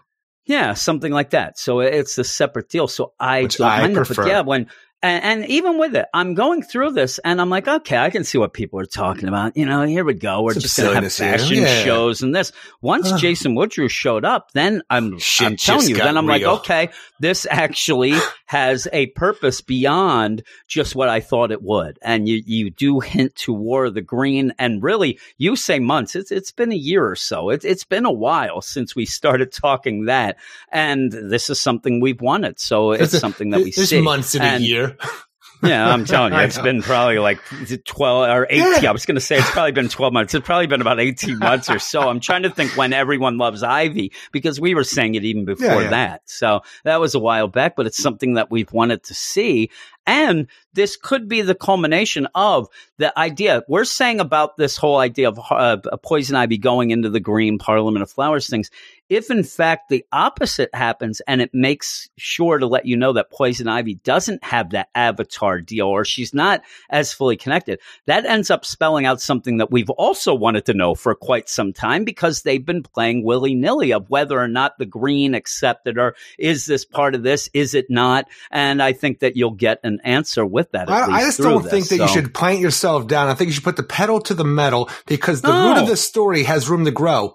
Yeah, 0.50 0.74
something 0.74 1.12
like 1.12 1.30
that. 1.30 1.58
So 1.60 1.78
it's 1.78 2.18
a 2.18 2.24
separate 2.24 2.68
deal. 2.68 2.88
So 2.88 3.12
I 3.20 3.44
Which 3.44 3.58
don't 3.58 3.68
I 3.68 3.80
mind 3.82 3.92
it. 3.92 3.96
prefer. 3.96 4.22
But 4.24 4.28
yeah, 4.28 4.40
when 4.40 4.66
and, 5.02 5.24
and 5.42 5.50
even 5.50 5.78
with 5.78 5.96
it, 5.96 6.06
I'm 6.12 6.34
going 6.34 6.62
through 6.62 6.90
this 6.92 7.18
and 7.20 7.40
I'm 7.40 7.48
like, 7.48 7.66
okay, 7.66 7.96
I 7.96 8.10
can 8.10 8.22
see 8.24 8.36
what 8.36 8.52
people 8.52 8.78
are 8.80 8.84
talking 8.86 9.28
about. 9.28 9.56
You 9.56 9.64
know, 9.64 9.82
here 9.82 10.04
we 10.04 10.12
go. 10.14 10.42
We're 10.42 10.52
Some 10.52 10.62
just 10.62 10.76
going 10.76 10.94
to 10.96 11.00
have 11.02 11.12
fashion. 11.12 11.56
Yeah. 11.56 11.84
shows 11.84 12.22
and 12.22 12.34
this. 12.34 12.52
Once 12.82 13.10
Jason 13.20 13.54
Woodrue 13.54 13.88
showed 13.90 14.24
up, 14.26 14.52
then 14.52 14.82
I'm, 14.90 15.18
Shit 15.18 15.46
I'm 15.46 15.56
telling 15.56 15.88
you, 15.88 15.96
then 15.96 16.16
I'm 16.18 16.26
like, 16.26 16.42
okay, 16.42 16.90
this 17.18 17.46
actually 17.50 18.12
has 18.46 18.88
a 18.92 19.06
purpose 19.06 19.62
beyond 19.62 20.42
just 20.68 20.94
what 20.94 21.08
I 21.08 21.20
thought 21.20 21.50
it 21.50 21.62
would. 21.62 21.98
And 22.02 22.28
you, 22.28 22.42
you 22.44 22.70
do 22.70 23.00
hint 23.00 23.34
to 23.36 23.54
War 23.54 23.86
of 23.86 23.94
the 23.94 24.02
Green. 24.02 24.52
And 24.58 24.82
really, 24.82 25.18
you 25.38 25.56
say 25.56 25.78
months. 25.78 26.14
It's, 26.14 26.30
it's 26.30 26.52
been 26.52 26.72
a 26.72 26.76
year 26.76 27.06
or 27.08 27.16
so. 27.16 27.48
It's, 27.50 27.64
it's 27.64 27.84
been 27.84 28.04
a 28.04 28.12
while 28.12 28.60
since 28.60 28.94
we 28.94 29.06
started 29.06 29.50
talking 29.52 30.06
that. 30.06 30.36
And 30.70 31.10
this 31.10 31.48
is 31.48 31.58
something 31.60 32.00
we've 32.00 32.20
wanted. 32.20 32.60
So 32.60 32.92
it's 32.92 33.18
something 33.18 33.50
that 33.50 33.58
we 33.62 33.70
There's 33.70 33.88
see. 33.88 34.02
months 34.02 34.34
in 34.34 34.42
And- 34.42 34.62
a 34.62 34.66
year. 34.66 34.89
yeah, 35.62 35.88
I'm 35.92 36.04
telling 36.04 36.32
you, 36.32 36.38
it's 36.40 36.58
been 36.58 36.82
probably 36.82 37.18
like 37.18 37.38
12 37.84 38.28
or 38.28 38.46
18. 38.48 38.82
Yeah. 38.82 38.88
I 38.88 38.92
was 38.92 39.04
going 39.06 39.16
to 39.16 39.20
say 39.20 39.36
it's 39.36 39.50
probably 39.50 39.72
been 39.72 39.88
12 39.88 40.12
months. 40.12 40.34
It's 40.34 40.46
probably 40.46 40.66
been 40.66 40.80
about 40.80 41.00
18 41.00 41.38
months 41.38 41.68
or 41.68 41.78
so. 41.78 42.08
I'm 42.08 42.20
trying 42.20 42.44
to 42.44 42.50
think 42.50 42.76
when 42.76 42.92
everyone 42.92 43.36
loves 43.38 43.62
Ivy 43.62 44.12
because 44.32 44.60
we 44.60 44.74
were 44.74 44.84
saying 44.84 45.14
it 45.16 45.24
even 45.24 45.44
before 45.44 45.66
Yeah, 45.66 45.80
yeah. 45.80 45.90
that. 45.90 46.22
So 46.26 46.60
that 46.84 47.00
was 47.00 47.14
a 47.14 47.18
while 47.20 47.48
back, 47.48 47.76
but 47.76 47.86
it's 47.86 48.02
something 48.02 48.34
that 48.34 48.50
we've 48.50 48.72
wanted 48.72 49.02
to 49.04 49.14
see. 49.14 49.70
And 50.10 50.48
this 50.72 50.96
could 50.96 51.28
be 51.28 51.42
the 51.42 51.54
culmination 51.54 52.26
of 52.34 52.68
the 52.98 53.16
idea 53.18 53.62
we're 53.68 53.84
saying 53.84 54.20
about 54.20 54.56
this 54.56 54.76
whole 54.76 54.98
idea 54.98 55.28
of 55.28 55.38
uh, 55.50 55.76
poison 56.02 56.36
ivy 56.36 56.58
going 56.58 56.90
into 56.90 57.10
the 57.10 57.20
green 57.20 57.58
parliament 57.58 58.02
of 58.02 58.10
flowers 58.10 58.48
things. 58.48 58.70
If 59.08 59.30
in 59.30 59.42
fact 59.42 59.88
the 59.88 60.04
opposite 60.12 60.72
happens 60.72 61.20
and 61.26 61.40
it 61.40 61.50
makes 61.52 62.08
sure 62.16 62.58
to 62.58 62.66
let 62.66 62.86
you 62.86 62.96
know 62.96 63.12
that 63.14 63.30
poison 63.32 63.66
ivy 63.66 63.94
doesn't 63.94 64.44
have 64.44 64.70
that 64.70 64.88
avatar 64.94 65.60
deal 65.60 65.86
or 65.86 66.04
she's 66.04 66.32
not 66.34 66.62
as 66.90 67.12
fully 67.12 67.36
connected, 67.36 67.80
that 68.06 68.26
ends 68.26 68.50
up 68.50 68.64
spelling 68.64 69.06
out 69.06 69.20
something 69.20 69.56
that 69.58 69.70
we've 69.70 69.90
also 69.90 70.34
wanted 70.34 70.66
to 70.66 70.74
know 70.74 70.94
for 70.94 71.14
quite 71.14 71.48
some 71.48 71.72
time 71.72 72.04
because 72.04 72.42
they've 72.42 72.64
been 72.64 72.82
playing 72.82 73.24
willy 73.24 73.54
nilly 73.54 73.92
of 73.92 74.10
whether 74.10 74.38
or 74.38 74.48
not 74.48 74.78
the 74.78 74.86
green 74.86 75.34
accepted 75.34 75.96
her. 75.96 76.14
Is 76.38 76.66
this 76.66 76.84
part 76.84 77.14
of 77.14 77.22
this? 77.22 77.48
Is 77.54 77.74
it 77.74 77.86
not? 77.88 78.26
And 78.50 78.82
I 78.82 78.92
think 78.92 79.20
that 79.20 79.36
you'll 79.36 79.50
get 79.50 79.80
an 79.82 79.99
answer 80.04 80.44
with 80.44 80.72
that. 80.72 80.88
at 80.88 80.90
I, 80.90 81.16
I 81.16 81.20
just 81.22 81.38
don't 81.38 81.62
this. 81.62 81.70
think 81.70 81.88
that 81.88 81.96
you 81.98 82.08
should 82.08 82.34
plant 82.34 82.60
yourself 82.60 83.06
down. 83.06 83.28
I 83.28 83.34
think 83.34 83.48
you 83.48 83.52
should 83.52 83.64
put 83.64 83.76
the 83.76 83.82
pedal 83.82 84.20
to 84.22 84.34
the 84.34 84.44
metal 84.44 84.88
because 85.06 85.42
the 85.42 85.52
root 85.52 85.78
of 85.78 85.86
this 85.86 86.02
story 86.02 86.44
has 86.44 86.68
room 86.68 86.84
to 86.84 86.90
grow. 86.90 87.34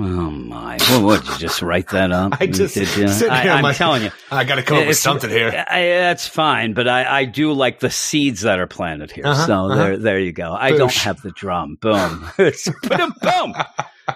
Oh 0.00 0.30
my! 0.30 0.78
Well, 0.88 1.02
what 1.02 1.24
did 1.24 1.32
you 1.32 1.38
just 1.38 1.60
write 1.60 1.88
that 1.88 2.12
up? 2.12 2.36
I 2.40 2.46
just 2.46 2.74
Did 2.74 2.96
you? 2.96 3.08
sitting 3.08 3.32
I, 3.32 3.42
here, 3.42 3.50
I'm 3.50 3.62
my- 3.62 3.72
telling 3.72 4.04
you, 4.04 4.10
I 4.30 4.44
got 4.44 4.54
to 4.54 4.62
come 4.62 4.78
up 4.78 4.86
with 4.86 4.96
something 4.96 5.28
here. 5.28 5.48
I, 5.68 5.80
that's 5.86 6.28
fine, 6.28 6.72
but 6.72 6.86
I, 6.86 7.20
I 7.20 7.24
do 7.24 7.52
like 7.52 7.80
the 7.80 7.90
seeds 7.90 8.42
that 8.42 8.60
are 8.60 8.68
planted 8.68 9.10
here. 9.10 9.26
Uh-huh, 9.26 9.46
so 9.46 9.54
uh-huh. 9.66 9.74
there, 9.74 9.96
there 9.98 10.18
you 10.20 10.30
go. 10.30 10.52
I 10.52 10.70
don't 10.70 10.94
have 10.94 11.20
the 11.22 11.32
drum. 11.32 11.76
Boom. 11.80 12.30
It's- 12.38 12.68
boom. 12.88 13.54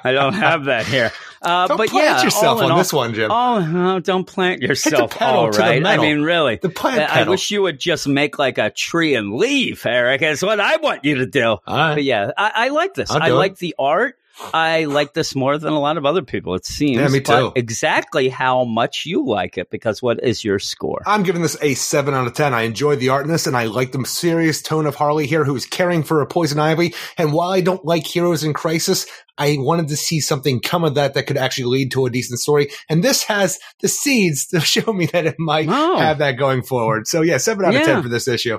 I 0.05 0.13
don't 0.13 0.33
have 0.35 0.65
that 0.67 0.87
here. 0.87 1.13
Uh, 1.43 1.67
Don't 1.67 1.77
but 1.77 1.89
plant 1.91 2.19
yeah, 2.19 2.23
yourself 2.23 2.59
all 2.59 2.65
on 2.65 2.71
all- 2.73 2.79
this 2.79 2.93
one, 2.93 3.13
Jim. 3.15 3.31
Oh 3.31 3.59
no! 3.61 3.99
Don't 4.01 4.25
plant 4.25 4.63
yourself. 4.63 5.11
pedal 5.11 5.41
All 5.41 5.51
to 5.51 5.57
the 5.59 5.63
right. 5.63 5.85
I 5.85 5.99
mean, 5.99 6.23
really. 6.23 6.57
The 6.57 6.71
plant 6.71 7.11
I- 7.11 7.23
I 7.23 7.29
wish 7.29 7.51
you 7.51 7.63
would 7.63 7.79
just 7.81 8.07
make 8.07 8.39
like 8.39 8.57
a 8.59 8.71
tree 8.71 9.15
and 9.17 9.35
leave, 9.35 9.85
Eric. 9.85 10.23
Is 10.23 10.43
what 10.43 10.61
I 10.61 10.77
want 10.77 11.05
you 11.05 11.17
to 11.17 11.27
do. 11.27 11.59
Right. 11.67 11.95
But 11.95 12.05
yeah, 12.05 12.31
I, 12.39 12.53
I 12.55 12.69
like 12.69 12.95
this. 12.95 13.11
I 13.11 13.31
it. 13.31 13.33
like 13.33 13.59
the 13.59 13.75
art. 13.79 14.17
I 14.55 14.85
like 14.85 15.15
this 15.15 15.35
more 15.35 15.59
than 15.59 15.73
a 15.73 15.79
lot 15.81 15.97
of 15.97 16.07
other 16.07 16.23
people. 16.23 16.55
It 16.55 16.65
seems. 16.65 16.97
Yeah, 16.99 17.09
me 17.09 17.21
too. 17.21 17.53
exactly 17.55 18.29
how 18.29 18.65
much 18.65 19.05
you 19.07 19.27
like 19.27 19.59
it, 19.59 19.71
because 19.71 20.03
what 20.03 20.23
is 20.23 20.45
your 20.45 20.59
score? 20.59 21.03
I'm 21.07 21.23
giving 21.23 21.43
this 21.43 21.57
a 21.63 21.75
7 21.75 22.15
out 22.15 22.27
of 22.27 22.35
10. 22.35 22.55
I 22.55 22.63
enjoy 22.63 22.97
the 22.97 23.11
art 23.11 23.25
in 23.27 23.31
this, 23.33 23.47
and 23.47 23.57
I 23.57 23.65
like 23.67 23.93
the 23.93 24.05
serious 24.05 24.63
tone 24.63 24.87
of 24.87 24.95
Harley 24.95 25.27
here, 25.27 25.45
who's 25.45 25.67
caring 25.67 26.03
for 26.03 26.21
a 26.21 26.27
poison 26.27 26.59
ivy. 26.59 26.95
And 27.19 27.33
while 27.33 27.51
I 27.51 27.61
don't 27.61 27.85
like 27.85 28.07
Heroes 28.07 28.43
in 28.45 28.53
Crisis, 28.53 29.07
I 29.39 29.57
wanted 29.59 29.89
to 29.89 29.97
see 29.97 30.21
something 30.21 30.61
come 30.61 30.85
of 30.85 30.95
that 30.95 31.15
that 31.15 31.27
could 31.27 31.37
actually 31.39 31.65
lead 31.65 31.91
to 31.93 32.07
a 32.07 32.11
decent 32.11 32.41
story. 32.41 32.69
And 32.89 33.03
this 33.03 33.23
has 33.25 33.59
the 33.81 33.89
seeds 33.89 34.47
to 34.49 34.61
show 34.73 34.93
me 34.93 35.07
that 35.07 35.27
it 35.27 35.37
might 35.39 35.69
Oh. 35.71 35.99
have 35.99 36.19
that 36.19 36.33
going 36.33 36.63
forward. 36.63 37.07
So 37.07 37.23
yeah, 37.23 37.37
7 37.39 37.65
out 37.65 37.75
of 37.75 37.83
10 37.83 38.03
for 38.03 38.09
this 38.09 38.29
issue. 38.29 38.59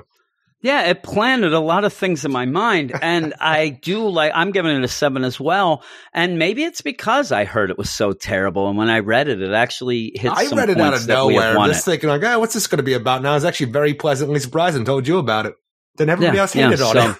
Yeah, 0.64 0.88
it 0.88 1.02
planted 1.02 1.52
a 1.52 1.60
lot 1.60 1.84
of 1.84 1.92
things 1.92 2.24
in 2.24 2.32
my 2.32 2.46
mind, 2.46 2.98
and 3.02 3.34
I 3.38 3.68
do 3.68 4.08
like. 4.08 4.32
I'm 4.34 4.50
giving 4.50 4.74
it 4.74 4.82
a 4.82 4.88
seven 4.88 5.22
as 5.22 5.38
well, 5.38 5.84
and 6.14 6.38
maybe 6.38 6.64
it's 6.64 6.80
because 6.80 7.32
I 7.32 7.44
heard 7.44 7.70
it 7.70 7.76
was 7.76 7.90
so 7.90 8.14
terrible, 8.14 8.66
and 8.66 8.78
when 8.78 8.88
I 8.88 9.00
read 9.00 9.28
it, 9.28 9.42
it 9.42 9.52
actually 9.52 10.12
hit. 10.14 10.32
I 10.32 10.48
read 10.48 10.70
it 10.70 10.80
out 10.80 10.94
of 10.94 11.06
that 11.06 11.26
we 11.26 11.34
have 11.34 11.42
nowhere, 11.42 11.56
wanted. 11.58 11.74
just 11.74 11.84
thinking 11.84 12.08
like, 12.08 12.22
oh, 12.24 12.38
what's 12.38 12.54
this 12.54 12.66
going 12.66 12.78
to 12.78 12.82
be 12.82 12.94
about? 12.94 13.20
Now 13.20 13.32
I 13.32 13.34
was 13.34 13.44
actually 13.44 13.72
very 13.72 13.92
pleasantly 13.92 14.40
surprised 14.40 14.74
and 14.74 14.86
told 14.86 15.06
you 15.06 15.18
about 15.18 15.44
it. 15.44 15.54
Then 15.96 16.08
everybody 16.08 16.38
else 16.38 16.54
hated 16.54 16.80
on 16.80 16.94
so- 16.94 17.10
it. 17.10 17.16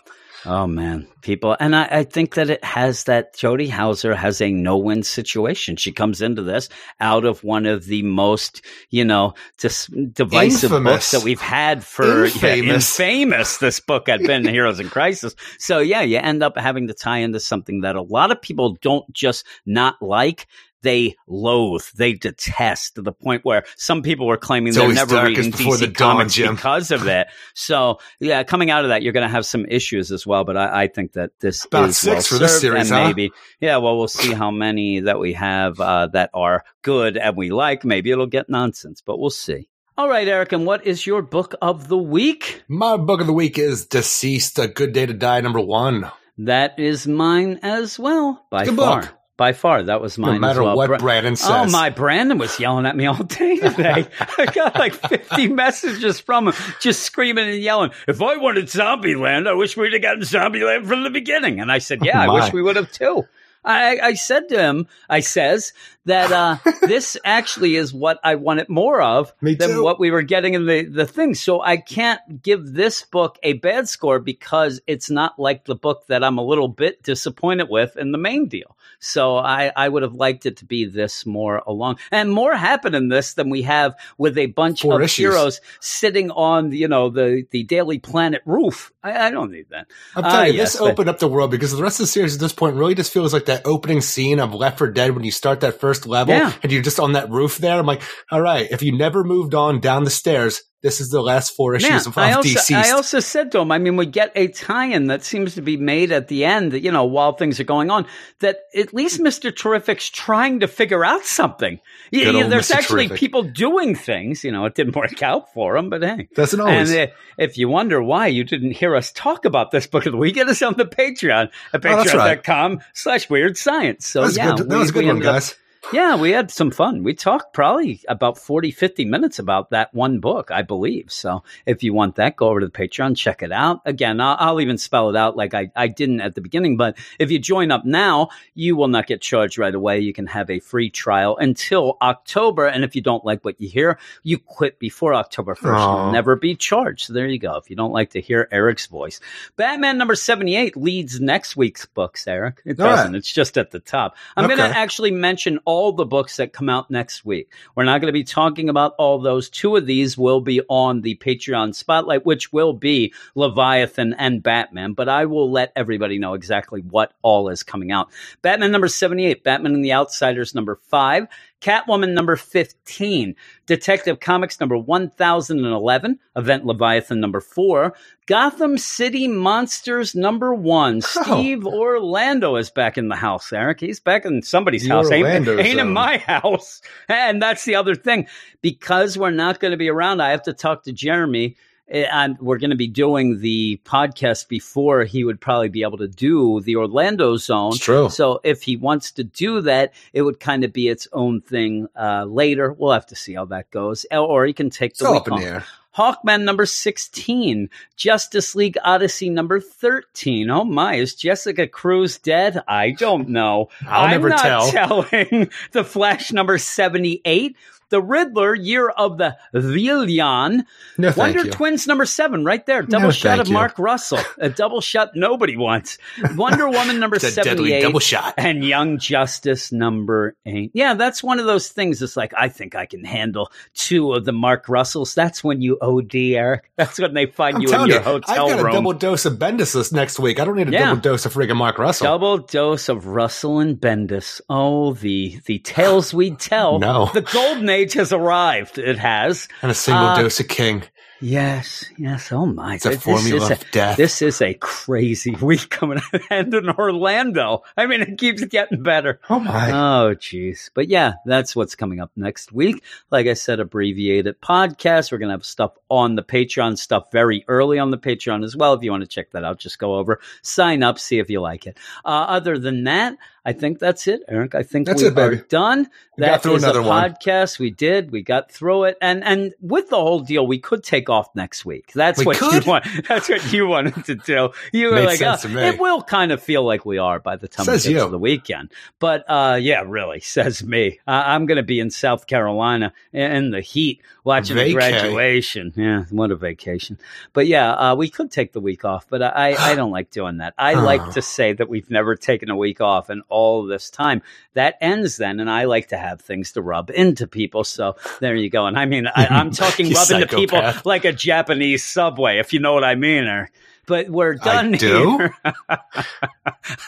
Oh 0.46 0.66
man, 0.66 1.06
people, 1.22 1.56
and 1.58 1.74
I, 1.74 1.84
I 1.90 2.04
think 2.04 2.34
that 2.34 2.50
it 2.50 2.62
has 2.62 3.04
that 3.04 3.34
Jody 3.34 3.66
Houser 3.68 4.14
has 4.14 4.42
a 4.42 4.50
no-win 4.50 5.02
situation. 5.02 5.76
She 5.76 5.90
comes 5.90 6.20
into 6.20 6.42
this 6.42 6.68
out 7.00 7.24
of 7.24 7.42
one 7.42 7.64
of 7.64 7.86
the 7.86 8.02
most, 8.02 8.60
you 8.90 9.04
know, 9.06 9.32
dis- 9.58 9.86
divisive 10.12 10.70
Infamous. 10.70 10.92
books 10.92 11.10
that 11.12 11.22
we've 11.24 11.40
had 11.40 11.82
for 11.82 12.26
yeah, 12.26 12.56
Infamous. 12.56 13.00
infamous. 13.00 13.56
This 13.58 13.80
book 13.80 14.06
had 14.08 14.20
been 14.20 14.44
Heroes 14.48 14.80
in 14.80 14.90
Crisis. 14.90 15.34
So 15.58 15.78
yeah, 15.78 16.02
you 16.02 16.18
end 16.18 16.42
up 16.42 16.58
having 16.58 16.88
to 16.88 16.94
tie 16.94 17.18
into 17.18 17.40
something 17.40 17.80
that 17.80 17.96
a 17.96 18.02
lot 18.02 18.30
of 18.30 18.42
people 18.42 18.76
don't 18.82 19.10
just 19.12 19.46
not 19.64 20.00
like. 20.02 20.46
They 20.84 21.16
loathe, 21.26 21.82
they 21.96 22.12
detest 22.12 22.94
to 22.94 23.02
the 23.02 23.12
point 23.12 23.44
where 23.44 23.64
some 23.76 24.02
people 24.02 24.26
were 24.26 24.36
claiming 24.36 24.68
It's 24.68 24.76
they're 24.76 24.92
never 24.92 25.24
reading 25.24 25.50
DC 25.50 25.80
the 25.80 25.86
dawn, 25.88 26.16
comics 26.18 26.34
Jim. 26.34 26.54
because 26.54 26.90
of 26.92 27.04
that. 27.04 27.28
So 27.54 27.98
yeah, 28.20 28.44
coming 28.44 28.70
out 28.70 28.84
of 28.84 28.90
that, 28.90 29.02
you're 29.02 29.12
going 29.12 29.26
to 29.26 29.32
have 29.32 29.46
some 29.46 29.64
issues 29.66 30.12
as 30.12 30.26
well. 30.26 30.44
But 30.44 30.56
I, 30.56 30.82
I 30.82 30.86
think 30.88 31.12
that 31.14 31.30
this 31.40 31.64
About 31.64 31.88
is 31.88 31.96
six 31.98 32.06
well 32.06 32.22
for 32.22 32.38
this 32.44 32.52
served, 32.52 32.60
series, 32.60 32.90
and 32.90 33.00
huh? 33.00 33.06
maybe 33.08 33.32
yeah. 33.60 33.78
Well, 33.78 33.96
we'll 33.98 34.08
see 34.08 34.32
how 34.32 34.50
many 34.50 35.00
that 35.00 35.18
we 35.18 35.32
have 35.32 35.80
uh, 35.80 36.06
that 36.08 36.30
are 36.34 36.64
good 36.82 37.16
and 37.16 37.36
we 37.36 37.50
like. 37.50 37.84
Maybe 37.84 38.10
it'll 38.12 38.26
get 38.26 38.48
nonsense, 38.48 39.02
but 39.04 39.18
we'll 39.18 39.30
see. 39.30 39.68
All 39.96 40.08
right, 40.08 40.26
Eric, 40.26 40.52
and 40.52 40.66
what 40.66 40.86
is 40.86 41.06
your 41.06 41.22
book 41.22 41.54
of 41.62 41.86
the 41.88 41.96
week? 41.98 42.62
My 42.68 42.96
book 42.96 43.20
of 43.20 43.26
the 43.28 43.32
week 43.32 43.58
is 43.58 43.86
DCeased, 43.86 44.62
A 44.62 44.66
Good 44.68 44.92
Day 44.92 45.06
to 45.06 45.12
Die, 45.14 45.40
number 45.40 45.60
one. 45.60 46.10
That 46.38 46.80
is 46.80 47.06
mine 47.06 47.60
as 47.62 47.96
well, 47.96 48.44
by 48.50 48.64
Good 48.64 48.76
far. 48.76 49.02
book. 49.02 49.14
By 49.36 49.52
far, 49.52 49.82
that 49.82 50.00
was 50.00 50.16
mine. 50.16 50.34
No 50.34 50.38
matter 50.38 50.60
as 50.60 50.64
well. 50.64 50.76
what 50.76 50.86
Bra- 50.86 50.98
Brandon 50.98 51.32
oh, 51.32 51.34
says. 51.34 51.50
Oh 51.50 51.66
my! 51.66 51.90
Brandon 51.90 52.38
was 52.38 52.60
yelling 52.60 52.86
at 52.86 52.94
me 52.94 53.06
all 53.06 53.22
day 53.24 53.56
today. 53.56 54.06
I 54.38 54.46
got 54.46 54.76
like 54.76 54.94
fifty 54.94 55.48
messages 55.48 56.20
from 56.20 56.48
him, 56.48 56.54
just 56.80 57.02
screaming 57.02 57.48
and 57.48 57.58
yelling. 57.58 57.90
If 58.06 58.22
I 58.22 58.36
wanted 58.36 58.66
Zombieland, 58.66 59.48
I 59.48 59.54
wish 59.54 59.76
we'd 59.76 59.92
have 59.92 60.02
gotten 60.02 60.22
Zombieland 60.22 60.86
from 60.86 61.02
the 61.02 61.10
beginning. 61.10 61.58
And 61.58 61.72
I 61.72 61.78
said, 61.78 62.04
"Yeah, 62.04 62.24
Oh, 62.24 62.30
I 62.30 62.34
wish 62.34 62.52
we 62.52 62.62
would 62.62 62.76
have 62.76 62.92
too." 62.92 63.26
I, 63.64 63.98
I 64.02 64.14
said 64.14 64.48
to 64.50 64.58
him, 64.60 64.86
I 65.08 65.20
says 65.20 65.72
that 66.06 66.30
uh, 66.32 66.56
this 66.82 67.16
actually 67.24 67.76
is 67.76 67.94
what 67.94 68.18
I 68.22 68.34
wanted 68.34 68.68
more 68.68 69.00
of 69.00 69.32
Me 69.40 69.54
than 69.54 69.70
too. 69.70 69.82
what 69.82 69.98
we 69.98 70.10
were 70.10 70.22
getting 70.22 70.52
in 70.54 70.66
the, 70.66 70.84
the 70.84 71.06
thing. 71.06 71.34
So 71.34 71.60
I 71.62 71.78
can't 71.78 72.42
give 72.42 72.72
this 72.74 73.02
book 73.04 73.38
a 73.42 73.54
bad 73.54 73.88
score 73.88 74.18
because 74.18 74.80
it's 74.86 75.08
not 75.08 75.38
like 75.38 75.64
the 75.64 75.74
book 75.74 76.06
that 76.08 76.22
I'm 76.22 76.36
a 76.38 76.44
little 76.44 76.68
bit 76.68 77.02
disappointed 77.02 77.68
with 77.70 77.96
in 77.96 78.12
the 78.12 78.18
main 78.18 78.48
deal. 78.48 78.76
So 79.00 79.36
I, 79.36 79.72
I 79.74 79.88
would 79.88 80.02
have 80.02 80.14
liked 80.14 80.44
it 80.46 80.58
to 80.58 80.64
be 80.66 80.84
this 80.84 81.24
more 81.26 81.62
along 81.66 81.98
and 82.10 82.30
more 82.30 82.54
happen 82.54 82.94
in 82.94 83.08
this 83.08 83.34
than 83.34 83.48
we 83.50 83.62
have 83.62 83.94
with 84.18 84.36
a 84.38 84.46
bunch 84.46 84.82
Four 84.82 84.96
of 84.96 85.02
issues. 85.04 85.16
heroes 85.32 85.60
sitting 85.80 86.30
on 86.30 86.72
you 86.72 86.88
know 86.88 87.10
the 87.10 87.46
the 87.50 87.64
Daily 87.64 87.98
Planet 87.98 88.42
roof. 88.44 88.92
I, 89.02 89.26
I 89.26 89.30
don't 89.30 89.50
need 89.50 89.66
that. 89.70 89.86
I'm 90.16 90.22
telling 90.22 90.36
Ah, 90.38 90.44
you, 90.44 90.52
yes, 90.54 90.72
this 90.72 90.80
but- 90.80 90.90
opened 90.92 91.08
up 91.10 91.18
the 91.18 91.28
world 91.28 91.50
because 91.50 91.72
the 91.72 91.82
rest 91.82 92.00
of 92.00 92.04
the 92.04 92.08
series 92.08 92.34
at 92.34 92.40
this 92.40 92.52
point 92.52 92.76
really 92.76 92.94
just 92.94 93.12
feels 93.12 93.32
like 93.32 93.46
that 93.46 93.53
opening 93.64 94.00
scene 94.00 94.40
of 94.40 94.54
Left 94.54 94.78
4 94.78 94.90
Dead 94.90 95.14
when 95.14 95.24
you 95.24 95.30
start 95.30 95.60
that 95.60 95.80
first 95.80 96.06
level 96.06 96.34
Yeah. 96.34 96.52
and 96.62 96.72
you're 96.72 96.82
just 96.82 97.00
on 97.00 97.12
that 97.12 97.30
roof 97.30 97.58
there. 97.58 97.78
I'm 97.78 97.86
like, 97.86 98.02
all 98.30 98.40
right, 98.40 98.66
if 98.70 98.82
you 98.82 98.96
never 98.96 99.24
moved 99.24 99.54
on 99.54 99.80
down 99.80 100.04
the 100.04 100.10
stairs, 100.10 100.62
this 100.84 101.00
is 101.00 101.08
the 101.08 101.22
last 101.22 101.56
four 101.56 101.74
issues 101.74 101.88
Man, 101.88 101.98
of, 102.00 102.06
of 102.08 102.18
I 102.18 102.32
also, 102.34 102.48
DCeased. 102.50 102.76
I 102.76 102.90
also 102.90 103.18
said 103.18 103.50
to 103.52 103.58
him, 103.60 103.72
I 103.72 103.78
mean, 103.78 103.96
we 103.96 104.04
get 104.04 104.32
a 104.36 104.48
tie-in 104.48 105.06
that 105.06 105.24
seems 105.24 105.54
to 105.54 105.62
be 105.62 105.78
made 105.78 106.12
at 106.12 106.28
the 106.28 106.44
end, 106.44 106.74
you 106.74 106.92
know, 106.92 107.04
while 107.06 107.32
things 107.32 107.58
are 107.58 107.64
going 107.64 107.90
on, 107.90 108.06
that 108.40 108.58
at 108.76 108.92
least 108.92 109.18
Mr. 109.18 109.50
Terrific's 109.50 110.10
trying 110.10 110.60
to 110.60 110.68
figure 110.68 111.02
out 111.02 111.24
something. 111.24 111.80
You- 112.10 112.24
Good 112.26 112.34
you- 112.34 112.42
old 112.42 112.52
there's 112.52 112.68
Mr. 112.68 112.74
actually 112.76 113.08
Terrific. 113.08 113.18
people 113.20 113.42
doing 113.44 113.94
things, 113.94 114.44
you 114.44 114.52
know, 114.52 114.66
it 114.66 114.74
didn't 114.74 114.94
work 114.94 115.22
out 115.22 115.52
for 115.54 115.76
him, 115.76 115.88
but 115.88 116.02
hey. 116.02 116.28
Doesn't 116.34 116.60
always. 116.60 116.92
And 116.92 117.08
uh, 117.10 117.12
if 117.38 117.56
you 117.56 117.68
wonder 117.70 118.02
why 118.02 118.26
you 118.26 118.44
didn't 118.44 118.72
hear 118.72 118.94
us 118.94 119.10
talk 119.10 119.46
about 119.46 119.70
this 119.70 119.86
book 119.86 120.04
of 120.04 120.12
the 120.12 120.18
week, 120.18 120.34
get 120.34 120.48
us 120.50 120.60
on 120.60 120.74
the 120.76 120.84
Patreon 120.84 121.50
at 121.72 121.84
Oh, 121.86 121.96
that's 121.96 122.14
right. 122.14 122.38
patreon.com 122.42 122.80
slash 122.92 123.30
weird 123.30 123.56
science. 123.56 124.06
So 124.06 124.20
that 124.20 124.26
was, 124.26 124.36
yeah, 124.36 124.54
good, 124.56 124.68
that 124.68 124.74
we- 124.74 124.76
was 124.80 124.90
a 124.90 124.92
good 124.92 125.06
one, 125.06 125.16
ended 125.16 125.28
up- 125.28 125.34
guys. 125.36 125.54
Yeah, 125.92 126.16
we 126.16 126.30
had 126.30 126.50
some 126.50 126.70
fun. 126.70 127.04
We 127.04 127.14
talked 127.14 127.52
probably 127.52 128.00
about 128.08 128.38
40, 128.38 128.70
50 128.70 129.04
minutes 129.04 129.38
about 129.38 129.70
that 129.70 129.92
one 129.94 130.18
book, 130.18 130.50
I 130.50 130.62
believe. 130.62 131.12
So 131.12 131.44
if 131.66 131.82
you 131.82 131.92
want 131.92 132.16
that, 132.16 132.36
go 132.36 132.48
over 132.48 132.60
to 132.60 132.66
the 132.66 132.72
Patreon, 132.72 133.16
check 133.16 133.42
it 133.42 133.52
out. 133.52 133.80
Again, 133.84 134.20
I'll, 134.20 134.36
I'll 134.38 134.60
even 134.60 134.78
spell 134.78 135.10
it 135.10 135.16
out 135.16 135.36
like 135.36 135.54
I, 135.54 135.70
I 135.76 135.88
didn't 135.88 136.20
at 136.20 136.34
the 136.34 136.40
beginning. 136.40 136.76
But 136.76 136.96
if 137.18 137.30
you 137.30 137.38
join 137.38 137.70
up 137.70 137.84
now, 137.84 138.30
you 138.54 138.76
will 138.76 138.88
not 138.88 139.06
get 139.06 139.20
charged 139.20 139.58
right 139.58 139.74
away. 139.74 140.00
You 140.00 140.12
can 140.12 140.26
have 140.26 140.50
a 140.50 140.60
free 140.60 140.90
trial 140.90 141.36
until 141.36 141.98
October. 142.00 142.66
And 142.66 142.82
if 142.84 142.96
you 142.96 143.02
don't 143.02 143.24
like 143.24 143.44
what 143.44 143.60
you 143.60 143.68
hear, 143.68 143.98
you 144.22 144.38
quit 144.38 144.78
before 144.78 145.14
October 145.14 145.54
1st. 145.54 145.78
Aw. 145.78 146.04
You'll 146.04 146.12
never 146.12 146.36
be 146.36 146.54
charged. 146.56 147.06
So 147.06 147.12
there 147.12 147.26
you 147.26 147.38
go. 147.38 147.56
If 147.56 147.68
you 147.68 147.76
don't 147.76 147.92
like 147.92 148.10
to 148.10 148.20
hear 148.20 148.48
Eric's 148.50 148.86
voice, 148.86 149.20
Batman 149.56 149.98
number 149.98 150.14
78 150.14 150.76
leads 150.76 151.20
next 151.20 151.56
week's 151.56 151.86
books, 151.86 152.26
Eric. 152.26 152.62
It 152.64 152.80
All 152.80 152.86
right. 152.86 152.96
doesn't. 152.96 153.14
It's 153.14 153.32
just 153.32 153.58
at 153.58 153.70
the 153.70 153.80
top. 153.80 154.16
I'm 154.36 154.46
going 154.46 154.58
to 154.58 154.64
actually 154.64 155.10
mention 155.10 155.58
all 155.64 155.73
the 155.92 156.06
books 156.06 156.36
that 156.36 156.52
come 156.52 156.68
out 156.68 156.90
next 156.90 157.24
week. 157.24 157.52
We're 157.74 157.84
not 157.84 158.00
going 158.00 158.08
to 158.08 158.12
be 158.12 158.24
talking 158.24 158.68
about 158.68 158.94
all 158.98 159.18
those. 159.18 159.50
Two 159.50 159.76
of 159.76 159.86
these 159.86 160.16
will 160.16 160.40
be 160.40 160.60
on 160.68 161.00
the 161.00 161.16
Patreon 161.16 161.74
spotlight, 161.74 162.24
which 162.24 162.52
will 162.52 162.72
be 162.72 163.12
Leviathan 163.34 164.14
and 164.14 164.42
Batman, 164.42 164.92
but 164.94 165.08
I 165.08 165.26
will 165.26 165.50
let 165.50 165.72
everybody 165.76 166.18
know 166.18 166.34
exactly 166.34 166.80
what 166.80 167.12
all 167.22 167.48
is 167.48 167.62
coming 167.62 167.92
out. 167.92 168.10
Batman 168.42 168.72
number 168.72 168.88
78, 168.88 169.44
Batman 169.44 169.74
and 169.74 169.84
the 169.84 169.92
Outsiders 169.92 170.54
number 170.54 170.80
5, 170.88 171.26
Catwoman 171.64 172.12
number 172.12 172.36
15, 172.36 173.34
Detective 173.64 174.20
Comics 174.20 174.60
number 174.60 174.76
1011, 174.76 176.18
Event 176.36 176.66
Leviathan 176.66 177.20
number 177.20 177.40
4, 177.40 177.94
Gotham 178.26 178.76
City 178.76 179.26
Monsters 179.28 180.14
number 180.14 180.54
1. 180.54 181.00
Steve 181.00 181.66
Orlando 181.66 182.56
is 182.56 182.68
back 182.68 182.98
in 182.98 183.08
the 183.08 183.16
house, 183.16 183.50
Eric. 183.50 183.80
He's 183.80 183.98
back 183.98 184.26
in 184.26 184.42
somebody's 184.42 184.82
The 184.82 184.90
house. 184.90 185.10
Ain't, 185.10 185.24
Orlando 185.24 185.58
ain't 185.58 185.80
in 185.80 185.86
uh, 185.88 185.90
my 185.90 186.18
house. 186.18 186.82
And 187.08 187.40
that's 187.40 187.64
the 187.64 187.76
other 187.76 187.94
thing. 187.94 188.26
Because 188.60 189.16
we're 189.16 189.30
not 189.30 189.58
going 189.58 189.70
to 189.70 189.78
be 189.78 189.88
around, 189.88 190.20
I 190.20 190.32
have 190.32 190.42
to 190.42 190.52
talk 190.52 190.82
to 190.82 190.92
Jeremy. 190.92 191.56
And 191.86 192.38
we're 192.40 192.58
going 192.58 192.70
to 192.70 192.76
be 192.76 192.86
doing 192.88 193.40
the 193.40 193.78
podcast 193.84 194.48
before 194.48 195.04
he 195.04 195.22
would 195.22 195.40
probably 195.40 195.68
be 195.68 195.82
able 195.82 195.98
to 195.98 196.08
do 196.08 196.60
the 196.62 196.76
Orlando 196.76 197.36
zone. 197.36 197.72
It's 197.74 197.78
true. 197.84 198.08
So 198.08 198.40
if 198.42 198.62
he 198.62 198.76
wants 198.76 199.12
to 199.12 199.24
do 199.24 199.60
that, 199.62 199.92
it 200.14 200.22
would 200.22 200.40
kind 200.40 200.64
of 200.64 200.72
be 200.72 200.88
its 200.88 201.06
own 201.12 201.42
thing 201.42 201.88
uh, 201.94 202.24
later. 202.24 202.72
We'll 202.72 202.92
have 202.92 203.06
to 203.08 203.16
see 203.16 203.34
how 203.34 203.44
that 203.46 203.70
goes. 203.70 204.06
Or- 204.10 204.46
he 204.46 204.52
can 204.54 204.70
take 204.70 204.96
the 204.96 205.06
all 205.06 205.12
week 205.12 205.20
up 205.22 205.26
in 205.28 205.32
off. 205.34 205.40
the 205.40 205.46
air. 205.46 205.64
Hawkman 205.96 206.42
number 206.42 206.66
16, 206.66 207.70
Justice 207.96 208.54
League 208.56 208.76
Odyssey 208.82 209.30
number 209.30 209.60
13. 209.60 210.50
Oh 210.50 210.64
my, 210.64 210.96
is 210.96 211.14
Jessica 211.14 211.68
Cruz 211.68 212.18
dead? 212.18 212.60
I 212.66 212.90
don't 212.90 213.28
know. 213.28 213.68
I'll 213.86 214.06
I'm 214.06 214.10
never 214.10 214.28
not 214.30 214.40
tell. 214.40 214.72
telling. 215.12 215.50
The 215.70 215.84
Flash 215.84 216.32
number 216.32 216.58
78, 216.58 217.56
The 217.94 218.02
Riddler, 218.02 218.56
Year 218.56 218.88
of 218.88 219.18
the 219.18 219.36
Villain, 219.54 220.64
No, 220.98 221.12
Wonder 221.16 221.44
you. 221.44 221.50
Twins 221.52 221.86
number 221.86 222.04
7 222.04 222.44
right 222.44 222.64
there. 222.66 222.82
Double 222.82 223.04
No, 223.06 223.10
shot 223.12 223.38
of 223.38 223.46
you. 223.46 223.54
Mark 223.54 223.78
Russell. 223.78 224.18
A 224.38 224.48
double 224.50 224.80
shot 224.80 225.12
nobody 225.14 225.56
wants. 225.56 225.98
Wonder 226.34 226.68
Woman 226.68 226.98
number 226.98 227.14
It's 227.24 227.24
a 227.24 227.30
78 227.30 227.82
double 227.82 228.00
shot. 228.00 228.34
and 228.36 228.64
Young 228.64 228.98
Justice 228.98 229.70
number 229.72 230.34
eight. 230.46 230.72
Yeah, 230.74 230.94
that's 230.94 231.22
one 231.22 231.38
of 231.38 231.46
those 231.46 231.68
things. 231.68 232.02
It's 232.02 232.16
like 232.16 232.32
I 232.36 232.48
think 232.48 232.74
I 232.74 232.86
can 232.86 233.04
handle 233.04 233.52
two 233.74 234.12
of 234.12 234.24
the 234.24 234.32
Mark 234.32 234.68
Russells. 234.68 235.14
That's 235.14 235.44
when 235.44 235.62
you 235.62 235.78
OD, 235.80 236.14
Eric. 236.14 236.70
That's 236.76 236.98
when 236.98 237.14
they 237.14 237.26
find 237.26 237.56
I'm 237.56 237.62
you 237.62 237.72
in 237.74 237.86
your 237.86 237.98
you, 237.98 238.02
hotel 238.02 238.46
I've 238.48 238.56
got 238.56 238.64
room. 238.64 238.66
a 238.66 238.72
double 238.72 238.92
dose 238.94 239.24
of 239.24 239.34
Bendis 239.34 239.72
this 239.74 239.92
next 239.92 240.18
week. 240.18 240.40
I 240.40 240.44
don't 240.44 240.56
need 240.56 240.68
a 240.68 240.72
Yeah. 240.72 240.86
double 240.86 241.00
dose 241.00 241.26
of 241.26 241.34
friggin' 241.34 241.56
Mark 241.56 241.78
Russell. 241.78 242.06
Double 242.06 242.38
dose 242.38 242.88
of 242.88 243.06
Russell 243.06 243.60
and 243.60 243.76
Bendis. 243.80 244.40
Oh, 244.48 244.94
the 244.94 245.38
the 245.46 245.58
tales 245.60 246.12
we 246.12 246.32
tell. 246.32 246.78
No. 246.78 247.10
the 247.14 247.20
golden 247.22 247.68
age 247.68 247.83
has 247.92 248.12
arrived. 248.12 248.78
It 248.78 248.98
has. 248.98 249.46
and 249.62 249.70
a 249.70 249.74
single 249.74 250.06
Uh, 250.06 250.16
dose 250.22 250.40
of 250.40 250.48
King. 250.48 250.82
Yes, 251.20 251.86
yes. 251.96 252.32
Oh 252.32 252.44
my! 252.44 252.74
It's 252.74 252.84
a 252.84 252.90
This 252.90 253.02
formula 253.02 253.44
is 253.44 253.50
of 253.50 253.70
death. 253.70 253.96
This 253.96 254.20
is 254.20 254.42
a 254.42 254.52
crazy 254.54 255.30
week 255.40 255.70
coming 255.70 256.00
end 256.30 256.52
in 256.54 256.68
Orlando. 256.68 257.62
I 257.78 257.86
mean, 257.86 258.02
it 258.02 258.18
keeps 258.18 258.44
getting 258.44 258.82
better. 258.82 259.20
Oh 259.30 259.38
my. 259.38 259.70
Oh, 259.70 260.14
jeez. 260.16 260.70
But 260.74 260.88
yeah, 260.88 261.14
that's 261.24 261.56
what's 261.56 261.76
coming 261.76 262.00
up 262.00 262.10
next 262.16 262.52
week. 262.52 262.82
Like 263.10 263.26
I 263.26 263.34
said, 263.34 263.58
abbreviated 263.60 264.40
podcast. 264.42 265.12
We're 265.12 265.18
going 265.18 265.28
to 265.30 265.34
have 265.34 265.46
stuff 265.46 265.72
on 265.88 266.14
the 266.16 266.22
Patreon, 266.22 266.76
stuff 266.76 267.10
very 267.10 267.44
early 267.48 267.78
on 267.78 267.90
the 267.90 267.96
Patreon 267.98 268.44
as 268.44 268.54
well. 268.56 268.74
If 268.74 268.82
you 268.82 268.90
want 268.90 269.02
to 269.04 269.08
check 269.08 269.30
that 269.30 269.44
out, 269.44 269.58
just 269.58 269.78
go 269.78 269.94
over, 269.94 270.20
sign 270.42 270.82
up, 270.82 270.98
see 270.98 271.20
if 271.20 271.30
you 271.30 271.40
like 271.40 271.66
it. 271.66 271.78
Uh, 272.04 272.08
other 272.08 272.58
than 272.58 272.84
that, 272.84 273.16
I 273.44 273.52
think 273.52 273.78
that's 273.78 274.06
it, 274.06 274.22
Eric. 274.26 274.54
I 274.54 274.62
think 274.62 274.86
That's 274.86 275.02
we 275.02 275.08
it, 275.08 275.14
baby. 275.14 275.36
are 275.36 275.44
done. 275.44 275.90
We 276.16 276.24
got 276.24 276.42
through 276.42 276.54
is 276.54 276.62
another 276.62 276.80
a 276.80 276.82
one. 276.84 277.10
podcast. 277.12 277.58
We 277.58 277.70
did. 277.70 278.10
We 278.10 278.22
got 278.22 278.50
through 278.50 278.84
it, 278.84 278.96
and 279.02 279.22
and 279.22 279.52
with 279.60 279.90
the 279.90 279.96
whole 279.96 280.20
deal, 280.20 280.46
we 280.46 280.58
could 280.58 280.82
take 280.82 281.10
off 281.10 281.28
next 281.34 281.64
week. 281.66 281.92
That's 281.92 282.20
We 282.20 282.24
what 282.24 282.38
could? 282.38 282.64
you 282.64 282.70
want. 282.70 282.86
That's 283.08 283.28
what 283.28 283.52
you 283.52 283.66
wanted 283.66 284.04
to 284.06 284.14
do. 284.14 284.50
You 284.72 284.90
were 284.92 285.00
like, 285.02 285.20
oh, 285.20 285.36
it 285.44 285.78
will 285.78 286.02
kind 286.02 286.32
of 286.32 286.42
feel 286.42 286.64
like 286.64 286.86
we 286.86 286.96
are 286.98 287.18
by 287.20 287.36
the 287.36 287.48
time 287.48 287.66
Says 287.66 287.84
we 287.86 287.92
get 287.92 287.98
you. 287.98 288.04
to 288.06 288.10
the 288.12 288.18
weekend. 288.18 288.70
But 288.98 289.24
uh, 289.28 289.58
yeah, 289.60 289.82
really, 289.86 290.20
says 290.36 290.62
me. 290.64 291.00
I 291.06 291.34
I'm 291.34 291.44
going 291.46 291.56
to 291.56 291.62
be 291.64 291.80
in 291.80 291.90
South 291.90 292.26
Carolina 292.26 292.92
in 293.12 293.50
the 293.50 293.60
heat 293.60 294.00
watching 294.22 294.56
the 294.56 294.62
Vacay. 294.62 294.72
graduation. 294.72 295.72
Yeah, 295.76 296.04
what 296.10 296.30
a 296.30 296.36
vacation. 296.36 296.98
But 297.32 297.46
yeah, 297.46 297.72
uh, 297.72 297.94
we 297.96 298.08
could 298.08 298.30
take 298.30 298.52
the 298.52 298.60
week 298.60 298.84
off, 298.84 299.06
but 299.10 299.20
I, 299.22 299.54
I 299.58 299.74
don't 299.76 299.90
like 299.90 300.10
doing 300.10 300.38
that. 300.38 300.54
I 300.56 300.74
Oh. 300.74 300.80
like 300.84 301.12
to 301.12 301.22
say 301.22 301.52
that 301.52 301.68
we've 301.68 301.90
never 301.90 302.14
taken 302.16 302.50
a 302.50 302.56
week 302.56 302.80
off 302.80 303.10
in 303.10 303.22
all 303.34 303.66
this 303.66 303.90
time. 303.90 304.22
That 304.54 304.76
ends 304.80 305.16
then, 305.16 305.40
and 305.40 305.50
I 305.50 305.64
like 305.64 305.88
to 305.88 305.98
have 305.98 306.20
things 306.20 306.52
to 306.52 306.62
rub 306.62 306.90
into 306.90 307.26
people. 307.26 307.64
So 307.64 307.96
there 308.20 308.36
you 308.36 308.48
go. 308.48 308.66
And 308.66 308.78
I 308.78 308.86
mean, 308.86 309.08
I, 309.08 309.26
I'm 309.30 309.50
talking 309.50 309.86
You 309.86 309.96
rub 309.96 310.10
into 310.10 310.28
people 310.28 310.62
like 310.84 311.04
a 311.04 311.12
Japanese 311.12 311.82
subway, 311.82 312.38
if 312.38 312.52
you 312.52 312.60
know 312.60 312.72
what 312.72 312.84
I 312.84 312.94
mean. 312.94 313.24
Or, 313.24 313.50
but 313.86 314.08
we're 314.08 314.34
done 314.34 314.72
do? 314.72 315.18
here. 315.18 315.34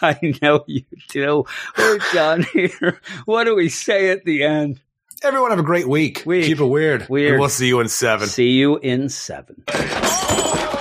I 0.00 0.18
know 0.40 0.64
you 0.66 0.84
do. 1.08 1.44
We're 1.76 1.98
done 2.12 2.46
here. 2.52 3.00
What 3.24 3.44
do 3.44 3.56
we 3.56 3.68
say 3.68 4.10
at 4.10 4.24
the 4.24 4.44
end? 4.44 4.80
Everyone 5.22 5.50
have 5.50 5.58
a 5.58 5.64
great 5.64 5.88
week. 5.88 6.22
Week. 6.26 6.44
Keep 6.44 6.60
it 6.60 6.66
weird. 6.66 7.08
Weird. 7.08 7.32
And 7.32 7.40
we'll 7.40 7.48
see 7.48 7.68
you 7.68 7.80
in 7.80 7.88
seven. 7.88 8.28
See 8.28 8.50
you 8.50 8.78
in 8.78 9.08
seven. 9.08 9.64